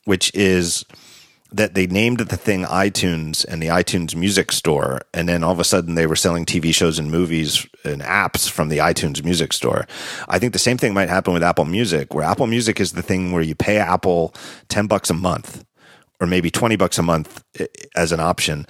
which 0.05 0.33
is 0.33 0.85
that 1.53 1.75
they 1.75 1.85
named 1.87 2.19
the 2.19 2.37
thing 2.37 2.63
iTunes 2.63 3.45
and 3.45 3.61
the 3.61 3.67
iTunes 3.67 4.15
Music 4.15 4.51
Store, 4.51 5.01
and 5.13 5.29
then 5.29 5.43
all 5.43 5.51
of 5.51 5.59
a 5.59 5.63
sudden 5.63 5.95
they 5.95 6.07
were 6.07 6.15
selling 6.15 6.45
TV 6.45 6.73
shows 6.73 6.97
and 6.99 7.11
movies 7.11 7.67
and 7.85 8.01
apps 8.01 8.49
from 8.49 8.69
the 8.69 8.79
iTunes 8.79 9.23
Music 9.23 9.53
Store. 9.53 9.85
I 10.27 10.39
think 10.39 10.53
the 10.53 10.59
same 10.59 10.77
thing 10.77 10.93
might 10.93 11.09
happen 11.09 11.33
with 11.33 11.43
Apple 11.43 11.65
Music, 11.65 12.13
where 12.13 12.23
Apple 12.23 12.47
Music 12.47 12.79
is 12.79 12.93
the 12.93 13.03
thing 13.03 13.31
where 13.31 13.43
you 13.43 13.55
pay 13.55 13.77
Apple 13.77 14.33
ten 14.67 14.87
bucks 14.87 15.09
a 15.09 15.13
month, 15.13 15.63
or 16.19 16.27
maybe 16.27 16.49
twenty 16.49 16.75
bucks 16.75 16.97
a 16.97 17.03
month 17.03 17.43
as 17.95 18.11
an 18.11 18.19
option, 18.19 18.65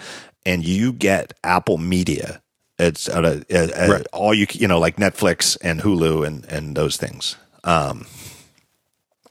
and 0.46 0.66
you 0.66 0.92
get 0.94 1.34
Apple 1.44 1.78
Media. 1.78 2.42
It's 2.80 3.08
uh, 3.08 3.44
Right. 3.50 4.06
all 4.12 4.34
you 4.34 4.46
you 4.52 4.68
know, 4.68 4.80
like 4.80 4.98
Netflix 4.98 5.58
and 5.62 5.80
Hulu 5.82 6.28
and 6.28 6.44
and 6.46 6.76
those 6.76 6.98
things. 6.98 7.38
Um, 7.64 8.08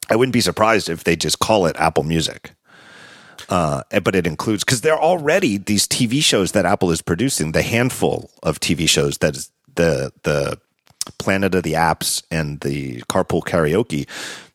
I 0.08 0.16
wouldn't 0.16 0.32
be 0.32 0.40
surprised 0.40 0.88
if 0.88 1.04
they 1.04 1.16
just 1.16 1.38
call 1.38 1.66
it 1.66 1.76
Apple 1.78 2.04
Music 2.04 2.52
uh, 3.48 3.82
but 4.02 4.14
it 4.14 4.26
includes 4.26 4.64
because 4.64 4.80
there 4.80 4.94
are 4.94 5.00
already 5.00 5.58
these 5.58 5.86
TV 5.86 6.22
shows 6.22 6.52
that 6.52 6.64
Apple 6.64 6.90
is 6.90 7.02
producing. 7.02 7.52
The 7.52 7.62
handful 7.62 8.30
of 8.42 8.60
TV 8.60 8.88
shows 8.88 9.18
that 9.18 9.36
is 9.36 9.50
the 9.74 10.12
the 10.22 10.58
Planet 11.18 11.54
of 11.54 11.62
the 11.62 11.72
Apps 11.72 12.22
and 12.30 12.60
the 12.60 13.00
Carpool 13.02 13.42
Karaoke, 13.42 14.06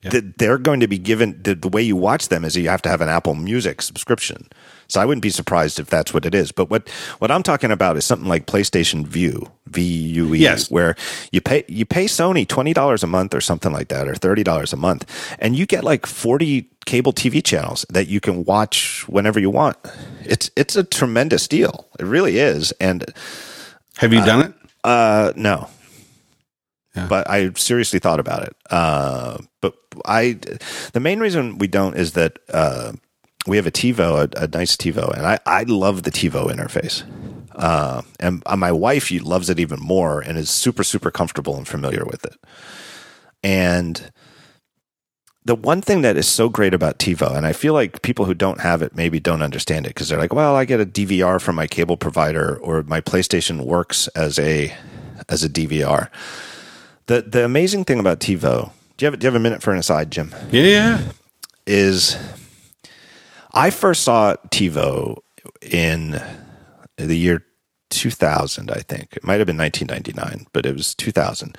that 0.03 0.37
they're 0.37 0.57
going 0.57 0.79
to 0.79 0.87
be 0.87 0.97
given 0.97 1.41
the, 1.43 1.55
the 1.55 1.67
way 1.67 1.81
you 1.81 1.95
watch 1.95 2.29
them 2.29 2.45
is 2.45 2.55
you 2.55 2.69
have 2.69 2.81
to 2.83 2.89
have 2.89 3.01
an 3.01 3.09
Apple 3.09 3.35
Music 3.35 3.81
subscription. 3.81 4.47
So 4.87 5.01
I 5.01 5.05
wouldn't 5.05 5.21
be 5.21 5.29
surprised 5.29 5.79
if 5.79 5.89
that's 5.89 6.13
what 6.13 6.25
it 6.25 6.33
is. 6.33 6.51
But 6.51 6.69
what 6.69 6.87
what 7.19 7.31
I'm 7.31 7.43
talking 7.43 7.71
about 7.71 7.97
is 7.97 8.05
something 8.05 8.29
like 8.29 8.45
PlayStation 8.45 9.05
Vue, 9.05 9.51
V 9.77 9.81
U 10.21 10.33
E, 10.33 10.39
Yes. 10.39 10.71
where 10.71 10.95
you 11.31 11.41
pay 11.41 11.63
you 11.67 11.85
pay 11.85 12.05
Sony 12.05 12.45
twenty 12.47 12.73
dollars 12.73 13.03
a 13.03 13.07
month 13.07 13.33
or 13.35 13.41
something 13.41 13.71
like 13.77 13.89
that, 13.89 14.07
or 14.07 14.15
thirty 14.15 14.43
dollars 14.43 14.73
a 14.73 14.77
month, 14.77 15.05
and 15.39 15.55
you 15.55 15.65
get 15.67 15.83
like 15.83 16.05
forty 16.07 16.69
cable 16.85 17.13
TV 17.13 17.41
channels 17.43 17.85
that 17.93 18.07
you 18.07 18.19
can 18.19 18.43
watch 18.45 19.05
whenever 19.07 19.39
you 19.39 19.51
want. 19.51 19.77
It's 20.25 20.49
it's 20.55 20.75
a 20.75 20.83
tremendous 20.83 21.47
deal. 21.47 21.85
It 21.99 22.05
really 22.05 22.39
is, 22.39 22.73
and 22.79 23.05
Have 23.97 24.13
you 24.13 24.23
done 24.25 24.41
it? 24.47 24.53
uh, 24.83 25.33
no. 25.35 25.67
Yeah. 26.95 27.07
But 27.07 27.29
I 27.29 27.51
seriously 27.53 27.99
thought 27.99 28.19
about 28.19 28.41
it. 28.43 28.55
Uh, 28.71 29.37
but 29.61 29.75
I, 30.05 30.39
the 30.93 30.99
main 30.99 31.19
reason 31.19 31.59
we 31.59 31.67
don't 31.67 31.95
is 31.95 32.13
that 32.13 32.39
uh, 32.51 32.93
we 33.45 33.57
have 33.57 33.67
a 33.67 33.71
TiVo, 33.71 34.33
a, 34.35 34.43
a 34.43 34.47
nice 34.47 34.75
TiVo, 34.75 35.13
and 35.15 35.25
I, 35.27 35.37
I 35.45 35.63
love 35.69 36.01
the 36.03 36.11
TiVo 36.11 36.49
interface. 36.49 37.03
Uh, 37.57 38.03
and 38.19 38.43
uh, 38.45 38.55
my 38.55 38.71
wife 38.71 39.11
loves 39.23 39.49
it 39.49 39.59
even 39.59 39.79
more 39.79 40.21
and 40.21 40.37
is 40.37 40.49
super, 40.49 40.83
super 40.83 41.09
comfortable 41.11 41.57
and 41.57 41.67
familiar 41.67 42.05
with 42.05 42.23
it. 42.23 42.37
And 43.43 44.11
the 45.43 45.55
one 45.55 45.81
thing 45.81 46.01
that 46.01 46.17
is 46.17 46.27
so 46.27 46.49
great 46.49 46.73
about 46.73 46.99
TiVo, 46.99 47.35
and 47.35 47.47
I 47.47 47.53
feel 47.53 47.73
like 47.73 48.01
people 48.01 48.25
who 48.25 48.33
don't 48.33 48.59
have 48.61 48.81
it 48.81 48.95
maybe 48.95 49.19
don't 49.19 49.41
understand 49.41 49.85
it 49.85 49.89
because 49.89 50.09
they're 50.09 50.19
like, 50.19 50.33
well, 50.33 50.55
I 50.55 50.65
get 50.65 50.81
a 50.81 50.85
DVR 50.85 51.41
from 51.41 51.55
my 51.55 51.67
cable 51.67 51.97
provider 51.97 52.57
or 52.57 52.83
my 52.83 53.01
PlayStation 53.01 53.61
works 53.65 54.07
as 54.09 54.37
a 54.37 54.75
as 55.29 55.43
a 55.43 55.49
DVR. 55.49 56.09
The 57.07 57.21
the 57.21 57.45
amazing 57.45 57.85
thing 57.85 57.99
about 57.99 58.19
TiVo, 58.19 58.71
do 58.97 59.05
you 59.05 59.11
have 59.11 59.19
do 59.19 59.25
you 59.25 59.31
have 59.31 59.39
a 59.39 59.43
minute 59.43 59.63
for 59.63 59.71
an 59.71 59.79
aside, 59.79 60.11
Jim? 60.11 60.35
Yeah, 60.51 60.63
yeah. 60.63 61.01
Is 61.65 62.17
I 63.53 63.69
first 63.69 64.03
saw 64.03 64.35
TiVo 64.49 65.21
in 65.61 66.21
the 66.97 67.17
year 67.17 67.43
2000, 67.89 68.71
I 68.71 68.79
think. 68.79 69.15
It 69.15 69.23
might 69.23 69.39
have 69.39 69.47
been 69.47 69.57
1999, 69.57 70.47
but 70.53 70.65
it 70.65 70.73
was 70.73 70.95
2000 70.95 71.57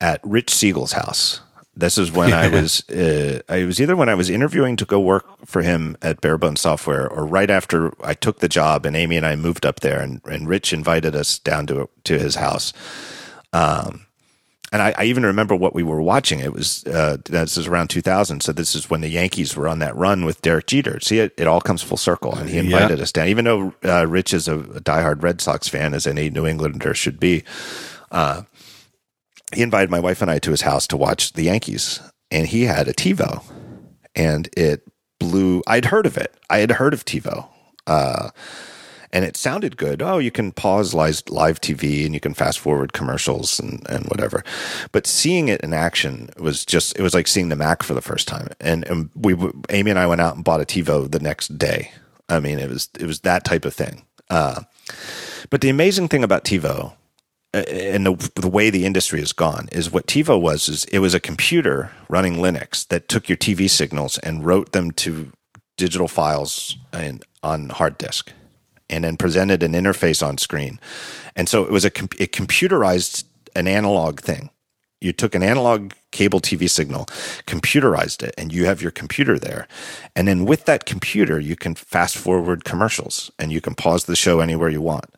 at 0.00 0.20
Rich 0.22 0.54
Siegel's 0.54 0.92
house. 0.92 1.40
This 1.74 1.98
is 1.98 2.10
when 2.10 2.32
I 2.32 2.48
was, 2.60 2.88
uh, 2.88 3.40
I 3.48 3.64
was 3.64 3.80
either 3.80 3.96
when 3.96 4.08
I 4.08 4.14
was 4.14 4.30
interviewing 4.30 4.76
to 4.76 4.84
go 4.84 4.98
work 4.98 5.46
for 5.46 5.62
him 5.62 5.96
at 6.00 6.20
Bare 6.20 6.38
Bones 6.38 6.60
Software, 6.60 7.08
or 7.08 7.26
right 7.26 7.50
after 7.50 7.92
I 8.02 8.14
took 8.14 8.40
the 8.40 8.48
job, 8.48 8.86
and 8.86 8.96
Amy 8.96 9.16
and 9.16 9.26
I 9.26 9.36
moved 9.36 9.66
up 9.66 9.80
there, 9.80 10.00
and, 10.00 10.20
and 10.24 10.48
Rich 10.48 10.72
invited 10.72 11.14
us 11.14 11.38
down 11.38 11.66
to 11.66 11.88
to 12.04 12.18
his 12.18 12.36
house. 12.36 12.72
Um, 13.52 14.05
and 14.72 14.82
I, 14.82 14.94
I 14.98 15.04
even 15.04 15.24
remember 15.24 15.54
what 15.54 15.74
we 15.74 15.82
were 15.82 16.02
watching. 16.02 16.40
It 16.40 16.52
was 16.52 16.84
uh, 16.86 17.18
this 17.24 17.56
is 17.56 17.66
around 17.66 17.88
2000, 17.88 18.42
so 18.42 18.52
this 18.52 18.74
is 18.74 18.90
when 18.90 19.00
the 19.00 19.08
Yankees 19.08 19.56
were 19.56 19.68
on 19.68 19.78
that 19.78 19.94
run 19.96 20.24
with 20.24 20.42
Derek 20.42 20.66
Jeter. 20.66 20.98
See, 21.00 21.18
it, 21.20 21.34
it 21.36 21.46
all 21.46 21.60
comes 21.60 21.82
full 21.82 21.96
circle, 21.96 22.34
and 22.34 22.48
he 22.48 22.58
invited 22.58 23.00
us 23.00 23.12
down. 23.12 23.28
Even 23.28 23.44
though 23.44 23.74
uh, 23.84 24.06
Rich 24.06 24.34
is 24.34 24.48
a, 24.48 24.58
a 24.58 24.80
diehard 24.80 25.22
Red 25.22 25.40
Sox 25.40 25.68
fan, 25.68 25.94
as 25.94 26.06
any 26.06 26.30
New 26.30 26.46
Englander 26.46 26.94
should 26.94 27.20
be, 27.20 27.44
uh, 28.10 28.42
he 29.54 29.62
invited 29.62 29.90
my 29.90 30.00
wife 30.00 30.20
and 30.20 30.30
I 30.30 30.38
to 30.40 30.50
his 30.50 30.62
house 30.62 30.86
to 30.88 30.96
watch 30.96 31.34
the 31.34 31.44
Yankees, 31.44 32.00
and 32.30 32.46
he 32.48 32.64
had 32.64 32.88
a 32.88 32.92
TiVo, 32.92 33.44
and 34.14 34.48
it 34.56 34.82
blew. 35.20 35.62
I'd 35.66 35.86
heard 35.86 36.06
of 36.06 36.16
it. 36.16 36.34
I 36.50 36.58
had 36.58 36.72
heard 36.72 36.92
of 36.92 37.04
TiVo. 37.04 37.48
Uh, 37.86 38.30
and 39.12 39.24
it 39.24 39.36
sounded 39.36 39.76
good. 39.76 40.02
Oh, 40.02 40.18
you 40.18 40.30
can 40.30 40.52
pause 40.52 40.94
live, 40.94 41.22
live 41.28 41.60
TV 41.60 42.04
and 42.04 42.14
you 42.14 42.20
can 42.20 42.34
fast 42.34 42.58
forward 42.58 42.92
commercials 42.92 43.58
and, 43.58 43.86
and 43.88 44.04
whatever. 44.06 44.44
But 44.92 45.06
seeing 45.06 45.48
it 45.48 45.60
in 45.60 45.72
action 45.72 46.30
was 46.38 46.64
just, 46.64 46.98
it 46.98 47.02
was 47.02 47.14
like 47.14 47.26
seeing 47.26 47.48
the 47.48 47.56
Mac 47.56 47.82
for 47.82 47.94
the 47.94 48.02
first 48.02 48.28
time. 48.28 48.48
And, 48.60 48.86
and 48.86 49.10
we, 49.14 49.34
Amy 49.70 49.90
and 49.90 49.98
I 49.98 50.06
went 50.06 50.20
out 50.20 50.36
and 50.36 50.44
bought 50.44 50.60
a 50.60 50.64
TiVo 50.64 51.10
the 51.10 51.20
next 51.20 51.58
day. 51.58 51.92
I 52.28 52.40
mean, 52.40 52.58
it 52.58 52.68
was, 52.68 52.88
it 52.98 53.06
was 53.06 53.20
that 53.20 53.44
type 53.44 53.64
of 53.64 53.74
thing. 53.74 54.04
Uh, 54.28 54.62
but 55.50 55.60
the 55.60 55.68
amazing 55.68 56.08
thing 56.08 56.24
about 56.24 56.44
TiVo 56.44 56.92
uh, 57.54 57.58
and 57.58 58.04
the, 58.04 58.30
the 58.34 58.48
way 58.48 58.70
the 58.70 58.84
industry 58.84 59.20
has 59.20 59.32
gone 59.32 59.68
is 59.72 59.90
what 59.90 60.06
TiVo 60.06 60.40
was 60.40 60.68
is 60.68 60.84
it 60.86 60.98
was 60.98 61.14
a 61.14 61.20
computer 61.20 61.90
running 62.08 62.34
Linux 62.34 62.86
that 62.88 63.08
took 63.08 63.28
your 63.28 63.38
TV 63.38 63.70
signals 63.70 64.18
and 64.18 64.44
wrote 64.44 64.72
them 64.72 64.90
to 64.92 65.32
digital 65.76 66.08
files 66.08 66.76
and 66.92 67.24
on 67.42 67.68
hard 67.68 67.98
disk 67.98 68.32
and 68.88 69.04
then 69.04 69.16
presented 69.16 69.62
an 69.62 69.72
interface 69.72 70.26
on 70.26 70.38
screen. 70.38 70.80
And 71.34 71.48
so 71.48 71.62
it 71.64 71.70
was 71.70 71.84
a 71.84 71.88
it 72.18 72.32
computerized 72.32 73.24
an 73.54 73.68
analog 73.68 74.20
thing. 74.20 74.50
You 75.00 75.12
took 75.12 75.34
an 75.34 75.42
analog 75.42 75.92
cable 76.10 76.40
TV 76.40 76.70
signal, 76.70 77.06
computerized 77.46 78.22
it, 78.22 78.34
and 78.38 78.52
you 78.52 78.64
have 78.64 78.80
your 78.80 78.90
computer 78.90 79.38
there. 79.38 79.68
And 80.14 80.26
then 80.26 80.46
with 80.46 80.64
that 80.64 80.86
computer, 80.86 81.38
you 81.38 81.54
can 81.54 81.74
fast 81.74 82.16
forward 82.16 82.64
commercials 82.64 83.30
and 83.38 83.52
you 83.52 83.60
can 83.60 83.74
pause 83.74 84.04
the 84.04 84.16
show 84.16 84.40
anywhere 84.40 84.70
you 84.70 84.80
want. 84.80 85.14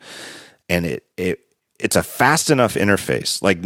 And 0.68 0.84
it 0.84 1.04
it 1.16 1.40
it's 1.78 1.96
a 1.96 2.02
fast 2.02 2.50
enough 2.50 2.74
interface. 2.74 3.40
Like 3.40 3.58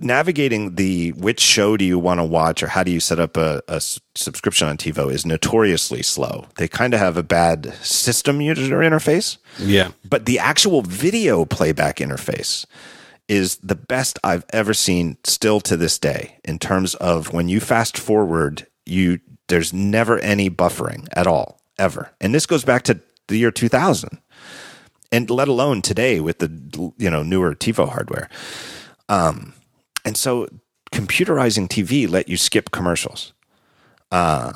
navigating 0.00 0.74
the 0.74 1.12
which 1.12 1.40
show 1.40 1.76
do 1.76 1.84
you 1.84 1.98
want 1.98 2.18
to 2.18 2.24
watch 2.24 2.62
or 2.62 2.66
how 2.68 2.82
do 2.82 2.90
you 2.90 3.00
set 3.00 3.20
up 3.20 3.36
a, 3.36 3.62
subscription 4.16 4.68
on 4.68 4.76
TiVo 4.76 5.10
is 5.12 5.24
notoriously 5.24 6.02
slow. 6.02 6.46
They 6.56 6.66
kind 6.68 6.92
of 6.94 7.00
have 7.00 7.16
a 7.16 7.22
bad 7.22 7.72
system 7.82 8.40
user 8.40 8.78
interface, 8.78 9.38
Yeah. 9.58 9.92
but 10.08 10.26
the 10.26 10.38
actual 10.38 10.82
video 10.82 11.44
playback 11.44 11.96
interface 11.98 12.66
is 13.28 13.56
the 13.58 13.76
best 13.76 14.18
I've 14.24 14.44
ever 14.50 14.74
seen 14.74 15.16
still 15.22 15.60
to 15.60 15.76
this 15.76 15.98
day 15.98 16.38
in 16.44 16.58
terms 16.58 16.96
of 16.96 17.32
when 17.32 17.48
you 17.48 17.60
fast 17.60 17.96
forward, 17.96 18.66
you 18.84 19.20
there's 19.48 19.72
never 19.72 20.18
any 20.18 20.50
buffering 20.50 21.06
at 21.12 21.26
all 21.28 21.60
ever. 21.78 22.10
And 22.20 22.34
this 22.34 22.46
goes 22.46 22.64
back 22.64 22.82
to 22.84 23.00
the 23.28 23.36
year 23.38 23.50
2000 23.52 24.18
and 25.12 25.28
let 25.30 25.48
alone 25.48 25.82
today 25.82 26.20
with 26.20 26.38
the 26.38 26.92
you 26.98 27.10
know 27.10 27.22
newer 27.22 27.54
TiVo 27.54 27.88
hardware. 27.88 28.28
Um, 29.08 29.54
and 30.04 30.16
so 30.16 30.48
computerizing 30.92 31.68
TV 31.68 32.08
let 32.08 32.28
you 32.28 32.36
skip 32.36 32.70
commercials. 32.70 33.32
Uh, 34.10 34.52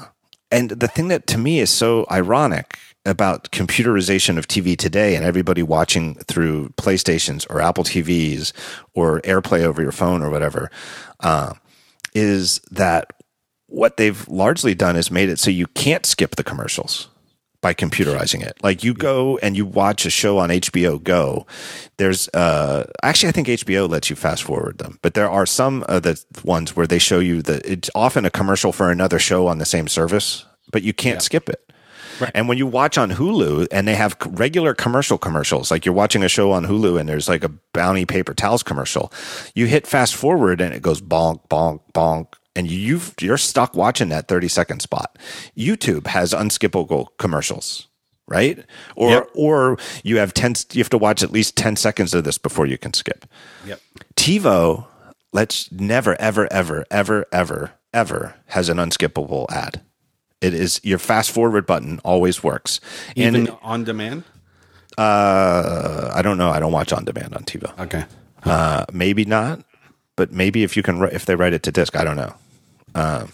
and 0.50 0.70
the 0.70 0.88
thing 0.88 1.08
that 1.08 1.26
to 1.28 1.38
me 1.38 1.60
is 1.60 1.70
so 1.70 2.06
ironic 2.10 2.78
about 3.06 3.50
computerization 3.50 4.38
of 4.38 4.48
TV 4.48 4.76
today 4.76 5.14
and 5.14 5.24
everybody 5.24 5.62
watching 5.62 6.14
through 6.14 6.70
PlayStations 6.70 7.46
or 7.50 7.60
Apple 7.60 7.84
TVs 7.84 8.52
or 8.94 9.20
AirPlay 9.22 9.62
over 9.62 9.82
your 9.82 9.92
phone 9.92 10.22
or 10.22 10.30
whatever 10.30 10.70
uh, 11.20 11.52
is 12.14 12.60
that 12.70 13.12
what 13.66 13.96
they've 13.96 14.26
largely 14.28 14.74
done 14.74 14.96
is 14.96 15.10
made 15.10 15.28
it 15.28 15.38
so 15.38 15.50
you 15.50 15.66
can't 15.68 16.06
skip 16.06 16.36
the 16.36 16.44
commercials 16.44 17.08
by 17.64 17.72
computerizing 17.72 18.42
it. 18.42 18.62
Like 18.62 18.84
you 18.84 18.92
go 18.92 19.38
and 19.38 19.56
you 19.56 19.64
watch 19.64 20.04
a 20.04 20.10
show 20.10 20.36
on 20.36 20.50
HBO 20.50 21.02
Go. 21.02 21.46
There's 21.96 22.28
uh 22.34 22.84
actually 23.02 23.30
I 23.30 23.32
think 23.32 23.48
HBO 23.48 23.88
lets 23.88 24.10
you 24.10 24.16
fast 24.16 24.42
forward 24.42 24.76
them, 24.76 24.98
but 25.00 25.14
there 25.14 25.30
are 25.30 25.46
some 25.46 25.82
of 25.88 26.02
the 26.02 26.22
ones 26.44 26.76
where 26.76 26.86
they 26.86 26.98
show 26.98 27.20
you 27.20 27.40
that 27.40 27.64
it's 27.64 27.88
often 27.94 28.26
a 28.26 28.30
commercial 28.30 28.70
for 28.70 28.90
another 28.90 29.18
show 29.18 29.46
on 29.46 29.56
the 29.56 29.64
same 29.64 29.88
service, 29.88 30.44
but 30.72 30.82
you 30.82 30.92
can't 30.92 31.22
skip 31.22 31.48
it. 31.48 31.72
Right. 32.20 32.30
And 32.34 32.48
when 32.48 32.58
you 32.58 32.66
watch 32.66 32.98
on 32.98 33.10
Hulu 33.10 33.68
and 33.72 33.88
they 33.88 33.94
have 33.94 34.14
regular 34.26 34.74
commercial 34.74 35.16
commercials, 35.16 35.70
like 35.70 35.86
you're 35.86 35.94
watching 35.94 36.22
a 36.22 36.28
show 36.28 36.52
on 36.52 36.66
Hulu 36.66 37.00
and 37.00 37.08
there's 37.08 37.30
like 37.30 37.44
a 37.44 37.50
Bounty 37.72 38.04
paper 38.04 38.34
towels 38.34 38.62
commercial, 38.62 39.10
you 39.54 39.66
hit 39.66 39.86
fast 39.86 40.14
forward 40.14 40.60
and 40.60 40.74
it 40.74 40.82
goes 40.82 41.00
bonk, 41.00 41.48
bonk, 41.48 41.80
bonk, 41.94 42.34
and 42.56 42.70
you've 42.70 43.14
you're 43.20 43.36
stuck 43.38 43.74
watching 43.74 44.08
that 44.10 44.28
30 44.28 44.48
second 44.48 44.80
spot. 44.80 45.18
YouTube 45.56 46.06
has 46.08 46.32
unskippable 46.32 47.08
commercials, 47.18 47.88
right? 48.28 48.64
Or 48.96 49.10
Yep. 49.10 49.30
or 49.34 49.78
you 50.02 50.18
have 50.18 50.32
10 50.34 50.54
you 50.72 50.80
have 50.82 50.90
to 50.90 50.98
watch 50.98 51.22
at 51.22 51.32
least 51.32 51.56
10 51.56 51.76
seconds 51.76 52.14
of 52.14 52.24
this 52.24 52.38
before 52.38 52.66
you 52.66 52.78
can 52.78 52.92
skip. 52.92 53.24
Yep. 53.66 53.80
TiVo 54.16 54.86
let's 55.32 55.70
never 55.72 56.14
ever 56.20 56.46
ever 56.52 56.84
ever 56.90 57.26
ever 57.32 57.72
ever 57.92 58.34
has 58.46 58.68
an 58.68 58.76
unskippable 58.78 59.50
ad. 59.50 59.80
It 60.40 60.52
is 60.54 60.80
your 60.84 60.98
fast 60.98 61.30
forward 61.30 61.64
button 61.66 62.00
always 62.04 62.42
works. 62.42 62.80
Even 63.16 63.34
and 63.48 63.56
on 63.62 63.82
demand. 63.84 64.24
uh, 64.98 66.10
I 66.14 66.22
don't 66.22 66.38
know. 66.38 66.50
I 66.50 66.60
don't 66.60 66.72
watch 66.72 66.92
on 66.92 67.04
demand 67.04 67.34
on 67.34 67.44
TiVo. 67.44 67.78
Okay. 67.80 68.04
Uh, 68.44 68.84
maybe 68.92 69.24
not, 69.24 69.64
but 70.16 70.32
maybe 70.32 70.62
if 70.62 70.76
you 70.76 70.82
can, 70.82 71.02
if 71.04 71.24
they 71.26 71.34
write 71.34 71.52
it 71.54 71.62
to 71.64 71.72
disc, 71.72 71.96
I 71.96 72.04
don't 72.04 72.16
know. 72.16 72.34
Uh, 72.94 73.26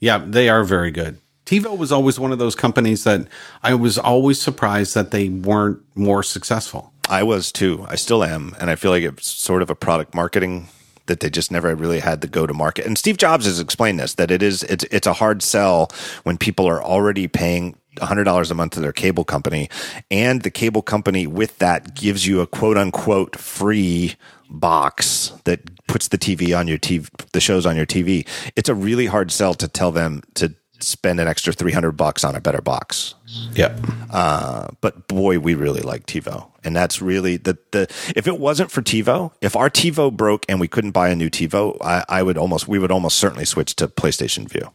yeah, 0.00 0.24
they 0.26 0.48
are 0.48 0.64
very 0.64 0.90
good. 0.90 1.18
TiVo 1.46 1.76
was 1.76 1.92
always 1.92 2.18
one 2.18 2.32
of 2.32 2.38
those 2.38 2.54
companies 2.54 3.04
that 3.04 3.26
I 3.62 3.74
was 3.74 3.98
always 3.98 4.40
surprised 4.40 4.94
that 4.94 5.10
they 5.10 5.28
weren't 5.28 5.80
more 5.94 6.22
successful. 6.22 6.92
I 7.08 7.22
was 7.22 7.52
too. 7.52 7.84
I 7.88 7.96
still 7.96 8.24
am, 8.24 8.56
and 8.58 8.70
I 8.70 8.76
feel 8.76 8.90
like 8.90 9.02
it's 9.02 9.26
sort 9.26 9.60
of 9.60 9.68
a 9.68 9.74
product 9.74 10.14
marketing 10.14 10.68
that 11.06 11.20
they 11.20 11.28
just 11.28 11.50
never 11.50 11.74
really 11.74 12.00
had 12.00 12.22
to 12.22 12.28
go 12.28 12.46
to 12.46 12.54
market. 12.54 12.86
And 12.86 12.96
Steve 12.96 13.18
Jobs 13.18 13.44
has 13.44 13.60
explained 13.60 14.00
this 14.00 14.14
that 14.14 14.30
it 14.30 14.42
is 14.42 14.62
it's 14.64 14.84
it's 14.84 15.06
a 15.06 15.12
hard 15.12 15.42
sell 15.42 15.90
when 16.22 16.38
people 16.38 16.66
are 16.66 16.82
already 16.82 17.28
paying 17.28 17.76
hundred 18.00 18.24
dollars 18.24 18.50
a 18.50 18.54
month 18.54 18.72
to 18.72 18.80
their 18.80 18.92
cable 18.92 19.24
company, 19.24 19.68
and 20.10 20.42
the 20.42 20.50
cable 20.50 20.82
company 20.82 21.26
with 21.26 21.58
that 21.58 21.94
gives 21.94 22.26
you 22.26 22.40
a 22.40 22.46
quote 22.46 22.78
unquote 22.78 23.36
free 23.36 24.16
box 24.60 25.32
that 25.44 25.60
puts 25.86 26.08
the 26.08 26.18
TV 26.18 26.56
on 26.58 26.68
your 26.68 26.78
TV, 26.78 27.08
the 27.32 27.40
shows 27.40 27.66
on 27.66 27.76
your 27.76 27.86
TV. 27.86 28.26
It's 28.56 28.68
a 28.68 28.74
really 28.74 29.06
hard 29.06 29.30
sell 29.30 29.54
to 29.54 29.68
tell 29.68 29.92
them 29.92 30.22
to 30.34 30.54
spend 30.80 31.20
an 31.20 31.28
extra 31.28 31.52
300 31.52 31.92
bucks 31.92 32.24
on 32.24 32.34
a 32.34 32.40
better 32.40 32.60
box. 32.60 33.14
Yep. 33.54 33.80
Uh, 34.10 34.68
but 34.80 35.08
boy, 35.08 35.38
we 35.38 35.54
really 35.54 35.80
like 35.80 36.06
TiVo, 36.06 36.46
and 36.62 36.74
that's 36.76 37.02
really 37.02 37.36
the 37.36 37.58
the. 37.72 37.82
If 38.14 38.26
it 38.26 38.38
wasn't 38.38 38.70
for 38.70 38.82
TiVo, 38.82 39.32
if 39.40 39.56
our 39.56 39.70
TiVo 39.70 40.12
broke 40.16 40.44
and 40.48 40.60
we 40.60 40.68
couldn't 40.68 40.92
buy 40.92 41.08
a 41.08 41.16
new 41.16 41.30
TiVo, 41.30 41.78
I, 41.80 42.04
I 42.08 42.22
would 42.22 42.38
almost 42.38 42.68
we 42.68 42.78
would 42.78 42.92
almost 42.92 43.18
certainly 43.18 43.44
switch 43.44 43.74
to 43.76 43.88
PlayStation 43.88 44.48
Vue. 44.48 44.70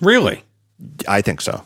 Really? 0.00 0.42
I 1.08 1.22
think 1.22 1.40
so. 1.40 1.64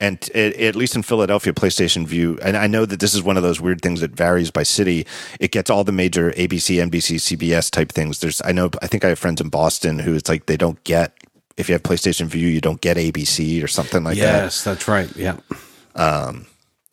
And 0.00 0.16
it, 0.34 0.56
at 0.56 0.76
least 0.76 0.96
in 0.96 1.02
Philadelphia, 1.02 1.52
PlayStation 1.52 2.06
Vue, 2.06 2.38
and 2.42 2.56
I 2.56 2.66
know 2.66 2.86
that 2.86 3.00
this 3.00 3.14
is 3.14 3.22
one 3.22 3.36
of 3.36 3.42
those 3.42 3.60
weird 3.60 3.82
things 3.82 4.00
that 4.00 4.12
varies 4.12 4.50
by 4.50 4.62
city. 4.62 5.06
It 5.38 5.52
gets 5.52 5.68
all 5.68 5.84
the 5.84 5.92
major 5.92 6.30
ABC, 6.32 6.76
NBC, 6.76 7.36
CBS 7.36 7.70
type 7.70 7.92
things. 7.92 8.20
There's, 8.20 8.40
I 8.42 8.52
know, 8.52 8.70
I 8.80 8.86
think 8.86 9.04
I 9.04 9.08
have 9.08 9.18
friends 9.18 9.42
in 9.42 9.50
Boston 9.50 9.98
who 9.98 10.14
it's 10.14 10.28
like 10.28 10.46
they 10.46 10.56
don't 10.56 10.82
get 10.84 11.12
if 11.60 11.68
you 11.68 11.74
have 11.74 11.82
PlayStation 11.82 12.26
Vue, 12.26 12.48
you 12.48 12.60
don't 12.60 12.80
get 12.80 12.96
ABC 12.96 13.62
or 13.62 13.68
something 13.68 14.02
like 14.02 14.16
that. 14.16 14.44
yes, 14.44 14.64
that's 14.64 14.88
right. 14.88 15.14
Yeah. 15.14 15.36
Um, 15.94 16.46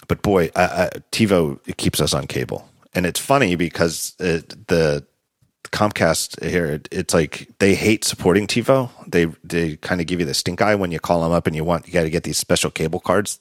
but 0.07 0.21
boy, 0.21 0.51
I, 0.55 0.63
I, 0.63 0.89
TiVo 1.11 1.59
it 1.65 1.77
keeps 1.77 2.01
us 2.01 2.13
on 2.13 2.27
cable, 2.27 2.67
and 2.93 3.05
it's 3.05 3.19
funny 3.19 3.55
because 3.55 4.15
it, 4.19 4.67
the 4.67 5.05
Comcast 5.71 6.43
here, 6.47 6.81
it's 6.91 7.13
like 7.13 7.49
they 7.59 7.75
hate 7.75 8.03
supporting 8.03 8.47
TiVo. 8.47 8.89
They 9.07 9.25
they 9.43 9.77
kind 9.77 10.01
of 10.01 10.07
give 10.07 10.19
you 10.19 10.25
the 10.25 10.33
stink 10.33 10.61
eye 10.61 10.75
when 10.75 10.91
you 10.91 10.99
call 10.99 11.21
them 11.21 11.31
up 11.31 11.47
and 11.47 11.55
you 11.55 11.63
want 11.63 11.87
you 11.87 11.93
got 11.93 12.03
to 12.03 12.09
get 12.09 12.23
these 12.23 12.37
special 12.37 12.71
cable 12.71 12.99
cards. 12.99 13.39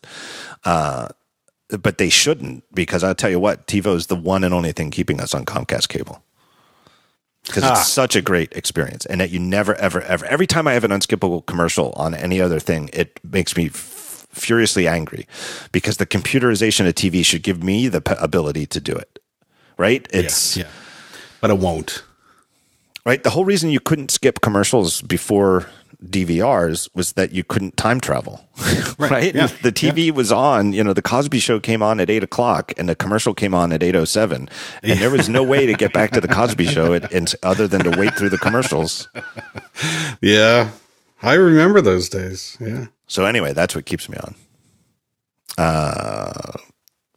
Uh, 0.65 1.09
but 1.81 1.99
they 1.99 2.09
shouldn't 2.09 2.65
because 2.75 3.03
I'll 3.03 3.15
tell 3.15 3.31
you 3.31 3.41
what, 3.41 3.67
TiVo 3.67 3.95
is 3.97 4.07
the 4.07 4.17
one 4.17 4.45
and 4.45 4.55
only 4.55 4.73
thing 4.73 4.91
keeping 4.91 5.21
us 5.21 5.35
on 5.35 5.45
Comcast 5.45 5.89
cable 5.89 6.23
because 7.47 7.65
Ah. 7.65 7.73
it's 7.81 7.89
such 7.89 8.15
a 8.17 8.23
great 8.23 8.53
experience, 8.53 9.05
and 9.07 9.21
that 9.21 9.31
you 9.31 9.39
never 9.39 9.75
ever 9.77 10.01
ever 10.03 10.25
every 10.27 10.47
time 10.47 10.67
I 10.69 10.73
have 10.75 10.85
an 10.85 10.91
unskippable 10.91 11.45
commercial 11.47 11.93
on 11.93 12.15
any 12.15 12.41
other 12.41 12.61
thing, 12.61 12.91
it 12.93 13.21
makes 13.25 13.57
me. 13.57 13.67
F- 13.67 14.03
furiously 14.31 14.87
angry 14.87 15.27
because 15.73 15.97
the 15.97 16.05
computerization 16.05 16.87
of 16.87 16.95
TV 16.95 17.25
should 17.25 17.43
give 17.43 17.63
me 17.65 17.89
the 17.89 18.03
p- 18.03 18.15
ability 18.19 18.67
to 18.67 18.79
do 18.83 18.93
it 18.95 19.19
right 19.79 20.07
it's 20.13 20.59
yeah. 20.59 20.67
But 21.41 21.49
it 21.49 21.57
won't. 21.59 22.03
Right 23.07 23.23
the 23.23 23.31
whole 23.31 23.47
reason 23.47 23.71
you 23.71 23.81
couldn't 23.81 24.11
skip 24.11 24.43
commercials 24.43 25.01
before 25.01 25.67
DVRs 26.05 26.89
was 26.95 27.15
that 27.15 27.33
you 27.33 27.43
couldn't 27.43 27.77
time 27.77 28.01
travel, 28.01 28.47
right? 28.99 29.35
Yeah. 29.35 29.47
The 29.63 29.73
TV 29.73 30.13
was 30.13 30.31
on, 30.31 30.73
you 30.73 30.85
know, 30.85 30.93
the 30.93 31.03
Cosby 31.03 31.39
Show 31.39 31.59
came 31.59 31.83
on 31.83 32.01
at 32.01 32.11
eight 32.11 32.23
o'clock, 32.23 32.73
and 32.77 32.89
the 32.89 32.95
commercial 32.95 33.35
came 33.35 33.55
on 33.55 33.73
at 33.73 33.83
eight 33.83 33.97
oh 33.97 34.05
seven, 34.05 34.49
and 34.83 35.01
there 35.01 35.11
was 35.11 35.29
no 35.29 35.43
way 35.43 35.67
to 35.67 35.73
get 35.73 35.93
back 35.93 36.11
to 36.13 36.21
the 36.21 36.29
Cosby 36.29 36.67
Show, 36.67 36.95
at, 36.95 37.11
and, 37.13 37.35
other 37.43 37.67
than 37.67 37.83
to 37.85 37.99
wait 37.99 38.15
through 38.15 38.31
the 38.31 38.39
commercials. 38.39 39.09
Yeah. 40.23 40.71
I 41.23 41.35
remember 41.35 41.83
those 41.83 42.09
days. 42.09 42.57
Yeah. 42.59 42.87
So 43.07 43.27
anyway, 43.27 43.53
that's 43.53 43.75
what 43.75 43.85
keeps 43.85 44.09
me 44.09 44.17
on. 44.17 44.35
Uh, 45.59 46.53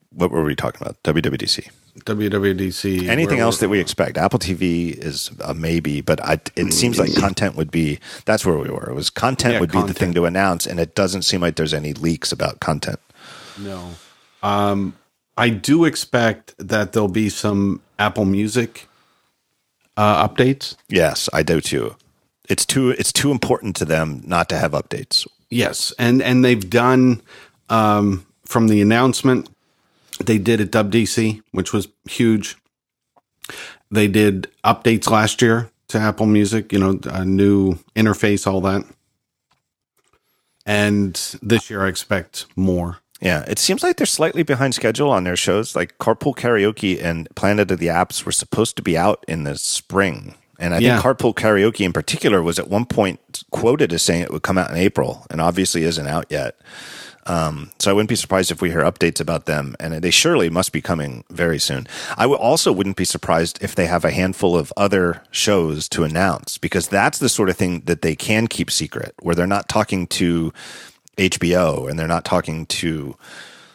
what 0.10 0.30
were 0.30 0.44
we 0.44 0.56
talking 0.56 0.82
about? 0.82 1.02
WWDC. 1.04 1.70
WWDC. 2.06 3.08
Anything 3.08 3.40
else 3.40 3.60
that 3.60 3.70
we 3.70 3.80
expect? 3.80 4.18
Apple 4.18 4.40
TV 4.40 4.98
is 4.98 5.32
a 5.44 5.54
maybe, 5.54 6.02
but 6.02 6.24
I, 6.24 6.40
it 6.56 6.74
seems 6.74 7.00
like 7.00 7.14
content 7.16 7.56
would 7.56 7.72
be. 7.72 8.00
That's 8.26 8.46
where 8.46 8.58
we 8.58 8.70
were. 8.70 8.90
It 8.90 8.96
was 8.96 9.10
content 9.10 9.56
Yeah, 9.56 9.60
would 9.60 9.72
be 9.72 9.82
the 9.84 9.94
thing 9.94 10.14
to 10.14 10.26
announce, 10.26 10.66
and 10.66 10.80
it 10.80 10.96
doesn't 10.96 11.24
seem 11.24 11.42
like 11.42 11.56
there's 11.56 11.74
any 11.74 11.94
leaks 11.94 12.32
about 12.32 12.60
content. 12.60 13.00
No. 13.58 13.92
Um, 14.42 14.96
I 15.38 15.50
do 15.50 15.86
expect 15.86 16.54
that 16.58 16.94
there'll 16.94 17.08
be 17.08 17.30
some 17.30 17.82
Apple 17.98 18.26
Music 18.26 18.88
uh, 19.98 20.28
updates. 20.28 20.76
Yes, 20.88 21.30
I 21.34 21.44
do 21.44 21.62
too. 21.62 21.96
It's 22.50 22.66
too 22.66 22.90
it's 22.92 23.14
too 23.14 23.32
important 23.32 23.76
to 23.78 23.86
them 23.86 24.22
not 24.26 24.50
to 24.50 24.58
have 24.58 24.72
updates. 24.72 25.28
Yes, 25.50 25.94
and 26.00 26.22
and 26.22 26.44
they've 26.44 26.70
done 26.70 27.22
um, 27.70 28.26
from 28.46 28.68
the 28.68 28.82
announcement 28.82 29.50
they 30.24 30.38
did 30.38 30.62
at 30.62 30.72
WDC, 30.72 31.42
which 31.52 31.74
was 31.74 31.88
huge. 32.10 32.58
They 33.92 34.08
did 34.08 34.48
updates 34.64 35.10
last 35.10 35.42
year 35.42 35.72
to 35.88 35.98
Apple 35.98 36.26
Music, 36.28 36.72
you 36.72 36.80
know, 36.80 37.00
a 37.06 37.26
new 37.26 37.76
interface, 37.96 38.46
all 38.46 38.62
that. 38.62 38.84
And 40.66 41.14
this 41.42 41.70
year, 41.70 41.84
I 41.86 41.88
expect 41.88 42.46
more. 42.56 43.00
Yeah, 43.22 43.44
it 43.48 43.60
seems 43.60 43.84
like 43.84 43.98
they're 43.98 44.06
slightly 44.06 44.44
behind 44.44 44.76
schedule 44.76 45.10
on 45.10 45.24
their 45.24 45.36
shows. 45.36 45.76
Like 45.76 45.98
Carpool 45.98 46.36
Karaoke 46.36 47.04
and 47.04 47.28
Planet 47.36 47.72
of 47.72 47.80
the 47.80 47.88
Apps 47.88 48.24
were 48.26 48.32
supposed 48.32 48.76
to 48.78 48.82
be 48.82 48.98
out 48.98 49.26
in 49.28 49.44
the 49.44 49.58
spring. 49.58 50.36
And 50.58 50.74
I 50.74 50.80
Yeah. 50.80 51.02
think 51.02 51.18
Carpool 51.18 51.34
Karaoke 51.34 51.86
in 51.86 51.92
particular 51.94 52.42
was 52.44 52.60
at 52.60 52.70
one 52.70 52.86
point 52.86 53.44
quoted 53.52 53.92
as 53.92 54.04
saying 54.04 54.22
it 54.22 54.32
would 54.32 54.44
come 54.44 54.58
out 54.58 54.70
in 54.72 54.78
April 54.78 55.26
and 55.30 55.42
obviously 55.42 55.84
isn't 55.84 56.08
out 56.08 56.28
yet. 56.30 56.56
Um, 57.30 57.72
so 57.78 57.92
I 57.92 57.94
wouldn't 57.94 58.10
be 58.10 58.16
surprised 58.16 58.50
if 58.50 58.60
we 58.60 58.72
hear 58.72 58.82
updates 58.82 59.22
about 59.22 59.46
them, 59.46 59.76
and 59.80 59.94
they 59.94 60.10
surely 60.10 60.50
must 60.50 60.72
be 60.72 60.82
coming 60.82 61.24
very 61.30 61.60
soon. 61.60 61.88
I 62.18 62.24
w- 62.24 62.40
also 62.40 62.74
wouldn't 62.74 62.98
be 62.98 63.06
surprised 63.06 63.60
if 63.62 63.76
they 63.76 63.86
have 63.86 64.04
a 64.04 64.10
handful 64.10 64.58
of 64.58 64.74
other 64.76 65.22
shows 65.30 65.88
to 65.90 66.04
announce 66.04 66.58
because 66.58 66.88
that's 66.88 67.20
the 67.20 67.30
sort 67.30 67.50
of 67.50 67.56
thing 67.56 67.82
that 67.82 68.02
they 68.02 68.16
can 68.16 68.48
keep 68.48 68.72
secret, 68.72 69.14
where 69.22 69.36
they're 69.36 69.46
not 69.46 69.70
talking 69.70 70.08
to 70.08 70.52
HBO 71.18 71.88
and 71.88 72.00
they're 72.00 72.08
not 72.08 72.26
talking 72.26 72.66
to 72.66 73.16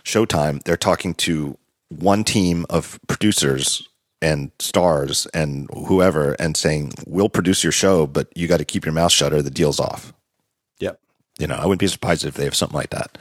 Showtime. 0.02 0.62
They're 0.64 0.76
talking 0.76 1.14
to 1.14 1.56
one 1.90 2.24
team 2.24 2.66
of 2.68 2.98
producers 3.06 3.89
and 4.20 4.51
stars 4.59 5.28
and 5.32 5.68
whoever 5.86 6.32
and 6.40 6.56
saying, 6.56 6.93
we'll 7.06 7.28
produce 7.28 7.62
your 7.62 7.72
show, 7.72 8.06
but 8.06 8.28
you 8.35 8.48
got 8.48 8.56
to 8.56 8.64
keep 8.64 8.85
your 8.85 8.94
mouth 8.94 9.12
shut 9.12 9.32
or 9.32 9.43
the 9.43 9.51
deal's 9.51 9.78
off. 9.78 10.12
You 11.39 11.47
know, 11.47 11.56
I 11.56 11.66
wouldn't 11.66 11.81
be 11.81 11.89
surprised 11.89 12.24
if 12.24 12.35
they 12.35 12.44
have 12.44 12.55
something 12.55 12.77
like 12.77 12.90
that. 12.90 13.19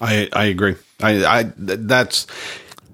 I 0.00 0.28
I 0.32 0.44
agree. 0.46 0.74
I 1.00 1.24
I 1.24 1.52
that's 1.56 2.26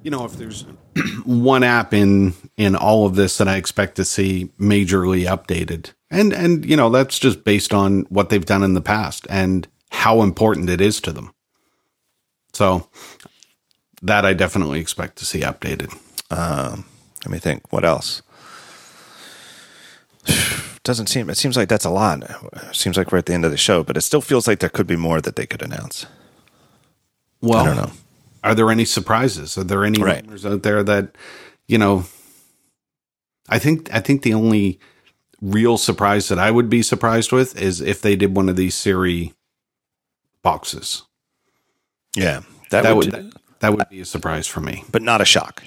you 0.03 0.11
know 0.11 0.25
if 0.25 0.33
there's 0.33 0.65
one 1.25 1.65
app 1.65 1.95
in 1.95 2.35
in 2.57 2.77
all 2.77 3.07
of 3.07 3.15
this 3.15 3.39
that 3.39 3.49
I 3.49 3.57
expect 3.57 3.97
to 3.97 4.05
see 4.05 4.51
majorly 4.61 5.27
updated, 5.27 5.93
and 6.11 6.33
and 6.33 6.65
you 6.65 6.77
know 6.77 6.91
that's 6.91 7.19
just 7.19 7.45
based 7.45 7.73
on 7.73 8.03
what 8.03 8.29
they've 8.29 8.45
done 8.45 8.63
in 8.63 8.75
the 8.75 8.81
past 8.81 9.27
and 9.31 9.67
how 9.91 10.23
important 10.23 10.71
it 10.71 10.81
is 10.81 11.01
to 11.01 11.13
them. 11.13 11.33
So 12.53 12.89
that 14.03 14.27
I 14.27 14.35
definitely 14.35 14.81
expect 14.81 15.17
to 15.17 15.25
see 15.25 15.41
updated. 15.41 15.93
Um, 16.31 16.85
let 17.25 17.31
me 17.31 17.39
think. 17.39 17.73
What 17.73 17.85
else? 17.85 18.23
Doesn't 20.85 21.07
seem. 21.07 21.31
It 21.31 21.37
seems 21.37 21.57
like 21.57 21.69
that's 21.69 21.85
a 21.85 21.91
lot. 21.91 22.23
It 22.23 22.75
seems 22.75 22.97
like 22.97 23.13
we're 23.13 23.19
at 23.19 23.27
the 23.27 23.35
end 23.35 23.45
of 23.45 23.51
the 23.53 23.57
show, 23.57 23.85
but 23.85 23.97
it 23.97 24.01
still 24.01 24.21
feels 24.21 24.49
like 24.49 24.59
there 24.59 24.69
could 24.69 24.87
be 24.89 24.97
more 24.97 25.21
that 25.21 25.37
they 25.37 25.47
could 25.47 25.63
announce. 25.63 26.07
Well, 27.41 27.61
I 27.61 27.65
don't 27.67 27.77
know. 27.77 27.93
Are 28.43 28.55
there 28.57 28.71
any 28.71 28.85
surprises? 28.85 29.57
Are 29.57 29.63
there 29.65 29.85
any 29.85 30.03
Right. 30.03 30.23
rumors 30.25 30.45
out 30.45 30.63
there 30.65 30.83
that 30.83 31.15
you 31.69 31.79
know? 31.79 32.05
I 33.49 33.59
think 33.61 33.93
I 33.95 34.01
think 34.01 34.23
the 34.23 34.35
only 34.35 34.81
real 35.41 35.79
surprise 35.79 36.29
that 36.29 36.39
I 36.41 36.51
would 36.51 36.69
be 36.69 36.83
surprised 36.83 37.31
with 37.33 37.61
is 37.61 37.81
if 37.81 38.01
they 38.01 38.17
did 38.17 38.35
one 38.37 38.49
of 38.49 38.57
these 38.57 38.75
Siri 38.75 39.33
boxes. 40.43 41.03
Yeah, 42.17 42.41
that, 42.71 42.83
That 42.83 42.97
would, 42.97 43.13
would 43.13 43.33
that 43.61 43.73
would 43.77 43.89
be 43.89 44.01
a 44.01 44.05
surprise 44.05 44.47
for 44.49 44.61
me. 44.61 44.85
but 44.91 45.03
not 45.03 45.21
a 45.21 45.25
shock. 45.25 45.63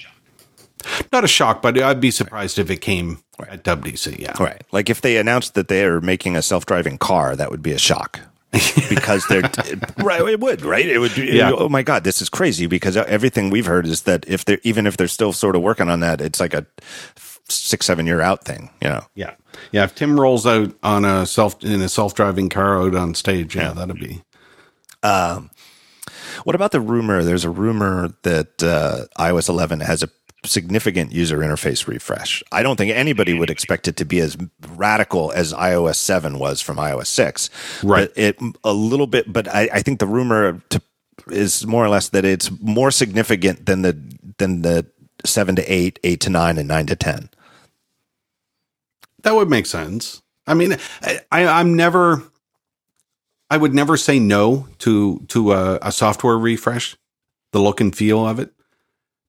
Not 1.12 1.24
a 1.24 1.28
shock, 1.28 1.62
but 1.62 1.78
I'd 1.82 2.02
be 2.02 2.12
surprised 2.12 2.60
if 2.60 2.70
it 2.70 2.78
came 2.78 3.20
at 3.40 3.64
WDC. 3.64 4.20
Yeah, 4.20 4.34
Right. 4.42 4.62
Like 4.72 4.90
if 4.90 5.02
they 5.02 5.18
announced 5.18 5.54
that 5.56 5.68
they 5.68 5.84
are 5.84 6.02
making 6.02 6.36
a 6.36 6.42
self-driving 6.42 6.98
car, 7.00 7.36
that 7.36 7.52
would 7.52 7.62
be 7.62 7.72
a 7.72 7.80
shock. 7.80 8.20
because 8.90 9.26
they're 9.28 9.42
right 9.98 10.22
it 10.22 10.40
would 10.40 10.62
right 10.62 10.86
it 10.86 11.00
would 11.00 11.14
be 11.14 11.26
Yeah. 11.26 11.52
oh 11.52 11.68
my 11.68 11.84
god 11.84 12.06
this 12.06 12.22
is 12.22 12.30
crazy 12.30 12.68
because 12.68 12.96
everything 12.96 13.50
we've 13.50 13.66
heard 13.66 13.86
is 13.86 14.04
that 14.04 14.24
if 14.30 14.46
they're 14.46 14.60
even 14.64 14.88
if 14.88 14.96
they're 14.96 15.10
still 15.10 15.34
sort 15.34 15.58
of 15.58 15.62
working 15.62 15.90
on 15.90 16.00
that 16.00 16.22
it's 16.22 16.40
like 16.40 16.54
a 16.54 16.66
six 17.50 17.86
seven 17.86 18.06
year 18.06 18.22
out 18.22 18.46
thing 18.46 18.70
you 18.82 18.88
know 18.88 19.04
yeah, 19.14 19.34
yeah. 19.74 19.84
If 19.84 19.96
Tim 19.96 20.18
rolls 20.18 20.46
out 20.48 20.72
on 20.84 21.04
a 21.04 21.26
self 21.26 21.62
in 21.66 21.82
a 21.82 21.90
self 21.90 22.14
driving 22.14 22.48
car 22.48 22.82
out 22.82 22.96
on 22.96 23.14
stage, 23.14 23.58
yeah, 23.58 23.74
that'd 23.74 24.00
be 24.00 24.24
um 25.04 25.50
What 26.46 26.56
about 26.56 26.72
the 26.72 26.80
rumor? 26.82 27.24
There's 27.24 27.44
a 27.46 27.50
rumor 27.50 28.14
that 28.24 28.64
uh, 28.64 29.06
iOS 29.22 29.50
11 29.50 29.82
has 29.82 30.02
a 30.04 30.10
significant 30.46 31.12
user 31.12 31.40
interface 31.40 31.88
refresh. 31.88 32.44
I 32.52 32.64
don't 32.64 32.76
think 32.76 32.92
anybody 32.92 33.34
would 33.34 33.50
expect 33.50 33.88
it 33.88 33.98
to 33.98 34.06
be 34.06 34.20
as 34.20 34.38
radical 34.76 35.32
as 35.32 35.54
iOS 35.54 35.96
7 35.96 36.40
was 36.40 36.62
from 36.62 36.78
iOS 36.78 37.08
6. 37.08 37.50
Right. 37.84 38.10
But 38.10 38.18
it 38.18 38.38
a 38.64 38.74
little 38.74 39.08
bit, 39.08 39.32
but 39.32 39.48
I, 39.48 39.70
I 39.74 39.82
think 39.82 40.00
the 40.00 40.08
rumor 40.08 40.62
to, 40.70 40.82
is 41.28 41.66
more 41.66 41.84
or 41.84 41.90
less 41.90 42.10
that 42.10 42.26
it's 42.26 42.52
more 42.62 42.92
significant 42.92 43.66
than 43.66 43.82
the 43.82 43.98
than 44.38 44.62
the 44.62 44.86
seven 45.26 45.56
to 45.56 45.64
eight, 45.64 46.00
eight 46.04 46.22
to 46.22 46.30
nine, 46.30 46.58
and 46.58 46.68
nine 46.68 46.86
to 46.88 46.96
ten. 46.96 47.30
That 49.24 49.36
would 49.36 49.50
make 49.50 49.66
sense. 49.66 50.22
I 50.48 50.54
mean, 50.54 50.78
I, 51.02 51.20
I, 51.32 51.46
I'm 51.48 51.76
never, 51.76 52.24
I 53.50 53.58
would 53.58 53.74
never 53.74 53.98
say 53.98 54.20
no 54.20 54.68
to 54.80 55.20
to 55.30 55.54
a, 55.54 55.80
a 55.82 55.92
software 55.92 56.38
refresh, 56.38 56.96
the 57.52 57.60
look 57.60 57.82
and 57.82 57.96
feel 57.96 58.28
of 58.28 58.40
it, 58.40 58.54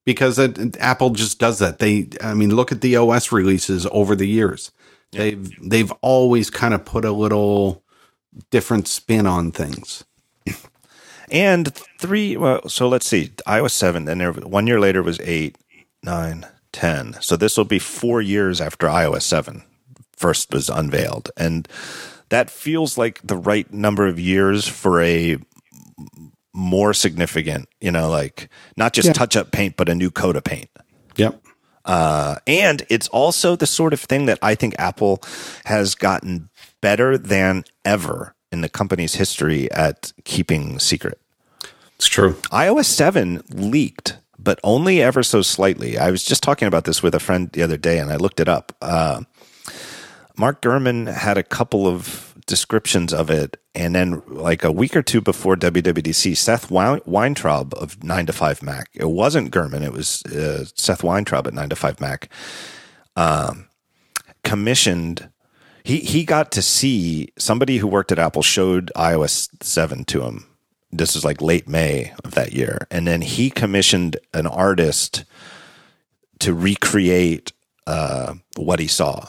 because 0.06 0.38
it, 0.38 0.78
Apple 0.78 1.10
just 1.10 1.38
does 1.38 1.58
that. 1.58 1.78
They, 1.78 2.08
I 2.22 2.32
mean, 2.32 2.54
look 2.54 2.72
at 2.72 2.80
the 2.80 2.96
OS 2.96 3.30
releases 3.30 3.86
over 3.90 4.16
the 4.16 4.26
years. 4.26 4.70
They've 5.12 5.50
they've 5.60 5.92
always 6.00 6.48
kind 6.48 6.72
of 6.72 6.86
put 6.86 7.04
a 7.04 7.12
little 7.12 7.84
different 8.50 8.88
spin 8.88 9.26
on 9.26 9.52
things. 9.52 10.04
And 11.28 11.74
three, 11.98 12.36
well, 12.36 12.68
so 12.68 12.86
let's 12.86 13.04
see, 13.04 13.30
iOS 13.48 13.72
7, 13.72 14.04
then 14.04 14.18
there, 14.18 14.30
one 14.32 14.68
year 14.68 14.78
later 14.78 15.02
was 15.02 15.18
8, 15.18 15.58
9, 16.04 16.46
10. 16.70 17.16
So 17.20 17.36
this 17.36 17.56
will 17.56 17.64
be 17.64 17.80
four 17.80 18.22
years 18.22 18.60
after 18.60 18.86
iOS 18.86 19.22
7 19.22 19.64
first 20.16 20.52
was 20.52 20.68
unveiled. 20.68 21.30
And 21.36 21.68
that 22.28 22.50
feels 22.50 22.98
like 22.98 23.20
the 23.22 23.36
right 23.36 23.70
number 23.72 24.06
of 24.06 24.18
years 24.18 24.66
for 24.66 25.00
a 25.00 25.38
more 26.56 26.94
significant, 26.94 27.68
you 27.80 27.92
know, 27.92 28.08
like 28.08 28.48
not 28.76 28.92
just 28.94 29.06
Yeah. 29.06 29.12
touch 29.12 29.36
up 29.36 29.52
paint, 29.52 29.76
but 29.76 29.88
a 29.88 29.94
new 29.94 30.10
coat 30.10 30.36
of 30.36 30.42
paint. 30.44 30.70
Yep. 31.16 31.40
Uh, 31.84 32.36
and 32.46 32.84
it's 32.88 33.06
also 33.08 33.54
the 33.54 33.66
sort 33.66 33.92
of 33.92 34.00
thing 34.00 34.26
that 34.26 34.38
I 34.42 34.54
think 34.56 34.74
Apple 34.78 35.22
has 35.66 35.94
gotten 35.94 36.48
better 36.80 37.16
than 37.18 37.64
ever 37.84 38.34
in 38.50 38.62
the 38.62 38.68
company's 38.68 39.14
history 39.16 39.70
at 39.70 40.12
keeping 40.24 40.78
secret. 40.80 41.20
It's 41.96 42.08
true. 42.08 42.32
iOS 42.50 42.86
7 42.86 43.42
leaked, 43.50 44.18
but 44.38 44.58
only 44.64 45.00
ever 45.02 45.22
so 45.22 45.42
slightly. 45.42 45.96
I 45.98 46.10
was 46.10 46.24
just 46.24 46.42
talking 46.42 46.66
about 46.68 46.84
this 46.84 47.02
with 47.02 47.14
a 47.14 47.20
friend 47.20 47.50
the 47.52 47.62
other 47.62 47.76
day 47.76 47.98
and 47.98 48.10
I 48.10 48.16
looked 48.16 48.40
it 48.40 48.48
up. 48.48 48.72
Uh, 48.82 49.22
Mark 50.36 50.60
Gurman 50.62 51.12
had 51.12 51.38
a 51.38 51.42
couple 51.42 51.86
of 51.86 52.34
descriptions 52.47 53.12
of 53.12 53.31
it. 53.31 53.60
And 53.74 53.94
then, 53.94 54.23
like 54.27 54.64
a 54.64 54.73
week 54.73 54.97
or 54.97 55.02
two 55.02 55.20
before 55.20 55.56
WWDC, 55.56 56.36
Seth 56.36 56.70
Weintraub 56.70 57.74
of 57.74 58.02
9 58.02 58.27
to 58.27 58.32
5 58.32 58.62
Mac, 58.62 58.89
it 58.94 59.10
wasn't 59.10 59.52
Gurman, 59.52 59.82
it 59.82 59.93
was 59.93 60.24
uh, 60.27 60.64
Seth 60.74 61.02
Weintraub 61.02 61.47
at 61.47 61.55
9 61.55 61.68
to 61.68 61.77
5 61.77 62.01
Mac, 62.01 62.31
um, 63.16 63.68
commissioned. 64.44 65.28
He, 65.85 65.98
he 65.98 66.24
got 66.24 66.51
to 66.52 66.62
see 66.62 67.32
somebody 67.39 67.78
who 67.78 67.86
worked 67.86 68.12
at 68.12 68.18
Apple 68.18 68.43
showed 68.43 68.90
iOS 68.97 69.48
7 69.62 70.05
to 70.06 70.23
him 70.23 70.47
this 70.98 71.16
is 71.16 71.24
like 71.24 71.40
late 71.40 71.68
May 71.68 72.12
of 72.24 72.35
that 72.35 72.52
year. 72.52 72.86
And 72.90 73.06
then 73.06 73.23
he 73.23 73.51
commissioned 73.51 74.16
an 74.32 74.47
artist 74.47 75.24
to 76.40 76.55
recreate 76.55 77.52
uh, 77.86 78.35
what 78.56 78.81
he 78.81 78.86
saw. 78.86 79.28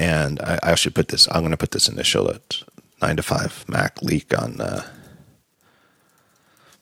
And 0.00 0.40
I, 0.40 0.58
I 0.62 0.74
should 0.76 0.94
put 0.94 1.08
this, 1.08 1.28
I'm 1.30 1.42
going 1.42 1.50
to 1.50 1.58
put 1.58 1.72
this 1.72 1.86
in 1.86 1.96
the 1.96 2.04
show 2.04 2.24
notes. 2.24 2.64
Nine 3.02 3.16
to 3.16 3.22
five 3.22 3.66
Mac 3.68 4.00
leak 4.00 4.36
on 4.36 4.58
uh, 4.60 4.82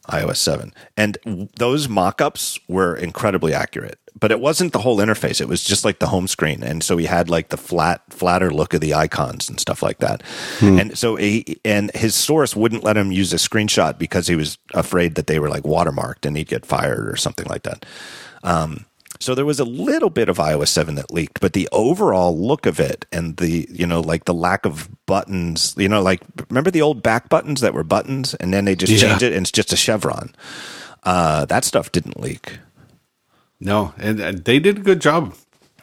iOS 0.07 0.37
7. 0.37 0.73
And 0.95 1.49
those 1.57 1.89
mock 1.89 2.21
ups 2.21 2.57
were 2.69 2.95
incredibly 2.95 3.53
accurate, 3.53 3.99
but 4.17 4.31
it 4.31 4.39
wasn't 4.39 4.71
the 4.71 4.79
whole 4.79 4.97
interface. 4.97 5.41
It 5.41 5.49
was 5.49 5.65
just 5.65 5.83
like 5.83 5.99
the 5.99 6.07
home 6.07 6.27
screen. 6.27 6.63
And 6.63 6.81
so 6.81 6.95
he 6.95 7.07
had 7.07 7.29
like 7.29 7.49
the 7.49 7.57
flat, 7.57 8.01
flatter 8.09 8.51
look 8.51 8.73
of 8.73 8.79
the 8.79 8.93
icons 8.93 9.49
and 9.49 9.59
stuff 9.59 9.83
like 9.83 9.97
that. 9.99 10.23
And 10.79 10.97
so 10.97 11.17
he, 11.17 11.59
and 11.65 11.91
his 11.93 12.15
source 12.15 12.55
wouldn't 12.55 12.85
let 12.85 12.95
him 12.95 13.11
use 13.11 13.33
a 13.33 13.37
screenshot 13.37 13.97
because 13.97 14.27
he 14.27 14.35
was 14.35 14.57
afraid 14.73 15.15
that 15.15 15.27
they 15.27 15.39
were 15.39 15.49
like 15.49 15.63
watermarked 15.63 16.25
and 16.25 16.37
he'd 16.37 16.47
get 16.47 16.65
fired 16.65 17.09
or 17.09 17.17
something 17.17 17.47
like 17.47 17.63
that. 17.63 17.85
Um, 18.43 18.85
so 19.19 19.35
there 19.35 19.45
was 19.45 19.59
a 19.59 19.65
little 19.65 20.09
bit 20.09 20.29
of 20.29 20.37
iOS 20.37 20.69
7 20.69 20.95
that 20.95 21.11
leaked, 21.11 21.41
but 21.41 21.53
the 21.53 21.67
overall 21.71 22.37
look 22.37 22.65
of 22.65 22.79
it 22.79 23.05
and 23.11 23.35
the, 23.37 23.67
you 23.69 23.85
know, 23.85 23.99
like 23.99 24.25
the 24.25 24.33
lack 24.33 24.65
of 24.65 24.89
buttons, 25.05 25.75
you 25.77 25.89
know, 25.89 26.01
like 26.01 26.21
remember 26.49 26.71
the 26.71 26.81
old 26.81 27.03
back 27.03 27.27
buttons 27.29 27.61
that 27.61 27.73
were 27.73 27.83
buttons 27.83 28.33
and 28.35 28.53
then 28.53 28.65
they 28.65 28.75
just 28.75 28.93
Yeah. 28.93 29.09
changed 29.09 29.23
it 29.23 29.33
and 29.33 29.43
it's 29.43 29.51
just 29.51 29.73
a 29.73 29.77
chevron. 29.77 30.33
Uh, 31.03 31.45
that 31.45 31.65
stuff 31.65 31.91
didn't 31.91 32.19
leak. 32.19 32.59
No, 33.59 33.93
and, 33.97 34.19
and 34.21 34.45
they 34.45 34.59
did 34.59 34.77
a 34.77 34.81
good 34.81 35.01
job. 35.01 35.35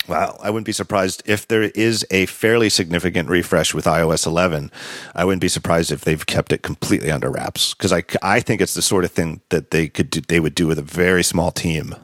Well, 0.08 0.38
I 0.40 0.50
wouldn't 0.50 0.66
be 0.66 0.72
surprised 0.72 1.22
if 1.26 1.48
there 1.48 1.64
is 1.64 2.06
a 2.12 2.26
fairly 2.26 2.68
significant 2.70 3.28
refresh 3.28 3.74
with 3.74 3.86
iOS 3.86 4.24
11. 4.24 4.70
I 5.14 5.24
wouldn't 5.24 5.40
be 5.42 5.48
surprised 5.48 5.90
if 5.90 6.02
they've 6.02 6.24
kept 6.24 6.52
it 6.52 6.62
completely 6.62 7.10
under 7.10 7.28
wraps 7.30 7.74
because 7.74 7.92
I, 7.92 8.04
I 8.22 8.40
think 8.40 8.60
it's 8.60 8.74
the 8.74 8.82
sort 8.82 9.04
of 9.04 9.10
thing 9.10 9.40
that 9.50 9.72
they 9.72 9.88
could 9.88 10.10
do, 10.10 10.20
they 10.20 10.38
would 10.40 10.54
do 10.54 10.66
with 10.68 10.78
a 10.78 10.82
very 10.82 11.24
small 11.24 11.50
team, 11.50 11.94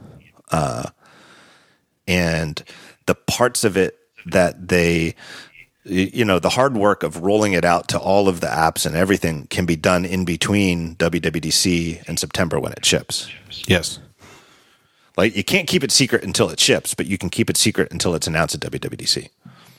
uh, 0.51 0.91
and 2.07 2.63
the 3.07 3.15
parts 3.15 3.65
of 3.65 3.77
it 3.77 3.99
that 4.27 4.69
they 4.69 5.15
you 5.85 6.25
know 6.25 6.39
the 6.39 6.49
hard 6.49 6.77
work 6.77 7.03
of 7.03 7.23
rolling 7.23 7.55
it 7.55 7.65
out 7.65 7.89
to 7.89 7.99
all 7.99 8.29
of 8.29 8.41
the 8.41 8.47
apps 8.47 8.87
and 8.87 8.95
everything 8.95 9.47
can 9.49 9.67
be 9.67 9.75
done 9.77 10.05
in 10.05 10.25
between 10.25 10.95
WWDC 10.97 12.07
and 12.07 12.19
September 12.19 12.61
when 12.61 12.73
it 12.73 12.85
ships. 12.85 13.29
Yes. 13.67 13.99
Like 15.17 15.37
you 15.37 15.45
can't 15.45 15.69
keep 15.69 15.83
it 15.83 15.91
secret 15.91 16.23
until 16.23 16.51
it 16.51 16.61
ships, 16.61 16.95
but 16.95 17.07
you 17.07 17.19
can 17.19 17.31
keep 17.31 17.51
it 17.51 17.57
secret 17.57 17.91
until 17.91 18.15
it's 18.15 18.27
announced 18.27 18.55
at 18.55 18.61
WWDC. 18.61 19.29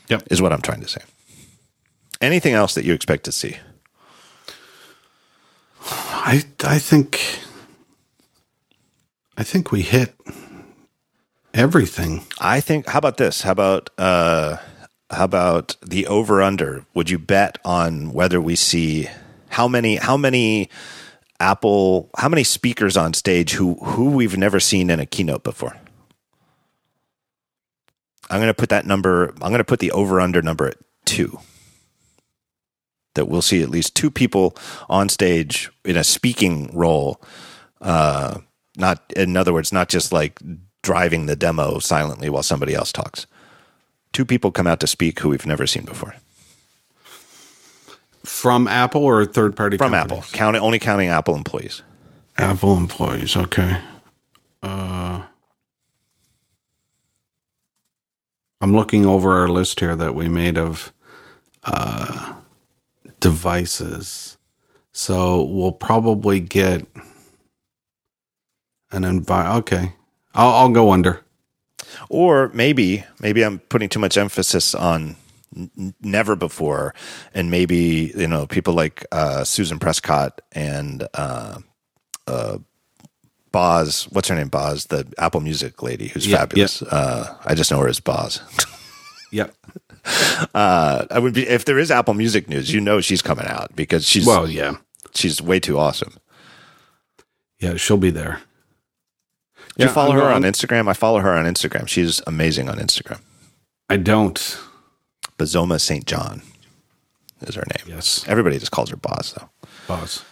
Yep. 0.09 0.23
Is 0.29 0.41
what 0.41 0.51
I'm 0.51 0.61
trying 0.61 0.81
to 0.81 0.87
say. 0.87 1.01
Anything 2.19 2.53
else 2.53 2.75
that 2.75 2.85
you 2.85 2.93
expect 2.93 3.23
to 3.25 3.31
see? 3.31 3.57
I 5.85 6.43
I 6.63 6.79
think 6.79 7.39
I 9.37 9.43
think 9.43 9.71
we 9.71 9.81
hit 9.81 10.13
everything. 11.53 12.25
I 12.39 12.59
think. 12.59 12.87
How 12.87 12.99
about 12.99 13.17
this? 13.17 13.41
How 13.41 13.51
about 13.51 13.89
uh, 13.97 14.57
how 15.09 15.25
about 15.25 15.75
the 15.81 16.07
over 16.07 16.41
under? 16.41 16.85
Would 16.93 17.09
you 17.09 17.19
bet 17.19 17.57
on 17.63 18.13
whether 18.13 18.41
we 18.41 18.55
see 18.55 19.07
how 19.49 19.67
many 19.67 19.97
how 19.97 20.17
many 20.17 20.69
Apple 21.39 22.09
how 22.17 22.29
many 22.29 22.43
speakers 22.43 22.97
on 22.97 23.13
stage 23.13 23.53
who 23.53 23.75
who 23.75 24.11
we've 24.11 24.37
never 24.37 24.59
seen 24.59 24.89
in 24.89 24.99
a 24.99 25.05
keynote 25.05 25.43
before? 25.43 25.77
I'm 28.29 28.39
going 28.39 28.47
to 28.47 28.53
put 28.53 28.69
that 28.69 28.85
number. 28.85 29.29
I'm 29.41 29.49
going 29.49 29.57
to 29.59 29.63
put 29.63 29.79
the 29.79 29.91
over 29.91 30.19
under 30.19 30.41
number 30.41 30.67
at 30.67 30.77
two. 31.05 31.39
That 33.15 33.27
we'll 33.27 33.43
see 33.43 33.61
at 33.61 33.69
least 33.69 33.95
two 33.95 34.09
people 34.09 34.57
on 34.89 35.07
stage 35.07 35.69
in 35.85 35.95
a 35.95 36.03
speaking 36.03 36.75
role. 36.75 37.21
Uh, 37.79 38.39
not 38.75 39.03
in 39.15 39.37
other 39.37 39.53
words, 39.53 39.71
not 39.71 39.87
just 39.87 40.11
like 40.11 40.39
driving 40.83 41.27
the 41.27 41.35
demo 41.37 41.79
silently 41.79 42.29
while 42.29 42.43
somebody 42.43 42.75
else 42.75 42.93
talks. 42.93 43.27
Two 44.13 44.25
people 44.25 44.51
come 44.51 44.67
out 44.67 44.79
to 44.81 44.87
speak 44.87 45.19
who 45.19 45.29
we've 45.29 45.45
never 45.47 45.67
seen 45.67 45.85
before 45.85 46.15
From 48.23 48.67
Apple 48.67 49.03
or 49.03 49.25
third 49.25 49.55
party 49.55 49.77
from 49.77 49.93
Apple. 49.95 50.23
Count 50.33 50.57
only 50.57 50.79
counting 50.79 51.09
Apple 51.09 51.35
employees. 51.35 51.83
Apple 52.37 52.77
employees, 52.77 53.35
okay. 53.37 53.81
Uh 54.63 55.23
I'm 58.61 58.73
looking 58.73 59.05
over 59.05 59.33
our 59.33 59.49
list 59.49 59.79
here 59.81 59.95
that 59.95 60.15
we 60.15 60.29
made 60.29 60.57
of 60.57 60.93
uh 61.63 62.33
devices. 63.19 64.37
So 64.93 65.43
we'll 65.43 65.71
probably 65.73 66.39
get 66.39 66.87
an 68.91 69.03
invite. 69.03 69.57
okay. 69.57 69.93
I'll 70.33 70.49
I'll 70.53 70.69
go 70.69 70.91
under. 70.91 71.21
Or 72.09 72.49
maybe, 72.53 73.03
maybe 73.19 73.43
I'm 73.43 73.59
putting 73.59 73.89
too 73.89 73.99
much 73.99 74.17
emphasis 74.17 74.73
on 74.73 75.15
never 76.01 76.35
before, 76.35 76.93
and 77.33 77.51
maybe 77.51 78.11
you 78.15 78.27
know 78.27 78.47
people 78.47 78.73
like 78.73 79.05
uh, 79.11 79.43
Susan 79.43 79.79
Prescott 79.79 80.41
and 80.51 81.07
uh, 81.13 81.59
uh, 82.27 82.57
Boz. 83.51 84.07
What's 84.11 84.27
her 84.29 84.35
name? 84.35 84.47
Boz, 84.49 84.85
the 84.85 85.11
Apple 85.17 85.41
Music 85.41 85.81
lady, 85.83 86.07
who's 86.07 86.25
fabulous. 86.25 86.81
Uh, 86.81 87.37
I 87.45 87.53
just 87.53 87.69
know 87.71 87.79
her 87.79 87.87
as 87.87 87.99
Boz. 87.99 88.41
Yep. 89.33 89.51
uh, 90.53 91.05
I 91.09 91.17
would 91.17 91.33
be 91.33 91.47
if 91.47 91.65
there 91.65 91.79
is 91.79 91.89
Apple 91.89 92.13
Music 92.13 92.47
news. 92.47 92.71
You 92.71 92.79
know 92.79 93.01
she's 93.01 93.23
coming 93.23 93.47
out 93.47 93.75
because 93.75 94.07
she's 94.07 94.27
Well, 94.27 94.47
yeah. 94.47 94.75
she's 95.15 95.41
way 95.41 95.59
too 95.59 95.79
awesome. 95.79 96.13
Yeah, 97.59 97.75
she'll 97.77 97.97
be 97.97 98.11
there. 98.11 98.41
Do 99.77 99.85
you 99.85 99.89
follow 99.89 100.11
I'm 100.11 100.19
her 100.19 100.31
on 100.31 100.43
Instagram? 100.43 100.87
I 100.87 100.93
follow 100.93 101.19
her 101.19 101.31
on 101.31 101.45
Instagram. 101.45 101.87
She's 101.87 102.21
amazing 102.27 102.69
on 102.69 102.77
Instagram. 102.77 103.19
I 103.89 103.97
don't. 103.97 104.37
Bozoma 105.37 105.81
Saint 105.81 106.05
John 106.05 106.41
is 107.41 107.55
her 107.55 107.63
name. 107.75 107.95
Yes. 107.95 108.23
Everybody 108.27 108.59
just 108.59 108.71
calls 108.71 108.89
her 108.89 108.95
Boz, 108.95 109.33
though. 109.37 109.49
Boss. 109.87 110.23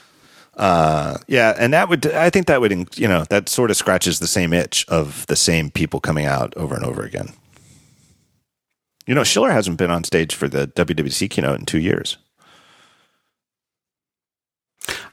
Uh, 0.56 1.18
yeah, 1.28 1.56
and 1.58 1.74
that 1.74 1.90
would, 1.90 2.06
I 2.08 2.30
think 2.30 2.48
that 2.48 2.62
would, 2.62 2.98
you 2.98 3.08
know, 3.08 3.24
that 3.30 3.50
sort 3.50 3.72
of 3.72 3.78
scratches 3.78 4.20
the 4.20 4.28
same 4.28 4.54
itch 4.54 4.86
of 4.90 5.26
the 5.28 5.36
same 5.36 5.72
people 5.72 6.00
coming 6.00 6.26
out 6.26 6.54
over 6.56 6.76
and 6.76 6.86
over 6.86 7.02
again. 7.04 7.30
You 9.08 9.16
know, 9.16 9.24
Schiller 9.24 9.52
hasn't 9.52 9.78
been 9.78 9.92
on 9.92 10.04
stage 10.04 10.36
for 10.36 10.48
the 10.48 10.68
WWC 10.68 11.30
keynote 11.30 11.60
in 11.60 11.66
two 11.66 11.80
years. 11.80 12.18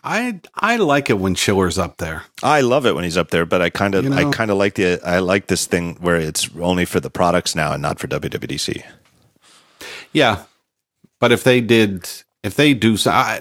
I 0.05 0.41
I 0.55 0.77
like 0.77 1.10
it 1.10 1.18
when 1.18 1.35
Schiller's 1.35 1.78
up 1.78 1.97
there. 1.99 2.23
I 2.43 2.60
love 2.60 2.86
it 2.86 2.94
when 2.94 3.05
he's 3.05 3.17
up 3.17 3.31
there, 3.31 3.44
but 3.44 3.60
I 3.60 3.70
kind 3.70 3.94
of, 3.94 4.05
You 4.05 4.12
I 4.12 4.31
kind 4.31 4.51
of 4.51 4.57
like 4.57 4.75
the, 4.75 5.01
I 5.05 5.18
like 5.18 5.49
this 5.49 5.67
thing 5.67 5.97
where 6.01 6.17
it's 6.17 6.49
only 6.60 6.85
for 6.85 7.01
the 7.01 7.10
products 7.10 7.55
now 7.55 7.73
and 7.73 7.83
not 7.83 7.99
for 7.99 8.07
WWDC. 8.07 8.83
Yeah, 10.12 10.44
but 11.20 11.33
if 11.33 11.44
they 11.44 11.60
did, 11.60 12.09
if 12.43 12.55
they 12.55 12.75
do, 12.75 12.97
I 13.07 13.41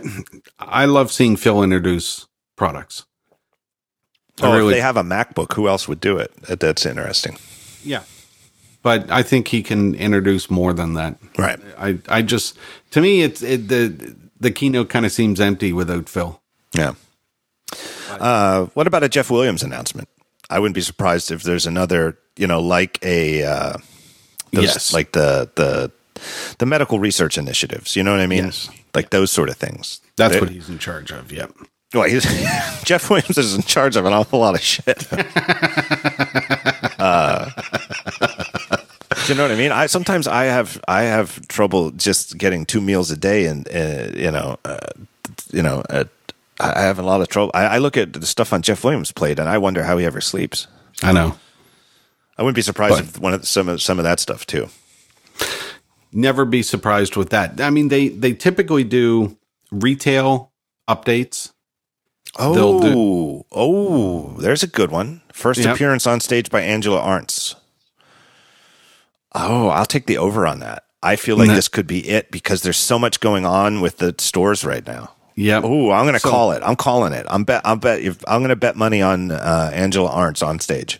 I 0.60 0.86
love 0.86 1.12
seeing 1.12 1.36
Phil 1.38 1.64
introduce 1.64 2.28
products. 2.56 3.06
I 4.42 4.48
Oh, 4.48 4.56
really- 4.56 4.74
if 4.74 4.78
they 4.78 4.82
have 4.82 4.98
a 4.98 5.04
MacBook, 5.04 5.54
who 5.54 5.68
else 5.68 5.88
would 5.88 6.00
do 6.00 6.18
it? 6.18 6.32
That's 6.48 6.86
interesting. 6.86 7.38
Yeah, 7.84 8.04
but 8.84 9.10
I 9.12 9.24
think 9.24 9.48
he 9.48 9.64
can 9.64 9.96
introduce 9.96 10.50
more 10.50 10.74
than 10.74 10.94
that. 10.96 11.18
Right. 11.38 11.60
I 11.78 12.00
I 12.10 12.22
just 12.24 12.58
to 12.92 13.02
me 13.02 13.22
it's 13.22 13.42
it, 13.42 13.68
the 13.68 14.16
the 14.40 14.52
keynote 14.52 14.90
kind 14.90 15.06
of 15.06 15.12
seems 15.12 15.40
empty 15.40 15.72
without 15.74 16.10
Phil. 16.10 16.42
Yeah. 16.78 16.94
Uh, 18.10 18.66
what 18.74 18.88
about 18.88 19.04
a 19.04 19.10
Jeff 19.10 19.30
Williams 19.30 19.64
announcement? 19.64 20.08
I 20.50 20.60
wouldn't 20.60 20.76
be 20.76 20.82
surprised 20.82 21.32
if 21.32 21.44
there's 21.44 21.66
another, 21.68 22.18
you 22.38 22.48
know, 22.48 22.62
like 22.62 23.00
a 23.04 23.44
uh, 23.44 23.74
those, 24.54 24.64
Yes. 24.64 24.94
like 24.94 25.12
the 25.12 25.50
the 25.56 25.92
the 26.58 26.66
medical 26.66 27.00
research 27.00 27.38
initiatives. 27.38 27.96
You 27.96 28.04
know 28.04 28.12
what 28.12 28.22
I 28.22 28.28
mean? 28.28 28.46
Yes. 28.46 28.70
Like 28.96 29.10
those 29.10 29.32
sort 29.32 29.50
of 29.50 29.58
things. 29.58 30.00
That's 30.16 30.34
They- 30.36 30.40
what 30.40 30.50
he's 30.50 30.70
in 30.70 30.80
charge 30.80 31.12
of. 31.12 31.32
Yep. 31.32 31.52
Well, 31.94 32.04
he's, 32.10 32.24
Jeff 32.84 33.10
Williams 33.10 33.38
is 33.38 33.56
in 33.56 33.62
charge 33.64 33.96
of 33.96 34.06
an 34.06 34.12
awful 34.14 34.40
lot 34.40 34.56
of 34.56 34.62
shit. 34.62 35.08
uh, 37.00 37.50
you 39.28 39.36
know 39.36 39.44
what 39.44 39.52
I 39.52 39.56
mean? 39.56 39.72
I 39.72 39.86
sometimes 39.88 40.28
I 40.28 40.46
have 40.46 40.82
I 40.88 41.04
have 41.04 41.48
trouble 41.48 41.92
just 41.92 42.38
getting 42.38 42.66
two 42.66 42.82
meals 42.82 43.10
a 43.12 43.18
day, 43.18 43.46
and 43.46 43.68
uh, 43.74 44.10
you 44.18 44.32
know, 44.32 44.58
uh, 44.66 44.80
you 45.52 45.62
know, 45.62 45.82
uh, 45.90 46.06
I 46.60 46.82
have 46.82 46.98
a 47.00 47.04
lot 47.04 47.22
of 47.22 47.28
trouble. 47.28 47.52
I, 47.54 47.66
I 47.66 47.78
look 47.78 47.98
at 47.98 48.14
the 48.14 48.26
stuff 48.26 48.52
on 48.52 48.62
Jeff 48.64 48.84
Williams' 48.84 49.12
plate, 49.12 49.38
and 49.40 49.48
I 49.48 49.58
wonder 49.60 49.84
how 49.84 49.98
he 49.98 50.06
ever 50.06 50.22
sleeps. 50.22 50.68
I 51.04 51.12
know. 51.14 51.38
I 52.38 52.42
wouldn't 52.44 52.56
be 52.56 52.62
surprised 52.64 52.96
But- 52.96 53.04
if 53.06 53.20
one 53.20 53.34
of 53.34 53.48
some 53.48 53.70
of 53.70 53.82
some 53.82 54.00
of 54.00 54.04
that 54.04 54.20
stuff 54.20 54.46
too. 54.46 54.70
Never 56.12 56.46
be 56.46 56.64
surprised 56.64 57.16
with 57.16 57.30
that. 57.30 57.60
I 57.62 57.70
mean, 57.70 57.90
they 57.90 58.08
they 58.10 58.34
typically 58.34 58.84
do 58.84 59.38
retail 59.72 60.52
updates. 60.88 61.52
Oh, 62.40 63.46
oh, 63.52 64.36
there's 64.40 64.64
a 64.64 64.68
good 64.68 64.92
one. 64.92 65.22
First 65.34 65.60
Yep. 65.62 65.76
appearance 65.76 66.06
on 66.08 66.20
stage 66.20 66.50
by 66.50 66.62
Angela 66.62 67.02
Ahrendts. 67.02 67.56
Oh, 69.34 69.70
I'll 69.70 69.86
take 69.86 70.06
the 70.08 70.18
over 70.18 70.46
on 70.48 70.60
that. 70.60 70.84
I 71.04 71.16
feel 71.16 71.36
like 71.38 71.48
Nah. 71.50 71.56
this 71.56 71.68
could 71.68 71.88
be 71.88 72.08
it 72.10 72.32
because 72.32 72.62
there's 72.62 72.78
so 72.78 72.98
much 72.98 73.20
going 73.20 73.46
on 73.46 73.82
with 73.82 73.98
the 73.98 74.16
stores 74.18 74.64
right 74.64 74.86
now. 74.86 75.12
Yep. 75.38 75.64
Oh, 75.66 75.92
I'm 75.92 76.04
going 76.06 76.16
to 76.16 76.20
So- 76.20 76.30
call 76.30 76.52
it. 76.52 76.62
I'm 76.66 76.76
calling 76.76 77.14
it. 77.14 77.26
I'm 77.30 77.44
bet. 77.44 77.62
I'm 77.64 77.80
bet. 77.80 78.02
If, 78.02 78.24
I'm 78.28 78.42
going 78.42 78.50
to 78.50 78.56
bet 78.56 78.76
money 78.76 79.02
on 79.02 79.32
uh, 79.32 79.70
Angela 79.74 80.10
Ahrendts 80.10 80.46
on 80.46 80.60
stage. 80.60 81.00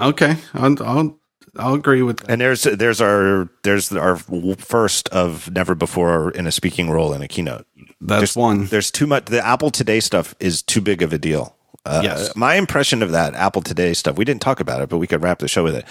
Okay. 0.00 0.36
I'll, 0.54 0.82
I'll 0.82 1.18
I'll 1.58 1.74
agree 1.74 2.02
with 2.02 2.18
that. 2.20 2.30
And 2.30 2.40
there's 2.40 2.62
there's 2.62 3.00
our 3.00 3.48
there's 3.64 3.92
our 3.92 4.16
first 4.16 5.08
of 5.10 5.50
never 5.50 5.74
before 5.74 6.30
in 6.30 6.46
a 6.46 6.52
speaking 6.52 6.90
role 6.90 7.12
in 7.12 7.22
a 7.22 7.28
keynote. 7.28 7.66
That's 8.00 8.20
there's, 8.20 8.36
one. 8.36 8.66
There's 8.66 8.90
too 8.90 9.06
much. 9.06 9.26
The 9.26 9.44
Apple 9.44 9.70
Today 9.70 10.00
stuff 10.00 10.34
is 10.40 10.62
too 10.62 10.80
big 10.80 11.02
of 11.02 11.12
a 11.12 11.18
deal. 11.18 11.56
Uh, 11.84 12.00
Yes. 12.04 12.36
My 12.36 12.54
impression 12.54 13.02
of 13.02 13.10
that 13.10 13.34
Apple 13.34 13.62
Today 13.62 13.92
stuff, 13.94 14.16
we 14.16 14.24
didn't 14.24 14.40
talk 14.42 14.60
about 14.60 14.80
it, 14.82 14.88
but 14.88 14.98
we 14.98 15.06
could 15.06 15.20
wrap 15.22 15.40
the 15.40 15.48
show 15.48 15.64
with 15.64 15.74
it. 15.74 15.84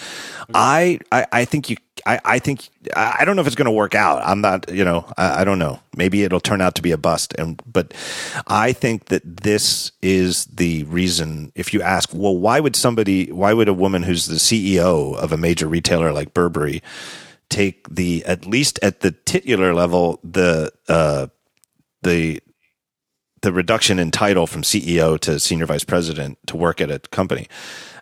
I, 0.53 0.99
I, 1.11 1.25
I 1.31 1.45
think 1.45 1.69
you, 1.69 1.77
I, 2.05 2.19
I 2.23 2.39
think, 2.39 2.69
I 2.95 3.17
I 3.19 3.25
don't 3.25 3.35
know 3.35 3.41
if 3.41 3.47
it's 3.47 3.57
going 3.57 3.65
to 3.65 3.71
work 3.71 3.93
out. 3.93 4.21
I'm 4.23 4.39
not, 4.39 4.71
you 4.71 4.85
know, 4.85 5.05
I, 5.17 5.41
I 5.41 5.43
don't 5.43 5.59
know. 5.59 5.79
Maybe 5.97 6.23
it'll 6.23 6.39
turn 6.39 6.61
out 6.61 6.75
to 6.75 6.81
be 6.81 6.91
a 6.91 6.97
bust. 6.97 7.33
And, 7.37 7.61
but 7.65 7.93
I 8.47 8.71
think 8.71 9.05
that 9.05 9.43
this 9.43 9.91
is 10.01 10.45
the 10.45 10.85
reason. 10.85 11.51
If 11.55 11.73
you 11.73 11.81
ask, 11.81 12.09
well, 12.13 12.37
why 12.37 12.61
would 12.61 12.75
somebody, 12.77 13.29
why 13.31 13.51
would 13.53 13.67
a 13.67 13.73
woman 13.73 14.03
who's 14.03 14.27
the 14.27 14.35
CEO 14.35 15.15
of 15.15 15.33
a 15.33 15.37
major 15.37 15.67
retailer 15.67 16.13
like 16.13 16.33
Burberry 16.33 16.81
take 17.49 17.85
the, 17.89 18.23
at 18.25 18.45
least 18.45 18.79
at 18.81 19.01
the 19.01 19.11
titular 19.11 19.73
level, 19.73 20.21
the, 20.23 20.71
uh, 20.87 21.27
the 22.01 22.41
the 23.41 23.51
reduction 23.51 23.99
in 23.99 24.11
title 24.11 24.47
from 24.47 24.61
CEO 24.61 25.19
to 25.19 25.39
senior 25.39 25.65
vice 25.65 25.83
president 25.83 26.37
to 26.47 26.55
work 26.57 26.79
at 26.81 26.91
a 26.91 26.99
company. 26.99 27.47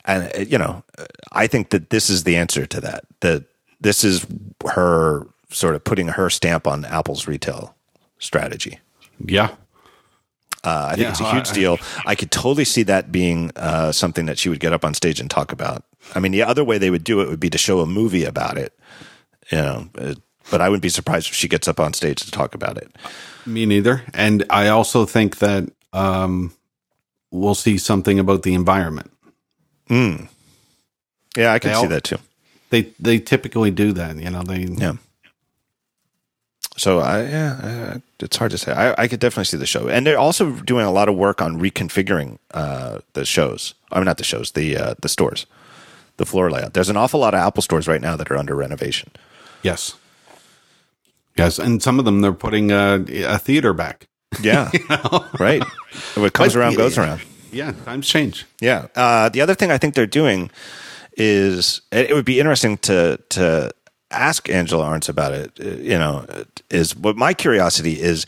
And 0.06 0.32
uh, 0.36 0.40
you 0.42 0.58
know, 0.58 0.84
I 1.32 1.48
think 1.48 1.70
that 1.70 1.90
this 1.90 2.10
is 2.10 2.24
the 2.24 2.36
answer 2.36 2.66
to 2.66 2.82
that. 2.82 3.06
That 3.22 3.46
this 3.82 4.04
is 4.04 4.26
her 4.72 5.28
sort 5.52 5.76
of 5.76 5.84
putting 5.84 6.10
her 6.10 6.30
stamp 6.30 6.68
on 6.68 6.86
Apple's 6.86 7.28
retail 7.28 7.76
strategy. 8.20 8.80
Yeah. 9.26 9.50
Uh, 10.64 10.88
I 10.92 10.96
think 10.96 11.00
Yeah, 11.04 11.10
it's 11.12 11.22
a 11.22 11.32
huge 11.32 11.50
I- 11.50 11.54
deal. 11.54 11.78
I 12.06 12.16
could 12.16 12.32
totally 12.32 12.66
see 12.66 12.84
that 12.84 13.12
being 13.12 13.52
uh, 13.56 13.92
something 13.94 14.26
that 14.26 14.38
she 14.38 14.50
would 14.50 14.60
get 14.60 14.74
up 14.74 14.84
on 14.84 14.94
stage 14.94 15.20
and 15.22 15.30
talk 15.30 15.52
about. 15.54 15.84
I 16.16 16.20
mean, 16.20 16.34
the 16.34 16.44
other 16.44 16.64
way 16.66 16.78
they 16.78 16.90
would 16.90 17.04
do 17.06 17.22
it 17.22 17.30
would 17.30 17.40
be 17.40 17.50
to 17.50 17.58
show 17.58 17.80
a 17.80 17.86
movie 17.86 18.26
about 18.26 18.58
it, 18.58 18.78
you 19.52 19.58
know. 19.58 19.90
But 20.52 20.62
I 20.62 20.70
wouldn't 20.70 20.82
be 20.84 20.90
surprised 20.90 21.28
if 21.30 21.36
she 21.36 21.48
gets 21.48 21.68
up 21.68 21.80
on 21.80 21.94
stage 21.94 22.24
to 22.26 22.32
talk 22.32 22.56
about 22.56 22.78
it. 22.78 22.90
Me 23.46 23.66
neither. 23.66 24.04
And 24.14 24.44
I 24.50 24.68
also 24.70 25.06
think 25.06 25.38
that 25.40 25.70
um, 25.94 26.54
we'll 27.32 27.56
see 27.56 27.78
something 27.78 28.18
about 28.20 28.44
the 28.44 28.54
environment. 28.54 29.12
Mm. 29.90 30.28
Yeah, 31.38 31.54
I 31.54 31.60
can 31.60 31.70
They 31.72 31.76
see 31.76 31.82
all- 31.84 31.88
that 31.90 32.04
too. 32.04 32.18
They 32.72 32.94
they 33.00 33.20
typically 33.20 33.72
do 33.72 33.92
that. 33.94 34.16
You 34.18 34.30
know, 34.30 34.44
they 34.44 34.62
Yeah. 34.66 34.94
So 36.78 37.00
I 37.00 37.24
yeah, 37.24 37.60
I, 37.98 38.02
it's 38.24 38.38
hard 38.38 38.52
to 38.52 38.58
say. 38.58 38.72
I, 38.72 38.94
I 39.04 39.08
could 39.08 39.20
definitely 39.20 39.46
see 39.46 39.58
the 39.58 39.66
show, 39.66 39.88
and 39.90 40.06
they're 40.06 40.20
also 40.20 40.52
doing 40.52 40.86
a 40.86 40.92
lot 40.92 41.10
of 41.10 41.16
work 41.16 41.42
on 41.42 41.60
reconfiguring 41.60 42.38
uh, 42.54 43.00
the 43.14 43.26
shows. 43.26 43.74
I 43.92 43.98
mean, 43.98 44.06
not 44.06 44.18
the 44.18 44.24
shows, 44.24 44.52
the 44.52 44.78
uh, 44.78 44.94
the 45.02 45.10
stores, 45.10 45.46
the 46.18 46.26
floor 46.26 46.50
layout. 46.52 46.74
There's 46.74 46.90
an 46.90 46.96
awful 46.98 47.20
lot 47.20 47.34
of 47.34 47.40
Apple 47.40 47.62
stores 47.64 47.88
right 47.88 48.02
now 48.02 48.16
that 48.16 48.30
are 48.32 48.38
under 48.38 48.56
renovation. 48.56 49.10
yes, 49.64 49.96
yes, 51.44 51.60
and 51.60 51.82
some 51.82 52.00
of 52.00 52.06
them 52.06 52.22
they're 52.22 52.34
putting 52.34 52.72
a, 52.72 53.04
a 53.26 53.38
theater 53.38 53.74
back. 53.74 54.08
Yeah, 54.42 54.70
right. 55.40 55.64
What 56.16 56.34
comes 56.34 56.54
But- 56.54 56.60
around 56.60 56.78
goes 56.78 56.98
around. 56.98 57.22
Yeah, 57.52 57.72
times 57.86 58.08
change. 58.08 58.46
Yeah. 58.62 58.88
Uh, 58.96 59.30
the 59.30 59.42
other 59.42 59.56
thing 59.56 59.72
I 59.72 59.78
think 59.80 59.96
they're 59.96 60.06
doing 60.22 60.52
is 61.18 61.82
it, 61.92 62.12
it 62.12 62.14
would 62.14 62.26
be 62.26 62.40
interesting 62.40 62.78
to 62.80 63.18
to 63.30 63.72
ask 64.12 64.50
Angela 64.50 64.86
Ahrendts 64.86 65.10
about 65.10 65.34
it. 65.34 65.52
uh, 65.60 65.64
You 65.82 65.98
know, 65.98 66.26
is 66.70 66.96
what 66.96 67.16
my 67.18 67.34
curiosity 67.34 68.00
is 68.02 68.26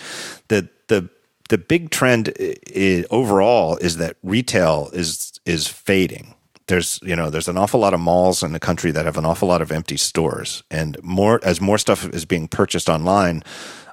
that 0.48 0.66
the 0.88 1.10
the 1.50 1.58
big 1.58 1.90
trend 1.90 2.30
i 2.40 2.56
i 2.76 3.04
overall 3.10 3.78
is 3.82 3.98
that 3.98 4.16
retail 4.24 4.90
is 4.94 5.40
is 5.46 5.68
fading. 5.68 6.34
There's 6.72 7.02
you 7.04 7.18
know 7.18 7.30
there's 7.30 7.50
an 7.50 7.58
awful 7.58 7.82
lot 7.82 7.94
of 7.94 8.00
malls 8.00 8.44
in 8.44 8.54
the 8.54 8.60
country 8.60 8.92
that 8.92 9.04
have 9.04 9.18
an 9.18 9.26
awful 9.26 9.50
lot 9.50 9.62
of 9.62 9.74
empty 9.74 9.98
stores, 9.98 10.64
and 10.72 10.98
more 11.04 11.42
as 11.44 11.60
more 11.60 11.78
stuff 11.78 12.08
is 12.14 12.24
being 12.24 12.48
purchased 12.48 12.88
online, 12.88 13.44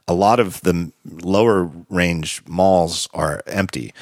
a 0.07 0.15
lot 0.15 0.39
of 0.39 0.61
the 0.61 0.93
lower 1.05 1.73
range 1.91 2.41
malls 2.47 3.09
are 3.13 3.43
empty 3.49 3.93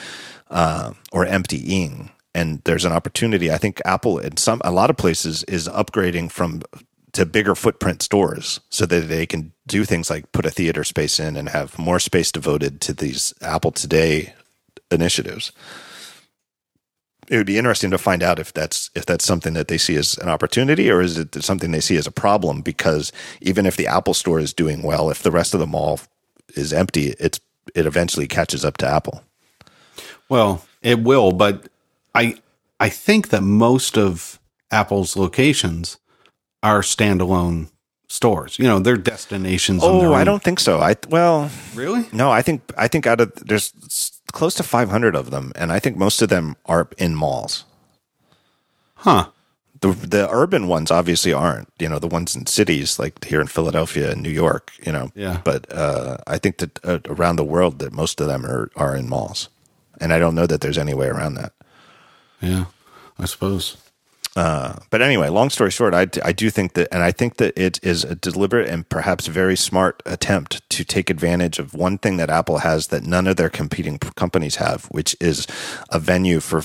uh, 0.51 0.93
or 1.11 1.25
emptying. 1.25 2.11
And 2.35 2.61
there's 2.65 2.85
an 2.85 2.93
opportunity. 2.93 3.51
I 3.51 3.57
think 3.57 3.81
Apple 3.87 4.19
in 4.19 4.37
some 4.37 4.61
a 4.63 4.71
lot 4.71 4.91
of 4.91 4.99
places 4.99 5.43
is 5.45 5.69
upgrading 5.69 6.31
from 6.31 6.61
to 7.13 7.25
bigger 7.25 7.55
footprint 7.55 8.03
stores 8.03 8.61
so 8.69 8.85
that 8.85 9.09
they 9.09 9.25
can 9.25 9.53
do 9.67 9.87
things 9.87 10.11
like 10.11 10.31
put 10.33 10.45
a 10.45 10.51
theater 10.51 10.85
space 10.85 11.19
in 11.19 11.39
and 11.39 11.49
have 11.49 11.79
more 11.79 11.99
space 11.99 12.31
devoted 12.31 12.83
to 12.83 12.93
these 12.93 13.33
Apple 13.41 13.73
Today 13.73 14.35
initiatives. 14.91 15.51
It 17.29 17.37
would 17.37 17.47
be 17.47 17.59
interesting 17.59 17.91
to 17.91 17.99
find 17.99 18.23
out 18.23 18.39
if 18.39 18.53
that's 18.53 18.91
if 18.95 19.07
that's 19.07 19.25
something 19.25 19.55
that 19.55 19.69
they 19.69 19.79
see 19.79 19.97
as 19.97 20.17
an 20.19 20.29
opportunity 20.29 20.91
or 20.91 21.01
is 21.01 21.19
it 21.19 21.35
something 21.43 21.71
they 21.73 21.81
see 21.81 21.97
as 21.97 22.07
a 22.07 22.13
problem 22.13 22.61
because 22.61 23.13
even 23.41 23.67
if 23.67 23.77
the 23.77 23.87
Apple 23.87 24.15
store 24.15 24.39
is 24.39 24.53
doing 24.53 24.83
well, 24.83 25.11
if 25.11 25.23
the 25.23 25.31
rest 25.31 25.55
of 25.55 25.61
the 25.61 25.67
mall 25.67 26.01
is 26.55 26.73
empty, 26.73 27.15
it's 27.19 27.41
it 27.75 27.87
eventually 27.87 28.27
catches 28.29 28.65
up 28.65 28.77
to 28.79 28.87
Apple. 28.87 29.23
Well, 30.29 30.65
it 30.83 31.01
will, 31.03 31.33
but 31.33 31.69
I 32.15 32.37
I 32.79 32.89
think 32.89 33.29
that 33.29 33.43
most 33.43 33.97
of 33.97 34.39
Apple's 34.71 35.17
locations 35.17 35.99
are 36.63 36.81
standalone 36.81 37.69
stores. 38.09 38.59
You 38.59 38.65
know, 38.67 38.79
they're 38.79 38.97
destinations. 38.97 39.83
Oh, 39.85 40.15
I 40.15 40.25
don't 40.25 40.43
think 40.43 40.61
so. 40.61 40.81
I 40.81 40.97
well, 41.09 41.51
really. 41.75 42.07
no, 42.13 42.31
I 42.31 42.43
think 42.43 42.63
I 42.77 42.89
think 42.89 43.07
out 43.07 43.21
of 43.21 43.33
there's 43.35 43.73
close 44.33 44.55
to 44.55 44.63
500 44.63 45.15
of 45.15 45.31
them, 45.31 45.53
and 45.57 45.73
I 45.73 45.79
think 45.79 45.97
most 45.97 46.23
of 46.23 46.29
them 46.29 46.57
are 46.67 46.89
in 46.99 47.15
malls. 47.15 47.65
Huh. 48.95 49.29
The 49.81 49.89
the 49.93 50.29
urban 50.31 50.69
ones 50.69 50.91
obviously 50.91 51.33
aren't. 51.33 51.69
You 51.79 51.89
know, 51.89 51.99
the 51.99 52.09
ones 52.09 52.35
in 52.35 52.47
cities 52.47 52.99
like 52.99 53.25
here 53.25 53.41
in 53.41 53.47
Philadelphia 53.47 54.11
and 54.13 54.23
New 54.23 54.31
York. 54.31 54.73
You 54.85 54.93
know, 54.93 55.11
Yeah. 55.15 55.41
But 55.45 55.71
uh, 55.73 56.17
I 56.27 56.39
think 56.39 56.59
that 56.59 56.85
uh, 56.85 57.01
around 57.07 57.37
the 57.37 57.45
world 57.45 57.79
that 57.81 57.93
most 57.93 58.21
of 58.21 58.27
them 58.27 58.47
are 58.47 58.71
are 58.77 58.97
in 58.97 59.09
malls, 59.09 59.49
and 60.01 60.13
I 60.13 60.19
don't 60.19 60.35
know 60.35 60.47
that 60.47 60.61
there's 60.61 60.79
any 60.79 60.95
way 60.95 61.09
around 61.09 61.35
that. 61.35 61.53
Yeah. 62.41 62.67
I 63.19 63.27
suppose. 63.27 63.77
Uh, 64.37 64.75
but 64.91 65.01
anyway, 65.01 65.31
long 65.31 65.49
story 65.49 65.71
short, 65.71 65.95
I, 65.95 66.07
I 66.23 66.33
do 66.33 66.51
think 66.51 66.75
that, 66.75 66.89
and 66.93 67.03
I 67.03 67.11
think 67.11 67.39
that 67.39 67.55
it 67.57 67.81
is 67.83 68.05
a 68.05 68.15
deliberate 68.15 68.69
and 68.69 68.87
perhaps 68.87 69.29
very 69.29 69.57
smart 69.57 70.03
attempt 70.05 70.69
to 70.69 70.85
take 70.85 71.09
advantage 71.09 71.59
of 71.59 71.73
one 71.73 71.97
thing 71.97 72.19
that 72.19 72.29
Apple 72.29 72.59
has 72.59 72.89
that 72.89 73.05
none 73.05 73.27
of 73.27 73.37
their 73.37 73.49
competing 73.49 73.99
companies 73.99 74.57
have, 74.57 74.85
which 74.87 75.17
is 75.23 75.47
a 75.91 75.99
venue 75.99 76.41
for 76.41 76.63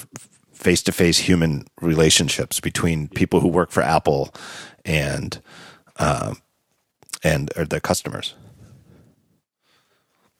face 0.51 0.83
to 0.83 0.91
face 0.91 1.19
human 1.19 1.65
relationships 1.79 2.59
between 2.59 3.07
people 3.07 3.39
who 3.39 3.47
work 3.47 3.71
for 3.71 3.81
Apple 3.81 4.35
and 4.83 5.41
uh, 5.97 6.33
and 7.23 7.51
or 7.55 7.63
their 7.63 7.79
customers. 7.79 8.33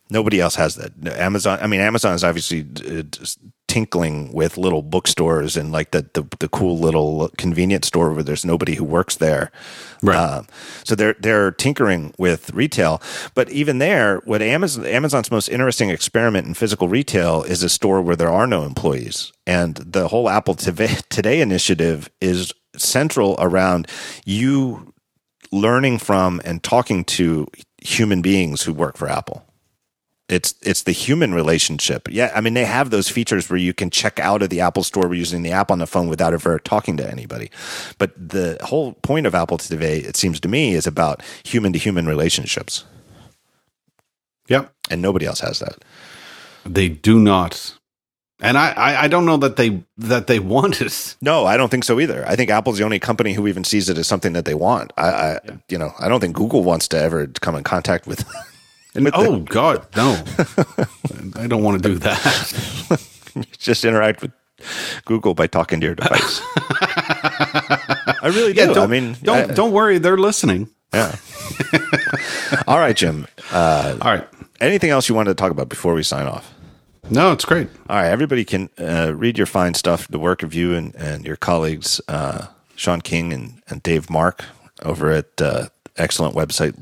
Nobody 0.10 0.42
else 0.42 0.56
has 0.56 0.76
that. 0.76 0.92
Amazon. 1.18 1.60
I 1.61 1.68
mean, 1.68 1.80
Amazon 1.80 2.14
is 2.14 2.26
obviously 2.26 2.66
tinkling 3.72 4.33
with 4.33 4.58
little 4.58 4.82
bookstores 4.82 5.56
and 5.56 5.72
like 5.72 5.91
the, 5.91 6.01
the, 6.14 6.27
the 6.40 6.50
cool 6.50 6.77
little 6.77 7.30
convenience 7.38 7.88
store 7.88 8.11
where 8.11 8.22
there's 8.22 8.43
nobody 8.43 8.75
who 8.75 8.83
works 8.83 9.16
there. 9.16 9.50
Right. 10.03 10.17
Uh, 10.17 10.43
so 10.83 10.93
they're 10.93 11.16
they're 11.17 11.51
tinkering 11.51 12.14
with 12.17 12.53
retail, 12.53 13.01
but 13.33 13.50
even 13.50 13.77
there, 13.77 14.17
what 14.25 14.41
Amazon 14.41 14.85
Amazon's 14.85 15.32
most 15.32 15.48
interesting 15.48 15.90
experiment 15.90 16.48
in 16.48 16.53
physical 16.53 16.90
retail 16.90 17.43
is 17.43 17.64
a 17.64 17.69
store 17.69 18.01
where 18.01 18.17
there 18.17 18.33
are 18.33 18.45
no 18.45 18.64
employees, 18.64 19.32
and 19.48 19.75
the 19.75 20.09
whole 20.09 20.27
Apple 20.27 20.56
Today, 20.56 20.98
Today 21.09 21.40
initiative 21.40 22.09
is 22.19 22.51
central 22.75 23.38
around 23.40 23.88
you 24.25 24.93
learning 25.53 26.00
from 26.00 26.41
and 26.43 26.61
talking 26.61 27.06
to 27.06 27.48
human 27.82 28.22
beings 28.22 28.64
who 28.64 28.74
work 28.74 28.98
for 28.98 29.08
Apple. 29.08 29.45
It's 30.32 30.56
it's 30.61 30.84
the 30.84 30.93
human 30.93 31.34
relationship. 31.34 32.08
Yeah, 32.10 32.32
I 32.34 32.42
mean 32.42 32.53
they 32.56 32.66
have 32.66 32.90
those 32.90 33.10
features 33.10 33.50
where 33.50 33.60
you 33.60 33.74
can 33.74 33.90
check 33.90 34.19
out 34.19 34.42
of 34.42 34.50
the 34.50 34.61
Apple 34.61 34.84
Store 34.84 35.14
using 35.14 35.43
the 35.43 35.51
app 35.51 35.69
on 35.69 35.80
the 35.80 35.88
phone 35.88 36.08
without 36.08 36.34
ever 36.34 36.58
talking 36.60 36.98
to 36.98 37.11
anybody. 37.11 37.51
But 37.98 38.14
the 38.18 38.58
whole 38.64 38.93
point 38.93 39.27
of 39.27 39.35
Apple 39.35 39.58
today, 39.58 40.00
it 40.00 40.16
seems 40.16 40.40
to 40.40 40.48
me, 40.48 40.74
is 40.74 40.88
about 40.88 41.22
human 41.43 41.74
to 41.74 41.80
human 41.80 42.08
relationships, 42.08 42.85
Yeah, 44.48 44.68
and 44.90 45.01
nobody 45.01 45.26
else 45.26 45.42
has 45.42 45.60
that. 45.60 45.84
They 46.66 46.90
do 46.90 47.19
not. 47.19 47.77
And 48.42 48.58
I, 48.58 48.72
I, 48.72 49.03
I 49.03 49.08
don't 49.10 49.26
know 49.26 49.38
that 49.38 49.58
they 49.58 49.84
that 49.98 50.27
they 50.27 50.40
want 50.56 50.82
it. 50.82 51.18
No, 51.22 51.45
I 51.45 51.58
don't 51.58 51.69
think 51.69 51.84
so 51.84 52.00
either. 52.00 52.26
I 52.27 52.38
think 52.38 52.50
Apple's 52.50 52.77
the 52.77 52.85
only 52.85 53.00
company 53.00 53.34
who 53.34 53.48
even 53.48 53.66
sees 53.66 53.90
it 53.90 53.98
as 53.98 54.08
something 54.08 54.34
that 54.34 54.45
they 54.45 54.56
want. 54.56 54.93
I, 54.98 55.10
I 55.10 55.40
you 55.69 55.77
know, 55.77 55.93
I 56.00 56.08
don't 56.08 56.22
think 56.22 56.38
Google 56.38 56.64
wants 56.64 56.88
to 56.90 56.98
ever 57.00 57.27
come 57.27 57.56
in 57.56 57.64
contact 57.66 58.08
with. 58.08 58.26
Oh 59.13 59.39
God, 59.39 59.87
no! 59.95 60.21
I 61.35 61.47
don't 61.47 61.63
want 61.63 61.81
to 61.81 61.89
do 61.89 61.95
that. 61.99 63.47
just 63.57 63.85
interact 63.85 64.21
with 64.21 64.31
Google 65.05 65.33
by 65.33 65.47
talking 65.47 65.79
to 65.79 65.85
your 65.85 65.95
device. 65.95 66.41
I 66.55 68.27
really 68.33 68.53
do. 68.53 68.71
Yeah, 68.73 68.81
I 68.81 68.87
mean, 68.87 69.15
don't 69.23 69.51
I- 69.51 69.53
don't 69.53 69.71
worry, 69.71 69.97
they're 69.97 70.17
listening. 70.17 70.69
Yeah. 70.93 71.15
All 72.67 72.79
right, 72.79 72.95
Jim. 72.95 73.27
Uh, 73.51 73.97
All 74.01 74.11
right. 74.11 74.27
anything 74.59 74.89
else 74.89 75.07
you 75.07 75.15
wanted 75.15 75.29
to 75.29 75.35
talk 75.35 75.51
about 75.51 75.69
before 75.69 75.93
we 75.93 76.03
sign 76.03 76.27
off? 76.27 76.53
No, 77.09 77.31
it's 77.31 77.45
great. 77.45 77.69
All 77.89 77.95
right, 77.95 78.09
everybody 78.09 78.43
can 78.43 78.69
uh, 78.77 79.13
read 79.15 79.37
your 79.37 79.47
fine 79.47 79.73
stuff, 79.73 80.07
the 80.09 80.19
work 80.19 80.43
of 80.43 80.53
you 80.53 80.73
and, 80.75 80.93
and 80.95 81.25
your 81.25 81.37
colleagues, 81.37 82.01
uh, 82.09 82.47
Shawn 82.75 83.01
King 83.01 83.31
and, 83.31 83.61
and 83.69 83.81
Dave 83.81 84.09
Mark, 84.09 84.43
over 84.83 85.11
at 85.11 85.41
uh, 85.41 85.69
excellent 85.97 86.35
website, 86.35 86.77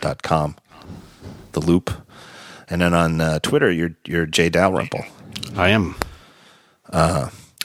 loopinsight.com. 0.00 0.56
The 1.52 1.60
Loop. 1.60 1.90
And 2.68 2.80
then 2.80 2.94
on 2.94 3.20
uh, 3.20 3.38
Twitter, 3.40 3.70
you're, 3.70 3.96
you're 4.04 4.26
Jay 4.26 4.48
Dalrymple. 4.48 5.04
I 5.56 5.70
am. 5.70 5.96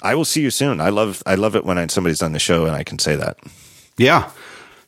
I 0.02 0.16
will 0.16 0.26
see 0.26 0.42
you 0.42 0.50
soon. 0.50 0.82
I 0.82 0.90
love 0.90 1.24
I 1.26 1.36
love 1.36 1.56
it 1.56 1.64
when 1.66 1.78
I, 1.78 1.88
somebody's 1.88 2.22
on 2.22 2.34
the 2.34 2.40
show 2.40 2.66
and 2.66 2.76
I 2.76 2.84
can 2.84 3.00
say 3.00 3.16
that. 3.16 3.38
Yeah, 3.98 4.32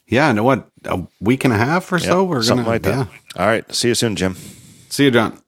yeah. 0.07 0.32
know 0.33 0.43
what? 0.43 0.69
A 0.83 1.03
week 1.22 1.45
and 1.45 1.53
a 1.53 1.57
half 1.57 1.91
or 1.91 1.99
so. 1.99 2.24
We're 2.24 2.43
something 2.43 2.65
gonna 2.65 2.74
like 2.74 2.82
that. 2.83 3.07
yeah. 3.07 3.41
All 3.41 3.48
right. 3.48 3.74
See 3.74 3.90
you 3.90 3.95
soon, 3.95 4.15
Jim. 4.15 4.35
See 4.90 5.06
you, 5.06 5.11
John. 5.11 5.40